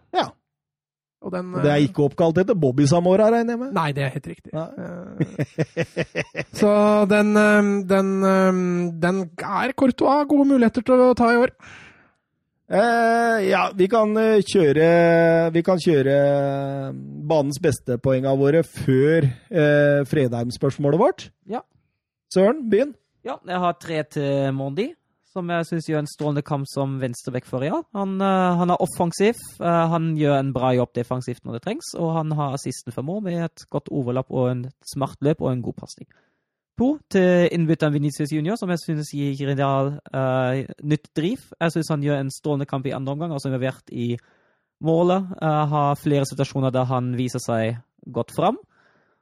Den, 1.34 1.54
Det 1.64 1.72
er 1.72 1.82
ikke 1.88 2.04
oppkalt 2.06 2.38
etter 2.44 2.58
Bobby 2.60 2.86
Samora, 2.90 3.30
regner 3.34 3.56
jeg 3.56 3.60
med? 3.64 3.72
Nei, 3.74 3.88
det 3.98 4.04
er 4.06 4.14
helt 4.14 4.28
riktig. 4.30 4.52
Eh, 4.54 6.44
Så 6.54 6.72
den, 7.10 7.32
eh, 7.38 7.72
den, 7.90 8.12
eh, 8.24 8.60
den 9.06 9.24
er 9.42 9.74
Courtois 9.74 10.28
gode 10.30 10.48
muligheter 10.54 10.86
til 10.86 11.02
å 11.08 11.14
ta 11.18 11.32
i 11.34 11.40
år. 11.42 11.52
Eh, 12.66 13.44
ja, 13.52 13.68
vi 13.78 13.86
kan 13.88 14.16
eh, 14.18 14.40
kjøre 14.42 14.86
Vi 15.54 15.62
kan 15.62 15.78
kjøre 15.78 16.16
eh, 16.18 16.88
banens 17.30 17.60
beste 17.62 18.00
poenga 18.02 18.32
våre 18.40 18.64
før 18.66 19.28
eh, 19.54 20.02
Fredheim-spørsmålet 20.10 20.98
vårt. 21.02 21.28
Ja. 21.46 21.62
Søren, 22.34 22.64
begynn. 22.72 22.96
Ja, 23.26 23.38
jeg 23.46 23.62
har 23.62 23.78
tre 23.82 24.02
til 24.10 24.52
Mondi, 24.58 24.88
som 25.36 25.50
jeg 25.52 25.68
syns 25.68 25.88
gjør 25.90 26.02
en 26.02 26.10
strålende 26.10 26.44
kamp 26.48 26.68
som 26.72 26.96
venstreback 27.02 27.48
for 27.50 27.64
Real. 27.64 27.84
Han, 27.98 28.16
eh, 28.24 28.52
han 28.62 28.72
er 28.72 28.84
offensiv, 28.84 29.40
eh, 29.60 29.88
han 29.92 30.14
gjør 30.16 30.38
en 30.40 30.54
bra 30.56 30.72
jobb 30.78 30.94
defensivt 30.96 31.44
når 31.44 31.58
det 31.58 31.66
trengs, 31.66 31.92
og 32.00 32.14
han 32.16 32.32
har 32.40 32.56
assisten 32.56 32.96
for 32.96 33.04
mål 33.04 33.26
med 33.28 33.44
et 33.50 33.66
godt 33.70 33.92
overlapp 33.92 34.32
og 34.32 34.52
en 34.52 34.64
smart 34.94 35.20
løp 35.22 35.44
og 35.44 35.52
en 35.52 35.66
god 35.66 35.78
pasning. 35.84 36.08
To 36.80 36.98
til 37.12 37.48
innbytteren 37.56 37.94
Venezia 37.94 38.28
Junior, 38.28 38.58
som 38.60 38.72
jeg 38.72 38.82
synes 38.82 39.12
gir 39.16 39.48
Real 39.48 39.94
uh, 40.12 40.66
nytt 40.84 41.08
driv. 41.16 41.40
Jeg 41.62 41.72
synes 41.72 41.92
han 41.94 42.04
gjør 42.04 42.20
en 42.20 42.32
strålende 42.32 42.68
kamp 42.68 42.86
i 42.86 42.92
andre 42.92 43.14
omgang, 43.14 43.32
altså 43.32 43.48
involvert 43.48 43.94
i 43.96 44.18
målet. 44.84 45.24
Uh, 45.40 45.64
har 45.72 45.96
flere 45.96 46.28
situasjoner 46.28 46.76
der 46.76 46.90
han 46.90 47.14
viser 47.16 47.40
seg 47.40 47.78
godt 48.12 48.36
fram. 48.36 48.60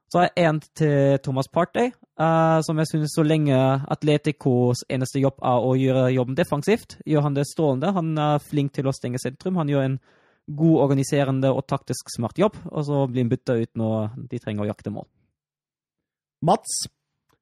Så 0.09 0.25
er 0.25 0.49
en 0.49 0.63
til 0.73 1.19
Thomas 1.21 1.47
Partey, 1.47 1.91
eh, 2.19 2.59
som 2.65 2.79
jeg 2.81 2.89
synes 2.91 3.15
så 3.15 3.25
lenge 3.25 3.57
Atleticos 3.93 4.83
eneste 4.91 5.21
jobb 5.23 5.39
er 5.41 5.67
å 5.67 5.75
gjøre 5.79 6.09
jobben 6.15 6.37
defensivt, 6.37 6.97
gjør 7.05 7.27
han 7.27 7.37
det 7.37 7.47
strålende. 7.49 7.93
Han 7.95 8.13
er 8.17 8.43
flink 8.43 8.73
til 8.75 8.89
å 8.89 8.95
stenge 8.95 9.21
sentrum. 9.21 9.59
Han 9.61 9.71
gjør 9.71 9.87
en 9.87 9.99
god 10.45 10.81
organiserende 10.87 11.53
og 11.55 11.65
taktisk 11.69 12.11
smart 12.11 12.39
jobb, 12.39 12.57
og 12.71 12.83
så 12.87 13.05
blir 13.07 13.23
han 13.23 13.31
bytta 13.31 13.59
ut 13.61 13.71
når 13.79 14.17
de 14.31 14.41
trenger 14.43 14.65
å 14.65 14.71
jakte 14.73 14.91
mål. 14.91 15.07
Mats. 16.43 16.83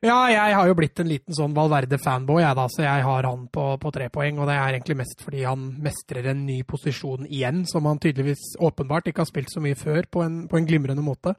Ja, 0.01 0.17
jeg 0.33 0.53
har 0.57 0.65
jo 0.65 0.73
blitt 0.77 0.97
en 0.97 1.09
liten 1.11 1.35
sånn 1.37 1.53
Valverde-fanboy, 1.53 2.39
jeg 2.41 2.57
da, 2.57 2.63
så 2.73 2.81
jeg 2.81 3.03
har 3.05 3.25
han 3.27 3.43
på, 3.53 3.65
på 3.77 3.91
tre 3.93 4.07
poeng. 4.09 4.39
Og 4.41 4.47
det 4.49 4.55
er 4.57 4.77
egentlig 4.77 4.97
mest 5.03 5.21
fordi 5.21 5.43
han 5.45 5.67
mestrer 5.81 6.31
en 6.31 6.41
ny 6.47 6.61
posisjon 6.65 7.27
igjen, 7.29 7.67
som 7.69 7.85
han 7.85 8.01
tydeligvis 8.01 8.55
åpenbart 8.65 9.11
ikke 9.11 9.21
har 9.21 9.29
spilt 9.29 9.53
så 9.53 9.61
mye 9.61 9.77
før, 9.77 10.09
på 10.09 10.23
en, 10.25 10.39
på 10.49 10.57
en 10.57 10.69
glimrende 10.69 11.05
måte. 11.05 11.35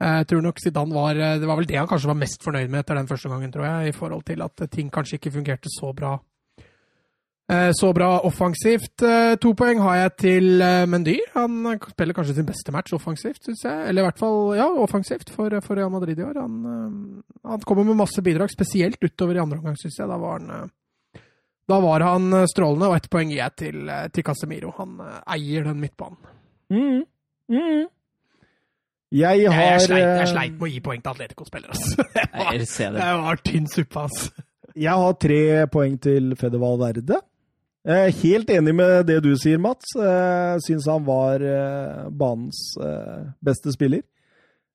Eh, 0.00 0.18
Jeg 0.20 0.26
tror 0.30 0.42
nok 0.42 0.60
Zidane 0.62 0.94
var 0.94 1.14
Det 1.14 1.46
var 1.46 1.56
vel 1.56 1.66
det 1.66 1.76
han 1.78 1.88
kanskje 1.90 2.06
var 2.12 2.14
mest 2.20 2.42
fornøyd 2.44 2.70
med 2.70 2.80
etter 2.84 2.94
den 2.94 3.06
første 3.10 3.28
gangen, 3.28 3.50
tror 3.52 3.64
jeg, 3.66 3.88
i 3.88 3.96
forhold 3.96 4.24
til 4.24 4.42
at 4.42 4.70
ting 4.70 4.90
kanskje 4.90 5.18
ikke 5.18 5.32
fungerte 5.34 5.68
så 5.74 5.92
bra. 5.94 6.18
Eh, 7.50 7.70
Så 7.72 7.92
bra 7.96 8.20
offensivt. 8.28 9.02
Eh, 9.02 9.34
To 9.40 9.54
poeng 9.54 9.80
har 9.80 9.96
jeg 9.96 10.16
til 10.16 10.60
eh, 10.62 10.84
Mendy. 10.86 11.18
Han 11.34 11.78
spiller 11.90 12.12
kanskje 12.14 12.34
sin 12.36 12.46
beste 12.46 12.70
match 12.72 12.92
offensivt, 12.92 13.40
syns 13.42 13.64
jeg. 13.64 13.88
Eller 13.88 14.02
i 14.02 14.06
hvert 14.06 14.18
fall 14.20 14.54
ja, 14.56 14.66
offensivt 14.68 15.30
for, 15.30 15.48
for 15.64 15.74
Real 15.80 15.90
Madrid 15.90 16.18
i 16.18 16.22
år. 16.26 16.36
Han, 16.42 16.58
eh, 16.64 17.48
han 17.48 17.60
kommer 17.64 17.84
med 17.88 17.96
masse 17.96 18.20
bidrag, 18.22 18.50
spesielt 18.52 19.00
utover 19.02 19.34
i 19.34 19.40
andre 19.42 19.58
omgang, 19.58 19.76
syns 19.80 19.96
jeg. 19.98 20.08
Da 20.08 20.18
var 20.20 20.38
han 20.38 20.50
eh, 20.50 21.22
da 21.68 21.80
var 21.84 22.00
han 22.00 22.32
eh, 22.32 22.46
strålende, 22.48 22.86
og 22.88 22.96
ett 22.96 23.10
poeng 23.12 23.28
gir 23.32 23.42
jeg 23.42 23.56
til, 23.60 23.88
eh, 23.92 24.06
til 24.08 24.24
Casemiro. 24.24 24.70
Han 24.78 24.94
eh, 25.04 25.18
eier 25.34 25.64
den 25.68 25.80
midtbanen. 25.82 26.16
Mm. 26.72 27.02
Mm. 27.48 27.86
Jeg 29.12 29.40
Jeg, 29.40 29.52
har 29.52 29.62
jeg, 29.72 29.80
sleit, 29.86 30.02
jeg 30.04 30.20
eh, 30.20 30.28
sleit 30.34 30.52
med 30.58 30.66
å 30.66 30.70
gi 30.72 30.80
poeng 30.84 31.00
til 31.00 31.10
Atletico-spillere, 31.14 31.72
altså. 31.72 32.04
Det 32.18 32.26
var, 32.34 32.52
Jeg 32.58 32.66
ser 32.68 32.90
det. 32.92 33.00
det 33.00 33.14
var 33.24 33.40
tynn 33.46 33.68
suppe, 33.72 34.02
altså. 34.04 34.44
Jeg 34.78 35.02
har 35.02 35.14
tre 35.18 35.40
poeng 35.72 35.96
til 36.04 36.34
Federval 36.38 36.76
Verde. 36.82 37.16
Jeg 37.88 38.04
er 38.10 38.18
helt 38.20 38.50
enig 38.52 38.74
med 38.76 39.06
det 39.08 39.16
du 39.24 39.30
sier, 39.40 39.58
Mats. 39.58 39.94
Jeg 39.96 40.60
syns 40.66 40.86
han 40.90 41.06
var 41.06 41.40
eh, 41.40 42.04
banens 42.20 42.60
eh, 42.84 43.22
beste 43.48 43.72
spiller. 43.72 44.02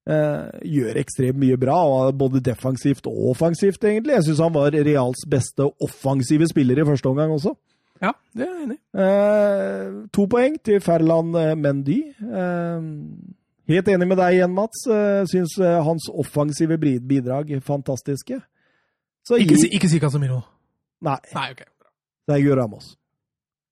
Eh, 0.09 0.49
Gjør 0.65 0.97
ekstremt 0.99 1.37
mye 1.39 1.59
bra, 1.61 1.77
både 2.11 2.41
defensivt 2.43 3.05
og 3.07 3.29
offensivt, 3.35 3.85
egentlig. 3.85 4.17
Jeg 4.17 4.25
syns 4.31 4.41
han 4.43 4.55
var 4.57 4.73
Reals 4.73 5.21
beste 5.29 5.69
offensive 5.85 6.49
spiller 6.49 6.81
i 6.81 6.87
første 6.89 7.13
omgang 7.13 7.31
også. 7.37 7.53
Ja, 8.03 8.11
det 8.35 8.47
er 8.47 8.51
jeg 8.51 8.65
enig 8.65 8.79
i. 8.81 8.83
Eh, 9.05 9.93
to 10.17 10.25
poeng 10.33 10.57
til 10.65 10.81
Ferland 10.83 11.37
eh, 11.39 11.53
Mendy. 11.55 12.01
Helt 13.67 13.87
enig 13.87 14.07
med 14.07 14.17
deg 14.19 14.33
igjen, 14.39 14.51
Mats. 14.53 14.81
Eh, 14.91 15.23
Syns 15.31 15.53
eh, 15.63 15.77
hans 15.85 16.09
offensive 16.11 16.75
bidrag 16.77 17.51
er 17.51 17.61
fantastiske. 17.63 18.41
Så 19.23 19.37
Ikke, 19.39 19.55
si- 19.55 19.69
ikke 19.71 19.87
si 19.89 19.99
Casemiro. 20.03 20.41
Nei, 21.01 21.17
Nei, 21.35 21.51
ok. 21.51 21.61
Sergio 22.27 22.55
Ramos. 22.59 22.97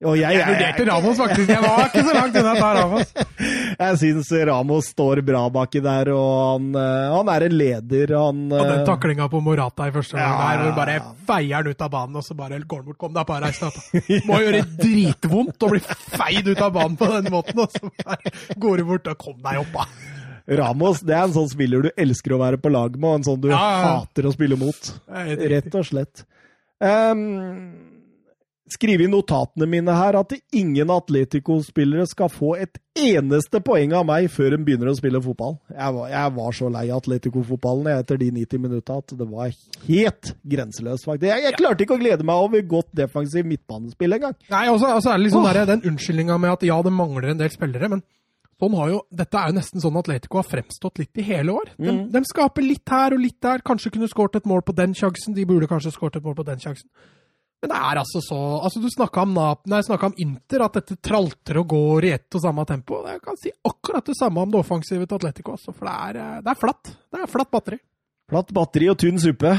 Og 0.01 0.15
jeg, 0.17 0.33
Jeg 0.33 0.45
vurderte 0.49 0.85
Ramos, 0.87 1.17
faktisk. 1.19 1.49
Jeg 1.51 1.61
var 1.61 1.81
ikke 1.85 2.01
så 2.07 2.13
langt 2.15 2.37
unna 2.39 2.53
å 2.55 2.61
ta 2.61 2.69
Ramos. 2.79 3.11
Jeg 3.81 3.97
syns 4.01 4.31
Ramos 4.49 4.87
står 4.95 5.21
bra 5.25 5.41
baki 5.53 5.81
der, 5.85 6.09
og 6.15 6.31
han, 6.37 6.69
eh, 6.77 7.09
han 7.13 7.29
er 7.33 7.45
en 7.45 7.55
leder. 7.57 8.13
Han 8.17 8.39
Og 8.49 8.63
den 8.65 8.79
eh, 8.79 8.85
taklinga 8.87 9.27
på 9.29 9.41
Morata 9.45 9.89
i 9.89 9.93
første 9.93 10.17
omgang 10.17 10.31
Ja, 10.33 10.47
der, 10.47 10.63
hvor 10.63 10.79
bare 10.79 10.95
feier 11.29 11.59
han 11.59 11.69
ut 11.69 11.85
av 11.85 11.91
banen, 11.93 12.17
og 12.17 12.25
så 12.25 12.37
bare 12.37 12.57
går 12.61 12.81
han 12.81 12.87
bort. 12.89 12.99
Kom 13.01 13.13
deg, 13.13 13.27
på 13.29 13.37
reis 13.45 13.61
da. 13.61 13.69
Må 14.31 14.39
gjøre 14.41 14.63
dritvondt 14.79 15.67
å 15.67 15.71
bli 15.75 15.83
feid 15.85 16.49
ut 16.49 16.63
av 16.65 16.73
banen 16.79 16.97
på 16.97 17.11
den 17.13 17.29
måten, 17.37 17.61
og 17.61 17.77
så 17.77 17.93
bare 18.01 18.33
går 18.65 18.81
du 18.81 18.89
bort 18.89 19.13
og 19.13 19.21
kom 19.21 19.37
deg 19.45 19.61
opp, 19.61 19.77
da. 19.77 19.87
Ramos 20.61 21.03
det 21.05 21.13
er 21.13 21.27
en 21.27 21.35
sånn 21.35 21.51
spiller 21.51 21.85
du 21.85 21.91
elsker 21.93 22.33
å 22.33 22.41
være 22.41 22.57
på 22.59 22.73
lag 22.73 22.97
med, 22.97 23.05
og 23.05 23.21
en 23.21 23.29
sånn 23.29 23.39
du 23.43 23.51
Ja, 23.53 23.61
ja, 23.61 23.93
hater 24.01 24.25
å 24.25 24.33
spille 24.33 24.57
mot. 24.59 24.93
Rett 25.53 25.77
og 25.77 25.85
slett. 25.87 26.25
Um, 26.81 27.90
skrive 28.71 29.03
i 29.05 29.09
notatene 29.11 29.67
mine 29.69 29.93
her 29.95 30.15
at 30.19 30.33
ingen 30.55 30.89
Atletico-spillere 30.93 32.05
skal 32.09 32.29
få 32.31 32.53
et 32.63 32.79
eneste 32.97 33.59
poeng 33.63 33.93
av 33.97 34.05
meg 34.07 34.29
før 34.31 34.55
de 34.55 34.59
begynner 34.67 34.91
å 34.91 34.95
spille 34.97 35.21
fotball. 35.23 35.57
Jeg 35.71 35.95
var, 35.97 36.07
jeg 36.11 36.33
var 36.37 36.55
så 36.57 36.69
lei 36.73 36.85
av 36.91 37.01
Atletico-fotballen 37.01 37.91
etter 37.93 38.19
de 38.21 38.29
90 38.35 38.63
minutta 38.63 38.97
at 39.01 39.13
det 39.19 39.27
var 39.29 39.51
helt 39.87 40.33
grenseløst, 40.55 41.05
faktisk. 41.07 41.27
Jeg, 41.31 41.45
jeg 41.47 41.59
klarte 41.59 41.85
ikke 41.85 41.97
å 41.99 42.01
glede 42.01 42.27
meg 42.27 42.47
over 42.47 42.65
godt 42.77 42.89
defensiv 42.97 43.47
midtbanespill 43.47 44.17
engang. 44.19 44.35
Nei, 44.51 44.65
og 44.71 44.79
så 44.81 44.91
altså, 44.95 45.09
så 45.09 45.13
er 45.13 45.21
det 45.21 45.27
liksom 45.29 45.47
der, 45.47 45.61
den 45.69 45.85
unnskyldninga 45.91 46.39
med 46.41 46.55
at 46.57 46.65
ja, 46.67 46.81
det 46.85 46.95
mangler 46.95 47.31
en 47.33 47.39
del 47.43 47.53
spillere, 47.53 47.91
men 47.95 48.03
sånn 48.61 48.75
har 48.77 48.91
jo, 48.91 48.99
dette 49.17 49.39
er 49.39 49.49
jo 49.49 49.55
nesten 49.57 49.81
sånn 49.81 49.95
Atletico 49.97 50.37
har 50.37 50.45
fremstått 50.45 50.99
litt 51.01 51.17
i 51.17 51.23
hele 51.31 51.55
år. 51.57 51.71
De, 51.79 51.87
Mm. 51.89 52.03
de 52.13 52.19
skaper 52.29 52.61
litt 52.61 52.91
her 52.93 53.15
og 53.15 53.23
litt 53.23 53.39
der. 53.41 53.63
Kanskje 53.65 53.89
kunne 53.95 54.07
skåret 54.11 54.35
et 54.37 54.45
mål 54.45 54.61
på 54.61 54.75
den 54.77 54.93
sjansen. 54.93 55.33
De 55.33 55.45
burde 55.49 55.65
kanskje 55.71 55.89
skåret 55.95 56.19
et 56.19 56.23
mål 56.27 56.35
på 56.37 56.45
den 56.45 56.61
sjansen. 56.61 56.85
Men 57.61 57.69
det 57.69 57.77
er 57.77 57.99
altså 58.01 58.21
så 58.25 58.37
altså 58.57 58.81
Du 58.81 58.87
snakka 58.89 59.21
om, 59.21 59.35
nei, 59.69 59.81
om 59.93 60.15
Inter, 60.23 60.63
at 60.65 60.79
dette 60.79 60.97
tralter 60.97 61.59
og 61.61 61.67
går 61.75 62.07
i 62.07 62.13
ett 62.15 62.37
og 62.37 62.41
samme 62.41 62.65
tempo. 62.65 63.03
Jeg 63.05 63.21
kan 63.21 63.37
si 63.37 63.53
akkurat 63.69 64.07
det 64.09 64.17
samme 64.17 64.41
om 64.41 64.51
det 64.53 64.61
offensive 64.63 65.05
til 65.05 65.19
Atletico 65.19 65.53
også, 65.53 65.75
for 65.75 65.89
det 65.89 65.93
er, 66.07 66.21
eh, 66.21 66.41
det 66.41 66.51
er 66.55 66.61
flatt. 66.63 66.95
Det 67.13 67.21
er 67.21 67.29
flatt 67.29 67.53
batteri. 67.53 67.77
Flatt 68.31 68.53
batteri 68.55 68.89
og 68.89 68.97
tynn 68.97 69.21
suppe. 69.21 69.53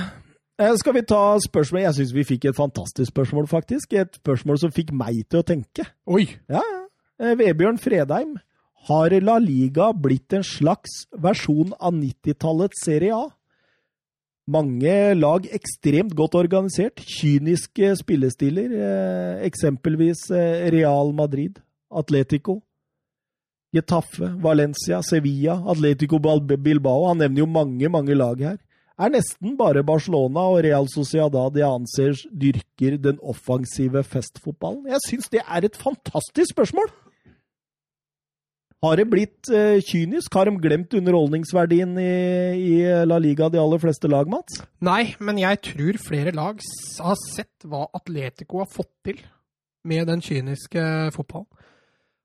Eh, 0.59 0.75
skal 0.81 0.97
vi 0.99 1.03
ta 1.07 1.21
spørsmål? 1.47 1.85
Jeg 1.87 1.99
syns 2.01 2.15
vi 2.17 2.25
fikk 2.27 2.49
et 2.51 2.59
fantastisk 2.59 3.13
spørsmål, 3.13 3.47
faktisk. 3.51 3.93
Et 3.93 4.19
spørsmål 4.19 4.59
som 4.59 4.75
fikk 4.75 4.93
meg 4.93 5.23
til 5.31 5.41
å 5.41 5.47
tenke. 5.47 5.87
Oi! 6.07 6.27
Ja, 6.51 6.61
ja. 6.61 6.83
Eh, 7.23 7.37
Vebjørn 7.39 7.79
Fredheim. 7.79 8.37
Har 8.89 9.15
La 9.23 9.37
Liga 9.39 9.93
blitt 9.95 10.35
en 10.35 10.43
slags 10.43 11.05
versjon 11.15 11.71
av 11.79 11.95
90-tallets 11.95 12.83
Serie 12.83 13.15
A? 13.15 13.29
Mange 14.51 15.15
lag 15.15 15.47
ekstremt 15.55 16.17
godt 16.19 16.35
organisert. 16.35 16.99
Kyniske 17.07 17.93
spillestiler. 18.01 18.75
Eh, 18.75 19.45
eksempelvis 19.47 20.27
eh, 20.35 20.67
Real 20.75 21.13
Madrid, 21.15 21.61
Atletico, 21.95 22.59
Getafe, 23.73 24.33
Valencia, 24.43 25.01
Sevilla, 25.03 25.61
Atletico 25.71 26.19
Bilbao. 26.19 27.07
Han 27.09 27.23
nevner 27.23 27.45
jo 27.45 27.47
mange, 27.47 27.89
mange 27.89 28.19
lag 28.19 28.43
her. 28.43 28.59
Er 28.99 29.09
nesten 29.15 29.55
bare 29.57 29.83
Barcelona 29.83 30.45
og 30.53 30.61
Real 30.67 30.87
Sociedad 30.91 31.57
jeg 31.57 31.67
anser 31.67 32.19
dyrker 32.29 32.99
den 33.01 33.23
offensive 33.23 34.03
festfotballen. 34.05 34.91
Jeg 34.91 35.01
syns 35.07 35.33
det 35.33 35.41
er 35.47 35.65
et 35.65 35.79
fantastisk 35.79 36.53
spørsmål! 36.53 36.91
Har 38.83 38.99
det 38.99 39.05
blitt 39.07 39.47
eh, 39.55 39.79
kynisk? 39.87 40.35
Har 40.35 40.49
de 40.49 40.57
glemt 40.59 40.95
underholdningsverdien 40.99 41.93
i, 42.03 42.15
i 42.59 42.73
La 43.07 43.21
Liga, 43.23 43.47
de 43.53 43.61
aller 43.63 43.79
fleste 43.79 44.11
lag, 44.11 44.27
Mats? 44.31 44.59
Nei, 44.83 45.13
men 45.23 45.39
jeg 45.39 45.61
tror 45.69 46.01
flere 46.03 46.33
lag 46.35 46.59
har 47.07 47.21
sett 47.23 47.69
hva 47.69 47.85
Atletico 47.95 48.59
har 48.65 48.71
fått 48.71 48.91
til 49.07 49.21
med 49.87 50.11
den 50.11 50.23
kyniske 50.23 50.83
fotballen. 51.15 51.47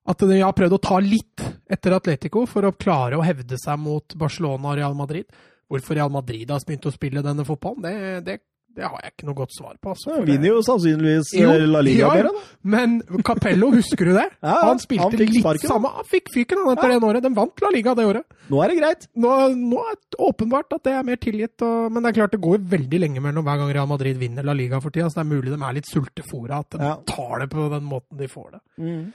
At 0.08 0.24
de 0.24 0.40
har 0.40 0.56
prøvd 0.56 0.78
å 0.78 0.82
ta 0.82 0.98
litt 1.04 1.44
etter 1.70 1.94
Atletico 1.98 2.46
for 2.48 2.66
å 2.66 2.74
klare 2.80 3.20
å 3.20 3.26
hevde 3.28 3.58
seg 3.60 3.78
mot 3.84 4.16
Barcelona 4.18 4.72
og 4.72 4.78
Real 4.80 4.96
Madrid. 4.98 5.28
Hvorfor 5.68 5.98
Real 6.00 6.14
Madrid 6.14 6.50
har 6.50 6.64
begynt 6.64 6.88
å 6.88 6.94
spille 6.96 7.22
denne 7.26 7.44
fotballen, 7.46 7.84
det, 7.84 7.96
det, 8.24 8.38
det 8.78 8.86
har 8.86 9.00
jeg 9.02 9.12
ikke 9.16 9.26
noe 9.26 9.38
godt 9.40 9.54
svar 9.58 9.74
på. 9.82 9.90
Altså, 9.96 10.12
Ja, 10.14 10.22
vinner 10.28 10.52
jo 10.52 10.60
sannsynligvis 10.62 11.32
Jo, 11.34 11.50
eh, 11.56 11.64
La 11.66 11.80
Liga 11.82 12.12
bedre, 12.14 12.30
da. 12.36 12.44
Men 12.76 13.00
Capello, 13.26 13.72
husker 13.74 14.06
du 14.06 14.14
det? 14.14 14.28
Ja, 14.46 14.56
han 14.68 14.78
spilte 14.84 15.08
han 15.08 15.18
litt 15.18 15.40
sparken. 15.42 15.72
samme 15.72 15.90
Han 15.96 16.06
fikk 16.12 16.30
fyken 16.36 16.62
han 16.62 16.76
etter 16.78 16.94
Ja. 16.94 17.00
det 17.02 17.10
året. 17.10 17.26
De 17.26 17.32
vant 17.42 17.64
La 17.66 17.72
Liga 17.74 17.96
det 17.98 18.06
året. 18.06 18.24
Nå 18.54 18.62
er 18.64 18.70
det 18.70 18.78
greit. 18.78 19.08
Nå, 19.18 19.34
nå 19.58 19.82
er 19.82 19.98
det 19.98 20.20
åpenbart 20.30 20.78
at 20.78 20.84
det 20.86 20.94
er 20.94 21.04
mer 21.10 21.18
tilgitt, 21.18 21.58
og, 21.66 21.92
men 21.92 22.06
det 22.06 22.14
er 22.14 22.18
klart 22.22 22.32
det 22.38 22.42
går 22.46 22.62
veldig 22.78 23.00
lenge 23.02 23.24
mellom 23.26 23.44
hver 23.50 23.58
gang 23.64 23.74
Real 23.74 23.90
Madrid 23.90 24.22
vinner 24.22 24.46
La 24.46 24.54
Liga 24.54 24.80
for 24.80 24.94
tida, 24.94 25.10
så 25.10 25.20
det 25.20 25.26
er 25.26 25.32
mulig 25.34 25.52
de 25.58 25.60
er 25.60 25.78
litt 25.82 25.90
sultefòra, 25.90 26.62
at 26.62 26.78
de 26.78 26.84
Ja. 26.86 26.96
tar 27.10 27.40
det 27.44 27.50
på 27.58 27.70
den 27.74 27.84
måten 27.90 28.18
de 28.22 28.28
får 28.30 28.52
det. 28.58 28.62
Mm. 28.78 29.14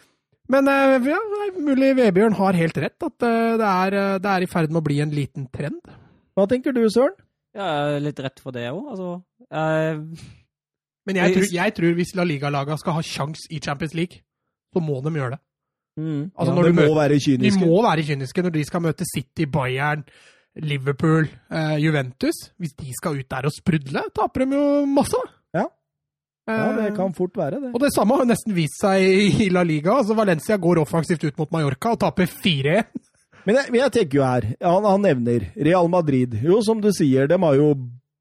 Men 0.53 0.69
eh, 0.69 0.99
ja, 1.09 1.19
mulig 1.63 1.95
Vebjørn 1.97 2.35
har 2.37 2.53
helt 2.59 2.77
rett, 2.83 2.99
at 3.07 3.23
eh, 3.23 3.57
det 3.63 3.69
er, 3.71 3.97
det 4.19 4.33
er 4.37 4.43
i 4.43 4.51
ferd 4.51 4.73
med 4.75 4.83
å 4.83 4.87
bli 4.91 4.99
en 5.01 5.15
liten 5.15 5.47
trend. 5.55 5.79
Hva 6.37 6.49
tenker 6.51 6.75
du, 6.75 6.83
Søren? 6.91 7.15
Ja, 7.55 7.67
jeg 7.91 7.97
er 7.99 8.05
litt 8.07 8.21
rett 8.25 8.41
for 8.41 8.55
det 8.57 8.67
òg. 8.71 8.85
Altså, 8.95 9.23
Jeg... 9.51 9.99
Men 11.07 11.17
jeg 11.19 11.35
tror, 11.35 11.47
jeg 11.53 11.75
tror 11.75 11.95
hvis 11.99 12.13
La 12.15 12.23
Liga-laga 12.25 12.77
skal 12.79 12.95
ha 12.95 13.01
sjans 13.03 13.49
i 13.51 13.59
Champions 13.59 13.93
League, 13.99 14.21
så 14.73 14.81
må 14.81 15.01
de 15.03 15.11
gjøre 15.19 15.35
det. 15.35 15.41
Altså, 15.99 16.53
ja, 16.53 16.55
når 16.57 16.63
det 16.69 16.75
må 16.75 16.83
møter- 16.83 17.01
være 17.01 17.19
De 17.43 17.51
må 17.61 17.83
være 17.85 18.05
kyniske 18.07 18.43
når 18.47 18.53
de 18.55 18.63
skal 18.65 18.81
møte 18.81 19.05
City, 19.11 19.45
Bayern, 19.45 20.05
Liverpool, 20.57 21.27
eh, 21.51 21.77
Juventus. 21.83 22.39
Hvis 22.59 22.73
de 22.79 22.93
skal 22.97 23.19
ut 23.19 23.29
der 23.29 23.49
og 23.51 23.53
sprudle, 23.53 24.03
taper 24.15 24.45
de 24.47 24.57
jo 24.57 24.85
masse. 24.87 25.21
Ja. 25.55 25.67
Ja, 26.49 26.73
det 26.79 26.87
Eh, 26.93 26.97
kan 26.97 27.13
fort 27.15 27.37
være 27.37 27.61
det. 27.61 27.75
Og 27.75 27.81
det 27.81 27.91
samme 27.95 28.17
har 28.17 28.25
nesten 28.25 28.55
vist 28.55 28.81
seg 28.81 29.03
i 29.43 29.49
La 29.51 29.63
Liga. 29.63 29.99
Altså 29.99 30.15
Valencia 30.17 30.57
går 30.57 30.81
offensivt 30.87 31.25
ut 31.25 31.39
mot 31.39 31.51
Mallorca 31.53 31.93
og 31.93 32.01
taper 32.01 32.27
4-1. 32.27 32.85
Men 33.47 33.59
jeg, 33.59 33.73
jeg 33.81 33.93
tenker 33.97 34.19
jo 34.21 34.27
her, 34.27 34.47
han, 34.63 34.85
han 34.87 35.03
nevner 35.03 35.49
Real 35.57 35.89
Madrid. 35.91 36.37
Jo, 36.45 36.61
som 36.63 36.81
du 36.83 36.91
sier, 36.95 37.27
de 37.31 37.39
har 37.43 37.59
jo 37.59 37.73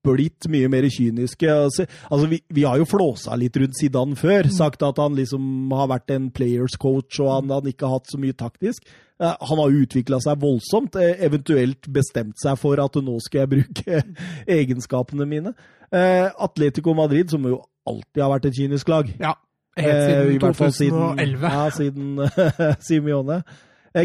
blitt 0.01 0.47
mye 0.49 0.65
mer 0.73 0.87
kyniske. 0.89 1.45
Altså, 1.45 1.85
altså 2.09 2.25
vi, 2.31 2.39
vi 2.49 2.63
har 2.65 2.79
jo 2.81 2.87
flåsa 2.89 3.35
litt 3.37 3.57
rundt 3.61 3.77
Zidane 3.77 4.17
før. 4.17 4.49
Sagt 4.49 4.81
at 4.87 4.97
han 4.97 5.13
liksom 5.19 5.69
har 5.77 5.91
vært 5.91 6.09
en 6.15 6.31
players 6.33 6.73
coach, 6.81 7.19
og 7.21 7.29
han, 7.35 7.53
han 7.53 7.69
ikke 7.69 7.85
har 7.85 7.99
hatt 7.99 8.09
så 8.09 8.17
mye 8.21 8.33
taktisk. 8.33 8.81
Eh, 9.21 9.35
Han 9.51 9.61
har 9.61 9.75
utvikla 9.83 10.17
seg 10.25 10.41
voldsomt, 10.41 10.97
eh, 10.97 11.13
eventuelt 11.27 11.85
bestemt 11.93 12.41
seg 12.41 12.57
for 12.57 12.81
at 12.81 12.97
nå 12.97 13.19
skal 13.21 13.43
jeg 13.43 13.51
bruke 13.53 14.01
egenskapene 14.57 15.27
mine. 15.29 15.53
Eh, 15.93 16.31
Atletico 16.41 16.95
Madrid, 16.97 17.29
som 17.29 17.45
jo 17.45 17.61
alltid 17.85 18.23
har 18.25 18.33
vært 18.33 18.49
et 18.49 18.57
kynisk 18.57 18.89
lag. 18.89 19.13
Ja, 19.21 19.35
helt 19.77 20.01
siden 20.01 20.33
i 20.33 20.41
hvert 20.41 20.57
fall 20.57 20.73
siden, 20.73 21.05
2011. 21.21 21.45
ja, 21.45 21.69
siden 21.77 22.79
Simione. 22.89 23.43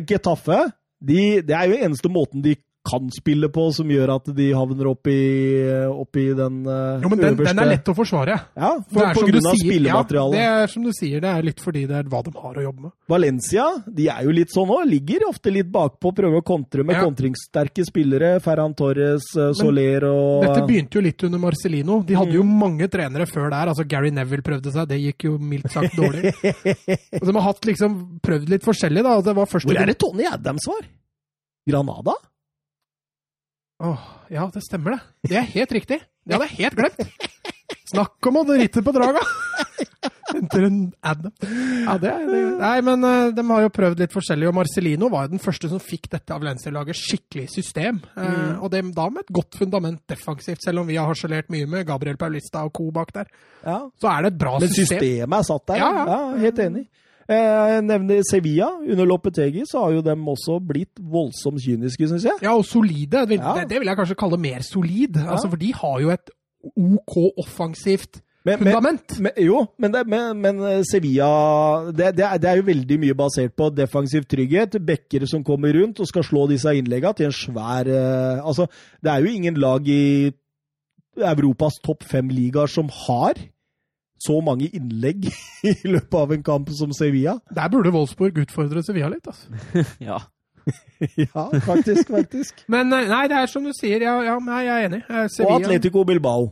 Getafe, 0.04 0.60
de, 1.06 1.20
det 1.46 1.54
er 1.56 1.68
jo 1.70 1.82
eneste 1.88 2.10
måten 2.12 2.42
de 2.44 2.56
kan 2.86 3.08
spille 3.10 3.48
på 3.50 3.64
som 3.74 3.88
gjør 3.90 4.12
at 4.14 4.28
de 4.36 4.44
havner 4.54 4.86
opp 4.86 5.08
i, 5.10 5.14
opp 5.90 6.14
i 6.22 6.28
den 6.38 6.60
eh, 6.70 7.00
Jo, 7.02 7.08
men 7.10 7.18
den, 7.18 7.32
øverste 7.34 7.50
den 7.50 7.62
er 7.64 7.70
lett 7.72 7.88
å 7.90 7.94
forsvare. 7.98 8.36
Ja, 8.54 8.68
Det 8.78 9.00
er 9.02 9.08
på 9.16 9.24
som 9.24 9.26
du 9.26 9.32
grunn 9.32 9.48
av 9.50 9.56
sier- 9.56 9.66
spillematerialet. 9.72 10.36
Ja, 10.38 10.44
det 10.54 10.60
er 10.62 10.70
som 10.70 10.84
du 10.86 10.90
sier, 10.94 11.24
det 11.24 11.32
er 11.32 11.42
litt 11.48 11.62
fordi 11.64 11.82
det 11.90 11.96
er 11.98 12.06
hva 12.12 12.20
de 12.22 12.30
har 12.38 12.60
å 12.60 12.62
jobbe 12.62 12.84
med. 12.84 12.92
Valencia 13.10 13.64
de 13.90 14.06
er 14.14 14.20
jo 14.28 14.34
litt 14.36 14.54
sånn 14.54 14.70
òg. 14.70 14.84
Ligger 14.86 15.24
ofte 15.26 15.50
litt 15.50 15.66
bakpå, 15.74 16.12
prøver 16.14 16.38
å 16.38 16.44
kontre 16.46 16.84
med 16.86 16.94
Ja. 16.94 17.02
kontringssterke 17.08 17.82
spillere. 17.88 18.30
Ferran 18.46 18.76
Torres, 18.78 19.26
eh, 19.34 19.50
Soler 19.58 20.06
og 20.06 20.46
Dette 20.46 20.62
begynte 20.70 20.94
jo 20.94 21.02
litt 21.08 21.24
under 21.26 21.42
Marcelino. 21.42 22.04
De 22.06 22.14
hadde 22.14 22.38
jo 22.38 22.44
Mm. 22.46 22.54
mange 22.62 22.86
trenere 22.88 23.26
før 23.26 23.50
der. 23.50 23.66
altså 23.74 23.82
Gary 23.88 24.12
Neville 24.14 24.42
prøvde 24.46 24.70
seg, 24.70 24.86
det 24.86 25.00
gikk 25.02 25.24
jo 25.26 25.38
mildt 25.38 25.72
sagt 25.74 25.90
dårlig. 25.98 26.30
Og 27.18 27.26
de 27.26 27.32
har 27.34 27.42
hatt 27.50 27.62
liksom 27.66 28.20
prøvd 28.22 28.48
litt 28.48 28.62
forskjellig, 28.62 29.02
da. 29.02 29.20
Det 29.26 29.34
var 29.34 29.46
først 29.50 29.66
Hvor 29.66 29.74
er 29.82 29.86
det 29.90 29.98
Tony 29.98 30.22
Adams 30.30 30.62
var? 30.70 30.86
Granada? 31.66 32.14
Åh, 33.84 34.04
ja, 34.32 34.46
det 34.54 34.62
stemmer 34.64 34.96
det. 34.96 35.00
Det 35.28 35.36
er 35.36 35.48
helt 35.52 35.72
riktig. 35.76 35.98
Det 36.26 36.34
hadde 36.36 36.46
jeg 36.48 36.58
helt 36.64 36.78
glemt. 36.78 37.26
Snakk 37.90 38.26
om 38.30 38.38
å 38.40 38.44
ritte 38.56 38.82
på 38.82 38.92
draga! 38.94 39.20
Ja, 40.36 41.94
det 42.02 42.10
er 42.10 42.24
det. 42.26 42.40
Nei, 42.58 42.76
men 42.84 43.04
eh, 43.06 43.28
de 43.36 43.42
har 43.46 43.62
jo 43.62 43.70
prøvd 43.72 44.00
litt 44.02 44.12
forskjellig, 44.14 44.48
og 44.50 44.56
Marcelino 44.58 45.08
var 45.12 45.26
jo 45.26 45.34
den 45.36 45.42
første 45.42 45.68
som 45.70 45.80
fikk 45.82 46.08
dette 46.12 46.34
av 46.34 46.42
Valencia-laget 46.42 46.98
skikkelig 46.98 47.46
system. 47.52 48.00
Eh, 48.16 48.26
Mm. 48.26 48.58
og 48.62 48.70
det, 48.72 48.82
da 48.96 49.06
med 49.10 49.22
et 49.24 49.32
godt 49.38 49.56
fundament 49.60 50.00
defensivt, 50.10 50.62
selv 50.64 50.80
om 50.82 50.86
vi 50.90 50.96
har 50.98 51.06
harselert 51.08 51.48
mye 51.52 51.66
med 51.70 51.86
Gabriel 51.86 52.16
Paulista 52.20 52.64
og 52.66 52.72
co. 52.74 52.90
bak 52.90 53.12
der. 53.14 53.26
Ja. 53.64 53.78
Så 54.00 54.08
er 54.10 54.22
det 54.26 54.32
et 54.34 54.38
bra 54.38 54.58
Men 54.58 54.68
system. 54.68 54.98
systemet 55.00 55.38
er 55.38 55.42
satt 55.52 55.66
der. 55.66 55.76
Ja, 55.76 55.90
Ja, 55.94 56.04
ja. 56.06 56.36
helt 56.42 56.58
enig. 56.58 56.84
Eh, 56.88 57.05
Jeg 57.28 57.82
nevner 57.86 58.20
Sevilla. 58.30 58.68
Under 58.86 59.04
Lopetegi 59.08 59.64
så 59.66 59.80
har 59.86 59.96
jo 59.96 60.02
dem 60.06 60.28
også 60.30 60.60
blitt 60.62 61.00
voldsomt 61.00 61.58
kyniske, 61.64 62.06
syns 62.12 62.24
jeg. 62.28 62.38
Ja, 62.42 62.52
og 62.54 62.64
solide. 62.68 63.24
Det, 63.26 63.40
Ja. 63.40 63.54
det, 63.58 63.68
det 63.72 63.80
vil 63.80 63.88
jeg 63.90 63.98
kanskje 63.98 64.18
kalle 64.20 64.38
mer 64.38 64.62
solid. 64.62 65.16
Altså, 65.24 65.48
for 65.50 65.56
de 65.56 65.72
har 65.74 66.00
jo 66.04 66.10
et 66.14 66.30
OK 66.66 67.16
offensivt 67.38 68.20
Men, 68.46 68.58
men, 68.62 68.72
fundament. 68.72 69.16
men, 69.20 69.32
jo, 69.42 69.64
men, 69.78 69.92
det, 69.92 70.04
men, 70.06 70.38
men 70.38 70.60
eh, 70.62 70.82
Sevilla 70.86 71.90
det, 71.90 72.12
det, 72.16 72.24
er, 72.24 72.38
det 72.38 72.50
er 72.50 72.56
jo 72.60 72.66
veldig 72.68 72.98
mye 73.02 73.14
basert 73.18 73.56
på 73.58 73.70
defensiv 73.74 74.22
trygghet. 74.30 74.76
bekkere 74.86 75.26
som 75.26 75.42
kommer 75.42 75.74
rundt 75.74 75.98
og 76.00 76.06
skal 76.06 76.22
slå 76.26 76.46
disse 76.50 76.70
innleggene 76.78 77.14
til 77.18 77.26
en 77.26 77.34
svær 77.34 77.90
eh, 77.90 78.38
Altså, 78.46 78.68
det 79.02 79.10
er 79.12 79.18
jo 79.26 79.34
ingen 79.34 79.58
lag 79.58 79.82
i 79.90 80.30
Europas 81.16 81.78
topp 81.82 82.04
fem-ligaer 82.06 82.70
som 82.70 82.86
har 83.06 83.34
så 84.22 84.38
mange 84.44 84.68
innlegg 84.72 85.28
i 85.70 85.74
løpet 85.84 86.18
av 86.20 86.32
en 86.36 86.46
kamp 86.46 86.70
som 86.76 86.92
Sevilla. 86.96 87.38
Der 87.54 87.72
burde 87.72 87.92
Wolfsburg 87.94 88.38
utfordre 88.44 88.82
Sevilla 88.86 89.10
litt. 89.12 89.26
altså. 89.26 89.86
ja. 90.10 90.22
Ja, 91.14 91.44
faktisk, 91.62 92.08
faktisk. 92.10 92.64
Men 92.72 92.90
eh, 92.90 93.04
nei, 93.06 93.26
det 93.30 93.36
er 93.38 93.50
som 93.50 93.62
du 93.62 93.70
sier. 93.76 94.02
Ja, 94.02 94.16
ja 94.26 94.38
nei, 94.42 94.64
jeg 94.66 94.72
er 94.74 94.88
enig. 94.88 95.02
Sevilla, 95.30 95.52
Og 95.52 95.60
Atletico 95.60 96.02
Bilbao. 96.08 96.48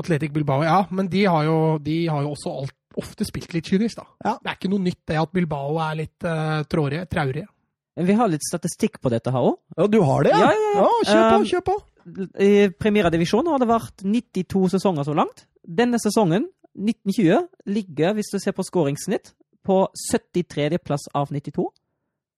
Atletic 0.00 0.32
Bilbao, 0.32 0.62
ja. 0.64 0.82
Men 0.90 1.08
de 1.12 1.24
har 1.26 1.46
jo, 1.46 1.56
de 1.82 1.96
har 2.08 2.24
jo 2.24 2.34
også 2.34 2.52
alt, 2.62 2.76
ofte 3.00 3.26
spilt 3.28 3.54
litt 3.54 3.68
kynisk, 3.70 4.00
da. 4.00 4.06
Ja. 4.24 4.34
Det 4.42 4.52
er 4.52 4.58
ikke 4.58 4.70
noe 4.72 4.84
nytt 4.84 5.00
det 5.08 5.18
at 5.20 5.32
Bilbao 5.34 5.78
er 5.82 5.98
litt 6.02 6.26
uh, 6.26 6.60
trårige, 6.70 7.06
traurige. 7.10 7.46
Vi 8.00 8.14
har 8.16 8.30
litt 8.32 8.44
statistikk 8.46 9.00
på 9.02 9.10
dette 9.12 9.32
her 9.34 9.48
òg. 9.50 9.58
Ja, 9.76 9.86
du 9.90 9.98
har 10.06 10.24
det, 10.24 10.32
Ja, 10.32 10.50
ja, 10.54 10.68
ja. 10.78 10.86
kjør 11.10 11.24
på, 11.32 11.40
kjør 11.50 11.64
på. 11.66 11.74
I 12.40 12.68
premieredivisjonen 12.80 13.50
har 13.52 13.58
det 13.62 13.68
vært 13.70 14.02
92 14.04 14.68
sesonger 14.76 15.04
så 15.06 15.14
langt. 15.16 15.44
Denne 15.66 15.98
sesongen, 16.02 16.48
1920, 16.78 17.48
ligger, 17.66 18.14
hvis 18.14 18.30
du 18.32 18.38
ser 18.38 18.52
på 18.56 18.62
skåringssnitt, 18.66 19.32
på 19.66 19.82
73. 20.10 20.78
plass 20.82 21.08
av 21.14 21.28
92. 21.30 21.66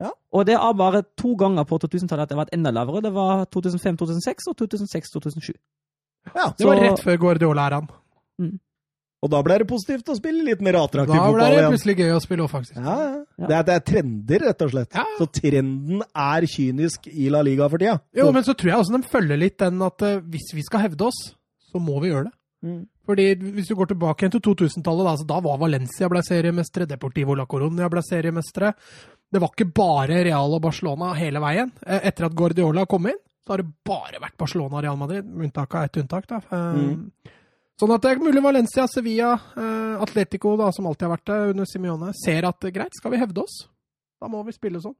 Ja. 0.02 0.10
Og 0.34 0.46
det 0.48 0.54
er 0.58 0.72
bare 0.74 1.04
to 1.16 1.34
ganger 1.38 1.64
på 1.68 1.78
2000-tallet 1.78 2.24
at 2.24 2.28
det 2.32 2.36
har 2.36 2.44
vært 2.44 2.54
enda 2.56 2.72
lavere. 2.74 3.02
Det 3.04 3.12
var 3.14 3.44
2005-2006 3.54 4.48
og 4.50 4.56
2006-2007. 4.58 5.52
Ja, 6.34 6.48
Det 6.58 6.66
var 6.66 6.76
Så- 6.76 6.82
rett 6.82 7.00
før 7.04 7.16
Guardiola-æraen. 7.18 7.88
Og 9.22 9.30
da 9.30 9.38
ble 9.46 9.56
det 9.62 9.66
positivt 9.70 10.08
å 10.10 10.16
spille 10.18 10.42
litt 10.42 10.60
mer 10.66 10.74
attraktiv 10.80 11.14
Da 11.14 11.28
ble 11.30 11.44
det 11.46 11.58
igjen. 11.60 11.70
plutselig 11.76 11.94
gøy 12.00 12.12
å 12.16 12.20
spille 12.24 12.42
offensivt. 12.42 12.78
Ja, 12.82 12.94
ja. 12.98 13.10
Ja. 13.38 13.46
Det, 13.46 13.54
er, 13.56 13.62
det 13.68 13.74
er 13.76 13.84
trender, 13.92 14.42
rett 14.48 14.62
og 14.66 14.70
slett. 14.72 14.96
Ja. 14.98 15.04
Så 15.18 15.26
trenden 15.30 16.02
er 16.10 16.46
kynisk 16.50 17.06
i 17.12 17.28
La 17.30 17.42
Liga 17.46 17.68
for 17.70 17.78
tida. 17.78 18.00
Jo, 18.18 18.30
men 18.34 18.42
så 18.46 18.54
tror 18.58 18.72
jeg 18.72 18.80
også 18.82 18.96
de 18.98 19.08
følger 19.12 19.38
litt 19.38 19.58
den 19.62 19.78
at 19.86 20.02
uh, 20.02 20.16
hvis 20.32 20.50
vi 20.58 20.64
skal 20.66 20.82
hevde 20.88 21.06
oss, 21.06 21.20
så 21.70 21.78
må 21.82 22.00
vi 22.02 22.10
gjøre 22.10 22.26
det. 22.30 22.34
Mm. 22.66 22.80
Fordi 23.06 23.24
hvis 23.56 23.70
du 23.70 23.74
går 23.78 23.88
tilbake 23.90 24.22
igjen 24.26 24.34
til 24.36 24.42
2000-tallet, 24.46 25.06
da, 25.08 25.14
da 25.34 25.38
var 25.42 25.56
Valencia 25.58 26.08
ble 26.10 26.20
seriemestere, 26.26 26.86
Deportivo 26.90 27.34
la 27.38 27.46
Coronia 27.50 27.88
ble 27.90 28.02
seriemestere. 28.06 28.72
Det 29.32 29.40
var 29.42 29.50
ikke 29.54 29.70
bare 29.74 30.20
Real 30.26 30.54
og 30.54 30.62
Barcelona 30.66 31.12
hele 31.18 31.40
veien. 31.42 31.70
Eh, 31.86 32.02
Etter 32.10 32.26
at 32.28 32.34
Guardiola 32.38 32.84
kom 32.90 33.06
inn, 33.10 33.18
så 33.42 33.54
har 33.56 33.62
det 33.64 33.70
bare 33.86 34.20
vært 34.22 34.36
Barcelona 34.38 34.78
og 34.78 34.84
Real 34.86 34.98
Madrid. 35.00 35.26
med 35.26 35.48
Unntak 35.48 35.74
av 35.78 35.86
ett 35.88 35.98
unntak, 36.02 36.26
da. 36.30 36.42
Eh, 36.50 36.82
Mm. 36.82 37.06
Sånn 37.82 37.90
at 37.96 38.04
det 38.04 38.12
er 38.12 38.20
mulig 38.22 38.38
Valencia, 38.44 38.84
Sevilla, 38.86 39.32
eh, 39.58 40.02
Atletico, 40.04 40.52
da, 40.60 40.68
som 40.70 40.86
alltid 40.86 41.08
har 41.08 41.16
vært 41.16 41.30
der 41.32 41.48
under 41.50 41.66
Simione, 41.66 42.12
ser 42.14 42.46
at 42.46 42.62
eh, 42.68 42.70
greit, 42.70 42.94
skal 42.94 43.10
vi 43.10 43.18
hevde 43.18 43.42
oss, 43.42 43.64
da 44.22 44.28
må 44.30 44.44
vi 44.46 44.54
spille 44.54 44.78
sånn. 44.78 44.94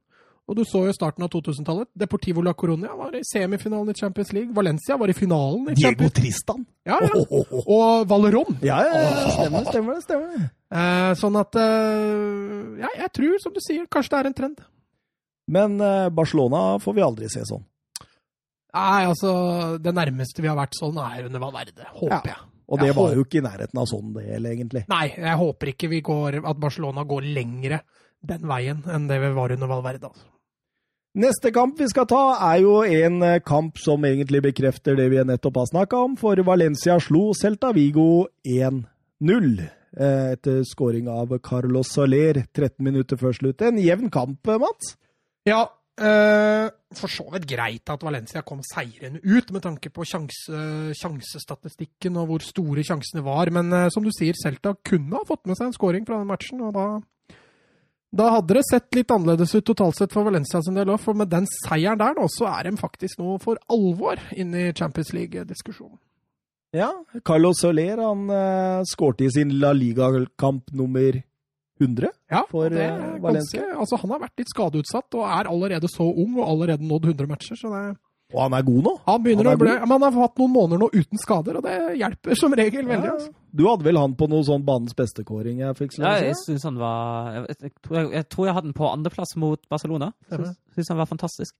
Og 0.51 0.57
du 0.57 0.65
så 0.67 0.81
jo 0.83 0.91
starten 0.91 1.23
av 1.23 1.29
2000-tallet. 1.31 1.87
Deportivo 1.95 2.41
la 2.43 2.51
Coronia 2.59 2.91
var 2.99 3.13
i 3.15 3.21
semifinalen 3.23 3.93
i 3.93 3.95
Champions 3.95 4.33
League. 4.35 4.51
Valencia 4.51 4.97
var 4.99 5.07
i 5.07 5.15
finalen 5.15 5.69
i 5.71 5.77
Diego 5.77 5.93
Champions 5.93 6.17
Tristan. 6.17 6.65
Ja, 6.83 6.97
ja. 6.99 7.21
Og 7.63 8.03
Valeron. 8.11 8.57
Ja, 8.59 8.81
ja, 8.83 8.97
ja. 8.99 9.23
Stemmer, 9.37 9.63
stemmer. 9.71 10.03
stemmer. 10.03 10.49
Eh, 10.67 11.13
sånn 11.23 11.39
at 11.39 11.55
eh, 11.63 12.83
Ja, 12.83 12.91
jeg 13.05 13.11
tror, 13.15 13.39
som 13.39 13.55
du 13.55 13.63
sier, 13.63 13.87
kanskje 13.87 14.17
det 14.17 14.19
er 14.19 14.31
en 14.33 14.39
trend. 14.41 14.63
Men 15.47 15.79
eh, 15.79 16.11
Barcelona 16.11 16.73
får 16.83 16.99
vi 16.99 17.07
aldri 17.07 17.31
se 17.31 17.47
sånn. 17.47 17.63
Nei, 18.73 19.03
altså 19.05 19.77
Det 19.79 19.95
nærmeste 19.95 20.43
vi 20.43 20.51
har 20.51 20.59
vært 20.59 20.75
sånn, 20.75 20.99
er 20.99 21.29
under 21.29 21.39
Valverde. 21.39 21.87
Håper 22.01 22.33
jeg. 22.33 22.41
Og 22.67 22.79
det 22.79 22.93
var 22.95 23.15
jo 23.17 23.23
ikke 23.25 23.41
i 23.41 23.45
nærheten 23.45 23.79
av 23.81 23.87
sånn 23.89 24.13
del, 24.15 24.45
egentlig. 24.49 24.85
Nei, 24.91 25.07
jeg 25.17 25.39
håper 25.39 25.73
ikke 25.73 25.89
vi 25.91 25.99
går, 26.05 26.39
at 26.43 26.61
Barcelona 26.61 27.03
går 27.07 27.27
lengre 27.35 27.81
den 28.23 28.45
veien 28.47 28.79
enn 28.87 29.09
det 29.09 29.19
vi 29.19 29.33
var 29.35 29.51
under 29.51 29.67
Valverde. 29.67 30.09
Altså. 30.11 30.29
Neste 31.13 31.51
kamp 31.53 31.77
vi 31.77 31.85
skal 31.91 32.07
ta, 32.09 32.21
er 32.49 32.63
jo 32.63 32.79
en 32.87 33.19
eh, 33.21 33.39
kamp 33.45 33.77
som 33.77 34.01
egentlig 34.07 34.41
bekrefter 34.47 34.95
det 34.97 35.09
vi 35.11 35.19
nettopp 35.27 35.59
har 35.61 35.67
snakka 35.69 35.99
om, 36.07 36.15
for 36.17 36.39
Valencia 36.47 36.95
slo 37.03 37.27
Celta 37.37 37.69
Vigo 37.75 38.25
1-0. 38.49 39.51
eh, 39.61 40.31
Etter 40.33 40.63
scoring 40.65 41.11
av 41.13 41.35
Carlos 41.45 41.91
Soler 41.93 42.41
13 42.49 42.81
minutter 42.87 43.19
før 43.21 43.35
slutt. 43.37 43.61
En 43.61 43.77
jevn 43.77 44.09
kamp, 44.09 44.41
eh, 44.47 44.57
Mats? 44.57 44.95
Ja, 45.45 45.67
eh, 46.01 46.67
for 46.97 47.11
så 47.11 47.25
vidt 47.33 47.47
greit 47.49 47.89
at 47.89 48.03
Valencia 48.05 48.43
kom 48.45 48.61
seirende 48.65 49.21
ut, 49.23 49.51
med 49.53 49.63
tanke 49.65 49.91
på 49.93 50.05
sjanse, 50.07 50.59
sjansestatistikken 50.97 52.17
og 52.21 52.29
hvor 52.29 52.45
store 52.45 52.85
sjansene 52.85 53.25
var. 53.25 53.51
Men 53.53 53.71
eh, 53.73 53.89
som 53.93 54.05
du 54.05 54.11
sier, 54.15 54.37
Celta 54.39 54.75
kunne 54.85 55.19
ha 55.19 55.27
fått 55.27 55.45
med 55.49 55.59
seg 55.59 55.69
en 55.69 55.75
scoring 55.77 56.07
fra 56.07 56.21
den 56.21 56.31
matchen, 56.31 56.63
og 56.65 56.77
da 56.77 56.87
da 58.13 58.27
hadde 58.29 58.59
det 58.59 58.61
sett 58.67 58.93
litt 58.93 59.09
annerledes 59.09 59.55
ut 59.57 59.65
totalt 59.65 59.97
sett 59.97 60.11
for 60.13 60.27
Valencia 60.27 60.59
sin 60.61 60.75
del 60.77 60.91
òg, 60.93 60.99
for 61.01 61.17
med 61.17 61.31
den 61.31 61.47
seieren 61.49 61.97
der 61.97 62.13
nå, 62.13 62.27
så 62.29 62.45
er 62.51 62.67
de 62.67 62.77
faktisk 62.77 63.17
nå 63.17 63.39
for 63.41 63.57
alvor 63.73 64.21
inne 64.37 64.67
i 64.67 64.73
Champions 64.77 65.09
League-diskusjonen. 65.17 65.97
Ja, 66.77 66.91
Carlos 67.25 67.61
Soler 67.61 67.99
han 68.01 68.29
uh, 68.29 68.85
skårte 68.89 69.25
i 69.25 69.31
sin 69.33 69.55
La 69.61 69.73
Liga-kamp 69.77 70.71
nummer 70.77 71.19
100 71.83 72.09
Ja, 72.31 72.41
for 72.49 72.71
det 72.71 72.81
er 72.81 72.95
eh, 72.95 73.03
ganske, 73.03 73.21
Valencia. 73.27 73.67
altså 73.75 73.99
Han 74.01 74.15
har 74.15 74.23
vært 74.23 74.41
litt 74.41 74.51
skadeutsatt 74.55 75.19
og 75.19 75.27
er 75.27 75.51
allerede 75.51 75.91
så 75.91 76.07
ung 76.07 76.39
og 76.39 76.47
allerede 76.47 76.87
nådd 76.89 77.11
100 77.13 77.29
matcher. 77.29 77.59
så 77.59 77.71
det, 77.73 77.83
Og 78.33 78.39
han 78.41 78.53
er 78.57 78.63
god 78.65 78.83
nå. 78.87 78.93
Han 79.05 79.23
begynner 79.25 79.49
Han 79.49 79.53
er 79.53 79.59
å 79.59 79.63
bli, 79.63 79.73
men 79.83 79.91
han 79.93 80.05
har 80.07 80.15
hatt 80.23 80.39
noen 80.41 80.53
måneder 80.55 80.79
nå 80.81 80.87
uten 80.93 81.21
skader, 81.21 81.59
og 81.59 81.67
det 81.67 81.75
hjelper 81.99 82.39
som 82.39 82.55
regel 82.57 82.87
veldig. 82.89 83.09
Ja. 83.11 83.17
altså. 83.19 83.33
Du 83.53 83.67
hadde 83.67 83.85
vel 83.85 83.99
han 84.01 84.15
på 84.17 84.29
noe 84.31 84.45
sånn 84.47 84.63
banens 84.65 84.95
beste-kåring 84.97 85.59
jeg 85.61 85.77
fikk 85.77 85.99
Ja, 85.99 86.15
jeg 86.23 86.33
syns 86.41 86.63
han 86.65 86.79
var 86.81 87.35
jeg, 87.35 87.59
jeg, 87.67 87.73
tror 87.85 87.99
jeg, 87.99 88.09
jeg 88.17 88.29
tror 88.33 88.47
jeg 88.49 88.55
hadde 88.57 88.71
han 88.71 88.79
på 88.79 88.89
andreplass 88.89 89.35
mot 89.37 89.61
Barcelona. 89.69 90.13
Syns 90.73 90.89
han 90.89 90.97
var 91.03 91.11
fantastisk. 91.11 91.53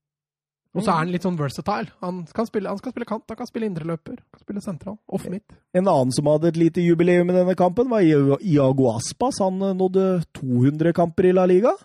Og 0.73 0.81
så 0.81 0.89
er 0.89 1.03
han 1.03 1.11
litt 1.13 1.21
sånn 1.25 1.35
versatile. 1.37 1.91
Han 2.01 2.23
kan 2.33 2.47
spille, 2.49 2.69
han 2.71 2.79
skal 2.81 2.93
spille 2.95 3.05
kant, 3.05 3.27
han 3.29 3.37
kan 3.37 3.49
spille 3.49 3.67
indreløper, 3.69 4.15
kan 4.33 4.41
spille 4.41 4.61
sentral. 4.65 4.95
Off 5.13 5.27
midt. 5.29 5.53
En 5.77 5.85
annen 5.85 6.13
som 6.15 6.25
hadde 6.31 6.49
et 6.49 6.57
lite 6.57 6.81
jubileum 6.81 7.29
i 7.29 7.35
denne 7.35 7.53
kampen, 7.59 7.91
var 7.91 8.01
Iago 8.01 8.87
Aspas. 8.95 9.37
Han 9.43 9.61
eh, 9.61 9.75
nådde 9.77 10.07
200 10.39 10.95
kamper 10.97 11.29
i 11.29 11.35
La 11.37 11.45
Liga. 11.49 11.75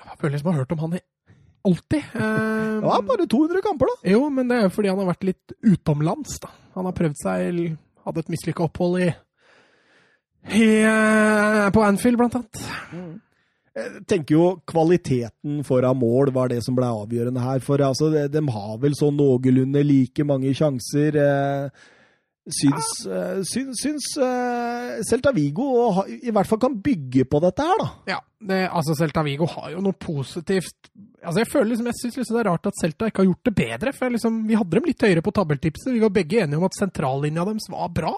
Jeg 0.00 0.18
føler 0.18 0.34
liksom 0.34 0.50
jeg 0.50 0.56
har 0.56 0.64
hørt 0.64 0.74
om 0.74 0.82
han 0.86 0.98
i 0.98 1.02
alltid. 1.70 2.02
Eh, 2.20 2.80
Det 2.80 2.88
var 2.88 3.02
bare 3.04 3.26
200 3.28 3.60
kamper, 3.62 3.90
da. 3.92 4.10
Jo, 4.10 4.20
men 4.32 4.48
det 4.48 4.56
er 4.56 4.62
jo 4.64 4.70
fordi 4.72 4.88
han 4.88 4.98
har 5.02 5.10
vært 5.12 5.26
litt 5.28 5.52
utomlands, 5.68 6.38
da. 6.40 6.48
Han 6.78 6.86
har 6.88 6.94
prøvd 6.96 7.18
seg 7.20 7.58
Hadde 8.06 8.22
et 8.24 8.30
mislykka 8.32 8.64
opphold 8.64 9.02
i, 9.04 9.08
i 10.56 10.68
eh, 10.88 11.66
På 11.74 11.82
Anfield, 11.84 12.16
blant 12.16 12.38
annet. 12.38 12.62
Jeg 13.76 14.02
tenker 14.10 14.34
jo 14.34 14.44
kvaliteten 14.66 15.60
foran 15.66 15.98
mål 16.00 16.32
var 16.34 16.50
det 16.50 16.58
som 16.66 16.74
ble 16.74 16.88
avgjørende 16.90 17.44
her. 17.44 17.62
For 17.62 17.82
altså, 17.86 18.10
de, 18.10 18.42
har 18.56 18.76
vel 18.82 18.96
sånn 18.98 19.18
noenlunde 19.18 19.84
like 19.86 20.26
mange 20.26 20.50
sjanser. 20.58 21.18
Eh, 21.22 21.88
syns 22.50 22.88
ja. 23.06 23.20
syns, 23.46 23.82
syns 23.84 24.06
eh, 24.24 24.98
Celta 25.06 25.30
Vigo 25.36 25.68
i 26.08 26.32
hvert 26.32 26.48
fall 26.48 26.58
kan 26.62 26.74
bygge 26.82 27.26
på 27.30 27.40
dette 27.44 27.66
her, 27.66 27.78
da. 27.78 27.88
Ja, 28.14 28.18
det, 28.48 28.62
altså 28.66 28.96
Celta 28.98 29.22
Vigo 29.26 29.46
har 29.52 29.70
jo 29.74 29.84
noe 29.84 29.94
positivt 30.00 30.90
Altså 31.20 31.42
Jeg 31.42 31.50
føler 31.52 31.68
liksom, 31.68 31.88
jeg 31.90 31.98
synes 31.98 32.14
liksom 32.16 32.36
det 32.36 32.40
er 32.40 32.48
rart 32.48 32.68
at 32.70 32.78
Celta 32.80 33.08
ikke 33.10 33.20
har 33.20 33.26
gjort 33.28 33.48
det 33.50 33.52
bedre. 33.58 33.90
for 33.92 34.14
liksom, 34.14 34.38
Vi 34.48 34.56
hadde 34.56 34.78
dem 34.78 34.86
litt 34.88 35.02
høyere 35.04 35.22
på 35.22 35.34
tabelltipset. 35.36 35.90
Vi 35.92 36.00
var 36.00 36.14
begge 36.16 36.38
enige 36.40 36.56
om 36.56 36.64
at 36.64 36.78
sentrallinja 36.78 37.44
deres 37.44 37.66
var 37.68 37.90
bra. 37.92 38.14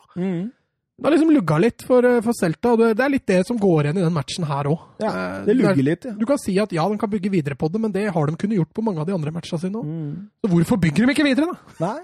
Det 0.99 1.09
har 1.09 1.15
liksom 1.17 1.31
lugga 1.35 1.57
litt 1.59 1.83
for, 1.83 2.05
eh, 2.05 2.21
for 2.21 2.33
Celta, 2.37 2.73
og 2.73 2.79
det, 2.79 2.97
det 2.99 3.05
er 3.05 3.11
litt 3.11 3.27
det 3.27 3.41
som 3.47 3.57
går 3.59 3.85
igjen 3.89 3.99
i 3.99 4.05
den 4.05 4.13
matchen 4.13 4.45
her 4.47 4.65
òg. 4.71 4.79
Ja, 5.01 5.43
det 5.45 5.57
lugger 5.57 5.83
litt, 5.83 6.05
ja. 6.05 6.13
Du 6.13 6.27
kan 6.29 6.39
si 6.39 6.59
at 6.61 6.71
ja, 6.73 6.85
de 6.89 6.99
kan 7.01 7.11
bygge 7.11 7.31
videre 7.33 7.57
på 7.59 7.71
det, 7.73 7.81
men 7.81 7.91
det 7.93 8.05
har 8.13 8.27
de 8.27 8.37
kunnet 8.37 8.59
gjort 8.61 8.73
på 8.77 8.85
mange 8.85 9.01
av 9.01 9.07
de 9.09 9.15
andre 9.17 9.33
matchene 9.33 9.59
sine 9.61 9.81
òg. 9.81 9.89
Så 10.45 10.51
hvorfor 10.53 10.79
bygger 10.79 11.07
de 11.09 11.13
ikke 11.17 11.25
videre, 11.27 11.49
da? 11.51 11.77
Nei. 11.87 11.99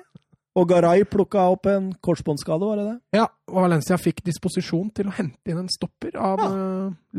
Og 0.59 0.67
Garay 0.67 1.05
plukka 1.07 1.39
opp 1.53 1.67
en 1.71 1.93
korsbåndskade, 2.03 2.67
var 2.67 2.77
det 2.81 2.87
det? 2.89 2.97
Ja, 3.21 3.27
og 3.53 3.61
Valencia 3.63 3.95
fikk 4.01 4.25
disposisjon 4.27 4.89
til 4.97 5.07
å 5.07 5.13
hente 5.15 5.53
inn 5.53 5.59
en 5.61 5.69
stopper 5.71 6.17
av 6.19 6.41
ja. 6.43 6.49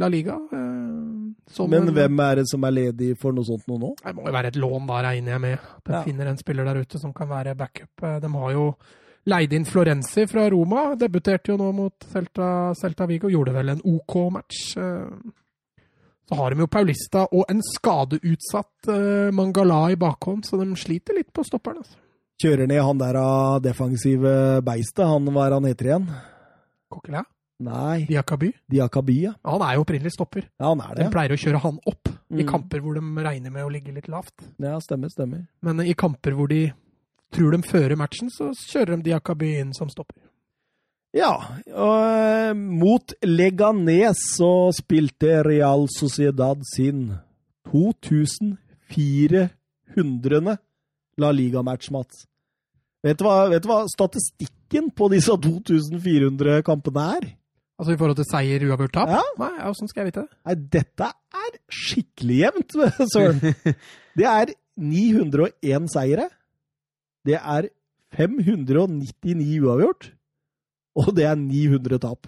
La 0.01 0.09
Liga. 0.11 0.35
eh, 0.51 1.31
som 1.53 1.69
Men 1.69 1.87
en- 1.87 1.93
hvem 1.95 2.19
er 2.19 2.35
det 2.41 2.47
som 2.49 2.63
er 2.65 2.71
ledig 2.71 3.13
for 3.21 3.31
noe 3.31 3.45
sånt 3.45 3.63
noe 3.69 3.79
nå? 3.79 3.93
Det 4.03 4.15
må 4.17 4.25
jo 4.25 4.33
være 4.33 4.47
et 4.51 4.55
lån, 4.59 4.87
da 4.87 5.01
regner 5.05 5.31
jeg 5.37 5.41
med. 5.41 5.59
At 5.77 5.83
de 5.85 5.93
Ja. 5.93 6.01
finner 6.03 6.27
en 6.27 6.37
spiller 6.37 6.65
der 6.65 6.81
ute 6.81 6.99
som 6.99 7.13
kan 7.13 7.29
være 7.29 7.55
backup. 7.55 7.89
Eh, 8.03 8.19
De 8.19 8.27
har 8.27 8.51
jo 8.51 8.75
leid 9.29 9.53
inn 9.55 9.65
Florenzi 9.69 10.25
fra 10.27 10.47
Roma. 10.51 10.95
Debuterte 10.99 11.53
jo 11.53 11.57
nå 11.61 11.69
mot 11.77 12.07
Celta, 12.11 12.73
Celta 12.79 13.07
Vigo. 13.09 13.29
Gjorde 13.31 13.53
vel 13.55 13.69
en 13.75 13.81
OK 13.85 14.15
match. 14.33 14.75
Eh, 14.77 15.05
Så 16.29 16.35
har 16.37 16.53
de 16.53 16.61
jo 16.61 16.67
Paulista 16.69 17.23
og 17.33 17.45
en 17.49 17.61
skadeutsatt 17.65 18.89
eh, 18.93 19.31
Mangala 19.33 19.87
i 19.91 19.95
bakhånd, 19.97 20.45
så 20.45 20.59
de 20.61 20.67
sliter 20.77 21.17
litt 21.17 21.31
på 21.33 21.41
stopperen. 21.47 21.81
Altså. 21.81 21.97
Kjører 22.39 22.69
ned 22.69 22.83
han 22.85 22.99
der 23.01 23.17
av 23.19 23.61
defensive 23.65 24.61
beistet. 24.63 25.05
Han, 25.09 25.25
hva 25.33 25.47
er 25.47 25.55
han 25.57 25.65
heter 25.67 25.89
igjen? 25.89 26.05
Coquelin? 26.93 27.25
Nei, 27.59 28.05
Diakaby? 28.07 28.53
Diakaby, 28.71 29.15
ja. 29.25 29.33
Han 29.43 29.59
er 29.65 29.73
jo 29.75 29.81
opprinnelig 29.83 30.13
stopper. 30.15 30.45
Ja, 30.61 30.69
han 30.69 30.79
er 30.85 30.93
det. 30.95 31.07
De 31.09 31.11
pleier 31.11 31.33
å 31.35 31.39
kjøre 31.41 31.59
han 31.65 31.81
opp 31.91 32.07
i 32.29 32.43
Mm. 32.43 32.47
kamper 32.47 32.79
hvor 32.85 32.93
de 32.95 33.01
regner 33.25 33.49
med 33.51 33.65
å 33.65 33.71
ligge 33.73 33.91
litt 33.91 34.07
lavt. 34.07 34.45
Ja, 34.61 34.77
stemmer, 34.79 35.09
stemmer. 35.09 35.47
Men 35.65 35.81
i 35.81 35.95
kamper 35.97 36.37
hvor 36.37 36.47
de 36.47 36.71
tror 37.35 37.51
de 37.55 37.59
fører 37.67 37.95
matchen, 37.99 38.27
så 38.33 38.45
kjører 38.53 38.91
de 38.97 39.03
Diakaby 39.09 39.49
inn 39.61 39.71
som 39.77 39.89
stopper. 39.91 40.21
Ja, 41.15 41.33
og 41.73 41.95
eh, 42.05 42.53
mot 42.53 43.13
Leganes 43.25 44.17
så 44.35 44.69
spilte 44.77 45.43
Real 45.47 45.87
Sociedad 45.89 46.61
sin 46.75 46.99
2400. 47.71 50.57
La 51.19 51.31
Liga-match, 51.33 51.89
Mats. 51.91 52.27
Vet 53.03 53.19
du, 53.19 53.23
hva, 53.25 53.49
vet 53.51 53.63
du 53.63 53.67
hva 53.71 53.85
statistikken 53.89 54.89
på 54.95 55.09
disse 55.11 55.33
2400 55.33 56.63
kampene 56.67 57.01
er? 57.17 57.23
Altså 57.79 57.93
i 57.95 57.99
forhold 57.99 58.17
til 58.19 58.27
seier, 58.27 58.63
uavgjort, 58.67 58.93
tap? 58.95 59.09
Ja. 59.13 59.21
Nei, 59.39 59.55
Åssen 59.69 59.87
skal 59.89 60.01
jeg 60.03 60.09
vite 60.11 60.23
det? 60.25 60.31
Nei, 60.45 60.55
dette 60.77 61.07
er 61.41 61.51
skikkelig 61.71 62.37
jevnt, 62.43 62.71
søren. 63.13 63.39
Det 64.19 64.27
er 64.27 64.47
901 64.79 65.87
seire. 65.93 66.25
Det 67.27 67.37
er 67.39 67.69
599 68.17 69.59
uavgjort. 69.63 70.11
Og 70.99 71.13
det 71.15 71.25
er 71.29 71.37
900 71.39 71.99
tap. 72.03 72.27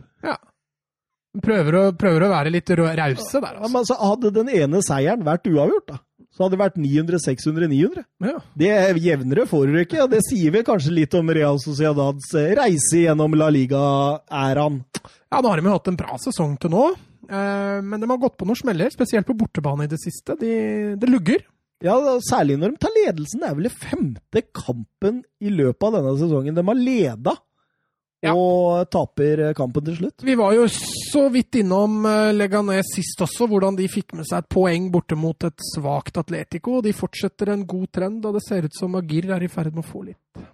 Prøver 1.42 1.76
å, 1.80 1.82
prøver 1.96 2.26
å 2.26 2.32
være 2.34 2.52
litt 2.52 2.68
rause 2.76 2.90
der, 2.92 2.98
Ja, 3.00 3.12
altså. 3.16 3.68
men 3.72 3.78
altså, 3.80 3.96
hadde 4.04 4.32
den 4.36 4.50
ene 4.52 4.82
seieren 4.84 5.22
vært 5.24 5.46
uavgjort, 5.48 5.86
da, 5.88 6.00
så 6.28 6.44
hadde 6.44 6.58
det 6.58 6.60
vært 6.60 6.80
900, 6.84 7.22
600, 7.24 7.70
900. 7.72 8.04
Ja. 8.28 8.34
Det 8.60 8.72
er 8.76 9.00
jevnere 9.00 9.46
får 9.48 9.72
du 9.72 9.78
ikke, 9.80 10.02
og 10.04 10.10
det 10.12 10.20
sier 10.28 10.52
vel 10.52 10.66
kanskje 10.68 10.92
litt 10.98 11.16
om 11.16 11.32
Real 11.32 11.62
Sociedads 11.64 12.34
eh, 12.36 12.52
reise 12.60 13.06
gjennom 13.06 13.38
La 13.40 13.48
Liga-æraen. 13.56 14.82
ja, 15.00 15.40
nå 15.40 15.54
har 15.54 15.62
de 15.64 15.72
jo 15.72 15.78
hatt 15.78 15.88
en 15.94 16.02
bra 16.04 16.20
sesong 16.20 16.58
til 16.60 16.76
nå. 16.76 16.84
Eh, 17.32 17.80
men 17.80 18.04
de 18.04 18.12
har 18.12 18.20
gått 18.26 18.36
på 18.36 18.50
noen 18.50 18.60
smeller, 18.60 18.92
spesielt 18.92 19.30
på 19.32 19.38
bortebane 19.40 19.88
i 19.88 19.92
det 19.96 20.02
siste. 20.04 20.36
De, 20.36 20.52
det 21.00 21.08
lugger. 21.16 21.48
Ja, 21.82 21.96
særlig 22.30 22.60
når 22.62 22.76
de 22.76 22.82
tar 22.84 22.94
ledelsen. 22.98 23.42
Det 23.42 23.48
er 23.50 23.56
vel 23.58 23.68
det 23.70 23.74
femte 23.78 24.44
kampen 24.54 25.24
i 25.42 25.50
løpet 25.54 25.88
av 25.88 25.96
denne 25.98 26.14
sesongen 26.20 26.58
de 26.60 26.66
har 26.68 26.78
leda, 26.78 27.34
Ja. 28.22 28.36
og 28.38 28.86
taper 28.94 29.40
eh, 29.48 29.54
kampen 29.58 29.82
til 29.88 29.96
slutt. 29.98 30.22
Vi 30.22 30.36
var 30.38 30.54
jo 30.54 30.68
så 30.70 31.24
vidt 31.34 31.58
innom 31.64 32.04
eh, 32.06 32.30
Leganes 32.38 32.92
sist 32.94 33.24
også, 33.26 33.48
hvordan 33.50 33.80
de 33.80 33.88
fikk 33.90 34.14
med 34.14 34.28
seg 34.30 34.44
et 34.44 34.50
poeng 34.54 34.92
borte 34.94 35.18
mot 35.18 35.48
et 35.50 35.58
svakt 35.74 36.20
Atletico. 36.22 36.76
og 36.78 36.84
De 36.86 36.94
fortsetter 36.94 37.50
en 37.50 37.66
god 37.66 37.88
trend, 37.98 38.24
og 38.30 38.38
det 38.38 38.44
ser 38.46 38.68
ut 38.70 38.78
som 38.78 38.94
Agir 39.02 39.32
er 39.34 39.42
i 39.42 39.50
ferd 39.50 39.74
med 39.74 39.82
å 39.82 39.90
få 39.90 40.04
litt, 40.06 40.46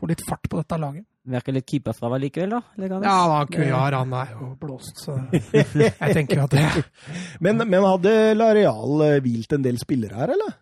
få 0.00 0.08
litt 0.08 0.24
fart 0.24 0.48
på 0.48 0.62
dette 0.62 0.80
laget. 0.80 1.04
Virker 1.30 1.52
litt 1.52 1.66
keeperfravær 1.68 2.22
likevel, 2.24 2.54
da? 2.56 2.62
Leganes. 2.80 3.04
Ja, 3.04 3.28
da, 3.28 3.42
Cujar 3.52 3.98
han 3.98 4.16
er 4.16 4.30
jo 4.32 4.48
blåst, 4.64 5.04
så 5.04 5.18
jeg 5.44 6.16
tenker 6.16 6.40
at 6.46 6.56
det 6.56 6.64
Men, 7.44 7.60
men 7.68 7.84
hadde 7.84 8.14
Lareal 8.40 9.04
eh, 9.10 9.18
hvilt 9.20 9.52
en 9.52 9.68
del 9.68 9.76
spillere 9.84 10.16
her, 10.16 10.32
eller? 10.38 10.56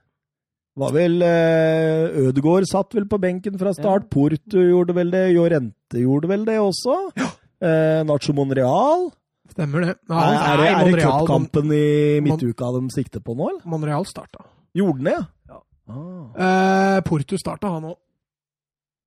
Var 0.79 0.95
vel 0.95 1.23
eh, 1.27 2.19
Ødegaard 2.29 2.69
satt 2.71 2.95
vel 2.95 3.09
på 3.11 3.19
benken 3.23 3.59
fra 3.59 3.73
start. 3.75 4.09
Porto 4.13 4.63
gjorde 4.63 4.95
vel 4.97 5.11
det. 5.15 5.25
Jorente 5.35 6.03
gjorde 6.05 6.31
vel 6.31 6.45
det 6.47 6.59
også. 6.63 6.99
Eh, 7.19 8.03
Nacho 8.07 8.35
Monreal. 8.37 9.09
Stemmer 9.51 9.87
det. 9.87 9.95
Ja, 10.11 10.19
er, 10.21 10.37
er 10.37 10.61
det, 10.61 10.69
nei, 10.69 10.83
er 10.83 10.91
det 10.93 11.07
cupkampen 11.07 11.73
i 11.75 11.87
midtuka 12.23 12.69
de 12.77 12.85
sikter 12.95 13.25
på 13.25 13.35
nå, 13.35 13.49
eller? 13.55 13.65
Monreal 13.67 14.07
starta. 14.07 14.45
Gjorde 14.77 15.01
den 15.01 15.09
det, 15.09 15.17
ja? 15.17 15.25
Ja. 15.49 15.63
Ah. 15.89 16.45
Eh, 16.45 17.01
Porto 17.09 17.39
starta, 17.41 17.73
han 17.79 17.89
òg. 17.95 17.97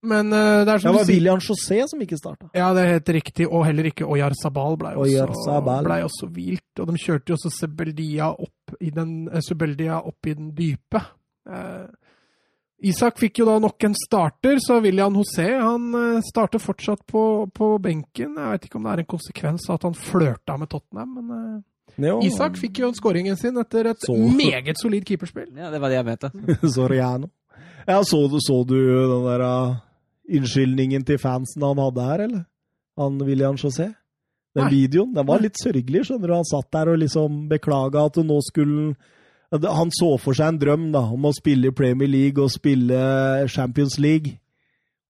Men 0.01 0.33
eh, 0.33 0.63
det 0.65 0.71
er 0.73 0.79
Det 0.79 0.81
som 0.81 0.95
var 0.95 1.05
du 1.05 1.11
sier 1.11 1.19
William 1.19 1.41
José 1.45 1.77
som 1.87 2.01
ikke 2.01 2.17
starta. 2.17 2.49
Ja, 2.57 2.71
det 2.73 2.83
er 2.83 2.95
helt 2.95 3.11
riktig. 3.19 3.45
Og 3.47 3.65
heller 3.67 3.91
ikke 3.91 4.07
Oyar 4.09 4.33
Sabal 4.39 4.77
ble 4.81 4.95
også, 4.97 5.59
ble 5.85 5.99
også 6.07 6.29
hvilt. 6.33 6.81
Og 6.81 6.89
de 6.89 7.01
kjørte 7.03 7.31
jo 7.31 7.37
også 7.37 7.53
Sebeldia 7.59 8.31
opp 8.33 8.75
i 8.81 8.89
den, 8.95 9.29
eh, 9.29 9.43
Sebeldia 9.45 10.01
opp 10.01 10.27
i 10.27 10.33
den 10.33 10.51
dype. 10.57 11.03
Eh, 11.49 11.87
Isak 12.91 13.19
fikk 13.21 13.37
jo 13.43 13.45
da 13.45 13.59
nok 13.61 13.83
en 13.85 13.93
starter, 13.93 14.57
så 14.57 14.79
William 14.81 15.13
José 15.19 15.51
han 15.61 15.83
eh, 15.93 16.21
starter 16.25 16.61
fortsatt 16.61 17.03
på, 17.05 17.23
på 17.53 17.67
benken. 17.83 18.37
Jeg 18.39 18.55
vet 18.55 18.65
ikke 18.65 18.79
om 18.79 18.87
det 18.87 18.93
er 18.95 19.03
en 19.03 19.11
konsekvens 19.13 19.67
av 19.69 19.77
at 19.77 19.85
han 19.89 19.97
flørta 19.97 20.55
med 20.57 20.71
Tottenham, 20.71 21.13
men 21.19 21.35
eh, 21.37 21.59
Jo. 22.07 22.15
Isak 22.25 22.55
fikk 22.57 22.79
jo 22.81 22.89
skåringen 22.97 23.37
sin 23.37 23.57
etter 23.61 23.91
et 23.91 24.01
Så- 24.07 24.15
meget 24.15 24.79
solid 24.81 25.05
keeperspill. 25.05 25.51
Ja, 25.59 25.69
det 25.69 25.81
var 25.83 25.91
det 25.91 25.99
jeg 25.99 26.07
mente. 26.07 26.31
Soriano. 26.75 27.29
Ja, 27.85 27.99
så 28.05 28.23
du, 28.31 28.37
så 28.41 28.61
du 28.65 28.77
den 28.79 29.25
der 29.25 29.41
uh, 29.41 29.75
innskyldningen 30.29 31.03
til 31.05 31.17
fansen 31.21 31.63
han 31.65 31.81
hadde 31.81 32.05
her, 32.05 32.23
eller? 32.27 32.43
Han 32.97 33.17
William 33.25 33.55
José? 33.59 33.89
Den 34.55 34.65
Nei. 34.67 34.71
videoen. 34.73 35.13
Den 35.15 35.27
var 35.27 35.39
litt 35.43 35.57
sørgelig, 35.61 36.05
skjønner 36.07 36.27
du. 36.31 36.35
Han 36.35 36.47
satt 36.49 36.69
der 36.75 36.91
og 36.93 36.99
liksom 37.01 37.43
beklaga 37.51 38.05
at 38.09 38.17
nå 38.23 38.37
skulle 38.47 38.95
Han 39.51 39.89
så 39.91 40.13
for 40.21 40.37
seg 40.37 40.53
en 40.53 40.59
drøm 40.61 40.85
da, 40.93 41.01
om 41.11 41.25
å 41.27 41.33
spille 41.35 41.71
i 41.71 41.75
Premier 41.75 42.07
League 42.07 42.39
og 42.39 42.53
spille 42.53 42.99
Champions 43.51 43.97
League. 43.99 44.37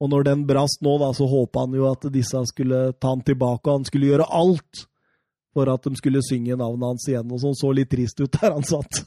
Og 0.01 0.09
når 0.09 0.25
den 0.25 0.45
brast 0.49 0.81
nå, 0.81 0.95
da, 0.97 1.11
så 1.13 1.27
håpa 1.29 1.67
han 1.67 1.75
jo 1.77 1.85
at 1.91 2.07
disse 2.13 2.39
skulle 2.49 2.87
ta 2.97 3.11
han 3.13 3.21
tilbake, 3.25 3.67
og 3.67 3.81
han 3.81 3.85
skulle 3.85 4.09
gjøre 4.09 4.25
alt 4.33 4.87
for 5.53 5.69
at 5.69 5.85
de 5.85 5.93
skulle 5.99 6.23
synge 6.25 6.57
navnet 6.57 6.87
hans 6.93 7.05
igjen. 7.11 7.29
og 7.29 7.43
sånn. 7.43 7.57
Så 7.59 7.73
litt 7.75 7.91
trist 7.91 8.17
ut 8.23 8.33
der 8.39 8.55
han 8.55 8.65
satt. 8.65 9.03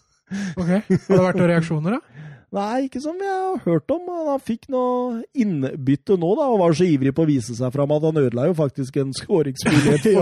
Ok, 0.54 0.70
Har 0.70 0.86
det 0.86 1.24
vært 1.26 1.40
noen 1.40 1.50
reaksjoner, 1.50 1.98
da? 1.98 2.30
Nei, 2.54 2.84
ikke 2.86 3.00
som 3.02 3.18
jeg 3.18 3.34
har 3.34 3.62
hørt 3.64 3.90
om. 3.90 4.04
Han 4.28 4.42
fikk 4.42 4.68
noe 4.70 5.24
innbytte 5.34 6.14
nå, 6.20 6.28
da, 6.38 6.46
og 6.52 6.60
var 6.62 6.76
så 6.78 6.86
ivrig 6.86 7.10
på 7.16 7.24
å 7.24 7.28
vise 7.32 7.56
seg 7.58 7.74
fram 7.74 7.90
at 7.96 8.06
han 8.06 8.20
ødela 8.22 8.46
jo 8.46 8.54
faktisk 8.60 9.00
en 9.02 9.10
skåringsmulighet 9.18 10.06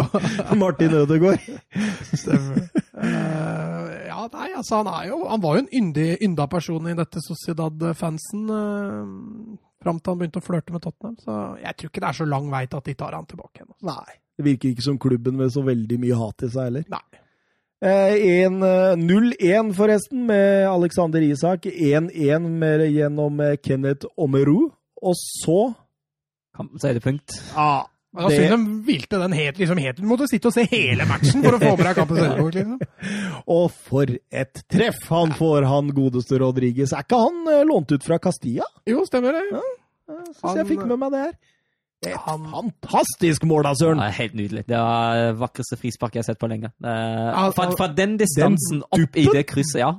for 0.49 0.57
Martin 0.57 0.97
Ødegaard. 1.03 1.45
Stemmer. 2.23 2.65
Eh, 2.97 4.02
ja, 4.23 4.31
nei, 4.33 4.49
altså 4.57 4.81
han 4.81 4.89
er 4.93 5.11
jo 5.11 5.19
Han 5.29 5.43
var 5.43 5.57
jo 5.57 5.65
en 5.65 5.73
yndig, 5.81 6.09
ynda 6.25 6.47
person 6.51 6.89
i 6.91 6.97
dette 6.99 7.23
Sociedad-fansen 7.25 8.49
eh, 8.57 9.13
fram 9.83 9.99
til 9.99 10.13
han 10.13 10.21
begynte 10.21 10.43
å 10.43 10.47
flørte 10.47 10.75
med 10.75 10.85
Tottenham. 10.85 11.17
Så 11.19 11.39
jeg 11.63 11.79
tror 11.79 11.91
ikke 11.91 12.05
det 12.05 12.11
er 12.13 12.19
så 12.21 12.29
lang 12.29 12.47
vei 12.53 12.63
til 12.67 12.79
at 12.79 12.91
de 12.91 12.95
tar 12.99 13.17
han 13.19 13.27
tilbake 13.27 13.61
igjen. 13.61 13.73
altså. 13.73 13.89
Nei. 13.91 14.19
Det 14.39 14.47
virker 14.47 14.73
ikke 14.73 14.87
som 14.87 15.01
klubben 15.03 15.37
med 15.41 15.53
så 15.53 15.65
veldig 15.67 15.99
mye 16.01 16.19
hat 16.23 16.47
i 16.47 16.51
seg 16.53 16.69
heller. 16.71 16.87
Nei. 16.93 17.23
Eh, 17.83 18.15
eh, 18.15 18.95
0-1 18.95 19.73
forresten 19.75 20.27
med 20.29 20.69
Alexander 20.71 21.25
Isak. 21.27 21.67
1-1 21.67 22.87
gjennom 22.95 23.43
eh, 23.43 23.57
Kenneth 23.59 24.07
Omeru. 24.17 24.71
Og 25.03 25.19
så 25.19 25.73
Kampens 26.55 26.85
så 26.85 26.93
er 26.93 27.01
det. 28.13 28.23
Da 28.23 28.29
Det- 28.29 28.37
synes 28.37 28.51
de 28.51 28.83
hvilte 28.87 29.19
den 29.23 29.33
helt, 29.33 29.57
liksom 29.59 29.79
helt 29.81 29.97
Du 29.97 30.03
måtte 30.07 30.27
sitte 30.29 30.47
og 30.47 30.53
se 30.53 30.65
hele 30.71 31.07
matchen 31.09 31.43
for 31.43 31.53
å 31.57 31.61
få 31.63 31.77
med 31.79 31.87
deg 31.87 31.95
kampens 31.97 32.19
høydepunkt, 32.21 32.55
liksom. 32.55 32.81
Og 33.57 33.71
for 33.73 34.07
et 34.31 34.63
treff 34.69 35.09
han 35.09 35.33
får, 35.33 35.65
han 35.67 35.89
godeste 35.97 36.39
Rodriges. 36.43 36.93
Er 36.93 37.03
ikke 37.07 37.23
han 37.25 37.41
eh, 37.49 37.65
lånt 37.65 37.91
ut 37.93 38.05
fra 38.05 38.19
Castilla? 38.19 38.65
Jo, 38.87 39.05
stemmer 39.09 39.33
det. 39.33 39.43
Jeg 39.53 40.21
synes 40.29 40.43
Han- 40.45 40.57
jeg 40.61 40.67
fikk 40.75 40.85
med 40.87 40.99
meg 40.99 41.11
det 41.13 41.23
her. 41.25 41.33
Et 42.05 42.17
Han- 42.27 42.49
fantastisk 42.51 43.45
mål, 43.47 43.63
da, 43.63 43.73
Søren! 43.79 43.99
Det 44.03 44.09
er 44.11 44.17
helt 44.19 44.35
nydelig. 44.35 44.65
Det 44.67 44.77
var 44.77 45.15
det 45.15 45.37
vakreste 45.39 45.77
frisparket 45.79 46.15
jeg 46.19 46.25
har 46.25 46.31
sett 46.35 46.41
på 46.43 46.49
lenge. 46.51 46.73
Det 46.83 46.91
er- 46.91 47.53
Fra, 47.55 47.65
altså, 47.65 47.77
fra 47.79 47.87
den 47.95 48.17
distansen 48.19 48.83
opp 48.91 49.17
i 49.17 49.25
det 49.31 49.47
krysset, 49.47 49.79
ja. 49.79 49.93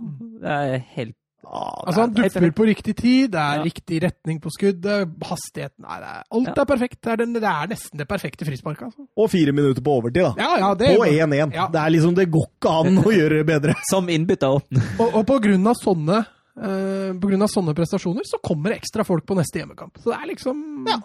Det 0.44 0.52
er 0.52 0.84
helt 0.98 1.15
Ja, 1.44 1.64
Altså, 1.86 1.99
han 2.02 2.14
er- 2.18 2.30
dupper 2.30 2.52
på 2.56 2.65
riktig 2.70 2.95
tid, 2.95 3.32
det 3.32 3.40
er 3.40 3.57
Ja. 3.57 3.64
riktig 3.64 4.02
retning 4.02 4.40
på 4.41 4.49
skuddet, 4.49 5.11
hastigheten 5.22 5.84
er, 5.86 6.24
alt 6.32 6.48
Ja. 6.48 6.53
er 6.61 6.65
perfekt. 6.65 7.02
Det 7.02 7.11
er, 7.11 7.15
den, 7.18 7.34
det 7.34 7.44
er 7.44 7.68
nesten 7.68 7.98
det 7.99 8.07
perfekte 8.07 8.45
frisparket, 8.48 8.84
altså. 8.88 9.07
Og 9.18 9.30
fire 9.30 9.52
minutter 9.52 9.82
på 9.84 9.91
overtid, 9.99 10.24
da. 10.24 10.34
Ja, 10.38 10.57
ja, 10.57 10.74
det 10.74 10.95
På 10.98 11.03
1-1. 11.06 11.53
Ja. 11.53 11.68
Det 11.68 11.82
er 11.82 11.90
liksom, 11.91 12.15
det 12.15 12.32
går 12.32 12.48
ikke 12.48 12.70
an 12.80 12.98
å 13.03 13.11
gjøre 13.11 13.44
bedre. 13.45 13.76
Som 13.91 14.07
innbytter. 14.07 14.48
Og, 14.99 15.10
og 15.14 15.26
på 15.28 15.40
grunn 15.44 15.68
av 15.68 15.76
sånne 15.76 16.26
eh, 16.56 17.11
på 17.18 17.28
grunn 17.28 17.41
av 17.41 17.49
sånne 17.49 17.74
prestasjoner, 17.76 18.24
så 18.24 18.38
kommer 18.41 18.70
det 18.70 18.82
ekstra 18.84 19.03
folk 19.03 19.26
på 19.26 19.36
neste 19.36 19.60
hjemmekamp. 19.60 19.98
Så 19.99 20.11
det 20.14 20.20
er 20.22 20.28
liksom 20.36 20.88
Ja. 20.88 21.02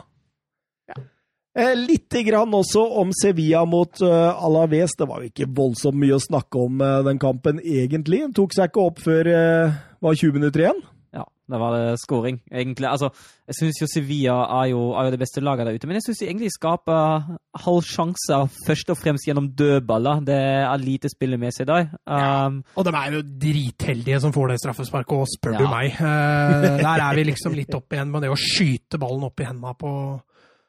Eh, 1.58 1.74
Litt 1.74 2.10
grann 2.26 2.52
også 2.54 2.82
om 3.00 3.10
Sevilla 3.16 3.64
mot 3.66 4.00
uh, 4.02 4.44
Alaves. 4.44 4.92
Det 4.96 5.08
var 5.08 5.22
jo 5.24 5.30
ikke 5.32 5.48
voldsomt 5.56 5.96
mye 5.98 6.14
å 6.14 6.22
snakke 6.22 6.60
om 6.62 6.80
uh, 6.80 7.02
den 7.02 7.18
kampen, 7.18 7.58
egentlig. 7.64 8.20
Den 8.20 8.34
tok 8.36 8.52
seg 8.54 8.68
ikke 8.70 8.84
opp 8.84 9.00
før 9.02 9.26
uh, 9.32 9.72
var 10.04 10.14
20 10.14 10.32
minutter 10.38 10.60
igjen. 10.66 10.80
Ja, 11.16 11.22
da 11.48 11.56
var 11.56 11.72
det 11.72 11.94
scoring, 12.02 12.36
egentlig. 12.52 12.84
Altså, 12.84 13.08
jeg 13.48 13.56
syns 13.56 13.78
jo 13.80 13.86
Sevilla 13.88 14.34
er 14.58 14.66
jo, 14.74 14.80
er 14.92 15.06
jo 15.08 15.12
det 15.14 15.20
beste 15.22 15.40
laget 15.40 15.64
der 15.66 15.78
ute, 15.78 15.88
men 15.88 15.96
jeg 15.96 16.04
syns 16.04 16.20
de 16.20 16.26
egentlig 16.28 16.50
skaper 16.52 17.30
halvsjanser 17.64 18.44
først 18.66 18.92
og 18.92 18.98
fremst 19.00 19.26
gjennom 19.28 19.48
dødballer. 19.56 20.20
Det 20.28 20.36
er 20.36 20.82
lite 20.82 21.08
spillemessig 21.12 21.66
der. 21.68 21.88
Um, 22.04 22.60
Og 22.76 22.84
de 22.84 22.92
er 22.94 23.16
jo 23.16 23.22
dritheldige 23.24 24.20
som 24.20 24.34
får 24.36 24.52
det 24.52 24.60
straffesparket, 24.62 25.16
og 25.16 25.32
spør 25.32 25.56
Ja. 25.56 25.64
du 25.64 25.68
meg. 25.72 25.96
Uh, 25.96 26.76
der 26.84 27.04
er 27.08 27.14
vi 27.16 27.24
liksom 27.30 27.56
litt 27.56 27.74
opp 27.74 27.92
igjen 27.96 28.12
med 28.12 28.22
det 28.22 28.30
å 28.34 28.36
skyte 28.38 29.00
ballen 29.00 29.24
opp 29.24 29.40
i 29.40 29.48
hendene 29.48 29.74
på, 29.80 29.92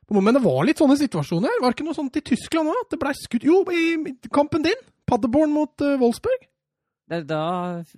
på 0.08 0.22
Men 0.24 0.34
det 0.40 0.44
var 0.48 0.64
litt 0.66 0.80
sånne 0.80 0.98
situasjoner. 0.98 1.60
Var 1.62 1.68
det 1.70 1.76
ikke 1.78 1.90
noe 1.92 2.00
sånt 2.00 2.16
i 2.16 2.24
Tyskland 2.26 2.72
òg? 2.72 2.80
At 2.86 2.96
det 2.96 3.02
ble 3.04 3.12
skutt 3.20 3.44
Jo, 3.44 3.60
i 3.76 4.16
kampen 4.32 4.64
din! 4.64 4.88
Paderborn 5.10 5.52
mot 5.52 5.74
uh, 5.84 5.98
Wolfsburg. 6.00 6.48
Det, 7.10 7.19
da 7.30 7.44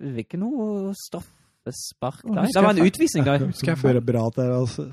vil 0.00 0.20
ikke 0.22 0.40
noe 0.40 0.92
straffespark 0.96 2.22
der. 2.24 2.48
Det 2.48 2.62
var 2.64 2.74
en 2.74 2.86
utvisning 2.86 3.26
der. 3.28 3.44
Skal 3.58 3.74
jeg 3.74 3.80
føre 3.82 4.02
bra 4.04 4.26
det 4.34 4.44
er 4.46 4.54
altså 4.56 4.86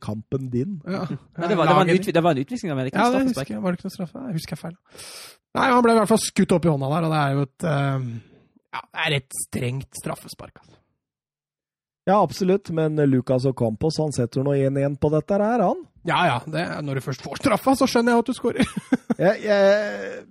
kampen 0.00 0.50
din. 0.52 0.80
Ja, 0.86 1.04
Nei, 1.10 1.48
det, 1.50 1.56
var, 1.58 1.66
det, 1.68 1.76
var 1.76 1.86
en 1.86 1.94
utvi, 1.96 2.12
det 2.16 2.22
var 2.24 2.36
en 2.36 2.42
utvisning 2.44 2.70
der, 2.72 2.78
men 2.78 2.90
ikke 2.90 2.98
Ja, 2.98 3.08
det 3.10 3.22
straffespark. 3.22 3.46
husker 3.46 3.54
jeg. 3.56 3.62
Var 3.62 3.70
det 3.74 3.80
ikke 3.80 3.88
noe 3.90 3.96
straffe? 3.96 4.26
Jeg 4.28 4.38
husker 4.38 4.56
jeg 4.56 4.62
feil. 4.62 4.76
Nei, 5.52 5.66
han 5.68 5.82
ble 5.84 5.92
i 5.92 5.98
hvert 6.00 6.12
fall 6.14 6.22
skutt 6.22 6.54
opp 6.56 6.64
i 6.68 6.72
hånda 6.72 6.92
der, 6.94 7.08
og 7.08 7.12
det 7.12 7.22
er 7.22 7.34
jo 7.36 7.48
et 7.48 7.66
eh, 7.72 8.06
Ja, 8.72 8.84
det 8.86 9.02
er 9.06 9.16
et 9.18 9.40
strengt 9.46 10.00
straffespark. 10.00 10.54
Altså. 10.62 10.78
Ja, 12.08 12.16
absolutt, 12.18 12.70
men 12.74 12.96
Lucas 13.06 13.44
og 13.46 13.54
Campos 13.60 13.98
han 14.02 14.14
setter 14.16 14.42
nå 14.42 14.56
1-1 14.58 14.96
på 14.98 15.10
dette 15.12 15.38
her, 15.38 15.62
han. 15.62 15.82
Ja 16.08 16.22
ja, 16.26 16.38
det, 16.50 16.64
når 16.82 16.98
du 16.98 17.04
først 17.04 17.22
får 17.22 17.42
straffa, 17.44 17.76
så 17.78 17.86
skjønner 17.86 18.16
jeg 18.16 18.24
at 18.24 18.30
du 18.30 18.34
skårer. 18.34 18.72
Jeg, 19.20 19.42
jeg, 19.44 20.24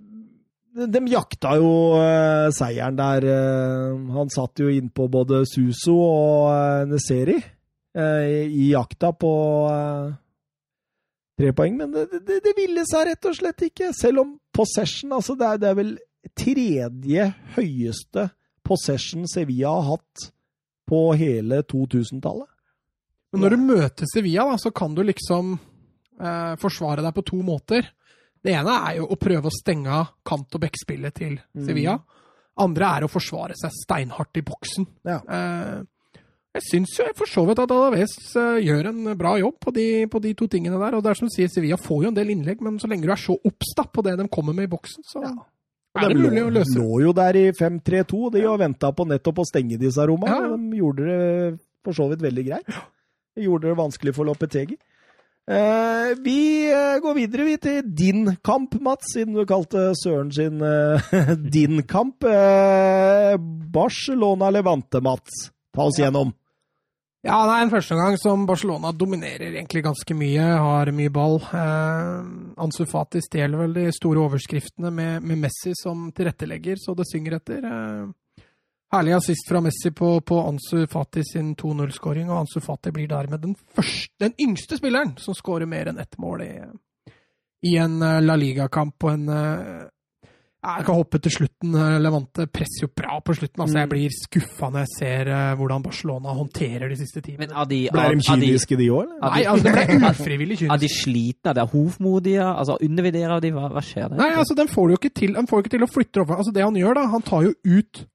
de 0.72 1.02
jakta 1.12 1.56
jo 1.60 1.72
uh, 2.00 2.48
seieren 2.54 2.96
der. 2.96 3.26
Uh, 3.26 4.12
han 4.16 4.30
satt 4.32 4.62
jo 4.62 4.70
innpå 4.72 5.08
både 5.12 5.42
Suso 5.48 5.96
og 6.00 6.48
uh, 6.48 6.84
Neseri 6.88 7.36
eh, 7.36 8.46
i 8.48 8.70
jakta 8.70 9.12
på 9.12 9.32
tre 11.36 11.50
poeng, 11.56 11.76
men 11.76 11.92
det, 11.92 12.06
det, 12.24 12.38
det 12.44 12.54
ville 12.56 12.84
seg 12.88 13.10
rett 13.10 13.28
og 13.28 13.36
slett 13.36 13.66
ikke. 13.68 13.90
Selv 13.96 14.24
om 14.24 14.36
possession 14.54 15.12
altså 15.12 15.36
det, 15.36 15.48
er, 15.48 15.60
det 15.60 15.68
er 15.70 15.78
vel 15.80 15.92
tredje 16.38 17.26
høyeste 17.56 18.28
possession 18.64 19.26
Sevilla 19.28 19.74
har 19.74 19.96
hatt 19.96 20.30
på 20.88 21.02
hele 21.18 21.60
2000-tallet. 21.68 22.48
Men 23.32 23.44
når 23.44 23.54
du 23.54 23.64
møter 23.64 24.08
Sevilla, 24.08 24.46
da, 24.48 24.58
så 24.60 24.72
kan 24.76 24.94
du 24.96 25.02
liksom 25.04 25.56
forsvare 26.60 27.02
deg 27.02 27.14
på 27.16 27.24
to 27.26 27.38
måter. 27.42 27.88
Det 28.42 28.52
ene 28.58 28.74
er 28.90 28.96
jo 28.98 29.06
å 29.06 29.18
prøve 29.20 29.46
å 29.50 29.54
stenge 29.54 29.86
av 29.94 30.08
kant- 30.26 30.54
og 30.56 30.60
bekkspillet 30.64 31.14
til 31.14 31.36
Sevilla. 31.54 31.98
Andre 32.62 32.88
er 32.98 33.06
å 33.06 33.10
forsvare 33.10 33.54
seg 33.56 33.70
steinhardt 33.76 34.36
i 34.36 34.42
boksen. 34.44 34.86
Ja. 35.08 35.20
Eh, 35.24 35.84
jeg 36.58 36.64
syns 36.66 36.96
jo 36.98 37.06
for 37.16 37.30
så 37.30 37.46
vidt 37.48 37.62
at 37.62 37.70
Alaves 37.72 38.12
eh, 38.36 38.58
gjør 38.66 38.90
en 38.90 38.98
bra 39.16 39.36
jobb 39.40 39.56
på 39.62 39.72
de, 39.72 39.86
på 40.12 40.20
de 40.20 40.34
to 40.36 40.48
tingene 40.52 40.76
der. 40.82 40.98
Og 40.98 41.04
det 41.06 41.14
er 41.14 41.20
som 41.22 41.30
du 41.30 41.32
sier, 41.32 41.48
Sevilla 41.48 41.78
får 41.80 42.02
jo 42.04 42.10
en 42.10 42.18
del 42.18 42.34
innlegg, 42.34 42.60
men 42.60 42.76
så 42.82 42.90
lenge 42.90 43.06
du 43.08 43.14
er 43.14 43.22
så 43.22 43.38
obs 43.48 43.72
på 43.94 44.04
det 44.04 44.18
de 44.20 44.28
kommer 44.28 44.52
med 44.58 44.68
i 44.68 44.72
boksen, 44.74 45.06
så 45.06 45.22
Ja. 45.24 45.32
er 46.02 46.08
det 46.10 46.18
de 46.18 46.26
mulig 46.26 46.42
lå, 46.42 46.50
å 46.50 46.54
løse. 46.58 46.76
lå 46.76 47.00
jo 47.06 47.12
der 47.16 47.38
i 47.40 47.46
5-3-2 47.56 48.32
de 48.36 48.44
og 48.50 48.58
venta 48.60 48.90
på 48.92 49.06
nettopp 49.08 49.38
å 49.38 49.48
stenge 49.48 49.78
disse 49.80 50.04
rommene. 50.08 50.28
Ja, 50.34 50.50
ja. 50.50 50.56
De 50.56 50.76
gjorde 50.82 51.06
det 51.08 51.60
for 51.84 51.92
så 51.96 52.10
vidt 52.10 52.20
veldig 52.26 52.44
greit. 52.50 52.66
De 53.36 53.46
gjorde 53.46 53.70
det 53.70 53.76
vanskelig 53.80 54.14
for 54.14 54.24
Lopetegi. 54.28 54.76
Eh, 55.50 56.12
vi 56.22 56.70
uh, 56.70 57.00
går 57.02 57.14
videre 57.18 57.46
vi 57.48 57.56
til 57.58 57.80
din 57.98 58.36
kamp, 58.46 58.76
Mats, 58.80 59.10
siden 59.14 59.34
du 59.34 59.42
kalte 59.48 59.88
Søren 59.98 60.30
sin 60.30 60.62
uh, 60.62 61.12
din 61.56 61.82
kamp. 61.82 62.22
Barcelona 63.74 64.52
Levante, 64.54 65.02
Mats. 65.02 65.50
Ta 65.74 65.88
oss 65.88 65.98
gjennom. 65.98 66.30
Ja, 67.22 67.36
det 67.46 67.54
er 67.54 67.64
en 67.64 67.70
første 67.70 67.94
gang 67.94 68.16
som 68.18 68.46
Barcelona 68.48 68.90
dominerer 68.98 69.52
egentlig 69.52 69.84
ganske 69.84 70.14
mye, 70.18 70.42
har 70.58 70.90
mye 70.90 71.10
ball. 71.14 71.36
Ansu 72.58 72.82
Fati 72.90 73.22
stjeler 73.22 73.60
vel 73.62 73.76
de 73.76 73.84
store 73.94 74.24
overskriftene 74.24 74.90
med, 74.90 75.22
med 75.22 75.38
Messi 75.44 75.70
som 75.78 76.08
tilrettelegger, 76.10 76.80
så 76.82 76.96
det 76.98 77.06
synger 77.06 77.38
etter. 77.38 77.62
Eh, 77.62 78.10
herlig 78.92 79.14
assist 79.16 79.48
fra 79.48 79.60
Messi 79.64 79.90
på, 79.96 80.20
på 80.20 80.40
Ansu 80.48 80.86
Fati 80.92 81.22
sin 81.24 81.54
2-0-skåring, 81.56 82.28
og 82.30 82.42
Ansu 82.44 82.60
Fati 82.60 82.92
blir 82.92 83.08
dermed 83.08 83.40
den, 83.40 83.54
første, 83.76 84.12
den 84.20 84.34
yngste 84.40 84.76
spilleren 84.80 85.14
som 85.18 85.34
skårer 85.38 85.66
mer 85.70 85.88
enn 85.92 85.98
ett 86.02 86.18
mål 86.20 86.42
i, 86.44 86.52
i 87.72 87.76
en 87.80 88.00
eh, 88.02 88.20
La 88.24 88.36
Liga-kamp 88.36 89.04
og 89.08 89.12
en 89.16 89.28
eh, 89.32 89.88
jeg 90.62 90.84
kan 90.86 90.94
hoppe 90.94 91.18
til 91.18 91.32
slutten. 91.34 91.72
eh, 91.74 91.96
Levante 91.98 92.44
presser 92.46 92.84
jo 92.84 92.88
bra 92.94 93.16
på 93.26 93.34
slutten. 93.34 93.64
altså 93.64 93.80
Jeg 93.80 93.88
Mm. 93.88 93.90
blir 93.90 94.12
skuffa 94.14 94.68
når 94.70 94.84
jeg 94.84 94.90
ser 94.98 95.30
hvordan 95.58 95.82
Barcelona 95.82 96.34
håndterer 96.38 96.88
de 96.92 96.96
siste 97.00 97.18
timene. 97.20 97.48
Men 97.48 97.56
er 97.58 97.64
de, 97.66 97.80
Ble 97.90 98.04
de 98.14 98.22
kyniske, 98.28 98.76
de 98.78 98.86
òg? 98.94 99.08
Nei, 99.24 99.42
altså 99.42 99.64
det 99.66 99.72
ble 99.74 100.10
ufrivillig 100.12 100.60
er 100.62 100.76
de 100.78 100.86
kynisk. 100.86 101.02
slitne? 101.02 101.50
Er 101.50 101.54
de 101.58 101.66
hovmodige? 101.72 102.46
Altså, 102.46 102.76
undervurderer 102.80 103.40
de? 103.42 103.50
Hva, 103.56 103.66
hva 103.74 103.82
skjer 103.82 104.08
der? 104.12 104.16
Nei, 104.22 104.30
altså 104.38 104.54
den 104.54 104.70
får 104.70 104.86
du 104.86 104.94
jo 104.94 105.00
ikke 105.02 105.14
til 105.18 105.34
Han 105.34 105.50
får 105.50 105.58
jo 105.58 105.64
ikke 105.66 105.74
til 105.74 105.82
å 105.88 105.90
flytte 105.96 106.22
over. 106.22 106.36
Altså 106.38 106.54
Det 106.54 106.62
han 106.62 106.78
gjør, 106.78 106.94
da 107.00 107.06
Han 107.16 107.22
tar 107.26 107.42
jo 107.48 107.54
ut 107.66 108.06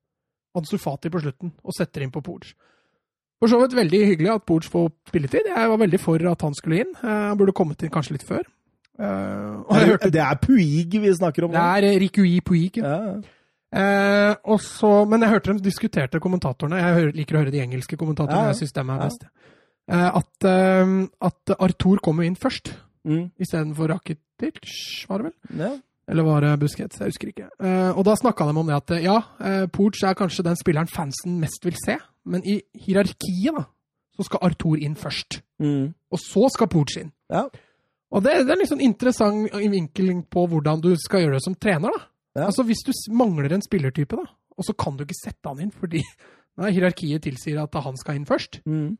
Ansu 0.57 0.77
Fati 0.81 1.09
på 1.13 1.21
slutten 1.23 1.53
og 1.63 1.75
setter 1.77 2.03
inn 2.05 2.11
på 2.13 2.23
Porch. 2.25 2.53
For 3.37 3.51
så 3.51 3.59
vidt 3.61 3.75
veldig 3.77 3.99
hyggelig 4.09 4.31
at 4.33 4.45
Porch 4.49 4.69
får 4.73 4.89
spilletid. 5.11 5.45
Jeg 5.51 5.69
var 5.69 5.77
veldig 5.77 5.99
for 6.01 6.23
at 6.31 6.41
han 6.41 6.55
skulle 6.57 6.79
inn. 6.81 6.93
Eh, 7.03 7.25
Han 7.29 7.37
burde 7.37 7.53
kommet 7.53 7.83
inn 7.85 7.91
kanskje 7.93 8.15
litt 8.17 8.25
før. 8.25 8.41
Eh, 8.97 9.57
og 9.61 9.75
jeg 9.77 9.89
hørte 9.91 10.09
Det 10.09 10.21
er 10.23 10.39
Puig 10.41 10.95
vi 11.03 11.11
snakker 11.13 11.45
om 11.45 11.51
Det 11.53 11.61
er 11.61 11.85
eh, 11.91 11.99
Rikui 12.01 12.39
Puig. 12.41 12.79
Ja. 12.81 13.19
Eh, 13.77 14.33
og 14.47 14.61
så, 14.63 14.89
men 15.05 15.21
jeg 15.21 15.29
hørte 15.35 15.51
dem 15.51 15.59
diskuterte 15.61 16.21
kommentatorene. 16.23 16.79
Jeg 16.81 17.13
liker 17.19 17.37
å 17.37 17.43
høre 17.43 17.53
de 17.53 17.61
engelske 17.61 17.97
kommentatorene. 17.99 18.47
Ja, 18.47 18.49
ja. 18.49 18.55
Jeg 18.55 18.61
syns 18.63 18.73
dem 18.79 18.89
er 18.95 19.01
best. 19.03 19.27
Eh, 19.87 20.07
at, 20.21 20.47
eh, 20.49 20.95
at 21.29 21.53
Arthur 21.59 22.01
kom 22.03 22.23
jo 22.23 22.27
inn 22.31 22.35
først, 22.39 22.73
Mm. 23.07 23.29
istedenfor 23.39 23.87
Rakitic, 23.93 25.05
var 25.07 25.21
det 25.21 25.29
vel? 25.29 25.59
ja. 25.61 25.69
Eller 26.07 26.23
var 26.23 26.43
det 26.43 26.53
Busquets? 26.61 26.99
Jeg 27.01 27.11
husker 27.11 27.31
ikke. 27.33 27.49
Eh, 27.59 27.91
og 27.91 28.05
da 28.07 28.15
snakka 28.15 28.47
de 28.47 28.55
om 28.55 28.69
det 28.69 28.77
at 28.77 28.93
ja, 29.03 29.17
eh, 29.43 29.65
Porch 29.71 30.05
er 30.07 30.15
kanskje 30.15 30.45
den 30.47 30.55
spilleren 30.59 30.87
fansen 30.87 31.35
mest 31.41 31.65
vil 31.67 31.75
se, 31.81 31.97
men 32.27 32.45
i 32.47 32.61
hierarkiet 32.85 33.57
da, 33.57 33.65
så 34.15 34.27
skal 34.27 34.45
Arthur 34.47 34.79
inn 34.79 34.95
først. 34.99 35.41
Mm. 35.59 35.91
Og 36.11 36.21
så 36.23 36.47
skal 36.53 36.71
Porch 36.71 36.95
inn. 37.01 37.11
Ja. 37.33 37.47
Og 38.07 38.23
det, 38.23 38.37
det 38.45 38.53
er 38.53 38.55
en 38.55 38.63
litt 38.63 38.71
sånn 38.71 38.85
interessant 38.85 39.51
vinkling 39.51 40.23
på 40.31 40.45
hvordan 40.47 40.79
du 40.83 40.93
skal 41.01 41.25
gjøre 41.25 41.41
det 41.41 41.43
som 41.43 41.57
trener. 41.59 41.91
da. 41.91 42.07
Ja. 42.39 42.47
Altså 42.47 42.63
Hvis 42.63 42.85
du 42.87 42.93
mangler 43.17 43.51
en 43.51 43.65
spillertype, 43.65 44.15
da, 44.15 44.31
og 44.57 44.65
så 44.65 44.73
kan 44.79 44.95
du 44.95 45.03
ikke 45.03 45.19
sette 45.19 45.51
han 45.51 45.61
inn 45.65 45.75
fordi 45.75 46.03
Nei, 46.57 46.71
hierarkiet 46.73 47.21
tilsier 47.21 47.59
at 47.61 47.75
han 47.85 47.99
skal 47.99 48.17
inn 48.17 48.23
først. 48.25 48.63
Mm. 48.65 48.95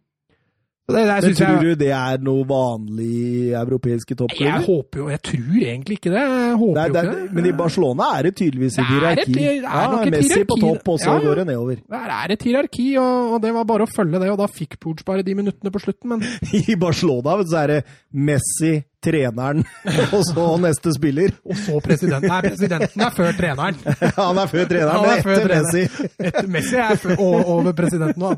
Det, 0.88 1.02
det 1.04 1.16
Men 1.28 1.34
tror 1.36 1.50
jeg, 1.52 1.64
du 1.76 1.80
det 1.84 1.90
er 1.92 2.22
noe 2.24 2.44
vanlig 2.48 3.08
i 3.08 3.40
europeiske 3.60 4.16
jeg 4.40 4.62
håper 4.64 5.02
jo 5.02 5.08
Jeg 5.12 5.20
tror 5.28 5.58
egentlig 5.60 5.98
ikke 5.98 6.14
det. 6.14 6.22
Det 6.24 6.30
er, 6.32 6.56
det 6.56 6.86
ikke 6.88 7.02
er, 7.02 7.10
det. 7.12 7.34
men 7.36 7.50
i 7.50 7.52
Barcelona 7.60 8.08
er 8.16 8.30
det 8.30 8.32
tydeligvis 8.40 8.78
et 8.78 8.84
er 8.86 8.88
hierarki. 8.94 9.34
det 9.34 9.48
er 9.50 9.66
Ja, 9.68 10.06
Messi 10.14 10.46
på 10.48 10.56
topp, 10.62 10.88
og 10.94 11.00
så 11.04 11.10
Ja, 11.10 11.18
ja. 11.18 11.26
går 11.28 11.36
det 11.42 11.46
nedover. 11.50 11.76
Det 11.76 12.04
er 12.22 12.32
et 12.38 12.48
hierarki, 12.48 12.88
og, 13.04 13.34
og 13.36 13.42
det 13.44 13.54
var 13.58 13.68
bare 13.68 13.84
å 13.84 13.92
følge 13.98 14.22
det. 14.24 14.30
Og 14.32 14.40
da 14.40 14.48
fikk 14.48 14.80
Pooch 14.80 15.04
bare 15.04 15.28
de 15.28 15.36
minuttene 15.36 15.74
på 15.76 15.84
slutten, 15.84 16.10
men 16.16 16.24
I 16.72 16.80
Barcelona 16.80 17.36
så 17.44 17.60
er 17.66 17.68
det 17.74 17.82
Messi, 18.16 18.78
treneren, 19.04 19.64
og 20.16 20.24
så 20.26 20.46
neste 20.62 20.94
spiller. 20.96 21.36
Og 21.46 21.58
så 21.60 21.80
presidenten. 21.84 22.30
Nei, 22.32 22.42
presidenten 22.48 23.04
er 23.08 23.14
før 23.16 23.38
treneren. 23.38 23.78
Han 24.18 24.42
er 24.42 24.52
før 24.52 24.68
treneren, 24.72 25.06
men 25.06 25.12
er 25.12 25.22
etter 25.22 25.46
treneren. 25.46 25.70
Messi. 25.70 26.10
Etter 26.30 26.52
Messi 26.58 26.82
er 26.82 27.00
før, 27.02 27.22
over 27.58 27.78
presidenten 27.78 28.26
nå. 28.26 28.34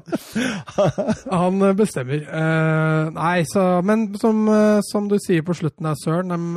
Han 1.32 1.50
Han 1.50 1.66
bestemmer. 1.80 2.22
Eh, 2.22 3.10
nei, 3.16 3.44
så 3.50 3.82
Men 3.86 4.10
som, 4.20 4.46
eh, 4.52 4.80
som 4.92 5.08
du 5.10 5.18
sier 5.22 5.44
på 5.46 5.56
slutten 5.58 5.88
der, 5.88 5.98
Søren 6.04 6.30
dem, 6.34 6.48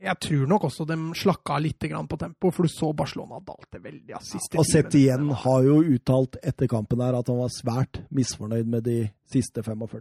Jeg 0.00 0.16
tror 0.24 0.46
nok 0.48 0.64
også 0.64 0.86
de 0.88 0.96
slakka 1.20 1.58
litt 1.60 1.84
på 1.84 2.16
tempo, 2.16 2.50
for 2.50 2.64
du 2.64 2.72
så 2.72 2.88
Barcelona 2.96 3.36
dalte 3.44 3.82
veldig. 3.82 4.08
Ja, 4.08 4.20
siste 4.24 4.56
Og 4.56 4.64
sett 4.64 4.94
igjen 4.96 5.28
har 5.42 5.62
jo 5.66 5.82
uttalt 5.82 6.38
etter 6.42 6.70
kampen 6.72 7.02
her 7.04 7.18
at 7.18 7.28
han 7.28 7.36
var 7.42 7.52
svært 7.52 8.00
misfornøyd 8.08 8.66
med 8.66 8.84
de 8.88 9.10
siste 9.28 9.60
45. 9.62 10.00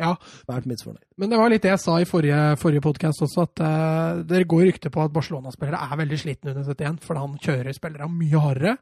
Ja, 0.00 0.14
Svært 0.46 0.68
misfornøyd. 0.70 1.04
Men 1.20 1.32
det 1.32 1.40
var 1.40 1.52
litt 1.52 1.64
det 1.66 1.74
jeg 1.74 1.82
sa 1.82 1.98
i 2.00 2.08
forrige, 2.08 2.38
forrige 2.60 2.84
podkast 2.84 3.26
også, 3.26 3.44
at 3.44 3.60
uh, 3.64 4.22
det 4.24 4.46
går 4.48 4.64
rykter 4.70 4.92
på 4.94 5.02
at 5.04 5.12
Barcelona-spillere 5.12 5.82
er 5.84 6.00
veldig 6.00 6.20
slitne 6.22 6.54
under 6.54 6.72
71, 6.72 7.04
for 7.04 7.20
han 7.20 7.36
kjører 7.44 7.76
spillere 7.76 8.08
mye 8.08 8.42
hardere. 8.46 8.78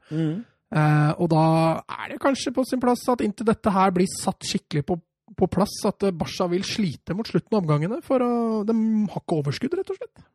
Eh, 0.69 1.11
og 1.17 1.29
da 1.31 1.43
er 1.81 2.11
det 2.11 2.19
kanskje 2.21 2.53
på 2.53 2.65
sin 2.67 2.81
plass 2.81 3.07
at 3.09 3.23
inntil 3.25 3.47
dette 3.49 3.71
her 3.73 3.93
blir 3.93 4.09
satt 4.11 4.45
skikkelig 4.45 4.83
på, 4.85 4.99
på 5.37 5.47
plass, 5.49 5.79
at 5.89 6.05
eh, 6.05 6.13
Barca 6.15 6.45
vil 6.51 6.65
slite 6.67 7.15
mot 7.17 7.27
slutten 7.27 7.55
av 7.55 7.63
omgangene, 7.63 8.01
for 8.05 8.21
å, 8.21 8.33
de 8.67 8.75
har 9.09 9.23
ikke 9.23 9.39
overskudd, 9.41 9.79
rett 9.79 9.89
og 9.89 9.97
slett. 9.97 10.27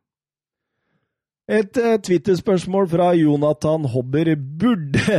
Et 1.55 1.81
uh, 1.85 1.95
Twitter-spørsmål 2.01 2.87
fra 2.89 3.11
Jonathan 3.19 3.85
Hobber. 3.93 4.31
Burde 4.35 5.19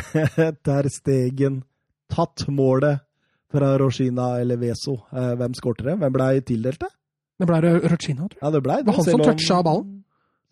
Ter 0.64 0.88
Stegen 0.88 1.60
tatt 2.08 2.46
målet 2.48 3.04
fra 3.52 3.76
Roshina 3.78 4.40
eller 4.40 4.58
Veso? 4.60 4.96
Eh, 5.12 5.32
hvem 5.38 5.54
skårte 5.54 5.84
det? 5.86 5.96
Hvem 6.00 6.12
ble 6.14 6.28
tildelt 6.46 6.80
det? 6.82 6.90
Det 7.38 7.46
ble 7.48 7.60
Roshina, 7.92 8.26
tror 8.28 8.38
jeg. 8.38 8.42
Ja, 8.42 8.50
det 8.54 8.62
ble 8.64 8.76
Det 8.80 8.86
var 8.90 8.96
han 9.00 9.04
som 9.10 9.22
toucha 9.22 9.62
ballen. 9.62 9.92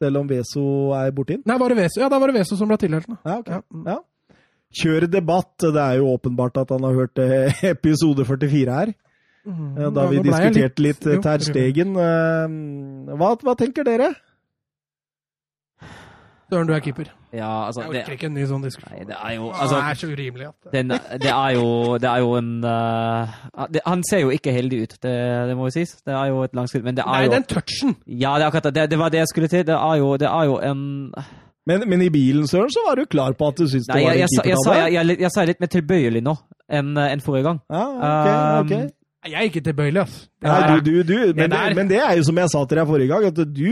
Selv 0.03 0.21
om 0.21 0.27
Veso 0.29 0.65
er 0.99 1.13
borti 1.17 1.37
den? 1.39 1.45
Nei, 1.49 1.57
var 1.63 1.73
det 1.73 1.79
Veso? 1.79 2.01
Ja, 2.03 2.09
da 2.13 2.19
var 2.21 2.29
det 2.33 2.37
Veso 2.41 2.59
som 2.59 2.69
ble 2.69 2.77
tildelt 2.83 3.07
den. 3.09 3.19
Ja, 3.25 3.39
ok. 3.41 3.49
Ja. 3.55 3.61
mm. 3.73 3.87
Ja. 3.89 3.99
Kjør 4.75 5.07
debatt. 5.07 5.55
Det 5.63 5.81
er 5.81 6.01
jo 6.01 6.09
åpenbart 6.17 6.57
at 6.65 6.71
han 6.75 6.83
har 6.83 6.95
hørt 6.99 7.19
eh, 7.23 7.63
episode 7.75 8.27
44 8.27 8.79
her. 8.81 8.93
Mm. 9.47 9.77
eh, 9.79 9.91
Da 9.95 10.07
vi 10.11 10.23
diskuterte 10.25 10.83
litt 10.83 11.05
litt 11.07 11.23
Terstegen. 11.23 11.23
Ter 11.25 11.47
Stegen. 11.47 13.17
Hva, 13.21 13.35
hva 13.45 13.55
tenker 13.61 13.87
dere? 13.87 14.13
Søren, 16.53 16.69
du 16.69 16.73
er 16.77 16.83
keeper. 16.85 17.09
Ja, 17.35 17.67
altså 17.67 17.81
Jeg 17.83 17.91
det, 17.93 18.01
orker 18.05 18.13
ikke 18.19 18.27
en 18.29 18.35
ny 18.37 18.45
sånn 18.47 18.63
diskusjon. 18.63 18.93
Nei, 18.93 19.05
det 19.09 19.17
er 19.17 19.33
jo 19.39 19.47
det 19.49 19.61
altså, 19.65 19.79
er 19.81 19.95
så 19.99 20.09
urimelig 20.13 20.47
at 20.51 20.73
den, 20.75 20.93
det, 21.25 21.31
er 21.33 21.55
jo, 21.57 21.69
det 21.99 22.11
er 22.11 22.19
jo 22.23 22.35
en 22.39 22.51
uh, 22.63 23.65
det, 23.75 23.81
Han 23.87 24.05
ser 24.11 24.21
jo 24.23 24.31
ikke 24.35 24.53
heldig 24.55 24.83
ut, 24.85 24.93
det, 25.03 25.15
det 25.49 25.57
må 25.59 25.67
jo 25.71 25.75
sies. 25.75 25.97
Det 26.05 26.15
er 26.15 26.29
jo 26.31 26.43
et 26.47 26.55
langskritt, 26.55 26.85
men 26.87 26.99
det 26.99 27.03
er 27.07 27.11
Nei, 27.11 27.23
jo 27.27 27.33
den 27.33 27.47
touchen! 27.51 27.97
Ja, 28.07 28.35
det 28.39 28.45
er 28.45 28.51
akkurat 28.53 28.69
det. 28.69 28.75
Det, 28.77 28.85
det 28.93 28.99
var 29.01 29.15
det 29.15 29.23
jeg 29.25 29.31
skulle 29.33 29.49
til. 29.51 29.65
Det 29.67 29.75
er 29.79 29.97
jo, 30.03 30.13
det 30.21 30.29
er 30.31 30.45
jo 30.53 30.59
en 30.69 30.85
Men, 31.67 31.87
men 31.89 32.03
i 32.05 32.11
bilen, 32.13 32.47
Søren, 32.47 32.71
så 32.71 32.85
var 32.87 33.01
du 33.01 33.07
klar 33.09 33.33
på 33.33 33.49
at 33.49 33.57
du 33.59 33.65
syntes 33.67 33.89
det 33.89 34.05
var 34.05 34.13
en 34.13 34.29
keeper 34.29 34.61
sa- 34.67 34.77
jeg, 34.77 34.93
jeg, 34.93 35.07
jeg, 35.09 35.21
jeg 35.25 35.31
sa 35.33 35.45
litt 35.49 35.65
mer 35.65 35.73
tilbøyelig 35.73 36.23
nå 36.23 36.37
enn 36.69 36.93
en 37.01 37.21
forrige 37.25 37.49
gang. 37.49 37.59
Ja, 37.73 37.85
ok, 37.89 38.29
ok. 38.67 38.77
Um, 38.77 38.93
Nei, 39.25 39.31
Jeg 39.33 39.41
er 39.41 39.49
ikke 39.49 39.61
tilbøyelig. 39.65 40.05
Det 40.45 40.51
Nei, 40.53 40.79
du, 40.85 40.91
du, 40.93 40.97
du. 41.09 41.19
Men, 41.35 41.51
det 41.51 41.77
men 41.81 41.89
det 41.89 41.99
er 42.05 42.19
jo 42.21 42.25
som 42.29 42.37
jeg 42.37 42.53
sa 42.53 42.61
til 42.69 42.77
deg 42.83 42.87
forrige 42.93 43.09
gang, 43.09 43.25
at 43.33 43.41
du 43.57 43.71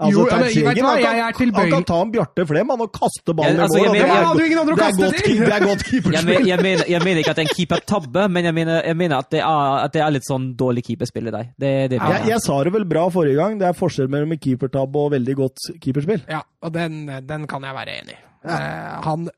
Altså, 0.00 0.16
Jo, 0.16 0.22
men 0.30 0.40
vet 0.40 0.52
Stegen, 0.54 0.84
hva, 0.84 0.90
han, 0.94 1.00
jeg 1.04 1.18
er 1.20 1.32
kan, 1.32 1.38
tilbøyelig. 1.40 1.60
han 1.60 1.84
kan 1.84 1.84
ta 1.90 1.96
en 2.02 2.12
Bjarte 2.14 2.44
Flem 2.48 2.70
han, 2.72 2.80
og 2.80 2.92
kaste 2.96 3.34
ballen 3.36 3.58
Ja, 3.58 3.62
altså, 3.66 3.76
i 3.76 3.82
jeg 3.82 3.90
mål. 3.90 3.96
det 3.96 4.04
er- 4.06 4.24
hadde 4.30 4.40
jo 4.40 4.46
ingen 4.48 4.60
andre 4.62 4.72
å 4.72 4.76
det 4.76 4.84
er 4.84 4.88
kaste 4.90 5.02
godt, 5.04 5.18
til! 5.24 5.38
det 5.40 5.52
er 5.56 5.64
godt 5.66 5.82
Jeg, 5.82 5.88
keeperspill. 5.90 6.24
men, 6.30 6.46
jeg, 6.48 6.58
mener, 6.64 6.84
jeg 6.94 7.02
mener 7.04 7.18
ikke 7.20 7.30
at 7.34 7.36
det 7.36 7.44
er 7.44 7.48
en 7.50 7.56
keepertabbe, 7.58 8.22
men 8.30 8.44
jeg 8.48 8.54
mener, 8.54 8.80
jeg 8.88 8.96
mener 8.96 9.16
at, 9.18 9.28
det 9.30 9.40
er, 9.40 9.74
at 9.84 9.92
det 9.92 10.02
er 10.06 10.10
litt 10.16 10.24
sånn 10.30 10.46
dårlig 10.56 10.84
keeperspill 10.88 11.28
i 11.28 11.34
deg. 11.36 11.52
Det, 11.60 11.72
det 11.92 12.00
Jeg, 12.00 12.22
jeg 12.32 12.40
sa 12.46 12.56
det 12.64 12.72
vel 12.72 12.86
bra 12.88 13.04
forrige 13.12 13.36
gang. 13.36 13.58
Det 13.60 13.68
er 13.68 13.76
forskjell 13.76 14.08
mellom 14.08 14.32
en 14.32 14.40
keepertabbe 14.40 14.96
og 15.04 15.12
veldig 15.12 15.36
godt 15.36 15.68
keeperspill. 15.84 16.24
Ja, 16.32 16.40
og 16.64 16.72
den, 16.72 17.04
den 17.28 17.46
kan 17.46 17.62
jeg 17.68 17.74
være 17.76 17.98
enig 18.00 18.16
i. 18.16 18.20
Eh, 18.48 19.04
han 19.04 19.28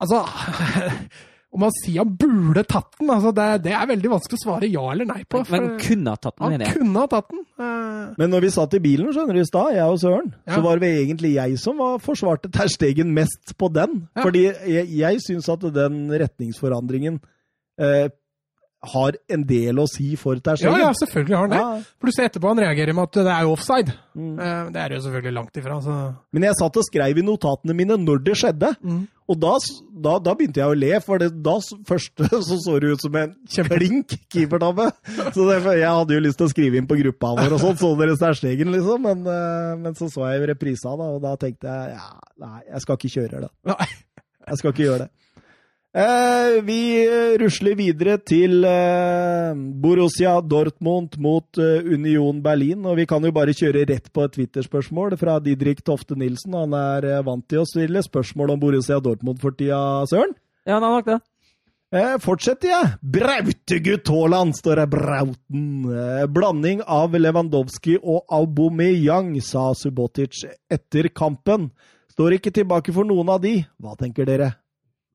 Altså 0.00 0.24
Om 1.54 1.60
man 1.62 1.70
sier 1.76 2.00
han 2.02 2.16
burde 2.18 2.64
tatt 2.66 2.96
den, 2.98 3.10
altså 3.14 3.30
det, 3.36 3.44
det 3.62 3.72
er 3.78 3.86
veldig 3.86 4.10
vanskelig 4.10 4.38
å 4.40 4.42
svare 4.42 4.66
ja 4.72 4.84
eller 4.90 5.06
nei 5.06 5.20
på. 5.22 5.44
for 5.46 5.54
Men 5.54 5.76
kunne 5.78 6.10
ha 6.10 6.18
tatt 6.18 6.34
den, 6.40 6.56
han 6.64 6.74
kunne 6.80 7.04
ha 7.04 7.10
tatt 7.12 7.28
den. 7.30 7.44
Eh, 7.62 8.08
Men 8.18 8.32
når 8.34 8.42
vi 8.42 8.50
satt 8.56 8.74
i 8.74 8.80
bilen 8.82 9.12
skjønner 9.14 9.38
du, 9.38 9.42
i 9.44 9.46
stad, 9.46 9.70
jeg 9.76 9.86
og 9.86 10.00
Søren, 10.02 10.32
Ja. 10.48 10.56
så 10.56 10.64
var 10.66 10.82
det 10.82 10.90
egentlig 11.04 11.30
jeg 11.36 11.60
som 11.62 11.78
var, 11.78 12.00
forsvarte 12.02 12.50
Terstegen 12.50 13.14
mest 13.14 13.54
på 13.56 13.70
den. 13.72 14.08
Ja. 14.16 14.24
Fordi 14.26 14.42
jeg, 14.50 14.90
jeg 14.98 15.22
syns 15.22 15.48
at 15.54 15.62
den 15.78 16.02
retningsforandringen 16.10 17.20
eh, 17.78 18.08
har 18.92 19.16
en 19.34 19.42
del 19.48 19.78
å 19.80 19.86
si 19.90 20.12
for 20.20 20.36
Ter 20.44 20.58
ja, 20.58 20.60
Stegen. 20.66 20.80
ja, 20.84 20.90
selvfølgelig 21.00 21.36
har 21.36 21.46
han 21.48 21.54
det. 21.54 21.62
Ja. 21.62 21.96
Pluss 22.04 22.18
etterpå 22.20 22.50
han 22.52 22.60
reagerer 22.64 22.94
med 22.96 23.08
at 23.08 23.18
det 23.24 23.32
er 23.34 23.48
offside. 23.50 23.94
Mm. 24.14 24.34
Eh, 24.38 24.60
det 24.74 24.82
er 24.84 24.94
jo 24.96 25.00
selvfølgelig 25.06 25.34
langt 25.38 25.58
ifra. 25.60 25.80
Så. 25.84 25.96
Men 26.36 26.46
jeg 26.48 26.58
satt 26.60 26.78
og 26.80 26.86
skrev 26.88 27.18
i 27.18 27.24
notatene 27.26 27.76
mine 27.76 27.96
når 28.02 28.22
det 28.26 28.36
skjedde. 28.40 28.70
Mm. 28.84 29.02
Og 29.24 29.38
da, 29.40 29.54
da, 30.04 30.18
da 30.20 30.34
begynte 30.36 30.60
jeg 30.60 30.68
å 30.68 30.76
le, 30.76 30.92
for 31.00 31.22
det, 31.22 31.30
da 31.46 31.54
s- 31.56 31.70
først 31.88 32.20
så, 32.48 32.58
så 32.60 32.74
det 32.82 32.90
ut 32.92 33.04
som 33.06 33.14
en 33.16 33.32
klink 33.48 34.12
keepertabbe. 34.28 34.90
Så 35.32 35.46
det, 35.48 35.60
jeg 35.80 35.88
hadde 35.88 36.18
jo 36.18 36.24
lyst 36.26 36.36
til 36.42 36.50
å 36.50 36.52
skrive 36.52 36.76
inn 36.76 36.88
på 36.90 36.98
gruppa 37.00 37.32
vår 37.40 37.56
og 37.56 37.62
sånn, 37.62 37.78
så 37.80 37.94
dere 38.02 38.18
Stegen, 38.36 38.72
liksom. 38.74 39.00
Men, 39.08 39.24
eh, 39.24 39.72
men 39.80 39.96
så 39.96 40.10
så 40.12 40.28
jeg 40.28 40.42
jo 40.42 40.50
reprisa, 40.52 40.92
da, 41.00 41.08
og 41.16 41.22
da 41.24 41.32
tenkte 41.40 41.72
jeg 41.72 41.96
ja, 41.96 42.10
nei, 42.44 42.58
jeg 42.68 42.84
skal 42.84 43.00
ikke 43.00 43.12
kjøre 43.16 43.44
det. 43.46 43.52
Nei. 43.72 43.88
Jeg 44.44 44.60
skal 44.60 44.74
ikke 44.74 44.84
gjøre 44.90 45.06
det. 45.06 45.10
Eh, 45.94 46.56
vi 46.66 46.78
eh, 47.06 47.36
rusler 47.38 47.76
videre 47.78 48.16
til 48.18 48.64
eh, 48.66 49.52
Borussia 49.54 50.32
Dortmund 50.42 51.14
mot 51.22 51.60
Union 51.60 52.40
Berlin. 52.42 52.82
Og 52.82 52.98
vi 52.98 53.06
kan 53.06 53.22
jo 53.22 53.30
bare 53.34 53.54
kjøre 53.54 53.84
rett 53.92 54.10
på 54.10 54.24
et 54.26 54.34
Twitter-spørsmål 54.34 55.14
fra 55.20 55.38
Didrik 55.44 55.84
Tofte 55.86 56.18
Nilsen. 56.18 56.56
Han 56.58 56.74
er 56.74 57.22
vant 57.26 57.46
til 57.46 57.62
å 57.62 57.68
stille 57.68 58.02
spørsmål 58.02 58.56
om 58.56 58.64
Borussia 58.66 58.98
Dortmund 58.98 59.38
for 59.42 59.54
tida, 59.54 60.02
Søren. 60.10 60.34
Ja, 60.66 60.80
han 60.80 60.88
har 60.88 60.98
nok 60.98 61.12
det. 61.12 61.20
Eh, 61.94 62.16
fortsetter 62.18 62.72
jeg. 62.72 62.86
Brautegutt 63.06 64.10
Haaland, 64.10 64.56
står 64.58 64.80
det. 64.80 64.88
Brauten. 64.96 65.66
Eh, 65.94 66.24
blanding 66.26 66.82
av 66.90 67.14
Lewandowski 67.14 68.00
og 68.02 68.24
Aubameyang, 68.34 69.36
sa 69.38 69.68
Subotic 69.78 70.42
etter 70.66 71.12
kampen. 71.14 71.70
Står 72.10 72.40
ikke 72.40 72.50
tilbake 72.54 72.94
for 72.94 73.06
noen 73.06 73.30
av 73.30 73.42
de. 73.46 73.60
Hva 73.78 73.94
tenker 74.00 74.26
dere? 74.26 74.56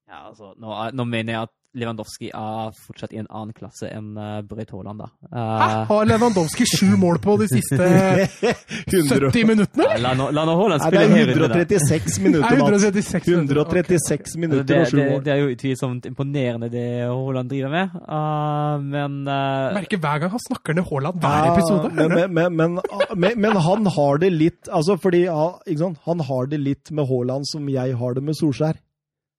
Ja, 0.10 0.26
altså, 0.32 0.54
nå, 0.58 0.74
nå 0.98 1.04
mener 1.06 1.34
jeg 1.36 1.48
at 1.48 1.56
Lewandowski 1.78 2.32
er 2.34 2.72
fortsatt 2.82 3.12
i 3.14 3.20
en 3.22 3.28
annen 3.30 3.54
klasse 3.54 3.86
enn 3.94 4.16
uh, 4.18 4.40
Brøyt 4.42 4.72
Haaland, 4.74 5.04
da. 5.04 5.10
Hæ? 5.30 5.36
Uh, 5.38 5.84
Har 5.92 6.08
Lewandowski 6.10 6.66
sju 6.66 6.96
mål 6.98 7.20
på 7.22 7.36
de 7.44 7.46
siste 7.52 7.78
70 8.90 9.46
minuttene? 9.46 9.86
ja, 9.86 10.00
la 10.02 10.16
nå 10.18 10.32
la 10.34 10.48
nå 10.50 10.56
Haaland 10.58 10.82
Nei, 10.82 10.90
det 10.90 11.04
spille 11.04 11.04
er 11.04 11.14
hele 11.14 11.36
tiden, 11.36 11.46
da. 11.46 11.60
136 11.60 12.18
Nei, 12.18 12.24
minutter, 12.26 12.58
Mats. 12.58 12.88
136 12.88 13.30
minutter. 13.30 13.62
136 13.62 14.18
Altså, 14.26 14.42
minutter 14.42 14.72
det, 14.74 14.80
og 14.82 14.90
sju 14.90 14.98
mål. 15.04 15.22
det 15.28 15.34
er 15.36 15.40
jo 15.44 15.54
utvilsomt 15.54 16.10
imponerende 16.10 16.72
det 16.74 16.88
Haaland 17.06 17.54
driver 17.54 17.76
med, 17.78 17.96
uh, 18.02 18.90
men 18.90 19.22
uh, 19.30 19.78
merker 19.78 20.02
hver 20.02 20.26
gang 20.26 20.34
han 20.34 20.46
snakker 20.50 20.80
ned 20.80 20.90
Haaland 20.90 21.22
hver 21.22 21.52
episode. 21.54 21.94
men, 22.02 22.18
men, 22.18 22.34
men, 22.34 22.58
men, 22.58 22.80
men, 23.14 23.42
men 23.46 23.62
han 23.70 23.86
har 24.00 24.26
det 24.26 24.34
litt 24.34 24.74
altså 24.74 24.98
fordi, 24.98 25.28
ja, 25.30 25.52
ikke 25.70 25.84
sant? 25.86 26.02
Han 26.10 26.26
har 26.34 26.50
det 26.50 26.64
litt 26.66 26.90
med 26.98 27.06
Haaland 27.14 27.46
som 27.54 27.70
jeg 27.70 27.94
har 28.02 28.18
det 28.18 28.26
med 28.26 28.42
Solskjær. 28.42 28.82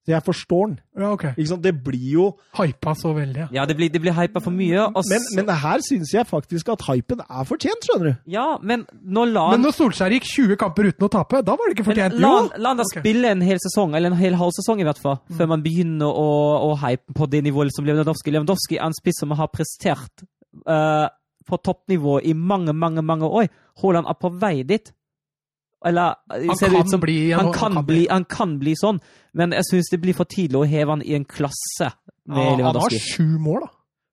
Så 0.01 0.15
jeg 0.15 0.23
forstår 0.25 0.67
den. 0.71 0.77
Ja, 0.97 1.11
okay. 1.13 1.35
Ikke 1.37 1.49
sant? 1.51 1.63
Det 1.63 1.75
blir 1.85 2.05
jo 2.15 2.23
Hypa 2.57 2.95
så 2.97 3.11
veldig. 3.13 3.37
Ja. 3.43 3.49
Ja, 3.59 3.65
det 3.69 3.75
blir, 3.77 3.91
det 3.93 4.01
blir 4.01 4.15
hypa 4.17 4.41
for 4.41 4.51
mye. 4.51 4.87
Og 4.89 5.05
Men, 5.11 5.21
Men, 5.37 5.45
men 5.51 5.57
her 5.61 5.83
syns 5.85 6.15
jeg 6.15 6.25
faktisk 6.27 6.71
at 6.73 6.81
hypen 6.89 7.21
er 7.21 7.45
fortjent, 7.45 7.85
skjønner 7.85 8.09
du. 8.09 8.15
Ja, 8.33 8.47
men 8.63 8.87
når 9.05 9.29
la 9.35 9.45
Men 9.53 9.61
når 9.67 9.77
Solskjær 9.77 10.15
gikk 10.17 10.25
20 10.25 10.57
kamper 10.57 10.89
uten 10.89 11.05
å 11.05 11.11
tape, 11.13 11.43
da 11.45 11.53
var 11.53 11.69
det 11.69 11.77
ikke 11.77 11.85
men 11.87 11.91
fortjent. 11.93 12.17
la, 12.19 12.31
Jo! 12.33 12.49
la 12.57 12.69
han 12.73 12.81
da 12.81 12.87
Ok. 12.89 12.97
spille 13.03 13.29
en 13.37 13.43
hel 13.45 13.61
sesong, 13.61 13.95
eller 13.95 14.11
en 14.11 14.17
hel 14.17 14.35
halv 14.41 14.57
sesong 14.57 14.81
i 14.81 14.85
hvert 14.89 14.99
fall, 15.05 15.19
Mm. 15.29 15.37
før 15.37 15.47
man 15.53 15.63
begynner 15.63 16.09
å, 16.09 16.29
å 16.73 16.79
hype 16.81 17.13
på 17.21 17.29
det 17.29 17.45
nivået 17.45 17.71
som 17.77 17.85
Lewandowski. 17.85 18.33
Lewandowski 18.33 18.79
er 18.81 18.87
en 18.89 18.97
spiss 18.97 19.21
som 19.21 19.31
har 19.37 19.49
prestert 19.53 20.25
uh, 20.67 21.09
på 21.47 21.59
toppnivå 21.61 22.21
i 22.25 22.33
mange, 22.33 22.73
mange 22.73 23.03
mange 23.05 23.29
år. 23.29 23.49
Haaland 23.83 24.07
er 24.09 24.17
på 24.21 24.33
vei 24.41 24.63
dit. 24.65 24.93
Eller 25.87 26.15
Han 26.29 26.57
ser 26.59 26.69
det 26.69 26.77
kan 26.77 26.87
ut 26.87 26.91
som 26.91 27.01
bli 27.01 27.19
han, 27.33 27.45
han 27.45 27.55
kan 27.55 27.75
kan 27.75 27.87
bli, 27.87 27.95
bli. 28.03 28.07
han 28.11 28.25
kan 28.29 28.59
bli 28.61 28.75
sånn, 28.77 28.99
men 29.33 29.55
jeg 29.57 29.65
syns 29.71 29.89
det 29.93 30.01
blir 30.03 30.17
for 30.19 30.29
tidlig 30.29 30.59
å 30.61 30.67
heve 30.69 30.91
han 30.93 31.05
i 31.07 31.15
en 31.17 31.25
klasse 31.25 31.89
med 32.29 32.61
Ja, 32.61 32.67
han 32.67 32.81
har 32.83 32.97
sju 33.01 33.39
mål, 33.41 33.65
da. 33.65 33.71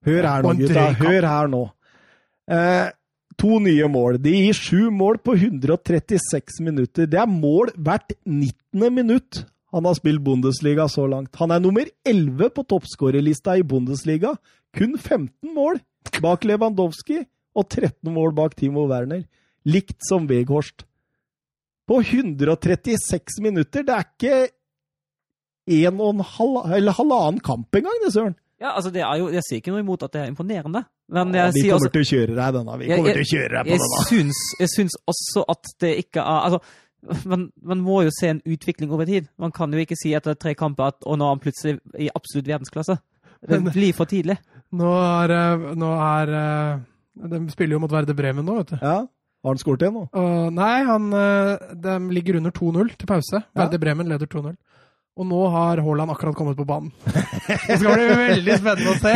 Hør 0.08 0.28
her 0.30 0.46
nå, 0.46 0.54
gutta. 0.62 0.86
Hør 1.02 1.28
her 1.28 1.52
nå. 1.52 1.62
Eh, 2.48 2.88
to 3.38 3.60
nye 3.60 3.90
mål. 3.92 4.18
De 4.24 4.32
gir 4.32 4.56
sju 4.56 4.88
mål 4.96 5.20
på 5.20 5.36
136 5.36 6.62
minutter. 6.64 7.10
Det 7.12 7.20
er 7.20 7.28
mål 7.28 7.74
hvert 7.76 8.16
19. 8.24 8.88
minutt 8.94 9.44
Han 9.76 9.84
har 9.84 9.98
spilt 9.98 10.24
Bundesliga 10.24 10.86
så 10.88 11.04
langt. 11.12 11.36
Han 11.36 11.52
er 11.52 11.60
nummer 11.60 11.84
11 12.08 12.54
på 12.56 12.64
toppskårerlista 12.72 13.58
i 13.60 13.66
Bundesliga. 13.68 14.32
Kun 14.74 14.96
15 14.96 15.52
mål 15.54 15.82
bak 16.24 16.46
Lewandowski 16.48 17.20
og 17.54 17.68
13 17.68 18.14
mål 18.16 18.32
bak 18.34 18.56
Timo 18.56 18.88
Werner. 18.88 19.26
Likt 19.68 20.00
som 20.08 20.24
Weghorst. 20.30 20.87
På 21.88 22.02
136 22.04 23.40
minutter. 23.42 23.84
Det 23.88 23.94
er 23.96 24.06
ikke 24.08 24.50
en 25.88 26.00
og 26.00 26.14
en 26.16 26.24
halv, 26.24 26.58
eller 26.78 26.96
halvannen 26.96 27.40
kamp 27.44 27.76
engang, 27.76 27.98
det, 28.04 28.12
Søren. 28.16 28.36
Ja, 28.60 28.72
altså 28.74 28.90
det 28.92 29.04
er 29.06 29.20
jo, 29.20 29.28
Jeg 29.30 29.44
sier 29.46 29.60
ikke 29.62 29.74
noe 29.76 29.84
imot 29.84 30.02
at 30.08 30.12
det 30.16 30.22
er 30.24 30.30
imponerende, 30.32 30.82
men 31.14 31.34
Ja, 31.36 31.50
vi 31.54 31.62
sier 31.62 31.76
kommer 31.76 31.88
også 31.88 31.94
til 31.94 32.02
å 32.06 32.10
kjøre 32.12 32.36
deg 32.40 32.54
denne. 32.58 32.78
Vi 32.82 32.88
kommer 32.90 33.10
jeg- 33.12 33.18
til 33.18 33.26
å 33.26 33.32
kjøre 33.34 33.52
deg 33.54 33.64
på 33.66 33.70
jeg 33.70 33.80
denne. 33.84 34.06
syns, 34.10 34.40
jeg 34.60 34.70
syns 34.76 34.96
også 35.08 35.44
at 35.54 35.64
det 35.80 35.92
ikke 36.06 36.22
er 36.24 36.40
Altså, 36.48 36.60
man, 37.30 37.52
man 37.62 37.82
må 37.86 38.04
jo 38.04 38.10
se 38.20 38.28
en 38.30 38.42
utvikling 38.42 38.92
over 38.92 39.06
tid. 39.06 39.28
Man 39.38 39.52
kan 39.52 39.72
jo 39.72 39.78
ikke 39.78 39.96
si 39.96 40.14
etter 40.18 40.34
tre 40.36 40.56
kamper 40.56 40.88
at 40.88 40.96
og 41.06 41.20
nå 41.20 41.26
er 41.26 41.36
han 41.36 41.40
plutselig 41.40 41.80
i 42.00 42.10
absolutt 42.16 42.48
verdensklasse. 42.48 42.98
Det 43.48 43.60
blir 43.72 43.94
for 43.94 44.06
tidlig. 44.10 44.38
Nå 44.74 44.90
er, 44.98 45.32
eh, 45.32 45.76
nå 45.78 45.92
er 45.94 46.34
eh, 46.34 46.80
De 47.28 47.50
spiller 47.52 47.74
jo 47.78 47.80
mot 47.80 47.92
Verde 47.92 48.16
Bremen 48.16 48.44
nå, 48.46 48.58
vet 48.58 48.68
du. 48.74 48.78
Ja, 48.82 49.06
Har 49.48 49.56
han 49.56 49.62
skåret 49.62 49.84
igjen 49.86 49.94
nå? 49.96 50.02
Uh, 50.12 50.50
nei, 50.52 50.82
han, 50.84 51.06
eh, 51.16 51.70
de 51.80 51.94
ligger 52.12 52.36
under 52.42 52.52
2-0 52.52 52.90
til 53.00 53.08
pause. 53.08 53.40
Verde 53.56 53.80
Bremen 53.80 54.10
leder 54.12 54.28
2-0. 54.28 54.58
Og 55.18 55.26
nå 55.26 55.40
har 55.50 55.80
Haaland 55.82 56.12
akkurat 56.14 56.36
kommet 56.38 56.58
på 56.60 56.66
banen. 56.70 56.92
Det 57.48 57.78
skal 57.80 57.94
bli 57.96 58.08
veldig 58.20 58.56
spennende 58.60 58.92
å 58.92 58.98
se 59.00 59.14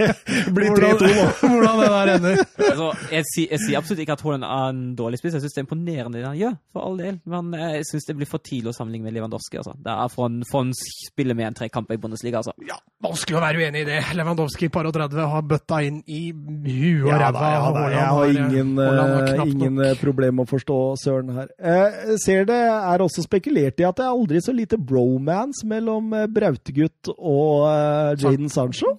hvordan, 0.54 1.02
hvordan 1.44 1.80
det 1.82 1.88
der 1.92 2.10
ender. 2.14 2.38
Altså, 2.64 2.88
jeg, 3.12 3.26
sier, 3.30 3.50
jeg 3.52 3.60
sier 3.62 3.78
absolutt 3.78 4.02
ikke 4.04 4.16
at 4.16 4.24
Haaland 4.24 4.46
er 4.48 4.72
en 4.72 4.80
dårlig 4.98 5.20
spiss. 5.20 5.36
Jeg 5.36 5.44
syns 5.44 5.54
det 5.54 5.60
er 5.62 5.66
imponerende 5.66 6.18
det 6.18 6.26
han 6.26 6.38
gjør, 6.40 6.56
for 6.74 6.88
all 6.88 6.96
del. 6.98 7.18
Men 7.30 7.52
jeg 7.60 7.84
syns 7.90 8.08
det 8.08 8.16
blir 8.18 8.30
for 8.30 8.42
tidlig 8.44 8.72
å 8.72 8.76
sammenligne 8.76 9.06
med 9.06 9.16
Lewandowski. 9.18 9.60
Altså. 9.60 9.76
Det 9.84 9.92
er 9.94 10.10
for 10.14 10.30
han, 10.64 10.72
spiller 10.74 11.36
med 11.38 11.50
en 11.50 11.58
tre 11.60 11.68
kamper 11.72 11.98
i 11.98 12.00
Bundesliga, 12.02 12.40
altså. 12.40 12.54
Ja, 12.66 12.80
Vanskelig 13.04 13.36
å 13.36 13.42
være 13.44 13.60
uenig 13.60 13.84
i 13.84 13.88
det. 13.88 13.98
Lewandowski 14.16 14.70
par 14.72 14.88
og 14.88 14.94
30 14.96 15.28
har 15.34 15.44
bøtta 15.44 15.82
inn 15.84 16.00
i 16.08 16.22
huet 16.32 17.04
og 17.04 17.10
Ja, 17.12 17.18
ræva. 17.26 17.50
ja, 17.52 17.70
da, 17.76 17.84
jeg 17.92 18.06
har 18.16 18.32
ingen, 18.32 18.70
har 18.80 19.28
eh, 19.28 19.42
ingen 19.44 19.80
eh, 19.84 19.94
problem 20.00 20.38
med 20.40 20.48
å 20.48 20.50
forstå 20.54 20.78
Søren 21.02 21.34
her. 21.36 21.50
Jeg 21.60 22.18
ser 22.24 22.48
det 22.48 22.58
er 22.64 23.04
også 23.04 23.26
spekulert 23.26 23.82
i 23.82 23.86
at 23.86 24.00
det 24.00 24.06
er 24.06 24.14
aldri 24.16 24.40
så 24.42 24.54
lite 24.56 24.80
bromance 24.80 25.43
mellom 25.68 26.12
eh, 26.16 26.28
Brautegutt 26.30 27.10
og 27.14 27.66
eh, 27.70 28.14
Jaden 28.20 28.52
Sancho. 28.52 28.94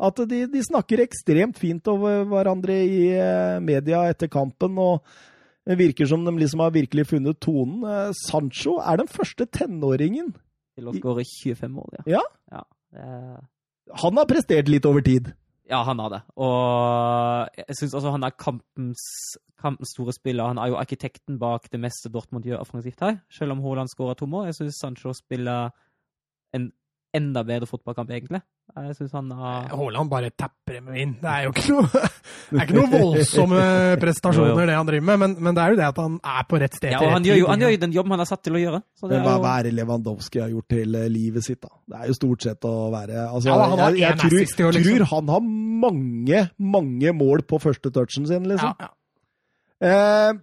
At 0.00 0.16
de, 0.30 0.46
de 0.48 0.62
snakker 0.64 1.02
ekstremt 1.04 1.58
fint 1.60 1.88
over 1.92 2.24
hverandre 2.30 2.78
i 2.86 3.02
eh, 3.12 3.58
media 3.60 4.06
etter 4.08 4.30
kampen. 4.32 4.78
og 4.80 5.04
det 5.68 5.76
virker 5.78 6.08
som 6.08 6.24
de 6.24 6.32
liksom 6.38 6.62
har 6.64 6.72
virkelig 6.74 7.06
funnet 7.12 7.40
tonen. 7.42 7.84
Eh, 7.84 8.12
Sancho 8.26 8.78
er 8.80 9.02
den 9.02 9.10
første 9.10 9.46
tenåringen. 9.46 10.32
Til 10.78 10.88
å 10.88 10.94
skåre 10.96 11.26
25 11.26 11.76
mål, 11.76 12.00
ja. 12.00 12.18
Ja. 12.18 12.24
ja 12.56 12.64
er... 12.96 13.44
Han 14.00 14.18
har 14.18 14.28
prestert 14.30 14.70
litt 14.70 14.86
over 14.86 15.04
tid. 15.04 15.32
Ja, 15.70 15.82
han 15.86 16.00
har 16.02 16.10
det. 16.10 16.20
Og 16.40 17.60
jeg 17.60 17.76
syns 17.78 17.94
også 17.94 18.14
han 18.16 18.26
er 18.26 18.34
kampens, 18.34 19.02
kampens 19.60 19.92
store 19.94 20.14
spiller. 20.16 20.50
Han 20.50 20.58
er 20.58 20.72
jo 20.72 20.80
arkitekten 20.80 21.38
bak 21.38 21.68
det 21.70 21.78
meste 21.82 22.10
Dortmund 22.10 22.46
gjør 22.46 22.64
offensivt 22.64 23.02
her. 23.04 23.20
Selv 23.30 23.54
om 23.54 23.62
Haaland 23.62 23.90
skårer 23.92 24.18
to 24.18 24.26
mål. 24.30 24.48
Jeg 24.48 24.58
syns 24.58 24.80
Sancho 24.82 25.14
spiller 25.14 25.70
en 26.56 26.70
enda 27.10 27.40
bedre 27.42 27.66
fotballkamp, 27.66 28.06
egentlig. 28.14 28.38
Jeg 28.70 28.92
syns 28.94 29.14
han 29.18 29.30
har 29.34 29.64
Haaland 29.74 30.10
bare 30.12 30.28
tapper 30.30 30.76
dem 30.76 30.92
inn. 30.94 31.16
Det 31.18 31.26
er 31.26 31.48
jo 31.48 31.50
ikke 31.50 31.72
noe, 31.72 31.88
det 32.52 32.60
er 32.60 32.68
ikke 32.68 32.76
noe 32.76 32.90
voldsomme 33.00 33.62
prestasjoner, 33.98 34.52
Jo, 34.52 34.60
jo. 34.60 34.66
det 34.70 34.76
han 34.78 34.86
driver 34.86 35.06
med, 35.08 35.18
men, 35.24 35.32
men 35.42 35.56
det 35.56 35.62
er 35.64 35.72
jo 35.74 35.78
det 35.80 35.86
at 35.88 35.96
han 35.98 36.18
er 36.22 36.44
på 36.46 36.60
rett 36.62 36.76
sted 36.78 36.94
Ja, 36.94 37.00
og 37.02 37.10
han 37.16 37.26
gjør, 37.26 37.40
jo, 37.40 37.48
han 37.50 37.64
gjør 37.64 37.72
jo 37.74 37.80
den 37.82 37.96
jobben 37.96 38.14
han 38.14 38.22
er 38.22 38.28
satt 38.30 38.44
til 38.46 38.54
å 38.54 38.60
gjøre. 38.62 38.78
Så 38.94 39.10
det 39.10 39.16
Men 39.16 39.24
er 39.24 39.26
hva, 39.26 39.34
jo, 39.40 39.48
er 39.56 39.66
det 39.66 39.72
Lewandowski 39.80 40.42
har 40.44 40.52
gjort 40.54 40.76
hele 40.78 41.02
livet 41.10 41.46
sitt, 41.48 41.58
da? 41.66 41.72
Det 41.90 41.98
er 41.98 42.12
jo 42.12 42.16
stort 42.20 42.46
sett 42.46 42.68
å 42.70 42.74
være 42.94 43.24
altså, 43.24 43.48
Ja, 43.50 43.56
han 43.64 43.82
har 43.82 43.98
Jeg, 43.98 44.04
jeg 44.04 44.20
tror, 44.22 44.36
assist 44.38 44.62
år, 44.68 44.78
liksom. 44.78 44.92
tror 45.00 45.10
han 45.16 45.32
har 45.34 45.48
mange, 45.88 46.44
mange 46.78 47.16
mål 47.24 47.42
på 47.50 47.58
første 47.66 47.90
touchen 47.98 48.30
sin, 48.30 48.46
liksom. 48.52 48.70
Ja, 48.78 48.86
ja. 48.86 48.94
Eh, 49.90 50.38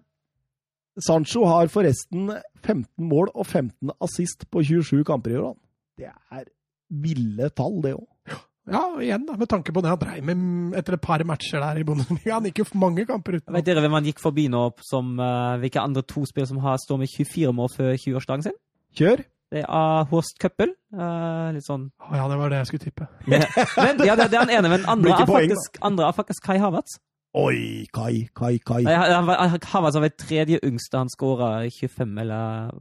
Sancho 1.07 1.45
har 1.47 1.71
forresten 1.71 2.27
15 2.65 3.07
mål 3.07 3.31
og 3.37 3.45
15 3.45 3.91
assist 4.03 4.47
på 4.51 4.65
27 4.67 5.03
kamper 5.07 5.31
i 5.31 5.39
år. 5.39 5.47
han. 5.53 5.59
Det 5.97 6.11
er 6.11 6.45
ville 6.87 7.49
tall, 7.55 7.79
det 7.83 7.93
òg. 7.97 8.35
ja, 8.71 8.81
igjen 9.03 9.25
da, 9.27 9.37
med 9.39 9.49
tanke 9.51 9.73
på 9.75 9.83
det 9.83 9.91
han 9.91 10.01
dreiv 10.01 10.27
med 10.27 10.75
etter 10.79 10.97
et 10.97 11.03
par 11.03 11.23
matcher 11.27 11.63
der 11.63 11.81
i 11.81 11.85
Bundesliga. 11.87 12.37
Han 12.37 12.49
gikk 12.49 12.63
jo 12.63 12.67
mange 12.79 13.07
kamper 13.09 13.39
uten. 13.39 13.55
Vet 13.55 13.67
dere 13.67 13.83
hvem 13.83 13.97
han 13.99 14.07
gikk 14.07 14.21
forbi 14.23 14.47
nå, 14.51 14.69
som 14.87 15.15
uh, 15.19 15.57
hvilke 15.61 15.83
andre 15.83 16.05
to 16.07 16.25
spillere 16.27 16.51
som 16.51 16.61
har 16.63 16.79
står 16.83 17.01
med 17.03 17.11
24 17.11 17.55
mål 17.55 17.73
før 17.73 17.95
20-årsdagen 17.95 18.47
sin? 18.49 18.61
Kjør! 18.97 19.25
Det 19.47 19.61
er 19.63 20.07
Horst 20.11 20.35
Køppel. 20.43 20.73
Uh, 20.91 21.55
litt 21.55 21.63
sånn 21.63 21.85
Å, 22.03 22.09
ja, 22.19 22.25
det 22.27 22.39
var 22.39 22.51
det 22.51 22.57
jeg 22.59 22.69
skulle 22.71 22.83
tippe. 22.83 23.07
Men, 23.31 24.01
ja, 24.03 24.17
det, 24.19 24.27
er 24.27 24.41
han 24.41 24.51
ene, 24.51 24.71
men 24.73 24.87
andre 24.91 25.13
er 25.15 25.29
poeng, 25.29 25.53
faktisk, 25.53 25.79
andre 25.87 26.09
er 26.09 26.17
faktisk 26.17 26.43
Kai 26.43 26.57
Havertz. 26.59 26.97
Oi, 27.37 27.85
Kai, 27.93 28.27
Kai, 28.35 28.57
Kai. 28.65 28.81
Havertz 28.87 29.99
var 29.99 30.11
tredje 30.19 30.59
yngste 30.65 30.99
han 30.99 31.11
skåra 31.11 31.51
25, 31.69 32.15
eller 32.23 32.75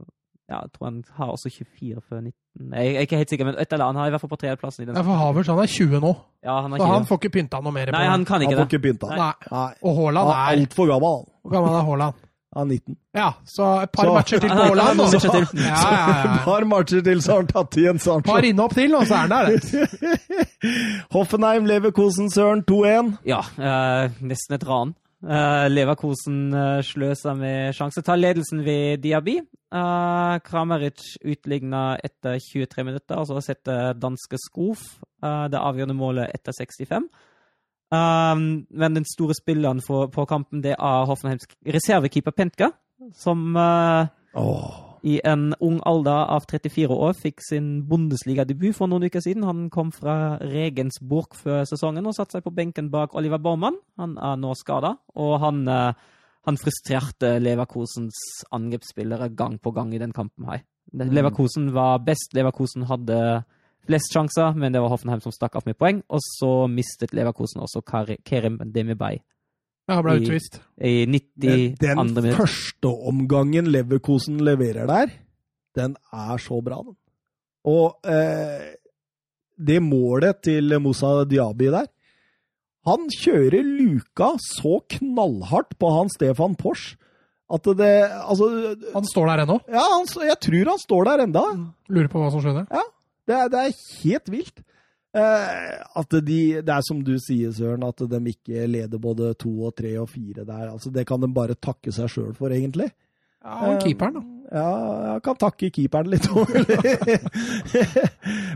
Ja, 0.49 0.61
jeg 0.63 0.71
tror 0.77 0.85
han 0.87 0.99
har 1.17 1.31
også 1.33 1.49
24 1.51 2.01
før 2.09 2.21
19. 2.21 2.73
Jeg 2.73 2.95
er 2.95 3.03
ikke 3.03 3.17
helt 3.19 3.29
sikker, 3.29 3.45
men 3.45 3.57
et 3.59 3.73
eller 3.73 3.85
annet. 3.85 3.99
Han 3.99 4.05
er 4.05 4.07
i 4.07 4.13
hvert 4.15 4.21
fall 4.23 4.31
på 4.31 4.39
tredjeplassen 4.39 4.83
i 4.83 4.87
den. 4.87 4.95
Ja, 4.95 5.01
for 5.03 5.19
Havertz 5.19 5.49
han 5.51 5.59
er 5.59 5.67
20 5.73 5.99
nå, 6.05 6.13
Ja, 6.47 6.61
han 6.61 6.71
er 6.71 6.77
så 6.77 6.83
ikke 6.85 6.93
han 6.93 7.05
får 7.09 7.19
ikke 7.21 7.33
pynta 7.35 7.59
noe 7.65 7.73
mer 7.75 7.91
Nei, 7.91 8.05
han 8.07 8.23
kan 8.25 8.41
ikke 8.41 8.55
Han 8.55 8.61
det. 8.63 8.63
får 8.63 8.77
ikke 8.77 8.85
pynta. 8.87 9.09
Nei. 9.11 9.33
Nei. 9.51 9.73
Og 9.83 9.99
Haaland 9.99 10.31
er 10.31 10.39
altfor 10.53 10.87
gammel. 10.93 11.19
Hvor 11.43 11.51
gammel 11.57 11.75
er 11.75 11.85
Haaland? 11.89 12.23
Han 12.55 12.71
er 12.71 12.79
19. 12.79 12.95
Ja, 13.13 13.27
så 13.45 13.65
et 13.83 13.91
par 13.91 14.05
Så- 14.07 14.13
matcher 14.13 14.39
til 14.39 14.49
på 14.49 14.55
Haaland. 14.55 14.99
har 14.99 15.11
Ja, 15.53 15.81
ja, 15.91 16.23
ja. 16.23 16.33
Et 16.35 16.39
par 16.45 16.63
matcher 16.65 17.01
til, 17.03 17.21
så 17.21 17.31
har 17.31 17.37
han 17.43 17.47
tatt 17.47 17.77
igjen 17.77 17.99
Sancho. 17.99 18.31
Par 18.31 18.41
innhopp 18.47 18.73
til, 18.73 18.95
og 18.95 19.03
så 19.05 19.13
er 19.13 19.17
han 19.17 19.29
der. 19.29 19.47
Hoffenheim, 21.15 21.65
Leverkosen, 21.65 22.31
Søren 22.31 22.63
2-1. 22.71 23.17
Ja, 23.25 23.39
øh, 23.59 24.11
nesten 24.21 24.55
et 24.55 24.67
ran. 24.67 24.95
Uh, 25.23 25.65
Leverkosen 25.73 26.53
uh, 26.53 26.81
sløser 26.85 27.33
med 27.33 27.73
sjanse. 27.73 28.01
Tar 28.01 28.15
ledelsen 28.15 28.63
ved 28.65 28.97
Diaby. 29.03 29.39
Uh, 29.67 30.37
Kramaric 30.47 31.17
utligna 31.27 31.97
etter 31.99 32.37
23 32.39 32.85
minutter, 32.87 33.19
og 33.19 33.27
så 33.27 33.41
setter 33.43 33.97
danske 33.99 34.39
Skof 34.39 34.85
uh, 35.23 35.47
det 35.51 35.59
avgjørende 35.59 35.97
målet 35.97 36.31
etter 36.35 36.55
65. 36.55 37.09
Um, 37.91 38.67
men 38.69 38.95
den 38.95 39.05
store 39.07 39.35
spilleren 39.35 39.79
for, 39.83 40.07
på 40.11 40.25
kampen 40.27 40.63
det 40.63 40.73
er 40.75 41.05
Hoffenheims 41.07 41.47
reservekeeper 41.63 42.31
Pentka, 42.35 42.71
som 43.15 43.55
uh, 43.55 44.07
oh. 44.35 44.97
i 45.03 45.21
en 45.23 45.53
ung 45.63 45.77
alder 45.87 46.25
av 46.35 46.47
34 46.51 46.91
år 46.91 47.15
fikk 47.15 47.43
sin 47.45 47.69
Bundesliga-debut 47.87 48.75
for 48.75 48.91
noen 48.91 49.07
uker 49.07 49.23
siden. 49.23 49.47
Han 49.47 49.69
kom 49.71 49.93
fra 49.95 50.35
Regensburg 50.41 51.37
før 51.39 51.63
sesongen 51.69 52.07
og 52.07 52.17
satte 52.17 52.37
seg 52.37 52.47
på 52.47 52.55
benken 52.55 52.91
bak 52.91 53.15
Oliver 53.15 53.39
Baumann. 53.39 53.79
Han 54.01 54.17
er 54.19 54.35
nå 54.39 54.51
skada, 54.59 54.97
og 55.15 55.39
han, 55.43 55.63
eh, 55.67 55.93
han 56.47 56.57
frustrerte 56.59 57.33
Leverkosens 57.43 58.15
angrepsspillere 58.55 59.29
gang 59.35 59.57
på 59.59 59.73
gang 59.75 59.91
i 59.93 59.99
den 59.99 60.13
kampen 60.15 60.47
her. 60.47 60.63
Mm. 60.93 61.09
Leverkosen 61.11 61.71
var 61.75 61.99
best. 62.05 62.31
Leverkosen 62.37 62.85
hadde 62.87 63.17
flest 63.87 64.13
sjanser, 64.15 64.55
men 64.55 64.71
det 64.71 64.79
var 64.83 64.93
Hoffenheim 64.93 65.19
som 65.23 65.35
stakk 65.35 65.57
av 65.59 65.67
med 65.67 65.75
poeng. 65.79 65.99
Og 66.07 66.23
så 66.23 66.51
mistet 66.71 67.11
Leverkosen 67.15 67.63
også 67.65 67.83
Kerim 67.83 68.61
Demibay. 68.63 69.19
Ja, 69.87 70.01
ble 70.03 70.17
utvist. 70.19 70.61
i 70.83 71.05
92 71.07 71.75
Den 71.79 72.01
minutt. 72.15 72.39
første 72.39 72.91
omgangen 73.11 73.67
Leverkosen 73.71 74.39
leverer 74.43 74.87
der, 74.87 75.13
den 75.75 75.95
er 76.11 76.39
så 76.43 76.61
bra, 76.63 76.81
den. 76.83 76.95
Og 77.67 77.99
eh, 78.07 78.75
det 79.57 79.81
målet 79.83 80.41
til 80.43 80.79
Moussa 80.79 81.23
Diaby 81.27 81.71
der 81.75 81.87
Han 82.87 83.09
kjører 83.11 83.65
luka 83.65 84.33
så 84.41 84.77
knallhardt 84.95 85.75
på 85.79 85.91
han 85.91 86.11
Stefan 86.13 86.55
Porsch 86.59 86.95
at 87.47 87.67
det 87.79 87.91
Altså 88.11 88.47
Han 88.93 89.05
står 89.07 89.29
der 89.31 89.43
ennå. 89.45 89.59
Ja, 89.71 89.83
han, 89.95 90.07
jeg 90.27 90.39
tror 90.43 90.71
han 90.73 90.81
står 90.81 91.07
der 91.07 91.23
enda. 91.23 91.43
Lurer 91.87 92.09
på 92.11 92.19
hva 92.19 92.31
som 92.33 92.43
skjedde. 92.43 92.65
Det 93.27 93.35
er, 93.35 93.51
det 93.51 93.61
er 93.61 93.77
helt 94.03 94.31
vilt. 94.31 94.63
Eh, 95.17 95.71
at 96.01 96.17
de, 96.27 96.39
det 96.61 96.73
er 96.73 96.85
som 96.85 96.99
du 97.03 97.13
sier, 97.23 97.51
Søren, 97.55 97.85
at 97.87 98.03
de 98.11 98.19
ikke 98.31 98.67
leder 98.69 99.01
både 99.01 99.33
to 99.39 99.51
og 99.69 99.75
tre 99.79 99.93
og 99.99 100.09
fire 100.11 100.43
der. 100.43 100.69
Altså, 100.73 100.91
det 100.93 101.07
kan 101.07 101.23
de 101.23 101.31
bare 101.33 101.55
takke 101.55 101.93
seg 101.95 102.11
sjøl 102.11 102.33
for, 102.37 102.53
egentlig. 102.53 102.89
Ja, 103.47 103.59
og 103.71 103.79
keeperen, 103.85 104.17
da. 104.19 104.23
Ja, 104.47 104.67
jeg 105.13 105.21
kan 105.25 105.35
takke 105.39 105.67
keeperen 105.75 106.07
litt. 106.11 106.27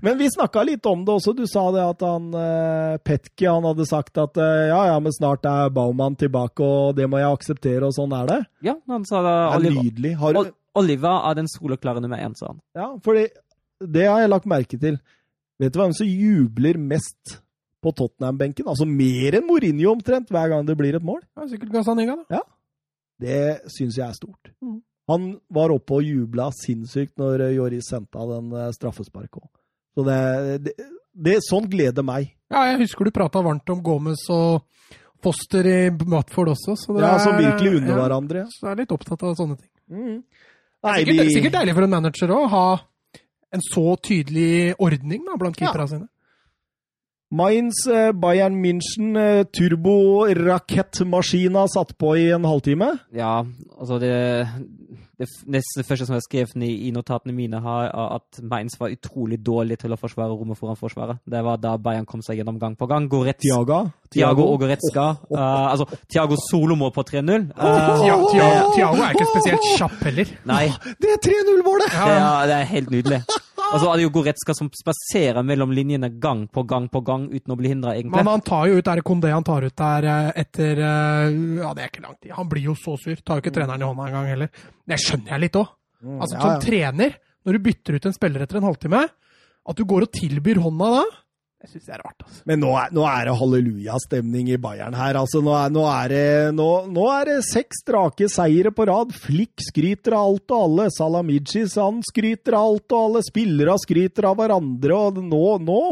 men 0.06 0.18
vi 0.20 0.28
snakka 0.32 0.64
litt 0.68 0.86
om 0.88 1.04
det 1.08 1.14
også. 1.18 1.34
Du 1.36 1.44
sa 1.50 1.66
det 1.76 1.84
at 1.84 2.06
han 2.06 2.30
Petki 2.32 3.10
Petke 3.12 3.52
han 3.52 3.66
hadde 3.68 3.86
sagt 3.90 4.18
at 4.22 4.38
eh, 4.40 4.70
ja, 4.72 4.80
ja, 4.92 4.98
men 5.04 5.14
snart 5.16 5.46
er 5.50 5.72
Baumann 5.76 6.16
tilbake, 6.20 6.64
og 6.64 6.96
det 6.98 7.08
må 7.12 7.20
jeg 7.22 7.32
akseptere, 7.36 7.84
og 7.88 7.96
sånn 7.96 8.14
er 8.18 8.30
det. 8.30 8.40
Ja, 8.68 8.76
han 8.92 9.06
sa 9.08 9.22
det. 9.26 9.36
Det 9.36 9.52
er 9.52 9.60
Oliver, 9.60 9.86
nydelig. 9.90 10.14
Har 10.22 10.36
du, 10.36 10.40
Ol- 10.44 10.54
Oliver 10.84 11.28
er 11.32 11.40
den 11.42 11.50
soleklare 11.52 12.04
nummer 12.04 12.22
én, 12.24 12.36
sa 12.40 12.52
han. 12.54 12.62
ja, 12.78 12.88
for 13.04 13.20
det 13.82 14.06
har 14.08 14.22
jeg 14.24 14.32
lagt 14.32 14.48
merke 14.50 14.80
til. 14.80 15.00
Vet 15.62 15.74
du 15.76 15.80
hvem 15.82 15.94
som 15.98 16.08
jubler 16.10 16.80
mest 16.82 17.38
på 17.82 17.94
Tottenham-benken? 17.98 18.68
Altså 18.70 18.86
mer 18.90 19.38
enn 19.40 19.48
Mourinho 19.48 19.92
omtrent 19.96 20.32
hver 20.34 20.52
gang 20.54 20.66
det 20.68 20.78
blir 20.80 20.98
et 20.98 21.06
mål. 21.06 21.22
Ja, 21.38 21.48
sikkert 21.52 21.74
Gazaniga, 21.76 22.16
da. 22.30 22.42
Det 23.22 23.41
syns 23.69 23.98
jeg 23.99 24.07
er 24.07 24.18
stort. 24.18 24.52
Mm. 24.64 24.80
Han 25.11 25.26
var 25.53 25.73
oppe 25.73 25.98
og 25.99 26.06
jubla 26.07 26.49
sinnssykt 26.56 27.18
når 27.22 27.45
eh, 27.48 27.56
Joris 27.57 27.89
sendte 27.91 28.18
av 28.22 28.30
den 28.35 28.52
eh, 28.57 28.69
straffesparket 28.76 29.41
òg. 29.41 29.49
Så 29.98 30.06
det, 30.07 30.19
det, 30.65 30.73
det 31.27 31.38
Sånt 31.45 31.68
gleder 31.72 32.06
meg. 32.07 32.30
Ja, 32.52 32.64
jeg 32.72 32.80
husker 32.85 33.06
du 33.07 33.11
prata 33.15 33.41
varmt 33.43 33.68
om 33.73 33.81
Gomez 33.84 34.23
og 34.31 34.61
Foster 35.22 35.68
i 35.69 35.76
Watford 36.10 36.53
også. 36.56 36.73
Så 36.80 36.95
det 36.95 37.03
Ja, 37.03 37.18
Som 37.22 37.35
virkelig 37.38 37.76
unner 37.81 37.91
ja, 37.93 37.98
hverandre. 37.99 38.45
Så 38.49 38.65
jeg 38.65 38.72
er 38.72 38.80
litt 38.84 38.95
opptatt 38.95 39.22
av 39.27 39.35
sånne 39.38 39.57
ting. 39.60 39.69
Mm. 39.91 40.15
Nei, 40.81 40.93
er 40.95 41.03
sikkert, 41.03 41.19
vi- 41.27 41.35
sikkert 41.35 41.57
deilig 41.60 41.76
for 41.77 41.85
en 41.85 41.93
manager 41.93 42.31
å 42.34 42.39
ha 42.49 42.64
en 43.53 43.61
så 43.68 43.84
tydelig 44.02 44.73
ordning 44.81 45.26
da, 45.27 45.35
blant 45.38 45.60
keeperne 45.60 45.89
sine. 45.91 46.07
Mainz, 47.32 47.86
eh, 47.88 48.12
Bayern 48.12 48.56
München, 48.60 49.16
turborakettmaskina 49.56 49.56
turbo-rakettmaskina 49.56 51.64
satt 51.72 51.94
på 51.98 52.18
i 52.20 52.26
en 52.36 52.44
halvtime. 52.44 52.90
Ja, 53.16 53.38
altså 53.80 53.95
det, 54.02 54.12
det 55.22 55.28
neste 55.48 55.84
første 55.88 56.06
som 56.10 56.16
jeg 56.18 56.26
skrev 56.26 56.48
ned 56.60 56.68
i 56.88 56.90
notatene 56.91 57.32
mine, 57.36 57.62
har 57.64 57.86
er 57.88 58.16
at 58.18 58.41
Mainz 58.44 58.76
var 58.82 58.91
utrolig 58.91 59.38
dårlig 59.45 59.78
til 59.80 59.94
å 59.95 59.99
forsvare 60.02 60.34
rommet 60.36 60.60
foran 60.60 60.76
forsvaret. 60.80 61.22
Det 61.24 61.40
var 61.45 61.56
da 61.64 61.78
Bayern 61.78 62.06
kom 62.10 62.22
seg 62.26 62.38
gjennom 62.41 62.60
gang 62.60 62.76
på 62.76 62.88
gang. 62.91 63.08
Goretz, 63.12 63.40
Tiago, 63.45 63.80
Tiago 64.12 64.44
og 64.52 64.60
Goretzka. 64.66 65.06
eh, 65.32 65.68
altså, 65.72 65.86
Tiago 66.12 66.36
solomål 66.49 66.91
på 66.91 67.02
3-0. 67.14 67.48
Uh, 67.56 67.64
Tia- 67.64 68.18
det- 68.18 68.32
Tia- 68.34 68.68
Tiago 68.76 68.99
er 69.08 69.12
ikke 69.16 69.30
spesielt 69.32 69.64
kjapp 69.78 69.98
heller. 70.10 70.28
Nei, 70.52 70.66
Det 70.99 71.10
er 71.16 71.20
3-0-målet! 71.30 71.90
det 71.95 72.12
er, 72.18 72.44
det 72.52 72.58
er 72.60 72.68
helt 72.76 72.91
nydelig. 72.91 73.22
Og 73.72 73.80
så 73.80 73.91
det 73.95 74.03
jo 74.03 74.11
Goretzka 74.11 74.53
som 74.57 74.68
spaserer 74.76 75.45
mellom 75.48 75.72
linjene 75.72 76.10
gang 76.19 76.43
på 76.52 76.64
gang 76.68 76.89
på 76.91 76.99
gang 77.07 77.30
uten 77.31 77.53
å 77.53 77.57
bli 77.60 77.72
hindra, 77.72 77.93
egentlig. 77.95 78.18
Men 78.19 78.27
han 78.27 78.43
tar 78.43 78.68
jo 78.68 78.80
ut, 78.81 78.89
er 78.91 78.99
det 78.99 79.06
Kondé 79.07 79.31
han 79.31 79.48
tar 79.48 79.64
ut 79.64 79.76
der 79.80 80.07
eh, 80.11 80.31
etter 80.43 80.81
eh, 80.84 81.38
Ja, 81.61 81.72
det 81.77 81.85
er 81.85 81.93
ikke 81.93 82.03
lang 82.03 82.18
tid. 82.18 82.34
Han 82.35 82.49
blir 82.52 82.68
jo 82.68 82.76
så 82.76 82.98
sur. 82.99 83.15
Tar 83.23 83.39
jo 83.39 83.45
ikke 83.45 83.56
treneren 83.56 83.85
i 83.85 83.88
hånda 83.88 84.10
engang 84.10 84.27
heller. 84.27 84.52
Det 84.91 84.99
skjønner 84.99 85.35
jeg 85.35 85.43
litt 85.45 85.60
òg. 85.61 85.72
Altså, 86.18 86.35
ja, 86.35 86.41
som 86.43 86.65
trener, 86.65 87.15
når 87.48 87.57
du 87.57 87.64
bytter 87.69 87.98
ut 87.98 88.10
en 88.10 88.18
spiller 88.18 88.43
etter 88.43 88.60
en 88.60 88.68
halvtime, 88.68 89.02
at 89.72 89.77
du 89.77 89.85
går 89.88 90.07
og 90.07 90.14
tilbyr 90.19 90.60
hånda 90.65 90.91
da, 90.98 91.03
det 91.62 91.70
syns 91.70 91.86
det 91.86 91.94
er 91.94 92.02
rart. 92.02 92.24
altså. 92.26 92.44
Men 92.50 92.62
nå 92.64 92.70
er, 92.74 92.94
nå 92.98 93.04
er 93.06 93.28
det 93.28 93.34
hallelujastemning 93.38 94.48
i 94.50 94.60
Bayern 94.62 94.96
her. 94.98 95.20
Altså, 95.20 95.44
nå, 95.46 95.54
er, 95.54 95.74
nå, 95.74 95.84
er 95.86 96.10
det, 96.10 96.30
nå, 96.58 96.70
nå 96.90 97.04
er 97.14 97.30
det 97.30 97.36
seks 97.46 97.84
strake 97.84 98.30
seire 98.34 98.72
på 98.74 98.88
rad. 98.90 99.14
Flikk 99.14 99.62
skryter 99.62 100.18
av 100.18 100.32
alt 100.32 100.56
og 100.56 100.66
alle. 100.66 100.88
Salamicis 100.96 101.78
han 101.78 102.02
skryter 102.08 102.58
av 102.58 102.72
alt 102.72 102.96
og 102.98 103.04
alle. 103.06 103.26
Spillere 103.28 103.78
skryter 103.84 104.32
av 104.32 104.40
hverandre. 104.42 104.98
Og 104.98 105.22
nå, 105.22 105.46
nå 105.62 105.84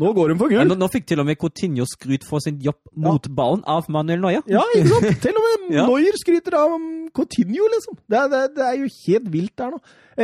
Nå 0.00 0.12
går 0.16 0.32
hun 0.32 0.38
for 0.40 0.48
gull! 0.48 0.64
nå, 0.70 0.76
nå 0.80 0.88
fikk 0.88 1.06
til 1.10 1.20
og 1.20 1.26
med 1.28 1.36
Coutinho 1.40 1.84
skryt 1.88 2.24
for 2.24 2.40
sin 2.40 2.56
jobb 2.64 2.78
mot 2.96 3.26
ballen 3.36 3.60
av 3.68 3.84
Manuel 3.92 4.22
Neuer. 4.24 4.42
Ja, 4.48 4.62
ikke 4.74 4.88
sant? 4.94 5.20
Til 5.26 5.36
og 5.36 5.44
med 5.44 5.66
Ja. 5.76 5.84
Neuer 5.90 6.16
skryter 6.18 6.56
av 6.56 6.76
Coutinho, 7.14 7.66
liksom. 7.74 7.98
Det, 8.08 8.22
det, 8.32 8.40
det 8.56 8.64
er 8.70 8.78
jo 8.80 8.88
helt 9.06 9.28
vilt 9.34 9.54
der 9.60 9.74
nå. 9.76 9.80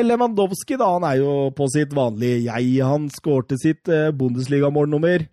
Lewandowski, 0.06 0.76
da, 0.80 0.88
han 0.96 1.04
er 1.08 1.20
jo 1.20 1.34
på 1.56 1.68
sitt 1.72 1.92
vanlige 1.96 2.40
jeg. 2.48 2.72
Han 2.84 3.06
skårte 3.12 3.56
sitt 3.60 3.88
eh, 3.92 4.08
Bundesligamålnummer. 4.16 5.26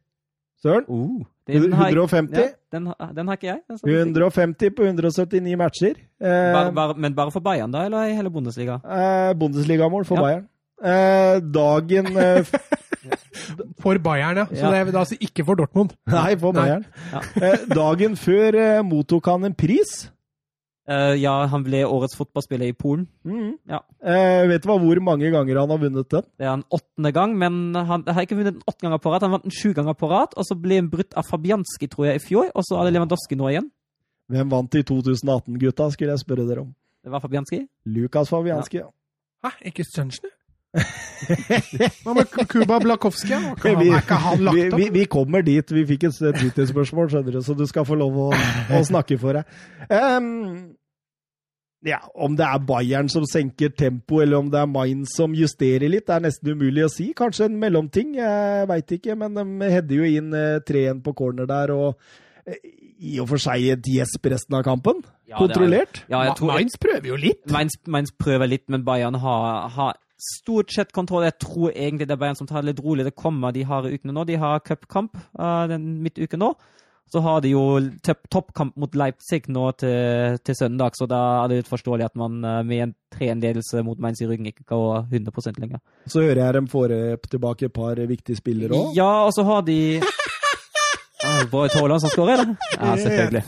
Søren? 0.64 0.86
Uh, 0.88 1.24
den 1.50 1.74
har 1.76 1.90
jeg- 1.92 1.98
150? 1.98 2.38
Ja, 2.40 2.52
den, 2.72 2.86
den 3.18 3.28
har 3.28 3.36
ikke 3.40 3.50
jeg. 3.50 3.60
den 3.84 4.16
150 4.16 4.70
på 4.78 4.86
179 4.88 5.58
matcher. 5.60 5.98
Eh, 6.24 6.54
Bare, 6.56 6.72
bare, 6.72 6.96
men 6.98 7.14
bare 7.18 7.32
for 7.36 7.44
Bayern, 7.44 7.72
da, 7.76 7.82
eller 7.90 8.14
hele 8.16 8.32
Bundesliga? 8.32 8.80
eh, 8.86 9.34
Bundesligamål 9.36 10.06
for 10.08 10.16
Ja. 10.16 10.22
Bayern. 10.24 10.48
Eh, 10.84 11.38
dagen 11.56 12.10
eh, 12.18 12.44
For 13.84 13.98
Bayern, 14.00 14.38
ja. 14.38 14.46
Så 14.50 14.60
Ja. 14.62 14.72
det 14.72 14.94
er 14.94 15.00
altså 15.00 15.18
ikke 15.20 15.46
for 15.46 15.56
Dortmund. 15.60 15.94
Nei, 16.08 16.36
for 16.40 16.54
Nei. 16.56 16.62
Bayern. 16.66 16.86
Ja. 17.12 17.22
Eh, 17.42 17.64
dagen 17.76 18.16
før 18.20 18.56
eh, 18.60 18.82
mottok 18.88 19.26
han 19.32 19.44
en 19.50 19.56
pris. 19.56 20.10
Eh, 20.88 21.16
ja, 21.22 21.34
han 21.48 21.64
ble 21.64 21.84
årets 21.88 22.16
fotballspiller 22.20 22.68
i 22.68 22.76
Polen. 22.76 23.06
Mm. 23.24 23.54
Ja. 23.72 23.80
Eh, 24.04 24.48
vet 24.52 24.64
du 24.64 24.68
hva, 24.68 24.78
hvor 24.84 25.00
mange 25.04 25.30
ganger 25.32 25.60
han 25.62 25.72
har 25.72 25.80
vunnet 25.80 26.10
den? 26.12 26.26
Det 26.40 26.48
er 26.48 26.54
en 26.58 26.66
åttende 26.76 27.14
gang, 27.16 27.36
men 27.40 27.62
han 27.76 28.04
har 28.08 28.26
ikke 28.26 28.36
vunnet 28.40 28.58
den 28.58 28.66
åtte 28.68 28.84
ganger 28.84 29.00
på 29.00 29.14
rad. 29.14 29.24
Han 29.24 29.32
vant 29.38 29.48
den 29.48 29.56
sju 29.56 29.72
ganger 29.78 29.96
på 29.96 30.10
rad, 30.12 30.36
og 30.36 30.44
så 30.48 30.58
ble 30.60 30.82
han 30.82 30.90
brutt 30.92 31.16
av 31.20 31.24
Fabianski, 31.30 31.88
tror 31.92 32.10
jeg, 32.10 32.20
i 32.20 32.26
fjor. 32.28 32.52
Og 32.52 32.68
så 32.68 32.80
er 32.82 32.90
det 32.90 32.98
Lewandowski 32.98 33.40
nå 33.40 33.48
igjen. 33.54 33.72
Hvem 34.32 34.52
vant 34.52 34.76
i 34.80 34.84
2018, 34.84 35.60
gutta, 35.60 35.90
skulle 35.96 36.12
jeg 36.16 36.24
spørre 36.24 36.48
dere 36.48 36.66
om. 36.68 36.72
Det 37.04 37.12
var 37.12 37.24
Fabianski. 37.24 37.64
Lukas 37.96 38.32
Fabianski, 38.32 38.80
ja. 38.84 38.92
Hæ, 39.44 39.52
ikke 39.72 39.84
Stunchner? 39.88 40.32
Hva 40.74 42.14
med 42.18 42.32
Kuba 42.50 42.80
Blakowski? 42.82 43.34
Er 43.34 43.52
ikke 43.54 43.70
han- 43.74 43.80
Vi, 43.84 43.90
Er 43.94 44.02
ikke 44.02 44.16
han 44.24 44.38
vi, 44.40 44.44
lagt 44.44 44.78
vi, 44.78 44.88
opp? 44.88 44.94
vi 44.94 45.06
kommer 45.06 45.42
dit. 45.46 45.72
Vi 45.72 45.86
fikk 45.86 46.04
et 46.10 46.18
Twitter-spørsmål, 46.40 47.10
skjønner 47.12 47.32
du, 47.38 47.42
så 47.46 47.56
du 47.58 47.66
skal 47.70 47.86
få 47.86 47.96
lov 48.00 48.18
å, 48.18 48.30
å 48.34 48.82
snakke 48.92 49.18
for 49.22 49.34
deg. 49.34 49.46
Um, 49.90 50.74
ja, 51.86 52.00
Om 52.16 52.36
det 52.40 52.46
er 52.48 52.60
Bayern 52.64 53.10
som 53.12 53.26
senker 53.28 53.70
tempo, 53.76 54.22
eller 54.24 54.38
om 54.40 54.50
det 54.50 54.60
er 54.62 54.70
Mainz 54.72 55.16
som 55.18 55.34
justerer 55.36 55.90
litt, 55.92 56.06
det 56.08 56.16
er 56.16 56.26
nesten 56.30 56.54
umulig 56.56 56.86
å 56.86 56.92
si. 56.92 57.10
Kanskje 57.14 57.46
en 57.50 57.58
mellomting, 57.60 58.14
jeg 58.16 58.68
veit 58.72 58.94
ikke. 58.98 59.18
Men 59.20 59.34
de 59.36 59.72
header 59.72 60.00
jo 60.00 60.04
inn 60.08 60.34
eh, 60.34 60.60
3-1 60.64 61.02
på 61.04 61.14
corner 61.14 61.46
der, 61.50 61.74
og 61.76 61.98
eh, 62.48 62.56
i 63.04 63.18
og 63.20 63.28
for 63.34 63.38
seg 63.42 63.66
et 63.74 63.84
gjesp 63.92 64.26
resten 64.32 64.56
av 64.56 64.64
kampen. 64.64 65.02
Ja, 65.28 65.36
er- 65.36 65.42
Kontrollert. 65.44 66.06
Ja, 66.12 66.24
Mainz 66.48 66.78
prøver 66.80 67.10
jo 67.14 67.16
litt. 67.20 67.44
Mainz, 67.52 67.76
Mainz 67.88 68.12
prøver 68.16 68.48
litt, 68.48 68.64
men 68.72 68.86
Bayern 68.88 69.16
har, 69.20 69.68
har 69.76 69.98
stort 70.24 70.72
sett 70.74 70.94
kontroll. 70.96 71.26
Jeg 71.28 71.40
tror 71.44 71.72
egentlig 71.74 72.08
det 72.08 72.16
er 72.16 72.22
Bayern 72.22 72.38
som 72.40 72.48
tar 72.50 72.62
det 72.64 72.74
litt 72.74 72.84
rolig. 72.86 73.06
Det 73.08 73.16
kommer 73.20 73.52
de 73.56 73.66
harde 73.68 73.92
ukene 73.94 74.16
nå. 74.16 74.24
De 74.30 74.38
har 74.40 74.64
cupkamp 74.66 75.18
uh, 75.40 75.66
den 75.72 76.00
midtuke 76.06 76.40
nå. 76.40 76.54
Så 77.14 77.20
har 77.22 77.42
de 77.44 77.52
jo 77.52 77.62
topp- 78.02 78.30
toppkamp 78.32 78.78
mot 78.80 78.96
Leipzig 78.98 79.44
nå 79.54 79.68
til, 79.78 80.38
til 80.42 80.56
søndag, 80.58 80.96
så 80.98 81.06
da 81.06 81.20
er 81.44 81.52
det 81.52 81.58
litt 81.60 81.70
forståelig 81.70 82.08
at 82.08 82.16
man 82.18 82.40
eh, 82.48 82.62
med 82.66 82.80
en 82.88 82.94
3-1-ledelse 83.14 83.84
mot 83.86 84.00
Mainz 84.02 84.24
i 84.24 84.30
ryggen 84.32 84.48
ikke 84.50 84.64
går 84.72 85.12
100% 85.12 85.60
lenger. 85.62 85.84
Så 86.10 86.24
hører 86.24 86.42
jeg 86.42 86.56
dem 86.58 86.70
får 86.72 86.96
eh, 86.96 87.20
tilbake 87.30 87.68
et 87.68 87.76
par 87.76 88.02
viktige 88.10 88.40
spillere 88.40 88.74
òg. 88.80 88.96
Ja, 88.98 89.12
og 89.28 89.36
så 89.36 89.46
har 89.46 89.62
de 89.68 89.78
ah, 91.28 91.44
Bård 91.52 91.76
Haaland 91.78 92.02
som 92.02 92.16
skårer, 92.16 92.42
da? 92.48 92.58
Ja, 92.80 92.96
selvfølgelig. 93.04 93.44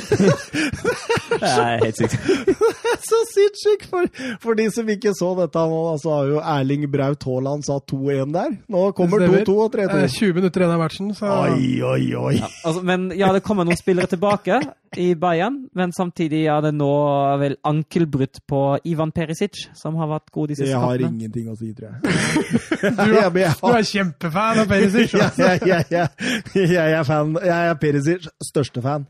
det 1.41 1.49
er 1.49 1.83
helt 1.85 1.99
sykt. 2.01 2.17
så 3.09 3.19
sinnssykt! 3.31 3.87
For, 3.91 4.09
for 4.43 4.59
de 4.59 4.67
som 4.73 4.89
ikke 4.91 5.13
så 5.17 5.31
dette 5.39 5.63
nå, 5.71 5.81
så 6.01 6.13
har 6.15 6.29
jo 6.31 6.41
Erling 6.55 6.85
Braut 6.91 7.23
Haaland 7.27 7.65
satt 7.67 7.87
2-1 7.91 8.35
der. 8.35 8.57
Nå 8.71 8.83
kommer 8.97 9.25
2-2 9.25 9.55
og 9.55 9.71
3-2. 9.75 10.01
Eh, 10.01 10.07
20 10.17 10.37
minutter 10.39 10.65
igjen 10.65 10.75
av 10.75 10.83
matchen, 10.83 11.13
så 11.17 11.31
Oi, 11.47 11.81
oi, 11.85 12.03
oi! 12.19 12.35
Altså, 12.43 12.83
men 12.85 13.09
ja, 13.17 13.31
det 13.35 13.43
kommer 13.45 13.67
noen 13.67 13.79
spillere 13.79 14.09
tilbake 14.11 14.59
i 14.99 15.13
Bayern, 15.15 15.69
men 15.77 15.93
samtidig 15.95 16.43
er 16.51 16.65
det 16.65 16.73
nå 16.75 16.91
vel 17.39 17.55
ankelbrudd 17.67 18.41
på 18.49 18.61
Ivan 18.91 19.13
Perisic, 19.15 19.69
som 19.77 19.95
har 20.01 20.09
vært 20.11 20.33
god 20.35 20.51
de 20.51 20.57
Det 20.59 20.67
Jeg 20.67 20.75
har 20.81 20.97
kampene. 20.99 21.15
ingenting 21.15 21.47
å 21.47 21.55
si, 21.55 21.71
tror 21.77 21.93
jeg. 21.93 21.99
du, 22.99 23.15
er, 23.15 23.29
du 23.31 23.69
er 23.71 23.87
kjempefan 23.87 24.59
av 24.65 24.67
Perisic. 24.67 25.13
jeg, 25.15 25.23
altså. 25.23 25.47
jeg, 25.47 25.85
jeg, 25.91 26.09
jeg, 26.55 26.67
jeg 26.75 26.97
er 26.99 27.07
fan. 27.07 27.37
Jeg 27.39 27.71
er 27.71 27.79
Perisic 27.79 28.27
største 28.43 28.83
fan. 28.83 29.07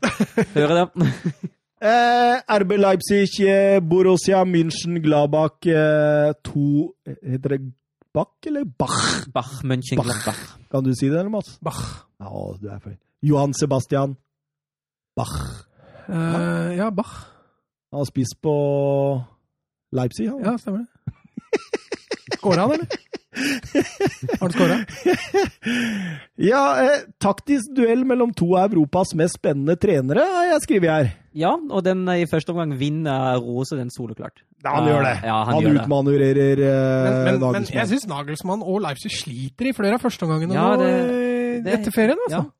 Hører 0.54 0.74
det? 0.78 0.86
Eh, 1.82 2.38
RB 2.46 2.76
Leipzig, 2.78 3.40
eh, 3.40 3.80
Borussia 3.80 4.44
München, 4.44 5.02
Gladbach 5.02 5.66
eh, 5.66 6.32
to 6.44 6.94
Heter 7.04 7.48
det 7.48 7.72
Bach 8.14 8.38
eller 8.46 8.64
Bach? 8.64 9.26
Bach, 9.32 9.64
München 9.64 9.98
Gladbach 9.98 10.58
Kan 10.70 10.84
du 10.84 10.94
si 10.94 11.08
det, 11.08 11.18
eller, 11.18 11.28
Mats? 11.28 11.58
Bach. 11.60 12.06
Ja, 12.20 12.30
du 12.60 12.68
er 12.68 12.78
feil. 12.78 12.98
Johan 13.20 13.52
Sebastian 13.52 14.16
Bach. 15.16 15.66
Eh, 16.08 16.76
ja, 16.76 16.90
Bach. 16.90 17.26
Han 17.90 17.98
har 17.98 18.04
spist 18.04 18.38
på 18.40 18.54
Leipzig, 19.92 20.28
han. 20.30 20.38
Ja, 20.44 20.56
stemmer 20.58 20.86
det. 20.86 22.38
Skåra 22.38 22.60
han, 22.60 22.72
eller? 22.78 22.86
Har 23.32 24.48
du 24.48 24.54
skåra? 24.56 24.76
Ja, 26.42 26.62
eh, 26.82 27.02
taktisk 27.22 27.72
duell 27.76 28.02
mellom 28.08 28.32
to 28.36 28.50
av 28.58 28.72
Europas 28.72 29.12
mest 29.18 29.38
spennende 29.38 29.76
trenere, 29.80 30.24
har 30.26 30.48
jeg 30.50 30.62
skrevet 30.64 30.90
her. 30.92 31.10
Ja, 31.38 31.52
og 31.56 31.84
den 31.86 32.02
eh, 32.10 32.24
i 32.24 32.28
første 32.28 32.52
omgang 32.52 32.74
vinner 32.80 33.36
Rose 33.40 33.76
den 33.78 33.92
soleklart. 33.94 34.42
Ja, 34.64 34.74
han 34.76 34.88
gjør 34.90 35.04
det. 35.06 35.14
Ja, 35.26 35.36
han 35.46 35.54
han 35.54 35.62
gjør 35.64 35.78
utmanøvrerer 35.82 36.64
eh, 36.66 37.04
Men, 37.06 37.38
men, 37.40 37.46
men 37.58 37.68
jeg 37.72 37.88
syns 37.92 38.08
Nagelsmann 38.10 38.64
og 38.66 38.82
Leipzig 38.84 39.12
sliter 39.14 39.70
i 39.70 39.76
flere 39.76 39.96
av 39.98 40.04
førsteomgangene 40.04 40.56
Ja, 40.58 40.66
det- 40.80 40.90
eh, 40.98 41.62
det- 41.64 41.78
etter 41.78 41.94
ferien, 41.94 42.18
altså. 42.26 42.42
Ja. 42.42 42.50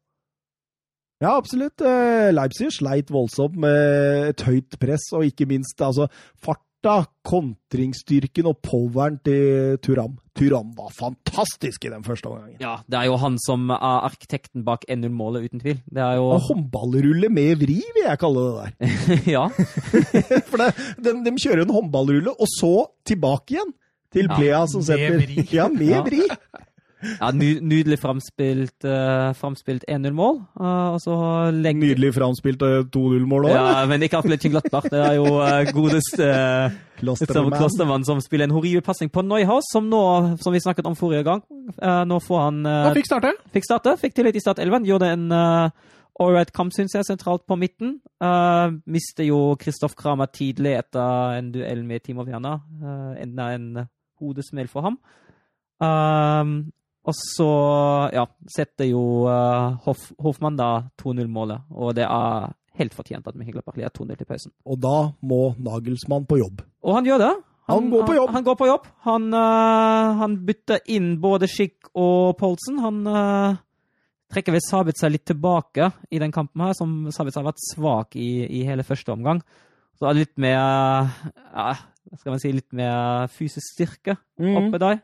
Ja, 1.23 1.37
absolutt. 1.39 1.79
Eh, 1.87 2.33
Leipzig 2.35 2.73
sleit 2.75 3.11
voldsomt 3.15 3.55
med 3.63 4.33
et 4.33 4.41
høyt 4.43 4.75
press, 4.83 5.05
og 5.15 5.23
ikke 5.29 5.47
minst 5.47 5.79
altså, 5.85 6.09
farta, 6.83 7.07
kontringsstyrken 7.25 8.47
og 8.51 8.59
poweren 8.63 9.19
til 9.25 9.79
Turam. 9.83 10.17
Turam 10.37 10.73
var 10.77 10.91
fantastisk 10.97 11.85
i 11.85 11.91
den 11.93 12.03
første 12.05 12.27
omgangen. 12.27 12.57
Ja, 12.61 12.77
det 12.91 12.99
er 12.99 13.05
jo 13.07 13.17
han 13.21 13.37
som 13.39 13.71
er 13.71 14.07
arkitekten 14.09 14.65
bak 14.65 14.85
1-0-målet, 14.91 15.47
uten 15.51 15.61
tvil. 15.63 15.79
Det 15.93 16.03
er 16.03 16.17
jo 16.19 16.31
håndballrulle 16.49 17.29
med 17.31 17.57
vri, 17.61 17.79
vil 17.95 18.07
jeg 18.09 18.19
kalle 18.19 18.47
det 18.47 18.55
der. 18.59 18.73
Ja. 19.37 19.47
For 20.51 20.59
det, 20.59 20.73
de, 20.99 21.15
de 21.27 21.37
kjører 21.39 21.63
en 21.67 21.75
håndballrulle, 21.77 22.33
og 22.35 22.51
så 22.59 22.73
tilbake 23.07 23.55
igjen 23.57 23.73
til 24.13 24.27
Ja, 24.29 24.37
Plea 24.37 24.65
som 24.69 24.83
med 24.83 24.89
setter 24.91 25.21
vri. 25.23 25.47
Ja, 25.57 25.69
med 25.73 25.89
Ja. 25.89 26.03
vri. 26.05 26.23
Ja, 27.03 27.31
ny, 27.35 27.57
nydelig 27.61 27.99
framspilt, 28.03 28.87
uh, 28.87 29.33
framspilt 29.39 29.85
1-0-mål. 29.91 30.41
Uh, 30.59 30.95
og 30.95 31.59
legger 31.59 31.81
Nydelig 31.83 32.13
framspilt 32.17 32.63
uh, 32.63 32.83
2-0-mål 32.95 33.49
òg. 33.51 33.55
Ja, 33.57 33.85
men 33.91 34.07
ikke 34.07 34.21
akkurat 34.23 34.47
Glattbach. 34.53 34.89
Det 34.93 35.01
er 35.03 35.17
jo 35.19 35.39
uh, 35.41 35.63
godeste 35.75 36.29
uh, 36.29 36.77
Klostermann. 37.03 37.57
Klostermann 37.59 38.05
som 38.07 38.21
spiller 38.23 38.47
en 38.49 38.55
horribel 38.55 38.85
passing 38.87 39.11
på 39.13 39.25
Neuhaus, 39.27 39.67
som 39.73 39.89
nå, 39.91 40.03
som 40.43 40.55
vi 40.55 40.61
snakket 40.63 40.87
om 40.87 40.99
forrige 40.99 41.25
gang, 41.27 41.43
uh, 41.83 42.03
nå 42.09 42.21
får 42.23 42.45
han 42.47 42.61
uh, 42.69 42.93
fikk 42.97 43.11
starte. 43.11 43.33
Fikk 43.55 43.67
starte, 43.67 43.97
fikk 44.01 44.15
tillit 44.19 44.39
i 44.39 44.45
Start 44.45 44.63
11. 44.63 44.87
Gjorde 44.89 45.11
en 45.17 45.27
uh, 45.35 45.97
ålreit 46.23 46.53
kamp, 46.55 46.73
syns 46.75 46.95
jeg, 46.97 47.07
sentralt 47.09 47.47
på 47.49 47.57
midten. 47.59 47.97
Uh, 48.23 48.79
mister 48.87 49.27
jo 49.27 49.57
Kristoff 49.61 49.97
Kramer 49.99 50.31
tidlig 50.33 50.77
etter 50.79 51.39
en 51.39 51.51
duell 51.55 51.83
med 51.89 52.05
Timo 52.07 52.27
Werner. 52.29 52.63
Uh, 52.83 53.19
enda 53.23 53.51
en 53.57 53.87
hodesmell 54.23 54.71
for 54.71 54.87
ham. 54.87 55.01
Uh, 55.83 56.71
og 57.03 57.15
så 57.19 57.47
ja, 58.15 58.27
setter 58.55 58.87
jo 58.87 59.03
uh, 59.27 59.75
Hoff, 59.87 60.11
Hoffmann 60.23 60.59
da 60.59 60.69
2-0-målet, 61.03 61.65
og 61.75 61.97
det 61.99 62.05
er 62.07 62.53
helt 62.79 62.95
fortjent 62.95 63.27
at 63.27 63.35
Mönchengladbach 63.37 63.77
leder 63.77 63.91
2-0 63.93 64.15
til 64.21 64.29
pausen. 64.29 64.53
Og 64.65 64.79
da 64.81 64.99
må 65.27 65.41
Nagelsmann 65.59 66.29
på 66.31 66.39
jobb. 66.41 66.63
Og 66.87 66.95
han 66.97 67.09
gjør 67.09 67.21
det. 67.25 67.33
Han 67.71 67.91
går 67.93 68.07
på 68.07 68.15
jobb. 68.17 68.31
Han, 68.31 68.35
han 68.39 68.47
går 68.47 68.57
på 68.61 68.69
jobb. 68.71 68.87
Han, 69.09 69.27
uh, 69.35 70.15
han 70.23 70.39
bytter 70.47 70.81
inn 70.95 71.13
både 71.23 71.51
Schick 71.51 71.91
og 71.95 72.37
Polsen. 72.41 72.79
Han 72.83 73.03
uh, 73.07 73.59
trekker 74.33 74.57
ved 74.57 74.65
Sabitzer 74.65 75.13
litt 75.13 75.27
tilbake 75.29 75.91
i 76.11 76.23
den 76.23 76.33
kampen 76.35 76.65
her, 76.65 76.73
som 76.79 77.11
Sabitzer 77.13 77.43
har 77.43 77.51
vært 77.51 77.67
svak 77.67 78.17
i, 78.19 78.47
i 78.47 78.65
hele 78.69 78.87
første 78.87 79.13
omgang. 79.15 79.43
Så 79.99 80.09
er 80.09 80.17
det 80.17 80.25
litt 80.27 80.41
mer 80.43 81.11
uh, 81.53 81.85
skal 82.19 82.35
man 82.35 82.41
si, 82.43 82.55
litt 82.55 82.73
mer 82.77 83.29
fysisk 83.33 83.75
styrke 83.75 84.17
Mm. 84.43 84.57
oppe 84.59 84.79
der. 84.83 84.97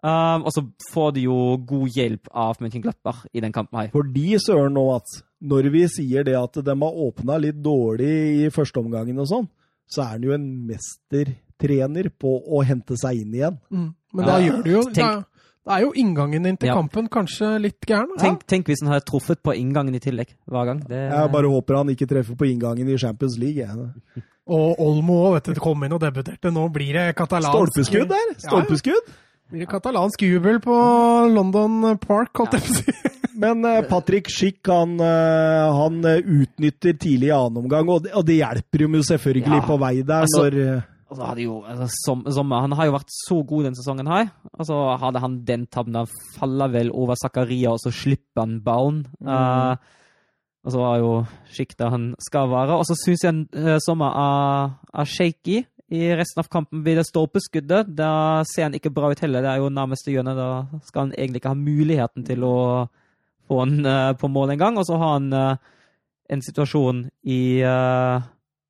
Um, 0.00 0.44
og 0.46 0.52
så 0.54 0.62
får 0.92 1.14
de 1.16 1.24
jo 1.26 1.56
god 1.66 1.88
hjelp 1.90 2.28
av 2.32 2.58
Mönchenglapper 2.62 3.24
i 3.34 3.40
den 3.42 3.50
kampen 3.52 3.80
her. 3.80 3.88
Fordi, 3.90 4.36
søren 4.38 4.76
nå, 4.78 4.84
at 4.94 5.22
når 5.42 5.70
vi 5.74 5.86
sier 5.90 6.22
det 6.24 6.36
at 6.38 6.52
de 6.64 6.74
har 6.82 7.00
åpna 7.08 7.38
litt 7.42 7.58
dårlig 7.62 8.44
i 8.44 8.50
første 8.54 8.78
omgangen 8.78 9.18
og 9.18 9.26
sånn, 9.26 9.48
så 9.90 10.02
er 10.04 10.12
han 10.14 10.22
jo 10.22 10.32
en 10.36 10.46
mestertrener 10.68 12.10
på 12.20 12.30
å 12.46 12.62
hente 12.66 12.96
seg 13.00 13.22
inn 13.24 13.34
igjen. 13.34 13.58
Mm. 13.72 13.88
Men 14.14 14.26
da 14.26 14.38
Ja. 14.38 14.46
gjør 14.52 14.62
du 14.64 14.70
jo 14.70 14.82
Tenk- 14.82 14.94
da, 14.96 15.24
da 15.66 15.76
er 15.76 15.80
jo 15.82 15.92
inngangen 15.92 16.42
din 16.44 16.56
til 16.56 16.68
Ja. 16.68 16.74
kampen 16.74 17.08
kanskje 17.08 17.60
litt 17.60 17.80
gæren. 17.86 18.08
da. 18.16 18.22
Tenk, 18.24 18.46
tenk 18.46 18.66
hvis 18.66 18.82
han 18.82 18.92
hadde 18.92 19.04
truffet 19.04 19.42
på 19.42 19.52
inngangen 19.56 19.94
i 19.94 19.98
tillegg 19.98 20.28
hver 20.48 20.64
gang. 20.64 20.80
Det, 20.80 21.10
Jeg 21.10 21.32
bare 21.32 21.48
håper 21.50 21.76
han 21.76 21.88
ikke 21.88 22.06
treffer 22.08 22.36
på 22.36 22.46
inngangen 22.54 22.88
i 22.88 22.96
Champions 22.96 23.36
League. 23.38 23.56
Jeg. 23.66 24.22
Og 24.46 24.78
Olmo 24.80 25.32
vet 25.34 25.44
du, 25.44 25.54
kom 25.60 25.82
inn 25.84 25.92
og 25.92 26.00
debuterte. 26.00 26.50
Nå 26.52 26.72
blir 26.72 26.92
det 26.94 27.16
katalansk 27.16 27.50
Stolpeskudd 27.52 28.08
der! 28.08 28.34
Stolpeskudd! 28.38 29.12
Blir 29.48 29.64
det 29.64 29.70
katalansk 29.70 30.22
jubel 30.26 30.58
på 30.60 30.74
London 31.32 31.94
Park, 32.02 32.34
holdt 32.36 32.58
jeg 32.58 32.66
på 32.66 32.74
å 32.74 32.80
si. 32.82 33.14
Men 33.38 33.62
eh, 33.64 33.84
Patrick 33.86 34.28
Schick 34.28 34.66
han, 34.68 34.96
eh, 35.00 35.68
han 35.78 36.02
eh, 36.04 36.20
utnytter 36.20 36.96
tidlig 36.98 37.30
i 37.30 37.34
annen 37.36 37.62
omgang, 37.62 37.88
og 37.88 38.02
det, 38.04 38.12
og 38.18 38.26
det 38.28 38.40
hjelper 38.40 38.84
jo 38.84 39.02
selvfølgelig 39.08 39.60
Ja, 39.60 39.64
på 39.64 39.76
vei 39.80 39.94
der 40.02 40.26
altså- 40.26 40.44
når 40.48 40.84
Altså, 41.08 41.24
hadde 41.24 41.40
jo, 41.46 41.54
altså, 41.64 41.86
som, 42.04 42.24
som, 42.36 42.50
han 42.52 42.74
har 42.76 42.84
jo 42.84 42.92
vært 42.92 43.12
så 43.14 43.38
god 43.48 43.62
denne 43.64 43.78
sesongen 43.78 44.10
her. 44.12 44.26
Altså, 44.52 44.76
hadde 45.00 45.22
han 45.22 45.38
den 45.48 45.62
tabben, 45.72 45.96
han 45.96 46.10
faller 46.34 46.68
vel 46.68 46.90
over 46.92 47.16
Zakaria, 47.16 47.70
og 47.72 47.80
så 47.80 47.88
slipper 47.96 48.42
han 48.42 48.58
ballen. 48.60 49.06
Uh, 49.24 49.80
og 50.68 50.74
så 50.74 50.82
var 50.82 50.98
jo 51.00 51.14
Schick 51.48 51.72
der 51.80 51.94
han 51.94 52.10
skal 52.20 52.50
være. 52.52 52.76
Og 52.76 52.84
så 52.84 52.98
syns 53.00 53.24
jeg 53.24 53.46
uh, 53.56 53.78
Sommer 53.80 54.20
er, 54.20 54.76
er 54.92 55.08
shaky 55.08 55.62
i 55.88 56.00
resten 56.12 56.42
av 56.42 56.48
kampen 56.52 56.82
ved 56.84 56.98
det 57.00 57.06
skuddet 57.08 57.94
Da 57.96 58.44
ser 58.44 58.66
han 58.68 58.76
ikke 58.76 58.92
bra 58.92 59.10
ut 59.10 59.20
heller. 59.20 59.42
Det 59.42 59.50
er 59.50 59.62
jo 59.62 59.70
nærmeste 59.72 60.12
hjørnet. 60.12 60.36
Da 60.36 60.80
skal 60.84 61.06
han 61.06 61.12
egentlig 61.16 61.40
ikke 61.40 61.54
ha 61.54 61.58
muligheten 61.58 62.26
til 62.28 62.44
å 62.44 62.56
få 63.48 63.60
han 63.62 63.86
uh, 63.86 64.12
på 64.12 64.28
mål 64.28 64.52
en 64.52 64.60
gang. 64.60 64.78
Og 64.78 64.84
så 64.84 64.98
har 65.00 65.14
han 65.16 65.32
uh, 65.32 65.56
en 66.28 66.44
situasjon 66.44 67.06
i 67.24 67.40
uh, 67.64 68.20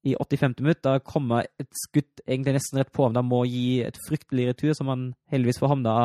i 0.07 0.15
85. 0.15 0.55
minutt. 0.63 0.83
Da 0.87 1.01
kommer 1.03 1.49
et 1.59 1.69
skudd 1.75 2.23
egentlig 2.23 2.55
nesten 2.61 2.79
rett 2.79 2.93
på 2.95 3.09
ham. 3.09 3.17
Da 3.19 3.25
må 3.27 3.43
gi 3.51 3.83
et 3.83 3.99
fryktelig 4.07 4.53
retur, 4.53 4.73
som 4.79 4.89
han 4.93 5.09
heldigvis 5.33 5.59
får 5.59 5.75
havna 5.75 5.97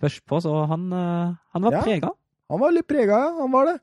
først 0.00 0.24
på. 0.24 0.40
Så 0.40 0.54
han, 0.72 0.88
han 0.90 1.66
var 1.66 1.76
Ja. 1.76 1.82
prega. 1.84 2.14
Han 2.50 2.58
var 2.64 2.72
litt 2.72 2.88
prega, 2.88 3.20
ja. 3.28 3.34
Han 3.44 3.52
var 3.52 3.68
det. 3.68 3.76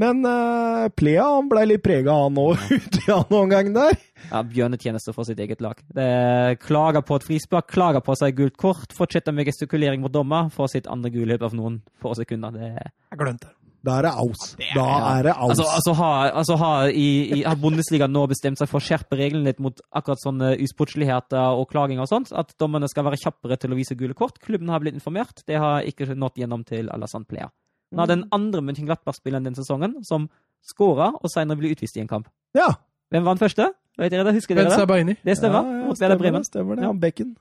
Men 0.00 0.24
uh, 0.26 0.88
Plea 0.98 1.22
han 1.36 1.46
ble 1.48 1.62
litt 1.70 1.82
prega, 1.84 2.16
han 2.24 2.38
òg, 2.40 2.58
ute 2.76 3.02
i 3.04 3.12
annen 3.14 3.50
gang 3.52 3.68
der. 3.76 3.98
Ja, 4.30 4.40
Bjørnetjeneste 4.42 5.14
for 5.14 5.28
sitt 5.28 5.38
eget 5.38 5.60
lag. 5.62 5.78
Det 5.94 6.58
klager 6.64 7.04
på 7.06 7.20
et 7.20 7.26
frispark, 7.28 7.68
klager 7.70 8.02
på 8.02 8.16
seg 8.18 8.34
gult 8.40 8.56
kort, 8.58 8.94
fortsetter 8.96 9.34
med 9.36 9.46
gestikulering 9.46 10.02
mot 10.02 10.10
dommer, 10.14 10.48
får 10.54 10.72
sitt 10.74 10.88
andre 10.90 11.12
gule 11.14 11.34
løp 11.36 11.46
av 11.46 11.54
noen 11.54 11.78
få 12.02 12.16
sekunder. 12.18 12.56
Det 12.58 12.72
Jeg 12.74 13.20
glemte 13.20 13.46
det. 13.52 13.54
Da 13.84 13.98
er 14.00 14.06
det 14.06 14.12
aus. 14.16 14.42
Det 14.56 14.64
er- 14.70 14.78
Da 14.80 14.84
er 15.18 15.22
det 15.28 15.32
aus. 15.36 15.50
Altså, 15.52 15.64
altså, 15.76 15.92
har, 15.98 16.30
altså 16.40 16.54
har, 16.56 16.86
i, 16.88 17.08
i, 17.36 17.42
har 17.44 17.58
Bundesliga 17.60 18.06
nå 18.08 18.22
bestemt 18.30 18.56
seg 18.58 18.70
for 18.70 18.80
å 18.80 18.86
skjerpe 18.86 19.18
reglene 19.20 19.44
litt 19.50 19.60
mot 19.60 19.76
akkurat 19.92 20.22
sånne 20.24 20.54
usportsligheter 20.64 21.52
og 21.60 21.68
klaging 21.68 22.00
og 22.00 22.08
sånt? 22.08 22.32
At 22.32 22.54
dommerne 22.58 22.88
skal 22.88 23.04
være 23.04 23.20
kjappere 23.20 23.58
til 23.60 23.74
å 23.74 23.76
vise 23.76 23.94
gule 23.94 24.16
kort? 24.16 24.40
Klubben 24.40 24.72
har 24.72 24.80
blitt 24.80 24.96
informert. 24.96 25.44
Det 25.46 25.60
har 25.60 25.84
ikke 25.84 26.08
nådd 26.16 26.40
gjennom 26.40 26.64
til 26.64 26.88
Alassane 26.96 27.28
Plea. 27.28 27.50
Nå 27.94 28.04
hadde 28.04 28.18
en 28.18 28.26
andre 28.34 28.60
Mönchengladbach-spilleren 28.64 29.46
den 29.46 29.56
sesongen 29.58 30.00
som 30.06 30.28
skåra 30.64 31.12
og 31.14 31.30
senere 31.32 31.60
ble 31.60 31.72
utvist 31.74 31.96
i 31.96 32.04
en 32.04 32.10
kamp. 32.10 32.28
ja. 32.56 32.72
Hvem 33.12 33.22
var 33.22 33.36
den 33.36 33.44
første? 33.44 33.64
Vet 34.00 34.10
dere 34.10 34.24
det? 34.26 34.34
Husker 34.34 34.56
dere 34.58 34.64
det? 34.64 35.16
Det 35.22 35.36
stemmer. 35.38 35.62
Ja, 35.62 35.82
ja, 35.86 35.94
stemmer, 35.94 36.32
det, 36.34 36.46
stemmer 36.48 36.74
det. 36.74 36.82
Ja. 36.82 36.88
Han 36.90 36.98
Bekken. 36.98 37.34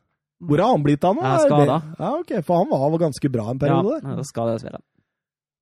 Hvor 0.44 0.60
har 0.62 0.74
han 0.76 0.84
blitt 0.84 1.06
av 1.08 1.16
nå? 1.16 1.24
Ja, 1.24 1.32
Er 1.34 1.48
skada. 1.48 1.78
Ja, 1.98 2.10
ok, 2.20 2.34
For 2.46 2.62
han 2.62 2.92
var 2.92 3.00
ganske 3.08 3.30
bra 3.32 3.46
en 3.50 3.62
periode 3.62 4.02
der. 4.02 4.18
Ja, 4.18 4.26
skal 4.28 4.52
det 4.52 4.60
dessverre. 4.60 4.82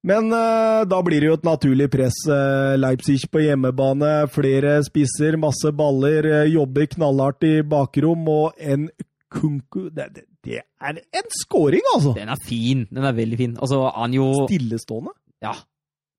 Men 0.04 0.34
uh, 0.34 0.82
da 0.90 0.98
blir 1.06 1.22
det 1.22 1.30
jo 1.30 1.38
et 1.38 1.46
naturlig 1.46 1.88
press. 1.94 2.18
Uh, 2.26 2.74
Leipzig 2.82 3.20
på 3.30 3.44
hjemmebane, 3.44 4.10
flere 4.34 4.80
spisser, 4.84 5.38
masse 5.38 5.70
baller, 5.78 6.26
uh, 6.26 6.50
jobber 6.50 6.90
knallhardt 6.96 7.46
i 7.46 7.54
bakrom, 7.62 8.26
og 8.28 8.58
en 8.58 8.90
kunku 9.32 9.86
Det, 9.94 10.10
det, 10.16 10.26
det 10.46 10.60
er 10.62 10.98
en 10.98 11.32
scoring, 11.44 11.86
altså! 11.94 12.14
Den 12.18 12.30
er 12.34 12.40
fin. 12.46 12.86
Den 12.90 13.06
er 13.06 13.14
veldig 13.18 13.38
fin. 13.38 13.56
Altså, 13.58 13.78
så 13.78 13.92
han 13.96 14.14
jo 14.16 14.28
Stillestående. 14.48 15.14
Ja. 15.46 15.54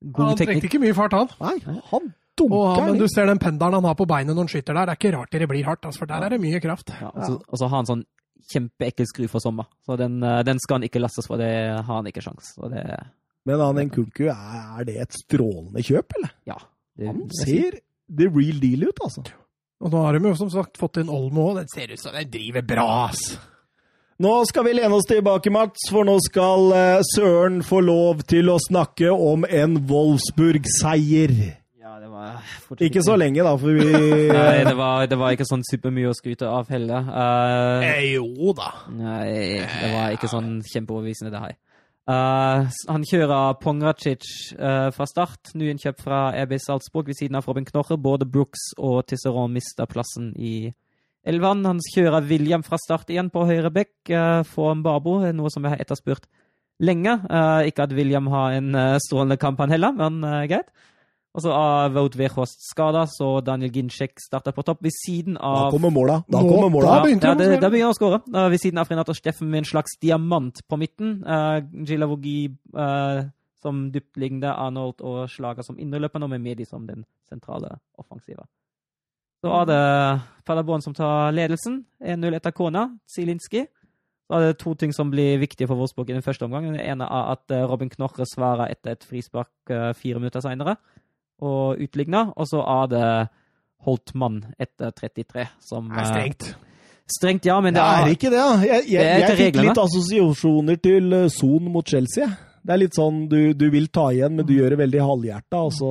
God 0.02 0.32
Han 0.32 0.40
trengte 0.40 0.68
ikke 0.68 0.82
mye 0.82 0.94
fart, 0.96 1.14
han. 1.14 1.30
Nei, 1.42 1.56
han 1.90 2.10
dunker 2.38 2.56
Og, 2.56 2.80
men 2.88 2.98
du 2.98 3.06
ser 3.10 3.28
den 3.28 3.38
pendelen 3.42 3.78
han 3.80 3.86
har 3.90 3.98
på 3.98 4.06
beinet 4.08 4.34
når 4.34 4.46
han 4.46 4.52
skyter 4.54 4.78
der. 4.78 4.88
Det 4.88 4.94
er 4.94 5.00
ikke 5.00 5.14
rart 5.16 5.36
det 5.42 5.48
blir 5.50 5.68
hardt, 5.68 5.86
altså, 5.86 6.02
for 6.02 6.10
der 6.10 6.26
er 6.26 6.34
det 6.34 6.40
mye 6.42 6.60
kraft. 6.64 6.94
Ja, 7.00 7.10
og, 7.12 7.22
så, 7.26 7.36
og 7.46 7.60
så 7.60 7.68
har 7.68 7.76
han 7.76 7.90
sånn 7.90 8.04
kjempeekkel 8.52 9.06
skru 9.06 9.26
for 9.30 9.44
sommer. 9.44 9.68
Så 9.86 9.96
den, 10.00 10.18
eh, 10.26 10.40
den 10.46 10.58
skal 10.62 10.80
han 10.80 10.86
ikke 10.88 11.02
lastes 11.02 11.28
for. 11.30 11.38
Det 11.40 11.52
har 11.76 11.92
han 11.92 12.08
ikke 12.10 12.24
sjans. 12.24 12.54
Så 12.56 12.70
det, 12.72 12.82
Men 13.46 13.62
han 13.62 13.78
Nkunku, 13.88 14.26
er, 14.30 14.58
er 14.80 14.88
det 14.88 14.96
et 15.04 15.18
strålende 15.22 15.84
kjøp, 15.86 16.18
eller? 16.18 16.34
ja. 16.50 16.58
Det, 16.98 17.06
Han 17.08 17.22
ser 17.32 17.78
the 18.12 18.26
real 18.28 18.58
deal 18.60 18.82
ut, 18.90 18.98
altså. 19.00 19.22
Og 19.82 19.90
nå 19.90 20.02
har 20.04 20.14
de 20.14 20.28
jo 20.28 20.34
som 20.38 20.50
sagt 20.52 20.76
fått 20.78 21.00
inn 21.00 21.08
Olmo 21.10 21.48
òg. 21.50 21.62
Den 21.62 21.70
ser 21.72 21.94
ut 21.94 22.02
som 22.02 22.12
den 22.14 22.28
driver 22.30 22.66
bra, 22.68 22.84
ass. 23.08 23.22
Nå 24.20 24.32
skal 24.44 24.66
vi 24.66 24.74
lene 24.76 24.92
oss 24.92 25.08
tilbake, 25.08 25.50
Mats, 25.50 25.88
for 25.90 26.04
nå 26.04 26.18
skal 26.20 26.72
eh, 26.76 27.00
Søren 27.14 27.62
få 27.64 27.80
lov 27.80 28.20
til 28.28 28.50
å 28.52 28.58
snakke 28.60 29.08
om 29.08 29.46
en 29.48 29.78
Wolfsburg-seier. 29.88 31.32
Ja, 31.80 31.94
det 31.96 32.10
var 32.12 32.42
fortsatt 32.66 32.84
Ikke 32.84 33.02
så 33.06 33.16
lenge, 33.16 33.40
da, 33.40 33.54
for 33.56 33.72
vi 33.72 33.88
Nei, 34.36 34.62
det 34.68 34.76
var, 34.76 35.06
det 35.08 35.18
var 35.18 35.32
ikke 35.32 35.48
sånn 35.48 35.64
supermye 35.64 36.12
å 36.12 36.16
skryte 36.18 36.50
av 36.50 36.68
heller. 36.72 37.08
Uh... 37.08 37.88
Eh, 37.88 38.04
jo 38.18 38.52
da. 38.58 38.68
nei, 38.92 39.32
det 39.64 39.92
var 39.94 40.12
ikke 40.18 40.30
sånn 40.30 40.58
kjempeovervisende, 40.68 41.32
det 41.32 41.44
her. 41.46 41.58
Uh, 42.02 42.68
han 42.90 43.04
kjører 43.06 43.56
Pongracic 43.62 44.26
uh, 44.58 44.90
fra 44.92 45.08
start, 45.08 45.54
nyinnkjøpt 45.56 46.02
fra 46.04 46.24
RB 46.44 46.56
Salzburg 46.60 47.08
ved 47.08 47.16
siden 47.16 47.40
av 47.40 47.48
Robin 47.48 47.64
Knorre. 47.64 47.96
Både 47.96 48.28
Brooks 48.28 48.74
og 48.76 49.06
Tisseron 49.08 49.54
mister 49.56 49.88
plassen 49.88 50.34
i 50.36 50.72
elveren. 51.26 51.66
Han 51.68 51.82
kjører 51.92 52.26
William 52.28 52.64
fra 52.66 52.78
start 52.80 53.10
igjen 53.12 53.30
på 53.32 53.46
høyre 53.48 53.70
bekk 53.74 54.12
uh, 54.14 54.40
for 54.48 54.74
Mbabo, 54.78 55.20
noe 55.32 55.52
som 55.52 55.66
jeg 55.66 55.76
har 55.76 55.84
etterspurt 55.84 56.30
lenge. 56.82 57.18
Eh, 57.30 57.68
ikke 57.70 57.86
at 57.86 57.92
William 57.96 58.30
har 58.32 58.56
en 58.58 58.74
eh, 58.74 59.00
strålende 59.02 59.38
kamp, 59.40 59.60
han 59.62 59.72
heller, 59.72 59.94
men 59.96 60.22
eh, 60.24 60.46
greit. 60.50 60.72
Og 61.32 61.40
så 61.40 61.52
er 61.56 61.92
Wout 61.94 62.16
Wehrhost 62.20 62.66
skada, 62.66 63.06
så 63.08 63.38
Daniel 63.40 63.72
Ginczek 63.72 64.20
starter 64.20 64.52
på 64.52 64.64
topp 64.68 64.82
ved 64.84 64.92
siden 64.92 65.38
Da 65.38 65.48
av 65.48 65.70
kommer 65.72 65.88
måla. 65.88 66.18
Da 66.28 66.42
kommer 66.44 66.68
kommer 66.68 66.84
da 66.84 66.98
begynte 67.06 67.30
ja, 67.30 67.36
det, 67.40 67.46
da 67.62 67.70
begynner 67.72 67.88
han 67.88 67.94
å 67.94 67.96
skåre. 67.96 68.18
Ved 68.52 68.60
siden 68.60 68.80
av 68.82 68.90
Renato 68.92 69.14
Steffen 69.16 69.48
med 69.48 69.62
en 69.62 69.70
slags 69.70 69.96
diamant 69.96 70.60
på 70.68 70.76
midten. 70.76 71.22
Uh, 71.24 71.64
Gilavogi 71.88 72.52
uh, 72.76 73.24
som 73.64 73.86
dyptliggende, 73.94 74.52
Arnold 74.52 75.00
og 75.00 75.24
Slager 75.32 75.64
som 75.64 75.80
indreløper, 75.80 76.20
og 76.20 76.34
med 76.34 76.44
Medi 76.44 76.68
som 76.68 76.84
den 76.84 77.06
sentrale 77.32 77.78
offensive. 77.96 78.44
Så 79.42 79.50
er 79.50 79.66
det 79.66 79.82
Paderborn 80.46 80.82
som 80.84 80.94
tar 80.94 81.32
ledelsen. 81.34 81.82
1-0 81.98 82.36
etter 82.38 82.54
kona. 82.54 82.86
Zielinski. 83.10 83.66
Så 84.26 84.38
er 84.38 84.46
det 84.46 84.58
to 84.62 84.74
ting 84.78 84.94
som 84.94 85.10
blir 85.10 85.40
viktige 85.42 85.66
for 85.66 85.78
Wolfsburg 85.80 86.10
i 86.10 86.16
den 86.16 86.24
første 86.24 86.46
omgang. 86.46 86.70
Den 86.70 86.80
ene 86.80 87.04
er 87.04 87.32
at 87.34 87.50
uh, 87.50 87.64
Robin 87.70 87.90
Knorre 87.90 88.26
svarer 88.30 88.70
etter 88.70 88.94
et 88.94 89.06
frispark 89.06 89.50
uh, 89.70 89.90
fire 89.98 90.22
minutter 90.22 90.44
senere 90.44 90.76
og 91.42 91.82
utligner. 91.82 92.30
Og 92.38 92.46
så 92.48 92.62
er 92.62 92.92
det 92.92 93.08
Holtmann 93.82 94.44
etter 94.62 94.94
33, 94.94 95.48
som 95.60 95.90
Det 95.90 95.98
er 95.98 96.06
uh, 96.06 96.12
strengt. 96.14 96.52
Strengt, 97.12 97.46
ja, 97.50 97.58
men 97.60 97.74
Det 97.74 97.82
det 97.82 97.88
er 97.88 98.06
er 98.06 98.14
ikke 98.14 98.30
det, 98.30 98.38
ja. 98.38 98.52
Jeg, 98.62 98.84
Det 98.86 98.92
jeg, 98.94 99.10
er 99.10 99.26
jeg 99.26 99.38
fikk 99.40 99.60
litt 99.66 99.82
assosiasjoner 99.82 100.78
til 100.80 101.12
eh, 101.18 101.28
Son 101.34 101.66
mot 101.74 101.84
Chelsea. 101.84 102.28
Det 102.62 102.72
er 102.72 102.78
litt 102.78 102.94
sånn 102.96 103.24
du, 103.28 103.52
du 103.58 103.66
vil 103.74 103.90
ta 103.90 104.06
igjen, 104.14 104.36
men 104.38 104.46
du 104.46 104.54
gjør 104.54 104.76
det 104.76 104.78
veldig 104.84 105.02
halvhjerta, 105.02 105.64
og 105.66 105.74
så, 105.74 105.90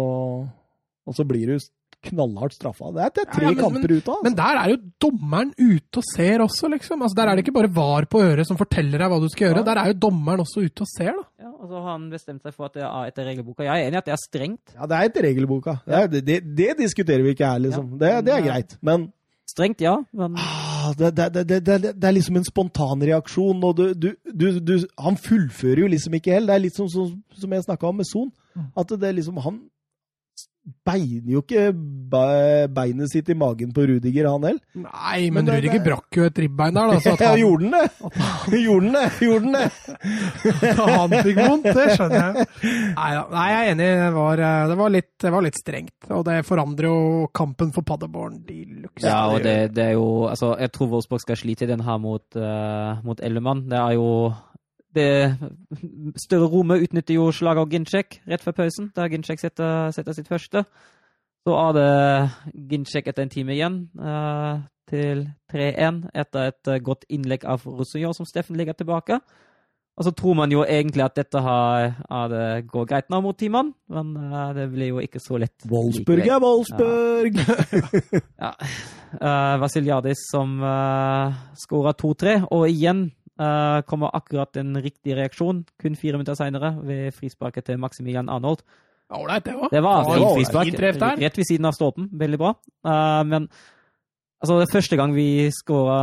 og 1.03 1.18
så 1.18 1.26
blir 1.28 1.52
du 1.52 1.68
knallhardt 2.10 2.56
straffa. 2.57 2.90
Det 2.95 3.03
er, 3.06 3.11
det 3.15 3.23
er 3.23 3.30
tre 3.32 3.44
Ja, 3.45 3.49
ja, 3.49 3.56
men- 3.56 3.61
kamper 3.64 3.94
ute 3.94 4.14
av. 4.15 4.23
Men 4.26 4.36
der 4.38 4.60
er 4.61 4.69
jo 4.73 4.78
dommeren 5.06 5.53
ute 5.57 6.02
og 6.02 6.07
ser 6.15 6.44
også, 6.45 6.69
liksom. 6.73 7.02
Altså, 7.06 7.15
der 7.19 7.28
er 7.32 7.36
det 7.36 7.45
ikke 7.45 7.56
bare 7.60 7.72
var 7.76 8.06
på 8.10 8.22
øret 8.26 8.48
som 8.48 8.57
forteller 8.57 8.98
deg 8.98 9.14
hva 9.14 9.19
du 9.22 9.30
skal 9.30 9.48
gjøre. 9.48 9.61
Ja. 9.61 9.68
Der 9.69 9.82
er 9.84 9.94
jo 9.94 9.99
dommeren 10.07 10.44
også 10.44 10.65
ute 10.65 10.82
og 10.82 10.91
ser, 10.98 11.14
da. 11.14 11.23
ja, 11.45 11.52
og 11.52 11.69
så 11.69 11.82
har 11.86 11.91
han 11.91 12.10
bestemt 12.10 12.41
seg 12.44 12.53
for 12.57 12.65
at 12.72 12.73
det 12.80 12.84
er 12.84 13.07
etter 13.11 13.26
regelboka. 13.32 13.64
Jeg 13.64 13.73
er 13.78 13.88
enig 13.91 13.99
i 13.99 14.02
at 14.03 14.06
det 14.11 14.15
er 14.18 14.23
strengt. 14.26 14.76
Ja, 14.76 14.86
det 14.90 14.98
er 14.98 15.10
etter 15.11 15.28
regelboka. 15.30 15.78
Det, 15.86 15.95
er, 16.02 16.07
det, 16.07 16.40
det, 16.57 16.69
diskuterer 16.80 17.23
vi 17.23 17.36
ikke 17.36 17.45
her, 17.53 17.60
liksom. 17.60 17.98
Det, 18.02 18.14
det 18.26 18.34
er 18.38 18.45
greit. 18.49 18.78
Men 18.82 19.11
Strengt, 19.52 19.82
ja, 19.84 19.98
men 20.15 20.38
ah, 20.40 20.94
det, 20.95 21.10
det, 21.18 21.26
det, 21.34 21.41
det, 21.49 21.57
det, 21.65 21.90
det 21.99 22.07
er 22.07 22.14
liksom 22.15 22.38
en 22.40 22.45
spontan 22.48 23.02
reaksjon, 23.03 23.60
og 23.68 23.73
du, 23.76 23.94
du, 23.94 24.14
du, 24.32 24.45
du 24.64 24.88
Han 24.98 25.18
fullfører 25.19 25.82
jo 25.84 25.90
liksom 25.91 26.14
ikke 26.15 26.32
helt. 26.38 26.48
Det 26.48 26.56
er 26.56 26.64
litt 26.64 26.78
som, 26.78 26.88
som, 26.88 27.10
som 27.36 27.52
jeg 27.52 27.65
snakka 27.65 27.90
om 27.90 27.98
med 27.99 28.07
Son. 28.07 28.30
At 28.80 28.88
det 28.95 29.10
er 29.10 29.18
liksom 29.18 29.38
Han 29.44 29.57
beiner 30.86 31.32
jo 31.34 31.42
ikke 31.42 31.72
beinet 32.70 33.10
sitt 33.12 33.30
i 33.30 33.36
magen 33.38 33.72
på 33.74 33.86
Rudiger, 33.90 34.28
han 34.30 34.44
heller. 34.46 34.60
Nei, 34.78 35.30
Men 35.30 35.34
men 35.34 35.46
det- 35.46 35.56
Rudiger 35.58 35.80
det- 35.80 35.86
brakk 35.88 36.18
jo 36.20 36.24
et 36.26 36.38
ribbein 36.38 36.74
der, 36.74 36.92
da. 36.92 37.00
Så 37.00 37.14
at 37.16 37.20
Ja, 37.22 37.36
gjorde 37.36 37.66
den 37.66 37.72
det? 38.52 38.62
Gjorde 38.62 38.86
den 38.86 38.94
det? 38.94 39.06
Gjorde 39.22 39.42
den 39.42 39.54
det? 39.58 39.72
han 40.82 41.16
fikk 41.26 41.40
vondt, 41.42 41.64
det 41.74 41.88
skjønner 41.96 42.22
jeg. 42.22 42.48
Nei. 42.96 43.10
Nei, 43.32 43.48
jeg 43.52 43.62
er 43.62 43.72
enig. 43.74 43.90
Det 44.02 44.12
var, 44.16 44.44
eh, 44.48 44.68
det 44.72 44.78
var, 44.82 44.90
litt, 44.98 45.10
det 45.26 45.32
var 45.34 45.46
litt 45.48 45.60
strengt. 45.62 46.10
Og 46.12 46.24
det 46.28 46.38
forandrer 46.48 46.90
jo 46.92 47.28
kampen 47.34 47.74
for 47.76 47.82
Paderborn 47.88 48.40
de 48.48 48.60
luxe. 48.86 49.06
Ja, 49.08 49.24
og 49.34 49.42
det, 49.46 49.58
det 49.76 49.90
er 49.92 49.98
jo 49.98 50.08
Altså, 50.32 50.54
jeg 50.60 50.72
tror 50.76 50.92
Wolfsburg 50.94 51.22
skal 51.24 51.38
slite 51.40 51.66
i 51.66 51.72
den 51.72 51.82
her 51.86 51.98
mot, 52.02 52.24
uh, 52.38 53.02
mot 53.04 53.20
Ellemann. 53.26 53.66
Det 53.72 53.78
er 53.80 53.98
jo 53.98 54.08
Det 54.96 55.08
større 56.20 56.50
rommet 56.52 56.84
utnytter 56.84 57.16
jo 57.16 57.30
slaget 57.32 57.64
av 57.64 57.72
Ginchek 57.72 58.18
rett 58.28 58.44
før 58.44 58.58
pausen, 58.58 58.90
da 58.96 59.08
Ginchek 59.08 59.40
setter, 59.40 59.94
setter 59.96 60.18
sitt 60.18 60.28
første. 60.28 60.66
Så 61.48 61.56
er 61.58 61.78
det 61.78 61.92
Ginchek 62.72 63.08
etter 63.10 63.26
en 63.26 63.32
time 63.34 63.56
igjen 63.56 63.78
eh, 63.98 64.60
til 64.92 65.24
3-1 65.54 66.04
etter 66.14 66.52
et 66.52 66.74
eh, 66.74 66.84
godt 66.84 67.08
innlegg 67.10 67.48
av 67.50 67.64
Roussillon, 67.66 68.14
som 68.14 68.28
Steffen 68.30 68.60
ligger 68.60 68.78
tilbake. 68.78 69.22
Og 70.00 70.06
så 70.08 70.12
tror 70.16 70.38
man 70.40 70.52
jo 70.54 70.64
egentlig 70.64 71.04
at 71.04 71.18
dette 71.20 71.40
har, 71.44 71.90
ja, 72.00 72.22
det 72.32 72.68
går 72.72 72.86
greit 72.90 73.10
nå 73.12 73.20
mot 73.22 73.38
timene, 73.38 73.74
men 73.92 74.14
eh, 74.18 74.54
det 74.58 74.68
blir 74.72 74.94
jo 74.94 75.02
ikke 75.04 75.20
så 75.24 75.40
lett. 75.42 75.66
Wolfsburg 75.72 76.28
er 76.28 76.44
Wolfsburg! 76.44 77.42
Ja. 78.42 78.56
Uh, 79.12 79.58
Vasiljadis 79.60 80.22
som 80.32 80.54
uh, 80.64 81.34
skåra 81.60 81.92
2-3, 82.00 82.36
og 82.56 82.62
igjen 82.72 83.02
eh, 83.42 83.82
kommer 83.90 84.14
akkurat 84.18 84.62
en 84.62 84.78
riktig 84.84 85.18
reaksjon, 85.18 85.66
kun 85.82 85.98
fire 86.00 86.20
minutter 86.20 86.38
seinere, 86.38 86.76
ved 86.86 87.12
frisparket 87.18 87.68
til 87.70 87.82
Maximilian 87.82 88.30
Arnold. 88.30 88.64
Ålreit, 89.12 89.44
det 89.44 89.58
var. 89.58 89.70
Det 89.72 89.84
var 89.84 90.04
Det 90.04 90.08
var. 90.08 90.16
det 90.16 90.24
var 90.24 90.36
frispark, 90.38 90.70
fint 90.70 90.78
treff 90.80 91.02
rett 91.20 91.38
ved 91.38 91.48
siden 91.50 91.68
av 91.68 91.76
stolpen. 91.76 92.10
Veldig 92.16 92.40
bra. 92.40 92.54
Uh, 92.88 93.24
men 93.28 93.50
altså, 94.42 94.58
det 94.60 94.66
er 94.68 94.72
første 94.74 94.98
gang 95.00 95.14
vi 95.16 95.26
skåra 95.54 96.00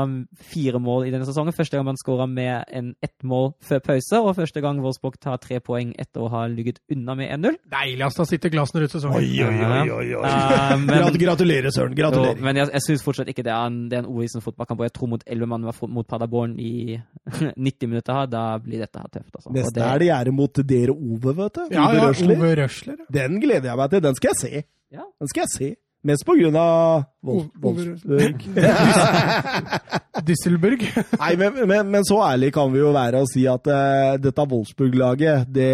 fire 0.52 0.78
mål 0.80 1.06
i 1.08 1.10
denne 1.12 1.26
sesongen. 1.28 1.52
Første 1.56 1.76
gang 1.76 1.84
man 1.88 1.98
skåra 2.00 2.26
med 2.30 2.64
en 2.72 2.94
ett 3.02 3.16
mål 3.26 3.52
før 3.60 3.80
pause, 3.84 4.20
og 4.22 4.36
første 4.38 4.62
gang 4.64 4.80
Wolfsburg 4.84 5.18
tar 5.20 5.36
tre 5.42 5.58
poeng 5.60 5.90
etter 5.98 6.22
å 6.24 6.30
ha 6.32 6.44
ligget 6.48 6.78
unna 6.94 7.14
med 7.18 7.30
1-0. 7.34 7.58
Deilig, 7.74 8.06
å 8.08 8.26
sitte 8.28 8.50
glassene 8.54 8.84
ut 8.86 8.94
sesongen. 8.94 9.18
Oi, 9.18 9.42
oi, 9.42 9.58
oi, 9.58 9.90
oi, 9.90 10.08
oi. 10.20 10.32
Eh, 10.32 10.76
men- 10.86 11.18
Gratulerer, 11.24 11.70
Søren. 11.74 11.92
Jo, 11.92 12.02
Gratulerer. 12.04 12.40
men 12.46 12.56
jeg, 12.62 12.70
jeg 12.78 12.86
syns 12.86 13.02
fortsatt 13.04 13.28
ikke 13.32 13.42
det 13.46 13.52
er 13.52 13.66
en, 13.66 13.80
det 13.90 13.98
er 13.98 14.04
en 14.06 14.10
Ovisen 14.14 14.40
fotballkamp. 14.44 14.80
Og 14.80 14.86
jeg 14.88 14.94
tror 14.96 15.10
mot 15.16 15.24
11 15.26 15.50
mann 15.50 15.66
mot 15.98 16.06
Paderborn 16.08 16.54
i 16.62 16.96
90 17.56 17.90
minutter 17.90 18.14
her, 18.14 18.30
da 18.30 18.44
blir 18.62 18.78
dette 18.84 19.02
her 19.02 19.10
tøft. 19.18 19.34
Altså. 19.34 19.52
Neste 19.56 19.74
det- 19.80 19.84
er 19.90 19.98
det 20.04 20.08
gjerde 20.12 20.32
mot 20.38 20.62
dere, 20.72 20.94
Ove, 20.94 21.34
vet 21.42 21.58
du. 21.58 21.66
Ja, 21.74 21.88
Ove 21.88 21.98
ja, 21.98 22.06
Røsler. 22.08 22.38
Ove 22.38 22.54
Røsler. 22.62 22.96
ja. 23.02 23.06
Den 23.18 23.40
gleder 23.42 23.70
jeg 23.72 23.76
meg 23.82 23.90
til. 23.90 24.00
Den 24.08 24.14
skal 24.20 24.32
jeg 24.34 24.40
se. 24.44 24.64
Ja. 24.94 25.04
Den 25.20 25.28
skal 25.34 25.44
jeg 25.44 25.52
se. 25.56 25.68
Mest 26.06 26.22
på 26.22 26.36
grunn 26.38 26.54
av 26.54 27.08
Wolf, 27.26 27.48
Wolfsburg. 27.58 28.44
Düsselburg. 30.28 30.84
Nei, 31.18 31.32
men, 31.40 31.58
men, 31.66 31.90
men 31.90 32.06
så 32.06 32.20
ærlig 32.22 32.52
kan 32.54 32.70
vi 32.70 32.78
jo 32.82 32.92
være 32.94 33.22
og 33.24 33.30
si 33.32 33.42
at 33.50 33.66
uh, 33.66 34.14
dette 34.22 34.44
Wolfsburg-laget, 34.52 35.48
det, 35.50 35.72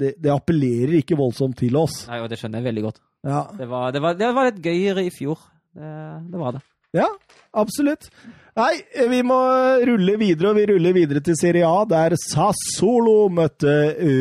det, 0.00 0.10
det 0.18 0.32
appellerer 0.34 0.96
ikke 0.98 1.18
voldsomt 1.20 1.58
til 1.62 1.78
oss. 1.78 2.02
Nei, 2.10 2.18
og 2.24 2.28
det 2.32 2.40
skjønner 2.40 2.58
jeg 2.60 2.70
veldig 2.72 2.84
godt. 2.88 3.00
Ja, 3.26 3.44
Det 3.54 3.70
var, 3.70 3.90
det 3.94 4.02
var, 4.02 4.18
det 4.18 4.32
var 4.34 4.50
litt 4.50 4.60
gøyere 4.64 5.06
i 5.06 5.14
fjor. 5.14 5.38
Det, 5.78 5.94
det 6.32 6.42
var 6.42 6.56
det. 6.58 6.64
ja 6.98 7.06
absolutt. 7.60 8.10
Nei, 8.58 8.72
vi 9.10 9.20
må 9.26 9.36
rulle 9.86 10.16
videre, 10.18 10.50
og 10.50 10.58
vi 10.58 10.64
ruller 10.70 10.94
videre 10.96 11.22
til 11.24 11.36
Serie 11.38 11.66
A, 11.68 11.84
der 11.88 12.16
Sassolo 12.18 13.28
møtte 13.32 13.74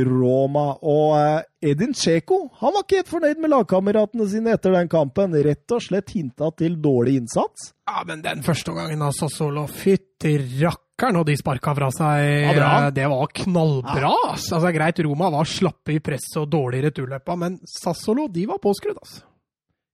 Roma. 0.06 0.68
Og 0.86 1.16
eh, 1.18 1.72
Edin 1.72 1.96
Cheko 1.98 2.44
han 2.62 2.76
var 2.76 2.86
ikke 2.86 3.02
helt 3.02 3.12
fornøyd 3.14 3.42
med 3.42 3.54
lagkameratene 3.56 4.28
sine 4.30 4.54
etter 4.56 4.76
den 4.78 4.92
kampen. 4.92 5.34
Rett 5.34 5.76
og 5.76 5.82
slett 5.84 6.14
hinta 6.16 6.52
til 6.60 6.78
dårlig 6.82 7.18
innsats. 7.24 7.72
Ja, 7.90 8.04
men 8.08 8.22
den 8.26 8.46
første 8.46 8.76
gangen 8.78 9.02
av 9.06 9.16
Sassolo, 9.18 9.66
fytti 9.66 10.36
rakkeren, 10.62 11.18
og 11.20 11.26
de 11.30 11.38
sparka 11.40 11.74
fra 11.78 11.90
seg 11.96 12.26
Ja, 12.60 12.68
eh, 12.86 12.92
Det 12.96 13.08
var 13.10 13.34
knallbra! 13.42 14.14
Ja. 14.14 14.36
Altså, 14.36 14.62
greit, 14.76 15.02
Roma 15.08 15.32
var 15.34 15.50
slappe 15.50 15.98
i 15.98 16.04
presset 16.04 16.38
og 16.44 16.52
dårlig 16.54 16.84
i 16.84 16.88
returløpa, 16.90 17.38
men 17.40 17.58
Sassolo 17.66 18.30
de 18.30 18.46
var 18.50 18.62
påskrudd, 18.62 19.02
altså. 19.02 19.26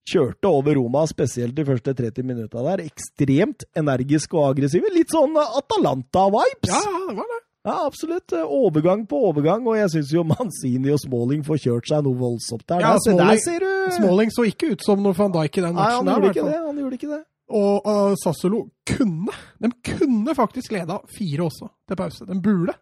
Kjørte 0.06 0.50
over 0.52 0.78
Roma, 0.78 1.02
spesielt 1.10 1.56
de 1.58 1.66
første 1.66 1.96
30 1.98 2.28
minutta 2.28 2.62
der. 2.68 2.84
Ekstremt 2.86 3.66
energiske 3.78 4.38
og 4.38 4.52
aggressive. 4.52 4.92
Litt 4.94 5.14
sånn 5.14 5.34
Atalanta-vibes. 5.42 6.70
Ja, 6.70 6.84
det 7.10 7.18
var 7.18 7.32
det. 7.32 7.42
Ja, 7.66 7.80
absolutt. 7.88 8.34
Overgang 8.46 9.08
på 9.10 9.18
overgang, 9.32 9.66
og 9.66 9.80
jeg 9.80 9.90
syns 9.96 10.12
jo 10.14 10.22
Manzini 10.30 10.92
og 10.94 11.00
Smalling 11.02 11.42
får 11.48 11.64
kjørt 11.64 11.90
seg 11.90 12.04
noe 12.06 12.20
voldsomt 12.20 12.62
der. 12.70 12.84
Ja, 12.84 12.92
der, 12.94 13.02
Smalling, 13.02 13.32
der 13.32 13.42
ser 13.42 13.66
du 13.66 13.96
Smalling 13.96 14.34
så 14.36 14.46
ikke 14.46 14.76
ut 14.76 14.86
som 14.86 15.02
noe 15.02 15.18
van 15.18 15.34
Dijk 15.34 15.58
i 15.58 15.64
den 15.66 15.74
Nei, 15.74 15.88
han 15.96 16.12
der, 16.12 16.28
gjorde 16.28 16.44
det. 16.52 16.60
Han 16.68 16.84
gjorde 16.84 17.00
ikke 17.00 17.10
det. 17.16 17.24
Og 17.58 17.90
uh, 17.90 18.14
Sassolo 18.22 18.62
kunne. 18.90 19.34
De 19.62 19.72
kunne 19.90 20.38
faktisk 20.38 20.78
leda 20.78 21.00
fire 21.18 21.48
også, 21.48 21.72
til 21.90 21.98
pause. 21.98 22.30
De 22.30 22.38
burde. 22.42 22.78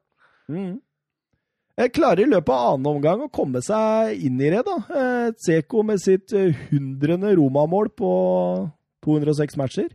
Mm. 0.52 0.76
Jeg 1.80 1.90
klarer 1.96 2.22
i 2.22 2.30
løpet 2.30 2.54
av 2.54 2.76
annen 2.76 2.90
omgang 2.92 3.24
å 3.26 3.32
komme 3.34 3.62
seg 3.66 4.20
inn 4.28 4.38
i 4.38 4.52
det, 4.54 4.62
da. 4.68 4.76
Eh, 4.94 5.30
Tseko 5.34 5.82
med 5.88 6.02
sitt 6.02 6.34
eh, 6.38 6.54
hundrende 6.70 7.34
Roma-mål 7.34 7.90
på 7.98 8.12
206 9.06 9.58
matcher. 9.58 9.90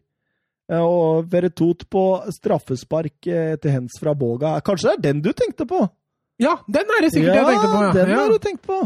Eh, 0.73 0.83
Og 0.83 1.29
Veretout 1.31 1.87
på 1.91 2.05
straffespark 2.35 3.31
eh, 3.31 3.55
til 3.63 3.77
hens 3.77 3.95
fra 4.03 4.17
Boga. 4.19 4.57
Kanskje 4.67 4.91
det 4.91 4.97
er 4.97 5.07
den 5.07 5.23
du 5.23 5.31
tenkte 5.33 5.69
på? 5.71 5.85
Ja, 6.43 6.57
den 6.67 6.91
er 6.97 7.03
det 7.07 7.13
sikkert 7.15 7.39
jeg 7.39 7.47
tenkte 7.47 7.71
på. 7.71 7.83
Ja. 7.83 7.93
den 7.95 8.11
ja. 8.11 8.19
har 8.19 8.35
du 8.35 8.43
tenkt 8.43 8.67
på. 8.67 8.81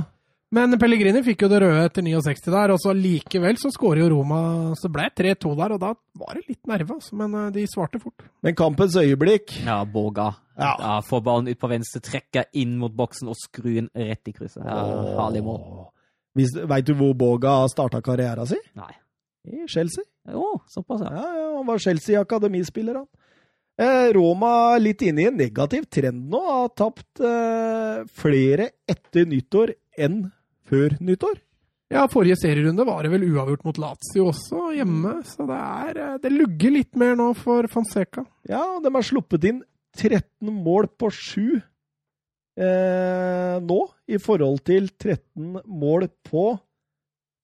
Men 0.52 0.76
Pellegrini 0.76 1.22
fikk 1.24 1.46
jo 1.46 1.48
det 1.48 1.62
røde 1.62 1.84
etter 1.86 2.04
69 2.04 2.42
der, 2.52 2.74
og 2.74 2.80
så 2.82 2.92
likevel 2.92 3.56
så 3.60 3.70
skårer 3.72 4.02
jo 4.02 4.10
Roma 4.12 4.40
Så 4.76 4.90
ble 4.92 5.06
det 5.08 5.38
3-2 5.40 5.54
der, 5.56 5.74
og 5.76 5.80
da 5.80 5.92
var 6.20 6.36
det 6.36 6.42
litt 6.44 6.68
nerve, 6.68 6.98
altså. 6.98 7.16
Men 7.16 7.36
uh, 7.38 7.46
de 7.54 7.64
svarte 7.70 8.00
fort. 8.02 8.26
Men 8.44 8.56
kampens 8.58 8.98
øyeblikk 9.00 9.54
Ja, 9.64 9.78
Boga. 9.88 10.34
Ja. 10.58 10.74
Ja. 10.76 10.98
Får 11.08 11.22
ballen 11.24 11.48
ut 11.48 11.60
på 11.60 11.70
venstre, 11.72 12.02
trekker 12.04 12.50
inn 12.60 12.76
mot 12.80 12.92
boksen 12.92 13.30
og 13.32 13.38
skru 13.40 13.70
den 13.78 13.88
rett 13.96 14.28
i 14.28 14.34
krysset. 14.36 14.60
Ja, 14.66 14.82
Herlig 15.22 15.40
mål. 15.46 15.64
Veit 16.68 16.88
du 16.88 16.92
hvor 17.00 17.16
Boga 17.16 17.62
starta 17.72 18.02
karrieren 18.04 18.48
sin? 18.48 18.60
Nei. 18.76 18.92
I 19.48 19.64
Chelsea. 19.66 20.04
Jo, 20.28 20.60
såpass, 20.70 21.00
ja. 21.02 21.10
Ja, 21.16 21.32
ja, 21.40 21.48
Han 21.56 21.66
var 21.66 21.80
Chelsea-akademispiller, 21.82 23.00
han. 23.00 23.08
Eh, 23.80 24.12
Roma 24.12 24.76
litt 24.78 25.00
inne 25.02 25.24
i 25.24 25.30
en 25.30 25.40
negativ 25.40 25.88
trend 25.90 26.28
nå. 26.30 26.42
Har 26.44 26.70
tapt 26.76 27.24
eh, 27.24 28.04
flere 28.20 28.68
etter 28.86 29.26
nyttår 29.26 29.74
enn 29.98 30.26
før 30.72 30.96
nyttår. 31.04 31.40
Ja, 31.92 32.06
forrige 32.08 32.38
serierunde 32.40 32.86
var 32.88 33.04
det 33.04 33.10
vel 33.12 33.26
uavgjort 33.28 33.66
mot 33.68 33.78
Lazio 33.82 34.30
også, 34.30 34.70
hjemme. 34.78 35.18
Så 35.28 35.44
det 35.48 35.58
er 35.58 36.00
eh, 36.00 36.14
Det 36.22 36.32
lugger 36.32 36.72
litt 36.78 36.96
mer 36.96 37.18
nå 37.20 37.28
for 37.36 37.68
Fonseca. 37.72 38.24
Ja, 38.48 38.62
de 38.80 38.94
har 38.94 39.04
sluppet 39.04 39.44
inn 39.50 39.60
13 39.98 40.48
mål 40.48 40.88
på 40.96 41.10
7 41.12 41.60
eh, 42.56 43.60
nå, 43.60 43.80
i 44.08 44.20
forhold 44.22 44.64
til 44.64 44.88
13 44.88 45.60
mål 45.68 46.08
på 46.24 46.46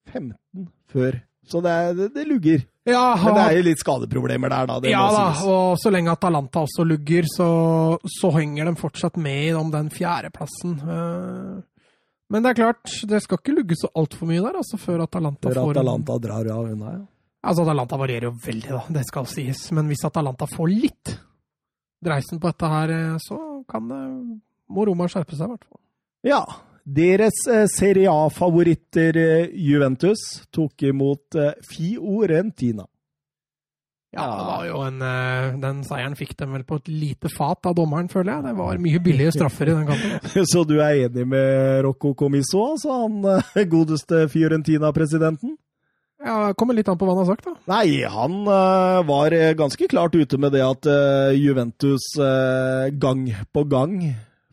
15 0.09 0.69
før. 0.89 1.21
Så 1.49 1.61
det, 1.65 1.71
er, 1.73 1.95
det, 1.97 2.11
det 2.17 2.27
lugger. 2.29 2.65
Ja, 2.89 3.13
Men 3.21 3.37
det 3.37 3.45
er 3.45 3.57
jo 3.59 3.65
litt 3.69 3.81
skadeproblemer 3.83 4.53
der, 4.53 4.69
da. 4.69 4.77
Det 4.81 4.93
ja 4.93 5.05
da, 5.13 5.27
og 5.45 5.77
så 5.81 5.93
lenge 5.93 6.13
Atalanta 6.13 6.65
også 6.65 6.85
lugger, 6.89 7.29
så, 7.29 7.49
så 8.09 8.33
henger 8.37 8.69
de 8.69 8.81
fortsatt 8.81 9.21
med 9.21 9.57
om 9.61 9.73
den 9.73 9.91
fjerdeplassen. 9.93 10.79
Eh, 10.81 11.59
Men 12.29 12.45
det 12.45 12.51
er 12.51 12.59
klart, 12.59 12.91
det 13.09 13.23
skal 13.25 13.41
ikke 13.41 13.55
lugge 13.57 13.77
så 13.81 13.89
altfor 13.97 14.29
mye 14.29 14.43
der, 14.45 14.59
altså, 14.61 14.77
før 14.81 15.07
Atalanta 15.07 15.49
Før 15.49 15.63
får 15.63 15.79
Atalanta 15.79 16.19
drar 16.21 16.51
av 16.53 16.67
unna, 16.69 16.99
ja. 16.99 17.07
Altså, 17.49 17.65
Atalanta 17.65 17.97
varierer 17.97 18.29
jo 18.29 18.35
veldig, 18.45 18.75
da, 18.75 18.83
det 18.99 19.05
skal 19.09 19.29
sies. 19.31 19.63
Men 19.73 19.89
hvis 19.89 20.05
Atalanta 20.05 20.49
får 20.51 20.69
litt 20.75 21.15
dreisen 22.05 22.41
på 22.43 22.51
dette 22.51 22.71
her, 22.75 22.93
eh, 22.93 23.17
så 23.23 23.39
kan 23.71 23.89
det 23.89 24.03
må 24.69 24.85
Roma 24.89 25.09
skjerpe 25.09 25.37
seg, 25.37 25.49
i 25.49 25.55
hvert 25.55 25.69
fall. 25.69 25.81
Ja. 26.27 26.43
Deres 26.89 27.41
eh, 27.53 27.67
Serie 27.73 28.13
A-favoritter 28.13 29.19
eh, 29.21 29.57
Juventus 29.69 30.23
tok 30.55 30.87
imot 30.89 31.37
eh, 31.37 31.55
Fiorentina. 31.69 32.87
Ja, 34.17 34.25
det 34.25 34.45
var 34.49 34.63
jo 34.65 34.79
en, 34.87 35.03
eh, 35.05 35.57
Den 35.61 35.83
seieren 35.85 36.17
fikk 36.17 36.33
dem 36.41 36.55
vel 36.57 36.65
på 36.65 36.79
et 36.81 36.89
lite 36.89 37.29
fat 37.29 37.67
av 37.69 37.75
dommeren, 37.77 38.09
føler 38.09 38.39
jeg. 38.39 38.45
Det 38.47 38.55
var 38.57 38.81
mye 38.81 39.01
billige 39.05 39.35
straffer 39.37 39.69
i 39.69 39.75
den 39.77 39.87
kampen. 39.91 40.47
Så 40.53 40.65
du 40.65 40.79
er 40.81 41.05
enig 41.05 41.27
med 41.29 41.83
Rocco 41.85 42.15
Comiso, 42.17 42.63
altså 42.73 43.03
han 43.03 43.19
eh, 43.35 43.65
godeste 43.69 44.25
Fiorentina-presidenten? 44.33 45.59
Ja, 46.25 46.53
Kommer 46.59 46.75
litt 46.75 46.89
an 46.91 46.99
på 46.99 47.07
hva 47.07 47.15
han 47.15 47.23
har 47.23 47.29
sagt, 47.37 47.45
da. 47.47 47.53
Nei, 47.71 48.01
han 48.11 48.41
uh, 48.49 49.05
var 49.07 49.37
ganske 49.55 49.87
klart 49.87 50.17
ute 50.19 50.41
med 50.41 50.51
det 50.57 50.65
at 50.67 50.89
uh, 50.91 51.31
Juventus 51.31 52.09
uh, 52.19 52.89
gang 52.91 53.29
på 53.55 53.63
gang 53.71 54.01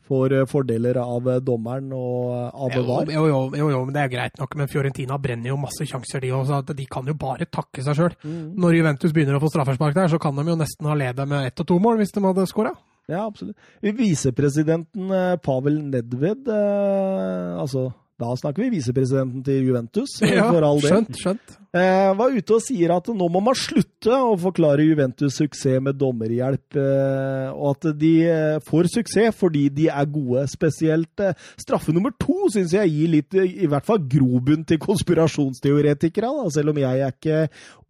får 0.08 0.36
eh, 0.40 0.46
fordeler 0.50 1.00
av 1.02 1.30
eh, 1.32 1.42
dommeren 1.44 1.92
og 1.96 2.34
eh, 2.36 2.64
av 2.66 2.78
VAR. 2.88 3.12
jo, 3.14 3.26
jo, 3.30 3.42
jo, 3.58 3.70
jo, 3.74 3.82
men 3.88 3.96
det 3.96 4.04
er 4.04 4.12
greit 4.14 4.42
nok. 4.42 4.58
Men 4.60 4.72
Fiorentina 4.72 5.20
brenner 5.22 5.52
jo 5.52 5.60
masse 5.62 5.88
sjanser, 5.90 6.24
de 6.24 6.34
òg. 6.36 6.74
De 6.76 6.88
kan 6.90 7.08
jo 7.10 7.18
bare 7.20 7.50
takke 7.50 7.84
seg 7.86 7.98
sjøl. 8.00 8.18
Mm. 8.24 8.56
Når 8.62 8.80
Juventus 8.80 9.16
begynner 9.16 9.40
å 9.40 9.44
få 9.44 9.52
straffespark 9.54 9.98
der, 9.98 10.12
så 10.14 10.22
kan 10.22 10.38
de 10.38 10.48
jo 10.48 10.58
nesten 10.60 10.90
ha 10.90 10.98
ledet 10.98 11.28
med 11.30 11.50
ett 11.50 11.66
og 11.66 11.70
to 11.72 11.80
mål 11.82 12.02
hvis 12.02 12.16
de 12.16 12.26
hadde 12.26 12.48
skåra. 12.52 12.76
Ja, 13.12 13.28
absolutt. 13.28 13.58
Visepresidenten 13.86 15.12
Pavel 15.46 15.78
Nedved, 15.92 16.48
eh, 16.50 17.52
altså 17.62 17.92
da 18.22 18.30
snakker 18.40 18.64
vi 18.64 18.78
visepresidenten 18.78 19.42
til 19.44 19.66
Juventus, 19.68 20.14
Ja, 20.24 20.46
for 20.48 20.64
all 20.64 20.80
del. 20.80 20.88
skjønt, 20.94 21.18
skjønt. 21.20 21.56
Eh, 21.76 22.12
var 22.16 22.32
ute 22.32 22.56
og 22.56 22.62
sier 22.64 22.94
at 22.96 23.10
nå 23.12 23.26
må 23.28 23.42
man 23.44 23.58
slutte 23.60 24.16
å 24.16 24.38
forklare 24.40 24.86
Juventus 24.88 25.36
suksess 25.42 25.82
med 25.84 25.98
dommerhjelp, 26.00 26.78
eh, 26.80 27.50
og 27.52 27.74
at 27.74 27.90
de 28.00 28.14
eh, 28.32 28.60
får 28.64 28.88
suksess 28.94 29.36
fordi 29.36 29.66
de 29.76 29.90
er 29.92 30.08
gode. 30.14 30.46
Spesielt 30.54 31.20
eh, 31.26 31.36
straffe 31.60 31.92
nummer 31.92 32.16
to 32.16 32.48
syns 32.56 32.72
jeg 32.78 32.94
gir 32.94 33.12
litt, 33.18 33.36
eh, 33.36 33.52
i 33.66 33.68
hvert 33.68 33.84
fall 33.90 34.00
grobunn 34.08 34.64
til 34.70 34.80
konspirasjonsteoretikere, 34.86 36.32
da, 36.40 36.48
selv 36.56 36.72
om 36.72 36.80
jeg 36.86 37.04
er 37.04 37.12
ikke 37.12 37.42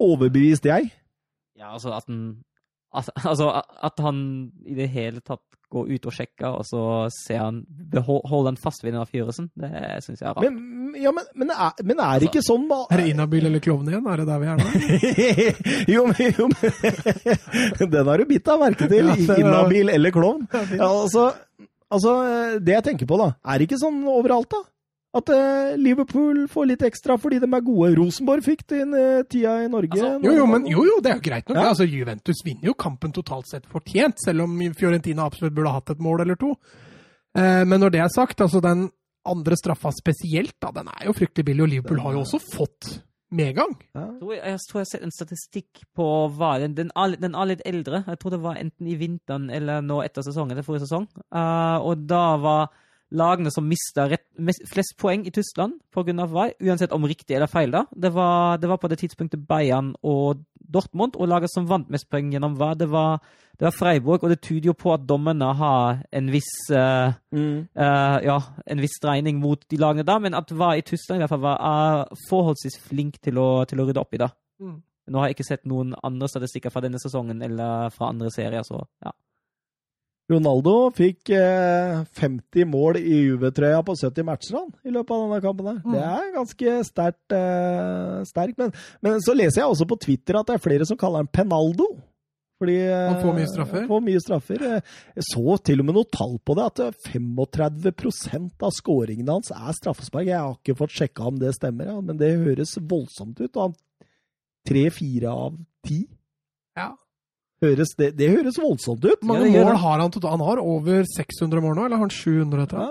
overbevist, 0.01 0.65
jeg. 0.65 0.89
Ja, 1.59 1.75
altså 1.77 1.93
at 1.95 2.09
han 2.09 2.25
Altså 2.95 3.49
at 3.83 3.97
han 3.99 4.19
i 4.63 4.71
det 4.77 4.85
hele 4.93 5.19
tatt 5.19 5.41
går 5.73 5.91
ut 5.95 6.07
og 6.09 6.15
sjekke, 6.15 6.49
og 6.49 6.65
så 6.67 6.81
ser 7.13 7.41
han 7.41 7.61
holder 8.05 8.51
han 8.51 8.59
fast 8.59 8.83
ved 8.83 8.93
den 8.93 9.01
avfyrelsen. 9.01 9.49
Det 9.59 9.71
syns 10.05 10.21
jeg 10.21 10.29
er 10.29 10.35
rart. 10.37 10.45
Men, 10.45 10.95
ja, 11.01 11.13
men, 11.15 11.27
men, 11.35 11.53
er, 11.53 11.81
men 11.83 12.01
er 12.03 12.21
det 12.21 12.29
ikke 12.29 12.43
sånn 12.45 12.67
da? 12.69 12.81
Er 12.91 13.01
det 13.01 13.07
inhabil 13.13 13.49
eller 13.49 13.63
klovn 13.63 13.89
igjen? 13.91 14.05
Er 14.11 14.21
det 14.21 14.27
der 14.29 14.43
vi 14.43 14.51
er 14.51 14.61
nå? 14.61 14.67
jo, 15.95 16.05
men, 16.11 16.21
jo, 16.39 16.49
men 16.53 17.89
Den 17.95 18.11
har 18.11 18.21
du 18.21 18.29
bitt 18.29 18.45
deg 18.45 18.61
merke 18.61 18.87
til. 18.91 19.11
Ja, 19.11 19.39
Inhabil 19.41 19.91
eller 19.93 20.13
klovn. 20.15 20.45
Ja, 20.53 20.87
altså, 20.87 21.29
altså, 21.89 22.15
det 22.61 22.77
jeg 22.77 22.87
tenker 22.91 23.09
på, 23.09 23.19
da. 23.21 23.33
Er 23.45 23.59
det 23.59 23.69
ikke 23.69 23.81
sånn 23.81 24.01
overalt, 24.09 24.51
da? 24.53 24.63
At 25.15 25.29
eh, 25.31 25.75
Liverpool 25.79 26.41
får 26.51 26.67
litt 26.73 26.83
ekstra 26.83 27.15
fordi 27.21 27.39
de 27.43 27.47
er 27.47 27.63
gode. 27.63 27.93
Rosenborg 27.95 28.43
fikk 28.43 28.65
den 28.73 28.91
eh, 28.99 29.21
tida 29.31 29.61
i 29.63 29.69
Norge. 29.71 29.95
Altså, 29.95 30.19
Jo, 30.25 30.33
jo, 30.41 30.49
men, 30.51 30.67
jo, 30.67 30.83
jo, 30.89 30.97
det 31.03 31.13
er 31.13 31.21
jo 31.21 31.25
greit 31.29 31.47
nok. 31.47 31.61
Ja. 31.61 31.69
Altså, 31.71 31.87
Juventus 31.87 32.43
vinner 32.43 32.71
jo 32.71 32.75
kampen 32.75 33.15
totalt 33.15 33.47
sett 33.51 33.69
fortjent, 33.71 34.19
selv 34.23 34.43
om 34.47 34.59
Fiorentina 34.75 35.29
absolutt 35.29 35.55
burde 35.55 35.73
hatt 35.77 35.95
et 35.95 36.03
mål 36.03 36.25
eller 36.25 36.39
to. 36.41 36.51
Eh, 37.37 37.63
men 37.63 37.79
når 37.79 37.95
det 37.95 38.03
er 38.03 38.11
sagt, 38.11 38.43
altså 38.43 38.59
den 38.63 38.89
andre 39.25 39.57
straffa 39.57 39.91
spesielt, 39.95 40.57
da, 40.61 40.71
den 40.75 40.91
er 40.91 41.07
jo 41.07 41.15
fryktelig 41.17 41.47
billig, 41.47 41.63
og 41.65 41.71
Liverpool 41.71 42.03
har 42.03 42.17
jo 42.17 42.23
også 42.25 42.41
fått 42.43 42.91
medgang. 43.35 43.73
Ja. 43.95 44.05
Jeg 44.05 44.19
tror 44.19 44.33
jeg, 44.35 44.83
har 44.83 44.87
sett 44.89 45.05
en 45.05 45.13
statistikk 45.13 45.83
på 45.97 46.07
hva, 46.35 46.55
den, 46.61 46.75
den, 46.77 46.91
er, 46.95 47.15
den 47.19 47.35
er 47.35 47.49
litt 47.49 47.63
eldre. 47.67 48.03
Jeg 48.07 48.19
tror 48.21 48.35
det 48.35 48.41
var 48.43 48.59
enten 48.61 48.89
i 48.91 48.97
vinteren 48.99 49.49
eller 49.53 49.83
nå 49.83 50.01
etter 50.05 50.25
sesongen, 50.25 50.55
eller 50.55 50.67
forrige 50.67 50.85
sesong. 50.85 51.07
Uh, 51.33 51.79
og 51.81 52.05
da 52.07 52.25
var 52.41 52.69
lagene 53.11 53.51
som 53.53 53.67
mista 53.69 54.07
flest 54.71 54.95
poeng 54.97 55.25
i 55.27 55.33
Tyskland 55.33 55.77
pga. 55.93 56.25
hva, 56.25 56.49
uansett 56.61 56.93
om 56.95 57.05
riktig 57.05 57.35
eller 57.35 57.47
feil, 57.51 57.71
da, 57.71 57.85
det 57.91 58.13
var, 58.13 58.57
det 58.57 58.69
var 58.69 58.77
på 58.81 58.89
det 58.89 58.99
tidspunktet 59.03 59.47
Bayern 59.47 59.93
og 60.03 60.43
Dortmund, 60.55 61.15
og 61.15 61.27
laget 61.29 61.51
som 61.53 61.67
vant 61.69 61.89
mest 61.93 62.09
poeng 62.09 62.31
gjennom 62.33 62.55
hva, 62.57 62.71
det 62.73 62.87
var, 62.89 63.21
det 63.59 63.67
var 63.67 63.75
Freiburg, 63.75 64.23
og 64.23 64.31
det 64.33 64.41
tyder 64.41 64.71
jo 64.71 64.73
på 64.73 64.93
at 64.95 65.05
dommerne 65.05 65.51
har 65.59 66.01
en 66.11 66.31
viss 66.33 66.51
uh, 66.73 67.13
Mm. 67.35 67.67
uh, 67.77 68.17
ja, 68.23 68.39
en 68.65 68.81
viss 68.81 68.97
dreining 69.03 69.39
mot 69.43 69.61
de 69.69 69.77
lagene 69.77 70.05
da, 70.07 70.17
men 70.19 70.33
at 70.33 70.51
var 70.55 70.75
i 70.79 70.83
Tyskland 70.87 71.19
i 71.19 71.23
hvert 71.23 71.33
fall 71.35 71.43
var 71.43 71.61
uh, 71.61 72.17
forholdsvis 72.29 72.79
flink 72.87 73.19
til 73.21 73.37
å, 73.37 73.65
til 73.69 73.81
å 73.81 73.85
rydde 73.85 74.01
opp 74.01 74.15
i 74.15 74.21
det. 74.23 74.31
Mm. 74.63 74.77
Nå 75.11 75.19
har 75.19 75.29
jeg 75.29 75.37
ikke 75.37 75.47
sett 75.51 75.67
noen 75.69 75.93
andre 76.01 76.29
statistikker 76.31 76.73
fra 76.73 76.81
denne 76.81 76.97
sesongen 77.01 77.43
eller 77.45 77.91
fra 77.93 78.09
andre 78.09 78.31
serier, 78.33 78.65
så 78.65 78.79
ja. 79.05 79.11
Ronaldo 80.31 80.71
fikk 80.97 81.29
eh, 81.37 81.99
50 82.17 82.65
mål 82.71 82.97
i 82.97 83.19
UV-trøya 83.35 83.83
på 83.85 83.93
70 83.99 84.25
matcher 84.25 84.55
han, 84.57 84.71
i 84.81 84.89
løpet 84.93 85.13
av 85.13 85.21
denne 85.27 85.41
kampen. 85.43 85.67
her. 85.69 85.77
Mm. 85.85 85.93
Det 85.93 86.01
er 86.09 86.31
ganske 86.33 86.73
sterkt. 86.87 87.35
Eh, 87.37 88.23
sterk, 88.31 88.57
Men, 88.57 88.73
men 89.05 89.21
så 89.21 89.35
leser 89.37 89.61
jeg 89.61 89.69
også 89.69 89.85
på 89.91 89.99
Twitter 90.07 90.39
at 90.39 90.49
det 90.49 90.57
er 90.57 90.63
flere 90.65 90.87
som 90.89 90.97
kaller 90.97 91.21
han 91.21 91.29
Penaldo. 91.29 91.91
Fordi 92.57 92.75
eh, 92.87 93.05
Han 93.11 93.19
får 93.21 93.33
mye 93.37 93.51
straffer? 93.51 93.85
Får 93.91 94.03
mye 94.07 94.19
straffer. 94.23 94.61
Eh, 94.65 94.91
Jeg 95.19 95.27
så 95.29 95.57
til 95.67 95.83
og 95.83 95.89
med 95.91 95.97
noe 95.99 96.09
tall 96.09 96.37
på 96.41 96.55
det, 96.57 96.67
at 96.71 96.83
eh, 96.87 96.99
35 97.11 98.49
av 98.63 98.71
skåringene 98.79 99.35
hans 99.37 99.51
er 99.53 99.75
straffespark. 99.77 100.25
Jeg 100.31 100.39
har 100.41 100.55
ikke 100.57 100.77
fått 100.81 100.95
sjekka 100.95 101.29
om 101.29 101.37
det 101.37 101.53
stemmer, 101.59 101.91
ja, 101.91 101.99
men 102.01 102.17
det 102.17 102.31
høres 102.41 102.77
voldsomt 102.81 103.43
ut. 103.43 103.51
Og 103.53 103.61
han 103.67 103.75
tre-fire 104.65 105.29
av 105.29 105.57
ti. 105.85 106.05
Ja. 106.79 106.95
Høres, 107.63 107.93
det, 107.97 108.09
det 108.19 108.27
høres 108.33 108.57
voldsomt 108.59 109.03
ut. 109.05 109.19
Hvor 109.21 109.29
mange 109.31 109.47
Ja, 109.53 109.63
mål 109.63 109.77
har 109.79 110.01
han 110.03 110.11
totalt? 110.11 110.35
Han 110.35 110.43
har 110.43 110.59
over 110.59 111.05
600 111.07 111.61
mål 111.63 111.75
nå, 111.77 111.85
eller 111.85 111.95
har 112.01 112.03
han 112.07 112.11
700? 112.13 112.63
etter 112.67 112.81
Ja. 112.81 112.89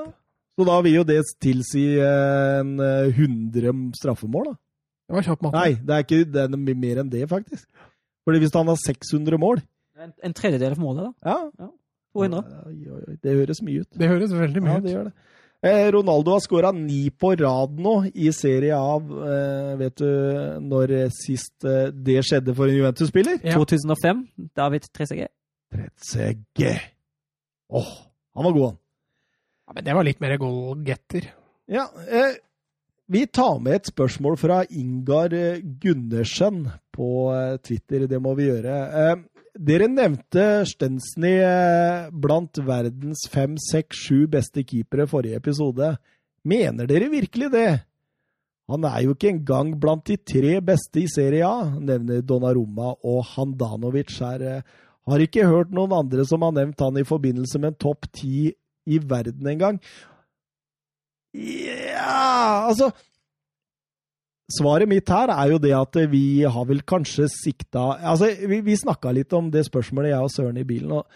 Så 0.54 0.64
da 0.68 0.76
vil 0.86 0.94
jo 0.94 1.02
det 1.04 1.18
tilsi 1.42 1.82
eh, 1.98 2.60
en 2.60 2.78
eh, 2.80 3.10
100 3.10 3.92
straffemål, 3.98 4.52
da. 4.52 4.54
Det 5.08 5.16
var 5.18 5.26
kjapp 5.26 5.42
matte. 5.44 5.58
Nei, 5.58 5.74
det 5.84 5.94
er, 5.96 6.04
ikke, 6.06 6.20
det 6.32 6.44
er 6.46 6.76
mer 6.86 7.00
enn 7.02 7.10
det, 7.12 7.24
faktisk. 7.28 7.66
Fordi 8.24 8.40
hvis 8.40 8.54
han 8.56 8.70
har 8.70 8.78
600 8.80 9.36
mål 9.42 9.60
En, 10.00 10.12
en 10.24 10.32
tredjedel 10.34 10.72
av 10.74 10.80
målet, 10.80 11.10
da. 11.22 11.34
Ja. 11.60 11.68
200. 12.14 12.40
Oi, 12.70 12.78
oi, 12.94 13.16
Det 13.22 13.34
høres 13.36 13.60
mye 13.66 13.82
ut. 13.82 13.90
Det 13.98 14.08
høres 14.08 14.32
veldig 14.32 14.62
mye 14.62 14.72
Ja, 14.72 14.78
ut. 14.78 14.84
det 14.86 14.94
gjør 14.94 15.08
det. 15.10 15.14
Eh, 15.64 15.92
Ronaldo 15.92 16.34
har 16.34 16.40
skåra 16.44 16.72
ni 16.76 17.08
på 17.10 17.30
rad 17.40 17.78
nå 17.80 17.94
i 18.12 18.28
Serie 18.36 18.76
A. 18.76 18.98
Eh, 19.00 19.70
vet 19.80 19.96
du 19.96 20.08
når 20.60 20.92
sist 21.16 21.64
eh, 21.64 21.88
det 21.88 22.18
skjedde 22.28 22.52
for 22.56 22.68
en 22.68 22.76
Juventus-spiller? 22.76 23.38
Ja. 23.40 23.56
2005, 23.56 24.26
David 24.52 24.90
Trezeguet. 24.92 25.32
Tretzege. 25.72 26.74
Åh, 27.72 27.92
han 28.36 28.44
var 28.44 28.52
god, 28.52 28.66
han. 28.66 28.80
Ja, 29.64 29.76
men 29.78 29.86
det 29.86 29.96
var 29.96 30.04
litt 30.04 30.20
mer 30.20 30.36
goalgetter. 30.42 31.30
Ja, 31.72 31.88
eh, 32.12 32.36
vi 33.08 33.24
tar 33.26 33.56
med 33.64 33.78
et 33.78 33.88
spørsmål 33.88 34.36
fra 34.40 34.62
Ingar 34.68 35.32
Gundersen 35.80 36.66
på 36.92 37.08
Twitter. 37.64 38.04
Det 38.08 38.20
må 38.20 38.36
vi 38.36 38.50
gjøre. 38.50 38.76
Eh, 39.00 39.16
dere 39.54 39.88
nevnte 39.88 40.64
Stensny 40.68 41.36
eh, 41.38 42.10
blant 42.10 42.58
verdens 42.66 43.24
fem, 43.30 43.56
seks, 43.60 44.06
sju 44.06 44.26
beste 44.30 44.64
keepere 44.66 45.06
forrige 45.10 45.40
episode. 45.40 45.94
Mener 46.44 46.88
dere 46.90 47.10
virkelig 47.12 47.50
det? 47.54 47.68
Han 48.72 48.86
er 48.88 49.02
jo 49.04 49.12
ikke 49.14 49.30
engang 49.30 49.74
blant 49.80 50.06
de 50.08 50.16
tre 50.16 50.56
beste 50.64 51.02
i 51.02 51.08
Serie 51.10 51.44
A, 51.44 51.68
nevner 51.76 52.24
Donnarumma 52.24 52.94
og 53.04 53.24
Handanovic 53.34 54.16
her. 54.20 54.40
eh. 54.40 54.62
Har 55.04 55.20
ikke 55.20 55.44
hørt 55.44 55.70
noen 55.70 55.92
andre 55.92 56.24
som 56.24 56.42
har 56.42 56.54
nevnt 56.56 56.80
han 56.80 56.96
i 56.96 57.04
forbindelse 57.04 57.60
med 57.60 57.74
en 57.74 57.80
topp 57.80 58.08
ti 58.12 58.54
i 58.88 58.98
verden 58.98 59.46
engang. 59.46 59.80
Ja, 61.34 62.68
altså 62.70 62.90
Svaret 64.52 64.88
mitt 64.90 65.08
her 65.08 65.30
er 65.32 65.54
jo 65.54 65.60
det 65.62 65.72
at 65.72 65.96
vi 66.12 66.44
har 66.44 66.66
vel 66.68 66.82
kanskje 66.84 67.30
sikta 67.32 67.94
Altså, 67.96 68.28
vi, 68.44 68.60
vi 68.66 68.76
snakka 68.76 69.14
litt 69.16 69.32
om 69.32 69.48
det 69.52 69.64
spørsmålet, 69.70 70.12
jeg 70.12 70.26
og 70.26 70.32
Søren, 70.34 70.58
i 70.60 70.66
bilen. 70.68 70.92
og 70.92 71.06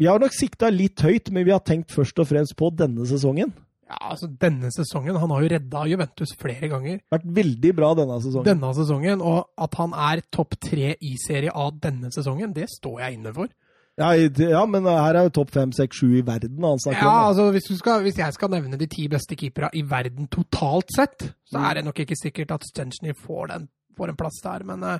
Vi 0.00 0.08
har 0.08 0.20
nok 0.20 0.32
sikta 0.32 0.70
litt 0.72 1.02
høyt, 1.04 1.28
men 1.30 1.44
vi 1.44 1.52
har 1.52 1.60
tenkt 1.60 1.92
først 1.92 2.18
og 2.22 2.30
fremst 2.30 2.56
på 2.56 2.70
denne 2.72 3.04
sesongen. 3.08 3.52
Ja, 3.86 3.98
altså 4.10 4.26
Denne 4.26 4.66
sesongen 4.74 5.14
Han 5.14 5.30
har 5.30 5.44
jo 5.44 5.50
redda 5.52 5.84
Juventus 5.86 6.32
flere 6.40 6.70
ganger. 6.72 6.98
Vært 7.12 7.28
veldig 7.36 7.70
bra 7.76 7.92
denne 7.94 8.16
sesongen. 8.24 8.48
Denne 8.48 8.72
sesongen, 8.74 9.20
Og 9.22 9.44
at 9.62 9.78
han 9.78 9.94
er 10.08 10.24
topp 10.34 10.56
tre 10.58 10.96
i 10.96 11.12
Serie 11.22 11.52
A 11.54 11.68
denne 11.70 12.10
sesongen, 12.14 12.54
det 12.56 12.66
står 12.72 13.04
jeg 13.04 13.20
inne 13.20 13.34
for. 13.36 13.52
Ja, 13.96 14.10
ja, 14.12 14.62
men 14.68 14.84
her 14.84 15.16
er 15.16 15.24
jo 15.24 15.32
topp 15.38 15.54
fem, 15.54 15.70
seks, 15.72 15.96
sju 16.02 16.18
i 16.18 16.24
verden 16.26 16.60
han 16.66 16.80
snakker 16.82 17.00
Ja, 17.00 17.12
om. 17.14 17.28
altså 17.30 17.46
hvis, 17.54 17.64
du 17.70 17.78
skal, 17.78 18.02
hvis 18.04 18.18
jeg 18.20 18.34
skal 18.36 18.50
nevne 18.52 18.76
de 18.76 18.88
ti 18.92 19.06
beste 19.08 19.38
keeperne 19.40 19.70
i 19.72 19.80
verden 19.88 20.28
totalt 20.28 20.92
sett, 20.92 21.30
så 21.48 21.62
er 21.64 21.78
det 21.78 21.84
nok 21.86 22.02
ikke 22.04 22.18
sikkert 22.20 22.52
at 22.58 22.66
Stenchny 22.68 23.14
får, 23.16 23.54
får 23.96 24.12
en 24.12 24.18
plass 24.20 24.42
der. 24.44 24.66
Men 24.68 24.84
uh, 24.84 24.98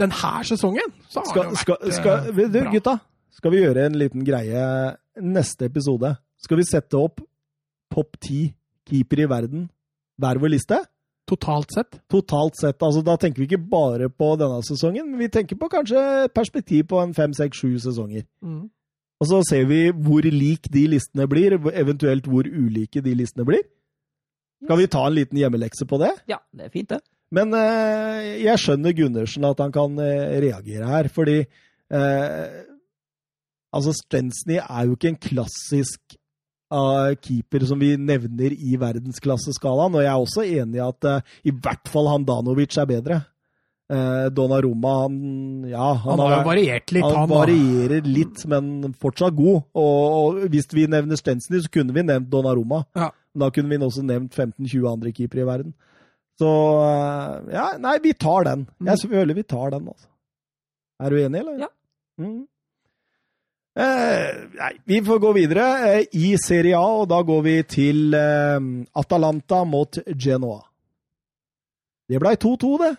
denne 0.00 0.32
sesongen 0.48 0.94
så 1.10 1.20
har 1.20 1.28
Skal, 1.28 1.42
det 1.42 1.50
jo 1.50 1.50
vært 1.50 1.64
skal, 1.66 1.92
skal, 1.98 2.30
du, 2.32 2.56
bra. 2.56 2.72
gutta, 2.72 2.96
skal 3.36 3.52
vi 3.52 3.60
gjøre 3.60 3.84
en 3.90 3.98
liten 4.00 4.24
greie 4.24 4.64
neste 5.20 5.68
episode? 5.68 6.14
Skal 6.40 6.62
vi 6.62 6.64
sette 6.70 6.96
opp 6.96 7.20
topp 7.92 8.16
ti 8.24 8.46
keepere 8.88 9.26
i 9.26 9.30
verden 9.30 9.68
hver 10.20 10.40
vår 10.40 10.54
liste? 10.56 10.80
Totalt 11.30 11.70
sett. 11.74 12.00
Totalt 12.10 12.58
sett. 12.58 12.82
altså 12.82 13.04
Da 13.06 13.14
tenker 13.20 13.42
vi 13.42 13.48
ikke 13.50 13.62
bare 13.70 14.10
på 14.10 14.32
denne 14.40 14.60
sesongen, 14.66 15.12
men 15.12 15.20
vi 15.22 15.30
tenker 15.30 15.58
på 15.60 15.70
kanskje 15.70 16.02
et 16.26 16.34
perspektiv 16.34 16.88
på 16.90 16.98
en 17.02 17.14
fem, 17.14 17.34
seks, 17.36 17.62
sju 17.62 17.78
sesonger. 17.78 18.26
Mm. 18.42 18.64
Og 19.20 19.28
så 19.28 19.42
ser 19.46 19.68
vi 19.68 19.82
hvor 19.92 20.24
lik 20.24 20.70
de 20.72 20.86
listene 20.94 21.28
blir, 21.30 21.58
eventuelt 21.76 22.26
hvor 22.26 22.48
ulike 22.48 23.02
de 23.04 23.14
listene 23.14 23.46
blir. 23.46 23.62
Skal 24.64 24.80
vi 24.80 24.90
ta 24.92 25.06
en 25.06 25.16
liten 25.16 25.38
hjemmelekse 25.40 25.86
på 25.88 26.00
det? 26.00 26.10
Ja, 26.28 26.40
det 26.56 26.66
er 26.66 26.72
fint, 26.74 26.90
det. 26.90 27.00
Men 27.30 27.54
eh, 27.54 28.42
jeg 28.42 28.58
skjønner 28.58 28.96
Gundersen 28.96 29.46
at 29.46 29.60
han 29.62 29.72
kan 29.74 29.94
eh, 30.02 30.40
reagere 30.42 30.88
her, 30.90 31.08
fordi 31.14 31.38
eh, 31.44 32.66
Altså, 33.70 33.92
Stensny 33.94 34.56
er 34.58 34.86
jo 34.88 34.96
ikke 34.96 35.12
en 35.12 35.20
klassisk 35.22 36.16
uh, 36.74 37.10
keeper 37.20 37.64
som 37.68 37.80
vi 37.82 37.94
nevner 37.98 38.54
i 38.54 38.76
verdensklasseskalaen, 38.80 39.96
og 39.98 40.04
jeg 40.04 40.10
er 40.12 40.22
også 40.24 40.46
enig 40.46 40.80
i 40.80 40.86
at 40.86 41.08
uh, 41.10 41.36
i 41.46 41.52
hvert 41.54 41.90
fall 41.90 42.08
Handanovic 42.12 42.78
er 42.80 42.88
bedre. 42.90 43.20
Uh, 43.90 44.28
Donnarumma, 44.30 44.90
han 45.02 45.14
Ja, 45.66 45.88
Han 46.04 46.20
har 46.22 46.36
jo 46.36 46.42
variert 46.46 46.92
litt, 46.94 47.02
han, 47.02 47.16
han. 47.24 47.30
da. 47.32 47.38
varierer 47.40 48.06
litt, 48.06 48.44
men 48.46 48.92
fortsatt 48.94 49.34
god. 49.34 49.64
Og, 49.74 49.96
og 50.20 50.44
hvis 50.52 50.70
vi 50.70 50.86
nevner 50.86 51.18
Stensny, 51.18 51.58
så 51.64 51.72
kunne 51.74 51.96
vi 51.96 52.04
nevnt 52.06 52.30
Donnarumma. 52.30 52.84
Ja. 52.94 53.10
Da 53.34 53.50
kunne 53.54 53.70
vi 53.70 53.78
også 53.82 54.04
nevnt 54.06 54.34
15-20 54.38 54.86
andre 54.90 55.12
keepere 55.14 55.42
i 55.42 55.48
verden. 55.48 55.74
Så 56.38 56.46
uh, 56.46 57.50
Ja, 57.50 57.72
nei, 57.82 57.96
vi 58.02 58.14
tar 58.14 58.46
den. 58.46 58.68
Jeg 58.86 59.10
føler 59.10 59.34
vi 59.36 59.42
tar 59.42 59.74
den, 59.74 59.90
altså. 59.90 60.06
Er 61.00 61.10
du 61.10 61.18
enig, 61.24 61.42
eller? 61.42 61.58
Ja. 61.66 61.68
Mm. 62.20 62.40
Eh, 63.78 64.30
nei, 64.58 64.72
vi 64.84 64.98
får 65.06 65.18
gå 65.22 65.30
videre 65.36 65.66
eh, 65.86 66.06
i 66.18 66.32
Serie 66.42 66.74
A, 66.78 66.88
og 67.02 67.06
da 67.10 67.20
går 67.22 67.44
vi 67.44 67.54
til 67.70 68.16
eh, 68.18 68.56
Atalanta 68.98 69.62
mot 69.68 70.00
Genoa. 70.10 70.58
Det 72.10 72.18
blei 72.18 72.34
2-2, 72.40 72.72
det. 72.82 72.96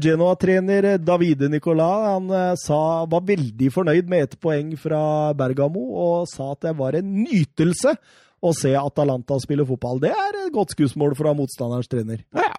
Genoa-trener 0.00 0.86
Davide 0.96 1.50
Nicolas 1.52 2.06
han 2.06 2.30
sa, 2.56 2.78
var 3.04 3.26
veldig 3.28 3.66
fornøyd 3.68 4.06
med 4.08 4.24
ett 4.24 4.38
poeng 4.40 4.70
fra 4.80 5.34
Bergamo, 5.36 5.82
og 5.92 6.30
sa 6.30 6.54
at 6.54 6.62
det 6.64 6.72
var 6.78 6.96
en 6.96 7.10
nytelse 7.26 7.92
å 8.40 8.54
se 8.56 8.72
Atalanta 8.80 9.36
spille 9.42 9.66
fotball. 9.68 10.00
Det 10.00 10.14
er 10.14 10.38
et 10.46 10.54
godt 10.54 10.72
skussmål 10.72 11.12
fra 11.18 11.36
motstanderens 11.36 11.92
trener. 11.92 12.24
Ja. 12.32 12.56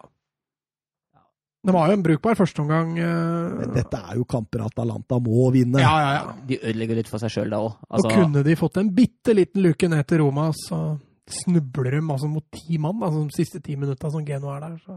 Det 1.60 1.74
var 1.76 1.90
jo 1.90 1.98
en 1.98 2.04
brukbar 2.06 2.38
førsteomgang. 2.40 2.94
Men 2.96 3.66
Uh, 3.70 3.74
dette 3.76 4.00
er 4.00 4.16
jo 4.16 4.24
kamper 4.30 4.64
Atalanta 4.64 5.18
må 5.20 5.50
vinne. 5.52 5.82
ja, 5.82 5.92
ja, 6.00 6.12
ja. 6.16 6.36
De 6.48 6.60
ødelegger 6.62 7.02
litt 7.02 7.10
for 7.12 7.20
seg 7.20 7.34
sjøl 7.34 7.52
da 7.52 7.60
òg. 7.66 7.74
Og 7.90 8.08
kunne 8.08 8.44
de 8.48 8.56
fått 8.56 8.80
en 8.80 8.92
bitte 8.96 9.36
liten 9.36 9.62
luke 9.66 9.90
ned 9.92 10.08
til 10.08 10.24
Roma, 10.24 10.50
så 10.56 10.98
snubler 11.30 11.98
de 11.98 12.02
altså 12.02 12.30
mot 12.32 12.46
ti 12.56 12.80
mann, 12.82 13.04
altså 13.04 13.26
de 13.28 13.36
siste 13.36 13.60
ti 13.62 13.76
minutta 13.76 14.10
som 14.10 14.24
Geno 14.26 14.54
er 14.56 14.64
der. 14.64 14.78
Så 14.86 14.96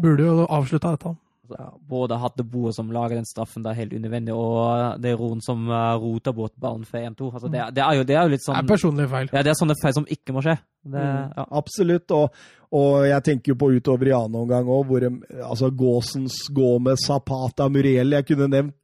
burde 0.00 0.24
jo 0.26 0.46
avslutta 0.48 0.94
dette. 0.96 1.14
Altså, 1.44 1.66
både 1.88 2.16
Hadde 2.22 2.44
Boe 2.48 2.70
som 2.72 2.88
lager 2.92 3.18
den 3.18 3.26
straffen, 3.28 3.62
det 3.62 3.70
er 3.74 3.78
helt 3.82 3.92
unødvendig, 3.92 4.32
og 4.32 4.94
det 5.04 5.10
er 5.12 5.18
Ron 5.20 5.42
som 5.44 5.66
uh, 5.68 5.92
roter 6.00 6.32
bort 6.32 6.54
ballen 6.56 6.86
for 6.88 6.96
1-2. 6.98 7.28
Altså, 7.34 7.50
det, 7.52 7.60
er- 7.60 7.74
det, 7.76 7.82
er 7.84 7.98
jo- 7.98 8.06
det 8.08 8.16
er 8.16 8.22
jo 8.22 8.32
litt 8.32 8.40
Det 8.40 8.46
sånn 8.48 8.56
er 8.62 8.68
personlige 8.70 9.10
feil. 9.12 9.28
Ja, 9.32 9.42
det 9.44 9.52
er 9.52 9.58
sånne 9.60 9.76
feil 9.82 9.96
som 9.98 10.06
ikke 10.08 10.32
må 10.36 10.42
skje. 10.46 10.56
Det, 10.84 11.02
Mm, 11.04 11.34
ja. 11.36 11.44
Absolutt. 11.60 12.10
Og, 12.16 12.40
og 12.76 13.04
jeg 13.08 13.22
tenker 13.28 13.52
jo 13.52 13.58
på 13.60 13.68
utover 13.76 14.08
i 14.08 14.16
annen 14.16 14.40
omgang 14.40 14.64
òg, 14.68 14.86
hvor 14.88 15.04
altså 15.50 15.70
Gåsens, 15.72 16.40
Gomez, 16.52 17.04
Zapata, 17.06 17.68
Muriel 17.68 18.12
Jeg 18.16 18.26
kunne 18.32 18.48
nevnt 18.52 18.74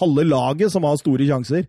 halve 0.00 0.24
laget 0.24 0.72
som 0.72 0.84
har 0.88 0.96
store 0.96 1.26
sjanser, 1.28 1.66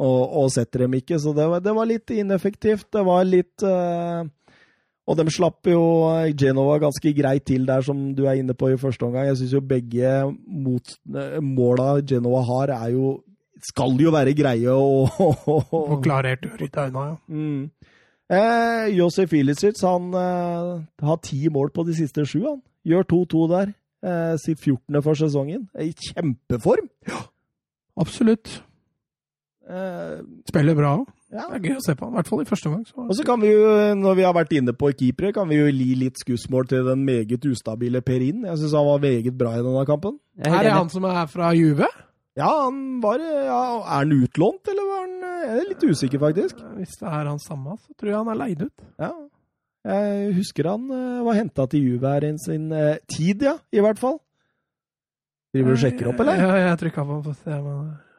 og, 0.00 0.20
og 0.40 0.46
setter 0.52 0.86
dem 0.86 0.94
ikke. 0.96 1.18
Så 1.20 1.34
det 1.36 1.44
var, 1.48 1.60
det 1.60 1.74
var 1.76 1.88
litt 1.90 2.08
ineffektivt. 2.14 2.86
Det 2.92 3.02
var 3.04 3.24
litt 3.28 3.64
eh, 3.68 4.22
Og 5.08 5.16
de 5.18 5.24
slapp 5.32 5.66
jo 5.66 5.82
Genova 6.38 6.76
ganske 6.82 7.12
greit 7.16 7.46
til 7.48 7.64
der, 7.66 7.82
som 7.82 8.10
du 8.14 8.26
er 8.28 8.38
inne 8.38 8.54
på 8.54 8.68
i 8.70 8.78
første 8.78 9.06
omgang. 9.06 9.26
Jeg 9.30 9.40
syns 9.40 9.54
jo 9.56 9.62
begge 9.64 10.12
mot, 10.46 10.92
eh, 11.16 11.40
måla 11.42 12.00
Genova 12.06 12.44
har, 12.46 12.76
er 12.84 12.94
jo 12.94 13.18
Skal 13.60 13.98
jo 14.00 14.08
være 14.08 14.32
greie 14.32 14.72
å 14.72 15.04
Og 15.20 15.98
klarert 16.04 16.46
rydda 16.60 16.86
unna, 16.88 17.02
ja. 17.10 17.16
Mm. 17.28 17.66
Eh, 18.30 18.86
Josef 18.94 19.32
Ilicic 19.34 19.80
han 19.82 20.14
eh, 20.14 20.70
har 21.02 21.18
ti 21.26 21.48
mål 21.52 21.72
på 21.74 21.84
de 21.84 21.96
siste 21.98 22.24
sju. 22.24 22.44
Han 22.46 22.62
gjør 22.86 23.08
2-2 23.10 23.42
der. 23.50 23.74
Eh, 24.00 24.36
sitt 24.40 24.62
14. 24.62 25.02
for 25.02 25.18
sesongen. 25.18 25.68
I 25.76 25.92
kjempeform! 25.92 26.88
Ja, 27.10 27.26
Absolutt. 28.00 28.62
Eh, 29.70 30.20
Spiller 30.50 30.74
bra 30.74 30.96
òg. 30.98 31.06
ja. 31.30 31.44
Det 31.52 31.58
er 31.60 31.66
gøy 31.68 31.76
å 31.78 31.84
se 31.84 31.94
på 31.94 32.08
i 32.10 32.14
hvert 32.16 32.26
fall 32.28 32.40
i 32.42 32.48
første 32.48 32.66
omgang. 32.70 32.84
Så. 32.88 32.96
Og 33.06 33.14
så 33.14 33.24
kan 33.28 33.40
vi 33.42 33.52
jo, 33.52 33.68
når 33.94 34.16
vi 34.18 34.24
har 34.26 34.34
vært 34.34 34.52
inne 34.58 34.72
på 34.74 34.90
keepere, 34.98 35.32
kan 35.36 35.48
vi 35.48 35.60
jo 35.60 35.68
li 35.70 35.94
litt 36.00 36.18
skussmål 36.18 36.66
til 36.72 36.84
den 36.88 37.04
meget 37.06 37.44
ustabile 37.46 38.00
Perin. 38.02 38.42
Jeg 38.48 38.58
syns 38.58 38.74
han 38.74 38.88
var 38.88 38.98
meget 39.04 39.36
bra 39.38 39.52
i 39.54 39.62
denne 39.62 39.84
kampen. 39.86 40.18
Er 40.42 40.56
er 40.64 40.70
han 40.74 40.90
som 40.90 41.04
er 41.04 41.26
fra 41.30 41.52
Juve. 41.54 41.86
Ja, 42.38 42.48
han 42.64 43.00
var 43.02 43.18
ja, 43.18 43.60
Er 43.82 43.98
han 44.04 44.12
utlånt, 44.14 44.66
eller 44.70 44.86
var 44.90 45.00
han 45.06 45.16
Jeg 45.40 45.58
er 45.60 45.68
litt 45.70 45.82
usikker, 45.84 46.18
faktisk. 46.20 46.56
Hvis 46.76 46.98
det 47.00 47.08
er 47.08 47.28
han 47.30 47.38
samme, 47.38 47.76
så 47.78 47.94
tror 47.98 48.08
jeg 48.10 48.16
han 48.18 48.28
er 48.28 48.38
leid 48.42 48.62
ut. 48.66 48.84
Ja. 49.00 49.10
Jeg 49.86 50.34
husker 50.36 50.68
han 50.68 50.90
eh, 50.92 51.22
var 51.24 51.38
henta 51.38 51.64
til 51.70 51.80
Juve 51.86 52.10
her 52.12 52.26
i 52.28 52.34
sin 52.42 52.70
eh, 52.72 52.98
tid, 53.08 53.42
ja. 53.42 53.54
I 53.72 53.80
hvert 53.80 53.98
fall. 53.98 54.18
Driver 55.54 55.72
du 55.72 55.78
og 55.78 55.82
sjekker 55.82 56.10
opp, 56.12 56.20
eller? 56.20 56.36
Ja, 56.38 56.54
jeg 56.68 56.78
trykka 56.78 57.04
på 57.08 57.34
se 57.34 57.54
om 57.56 57.66
jeg- 57.66 58.09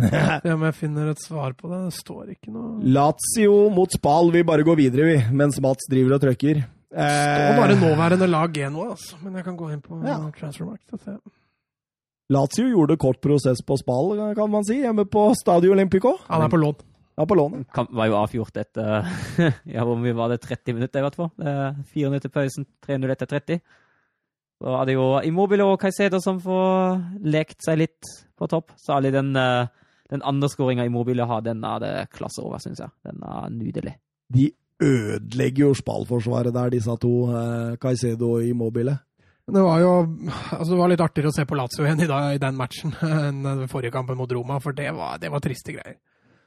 se 0.00 0.52
om 0.54 0.62
jeg 0.66 0.74
finner 0.74 1.10
et 1.12 1.20
svar 1.22 1.52
på 1.58 1.68
det. 1.70 1.80
Det 1.88 1.94
står 2.00 2.32
ikke 2.34 2.50
noe 2.54 2.80
Lazio 2.96 3.68
mot 3.74 3.92
Spal. 3.94 4.32
Vi 4.34 4.42
bare 4.46 4.64
går 4.66 4.76
videre, 4.80 5.06
vi, 5.06 5.18
mens 5.36 5.60
Mats 5.62 5.86
driver 5.90 6.16
og 6.18 6.24
trøkker. 6.26 6.62
Det 6.94 7.04
står 7.10 7.44
Eh, 7.50 7.56
bare 7.58 7.74
nåværende 7.74 8.26
lag 8.30 8.52
Genoa, 8.54 8.90
altså. 8.94 9.16
Men 9.22 9.34
jeg 9.34 9.44
kan 9.44 9.56
gå 9.58 9.70
inn 9.72 9.80
på 9.82 9.96
Ja. 10.06 10.18
Transfermarkt 10.38 10.92
og 10.94 11.00
se. 11.02 11.16
Lazio 12.30 12.68
gjorde 12.70 12.96
kort 12.96 13.20
prosess 13.20 13.60
på 13.66 13.76
Spal, 13.80 14.14
kan 14.36 14.50
man 14.50 14.64
si, 14.64 14.78
hjemme 14.80 15.04
på 15.10 15.34
Stadio 15.36 15.72
Olympico. 15.74 16.14
Han 16.28 16.42
er 16.42 16.48
på 16.48 16.56
lån. 16.62 16.76
Ja, 17.18 17.24
på 17.30 17.36
lånet. 17.38 17.66
Kampen 17.74 17.94
var 17.94 18.06
jo 18.10 18.14
avgjort 18.18 18.56
etter 18.58 19.04
ja, 19.74 19.84
hvor 19.86 19.94
mye 20.00 20.14
var 20.18 20.32
det? 20.32 20.40
30 20.42 20.74
minutter, 20.74 20.98
i 20.98 21.04
hvert 21.04 21.14
fall. 21.18 21.30
Eh, 21.38 21.76
Fire 21.92 22.10
minutter 22.10 22.32
pausen, 22.34 22.66
3-0 22.86 23.12
etter 23.14 23.26
30. 23.30 23.60
Så 24.62 24.72
er 24.80 24.88
det 24.88 24.94
jo 24.96 25.04
Immobile 25.22 25.66
og 25.68 25.78
Caicedo 25.82 26.18
som 26.22 26.40
får 26.42 26.98
lekt 27.22 27.62
seg 27.66 27.78
litt 27.84 28.10
på 28.38 28.48
topp. 28.50 28.72
Særlig 28.82 29.12
den, 29.14 29.30
eh, 29.36 29.66
den 30.14 30.24
andre 30.26 30.50
skåringa 30.50 30.86
Immobile 30.86 31.26
har, 31.28 31.42
den 31.44 31.64
er 31.66 31.80
det 31.82 31.94
klasse 32.14 32.42
over, 32.44 32.62
syns 32.62 32.82
jeg. 32.82 32.92
Den 33.06 33.24
er 33.26 33.50
nydelig. 33.52 33.96
De 34.34 34.50
ødelegger 34.82 35.66
jo 35.66 35.74
spallforsvaret 35.78 36.54
der, 36.54 36.72
disse 36.74 36.94
to, 37.02 37.14
eh, 37.34 37.74
Caicedo 37.82 38.36
og 38.36 38.46
Immobile. 38.46 38.98
Det 39.44 39.60
var 39.60 39.80
jo 39.82 39.90
altså 40.56 40.70
det 40.70 40.78
var 40.78 40.88
litt 40.88 41.02
artigere 41.04 41.28
å 41.28 41.34
se 41.36 41.44
på 41.44 41.56
Lazio 41.58 41.84
igjen 41.84 42.00
i, 42.00 42.08
dag, 42.08 42.30
i 42.32 42.40
den 42.40 42.56
matchen 42.56 42.94
enn 43.28 43.42
den 43.44 43.68
forrige 43.68 43.92
kampen 43.92 44.16
mot 44.16 44.32
Roma, 44.32 44.56
for 44.64 44.76
det 44.76 44.88
var, 44.96 45.18
det 45.20 45.28
var 45.32 45.44
triste 45.44 45.74
greier. 45.76 45.98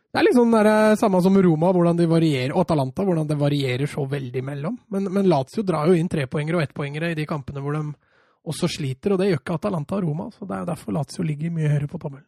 Det 0.08 0.22
er 0.22 0.26
litt 0.26 0.38
sånn 0.38 0.54
der, 0.56 0.96
samme 0.98 1.20
som 1.22 1.36
Roma 1.44 1.70
hvordan 1.76 2.00
de 2.00 2.08
varierer, 2.10 2.56
og 2.56 2.64
Atalanta, 2.64 3.04
hvordan 3.06 3.28
det 3.30 3.38
varierer 3.38 3.92
så 3.92 4.06
veldig 4.08 4.42
mellom. 4.48 4.80
Men, 4.90 5.12
men 5.14 5.28
Lazio 5.30 5.62
drar 5.68 5.92
jo 5.92 5.98
inn 6.00 6.10
trepoengere 6.10 6.58
og 6.58 6.64
ettpoengere 6.64 7.12
i 7.12 7.18
de 7.20 7.28
kampene 7.30 7.62
hvor 7.62 7.76
de 7.76 7.84
også 8.48 8.70
sliter, 8.72 9.14
og 9.14 9.22
det 9.22 9.30
gjør 9.30 9.42
ikke 9.44 9.60
Atalanta 9.60 10.00
og 10.00 10.08
Roma. 10.08 10.30
så 10.34 10.48
Det 10.48 10.58
er 10.58 10.72
derfor 10.72 10.96
Lazio 10.96 11.28
ligger 11.28 11.54
mye 11.54 11.70
høyere 11.70 11.92
på 11.92 12.00
tommelen. 12.02 12.26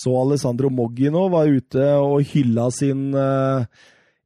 Så 0.00 0.12
Alessandro 0.16 0.70
Moggi 0.72 1.10
nå 1.12 1.26
var 1.32 1.50
ute 1.50 1.88
og 2.00 2.22
hylla 2.30 2.68
sin 2.72 3.10
eh, 3.12 3.66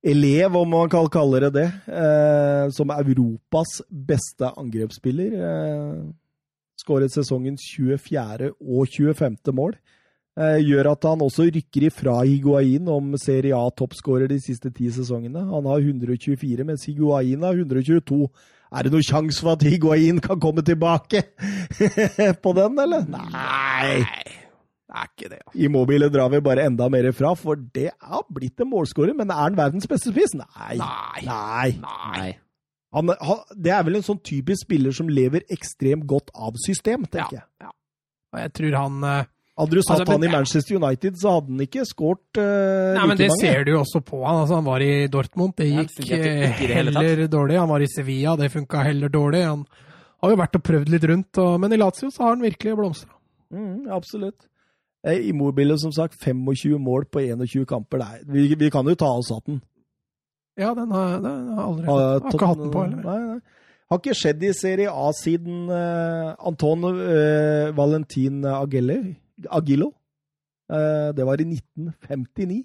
elev, 0.06 0.58
om 0.60 0.70
man 0.70 0.90
kan 0.92 1.08
kalle 1.10 1.40
det 1.46 1.54
det, 1.56 1.70
eh, 1.90 2.66
som 2.76 2.92
Europas 2.94 3.80
beste 3.88 4.52
angrepsspiller. 4.54 5.34
Eh, 5.34 5.96
skåret 6.78 7.14
sesongens 7.14 7.64
24. 7.74 8.52
og 8.60 8.86
25. 8.86 9.54
mål. 9.54 9.76
Gjør 10.34 10.88
at 10.90 11.04
han 11.06 11.20
også 11.22 11.44
rykker 11.46 11.84
ifra 11.86 12.16
Higuain 12.26 12.88
om 12.90 13.12
Serie 13.22 13.54
A-toppskårer 13.54 14.26
de 14.26 14.40
siste 14.42 14.72
ti 14.74 14.88
sesongene. 14.90 15.44
Han 15.46 15.68
har 15.70 15.78
124, 15.78 16.66
mens 16.66 16.88
Higuain 16.90 17.46
har 17.46 17.54
122. 17.54 18.18
Er 18.74 18.82
det 18.82 18.90
noen 18.96 19.06
sjanse 19.06 19.38
for 19.38 19.54
at 19.54 19.62
Higuain 19.62 20.18
kan 20.18 20.42
komme 20.42 20.66
tilbake 20.66 21.22
på 22.42 22.56
den, 22.58 22.82
eller? 22.82 23.06
Nei! 23.14 24.02
Det 24.94 25.00
er 25.02 25.08
ikke 25.10 25.28
det. 25.32 25.38
Altså. 25.42 25.58
Immobile 25.66 26.08
drar 26.14 26.28
vi 26.30 26.38
bare 26.46 26.64
enda 26.68 26.86
mer 26.92 27.08
fra, 27.18 27.32
for 27.34 27.58
det 27.74 27.88
har 27.98 28.22
blitt 28.30 28.62
en 28.62 28.70
målskårer. 28.70 29.14
Men 29.18 29.32
er 29.34 29.40
han 29.42 29.56
verdens 29.58 29.88
beste 29.90 30.12
spiss? 30.14 30.36
Nei. 30.38 30.76
Nei. 30.78 31.24
Nei. 31.26 31.68
Nei. 31.82 32.28
Han, 32.94 33.10
han, 33.10 33.40
det 33.58 33.72
er 33.74 33.82
vel 33.88 33.98
en 33.98 34.06
sånn 34.06 34.20
typisk 34.22 34.68
spiller 34.68 34.94
som 34.94 35.08
lever 35.10 35.42
ekstremt 35.50 36.06
godt 36.06 36.30
av 36.38 36.54
system, 36.62 37.08
tenker 37.10 37.40
jeg. 37.40 37.46
Ja. 37.64 37.72
Og 38.34 38.38
jeg 38.44 38.52
tror 38.54 38.76
han 38.78 39.08
eh, 39.10 39.30
Hadde 39.58 39.78
du 39.78 39.82
satt 39.82 40.00
Altså, 40.00 40.06
men- 40.12 40.22
han 40.22 40.28
i 40.28 40.36
Manchester 40.36 40.76
United, 40.78 41.18
så 41.18 41.34
hadde 41.36 41.52
han 41.54 41.64
ikke 41.66 41.84
skåret 41.86 42.38
uh, 42.38 42.94
Nei, 42.96 43.04
men 43.06 43.18
Det 43.18 43.28
ser 43.34 43.66
du 43.66 43.72
jo 43.74 43.80
også 43.82 44.00
på 44.06 44.22
han. 44.22 44.40
Altså, 44.44 44.56
han 44.58 44.66
var 44.66 44.82
i 44.86 45.06
Dortmund, 45.10 45.54
det 45.58 45.68
Ja, 45.68 45.82
gikk 45.82 45.90
det 45.92 45.98
fungerte 45.98 46.30
eh, 46.30 46.46
ikke 46.54 46.70
det 46.70 46.78
heller 46.80 47.28
dårlig. 47.34 47.58
Han 47.62 47.70
var 47.70 47.82
i 47.82 47.90
Sevilla, 47.90 48.36
det 48.38 48.50
funka 48.54 48.82
heller 48.86 49.12
dårlig. 49.14 49.44
Han 49.46 49.62
har 50.22 50.32
jo 50.34 50.40
vært 50.40 50.58
og 50.58 50.64
prøvd 50.70 50.90
litt 50.94 51.06
rundt, 51.10 51.38
og, 51.42 51.52
men 51.62 51.74
i 51.74 51.78
Lazio 51.78 52.10
så 52.14 52.24
har 52.26 52.34
han 52.34 52.42
virkelig 52.42 52.74
blomstra. 52.78 53.10
Mm, 53.54 53.86
absolutt. 53.94 54.48
Eh, 55.04 55.28
Immobile, 55.28 55.78
som 55.78 55.92
sagt, 55.92 56.16
25 56.24 56.78
mål 56.80 57.04
på 57.12 57.20
21 57.20 57.66
kamper. 57.68 58.00
Nei, 58.00 58.22
vi, 58.24 58.54
vi 58.58 58.70
kan 58.72 58.88
jo 58.88 58.94
ta 58.94 59.10
oss 59.18 59.32
hatten. 59.34 59.60
Ja, 60.56 60.70
den 60.74 60.90
har, 60.94 61.18
den 61.18 61.48
har 61.50 61.58
jeg 61.58 61.66
aldri 61.66 61.86
Har, 61.90 62.00
har 62.22 62.32
ikke 62.32 62.46
hatt 62.46 62.62
den 62.62 62.72
på 62.72 62.84
heller. 62.86 63.02
Nei, 63.02 63.34
nei. 63.34 63.60
Har 63.90 64.00
ikke 64.00 64.16
skjedd 64.16 64.46
i 64.46 64.52
Serie 64.56 64.88
A 64.88 65.10
siden 65.12 65.66
uh, 65.68 66.32
Anton 66.48 66.86
uh, 66.88 67.68
Valentin 67.76 68.40
Agelle, 68.48 68.96
Agillo. 69.52 69.90
Eh, 70.72 71.10
det 71.16 71.26
var 71.26 71.40
i 71.40 71.44
1959. 71.44 72.64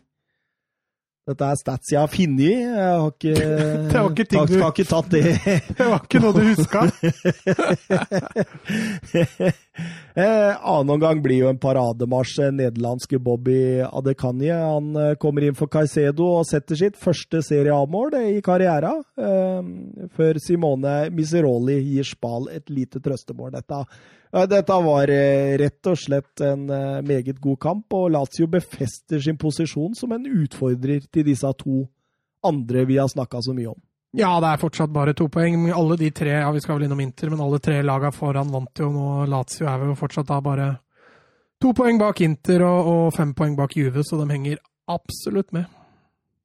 Dette 1.29 1.45
er 1.53 1.57
stats 1.59 1.91
jeg 1.93 1.99
har 2.01 2.09
funnet. 2.09 2.49
Jeg 2.49 2.73
har 2.89 3.09
ikke, 3.13 3.33
Det 3.91 3.99
var 3.99 4.09
ikke 4.09 4.25
ting 4.31 4.45
du- 4.49 4.55
har 4.63 4.71
ikke 4.73 4.87
tatt 4.89 5.09
det 5.13 5.23
Det 5.77 5.85
var 5.85 5.99
ikke 6.03 6.21
noe 6.23 6.33
du 6.33 6.41
huska. 6.49 6.79
Eh, 10.19 10.55
annen 10.67 10.89
omgang 10.91 11.21
blir 11.23 11.37
jo 11.45 11.47
en 11.49 11.59
parademarsj. 11.61 12.39
eh, 12.43 12.51
Nederlandske 12.51 13.19
Bobby 13.23 13.79
Adekanye. 13.87 14.51
Han 14.59 14.89
eh, 14.99 15.13
kommer 15.21 15.45
inn 15.47 15.55
for 15.55 15.71
Caicedo 15.71 16.25
og 16.41 16.45
setter 16.49 16.75
sitt 16.75 16.97
første 16.99 17.39
Serie 17.45 17.71
A-mål 17.71 18.17
eh, 18.19 18.25
i 18.35 18.41
karrieren. 18.43 18.99
Eh, 19.15 20.09
før 20.17 20.39
Simone 20.43 20.97
Miseroli 21.15 21.77
gir 21.93 22.03
Spal 22.09 22.49
et 22.51 22.67
lite 22.73 22.99
trøstemål. 23.05 23.53
Dette, 23.55 23.79
dette 24.29 24.75
var 24.85 25.09
eh, 25.09 25.57
rett 25.57 25.89
og 25.89 25.97
slett 25.97 26.41
en 26.45 26.67
eh, 26.69 27.01
meget 27.05 27.39
god 27.41 27.59
kamp, 27.59 27.93
og 27.97 28.11
Lazio 28.13 28.47
befester 28.47 29.21
sin 29.23 29.39
posisjon 29.41 29.95
som 29.97 30.11
en 30.13 30.27
utfordrer 30.29 31.07
til 31.09 31.25
disse 31.25 31.49
to 31.57 31.85
andre 32.45 32.85
vi 32.85 32.99
har 33.01 33.09
snakka 33.09 33.41
så 33.41 33.55
mye 33.57 33.71
om. 33.71 33.79
Ja, 34.17 34.35
det 34.41 34.51
er 34.51 34.61
fortsatt 34.61 34.93
bare 34.93 35.13
to 35.13 35.27
poeng. 35.29 35.67
Alle 35.73 35.97
de 35.97 36.09
tre, 36.13 36.31
ja 36.41 36.49
vi 36.53 36.61
skal 36.61 36.77
vel 36.77 36.87
innom 36.87 37.01
Inter, 37.03 37.29
men 37.29 37.41
alle 37.45 37.59
tre 37.61 37.81
lagene 37.85 38.13
foran 38.13 38.53
vant 38.53 38.81
jo 38.81 38.89
nå. 38.93 39.09
Lazio 39.29 39.67
er 39.69 39.85
jo 39.85 39.97
fortsatt 39.97 40.29
da 40.29 40.39
bare 40.41 40.69
to 41.61 41.73
poeng 41.77 41.99
bak 42.01 42.21
Inter 42.25 42.65
og, 42.65 42.93
og 42.93 43.17
fem 43.17 43.35
poeng 43.37 43.57
bak 43.57 43.75
Juve, 43.77 44.05
så 44.05 44.21
de 44.21 44.29
henger 44.31 44.61
absolutt 44.89 45.53
med. 45.53 45.69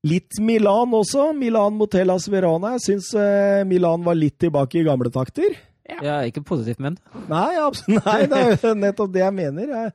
Litt 0.04 0.36
Milan 0.40 0.92
også. 0.92 1.30
Milan 1.32 1.78
mot 1.80 1.92
Hellas 1.96 2.28
Verona. 2.28 2.74
Jeg 2.76 2.84
syns 2.88 3.14
eh, 3.16 3.62
Milan 3.68 4.04
var 4.04 4.18
litt 4.20 4.36
tilbake 4.40 4.82
i 4.82 4.84
gamle 4.84 5.12
takter. 5.12 5.56
Ja, 5.84 6.20
ikke 6.24 6.40
positivt 6.46 6.80
ment. 6.80 7.00
Nei, 7.28 7.52
nei, 7.98 8.18
det 8.30 8.40
er 8.40 8.56
jo 8.56 8.74
nettopp 8.78 9.12
det 9.12 9.20
jeg 9.24 9.36
mener. 9.36 9.68
Jeg 9.68 9.92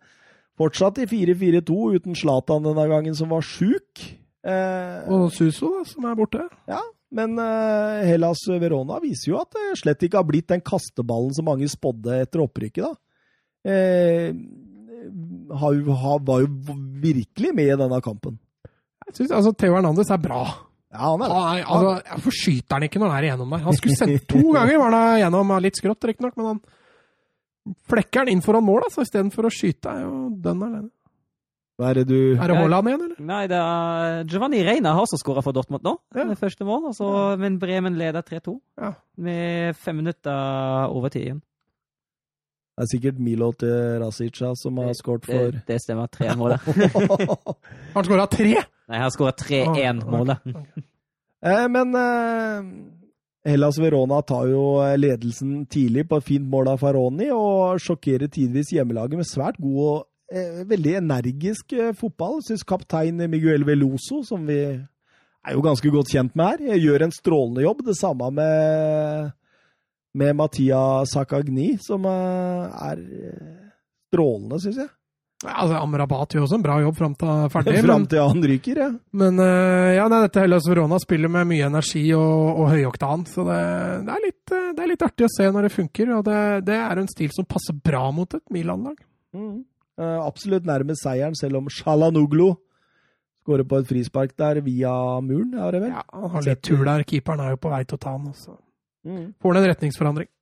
fortsatt 0.60 1.00
i 1.02 1.08
4-4-2 1.10 1.78
uten 1.98 2.18
Zlatan 2.20 2.66
denne 2.68 2.86
gangen, 2.92 3.16
som 3.18 3.32
var 3.34 3.42
sjuk. 3.46 4.04
Eh, 4.46 5.10
Og 5.10 5.30
Suso, 5.36 5.72
da, 5.80 5.84
som 5.90 6.06
er 6.10 6.16
borte. 6.20 6.46
ja, 6.70 6.82
men 7.16 7.34
eh, 7.42 8.04
Hellas 8.06 8.44
Verona 8.62 9.00
viser 9.02 9.32
jo 9.34 9.40
at 9.42 9.50
det 9.56 9.80
slett 9.82 10.04
ikke 10.06 10.20
har 10.22 10.28
blitt 10.30 10.52
den 10.52 10.62
kasteballen 10.62 11.34
som 11.34 11.48
mange 11.50 11.66
spådde 11.72 12.20
etter 12.22 12.44
opprykket. 12.46 12.86
da. 12.86 12.94
Eh, 13.66 14.30
har, 15.60 15.80
har, 16.04 16.20
var 16.28 16.44
jo 16.46 16.76
virkelig 17.02 17.56
med 17.56 17.72
i 17.74 17.80
denne 17.80 18.00
kampen. 18.06 18.38
Jeg 19.10 19.16
synes, 19.24 19.32
altså, 19.40 19.56
Theo 19.58 19.74
Hernandez 19.74 20.12
er 20.14 20.22
bra. 20.22 20.44
Ja, 20.90 21.12
han 21.12 21.22
er 21.22 21.30
det. 21.30 21.36
Han 21.38 21.58
er, 21.60 21.66
altså, 21.70 22.14
Hvorfor 22.16 22.34
skyter 22.40 22.76
han 22.80 22.86
ikke 22.88 23.00
når 23.02 23.12
han 23.14 23.18
er 23.20 23.28
igjennom 23.30 23.52
der? 23.54 23.66
Han 23.68 23.76
skulle 23.78 23.98
sendt 24.00 24.28
to 24.32 24.40
ganger, 24.58 24.78
var 24.82 24.96
han 24.96 25.18
igjennom 25.20 25.52
litt 25.62 25.78
skrått, 25.78 26.08
riktignok, 26.10 26.38
men 26.40 26.48
han 26.54 26.62
flekker 27.92 28.26
den 28.26 28.34
inn 28.38 28.42
foran 28.46 28.66
mål, 28.66 28.88
altså, 28.88 29.04
istedenfor 29.06 29.46
å 29.46 29.52
skyte. 29.54 29.92
er 29.92 30.08
jo 30.08 30.30
dønn 30.42 30.64
alene. 30.66 30.90
Hva 31.80 31.92
er 31.94 32.00
det 32.02 32.08
du 32.10 32.16
Er 32.36 32.50
det 32.52 32.56
Haaland 32.60 32.90
igjen, 32.92 33.04
eller? 33.06 33.20
Nei, 33.24 33.44
det 33.48 33.56
er 33.56 34.24
Giovanni 34.28 34.64
Reina 34.68 34.92
har 34.98 35.06
også 35.06 35.20
skåra 35.22 35.40
for 35.46 35.56
Dortmund 35.56 35.86
nå. 35.88 35.94
Ja. 36.18 36.26
Det 36.28 36.36
første 36.42 36.66
mål. 36.68 36.90
Altså, 36.90 37.38
Men 37.40 37.56
Bremen 37.62 37.96
leder 37.96 38.26
3-2 38.26 38.58
Ja. 38.82 38.90
med 39.16 39.78
fem 39.80 39.96
minutter 40.02 40.90
over 40.92 41.08
igjen. 41.16 41.40
Det 42.76 42.84
er 42.84 42.92
sikkert 42.98 43.20
Milo 43.24 43.52
til 43.60 44.00
Rasica 44.04 44.52
som 44.60 44.78
har 44.80 44.92
skåret 44.96 45.26
for 45.30 45.56
det 45.68 45.80
stemmer. 45.84 46.08
Tre 46.12 46.36
mål, 46.36 46.58
der. 46.58 46.60
Han 47.96 48.08
skåra 48.08 48.28
tre? 48.32 48.54
Nei, 48.90 49.00
har 49.04 49.12
skåra 49.14 49.32
3-1-målet. 49.38 50.46
Eh, 51.46 51.66
Men 51.72 51.96
eh, 51.96 52.66
Hellas 53.48 53.78
Verona 53.80 54.22
tar 54.28 54.50
jo 54.52 54.64
eh, 54.84 54.98
ledelsen 55.00 55.62
tidlig 55.72 56.08
på 56.10 56.18
et 56.20 56.26
fint 56.28 56.48
mål 56.52 56.74
av 56.74 56.82
Faroni, 56.82 57.30
og 57.32 57.80
sjokkerer 57.80 58.28
tidvis 58.34 58.74
hjemmelaget 58.76 59.22
med 59.22 59.30
svært 59.30 59.60
god 59.62 59.80
og 59.86 60.00
eh, 60.34 60.64
veldig 60.68 60.98
energisk 61.00 61.78
eh, 61.78 61.94
fotball. 61.96 62.42
Syns 62.44 62.66
kaptein 62.68 63.22
Miguel 63.32 63.64
Veloso, 63.68 64.20
som 64.28 64.44
vi 64.50 64.60
er 64.74 65.56
jo 65.56 65.64
ganske 65.64 65.94
godt 65.94 66.12
kjent 66.12 66.36
med 66.36 66.66
her, 66.66 66.82
gjør 66.84 67.06
en 67.08 67.16
strålende 67.16 67.64
jobb. 67.64 67.86
Det 67.88 67.96
samme 68.02 68.28
med, 68.36 69.32
med 70.20 70.36
Mattia 70.42 70.84
Sakagni, 71.08 71.76
som 71.86 72.04
eh, 72.10 72.86
er 72.92 73.06
eh, 73.06 73.60
strålende, 74.10 74.60
syns 74.66 74.82
jeg. 74.84 74.92
Altså, 75.40 75.78
Amrabat 75.80 76.34
gjør 76.36 76.44
også 76.44 76.58
en 76.58 76.64
bra 76.66 76.74
jobb 76.84 76.98
fram 77.00 77.14
til 77.16 77.46
ferdig. 77.54 77.78
Fram 77.88 78.06
til 78.12 78.20
han 78.28 78.44
ryker, 78.52 78.80
ja. 78.84 78.88
men 79.22 79.40
uh, 79.40 79.92
ja, 79.96 80.08
nei, 80.12 80.20
dette 80.26 80.42
Hellas 80.44 80.68
Verona 80.68 81.00
spiller 81.00 81.32
med 81.32 81.48
mye 81.48 81.70
energi 81.70 82.02
og, 82.18 82.60
og 82.60 82.74
høyoktan, 82.74 83.24
så 83.30 83.46
det, 83.48 83.60
det, 84.04 84.18
er 84.18 84.26
litt, 84.26 84.44
eh, 84.52 84.66
det 84.76 84.84
er 84.84 84.92
litt 84.92 85.06
artig 85.08 85.30
å 85.30 85.32
se 85.32 85.48
når 85.48 85.70
det 85.70 85.72
funker. 85.78 86.12
og 86.18 86.26
Det, 86.28 86.42
det 86.68 86.76
er 86.76 87.00
en 87.00 87.08
stil 87.08 87.32
som 87.32 87.48
passer 87.48 87.80
bra 87.80 88.04
mot 88.16 88.36
et 88.36 88.44
Milan-lag. 88.52 89.00
Mm. 89.32 89.56
Uh, 90.00 90.20
absolutt 90.26 90.68
nærme 90.68 91.00
seieren, 91.00 91.40
selv 91.40 91.62
om 91.62 91.72
Shalanoglu 91.72 92.50
skårer 93.40 93.64
på 93.64 93.80
et 93.80 93.88
frispark 93.88 94.36
der 94.36 94.60
via 94.66 94.92
muren, 95.24 95.56
er 95.56 95.72
det 95.72 95.84
vel? 95.86 95.96
Ja, 95.96 96.04
Han 96.20 96.36
har 96.36 96.48
litt 96.50 96.66
tur 96.68 96.84
der. 96.84 97.08
Keeperen 97.08 97.46
er 97.46 97.56
jo 97.56 97.64
på 97.64 97.72
vei 97.72 97.86
til 97.88 97.96
å 97.96 98.04
ta 98.04 98.18
han. 98.18 98.28
Så. 98.36 98.60
Mm. 99.08 99.30
Får 99.40 99.56
han 99.56 99.64
en 99.64 99.72
retningsforandring. 99.72 100.34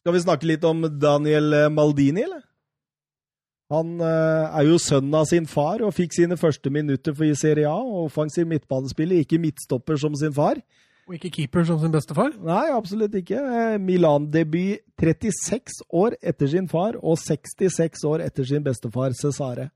Skal 0.00 0.16
vi 0.16 0.24
snakke 0.24 0.48
litt 0.48 0.64
om 0.64 0.86
Daniel 0.96 1.66
Maldini, 1.76 2.24
eller? 2.24 2.47
Han 3.72 3.98
eh, 4.00 4.58
er 4.58 4.64
jo 4.64 4.78
sønnen 4.80 5.12
av 5.18 5.26
sin 5.28 5.46
far 5.48 5.82
og 5.84 5.92
fikk 5.96 6.14
sine 6.16 6.38
første 6.40 6.70
minutter 6.72 7.12
for 7.16 7.28
i 7.28 7.36
Serie 7.36 7.68
A. 7.68 7.76
og 7.76 8.06
Offensiv 8.06 8.48
midtbanespiller, 8.48 9.20
ikke 9.20 9.40
midtstopper 9.42 10.00
som 10.00 10.16
sin 10.16 10.32
far. 10.32 10.62
Og 11.08 11.16
ikke 11.16 11.30
keeper 11.38 11.64
som 11.68 11.80
sin 11.80 11.92
bestefar. 11.92 12.32
Nei, 12.44 12.66
absolutt 12.72 13.14
ikke. 13.20 13.40
Eh, 13.40 13.76
Milan-debut 13.80 14.80
36 15.00 15.84
år 15.96 16.16
etter 16.20 16.50
sin 16.52 16.68
far 16.68 16.96
og 17.00 17.20
66 17.20 18.04
år 18.08 18.24
etter 18.24 18.48
sin 18.48 18.64
bestefar 18.64 19.16
Cesare. 19.16 19.68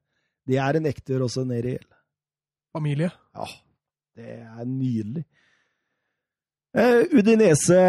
Det 0.48 0.58
er 0.60 0.80
en 0.80 0.88
ekte 0.88 1.20
Rossoneri. 1.20 1.76
Familie. 2.72 3.12
Ja, 3.36 3.48
det 4.16 4.34
er 4.40 4.64
nydelig. 4.64 5.24
Eh, 6.72 7.04
Udinese 7.12 7.82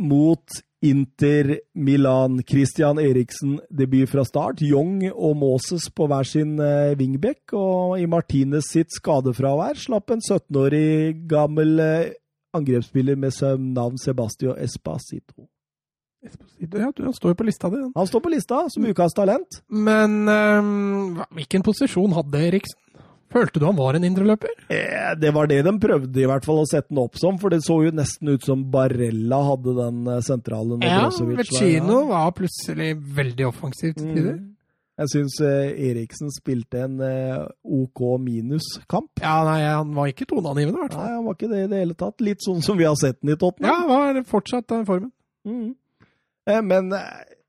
mot 0.00 0.60
Inter 0.82 1.58
Milan. 1.74 2.42
Christian 2.42 2.98
Eriksen 2.98 3.58
debut 3.70 4.08
fra 4.08 4.24
start. 4.24 4.62
Young 4.62 5.04
og 5.12 5.36
Moses 5.36 5.90
på 5.92 6.08
hver 6.08 6.24
sin 6.28 6.56
eh, 6.60 6.96
wingback. 6.98 7.52
Og 7.52 8.00
i 8.00 8.08
Martinez 8.08 8.72
sitt 8.72 8.92
skadefravær 8.96 9.80
slapp 9.80 10.10
en 10.14 10.24
17-årig 10.24 11.28
gammel 11.28 11.80
eh, 11.84 12.12
angrepsspiller 12.56 13.16
med 13.20 13.36
navn 13.76 13.98
Sebastio 14.00 14.56
Espacito. 14.56 15.48
Ja, 16.20 16.90
du, 16.92 17.04
han 17.04 17.14
står 17.16 17.32
jo 17.32 17.36
på 17.40 17.46
lista 17.48 17.70
di. 17.72 17.80
Han 17.96 18.08
står 18.08 18.20
på 18.20 18.32
lista 18.32 18.64
som 18.68 18.84
ukas 18.84 19.14
talent. 19.16 19.62
Men 19.72 20.28
um, 20.28 21.22
hvilken 21.36 21.64
posisjon 21.64 22.12
hadde 22.12 22.42
Eriksen? 22.50 22.80
Følte 23.30 23.60
du 23.62 23.66
han 23.68 23.76
var 23.78 23.94
en 23.94 24.04
indreløper? 24.08 24.52
Eh, 24.68 25.14
Det 25.20 25.30
var 25.34 25.46
det 25.50 25.60
de 25.66 25.72
prøvde 25.82 26.22
i 26.22 26.26
hvert 26.26 26.44
fall 26.46 26.62
å 26.64 26.68
sette 26.68 26.88
den 26.90 26.98
opp 27.02 27.18
som, 27.20 27.38
for 27.38 27.50
det 27.54 27.60
så 27.62 27.76
jo 27.84 27.92
nesten 27.94 28.32
ut 28.34 28.42
som 28.46 28.64
Barella 28.72 29.38
hadde 29.52 29.74
den 29.78 30.00
sentralen. 30.26 30.80
sentrale. 30.82 31.36
Ja, 31.36 31.36
Vecino 31.44 32.00
var 32.10 32.32
plutselig 32.38 32.94
veldig 33.20 33.46
offensiv 33.52 33.94
til 33.94 34.10
tider. 34.14 34.38
Mm. 34.40 34.48
Jeg 35.00 35.08
syns 35.14 35.38
eh, 35.40 35.70
Eriksen 35.88 36.28
spilte 36.34 36.82
en 36.84 36.98
eh, 37.00 37.46
OK 37.64 38.02
minus-kamp. 38.20 39.22
Ja, 39.22 39.38
nei, 39.46 39.62
han 39.64 39.94
var 39.96 40.10
ikke 40.10 40.26
toneangivende, 40.28 40.76
i 40.76 40.82
hvert 40.82 40.96
fall. 40.98 41.06
Nei, 41.06 41.14
han 41.16 41.24
var 41.24 41.38
ikke 41.38 41.48
det 41.54 41.62
i 41.62 41.70
det 41.72 41.78
hele 41.86 41.96
tatt. 42.02 42.20
Litt 42.26 42.44
sånn 42.44 42.60
som 42.66 42.76
vi 42.76 42.84
har 42.84 42.98
sett 43.00 43.16
den 43.22 43.32
i 43.32 43.38
Ja, 43.64 43.78
han 43.78 43.88
var 43.88 44.20
fortsatt 44.28 44.66
den 44.68 44.84
formen. 44.88 45.12
Mm. 45.48 45.70
Eh, 46.50 46.60
Men 46.60 46.92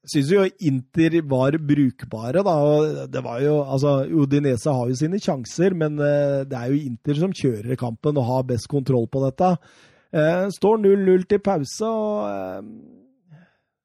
syns 0.07 0.31
jo 0.33 0.45
Inter 0.65 1.19
var 1.29 1.57
brukbare, 1.61 2.41
da. 2.43 2.55
og 2.57 3.11
Det 3.11 3.21
var 3.23 3.41
jo 3.43 3.59
Altså, 3.61 4.07
Udinese 4.09 4.71
har 4.73 4.89
jo 4.89 4.95
sine 4.97 5.19
sjanser, 5.21 5.75
men 5.77 5.99
eh, 5.99 6.41
det 6.49 6.57
er 6.57 6.71
jo 6.71 6.79
Inter 6.89 7.19
som 7.19 7.33
kjører 7.33 7.77
kampen 7.77 8.17
og 8.17 8.25
har 8.25 8.47
best 8.49 8.67
kontroll 8.71 9.07
på 9.11 9.21
dette. 9.27 9.51
Eh, 10.13 10.47
Står 10.57 10.81
0-0 10.81 11.27
til 11.29 11.39
pause, 11.39 11.85
og 11.85 12.25
eh, 12.31 13.39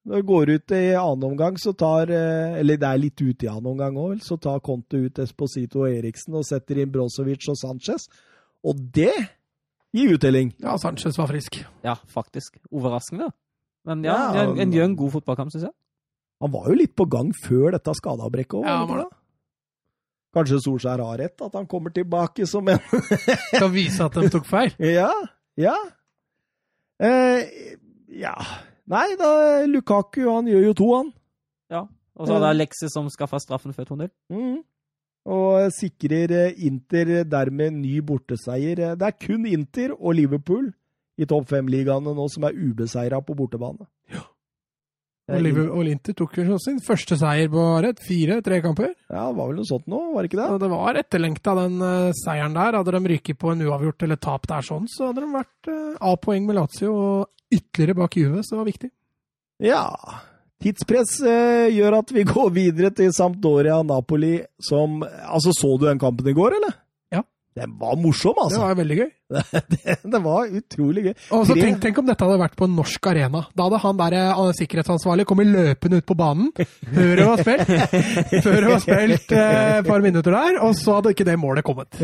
når 0.06 0.22
det 0.22 0.26
går 0.26 0.52
ut 0.55 0.72
i 0.78 0.82
annen 0.94 1.24
omgang, 1.32 1.56
så 1.59 1.72
tar 1.74 2.09
Eller 2.14 2.76
det 2.78 2.86
er 2.86 3.01
litt 3.02 3.20
ute 3.20 3.47
i 3.47 3.51
annen 3.51 3.72
omgang 3.72 3.97
òg, 3.98 4.20
så 4.22 4.36
tar 4.38 4.60
Conte 4.62 5.01
ut 5.02 5.18
Esposito 5.18 5.82
og 5.82 5.90
Eriksen 5.90 6.36
og 6.38 6.47
setter 6.47 6.78
inn 6.78 6.93
Brozovic 6.94 7.48
og 7.51 7.59
Sanchez. 7.59 8.06
Og 8.62 8.78
det 8.94 9.10
gir 9.97 10.14
uttelling. 10.14 10.52
Ja, 10.62 10.76
Sanchez 10.78 11.18
var 11.18 11.26
frisk. 11.26 11.59
Ja, 11.82 11.97
faktisk. 12.06 12.56
Overraskende. 12.70 13.32
Men 13.86 14.05
ja, 14.06 14.14
Ja, 14.34 14.44
en, 14.44 14.60
en, 14.60 14.72
gjør 14.72 14.84
en 14.93 14.97
god 14.97 15.10
fotballkamp, 15.18 15.51
syns 15.51 15.66
jeg. 15.68 15.74
Han 16.44 16.52
var 16.52 16.66
jo 16.68 16.76
litt 16.76 16.92
på 16.98 17.06
gang 17.08 17.30
før 17.44 17.72
dette 17.76 17.94
skadeavbrekket 17.96 18.58
òg. 18.60 18.66
Ja, 18.68 18.82
var 18.88 19.04
det. 19.04 19.08
Kanskje 20.36 20.58
Solskjær 20.60 21.00
har 21.00 21.16
rett, 21.22 21.40
at 21.40 21.54
han 21.56 21.64
kommer 21.70 21.94
tilbake 21.96 22.44
som 22.48 22.66
en 22.68 22.82
Skal 23.54 23.70
vise 23.72 24.04
at 24.04 24.18
de 24.20 24.28
tok 24.34 24.44
feil. 24.48 24.74
Ja, 24.98 25.08
ja. 25.56 25.76
Eh, 27.00 27.74
ja. 28.20 28.34
Nei, 28.86 29.06
da 29.18 29.30
Lukaku 29.68 30.26
han 30.28 30.48
gjør 30.50 30.66
jo 30.68 30.74
to, 30.78 30.88
han. 30.98 31.12
Ja. 31.72 31.82
Og 32.16 32.28
så 32.28 32.36
er 32.36 32.44
det 32.44 32.52
Alexis 32.54 32.92
som 32.94 33.08
skaffa 33.12 33.40
straffen 33.42 33.74
før 33.76 33.88
2-0. 33.94 34.10
Mm. 34.32 34.60
Og 35.26 35.72
sikrer 35.74 36.32
eh, 36.36 36.60
Inter 36.68 37.24
dermed 37.26 37.74
ny 37.80 37.98
borteseier. 38.06 38.78
Eh, 38.92 38.94
Det 39.00 39.08
er 39.08 39.16
kun 39.24 39.48
Inter 39.48 39.96
og 39.96 40.14
Liverpool 40.20 40.68
i 41.16 41.24
topp 41.28 41.48
fem-ligaene 41.50 42.12
nå 42.14 42.28
som 42.32 42.44
er 42.44 42.56
ubeseira 42.56 43.22
på 43.24 43.34
bortebane. 43.36 43.88
Og 44.12 44.24
Og 45.26 45.88
Inter 45.90 46.14
tok 46.14 46.36
jo 46.38 46.56
sin 46.62 46.76
første 46.84 47.16
seier 47.18 47.48
på 47.50 47.62
rett, 47.82 47.98
fire-tre 48.04 48.60
kamper. 48.62 48.92
Ja, 49.10 49.24
det 49.26 49.38
var 49.38 49.48
vel 49.48 49.58
noe 49.58 49.66
sånt 49.66 49.88
nå, 49.90 49.98
var 50.12 50.22
det 50.22 50.30
ikke 50.30 50.38
det? 50.38 50.50
Og 50.54 50.60
det 50.62 50.70
var 50.70 51.00
etterlengta, 51.00 51.54
den 51.58 51.82
uh, 51.82 52.12
seieren 52.14 52.54
der. 52.54 52.78
Hadde 52.78 52.94
de 52.94 53.10
ryket 53.10 53.40
på 53.40 53.50
en 53.50 53.64
uavgjort 53.66 54.06
eller 54.06 54.20
tap 54.22 54.46
der 54.46 54.68
sånn, 54.68 54.86
så 54.92 55.10
hadde 55.10 55.24
de 55.24 55.32
vært 55.34 55.72
uh, 55.72 56.12
A-poeng 56.12 56.46
med 56.46 56.60
Lazio 56.60 56.94
og 56.94 57.50
ytterligere 57.50 57.98
bak 57.98 58.16
Juve, 58.20 58.44
så 58.46 58.54
det 58.54 58.60
var 58.60 58.70
viktig. 58.70 58.92
Ja. 59.66 59.82
Tidspress 60.62 61.18
uh, 61.26 61.66
gjør 61.74 61.98
at 61.98 62.14
vi 62.14 62.26
går 62.30 62.54
videre 62.54 62.94
til 62.94 63.10
Sampdoria 63.16 63.82
Napoli, 63.82 64.38
som 64.62 65.00
Altså, 65.02 65.50
så 65.58 65.74
du 65.74 65.88
den 65.88 66.02
kampen 66.02 66.30
i 66.30 66.38
går, 66.38 66.60
eller? 66.60 66.78
Den 67.56 67.72
var 67.80 67.94
morsom, 67.96 68.36
altså. 68.36 68.58
Det 68.58 68.64
var 68.66 68.74
veldig 68.82 68.96
gøy. 68.98 69.12
det, 69.72 69.94
det 70.12 70.18
var 70.22 70.50
utrolig 70.54 71.02
gøy. 71.08 71.14
Og 71.34 71.46
så 71.48 71.54
tenk, 71.56 71.78
tenk 71.82 71.96
om 71.98 72.04
dette 72.06 72.22
hadde 72.28 72.38
vært 72.38 72.52
på 72.58 72.66
en 72.68 72.74
norsk 72.76 73.06
arena. 73.10 73.40
Da 73.56 73.64
hadde 73.66 73.78
han 73.82 73.96
der 73.98 74.16
eh, 74.20 74.42
sikkerhetsansvarlig 74.58 75.24
kommet 75.26 75.48
løpende 75.50 75.98
ut 76.02 76.06
på 76.06 76.14
banen 76.20 76.50
før 76.54 77.14
det 77.16 77.24
var 77.26 77.40
spilt, 77.42 77.72
før 78.44 78.58
det 78.60 78.68
var 78.70 78.82
spilt 78.84 79.32
eh, 79.34 79.70
et 79.80 79.88
par 79.88 80.04
minutter 80.04 80.36
der, 80.36 80.58
og 80.62 80.76
så 80.78 80.98
hadde 80.98 81.14
ikke 81.16 81.26
det 81.26 81.38
målet 81.42 81.64
kommet. 81.66 81.96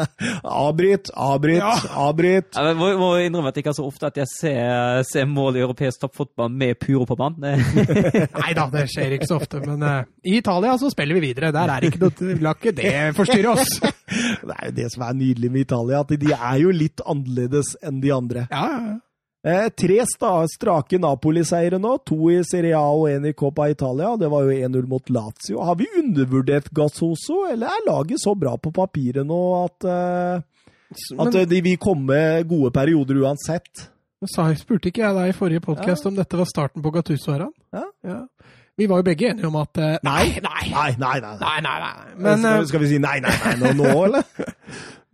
Avbryt, 0.44 1.10
avbryt, 1.16 1.58
Ja. 1.58 1.72
avbryt. 2.04 2.52
Jeg 2.60 2.76
må, 2.78 2.90
må 3.00 3.10
innrømme 3.24 3.50
at 3.50 3.56
det 3.56 3.64
ikke 3.64 3.72
er 3.74 3.78
så 3.80 3.88
ofte 3.88 4.10
at 4.12 4.20
jeg 4.20 4.28
ser, 4.30 5.02
ser 5.08 5.26
mål 5.32 5.56
i 5.58 5.64
europeisk 5.64 6.04
toppfotball 6.04 6.52
med 6.52 6.76
Puro 6.80 7.08
på 7.08 7.16
banen. 7.18 7.40
Det- 7.40 8.28
Nei 8.36 8.52
da, 8.56 8.68
det 8.72 8.84
skjer 8.92 9.16
ikke 9.16 9.28
så 9.32 9.40
ofte, 9.40 9.64
men 9.64 9.82
uh, 9.82 10.04
i 10.28 10.36
Italia 10.38 10.76
så 10.80 10.92
spiller 10.92 11.18
vi 11.18 11.24
videre. 11.30 11.50
Der 11.56 11.72
er 11.78 11.88
ikke 11.88 12.00
noe 12.04 12.36
La 12.44 12.54
ikke 12.56 12.72
det 12.76 12.94
forstyrre 13.16 13.56
oss. 13.56 13.74
Det 13.80 14.54
er 14.54 14.70
jo 14.70 14.89
det 14.90 14.96
som 14.98 15.06
er 15.06 15.14
nydelig 15.16 15.50
med 15.54 15.68
Italia, 15.68 16.02
at 16.02 16.10
de 16.18 16.34
er 16.34 16.58
jo 16.64 16.74
litt 16.74 17.00
annerledes 17.06 17.76
enn 17.86 18.02
de 18.02 18.10
andre. 18.12 18.48
Ja, 18.50 18.66
ja, 18.74 18.82
ja. 18.90 18.98
Eh, 19.40 19.70
tre 19.72 19.96
strake 20.04 20.98
Napoli-seire 21.00 21.78
nå. 21.80 21.94
To 22.04 22.28
i 22.28 22.42
Serie 22.44 22.76
A 22.76 22.90
og 22.92 23.06
én 23.08 23.24
i 23.24 23.32
Coppa 23.32 23.70
Italia. 23.72 24.10
Det 24.20 24.28
var 24.28 24.44
jo 24.44 24.52
1-0 24.52 24.84
mot 24.90 25.08
Lazio. 25.08 25.62
Har 25.64 25.78
vi 25.80 25.86
undervurdert 25.96 26.68
Gassoso, 26.76 27.46
eller 27.48 27.72
er 27.72 27.86
laget 27.86 28.20
så 28.20 28.34
bra 28.36 28.58
på 28.60 28.72
papiret 28.76 29.24
nå 29.24 29.40
at, 29.64 29.88
eh, 29.88 30.42
at 30.90 31.16
Men, 31.16 31.34
eh, 31.40 31.48
de 31.48 31.62
vil 31.62 31.78
komme 31.80 32.44
gode 32.44 32.70
perioder 32.70 33.22
uansett? 33.24 33.88
sa, 34.28 34.52
spurte 34.52 34.90
ikke 34.90 35.00
jeg 35.00 35.16
deg 35.16 35.30
i 35.30 35.32
forrige 35.32 35.64
podkast 35.64 36.04
om 36.04 36.14
dette 36.14 36.36
var 36.36 36.44
starten 36.44 36.82
på 36.84 36.92
Gattuso-æraen? 36.92 37.54
Ja. 38.04 38.26
Vi 38.76 38.86
var 38.86 39.00
jo 39.00 39.02
begge 39.02 39.30
enige 39.30 39.46
om 39.48 39.56
at 39.60 39.78
eh, 39.78 39.96
Nei, 40.04 40.40
nei, 40.40 40.68
Nei, 40.70 40.90
nei, 40.98 41.20
nei. 41.20 41.36
nei. 41.36 41.36
nei, 41.40 41.60
nei, 41.64 41.78
nei. 41.80 42.14
Men, 42.16 42.38
skal, 42.38 42.60
eh, 42.60 42.66
skal 42.66 42.80
vi 42.80 42.86
si 42.92 42.98
nei, 42.98 43.20
nei, 43.20 43.32
nei 43.44 43.56
nå, 43.60 43.72
nå 43.76 44.04
eller? 44.04 44.28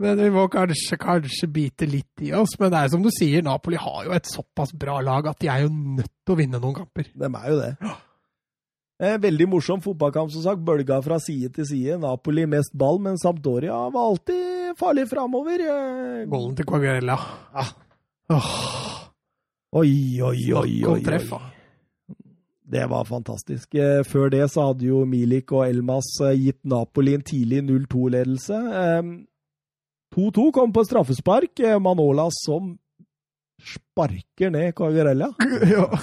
men 0.03 0.19
vi 0.21 0.31
må 0.35 0.47
kanskje, 0.53 0.99
kanskje 1.01 1.49
bite 1.53 1.87
litt 1.89 2.25
i 2.27 2.33
oss. 2.37 2.57
Men 2.61 2.73
det 2.75 2.81
er 2.83 2.91
som 2.93 3.05
du 3.05 3.11
sier, 3.15 3.45
Napoli 3.47 3.79
har 3.81 4.05
jo 4.09 4.13
et 4.17 4.29
såpass 4.29 4.75
bra 4.77 4.99
lag 5.05 5.29
at 5.31 5.41
de 5.41 5.49
er 5.53 5.65
jo 5.65 5.71
nødt 5.73 6.13
til 6.25 6.35
å 6.35 6.39
vinne 6.41 6.61
noen 6.61 6.77
kamper. 6.83 7.09
De 7.15 7.31
er 7.31 7.49
jo 7.53 7.57
det. 7.63 7.73
Veldig 9.21 9.47
morsom 9.53 9.83
fotballkamp, 9.85 10.31
som 10.33 10.45
sagt. 10.45 10.63
Bølga 10.65 11.03
fra 11.05 11.19
side 11.21 11.51
til 11.57 11.67
side. 11.69 11.99
Napoli 12.01 12.47
mest 12.49 12.73
ball, 12.77 12.97
men 13.05 13.19
Sampdoria 13.21 13.77
var 13.93 14.13
alltid 14.13 14.77
farlig 14.81 15.05
framover. 15.11 15.65
Golden 16.29 16.57
til 16.57 16.69
Quagliarella. 16.69 17.19
Ja. 17.57 17.67
Åh, 18.37 18.55
Oi, 19.77 19.91
oi, 20.25 20.41
oi, 20.57 20.71
oi, 20.89 21.01
treff, 21.05 21.29
da. 21.35 21.41
Det 22.67 22.87
var 22.91 23.05
fantastisk. 23.07 23.75
Eh, 23.79 24.01
Før 24.09 24.31
det 24.33 24.47
så 24.51 24.71
hadde 24.71 24.87
jo 24.89 25.03
Milik 25.07 25.53
og 25.55 25.67
Elmas 25.69 26.09
eh, 26.25 26.33
gitt 26.41 26.63
Napoli 26.67 27.13
en 27.15 27.23
tidlig 27.27 27.61
0-2-ledelse. 27.67 28.57
2-2 30.17 30.51
kom 30.53 30.73
på 30.73 30.85
straffespark. 30.85 31.61
Eh, 31.61 31.79
Manola 31.79 32.29
som 32.33 32.75
sparker 33.67 34.51
ned 34.51 34.75
Cagarella. 34.75 35.33
ja. 35.75 35.99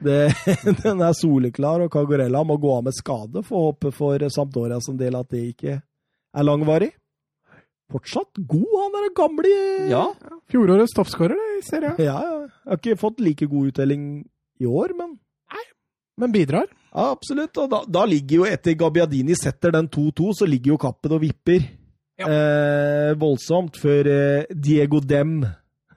Det, 0.00 0.34
den 0.82 1.02
er 1.02 1.16
soleklar, 1.16 1.84
og 1.84 1.92
Cagarella 1.92 2.44
må 2.44 2.56
gå 2.60 2.72
av 2.76 2.86
med 2.88 2.96
skade. 2.96 3.42
Får 3.44 3.66
håpe 3.68 3.92
for 3.96 4.24
Sampdoria 4.32 4.80
som 4.84 4.96
del 5.00 5.18
at 5.18 5.30
det 5.34 5.44
ikke 5.52 5.78
er 5.78 6.46
langvarig. 6.46 6.92
Fortsatt 7.88 8.36
god, 8.36 8.72
han 8.76 8.96
der 8.98 9.12
gamle 9.16 9.50
Ja, 9.88 10.02
Fjorårets 10.52 10.92
toppskårer, 10.92 11.38
det, 11.40 11.54
i 11.56 11.62
serien. 11.64 11.94
Ja, 11.96 12.18
ja. 12.20 12.34
Jeg 12.44 12.68
har 12.68 12.80
ikke 12.82 13.00
fått 13.00 13.22
like 13.24 13.48
god 13.48 13.70
uttelling 13.70 14.02
i 14.60 14.68
år, 14.68 14.92
men 14.96 15.16
Nei, 15.48 15.64
Men 16.20 16.34
bidrar. 16.34 16.68
Ja, 16.92 17.08
absolutt. 17.14 17.56
Og 17.56 17.70
da, 17.72 17.80
da 17.88 18.04
ligger 18.04 18.42
jo, 18.42 18.46
etter 18.48 18.76
Gabbiadini 18.76 19.36
setter 19.38 19.72
den 19.72 19.88
2-2, 19.88 20.34
så 20.40 20.48
ligger 20.48 20.74
jo 20.74 20.80
kappen 20.82 21.14
og 21.16 21.22
vipper 21.24 21.64
Ja. 22.18 22.26
eh, 22.28 23.12
voldsomt 23.20 23.76
før 23.78 24.06
eh, 24.10 24.44
Diego 24.54 25.00
Dem 25.00 25.44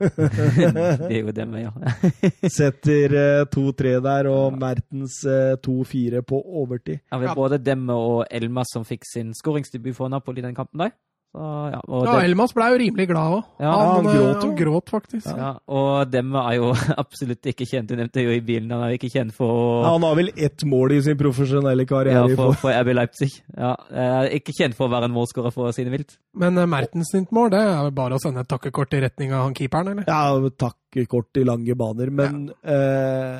Diego 1.10 1.32
Dem, 1.32 1.52
gjør. 1.60 1.76
setter 2.58 3.14
eh, 3.14 3.44
2-3 3.54 3.92
der, 4.02 4.30
og 4.32 4.56
Mertens 4.58 5.20
eh, 5.30 5.54
2-4 5.62 6.22
på 6.26 6.40
overtid. 6.62 7.00
ja, 7.12 7.18
vi 7.22 7.26
Ja. 7.30 7.34
både 7.38 7.60
Demme 7.62 7.94
og 7.94 8.26
Elmas 8.32 8.72
som 8.74 8.86
fikk 8.86 9.06
sin 9.06 9.34
skåringsdebut 9.38 9.96
for 9.96 10.10
Napoli 10.10 10.42
den 10.42 10.56
kampen 10.58 10.80
der. 10.86 10.96
Så, 11.32 11.44
ja, 11.72 11.78
og 11.88 12.08
Ja, 12.10 12.18
Elmas 12.26 12.52
ble 12.52 12.66
jo 12.74 12.80
rimelig 12.82 13.06
glad 13.08 13.34
òg. 13.38 13.44
Ja, 13.64 13.72
han 13.72 13.92
han, 13.92 14.08
gråt 14.10 14.18
jo. 14.20 14.40
han 14.42 14.56
gråt 14.60 14.90
faktisk. 14.92 15.28
ja, 15.32 15.52
og 15.72 16.10
dem 16.12 16.34
er 16.36 16.58
jo 16.58 16.72
absolutt 17.04 17.48
ikke 17.48 17.68
kjent. 17.70 17.88
Du 17.88 17.96
nevnte 17.96 18.26
jo 18.26 18.34
i 18.36 18.42
bilen, 18.44 18.74
han 18.76 18.84
er 18.84 18.92
jo 18.92 19.00
ikke 19.00 19.12
kjent 19.14 19.36
for 19.38 19.86
Han 19.88 20.04
har 20.04 20.18
vel 20.20 20.34
ett 20.36 20.66
mål 20.68 20.98
i 20.98 21.00
sin 21.06 21.16
profesjonelle 21.20 21.86
karriere. 21.88 22.26
Ja, 22.34 22.40
for, 22.40 22.58
for. 22.60 22.76
RB 22.76 22.92
Leipzig. 22.98 23.30
Ja, 23.56 23.72
eh, 23.88 24.34
ikke 24.42 24.58
kjent 24.58 24.76
for 24.76 24.90
å 24.90 24.94
være 24.96 25.08
en 25.08 25.16
målskårer, 25.16 25.56
for 25.56 25.70
å 25.70 25.76
si 25.76 25.88
det 25.88 25.96
mildt. 25.96 26.18
Men 26.36 26.60
uh, 26.60 26.68
Mertens 26.68 27.14
sitt 27.16 27.32
mål, 27.32 27.54
det 27.56 27.64
er 27.64 27.80
vel 27.80 27.96
bare 28.02 28.20
å 28.20 28.24
sende 28.24 28.44
et 28.44 28.52
takkekort 28.52 29.00
i 29.00 29.02
retning 29.06 29.32
av 29.32 29.46
han 29.48 29.56
keeperen, 29.56 29.94
eller? 29.96 30.12
Ja, 30.12 30.52
takkekort 30.68 31.40
i 31.40 31.46
lange 31.48 31.80
baner, 31.80 32.12
men 32.12 32.44
uh, 32.68 33.40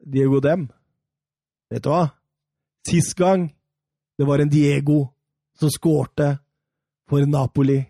Diego 0.00 0.40
Dem 0.40 0.70
Vet 1.68 1.82
du 1.82 1.90
hva? 1.90 2.04
Sist 2.86 3.16
gang 3.18 3.48
det 4.16 4.24
var 4.24 4.40
en 4.40 4.48
Diego 4.48 5.02
som 5.58 5.68
skårte 5.72 6.36
for 7.08 7.26
Napoli, 7.26 7.80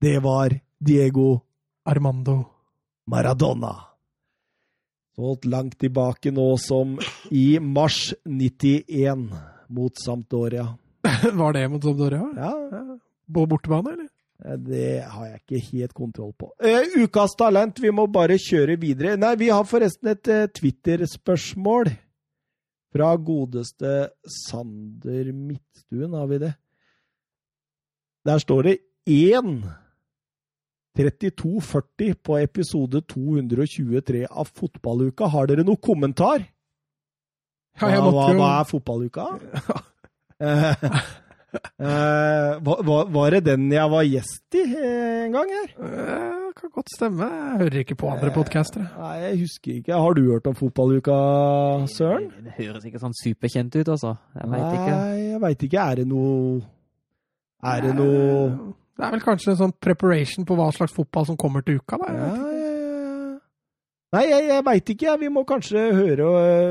det 0.00 0.18
var 0.24 0.54
Diego 0.78 1.40
Armando. 1.84 2.44
Maradona. 3.06 3.74
Så 5.16 5.38
langt 5.44 5.78
tilbake 5.78 6.30
nå 6.30 6.56
som 6.58 6.98
i 7.30 7.58
mars 7.60 8.14
91 8.24 9.30
mot 9.68 10.02
Sampdoria. 10.04 10.66
Var 11.32 11.52
det 11.52 11.68
mot 11.68 11.82
Sampdoria? 11.82 12.26
Ja, 12.36 12.98
På 13.34 13.46
bortebane, 13.46 13.92
eller? 13.92 14.08
Det 14.56 15.04
har 15.08 15.26
jeg 15.26 15.40
ikke 15.40 15.60
helt 15.70 15.94
kontroll 15.96 16.34
på. 16.36 16.50
Uh, 16.60 16.98
ukas 17.00 17.32
talent, 17.38 17.78
vi 17.80 17.90
må 17.94 18.04
bare 18.12 18.36
kjøre 18.36 18.76
videre. 18.76 19.14
Nei, 19.16 19.32
vi 19.40 19.48
har 19.48 19.64
forresten 19.64 20.12
et 20.12 20.28
uh, 20.28 20.44
Twitter-spørsmål. 20.52 21.88
Fra 22.92 23.14
godeste 23.16 23.94
Sander 24.44 25.32
Midtstuen, 25.32 26.12
har 26.12 26.28
vi 26.28 26.42
det. 26.44 26.52
Der 28.26 28.38
står 28.42 28.62
det 28.66 28.76
1 29.06 29.60
3240 30.96 32.14
på 32.24 32.38
episode 32.40 33.02
223 33.04 34.24
av 34.30 34.48
Fotballuka. 34.56 35.28
Har 35.28 35.50
dere 35.50 35.64
noen 35.66 35.80
kommentar? 35.84 36.46
Ja, 37.76 37.90
jeg 37.92 38.00
hva, 38.00 38.08
hva, 38.08 38.14
måtte 38.16 38.32
jo 38.32 38.40
hva 38.40 38.50
er 38.60 38.70
fotballuka? 38.72 39.28
Eh, 40.36 40.74
eh, 41.80 42.58
var, 42.60 43.06
var- 43.08 43.30
det 43.32 43.38
den 43.46 43.70
jeg 43.72 43.88
var 43.88 44.02
gjest 44.04 44.52
i 44.60 44.64
eh, 44.76 45.22
en 45.24 45.32
gang 45.32 45.48
her? 45.48 45.70
Eh, 45.80 46.42
Kan 46.58 46.72
godt 46.74 46.92
stemme. 46.92 47.24
Jeg 47.30 47.60
hører 47.62 47.78
ikke 47.80 47.96
på 47.96 48.10
andre 48.12 48.32
podkastere. 48.34 48.90
Nei, 49.00 49.14
jeg 49.22 49.38
husker 49.46 49.78
ikke. 49.78 49.96
Har 49.96 50.12
du 50.18 50.20
hørt 50.26 50.50
om 50.50 50.58
fotballuka, 50.58 51.16
Søren? 51.88 52.28
Det 52.44 52.52
høres 52.58 52.84
ikke 52.84 53.00
sånn 53.00 53.16
superkjent 53.16 53.78
ut, 53.80 53.88
altså. 53.94 54.12
Jeg 54.36 54.52
veit 54.52 54.66
ikke. 54.76 54.92
Nei, 54.92 55.16
jeg 55.30 55.40
veit 55.46 55.64
ikke. 55.70 55.86
Er 55.86 56.02
det 56.02 56.06
noe 56.12 56.60
Er 57.66 57.82
det 57.86 57.94
noe 57.98 58.72
Det 58.96 59.04
er 59.06 59.12
vel 59.16 59.22
kanskje 59.24 59.52
en 59.52 59.58
sånn 59.60 59.74
preparation 59.82 60.46
på 60.48 60.56
hva 60.58 60.70
slags 60.74 60.94
fotball 60.96 61.26
som 61.28 61.36
kommer 61.40 61.64
til 61.66 61.80
uka, 61.80 61.98
da. 62.00 62.12
ja, 62.12 62.16
Jeg 62.16 62.30
vet 62.30 62.38
ikke. 62.38 62.62
ja, 62.62 62.62
ja. 62.62 62.72
Nei, 64.16 64.22
jeg, 64.30 64.44
jeg 64.48 64.62
veit 64.64 64.90
ikke. 64.94 65.14
Vi 65.20 65.28
må 65.34 65.42
kanskje 65.44 65.80
høre, 65.92 66.26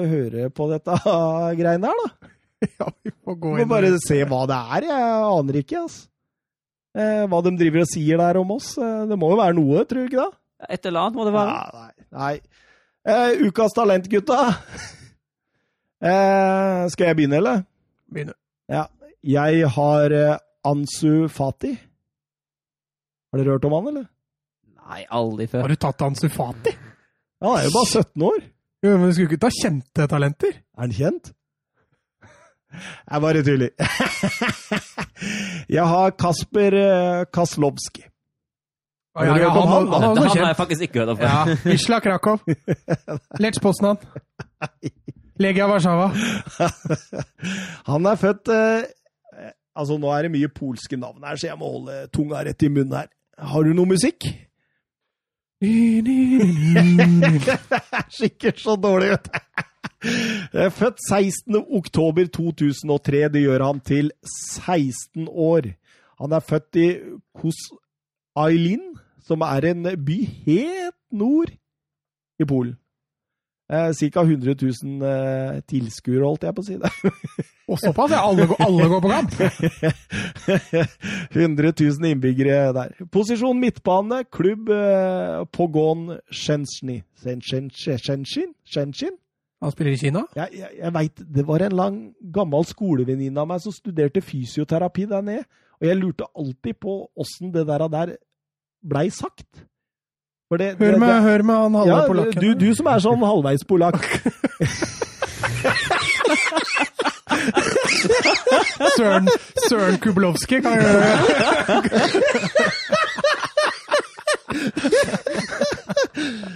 høre 0.10 0.46
på 0.56 0.70
dette 0.72 0.96
greiene 1.60 1.92
her, 1.92 2.02
da. 2.06 2.32
Ja, 2.80 2.88
vi 3.04 3.12
får 3.12 3.36
gå 3.44 3.50
Vi 3.52 3.60
må 3.60 3.66
inn 3.66 3.70
bare 3.70 3.90
se 4.02 4.22
hva 4.26 4.40
det 4.50 4.56
er. 4.80 4.86
Jeg 4.88 5.10
aner 5.28 5.58
ikke, 5.60 5.82
altså. 5.84 6.08
Eh, 6.96 7.26
hva 7.30 7.42
de 7.44 7.52
driver 7.60 7.84
og 7.84 7.90
sier 7.92 8.22
der 8.24 8.40
om 8.40 8.54
oss. 8.56 8.72
Eh, 8.80 9.02
det 9.12 9.18
må 9.20 9.30
jo 9.34 9.38
være 9.42 9.58
noe, 9.58 9.84
tror 9.86 10.06
du 10.06 10.08
ikke 10.08 10.24
det? 10.24 10.40
Et 10.78 10.88
eller 10.88 11.04
annet 11.04 11.20
må 11.20 11.26
det 11.28 11.34
være. 11.36 11.58
Ja, 11.60 11.84
nei. 11.84 12.06
nei. 12.16 12.36
Eh, 13.06 13.44
ukas 13.52 13.76
talent, 13.78 14.08
gutta. 14.10 14.40
Eh, 16.06 16.82
skal 16.92 17.08
jeg 17.08 17.16
begynne, 17.18 17.38
eller? 17.40 17.62
begynne. 18.12 18.34
Ja. 18.70 18.84
Jeg 19.26 19.70
har 19.74 20.14
eh, 20.14 20.36
Ansu 20.66 21.28
Fati. 21.32 21.72
Har 23.32 23.42
dere 23.42 23.56
hørt 23.56 23.68
om 23.68 23.76
han, 23.78 23.88
eller? 23.92 24.10
Nei, 24.86 25.06
aldri 25.10 25.48
før. 25.52 25.66
Har 25.66 25.74
du 25.74 25.82
tatt 25.82 26.04
Ansu 26.06 26.28
Fati? 26.30 26.74
Ja, 27.42 27.48
Han 27.50 27.60
er 27.60 27.68
jo 27.68 27.74
bare 27.76 28.04
17 28.04 28.28
år. 28.30 28.44
Jo, 28.86 28.98
men 28.98 29.10
du 29.10 29.16
skulle 29.16 29.32
ikke 29.32 29.44
ta 29.46 29.52
kjente 29.54 30.08
talenter? 30.12 30.60
Er 30.78 30.86
han 30.86 30.94
kjent? 30.96 31.32
Jeg 32.76 33.22
bare 33.24 33.44
tuller. 33.48 33.70
Jeg 35.78 35.88
har 35.88 36.12
Kasper 36.20 36.76
eh, 36.80 37.26
Kaslovski. 37.34 38.04
Ja, 39.16 39.24
ja, 39.24 39.34
hørt 39.34 39.46
om 39.56 39.68
han, 39.68 39.88
han, 39.88 40.04
han, 40.04 40.18
Det 40.18 40.28
har 40.28 40.48
jeg 40.50 40.56
faktisk 40.56 40.82
ikke 40.82 41.00
hørt 41.00 41.10
om 41.14 41.18
Isla 41.22 41.30
Ja, 41.32 41.56
Wisla 41.66 42.00
Krakow. 42.04 42.38
Lech 43.44 43.62
Poznan. 43.64 43.98
Legia 45.40 45.70
Warszawa. 45.72 46.10
Han 47.92 48.06
er 48.06 48.20
født 48.20 48.52
eh, 48.52 48.84
Altså, 49.76 49.98
nå 50.00 50.12
er 50.16 50.26
det 50.26 50.34
mye 50.34 50.52
polske 50.56 50.98
navn 51.00 51.24
her, 51.28 51.36
så 51.36 51.50
jeg 51.50 51.60
må 51.60 51.70
holde 51.72 52.08
tunga 52.16 52.44
rett 52.48 52.64
i 52.64 52.72
munnen 52.72 52.96
her. 52.96 53.10
Har 53.52 53.66
du 53.68 53.74
noe 53.76 53.90
musikk? 53.90 54.28
Det 55.62 56.16
er 58.00 58.10
sikkert 58.22 58.60
så 58.62 58.76
dårlig, 58.80 59.16
vet 59.16 59.28
du. 59.28 59.40
Født 60.76 61.02
16. 61.10 61.56
oktober 61.80 62.28
2003. 62.28 63.28
Det 63.34 63.42
gjør 63.42 63.66
han 63.66 63.80
til 63.80 64.12
16 64.24 65.28
år. 65.28 65.72
Han 66.22 66.32
er 66.32 66.40
født 66.40 66.80
i 66.80 66.88
Kos 67.36 67.60
Ailin, 68.36 68.96
som 69.26 69.42
er 69.42 69.72
en 69.72 69.88
by 70.06 70.18
helt 70.46 71.00
nord 71.12 71.52
i 72.40 72.46
Polen. 72.46 72.76
Eh, 73.72 73.92
Ca. 73.94 74.22
100 74.22 74.56
000 74.84 75.04
eh, 75.10 75.62
tilskuere, 75.68 76.26
holdt 76.26 76.44
jeg 76.44 76.56
på 76.56 76.62
å 76.62 76.68
si. 76.68 76.78
det. 76.78 76.92
Og 77.66 77.80
såpass, 77.82 78.12
ja. 78.14 78.22
Alle, 78.22 78.46
alle 78.62 78.88
går 78.92 79.02
på 79.02 79.10
kamp. 79.10 79.32
100 81.36 81.72
000 81.80 82.10
innbyggere 82.12 82.74
der. 82.78 82.94
Posisjon 83.12 83.60
midtbane, 83.60 84.24
klubb 84.32 84.70
eh, 84.70 85.46
Pogon 85.52 86.20
Shenzhen. 86.30 87.02
Shenzhen? 87.42 89.18
Han 89.62 89.72
spiller 89.74 89.96
i 89.96 89.98
Kina. 89.98 90.26
Jeg, 90.36 90.48
jeg, 90.60 90.70
jeg 90.78 90.94
vet, 90.94 91.24
Det 91.36 91.48
var 91.48 91.66
en 91.66 91.78
lang, 91.80 91.98
gammel 92.34 92.68
skolevenninne 92.70 93.42
av 93.42 93.50
meg 93.50 93.64
som 93.64 93.74
studerte 93.74 94.22
fysioterapi 94.22 95.08
der 95.10 95.26
nede. 95.26 95.48
Og 95.82 95.88
jeg 95.90 95.98
lurte 96.00 96.30
alltid 96.38 96.78
på 96.86 97.00
åssen 97.18 97.54
det 97.56 97.66
der, 97.68 97.88
der 97.90 98.14
blei 98.86 99.10
sagt. 99.10 99.48
Det, 100.56 100.76
Hør 100.78 100.92
det, 100.92 101.00
med, 101.00 101.10
det, 101.10 101.22
hør 101.26 101.42
med 101.42 101.56
han 101.56 101.76
halve 101.76 101.90
ja, 101.90 102.08
polakken. 102.08 102.42
du, 102.44 102.54
du 102.62 102.76
som 102.78 102.88
er 102.88 103.02
sånn 103.02 103.26
halvveis 103.26 103.66
polakk. 103.68 103.98
Søren, 108.98 109.30
Søren 109.69 109.98
Kubelowski 110.03 110.61
kan 110.61 110.73
gjøre 110.80 110.94
det. 110.99 111.14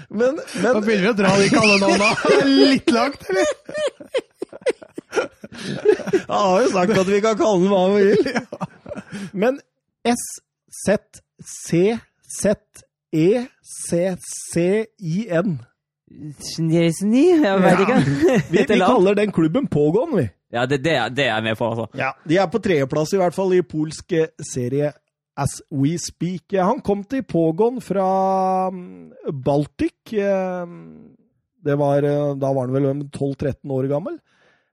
Men, 0.09 0.39
Da 0.61 0.73
begynner 0.81 1.03
vi 1.03 1.09
å 1.11 1.13
dra 1.17 1.31
de 1.39 1.49
kallenavna 1.53 2.09
litt 2.47 2.91
langt, 2.93 3.21
eller? 3.30 3.45
Jeg 6.13 6.23
har 6.30 6.61
jo 6.63 6.69
sagt 6.71 6.97
at 7.01 7.09
vi 7.09 7.19
kan 7.23 7.38
kalle 7.39 7.59
den 7.63 7.71
hva 7.73 7.81
vi 7.93 8.01
vil. 8.09 8.21
Men 9.34 9.53
S-Z-C-Z-E-C-C-I-N 14.30 15.49
Snesni? 16.44 17.26
Jeg 17.44 17.60
vet 17.64 17.84
ikke. 17.86 17.98
Vi, 18.53 18.64
vi 18.65 18.80
kaller 18.81 19.15
den 19.19 19.31
klubben 19.36 19.68
Pågåen, 19.72 20.15
vi. 20.18 20.26
Ja, 20.52 20.64
det, 20.65 20.80
det, 20.84 20.95
er- 20.98 21.11
det 21.14 21.26
er 21.27 21.36
jeg 21.36 21.44
med 21.45 21.57
på, 21.60 21.68
altså. 21.69 21.86
Ja, 21.99 22.11
De 22.27 22.38
er 22.41 22.48
på 22.49 22.61
tredjeplass, 22.65 23.14
i 23.14 23.19
hvert 23.22 23.36
fall, 23.36 23.53
i 23.53 23.61
polsk 23.61 24.15
eh, 24.18 24.31
serie 24.49 24.90
As 25.40 25.60
We 25.72 25.94
Speak. 26.02 26.56
Han 26.57 26.81
kom 26.84 27.03
til 27.07 27.22
Pågåen 27.30 27.77
fra 27.86 28.07
mm, 28.73 29.36
Baltic. 29.45 30.14
eh, 30.18 30.65
Det 31.65 31.76
var, 31.77 32.03
eh, 32.03 32.34
da 32.41 32.52
var 32.56 32.65
han 32.65 32.73
vel 32.73 32.90
12-13 33.14 33.76
år 33.77 33.88
gammel. 33.91 34.18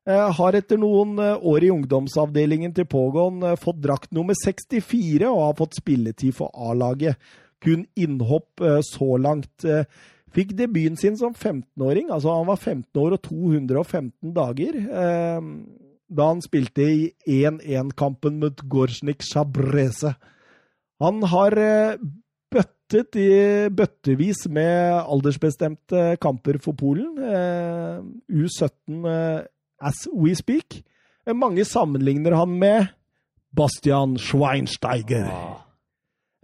Har 0.07 0.55
etter 0.55 0.79
noen 0.79 1.17
år 1.19 1.65
i 1.67 1.71
ungdomsavdelingen 1.75 2.71
til 2.77 2.87
Pågåen 2.87 3.41
eh, 3.43 3.57
fått 3.59 3.81
drakt 3.83 4.13
nummer 4.15 4.39
64 4.39 5.27
og 5.29 5.41
har 5.49 5.57
fått 5.59 5.81
spilletid 5.81 6.33
for 6.39 6.53
A-laget. 6.55 7.19
Kun 7.61 7.83
innhopp 7.99 8.63
så 8.87 9.17
langt. 9.19 9.65
Fikk 10.37 10.53
debuten 10.59 10.99
sin 11.01 11.17
som 11.17 11.33
15-åring. 11.33 12.11
altså 12.13 12.35
Han 12.37 12.51
var 12.51 12.61
15 12.61 13.01
år 13.01 13.17
og 13.17 13.23
215 13.25 14.35
dager. 14.37 14.77
Eh, 14.77 15.51
da 16.07 16.29
han 16.31 16.43
spilte 16.45 16.85
i 16.85 17.09
1-1-kampen 17.27 18.39
mot 18.43 18.61
Gorsnik 18.71 19.25
Shabreze. 19.25 20.13
Han 21.03 21.25
har 21.33 21.57
eh, 21.61 21.97
bøttet 22.53 23.19
i 23.19 23.31
bøttevis 23.73 24.45
med 24.53 25.01
aldersbestemte 25.03 26.15
kamper 26.23 26.61
for 26.63 26.77
Polen. 26.79 27.17
Eh, 27.19 28.01
U17 28.37 29.09
eh, 29.11 29.41
as 29.81 30.07
we 30.13 30.37
speak. 30.37 30.83
Mange 31.27 31.65
sammenligner 31.67 32.37
han 32.39 32.59
med 32.61 32.93
Bastian 33.57 34.15
Schweinsteiger. 34.21 35.27
Ah. 35.27 35.66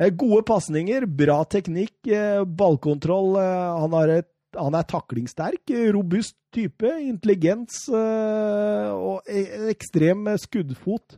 Eh, 0.03 0.11
Gode 0.19 0.43
pasninger, 0.49 1.05
bra 1.07 1.43
teknikk, 1.47 1.95
eh, 2.11 2.43
ballkontroll. 2.45 3.37
eh, 3.39 3.81
Han, 3.83 3.95
et, 4.11 4.29
han 4.59 4.75
er 4.75 4.83
taklingssterk, 4.89 5.71
robust 5.95 6.35
type, 6.53 6.85
intelligens 7.01 7.87
og 7.89 9.23
e- 9.27 9.71
ekstrem 9.73 10.27
skuddfot. 10.37 11.17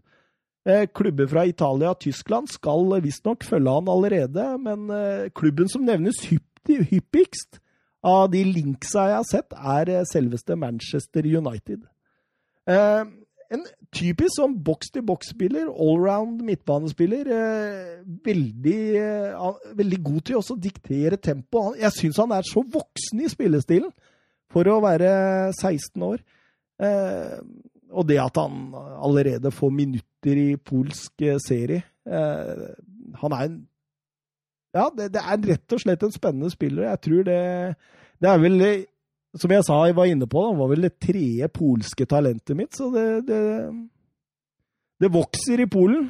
Klubber 0.94 1.27
fra 1.28 1.43
Italia 1.44 1.90
og 1.90 1.98
Tyskland 2.01 2.48
skal 2.48 2.94
visstnok 3.02 3.43
følge 3.44 3.74
han 3.74 3.89
allerede, 3.90 4.44
men 4.62 4.86
klubben 5.35 5.69
som 5.69 5.85
nevnes 5.85 6.23
hyppigst 6.31 7.59
av 8.06 8.31
de 8.32 8.44
linksa 8.47 9.09
jeg 9.11 9.19
har 9.19 9.27
sett, 9.28 9.52
er 9.52 10.06
selveste 10.09 10.56
Manchester 10.56 11.27
United. 11.27 11.82
En 12.65 13.66
typisk 13.94 14.36
sånn 14.36 14.56
boks-til-boks-spiller, 14.66 15.68
allround 15.70 16.42
midtbanespiller. 16.46 17.28
Eh, 17.30 18.00
veldig, 18.26 18.80
eh, 19.00 19.44
veldig 19.78 20.00
god 20.04 20.24
til 20.26 20.38
også 20.40 20.56
å 20.56 20.60
diktere 20.60 21.16
tempo. 21.16 21.62
Han, 21.68 21.78
jeg 21.80 21.92
syns 21.96 22.20
han 22.22 22.32
er 22.32 22.42
så 22.48 22.62
voksen 22.62 23.22
i 23.24 23.30
spillestilen 23.30 23.92
for 24.52 24.68
å 24.70 24.80
være 24.84 25.52
16 25.52 26.02
år. 26.02 26.24
Eh, 26.82 27.38
og 27.94 28.08
det 28.08 28.18
at 28.18 28.36
han 28.36 28.74
allerede 28.74 29.52
får 29.54 29.70
minutter 29.70 30.40
i 30.40 30.56
polsk 30.56 31.22
serie 31.38 31.84
Han 32.02 33.32
er 33.36 33.44
en 33.44 33.60
Ja, 34.74 34.88
det, 34.90 35.12
det 35.14 35.22
er 35.22 35.44
rett 35.52 35.74
og 35.76 35.78
slett 35.78 36.02
en 36.02 36.10
spennende 36.10 36.50
spiller. 36.50 36.88
Jeg 36.88 37.00
tror 37.06 37.22
det 37.28 37.76
Det 38.18 38.28
er 38.28 38.40
vel 38.42 38.58
som 39.40 39.51
jeg 39.51 39.66
sa, 39.66 39.81
jeg 39.89 39.97
var 39.98 40.11
inne 40.11 40.28
på, 40.31 40.43
han 40.47 40.59
var 40.61 40.70
vel 40.70 40.86
det 40.86 40.97
tredje 41.02 41.48
polske 41.52 42.06
talentet 42.06 42.56
mitt, 42.59 42.74
så 42.77 42.90
det, 42.94 43.27
det 43.28 43.40
Det 45.02 45.11
vokser 45.12 45.61
i 45.61 45.66
Polen. 45.66 46.06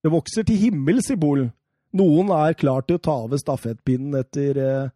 Det 0.00 0.10
vokser 0.10 0.46
til 0.48 0.56
himmels 0.56 1.10
i 1.12 1.18
Polen. 1.20 1.50
Noen 1.92 2.30
er 2.32 2.56
klar 2.58 2.86
til 2.86 2.96
å 2.96 3.02
ta 3.02 3.16
over 3.26 3.40
stafettpinnen 3.40 4.16
etter, 4.22 4.56
eh, 4.56 4.88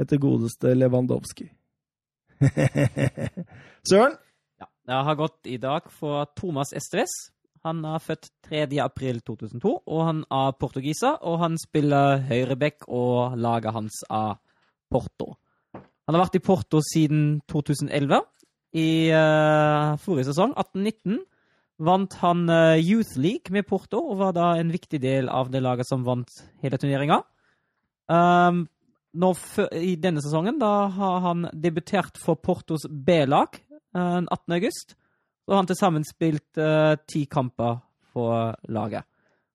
etter 0.00 0.18
godeste 0.18 0.72
Lewandowski. 0.74 1.46
Søren? 3.88 4.16
Ja. 4.60 4.68
Jeg 4.88 5.08
har 5.08 5.18
gått 5.20 5.50
i 5.50 5.58
dag 5.60 5.86
for 5.92 6.26
Thomas 6.36 6.72
Estres. 6.76 7.14
Han 7.66 7.84
er 7.84 8.02
født 8.02 8.30
3. 8.48 8.66
april 8.82 9.20
2002, 9.26 9.72
og 9.86 10.04
han 10.06 10.22
er 10.30 10.54
portugiser. 10.60 11.18
Og 11.26 11.40
han 11.42 11.58
spiller 11.60 12.22
høyreback, 12.28 12.88
og 12.88 13.36
laget 13.38 13.74
hans 13.76 14.02
er 14.10 14.38
Porto. 14.90 15.34
Han 16.06 16.16
har 16.16 16.26
vært 16.26 16.38
i 16.38 16.44
Porto 16.44 16.82
siden 16.86 17.40
2011. 17.50 18.20
I 18.76 18.90
uh, 19.14 19.96
forrige 20.02 20.28
sesong, 20.30 20.52
18-19, 20.58 21.22
vant 21.86 22.16
han 22.20 22.44
uh, 22.50 22.76
Youth 22.76 23.16
League 23.18 23.54
med 23.54 23.66
Porto, 23.68 24.02
og 24.02 24.20
var 24.20 24.36
da 24.36 24.52
en 24.60 24.72
viktig 24.74 25.00
del 25.02 25.30
av 25.32 25.50
det 25.52 25.62
laget 25.64 25.88
som 25.88 26.04
vant 26.06 26.30
hele 26.62 26.78
turneringa. 26.80 27.22
Um, 28.06 28.66
I 29.16 29.96
denne 29.96 30.22
sesongen 30.22 30.60
da 30.60 30.90
har 30.92 31.24
han 31.24 31.48
debutert 31.56 32.20
for 32.20 32.36
Portos 32.36 32.84
B-lag 32.90 33.56
uh, 33.96 34.22
18. 34.22 34.58
august. 34.58 34.96
Så 35.46 35.52
har 35.54 35.62
han 35.62 35.68
til 35.70 35.78
sammen 35.78 36.02
spilt 36.02 36.58
eh, 36.58 36.96
ti 37.06 37.20
kamper 37.30 37.78
for 38.10 38.56
laget. 38.66 39.06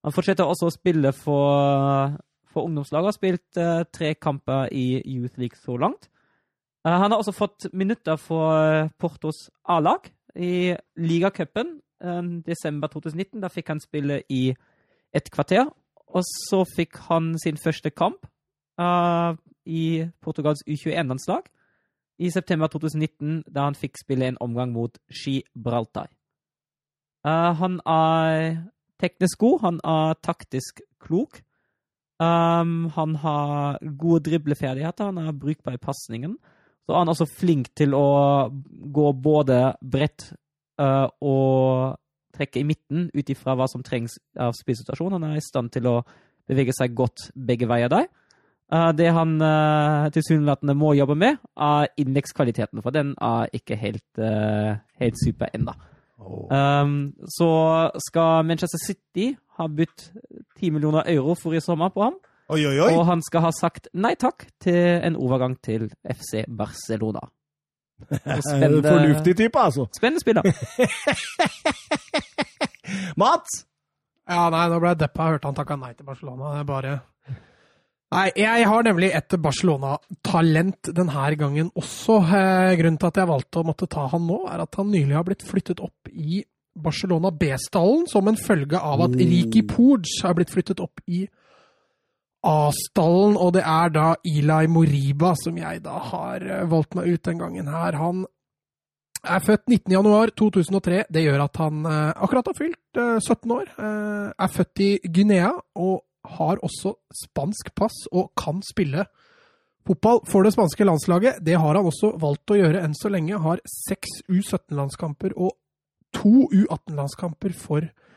Han 0.08 0.14
fortsetter 0.16 0.48
også 0.48 0.70
å 0.70 0.74
spille 0.74 1.12
for, 1.12 2.14
for 2.48 2.70
ungdomslaget. 2.70 3.10
Har 3.10 3.18
spilt 3.18 3.60
eh, 3.60 3.82
tre 3.92 4.14
kamper 4.16 4.72
i 4.72 5.02
Youth 5.04 5.36
League 5.42 5.60
så 5.60 5.76
langt. 5.76 6.08
Eh, 6.86 6.98
han 6.98 7.12
har 7.12 7.20
også 7.20 7.36
fått 7.36 7.70
minutter 7.74 8.18
for 8.18 8.58
eh, 8.58 8.90
Portos 8.98 9.50
A-lag 9.70 10.10
i 10.36 10.74
ligacupen 10.98 11.78
eh, 12.04 12.22
desember 12.48 12.90
2019. 12.90 13.42
Da 13.42 13.52
fikk 13.54 13.70
han 13.70 13.84
spille 13.84 14.22
i 14.30 14.50
et 15.14 15.32
kvarter. 15.32 15.70
Og 16.12 16.26
så 16.26 16.64
fikk 16.76 16.98
han 17.08 17.36
sin 17.40 17.56
første 17.56 17.90
kamp 17.90 18.26
uh, 18.82 19.32
i 19.64 20.04
Portugals 20.20 20.60
U21-landslag 20.68 21.46
i 22.20 22.30
september 22.30 22.68
2019, 22.68 23.46
da 23.48 23.70
han 23.70 23.78
fikk 23.80 23.96
spille 24.02 24.28
en 24.28 24.40
omgang 24.44 24.74
mot 24.76 24.98
Gibraltar. 25.08 26.10
Uh, 27.24 27.56
han 27.62 27.80
er 27.88 28.60
teknisk 29.00 29.40
god, 29.40 29.60
han 29.64 29.80
er 29.88 30.20
taktisk 30.20 30.84
klok. 31.00 31.40
Um, 32.20 32.92
han 32.92 33.16
har 33.24 33.80
gode 33.98 34.26
dribleferdigheter, 34.28 35.14
han 35.14 35.18
er 35.18 35.32
brukbar 35.32 35.80
i 35.80 35.82
pasningen. 35.82 36.36
Så 36.86 36.94
er 36.94 37.04
han 37.04 37.12
også 37.14 37.28
flink 37.30 37.72
til 37.78 37.94
å 37.96 38.06
gå 38.92 39.12
både 39.24 39.60
bredt 39.82 40.32
uh, 40.82 41.08
og 41.22 41.98
trekke 42.36 42.62
i 42.62 42.66
midten 42.68 43.10
ut 43.14 43.30
ifra 43.30 43.56
hva 43.60 43.68
som 43.70 43.84
trengs 43.86 44.18
av 44.40 44.56
spillsituasjonen. 44.58 45.20
Han 45.20 45.36
er 45.36 45.42
i 45.42 45.46
stand 45.46 45.72
til 45.76 45.90
å 45.92 46.00
bevege 46.50 46.74
seg 46.76 46.96
godt 46.98 47.30
begge 47.36 47.70
veier 47.70 47.92
der. 47.92 48.10
Uh, 48.72 48.90
det 48.96 49.12
han 49.14 49.36
uh, 49.44 50.10
tilsynelatende 50.16 50.76
må 50.80 50.96
jobbe 50.98 51.18
med, 51.20 51.40
er 51.60 51.92
indekskvaliteten, 52.02 52.82
for 52.82 52.96
den 52.96 53.14
er 53.22 53.52
ikke 53.56 53.78
helt, 53.80 54.08
helt 55.02 55.22
super 55.22 55.52
ennå. 55.54 55.76
Um, 56.22 57.14
så 57.26 57.50
skal 58.08 58.46
Manchester 58.46 58.78
City 58.78 59.32
ha 59.58 59.68
budt 59.68 60.12
10 60.60 60.70
millioner 60.72 61.08
euro 61.10 61.34
for 61.36 61.58
i 61.58 61.62
sommer 61.62 61.90
på 61.90 62.04
ham. 62.06 62.20
Oi, 62.52 62.66
oi, 62.68 62.80
oi! 62.84 62.90
Og 62.98 63.06
han 63.08 63.22
skal 63.24 63.46
ha 63.46 63.52
sagt 63.56 63.88
nei 63.96 64.12
takk 64.20 64.44
til 64.60 64.76
en 64.76 65.16
overgang 65.16 65.54
til 65.64 65.86
FC 66.04 66.44
Barcelona. 66.52 67.22
Spennende, 68.12 68.82
Fornuftig 68.84 69.38
type, 69.40 69.62
altså. 69.62 69.86
Spennende 69.96 70.20
spiller. 70.20 70.44
Mats! 73.22 73.62
Ja, 74.28 74.50
nei, 74.52 74.66
nå 74.68 74.82
ble 74.82 74.92
jeg 74.92 75.02
deppa. 75.06 75.30
Jeg 75.30 75.38
hørte 75.38 75.50
han 75.50 75.58
takka 75.62 75.80
nei 75.80 75.94
til 75.96 76.08
Barcelona. 76.12 76.52
Det 76.58 76.60
er 76.66 76.70
bare 76.74 77.00
Nei, 78.12 78.26
jeg 78.36 78.68
har 78.68 78.84
nemlig 78.84 79.08
et 79.16 79.34
Barcelona-talent 79.40 80.90
denne 80.92 81.28
gangen 81.40 81.70
også. 81.80 82.18
Eh, 82.20 82.74
grunnen 82.82 83.00
til 83.00 83.08
at 83.08 83.20
jeg 83.22 83.30
valgte 83.30 83.62
å 83.62 83.68
måtte 83.70 83.88
ta 83.88 84.10
han 84.12 84.26
nå, 84.28 84.42
er 84.52 84.66
at 84.66 84.76
han 84.76 84.92
nylig 84.92 85.16
har 85.16 85.24
blitt 85.30 85.46
flyttet 85.48 85.80
opp 85.80 86.12
i 86.12 86.42
Barcelona 86.76 87.32
B-stallen 87.32 88.04
som 88.12 88.28
en 88.28 88.40
følge 88.40 88.80
av 88.80 89.06
at 89.08 89.16
Riki 89.16 89.64
Porge 89.68 90.20
har 90.26 90.36
blitt 90.36 90.52
flyttet 90.52 90.84
opp 90.84 91.00
i 91.08 91.24
A-stallen, 92.42 93.38
og 93.38 93.54
det 93.54 93.62
er 93.68 93.92
da 93.94 94.06
Eli 94.26 94.68
Moriba 94.72 95.36
som 95.38 95.58
jeg 95.62 95.84
da 95.86 95.98
har 96.12 96.42
eh, 96.42 96.70
valgt 96.70 96.96
meg 96.98 97.12
ut 97.14 97.26
den 97.28 97.42
gangen 97.42 97.70
her. 97.70 97.98
Han 98.02 98.24
er 99.22 99.44
født 99.46 99.68
19.1.2003. 99.70 101.04
Det 101.14 101.24
gjør 101.26 101.46
at 101.46 101.60
han 101.62 101.86
eh, 101.86 102.14
akkurat 102.16 102.50
har 102.50 102.58
fylt 102.58 102.98
eh, 102.98 103.18
17 103.20 103.52
år. 103.54 103.74
Eh, 103.78 104.30
er 104.34 104.54
født 104.56 104.84
i 104.86 104.92
Guinea 105.06 105.52
og 105.76 106.02
har 106.38 106.62
også 106.66 106.96
spansk 107.24 107.74
pass 107.76 108.06
og 108.12 108.32
kan 108.38 108.62
spille 108.66 109.06
fotball 109.88 110.22
for 110.30 110.46
det 110.46 110.54
spanske 110.54 110.86
landslaget. 110.86 111.42
Det 111.46 111.58
har 111.58 111.76
han 111.76 111.86
også 111.86 112.14
valgt 112.22 112.54
å 112.54 112.60
gjøre 112.60 112.84
enn 112.86 112.98
så 112.98 113.10
lenge. 113.14 113.40
Har 113.42 113.62
seks 113.70 114.22
U17-landskamper 114.30 115.36
og 115.38 115.58
to 116.14 116.48
U18-landskamper 116.50 117.54
for, 117.58 117.86
eh, 117.86 118.11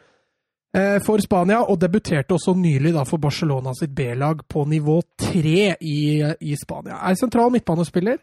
for 1.06 1.22
Spania, 1.22 1.60
og 1.70 1.78
debuterte 1.78 2.34
også 2.34 2.50
nylig 2.58 2.90
da 2.96 3.04
for 3.06 3.22
Barcelona 3.22 3.70
sitt 3.78 3.92
B-lag 3.94 4.40
på 4.50 4.64
nivå 4.66 4.96
tre 5.22 5.68
i, 5.78 5.98
i 6.18 6.56
Spania. 6.58 6.96
Er 6.98 7.14
sentral 7.20 7.52
midtbanespiller. 7.54 8.18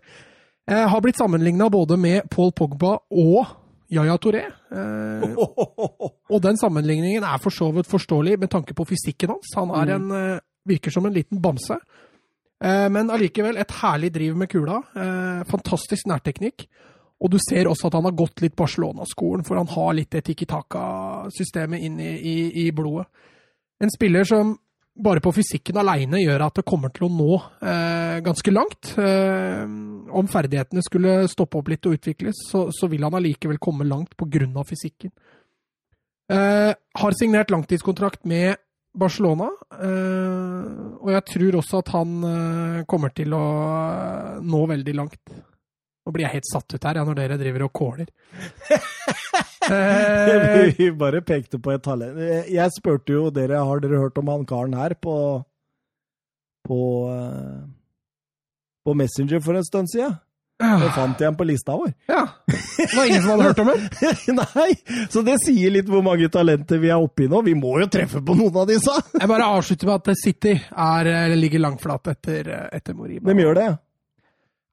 Eh, 0.72 0.88
har 0.90 1.02
blitt 1.02 1.18
sammenligna 1.18 1.70
både 1.70 1.98
med 1.98 2.30
Paul 2.30 2.52
Pogba 2.52 2.98
og 3.10 3.58
Yaya 3.92 4.18
Touré. 4.22 4.44
Eh, 4.46 5.26
og 6.34 6.44
den 6.44 6.60
sammenligningen 6.60 7.26
er 7.28 7.42
for 7.42 7.54
så 7.54 7.72
vidt 7.76 7.90
forståelig 7.90 8.38
med 8.40 8.52
tanke 8.54 8.76
på 8.78 8.86
fysikken 8.88 9.34
hans. 9.34 9.56
Han 9.58 9.74
er 9.76 9.96
en, 9.98 10.12
eh, 10.12 10.40
virker 10.68 10.94
som 10.94 11.06
en 11.06 11.16
liten 11.16 11.42
bamse. 11.42 11.80
Eh, 12.64 12.88
men 12.94 13.10
allikevel 13.10 13.58
et 13.58 13.74
herlig 13.82 14.14
driv 14.14 14.38
med 14.38 14.52
kula. 14.54 14.84
Eh, 14.96 15.44
fantastisk 15.50 16.08
nærteknikk. 16.08 16.68
Og 17.22 17.30
du 17.30 17.38
ser 17.42 17.70
også 17.70 17.90
at 17.90 18.00
han 18.00 18.08
har 18.08 18.18
gått 18.18 18.42
litt 18.42 18.58
Barcelona-skolen, 18.58 19.46
for 19.46 19.60
han 19.60 19.70
har 19.70 19.94
litt 19.98 20.12
det 20.16 20.24
Tiki 20.26 20.48
Taka-systemet 20.50 21.86
inn 21.86 22.00
i, 22.02 22.12
i, 22.18 22.36
i, 22.64 22.68
blodet. 22.74 23.06
En 23.82 23.94
spiller 23.94 24.26
som 24.26 24.56
bare 25.02 25.22
på 25.24 25.32
fysikken 25.34 25.78
aleine 25.80 26.20
gjør 26.20 26.48
at 26.48 26.58
det 26.60 26.66
kommer 26.68 26.92
til 26.94 27.06
å 27.08 27.12
nå 27.14 27.38
eh, 27.38 28.18
ganske 28.26 28.54
langt. 28.54 28.92
Eh, 29.00 29.62
om 30.12 30.32
ferdighetene 30.34 30.84
skulle 30.86 31.30
stoppe 31.32 31.62
opp 31.62 31.70
litt 31.72 31.86
og 31.88 32.00
utvikles, 32.00 32.42
så, 32.50 32.66
så 32.76 32.90
vil 32.92 33.06
han 33.06 33.16
allikevel 33.18 33.62
komme 33.62 33.88
langt 33.88 34.18
pga. 34.20 34.66
fysikken. 34.68 35.14
Eh, 36.32 36.74
har 36.74 37.18
signert 37.18 37.54
langtidskontrakt 37.54 38.26
med 38.26 38.58
Barcelona, 38.98 39.48
eh, 39.78 40.98
og 41.00 41.14
jeg 41.14 41.24
tror 41.30 41.58
også 41.62 41.80
at 41.80 41.94
han 41.96 42.18
eh, 42.28 42.84
kommer 42.92 43.14
til 43.16 43.34
å 43.38 43.46
eh, 43.46 44.42
nå 44.44 44.66
veldig 44.74 44.96
langt. 44.98 45.22
Nå 46.06 46.14
blir 46.16 46.26
jeg 46.26 46.34
helt 46.40 46.50
satt 46.50 46.74
ut 46.74 46.88
her 46.88 46.98
ja, 46.98 47.04
når 47.06 47.18
dere 47.20 47.38
driver 47.42 47.68
og 47.68 47.74
kåler. 47.78 48.12
Eh, 49.72 50.74
Vi 50.76 50.88
bare 50.98 51.22
pekte 51.24 51.60
på 51.62 51.72
et 51.72 51.84
talent. 51.86 52.18
Jeg 52.50 52.74
spurte 52.76 53.14
jo 53.14 53.28
dere 53.32 53.62
har 53.64 53.80
dere 53.80 54.00
hørt 54.02 54.18
om 54.20 54.28
han 54.34 54.42
karen 54.50 54.74
her 54.76 54.96
på 55.00 55.14
på, 56.68 56.80
uh, 57.08 57.62
på 58.86 58.94
Messenger 58.98 59.40
for 59.46 59.56
en 59.56 59.64
stund 59.64 59.88
siden. 59.94 60.18
Det 60.62 60.90
fant 60.94 61.18
jeg 61.22 61.26
ham 61.30 61.38
på 61.40 61.46
lista 61.48 61.74
vår. 61.78 61.94
Ja. 62.10 62.20
Det 62.46 62.90
var 62.94 63.06
ingen 63.08 63.22
som 63.24 63.32
hadde 63.32 63.48
hørt 63.48 63.62
om 63.64 63.72
det? 63.72 63.80
Nei, 64.42 65.06
så 65.10 65.24
det 65.26 65.38
sier 65.46 65.74
litt 65.74 65.90
hvor 65.90 66.04
mange 66.06 66.28
talenter 66.34 66.82
vi 66.82 66.92
er 66.94 67.02
oppi 67.02 67.26
nå. 67.32 67.40
Vi 67.48 67.56
må 67.58 67.80
jo 67.82 67.88
treffe 67.90 68.22
på 68.22 68.36
noen 68.38 68.60
av 68.62 68.68
disse! 68.70 68.94
Jeg 69.16 69.30
bare 69.32 69.48
avslutter 69.56 69.90
med 69.90 70.02
at 70.04 70.22
City 70.22 70.54
er, 70.60 71.10
ligger 71.34 71.64
langflat 71.66 72.12
etter, 72.14 72.52
etter 72.78 72.98
Moriba. 72.98 73.32
De 73.32 73.42
gjør 73.48 73.58
det? 73.58 73.70
Pepper? 73.72 73.91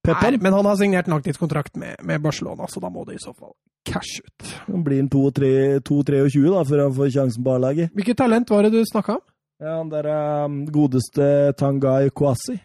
Nei, 0.08 0.38
men 0.42 0.54
han 0.56 0.68
har 0.68 0.76
signert 0.80 1.08
langtidskontrakt 1.10 1.76
med, 1.80 1.96
med, 2.02 2.22
Barcelona, 2.24 2.68
så 2.68 2.80
da 2.80 2.90
må 2.92 3.04
det 3.08 3.18
i 3.18 3.22
så 3.22 3.34
fall 3.34 3.52
cash 3.88 4.20
ut. 4.24 4.52
Han 4.66 4.84
blir 4.84 5.02
en 5.02 5.10
2-23 5.12 6.44
da, 6.52 6.62
før 6.68 6.84
han 6.84 6.96
får 6.96 7.12
sjansen 7.14 7.44
på 7.44 7.56
A-laget. 7.56 7.92
Hvilket 7.96 8.18
talent 8.20 8.50
var 8.52 8.66
det 8.66 8.72
du 8.76 8.82
snakka 8.88 9.18
om? 9.18 9.24
Ja, 9.58 9.78
Han 9.80 9.90
der 9.90 10.06
um, 10.44 10.58
godeste 10.70 11.52
Tangai 11.58 12.10
Kwasi. 12.14 12.58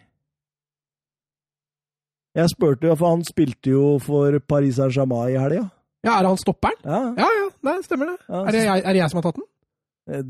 Jeg 2.34 2.50
spurte 2.50 2.90
jo, 2.90 2.94
for 2.98 3.14
han 3.14 3.24
spilte 3.26 3.70
jo 3.70 3.96
for 4.02 4.38
Paris 4.48 4.78
Saint-Germain 4.78 5.34
i 5.34 5.38
helga. 5.38 5.68
Ja, 6.04 6.18
er 6.18 6.28
han 6.28 6.38
stopperen? 6.38 6.80
Ja, 6.84 7.00
ja, 7.18 7.28
ja 7.38 7.50
nei, 7.64 7.76
stemmer 7.86 8.10
det. 8.12 8.16
Ja, 8.28 8.40
er, 8.42 8.52
det 8.52 8.64
jeg, 8.64 8.82
er 8.82 8.96
det 8.96 9.00
jeg 9.00 9.12
som 9.12 9.20
har 9.20 9.26
tatt 9.28 9.38
den? 9.40 9.50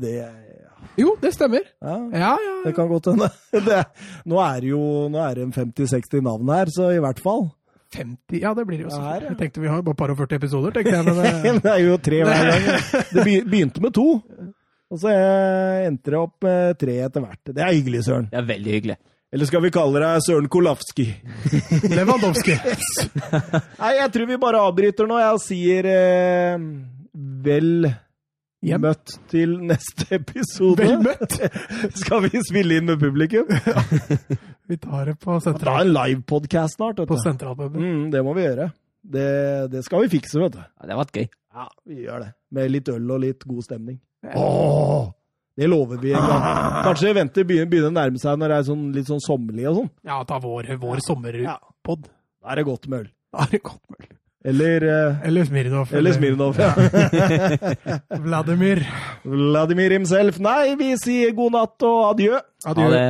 Det 0.01 0.13
ja. 0.15 0.74
Jo, 0.99 1.15
det 1.21 1.33
stemmer. 1.35 1.65
Ja, 1.83 1.97
ja, 2.13 2.31
ja. 2.39 2.55
Det 2.65 2.73
kan 2.77 2.89
godt 2.91 3.11
hende. 3.11 3.29
Nå 4.29 4.41
er 4.41 4.63
det 4.63 4.71
jo 4.71 4.81
nå 5.11 5.21
er 5.21 5.39
det 5.41 5.47
50-60 5.55 6.23
navn 6.25 6.51
her, 6.53 6.71
så 6.73 6.89
i 6.95 7.01
hvert 7.03 7.21
fall. 7.23 7.49
50? 7.95 8.41
Ja, 8.41 8.53
det 8.57 8.65
blir 8.67 8.81
det 8.81 8.87
jo. 8.87 8.99
Her, 8.99 9.23
ja. 9.23 9.31
Jeg 9.31 9.39
tenkte 9.39 9.63
vi 9.63 9.71
har 9.71 9.81
bare 9.85 9.97
par 9.97 10.13
og 10.13 10.19
40 10.19 10.39
episoder, 10.39 10.75
tenkte 10.75 10.95
jeg. 10.95 11.07
Men 11.07 11.19
det... 11.23 11.63
det 11.63 11.73
er 11.73 11.81
jo 11.83 11.97
tre 12.09 12.21
hver 12.27 12.51
gang. 12.51 12.69
Det 13.11 13.25
begynte 13.25 13.83
med 13.83 13.95
to, 13.95 14.07
og 14.91 15.01
så 15.01 15.11
endte 15.85 16.13
det 16.13 16.21
opp 16.21 16.45
med 16.45 16.79
tre 16.81 16.97
etter 17.07 17.25
hvert. 17.25 17.43
Det 17.51 17.61
er 17.61 17.75
hyggelig, 17.75 18.05
Søren. 18.07 18.31
Det 18.31 18.41
er 18.41 18.49
veldig 18.53 18.79
hyggelig. 18.79 18.97
Eller 19.35 19.49
skal 19.49 19.63
vi 19.65 19.71
kalle 19.73 19.99
deg 19.99 20.23
Søren 20.23 20.49
Kolafski? 20.51 21.05
Lewandowski. 21.97 22.55
Nei, 22.55 23.93
jeg 23.97 24.11
tror 24.13 24.29
vi 24.29 24.37
bare 24.39 24.61
avbryter 24.63 25.09
nå. 25.09 25.17
Jeg 25.19 25.41
sier 25.43 25.89
eh, 25.91 26.67
vel 27.43 27.89
Hjem. 28.65 28.81
møtt 28.85 29.11
til 29.29 29.57
neste 29.67 30.07
episode. 30.17 30.85
Vel 30.85 31.01
møtt! 31.03 31.35
skal 32.01 32.23
vi 32.25 32.41
spille 32.45 32.79
inn 32.79 32.87
med 32.89 33.01
publikum? 33.01 33.49
vi 34.69 34.77
tar 34.81 35.11
det 35.11 35.17
på 35.21 35.35
Ta 35.43 35.75
er 35.75 35.85
en 35.85 35.93
livepodkast 35.93 36.79
snart. 36.79 37.01
vet 37.03 37.09
På 37.09 37.19
sentralpuben. 37.21 37.83
Mm, 37.83 38.07
det 38.13 38.23
må 38.25 38.33
vi 38.37 38.47
gjøre. 38.47 38.71
Det, 39.05 39.27
det 39.73 39.83
skal 39.85 40.05
vi 40.05 40.15
fikse, 40.15 40.39
vet 40.41 40.55
du. 40.55 40.63
Ja, 40.63 40.87
det 40.87 40.95
har 40.95 41.03
vært 41.03 41.19
gøy. 41.19 41.27
Ja, 41.55 41.67
vi 41.85 41.99
gjør 42.07 42.25
det. 42.25 42.31
Med 42.57 42.73
litt 42.73 42.89
øl 42.95 43.13
og 43.15 43.21
litt 43.23 43.45
god 43.45 43.67
stemning. 43.67 43.99
Åh, 44.33 45.05
det 45.55 45.69
lover 45.69 46.01
vi 46.01 46.15
en 46.17 46.25
gang. 46.25 46.47
Kanskje 46.87 47.13
venter 47.15 47.45
begynner, 47.47 47.69
å 47.91 47.93
nærme 47.95 48.19
seg 48.19 48.41
når 48.41 48.51
det 48.51 48.57
er 48.57 48.67
sånn, 48.71 48.85
litt 48.95 49.11
sånn 49.11 49.23
sommerlig 49.23 49.69
og 49.69 49.81
sånn. 49.83 49.91
Ja, 50.09 50.19
ta 50.27 50.41
vår, 50.43 50.73
vår 50.81 51.05
sommerpod. 51.05 52.09
Da 52.41 52.51
er 52.51 52.59
det 52.61 52.65
godt 52.67 52.89
med 52.89 53.05
øl. 53.05 53.11
Da 53.35 53.45
er 53.45 53.53
det 53.53 53.61
godt 53.69 53.83
mulig. 53.93 54.14
Eller, 54.45 54.83
eh, 54.85 55.15
Eller 55.27 55.45
Smirnov. 55.47 55.89
eller 55.93 56.13
Smirnov. 56.13 56.59
Ja. 56.59 56.73
Vladimir. 58.27 58.83
Vladimir 59.23 59.91
himself. 59.97 60.37
Nei, 60.39 60.75
vi 60.77 60.91
sier 61.01 61.33
god 61.37 61.55
natt 61.57 61.85
og 61.87 62.03
adjø. 62.11 62.39
Adjø. 62.69 62.85
Ha 62.85 62.91
det. 62.93 63.07